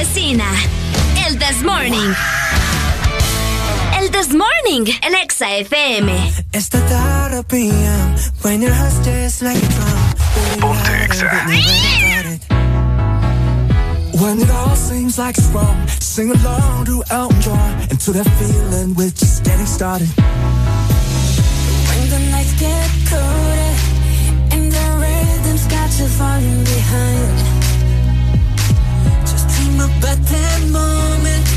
vecina. 0.00 0.50
El 1.26 1.38
This 1.38 1.62
Morning. 1.62 2.14
El 3.98 4.08
This 4.10 4.32
Morning, 4.32 4.88
el 5.02 5.14
Exa 5.14 5.46
FM. 5.60 6.08
It's 6.54 6.70
the 6.70 6.80
thought 6.88 7.34
of 7.34 7.46
PM 7.48 8.16
when 8.40 8.62
your 8.62 8.72
heart's 8.72 8.98
just 9.04 9.42
like 9.42 9.58
a 9.58 9.68
drum. 9.68 10.00
When 14.22 14.40
it 14.40 14.50
all 14.50 14.76
seems 14.76 15.18
like 15.18 15.36
it's 15.36 15.48
wrong, 15.48 15.86
sing 16.00 16.30
along 16.30 16.86
to 16.86 17.02
Elton 17.10 17.40
John 17.42 17.72
and 17.90 18.00
to 18.00 18.12
that 18.12 18.28
feeling 18.38 18.94
we're 18.94 19.10
just 19.10 19.44
getting 19.44 19.66
started. 19.66 20.08
When 21.88 22.08
the 22.08 22.20
nights 22.32 22.54
get 22.58 22.90
colder 23.10 23.72
and 24.54 24.72
the 24.72 24.86
rhythm's 25.02 25.66
got 25.66 25.90
you 25.98 26.06
falling 26.06 26.64
behind. 26.64 27.59
About 29.80 30.20
that 30.28 30.60
moment 30.70 31.48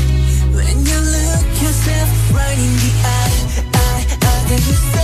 when 0.56 0.76
you 0.88 0.98
look 1.14 1.44
yourself 1.60 2.08
right 2.32 2.58
in 2.58 2.72
the 2.82 2.92
eye. 3.04 3.36
eye, 3.74 4.04
eye, 4.22 4.46
and 4.50 4.66
you 4.66 4.76
say, 4.92 5.03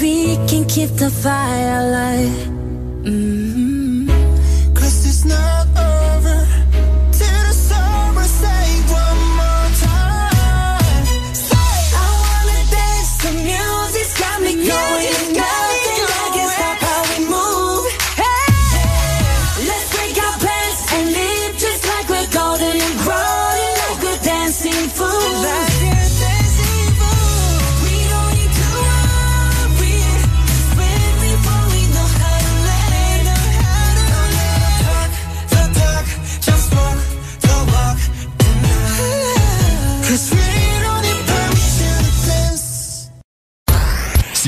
we 0.00 0.36
can 0.46 0.64
keep 0.66 0.90
the 0.90 1.10
fire 1.10 1.80
alive. 1.80 2.43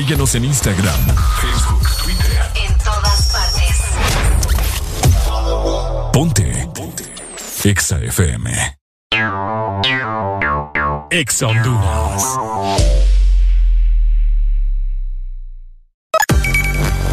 Síguenos 0.07 0.35
en 0.35 0.45
Instagram, 0.45 1.15
Facebook, 1.41 1.85
Twitter. 2.01 2.41
En 2.65 2.77
todas 2.77 3.29
partes. 3.29 3.77
Ponte. 6.13 6.69
Ponte. 6.73 7.03
Exa 7.65 7.99
FM. 7.99 8.77
Exa 11.09 11.47
Honduras. 11.47 12.23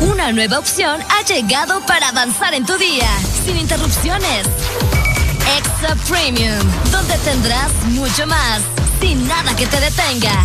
Una 0.02 0.30
nueva 0.30 0.60
opción 0.60 1.00
ha 1.08 1.22
llegado 1.26 1.84
para 1.86 2.10
avanzar 2.10 2.54
en 2.54 2.64
tu 2.64 2.76
día, 2.78 3.10
sin 3.44 3.56
interrupciones. 3.56 4.46
Extra 5.58 5.96
Premium, 6.08 6.64
donde 6.92 7.18
tendrás 7.24 7.72
mucho 7.86 8.24
más, 8.28 8.62
sin 9.00 9.26
nada 9.26 9.56
que 9.56 9.66
te 9.66 9.80
detenga. 9.80 10.44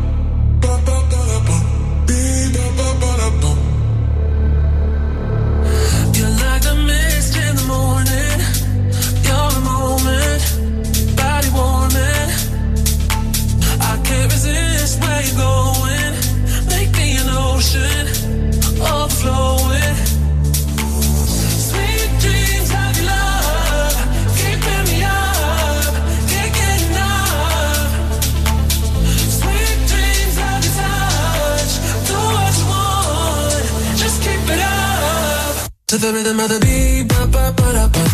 To 35.91 35.97
the 35.97 36.13
rhythm 36.13 36.39
of 36.39 36.47
the 36.47 36.57
beat, 36.61 37.05
ba 37.09 37.27
ba 37.27 37.51
ba 37.51 37.73
da 37.73 37.87
ba, 37.91 38.05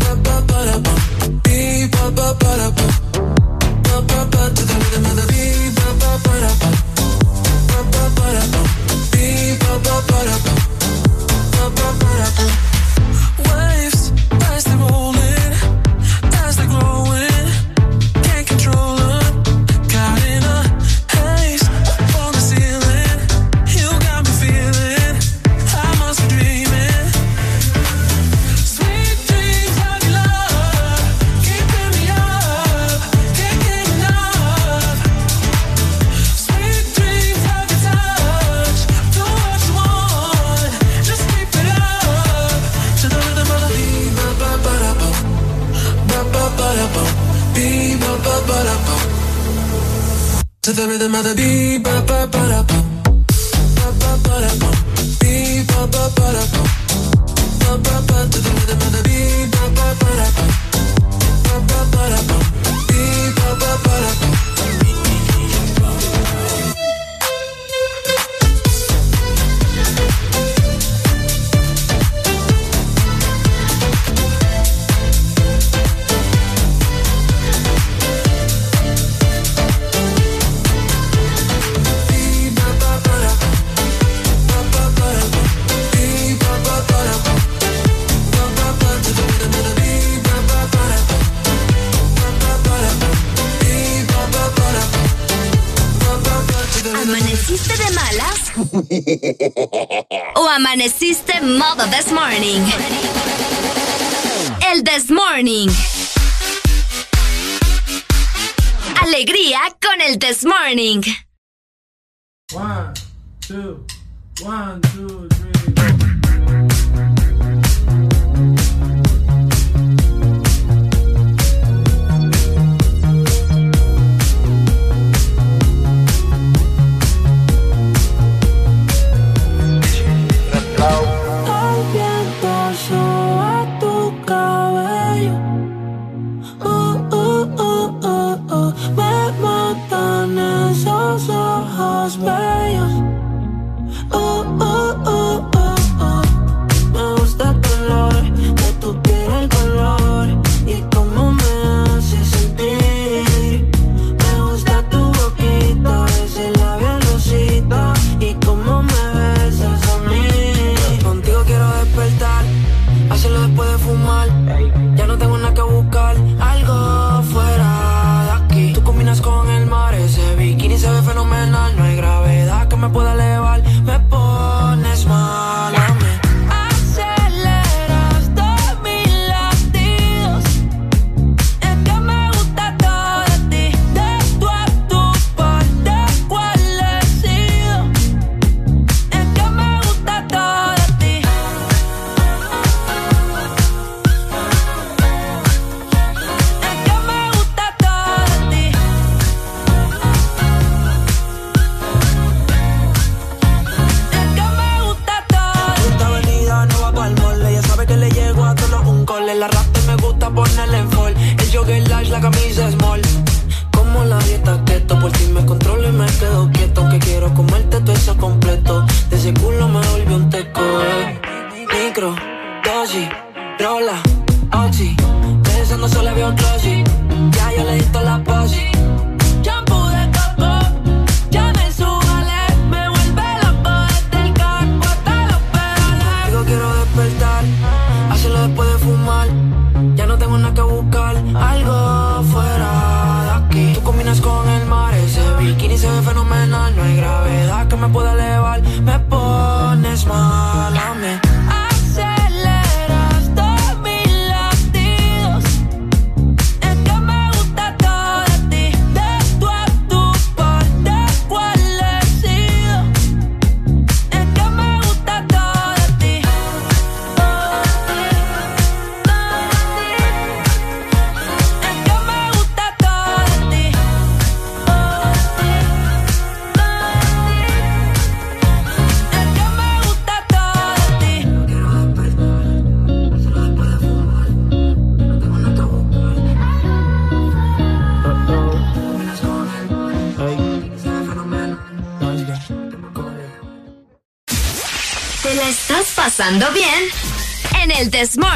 ba 0.00 0.16
ba 0.24 0.40
ba 0.42 0.64
ba, 0.82 0.94
ba 1.94 2.10
ba, 2.10 2.34
ba 2.34 2.50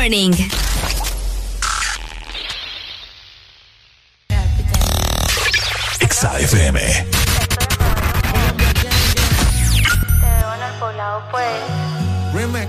Morning. 0.04 0.34
Exa 5.98 6.40
FM. 6.40 7.06
Remix. 12.34 12.68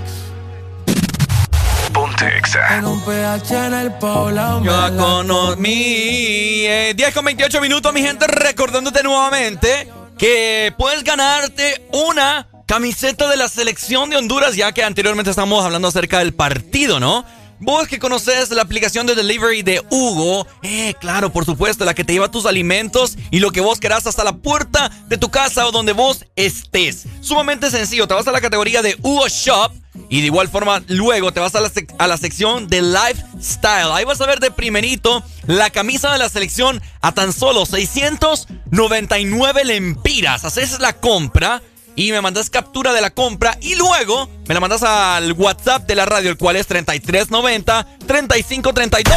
Ponte 1.92 2.38
Exa. 2.38 2.78
En 2.78 2.86
un 2.86 3.04
PH 3.04 3.66
en 3.66 3.74
el 3.74 3.92
poblado. 3.98 4.64
Yo 4.64 4.96
con 4.96 5.60
mi 5.60 6.64
eh, 6.64 6.94
10 6.96 7.12
con 7.12 7.26
28 7.26 7.60
minutos, 7.60 7.92
mi 7.92 8.00
gente, 8.00 8.26
recordándote 8.26 9.02
nuevamente 9.02 9.92
que 10.16 10.72
puedes 10.78 11.04
ganarte 11.04 11.86
una 11.92 12.48
camiseta 12.66 13.28
de 13.28 13.36
la 13.36 13.48
selección 13.48 14.10
de 14.10 14.16
Honduras, 14.16 14.56
ya 14.56 14.72
que 14.72 14.82
anteriormente 14.82 15.30
estábamos 15.30 15.64
hablando 15.64 15.88
acerca 15.88 16.18
del 16.18 16.34
partido, 16.34 16.65
¿no? 16.86 17.24
Vos 17.58 17.88
que 17.88 17.98
conoces 17.98 18.50
la 18.50 18.60
aplicación 18.62 19.06
de 19.06 19.14
delivery 19.14 19.62
de 19.62 19.82
Hugo, 19.90 20.46
eh, 20.62 20.92
claro, 21.00 21.32
por 21.32 21.46
supuesto, 21.46 21.86
la 21.86 21.94
que 21.94 22.04
te 22.04 22.12
lleva 22.12 22.30
tus 22.30 22.44
alimentos 22.44 23.16
y 23.30 23.40
lo 23.40 23.50
que 23.50 23.62
vos 23.62 23.80
querás 23.80 24.06
hasta 24.06 24.24
la 24.24 24.36
puerta 24.36 24.90
de 25.08 25.16
tu 25.16 25.30
casa 25.30 25.66
o 25.66 25.72
donde 25.72 25.94
vos 25.94 26.26
estés. 26.36 27.06
Sumamente 27.22 27.70
sencillo, 27.70 28.06
te 28.06 28.12
vas 28.12 28.28
a 28.28 28.32
la 28.32 28.42
categoría 28.42 28.82
de 28.82 28.98
Hugo 29.02 29.26
Shop 29.28 29.72
y 30.10 30.20
de 30.20 30.26
igual 30.26 30.48
forma 30.48 30.82
luego 30.88 31.32
te 31.32 31.40
vas 31.40 31.54
a 31.54 31.60
la, 31.60 31.72
a 31.98 32.06
la 32.06 32.18
sección 32.18 32.68
de 32.68 32.82
Lifestyle. 32.82 33.90
Ahí 33.92 34.04
vas 34.04 34.20
a 34.20 34.26
ver 34.26 34.38
de 34.38 34.50
primerito 34.50 35.24
la 35.46 35.70
camisa 35.70 36.12
de 36.12 36.18
la 36.18 36.28
selección 36.28 36.82
a 37.00 37.12
tan 37.12 37.32
solo 37.32 37.64
699 37.64 39.64
lempiras. 39.64 40.44
Haces 40.44 40.78
la 40.78 40.92
compra 40.92 41.62
y 41.96 42.12
me 42.12 42.20
mandas 42.20 42.50
captura 42.50 42.92
de 42.92 43.00
la 43.00 43.10
compra 43.10 43.58
y 43.60 43.74
luego 43.74 44.28
me 44.46 44.54
la 44.54 44.60
mandas 44.60 44.82
al 44.82 45.32
WhatsApp 45.32 45.86
de 45.86 45.96
la 45.96 46.06
radio, 46.06 46.30
el 46.30 46.36
cual 46.36 46.54
es 46.56 46.68
3390-3532. 46.68 49.14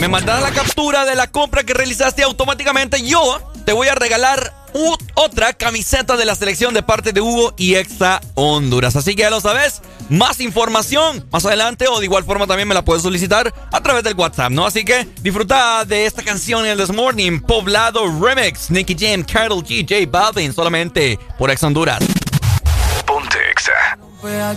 Me 0.00 0.08
mandas 0.08 0.42
la 0.42 0.50
captura 0.50 1.04
de 1.04 1.14
la 1.14 1.30
compra 1.30 1.62
que 1.62 1.74
realizaste 1.74 2.24
automáticamente 2.24 3.06
yo 3.06 3.40
te 3.64 3.72
voy 3.72 3.86
a 3.88 3.94
regalar 3.94 4.52
otra 5.14 5.52
camiseta 5.52 6.16
de 6.16 6.24
la 6.24 6.34
selección 6.34 6.74
de 6.74 6.82
parte 6.82 7.12
de 7.12 7.20
Hugo 7.20 7.54
y 7.56 7.76
Exa 7.76 8.20
Honduras. 8.34 8.96
Así 8.96 9.14
que 9.14 9.22
ya 9.22 9.30
lo 9.30 9.40
sabes, 9.40 9.82
más 10.08 10.40
información 10.40 11.26
más 11.30 11.44
adelante 11.46 11.86
o 11.88 11.98
de 11.98 12.06
igual 12.06 12.24
forma 12.24 12.46
también 12.46 12.68
me 12.68 12.74
la 12.74 12.84
puedes 12.84 13.02
solicitar 13.02 13.52
a 13.72 13.80
través 13.82 14.04
del 14.04 14.14
WhatsApp, 14.14 14.50
¿no? 14.50 14.66
Así 14.66 14.84
que 14.84 15.08
disfruta 15.20 15.84
de 15.84 16.06
esta 16.06 16.22
canción 16.22 16.64
en 16.64 16.72
el 16.72 16.78
This 16.78 16.94
Morning, 16.94 17.40
Poblado 17.40 18.04
Remix, 18.20 18.70
Nicky 18.70 18.96
Jam, 18.98 19.22
Carol 19.22 19.62
G, 19.62 19.86
J 19.88 20.10
Balvin, 20.10 20.52
solamente 20.52 21.18
por 21.38 21.50
Exa 21.50 21.66
Honduras. 21.66 21.98
Ponte 23.06 23.38
Exa. 23.50 23.98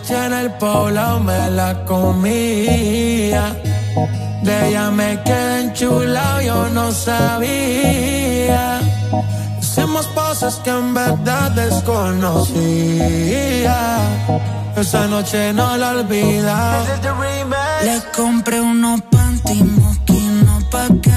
En 0.10 0.32
el 0.34 0.52
poblado 0.54 1.20
me 1.20 1.52
la 1.52 1.84
comía. 1.86 3.54
De 4.44 4.70
ella 4.70 4.90
me 4.92 5.22
quedé 5.24 5.62
enchulado, 5.62 6.42
yo 6.42 6.70
no 6.70 6.92
sabía. 6.92 8.80
Hacemos 9.78 10.08
cosas 10.08 10.56
que 10.64 10.72
en 10.72 10.92
verdad 10.96 11.52
desconocía. 11.52 12.50
Esa 14.76 15.06
noche 15.06 15.54
no 15.54 15.78
la 15.78 15.92
olvida. 15.92 16.84
Le 17.84 18.02
compré 18.16 18.60
unos 18.60 19.02
panty 19.02 19.62
mosquinos 19.64 20.64
pa' 20.72 20.88
que 21.00 21.17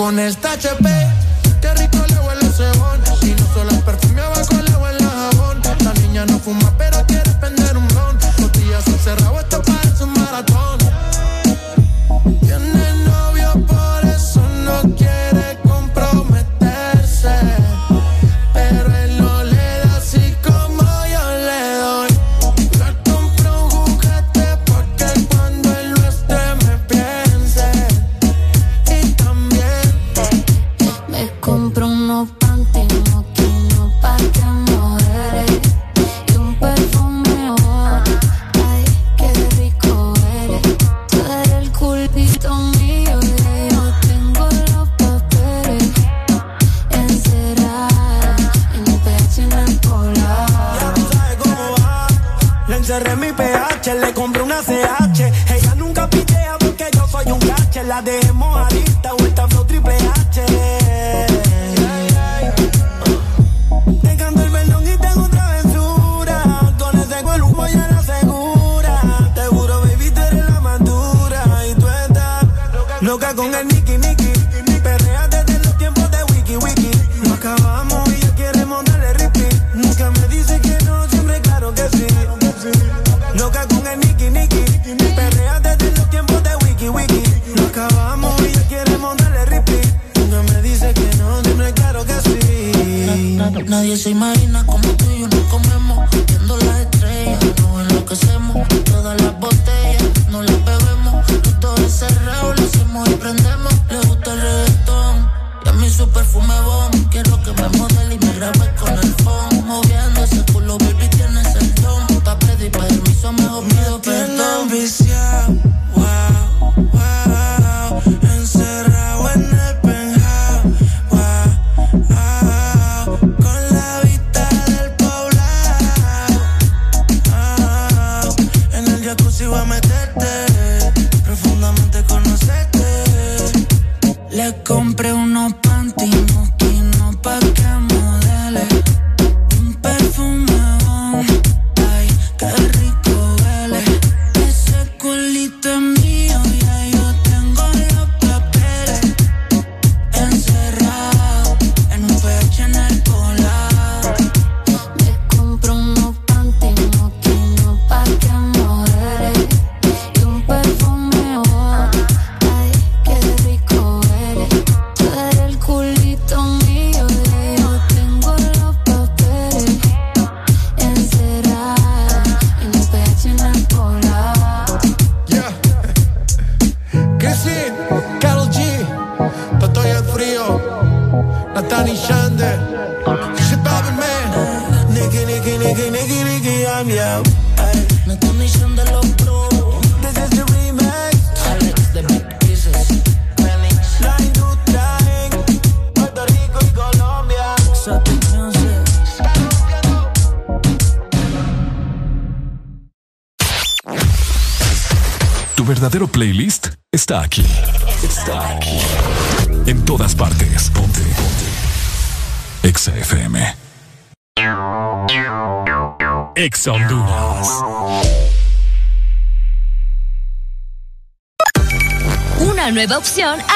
con 0.00 0.18
el 0.18 0.34
THP 0.34 1.09
la 58.00 58.12
dejemos. 58.12 58.89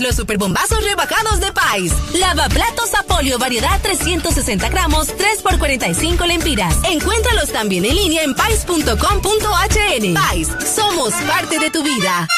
los 0.00 0.16
superbombazos 0.16 0.82
rebajados 0.84 1.40
de 1.40 1.52
Pais. 1.52 1.92
Lavaplatos 2.14 2.94
a 2.94 3.02
polio, 3.02 3.38
variedad 3.38 3.80
360 3.82 4.68
gramos, 4.68 5.08
3 5.08 5.42
por 5.42 5.58
45 5.58 6.26
lempiras. 6.26 6.74
Encuéntralos 6.84 7.50
también 7.50 7.84
en 7.84 7.94
línea 7.94 8.22
en 8.22 8.34
pais.com.hn. 8.34 10.14
Pais, 10.14 10.48
somos 10.74 11.12
parte 11.14 11.58
de 11.58 11.70
tu 11.70 11.82
vida. 11.82 12.28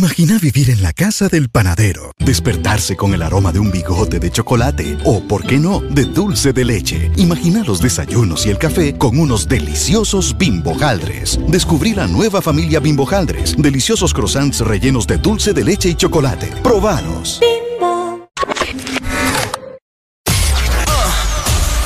Imagina 0.00 0.38
vivir 0.38 0.70
en 0.70 0.82
la 0.82 0.94
casa 0.94 1.28
del 1.28 1.50
panadero, 1.50 2.12
despertarse 2.18 2.96
con 2.96 3.12
el 3.12 3.20
aroma 3.20 3.52
de 3.52 3.58
un 3.58 3.70
bigote 3.70 4.18
de 4.18 4.30
chocolate 4.30 4.96
o, 5.04 5.22
por 5.22 5.44
qué 5.44 5.58
no, 5.58 5.80
de 5.80 6.06
dulce 6.06 6.54
de 6.54 6.64
leche. 6.64 7.10
Imagina 7.16 7.62
los 7.64 7.82
desayunos 7.82 8.46
y 8.46 8.48
el 8.48 8.56
café 8.56 8.96
con 8.96 9.18
unos 9.18 9.46
deliciosos 9.46 10.38
bimbojaldres. 10.38 11.38
Descubrí 11.48 11.92
la 11.92 12.06
nueva 12.06 12.40
familia 12.40 12.80
bimbojaldres, 12.80 13.56
deliciosos 13.58 14.14
croissants 14.14 14.60
rellenos 14.60 15.06
de 15.06 15.18
dulce 15.18 15.52
de 15.52 15.64
leche 15.64 15.90
y 15.90 15.94
chocolate. 15.94 16.46
¡Probanos! 16.62 17.38
Bimbo. 17.42 18.26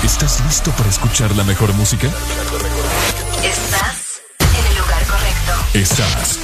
¿Estás 0.04 0.40
listo 0.46 0.70
para 0.70 0.88
escuchar 0.88 1.34
la 1.34 1.42
mejor 1.42 1.74
música? 1.74 2.06
Estás 3.42 4.22
en 4.38 4.66
el 4.70 4.78
lugar 4.78 5.04
correcto. 5.04 5.52
Estás 5.76 6.43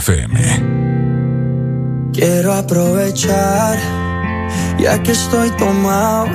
FM. 0.00 0.34
Quiero 2.14 2.54
aprovechar, 2.54 3.78
ya 4.78 5.02
que 5.02 5.12
estoy 5.12 5.50
tomado, 5.64 6.26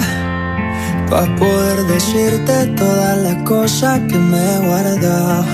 para 1.10 1.36
poder 1.36 1.78
decirte 1.88 2.68
toda 2.78 3.16
la 3.16 3.44
cosa 3.44 4.00
que 4.08 4.18
me 4.18 4.38
he 4.38 4.58
guardado. 4.68 5.46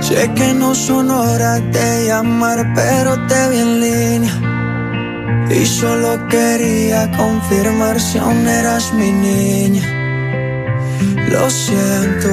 Sé 0.00 0.30
que 0.34 0.52
no 0.52 0.74
son 0.74 1.10
horas 1.10 1.62
de 1.72 2.06
llamar, 2.08 2.72
pero 2.74 3.10
te 3.28 3.48
vi 3.50 3.58
en 3.66 3.80
línea. 3.80 4.34
Y 5.48 5.64
solo 5.64 6.26
quería 6.28 7.08
confirmar 7.12 8.00
si 8.00 8.18
aún 8.18 8.48
eras 8.48 8.92
mi 8.94 9.12
niña. 9.12 9.86
Lo 11.30 11.48
siento. 11.48 12.32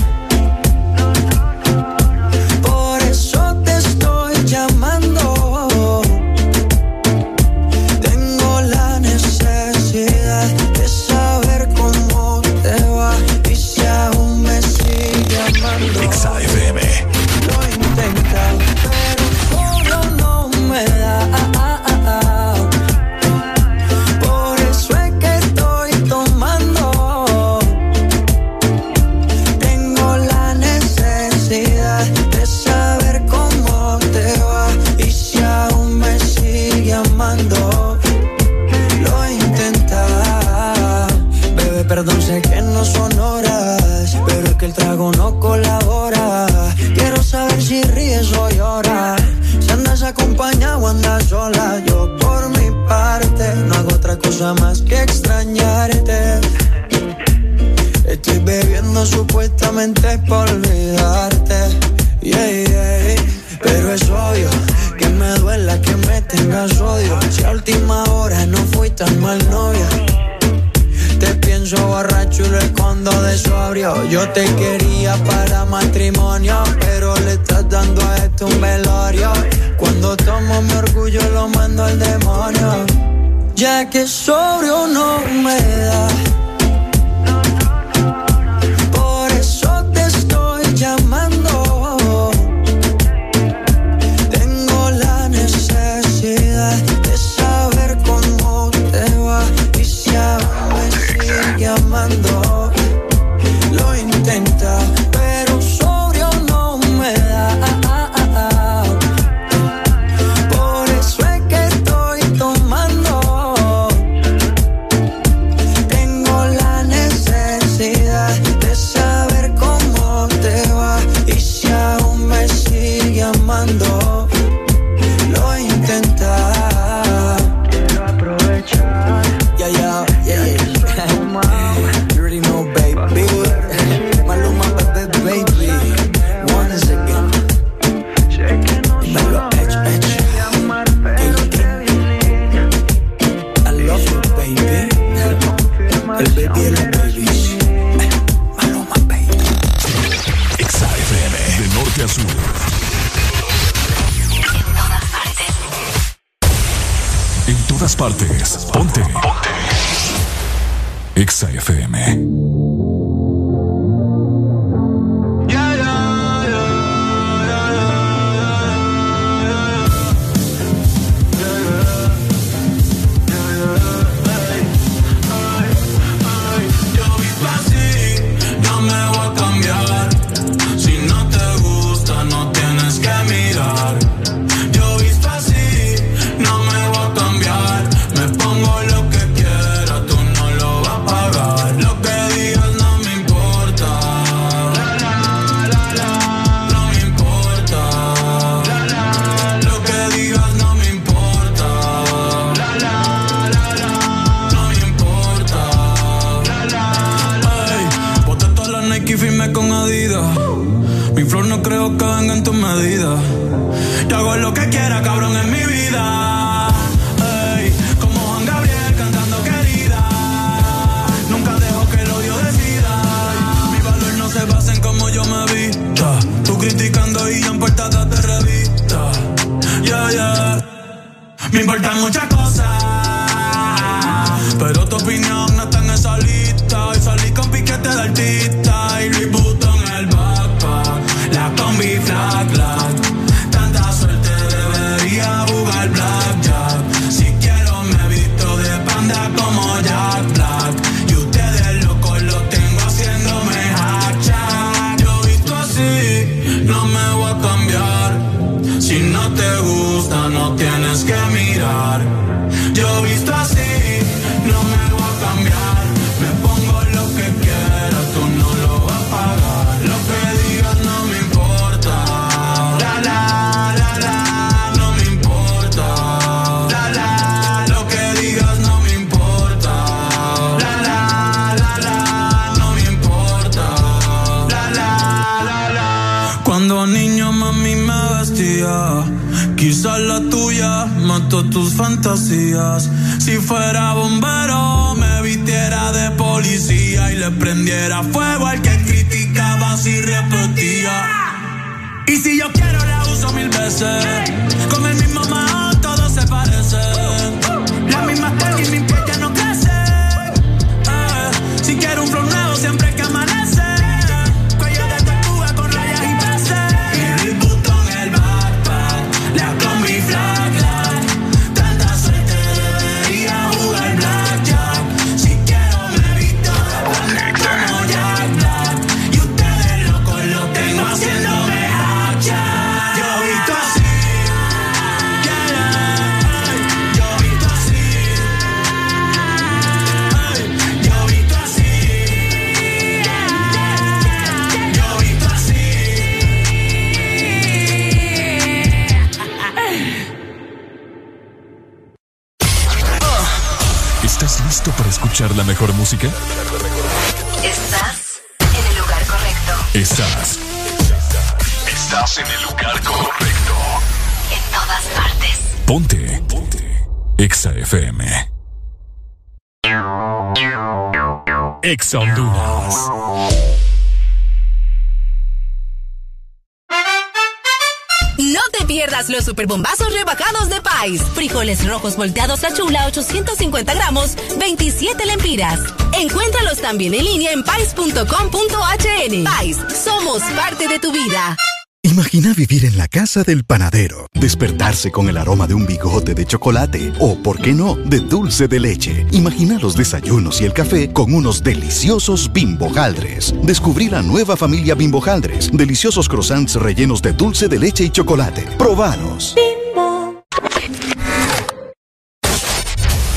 También 386.71 386.93
en 386.93 387.03
línea 387.03 387.33
en 387.33 387.43
pais.com.hn. 387.43 389.23
Pais, 389.25 389.57
somos 389.83 390.21
parte 390.37 390.69
de 390.69 390.79
tu 390.79 390.89
vida. 390.93 391.35
Imagina 391.83 392.33
vivir 392.33 392.63
en 392.63 392.77
la 392.77 392.87
casa 392.87 393.23
del 393.23 393.43
panadero, 393.43 394.07
despertarse 394.13 394.89
con 394.89 395.09
el 395.09 395.17
aroma 395.17 395.47
de 395.47 395.53
un 395.53 395.65
bigote 395.65 396.13
de 396.13 396.25
chocolate 396.25 396.93
o, 396.99 397.21
por 397.21 397.41
qué 397.41 397.51
no, 397.51 397.75
de 397.75 397.99
dulce 397.99 398.47
de 398.47 398.61
leche. 398.61 399.05
Imagina 399.11 399.59
los 399.59 399.75
desayunos 399.75 400.39
y 400.39 400.45
el 400.45 400.53
café 400.53 400.93
con 400.93 401.13
unos 401.13 401.43
deliciosos 401.43 402.31
bimbojaldres. 402.31 403.35
Descubrí 403.43 403.89
la 403.89 404.01
nueva 404.01 404.37
familia 404.37 404.73
bimbojaldres, 404.73 405.51
deliciosos 405.51 406.07
croissants 406.07 406.55
rellenos 406.55 407.01
de 407.01 407.11
dulce 407.11 407.49
de 407.49 407.59
leche 407.59 407.83
y 407.83 407.89
chocolate. 407.89 408.43
Probanos. 408.57 409.35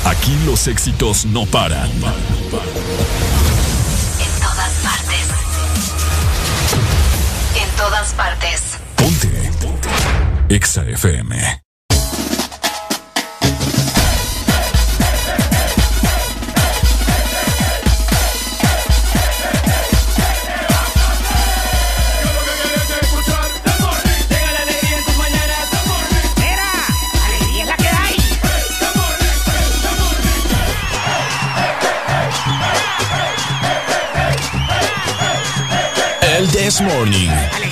Aquí 0.04 0.36
los 0.44 0.66
éxitos 0.66 1.24
no 1.24 1.46
paran. 1.46 1.90
Partes. 8.16 8.78
Ponte. 8.96 9.28
Ponte. 9.60 9.88
Exa 10.48 10.84
FM. 10.84 11.62
alegría 27.26 27.62
es 27.62 27.68
la 27.68 27.76
que 27.76 27.88
hay. 27.88 28.16
El 36.36 36.48
This 36.48 36.80
Morning. 36.80 37.63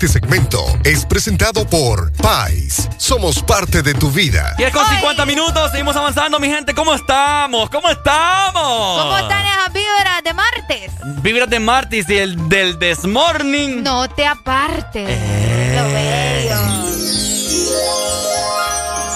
Este 0.00 0.18
segmento 0.18 0.64
es 0.82 1.04
presentado 1.04 1.66
por 1.68 2.10
Pais. 2.12 2.88
Somos 2.96 3.42
parte 3.42 3.82
de 3.82 3.92
tu 3.92 4.10
vida. 4.10 4.54
10 4.56 4.72
con 4.72 4.88
50 4.88 5.26
minutos, 5.26 5.70
seguimos 5.72 5.94
avanzando, 5.94 6.40
mi 6.40 6.48
gente. 6.48 6.74
¿Cómo 6.74 6.94
estamos? 6.94 7.68
¿Cómo 7.68 7.90
estamos? 7.90 9.02
¿Cómo 9.02 9.18
están 9.18 9.44
esas 9.44 9.70
vibras 9.74 10.24
de 10.24 10.32
martes? 10.32 10.92
Vibras 11.22 11.50
de 11.50 11.60
martes 11.60 12.08
y 12.08 12.16
el 12.16 12.48
del 12.48 12.78
Desmorning. 12.78 13.82
No 13.82 14.08
te 14.08 14.26
apartes. 14.26 15.06
Eh. 15.06 15.74
Lo 15.76 15.84
bello. 15.92 16.80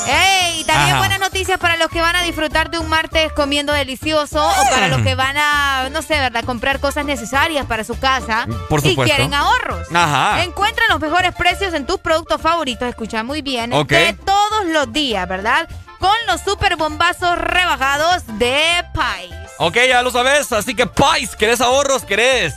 ¡Ey! 0.06 0.64
También 0.64 0.90
Ajá. 0.90 0.98
buenas 0.98 1.18
noticias 1.20 1.58
para 1.58 1.76
los 1.78 1.88
que 1.88 2.00
van 2.00 2.16
a 2.16 2.22
disfrutar 2.22 2.70
de 2.70 2.78
un 2.78 2.88
martes 2.88 3.32
comiendo 3.32 3.72
delicioso 3.72 4.46
o 4.46 4.70
para 4.70 4.88
los 4.88 5.00
que 5.02 5.14
van 5.14 5.36
a, 5.38 5.88
no 5.90 6.02
sé, 6.02 6.20
¿verdad? 6.20 6.44
Comprar 6.44 6.78
cosas 6.80 7.04
necesarias 7.06 7.64
para 7.66 7.84
su 7.84 7.98
casa 7.98 8.46
Por 8.68 8.80
y 8.84 8.90
supuesto. 8.90 9.14
quieren 9.14 9.32
ahorros. 9.34 9.86
Ajá. 9.94 10.44
Los 10.94 11.00
mejores 11.00 11.34
precios 11.34 11.74
en 11.74 11.86
tus 11.86 11.98
productos 11.98 12.40
favoritos, 12.40 12.88
escucha 12.88 13.24
muy 13.24 13.42
bien, 13.42 13.72
Ok. 13.72 13.88
de 13.88 14.12
todos 14.24 14.64
los 14.66 14.92
días, 14.92 15.26
¿verdad? 15.26 15.68
Con 15.98 16.14
los 16.28 16.40
super 16.40 16.76
bombazos 16.76 17.36
rebajados 17.36 18.22
de 18.38 18.56
Pais. 18.94 19.32
Ok, 19.58 19.76
ya 19.88 20.02
lo 20.02 20.12
sabes. 20.12 20.52
Así 20.52 20.72
que 20.76 20.86
Pais, 20.86 21.34
¿querés 21.34 21.60
ahorros? 21.60 22.04
¿Querés 22.04 22.54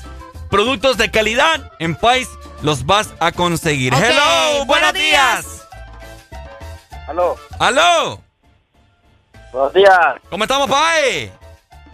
productos 0.52 0.98
de 0.98 1.10
calidad? 1.10 1.72
En 1.80 1.96
Pais 1.96 2.30
los 2.62 2.86
vas 2.86 3.10
a 3.20 3.32
conseguir. 3.32 3.92
Hello, 3.96 4.66
buenos 4.66 4.68
buenos 4.68 4.94
días. 4.94 5.68
Aló, 7.08 7.38
Aló, 7.58 8.22
buenos 9.52 9.74
días. 9.74 10.16
¿cómo 10.30 10.44
estamos, 10.44 10.70
Pai? 10.70 11.32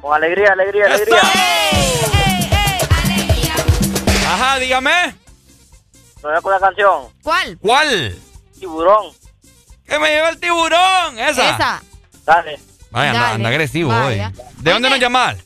Con 0.01 0.13
alegría, 0.13 0.51
alegría, 0.51 0.87
alegría. 0.87 1.21
Ajá, 4.27 4.59
dígame. 4.59 5.22
¿Me 6.23 6.31
voy 6.31 6.41
con 6.41 6.51
la 6.51 6.59
canción? 6.59 7.03
¿Cuál? 7.21 7.57
¿Cuál? 7.59 8.17
Tiburón. 8.59 9.07
¿Qué 9.85 9.99
me 9.99 10.07
lleva 10.09 10.29
el 10.29 10.39
tiburón? 10.39 11.19
Esa. 11.19 11.55
Esa. 11.55 11.83
Dale. 12.25 12.59
Vaya, 12.91 13.09
anda, 13.09 13.21
Dale. 13.21 13.35
anda 13.35 13.49
agresivo 13.49 13.91
hoy. 13.93 14.21
¿De 14.59 14.71
dónde 14.71 14.89
nos 14.89 14.99
llamas? 14.99 15.37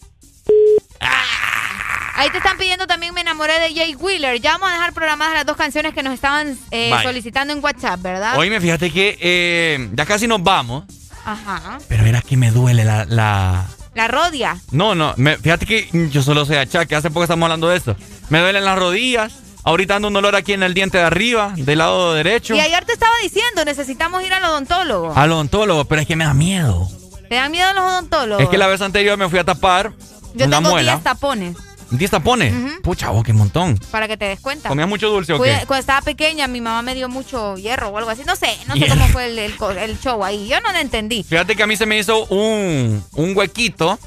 Ahí 2.20 2.32
te 2.32 2.38
están 2.38 2.58
pidiendo 2.58 2.88
también 2.88 3.14
Me 3.14 3.22
enamoré 3.22 3.60
de 3.60 3.74
Jay 3.76 3.94
Wheeler. 3.96 4.42
Ya 4.42 4.54
vamos 4.54 4.70
a 4.70 4.74
dejar 4.74 4.94
programadas 4.94 5.34
las 5.36 5.46
dos 5.46 5.56
canciones 5.56 5.94
que 5.94 6.02
nos 6.04 6.14
estaban 6.14 6.58
eh, 6.72 6.92
solicitando 7.04 7.54
en 7.54 7.64
WhatsApp, 7.64 8.02
¿verdad? 8.02 8.38
Oíme, 8.38 8.60
fíjate 8.60 8.92
que 8.92 9.18
eh, 9.22 9.90
ya 9.94 10.06
casi 10.06 10.28
nos 10.28 10.42
vamos. 10.44 10.86
Ajá. 11.26 11.78
Pero 11.88 12.06
era 12.06 12.22
que 12.22 12.38
me 12.38 12.52
duele 12.52 12.84
la... 12.86 13.06
la... 13.06 13.66
La 13.94 14.08
rodia. 14.08 14.58
No, 14.72 14.94
no, 14.94 15.14
me- 15.18 15.38
fíjate 15.38 15.66
que 15.66 15.90
yo 16.12 16.22
solo 16.22 16.46
sé 16.46 16.60
achaque, 16.60 16.96
hace 16.96 17.10
poco 17.10 17.24
estamos 17.24 17.44
hablando 17.46 17.68
de 17.68 17.78
esto. 17.78 17.96
Me 18.30 18.40
duelen 18.40 18.64
las 18.64 18.78
rodillas, 18.78 19.34
ahorita 19.70 19.96
ando 19.96 20.08
un 20.08 20.14
dolor 20.14 20.36
aquí 20.36 20.54
en 20.54 20.64
el 20.64 20.74
diente 20.74 20.98
de 20.98 21.04
arriba, 21.04 21.54
del 21.56 21.78
lado 21.80 22.14
derecho. 22.14 22.56
Y 22.56 22.60
ayer 22.60 22.84
te 22.86 22.94
estaba 22.94 23.12
diciendo, 23.22 23.64
necesitamos 23.66 24.24
ir 24.24 24.34
al 24.34 24.44
odontólogo. 24.44 25.14
Al 25.16 25.32
odontólogo, 25.32 25.86
pero 25.86 26.02
es 26.02 26.08
que 26.08 26.16
me 26.16 26.26
da 26.26 26.34
miedo. 26.34 26.90
¿Te 27.30 27.36
dan 27.36 27.52
miedo 27.52 27.72
los 27.74 27.84
odontólogos? 27.84 28.44
Es 28.44 28.50
que 28.50 28.58
la 28.58 28.68
vez 28.68 28.82
anterior 28.82 29.18
me 29.18 29.28
fui 29.30 29.40
a 29.40 29.44
tapar 29.44 29.92
Yo 30.34 30.46
una 30.46 30.58
tengo 30.58 30.70
muela. 30.72 30.94
10 30.94 31.04
tapones 31.04 31.58
10 31.90 32.12
tapones. 32.12 32.54
Pucha, 32.84 33.12
vos, 33.12 33.24
qué 33.24 33.32
montón. 33.32 33.80
para 33.92 34.10
que 34.10 34.18
te 34.18 34.26
des 34.26 34.42
cuenta. 34.42 34.68
¿Comías 34.68 34.90
mucho 34.90 35.08
dulce 35.10 35.32
o 35.32 35.38
Cuida- 35.38 35.62
qué? 35.62 35.66
Cuando 35.68 35.80
estaba 35.80 36.02
pequeña, 36.02 36.46
mi 36.48 36.60
mamá 36.60 36.82
me 36.82 36.94
dio 36.96 37.08
mucho 37.08 37.56
hierro 37.56 37.88
o 37.88 37.98
algo 37.98 38.10
así. 38.10 38.24
No 38.26 38.36
sé, 38.36 38.58
no 38.68 38.76
sé 38.76 38.90
cómo 38.90 39.08
fue 39.08 39.28
el, 39.28 39.40
el 39.40 39.56
co- 39.56 39.72
el 39.72 39.98
show 39.98 40.22
ahí. 40.26 40.50
Yo 40.50 40.60
no 40.60 40.74
lo 40.74 40.80
entendí. 40.80 41.24
Fíjate 41.24 41.56
que 41.56 41.64
a 41.64 41.68
mí 41.68 41.78
se 41.78 41.86
me 41.86 41.98
hizo 41.98 42.26
un, 42.26 43.02
un 43.14 43.38
huequito. 43.38 43.98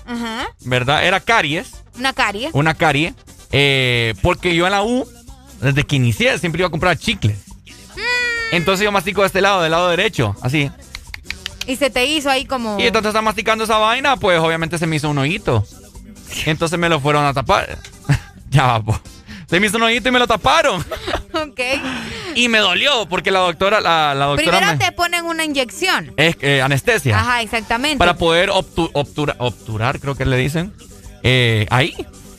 ¿verdad? 0.61 1.07
Era 1.07 1.21
caries, 1.21 1.71
Una 1.99 2.13
carie. 2.13 2.51
una 2.53 2.75
carie, 2.75 3.15
eh, 3.51 4.15
porque 4.23 4.55
yo 4.55 4.67
en 4.67 4.73
la 4.73 4.83
U, 4.83 5.09
desde 5.61 5.85
que 5.85 5.97
inicié, 5.97 6.39
siempre 6.39 6.61
iba 6.61 6.69
a 6.69 6.71
comprar 6.71 6.97
chicles. 6.99 7.37
Mm. 7.97 8.01
Entonces 8.57 8.85
yo 8.85 8.93
mastico 8.93 9.21
de 9.23 9.29
este 9.29 9.41
lado, 9.41 9.63
del 9.63 9.71
lado 9.73 9.89
derecho, 9.91 10.35
así. 10.43 10.71
Y 11.67 11.77
se 11.77 11.91
te 11.91 12.05
hizo 12.07 12.31
ahí 12.31 12.45
como. 12.47 12.79
Y 12.81 12.85
entonces 12.87 13.11
está 13.11 13.23
masticando 13.23 13.65
esa 13.65 13.79
vaina, 13.79 14.17
pues 14.17 14.41
obviamente 14.41 14.79
se 14.79 14.87
me 14.87 14.97
hizo 14.97 15.09
un 15.11 15.19
hoyito. 15.19 15.65
Entonces 16.47 16.79
me 16.79 16.89
lo 16.89 17.01
fueron 17.01 17.25
a 17.25 17.33
tapar. 17.35 17.79
ya 18.51 18.67
va, 18.67 18.83
po. 18.83 19.01
Se 19.49 19.59
me 19.61 19.67
hizo 19.67 19.77
un 19.79 19.83
hoyito 19.85 20.09
y 20.09 20.13
me 20.13 20.19
lo 20.21 20.27
taparon. 20.29 20.81
ok. 21.35 21.61
Y 22.37 22.49
me 22.49 22.59
dolió 22.59 23.07
porque 23.09 23.31
la 23.33 23.41
doctora, 23.41 23.81
la, 23.81 24.15
la 24.15 24.27
doctora 24.27 24.59
Primero 24.59 24.73
me- 24.79 24.85
te 24.85 24.93
ponen 24.93 25.25
una 25.25 25.45
inyección. 25.45 26.13
es 26.17 26.37
eh, 26.41 26.63
anestesia. 26.63 27.19
Ajá, 27.19 27.43
exactamente. 27.43 27.99
Para 27.99 28.15
poder 28.17 28.51
obtu- 28.51 28.91
obtura- 28.95 29.35
obturar, 29.39 29.99
creo 30.01 30.15
que 30.15 30.25
le 30.25 30.37
dicen. 30.37 30.73
eh, 31.25 31.67
ahí. 31.71 31.95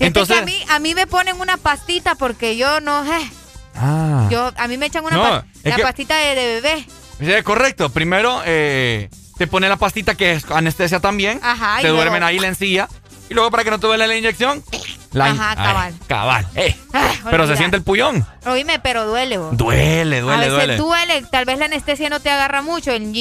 Entonces. 0.08 0.36
que 0.38 0.42
a 0.42 0.46
mí, 0.46 0.64
a 0.70 0.80
mí 0.80 0.96
me 0.96 1.08
ponen 1.08 1.40
una 1.40 1.58
pastita 1.58 2.16
porque 2.16 2.58
yo 2.58 2.80
no 2.82 3.04
sé. 3.06 3.32
Ah. 3.76 4.28
Yo, 4.30 4.52
a 4.58 4.68
mí 4.68 4.78
me 4.78 4.88
echan 4.88 5.04
una 5.06 5.16
No, 5.16 5.24
pa- 5.24 5.46
la 5.64 5.76
que- 5.76 5.82
pastita 5.84 6.18
de, 6.18 6.36
de 6.36 6.62
bebé. 6.62 6.86
Sí, 7.20 7.44
correcto. 7.44 7.90
Primero 7.90 8.42
eh, 8.46 9.10
te 9.38 9.48
ponen 9.48 9.70
la 9.70 9.78
pastita 9.78 10.16
que 10.16 10.34
es 10.34 10.46
anestesia 10.52 11.00
también. 11.00 11.40
Ajá, 11.44 11.78
Te 11.78 11.84
luego- 11.84 11.98
duermen 11.98 12.24
ahí 12.24 12.40
la 12.40 12.48
encilla. 12.48 12.88
Y 13.30 13.34
luego 13.34 13.50
para 13.50 13.64
que 13.64 13.70
no 13.72 13.80
te 13.80 13.88
duele 13.88 14.08
la 14.08 14.16
inyección. 14.18 14.62
La 15.14 15.30
in- 15.30 15.40
Ajá, 15.40 15.52
Ay, 15.52 15.56
cabal. 15.56 15.94
cabal. 16.08 16.48
eh. 16.56 16.76
Ah, 16.94 17.14
Pero 17.30 17.48
se 17.48 17.56
siente 17.56 17.78
el 17.78 17.84
pullón. 17.84 18.26
Oíme, 18.46 18.80
pero 18.80 19.06
duele, 19.06 19.38
vos. 19.38 19.56
Duele, 19.56 20.18
a 20.18 20.22
duele, 20.22 20.38
veces 20.50 20.54
duele. 20.54 20.78
duele. 20.78 21.22
Tal 21.32 21.46
vez 21.46 21.58
la 21.58 21.66
anestesia 21.66 22.10
no 22.10 22.20
te 22.20 22.30
agarra 22.30 22.62
mucho. 22.62 22.92
El. 22.92 23.14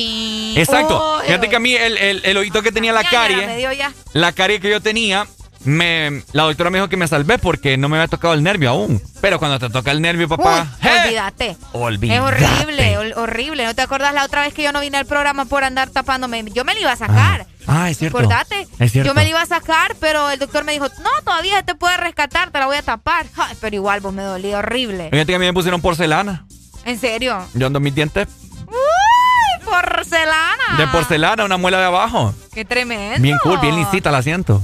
Exacto. 0.56 0.98
Oh, 1.00 1.20
Fíjate 1.20 1.48
que 1.48 1.56
a 1.56 1.60
mí 1.60 1.74
el, 1.74 1.96
el, 1.96 2.22
el 2.24 2.36
oído 2.36 2.60
que 2.62 2.72
tenía 2.72 2.92
la 2.92 3.04
carie. 3.04 3.68
La 4.12 4.32
carie 4.32 4.60
que 4.60 4.68
yo 4.70 4.80
tenía, 4.80 5.26
me, 5.64 6.22
la 6.32 6.44
doctora 6.44 6.70
me 6.70 6.78
dijo 6.78 6.88
que 6.88 6.96
me 6.96 7.06
salvé 7.06 7.38
porque 7.38 7.76
no 7.76 7.88
me 7.88 7.96
había 7.98 8.08
tocado 8.08 8.34
el 8.34 8.42
nervio 8.42 8.70
aún. 8.70 9.00
Pero 9.20 9.38
cuando 9.38 9.58
te 9.58 9.68
toca 9.68 9.90
el 9.90 10.00
nervio, 10.00 10.28
papá, 10.28 10.66
Uy, 10.82 10.88
¡eh! 10.88 11.00
olvídate. 11.04 11.56
olvídate. 11.72 12.14
Es 12.16 12.20
horrible, 12.22 12.98
hor- 12.98 13.18
horrible. 13.18 13.64
¿No 13.66 13.74
te 13.74 13.82
acuerdas 13.82 14.14
la 14.14 14.24
otra 14.24 14.42
vez 14.42 14.54
que 14.54 14.62
yo 14.62 14.72
no 14.72 14.80
vine 14.80 14.96
al 14.98 15.06
programa 15.06 15.44
por 15.44 15.62
andar 15.64 15.90
tapándome? 15.90 16.44
Yo 16.54 16.64
me 16.64 16.72
la 16.74 16.80
iba 16.80 16.92
a 16.92 16.96
sacar. 16.96 17.46
Ah, 17.66 17.90
es 17.90 17.98
cierto. 17.98 18.18
Acordate. 18.18 18.66
Es 18.78 18.92
cierto. 18.92 19.08
Yo 19.08 19.14
me 19.14 19.22
la 19.24 19.28
iba 19.30 19.42
a 19.42 19.46
sacar, 19.46 19.94
pero 20.00 20.30
el 20.30 20.38
doctor 20.38 20.64
me 20.64 20.72
dijo, 20.72 20.86
no, 20.88 21.10
todavía 21.24 21.62
te 21.62 21.74
puede 21.74 21.96
rescatar, 21.98 22.50
te 22.50 22.58
la 22.58 22.66
voy 22.66 22.76
a 22.76 22.82
tapar. 22.82 23.26
Ay, 23.36 23.54
pero 23.60 23.76
igual 23.76 24.00
vos 24.00 24.12
me 24.14 24.22
dolía 24.22 24.58
horrible. 24.58 25.10
Fíjate 25.10 25.26
que 25.26 25.34
a 25.36 25.38
mí 25.38 25.44
me 25.46 25.52
pusieron 25.52 25.80
porcelana. 25.82 26.46
¿En 26.86 26.98
serio? 26.98 27.38
Yo 27.52 27.66
ando 27.66 27.78
mis 27.80 27.94
dientes 27.94 28.26
¡Uy, 28.66 29.64
porcelana! 29.64 30.76
de 30.78 30.86
porcelana, 30.88 31.44
una 31.44 31.58
muela 31.58 31.78
de 31.78 31.84
abajo. 31.84 32.34
¡Qué 32.54 32.64
tremendo! 32.64 33.20
Bien 33.20 33.36
cool, 33.42 33.58
bien 33.60 33.76
lisita 33.76 34.10
la 34.10 34.22
siento. 34.22 34.62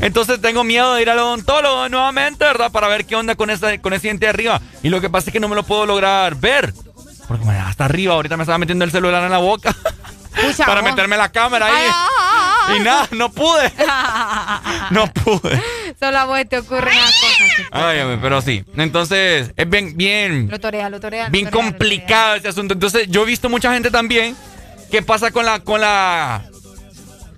Entonces 0.00 0.40
tengo 0.40 0.64
miedo 0.64 0.94
de 0.94 1.02
ir 1.02 1.10
al 1.10 1.18
odontólogo 1.18 1.88
nuevamente, 1.88 2.44
¿verdad? 2.44 2.72
Para 2.72 2.88
ver 2.88 3.04
qué 3.04 3.16
onda 3.16 3.34
con, 3.34 3.50
esa, 3.50 3.76
con 3.78 3.92
ese 3.92 4.08
diente 4.08 4.26
de 4.26 4.30
arriba. 4.30 4.60
Y 4.82 4.88
lo 4.88 5.00
que 5.00 5.10
pasa 5.10 5.28
es 5.28 5.32
que 5.32 5.40
no 5.40 5.48
me 5.48 5.54
lo 5.54 5.62
puedo 5.62 5.84
lograr 5.86 6.34
ver. 6.36 6.72
Porque 7.28 7.44
me 7.44 7.52
hasta 7.58 7.84
arriba, 7.84 8.14
ahorita 8.14 8.36
me 8.36 8.42
estaba 8.42 8.58
metiendo 8.58 8.84
el 8.84 8.90
celular 8.90 9.22
en 9.24 9.30
la 9.30 9.38
boca. 9.38 9.74
Pucha, 10.42 10.64
para 10.66 10.80
vos. 10.80 10.90
meterme 10.90 11.16
la 11.16 11.30
cámara 11.30 11.66
ahí. 11.66 11.86
Ay, 12.68 12.76
Y 12.78 12.80
nada, 12.80 13.08
no 13.12 13.30
pude. 13.30 13.72
No 14.90 15.06
pude. 15.12 15.62
Solo 16.00 16.18
a 16.18 16.24
vos 16.24 16.40
te 16.48 16.58
ocurren 16.58 16.92
las 16.96 17.14
cosas. 17.14 17.66
Ay, 17.70 18.18
pero 18.20 18.40
sí. 18.42 18.64
Entonces, 18.76 19.52
es 19.56 19.70
bien, 19.70 19.96
bien, 19.96 20.48
Lo 20.50 20.58
torea, 20.58 20.88
lo 20.90 20.98
torea. 20.98 21.26
lo 21.26 21.30
bien 21.30 21.44
lo 21.44 21.50
complicado 21.52 22.34
ese 22.34 22.48
asunto. 22.48 22.74
Entonces, 22.74 23.06
yo 23.08 23.22
he 23.22 23.26
visto 23.26 23.48
mucha 23.48 23.72
gente 23.72 23.90
también 23.92 24.34
que 24.90 25.02
pasa 25.02 25.30
con 25.30 25.46
la, 25.46 25.60
con 25.60 25.80
la, 25.80 26.42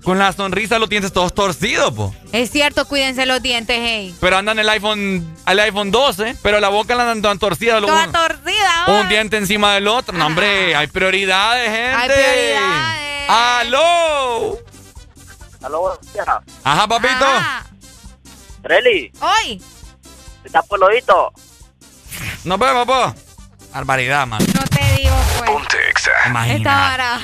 con 0.02 0.18
la 0.18 0.32
sonrisa, 0.32 0.78
los 0.78 0.88
dientes 0.88 1.12
todos 1.12 1.32
torcidos, 1.34 1.92
po. 1.94 2.14
Es 2.32 2.50
cierto, 2.50 2.86
cuídense 2.86 3.24
los 3.26 3.40
dientes, 3.42 3.76
hey. 3.80 4.14
Pero 4.20 4.36
andan 4.38 4.58
el 4.58 4.68
iPhone, 4.68 5.36
el 5.46 5.60
iPhone 5.60 5.90
12, 5.90 6.36
pero 6.42 6.58
la 6.60 6.68
boca 6.70 6.94
la 6.94 7.02
andan 7.04 7.22
tan 7.22 7.38
torcida. 7.38 7.78
lo- 7.80 7.86
Toda 7.86 8.06
torcida, 8.10 8.84
un 8.88 8.98
vos. 9.00 9.08
diente 9.08 9.36
encima 9.36 9.74
del 9.74 9.86
otro. 9.88 10.16
No, 10.16 10.26
hombre, 10.26 10.74
hay 10.74 10.86
prioridades, 10.88 11.66
gente. 11.66 11.92
Hay 11.94 12.08
prioridades. 12.08 13.30
¡Aló! 13.30 14.58
Aló. 15.62 16.00
Ajá, 16.64 16.88
papito. 16.88 17.26
Relly, 18.64 19.12
Hoy. 19.20 19.62
¿está 20.44 20.62
por 20.62 20.78
el 20.78 20.84
oído? 20.84 21.32
Nos 22.44 22.58
vemos, 22.58 22.86
po. 22.86 23.14
Barbaridad, 23.72 24.26
man. 24.26 24.44
No 24.54 24.62
te 24.64 24.84
digo, 25.00 25.14
Esta 26.10 26.12
Imagínate. 26.28 26.64
vara. 26.64 27.20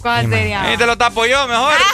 ¿Cuál 0.00 0.28
sería? 0.30 0.62
Ahí 0.62 0.76
te 0.76 0.86
lo 0.86 0.96
tapo 0.98 1.26
yo, 1.26 1.46
mejor. 1.48 1.74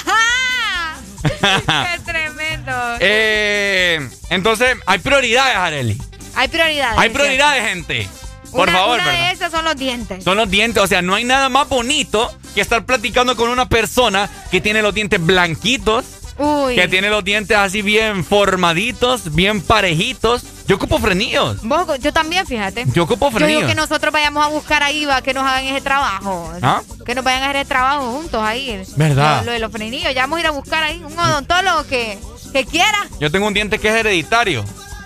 ¡Qué 1.23 2.01
tremendo! 2.05 2.73
Eh, 3.01 4.09
entonces, 4.31 4.77
hay 4.87 4.99
prioridades, 4.99 5.57
Areli. 5.57 6.01
Hay 6.35 6.49
prioridades. 6.49 6.99
Hay 6.99 7.09
es 7.09 7.15
prioridades, 7.15 7.69
gente. 7.69 8.09
Por 8.53 8.69
Una- 8.69 8.73
favor, 8.79 8.95
Una 9.01 9.07
¿verdad? 9.07 9.29
de 9.29 9.33
esas 9.33 9.51
son 9.53 9.65
los 9.65 9.77
dientes. 9.77 10.23
Son 10.25 10.37
los 10.37 10.49
dientes, 10.51 10.83
o 10.83 10.87
sea, 10.87 11.03
no 11.03 11.15
hay 11.15 11.25
nada 11.25 11.49
más 11.49 11.69
bonito 11.69 12.33
que 12.55 12.61
estar 12.61 12.85
platicando 12.87 13.37
con 13.37 13.51
una 13.51 13.69
persona 13.69 14.29
que 14.51 14.61
tiene 14.61 14.83
los 14.83 14.95
dientes 14.95 15.25
blanquitos, 15.25 16.05
Uy. 16.39 16.75
que 16.75 16.89
tiene 16.89 17.09
los 17.11 17.25
dientes 17.25 17.57
así 17.57 17.83
bien 17.83 18.25
formaditos, 18.25 19.35
bien 19.35 19.61
parejitos. 19.61 20.43
Yo 20.69 20.77
ocupo 20.77 20.99
frenillos. 20.99 21.63
Vos- 21.63 21.87
yo 22.01 22.13
también, 22.13 22.45
fíjate. 22.47 22.85
Yo 22.93 23.05
ocupo 23.05 23.27
Yo 23.31 23.37
digo 23.39 23.39
frenillos. 23.47 23.69
que 23.71 23.75
nosotros 23.77 24.13
vayamos 24.13 24.45
a 24.45 24.49
buscar 24.49 24.83
a 24.83 24.91
Iva 24.91 25.23
que 25.23 25.33
nos 25.33 25.45
hagan 25.45 25.65
ese 25.65 25.81
trabajo. 25.81 26.53
¿Ah? 26.61 26.83
Que 27.05 27.15
nos 27.15 27.25
vayan 27.25 27.43
a 27.43 27.47
hacer 27.47 27.57
el 27.63 27.67
trabajo 27.67 28.11
juntos 28.13 28.43
ahí. 28.43 28.83
¿Verdad? 28.97 29.41
Lo, 29.41 29.47
lo 29.47 29.53
de 29.53 29.59
los 29.61 29.71
frenillos. 29.71 30.13
Ya 30.15 30.23
vamos 30.23 30.39
a 30.39 30.41
ir 30.41 30.47
a 30.47 30.51
buscar 30.51 30.83
ahí 30.83 31.03
un 31.05 31.17
odontólogo 31.19 31.87
que, 31.87 32.19
que 32.53 32.65
quiera. 32.65 33.07
Yo 33.21 33.31
tengo 33.31 33.47
un 33.47 33.55
diente 33.55 33.79
que 33.79 33.89
es 33.89 33.95
hereditario. 33.95 34.65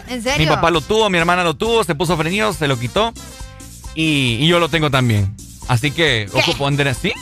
¿En 0.09 0.23
serio? 0.23 0.39
Mi 0.39 0.47
papá 0.47 0.71
lo 0.71 0.81
tuvo, 0.81 1.09
mi 1.11 1.19
hermana 1.19 1.45
lo 1.45 1.55
tuvo, 1.55 1.85
se 1.85 1.95
puso 1.95 2.17
frenillos, 2.17 2.57
se 2.57 2.67
lo 2.67 2.79
quitó. 2.79 3.13
Y, 3.95 4.39
y 4.41 4.47
yo 4.49 4.59
lo 4.59 4.69
tengo 4.69 4.91
también. 4.91 5.35
Así 5.69 5.91
que 5.91 6.29
ocupo 6.33 6.67
andar 6.67 6.93
Sí. 6.95 7.13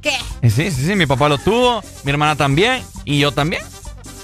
¿Qué? 0.00 0.16
Sí, 0.48 0.70
sí, 0.70 0.86
sí. 0.86 0.94
Mi 0.94 1.06
papá 1.06 1.28
lo 1.28 1.38
tuvo, 1.38 1.82
mi 2.04 2.10
hermana 2.10 2.36
también. 2.36 2.82
Y 3.04 3.18
yo 3.18 3.32
también. 3.32 3.62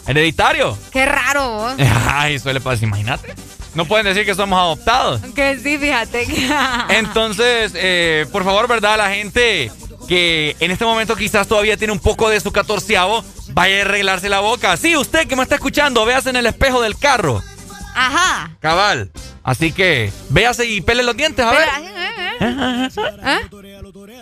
Hereditario. 0.07 0.77
Qué 0.93 1.05
raro 1.07 1.51
vos. 1.51 1.75
Ay, 2.09 2.39
suele 2.39 2.61
pasar, 2.61 2.85
imagínate. 2.85 3.35
No 3.75 3.85
pueden 3.85 4.07
decir 4.07 4.25
que 4.25 4.35
somos 4.35 4.59
adoptados. 4.59 5.21
Que 5.35 5.59
sí, 5.59 5.77
fíjate. 5.77 6.27
Entonces, 6.89 7.73
eh, 7.75 8.27
por 8.33 8.45
favor, 8.45 8.69
¿verdad? 8.69 8.97
La 8.97 9.11
gente 9.11 9.71
que 10.09 10.57
en 10.61 10.71
este 10.71 10.85
momento 10.85 11.17
quizás 11.17 11.47
todavía 11.47 11.77
tiene 11.77 11.93
un 11.93 11.99
poco 11.99 12.31
de 12.31 12.41
su 12.41 12.53
catorceavo, 12.53 13.25
vaya 13.49 13.79
a 13.79 13.81
arreglarse 13.83 14.29
la 14.29 14.41
boca. 14.41 14.77
Sí, 14.77 14.97
usted 14.97 15.27
que 15.27 15.37
me 15.37 15.43
está 15.43 15.57
escuchando, 15.57 16.05
véase 16.07 16.31
en 16.31 16.37
el 16.37 16.47
espejo 16.47 16.81
del 16.81 16.97
carro. 16.97 17.43
Ajá. 17.95 18.57
Cabal. 18.61 19.11
Así 19.43 19.73
que, 19.73 20.13
véase 20.31 20.67
y 20.67 20.81
pele 20.81 21.03
los 21.03 21.17
dientes, 21.17 21.45
a 21.45 21.51
ver. 21.51 21.69
¿Eh? 22.41 23.41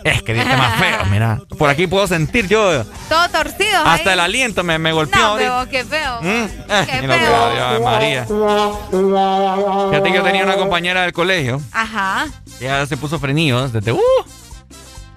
Es 0.03 0.21
que 0.23 0.33
diente 0.33 0.55
más 0.57 0.79
feo, 0.79 1.05
mira. 1.09 1.41
Por 1.57 1.69
aquí 1.69 1.87
puedo 1.87 2.07
sentir 2.07 2.47
yo. 2.47 2.83
Todo 3.09 3.29
torcido. 3.29 3.79
Hasta 3.85 4.09
ahí. 4.09 4.13
el 4.13 4.19
aliento 4.19 4.63
me, 4.63 4.77
me 4.79 4.91
golpeó 4.91 5.19
No, 5.21 5.35
pero 5.37 5.67
qué 5.69 5.83
feo. 5.85 6.21
Mm, 6.21 6.27
eh, 6.27 6.87
Qué 6.87 7.07
feo. 7.07 7.81
María. 7.81 8.25
Fíjate 8.25 10.09
que 10.11 10.15
yo 10.15 10.23
tenía 10.23 10.43
una 10.43 10.55
compañera 10.55 11.01
del 11.03 11.13
colegio. 11.13 11.61
Ajá. 11.71 12.27
Ella 12.59 12.85
se 12.85 12.97
puso 12.97 13.19
frenillos 13.19 13.73
desde. 13.73 13.91
¡Uh! 13.91 13.99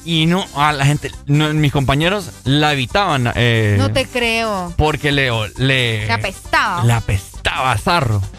Y 0.04 0.26
no, 0.26 0.44
a 0.56 0.72
la 0.72 0.86
gente, 0.86 1.10
no, 1.26 1.52
mis 1.52 1.72
compañeros 1.72 2.30
la 2.44 2.72
evitaban. 2.72 3.30
eh, 3.34 3.76
No 3.78 3.92
te 3.92 4.06
creo. 4.06 4.72
Porque 4.76 5.12
le, 5.12 5.30
le, 5.56 6.06
Te 6.06 6.12
apestaba. 6.12 6.84
le 6.84 6.92
apestaba 6.92 7.76
zarro. 7.78 8.22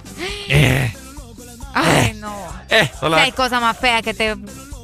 Eh, 0.52 0.92
Ay, 1.74 2.14
no. 2.16 2.36
eh, 2.70 2.90
solo, 3.00 3.18
Si 3.18 3.24
hay 3.24 3.32
cosa 3.32 3.60
más 3.60 3.78
fea 3.78 4.02
que 4.02 4.14
te 4.14 4.36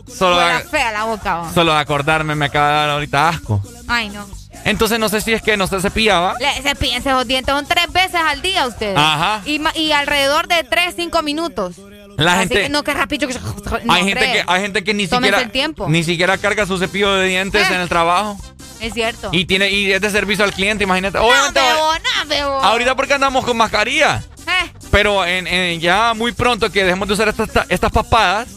solo, 0.08 0.40
fea 0.70 0.92
la 0.92 1.04
boca. 1.06 1.44
solo 1.54 1.74
de 1.74 1.80
acordarme 1.80 2.36
me 2.36 2.46
acaba 2.46 2.68
de 2.70 2.74
dar 2.76 2.90
ahorita 2.92 3.30
asco. 3.30 3.62
Ay, 3.88 4.10
no. 4.10 4.26
Entonces 4.64 4.98
no 5.00 5.10
sé 5.10 5.22
si 5.22 5.32
es 5.34 5.42
que 5.44 5.58
no 5.58 5.68
se 5.68 5.80
cepillaba. 5.80 6.34
Le, 6.40 6.62
cepíllense 6.64 7.12
los 7.12 7.28
dientes. 7.28 7.54
Son 7.54 7.66
tres 7.68 7.92
veces 7.92 8.16
al 8.16 8.42
día 8.42 8.66
ustedes. 8.66 8.98
Ajá. 8.98 9.42
Y, 9.46 9.92
alrededor 9.92 10.48
de 10.48 10.64
tres, 10.64 10.96
cinco 10.96 11.22
minutos. 11.22 11.76
La 12.18 12.32
Así 12.34 12.40
gente. 12.42 12.62
que 12.64 12.70
no, 12.70 12.84
que 12.84 12.94
rápido. 12.94 13.28
que- 13.28 13.34
no, 13.84 13.94
hay, 13.94 14.06
gente 14.06 14.32
que, 14.32 14.44
hay 14.48 14.62
gente 14.62 14.84
que 14.84 14.94
ni 14.96 15.08
Tómense 15.08 15.28
siquiera. 15.28 15.42
el 15.42 15.52
tiempo. 15.52 15.88
Ni 15.90 16.04
siquiera 16.04 16.38
carga 16.38 16.66
su 16.66 16.78
cepillo 16.80 17.14
de 17.14 17.28
dientes 17.28 17.70
Eh. 17.70 17.74
en 17.76 17.82
el 17.82 17.90
trabajo. 17.90 18.38
Es 18.80 18.94
cierto. 18.94 19.30
Y 19.32 19.46
tiene 19.46 19.70
y 19.70 19.92
es 19.92 20.02
de 20.02 20.10
servicio 20.10 20.44
al 20.44 20.52
cliente, 20.54 20.84
imagínate. 20.84 21.18
no, 21.20 21.28
bebo, 21.28 21.94
no, 21.94 22.28
bebo. 22.30 22.54
ahorita 22.64 22.96
porque 22.96 23.14
andamos 23.14 23.46
con 23.46 23.56
mascarilla. 23.58 24.24
Eh, 24.48 24.72
Pero 24.96 25.26
en, 25.26 25.46
en- 25.46 25.82
ya 25.82 26.14
muy 26.14 26.32
pronto 26.32 26.72
que 26.72 26.86
dejemos 26.86 27.06
de 27.10 27.16
usar 27.16 27.28
estas, 27.28 27.50
estas 27.68 27.92
papadas, 27.92 28.48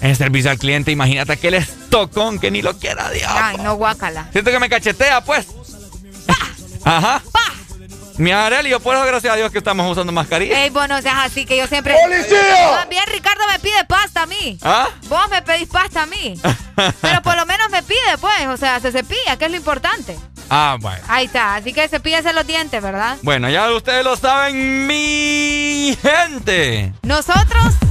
en 0.00 0.16
servicio 0.16 0.50
al 0.50 0.58
cliente, 0.58 0.90
imagínate 0.90 1.32
aquel 1.32 1.52
estocón 1.52 2.38
que 2.38 2.50
ni 2.50 2.62
lo 2.62 2.78
quiera 2.78 3.10
Dios. 3.10 3.28
Ay, 3.30 3.58
no, 3.58 3.74
guácala. 3.74 4.28
Siento 4.32 4.50
que 4.50 4.58
me 4.58 4.70
cachetea, 4.70 5.20
pues. 5.22 5.48
Ajá. 6.82 7.20
Mi 8.16 8.32
Aurelio, 8.32 8.80
por 8.80 8.96
eso 8.96 9.04
gracias 9.04 9.34
a 9.34 9.36
Dios 9.36 9.52
que 9.52 9.58
estamos 9.58 9.90
usando 9.90 10.12
mascarilla. 10.12 10.64
Ey, 10.64 10.70
vos 10.70 10.88
no 10.88 11.02
seas 11.02 11.16
así 11.18 11.44
que 11.44 11.58
yo 11.58 11.66
siempre. 11.66 11.94
¡Policía! 12.02 12.86
Bien, 12.88 13.04
Ricardo 13.12 13.42
me 13.52 13.58
pide 13.58 13.84
pasta 13.86 14.22
a 14.22 14.26
mí. 14.26 14.58
¿Ah? 14.62 14.88
Vos 15.10 15.28
me 15.30 15.42
pedís 15.42 15.68
pasta 15.68 16.04
a 16.04 16.06
mí. 16.06 16.40
Pero 17.02 17.20
por 17.20 17.36
lo 17.36 17.44
menos 17.44 17.68
me 17.70 17.82
pide, 17.82 18.16
pues. 18.18 18.46
O 18.48 18.56
sea, 18.56 18.80
se 18.80 18.92
cepilla, 18.92 19.36
que 19.36 19.44
es 19.44 19.50
lo 19.50 19.58
importante. 19.58 20.18
Ah, 20.50 20.76
bueno. 20.80 21.00
Ahí 21.08 21.26
está, 21.26 21.54
así 21.54 21.72
que 21.72 21.86
cepíllese 21.88 22.32
los 22.32 22.46
dientes, 22.46 22.82
¿verdad? 22.82 23.16
Bueno, 23.22 23.48
ya 23.48 23.70
ustedes 23.72 24.04
lo 24.04 24.16
saben, 24.16 24.86
mi 24.86 25.96
gente. 26.02 26.92
Nosotros... 27.02 27.74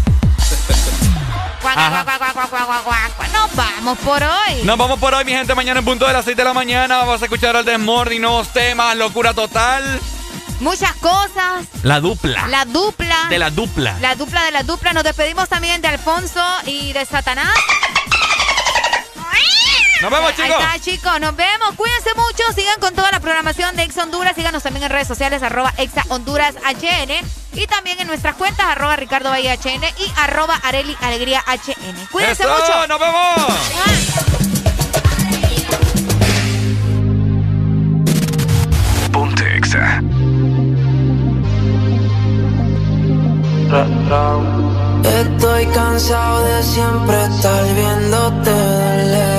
Nos 3.34 3.56
vamos 3.56 3.98
por 4.00 4.24
hoy. 4.24 4.64
Nos 4.64 4.78
vamos 4.78 5.00
por 5.00 5.14
hoy, 5.14 5.26
mi 5.26 5.32
gente. 5.32 5.54
Mañana 5.56 5.80
en 5.80 5.86
punto 5.86 6.08
de 6.08 6.14
las 6.14 6.26
6 6.26 6.36
de 6.36 6.44
la 6.44 6.54
mañana 6.54 6.98
vamos 6.98 7.22
a 7.22 7.26
escuchar 7.26 7.56
el 7.56 7.66
desmorning, 7.66 8.22
nuevos 8.22 8.52
temas, 8.54 8.96
locura 8.96 9.34
total. 9.34 10.00
Muchas 10.60 10.94
cosas. 10.96 11.66
La 11.84 12.00
dupla. 12.00 12.48
La 12.48 12.66
dupla. 12.66 13.28
De 13.30 13.40
la 13.40 13.50
dupla. 13.50 13.98
La 14.02 14.16
dupla 14.16 14.44
de 14.46 14.52
la 14.52 14.64
dupla. 14.64 14.94
Nos 14.94 15.04
despedimos 15.04 15.48
también 15.48 15.82
de 15.82 15.88
Alfonso 15.88 16.44
y 16.66 16.92
de 16.94 17.06
Satanás. 17.06 17.54
Nos 20.02 20.12
vemos, 20.12 20.32
chicos. 20.32 20.46
Ahí 20.46 20.52
está, 20.52 20.80
chicos. 20.80 21.20
Nos 21.20 21.36
vemos. 21.36 21.76
Cuídense 21.76 22.14
mucho. 22.16 22.44
Sigan 22.56 22.80
con 22.80 22.96
toda 22.96 23.12
la 23.12 23.20
programación 23.20 23.76
de 23.76 23.84
Ex 23.84 23.98
Honduras. 23.98 24.34
Síganos 24.36 24.64
también 24.64 24.84
en 24.84 24.92
redes 24.92 25.08
sociales, 25.08 25.44
arroba 25.44 25.74
Exa 25.78 26.04
Honduras 26.08 26.56
HN. 26.56 27.12
Y 27.54 27.68
también 27.68 28.00
en 28.00 28.08
nuestras 28.08 28.36
cuentas, 28.36 28.66
arroba 28.66 28.96
Ricardo 28.96 29.30
Bahía 29.30 29.56
HN 29.56 29.84
y 29.98 30.12
arroba 30.18 30.56
Areli 30.64 30.96
Alegría 31.02 31.44
HN. 31.46 32.08
Cuídense 32.12 32.48
mucho. 32.48 32.88
¡Nos 32.88 33.00
vemos! 33.00 33.54
Ponte 39.12 39.58
Exa. 39.58 40.02
Estoy 45.04 45.66
cansado 45.68 46.44
de 46.46 46.64
siempre 46.64 47.26
estar 47.26 47.76
viéndote 47.76 48.50
doler. 48.50 49.39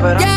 but 0.00 0.16
I'm 0.18 0.35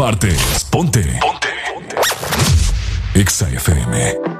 partes. 0.00 0.64
Ponte. 0.70 1.02
Ponte. 1.20 1.48
Ponte. 1.74 1.96
Exa 3.14 3.50
FM. 3.50 4.39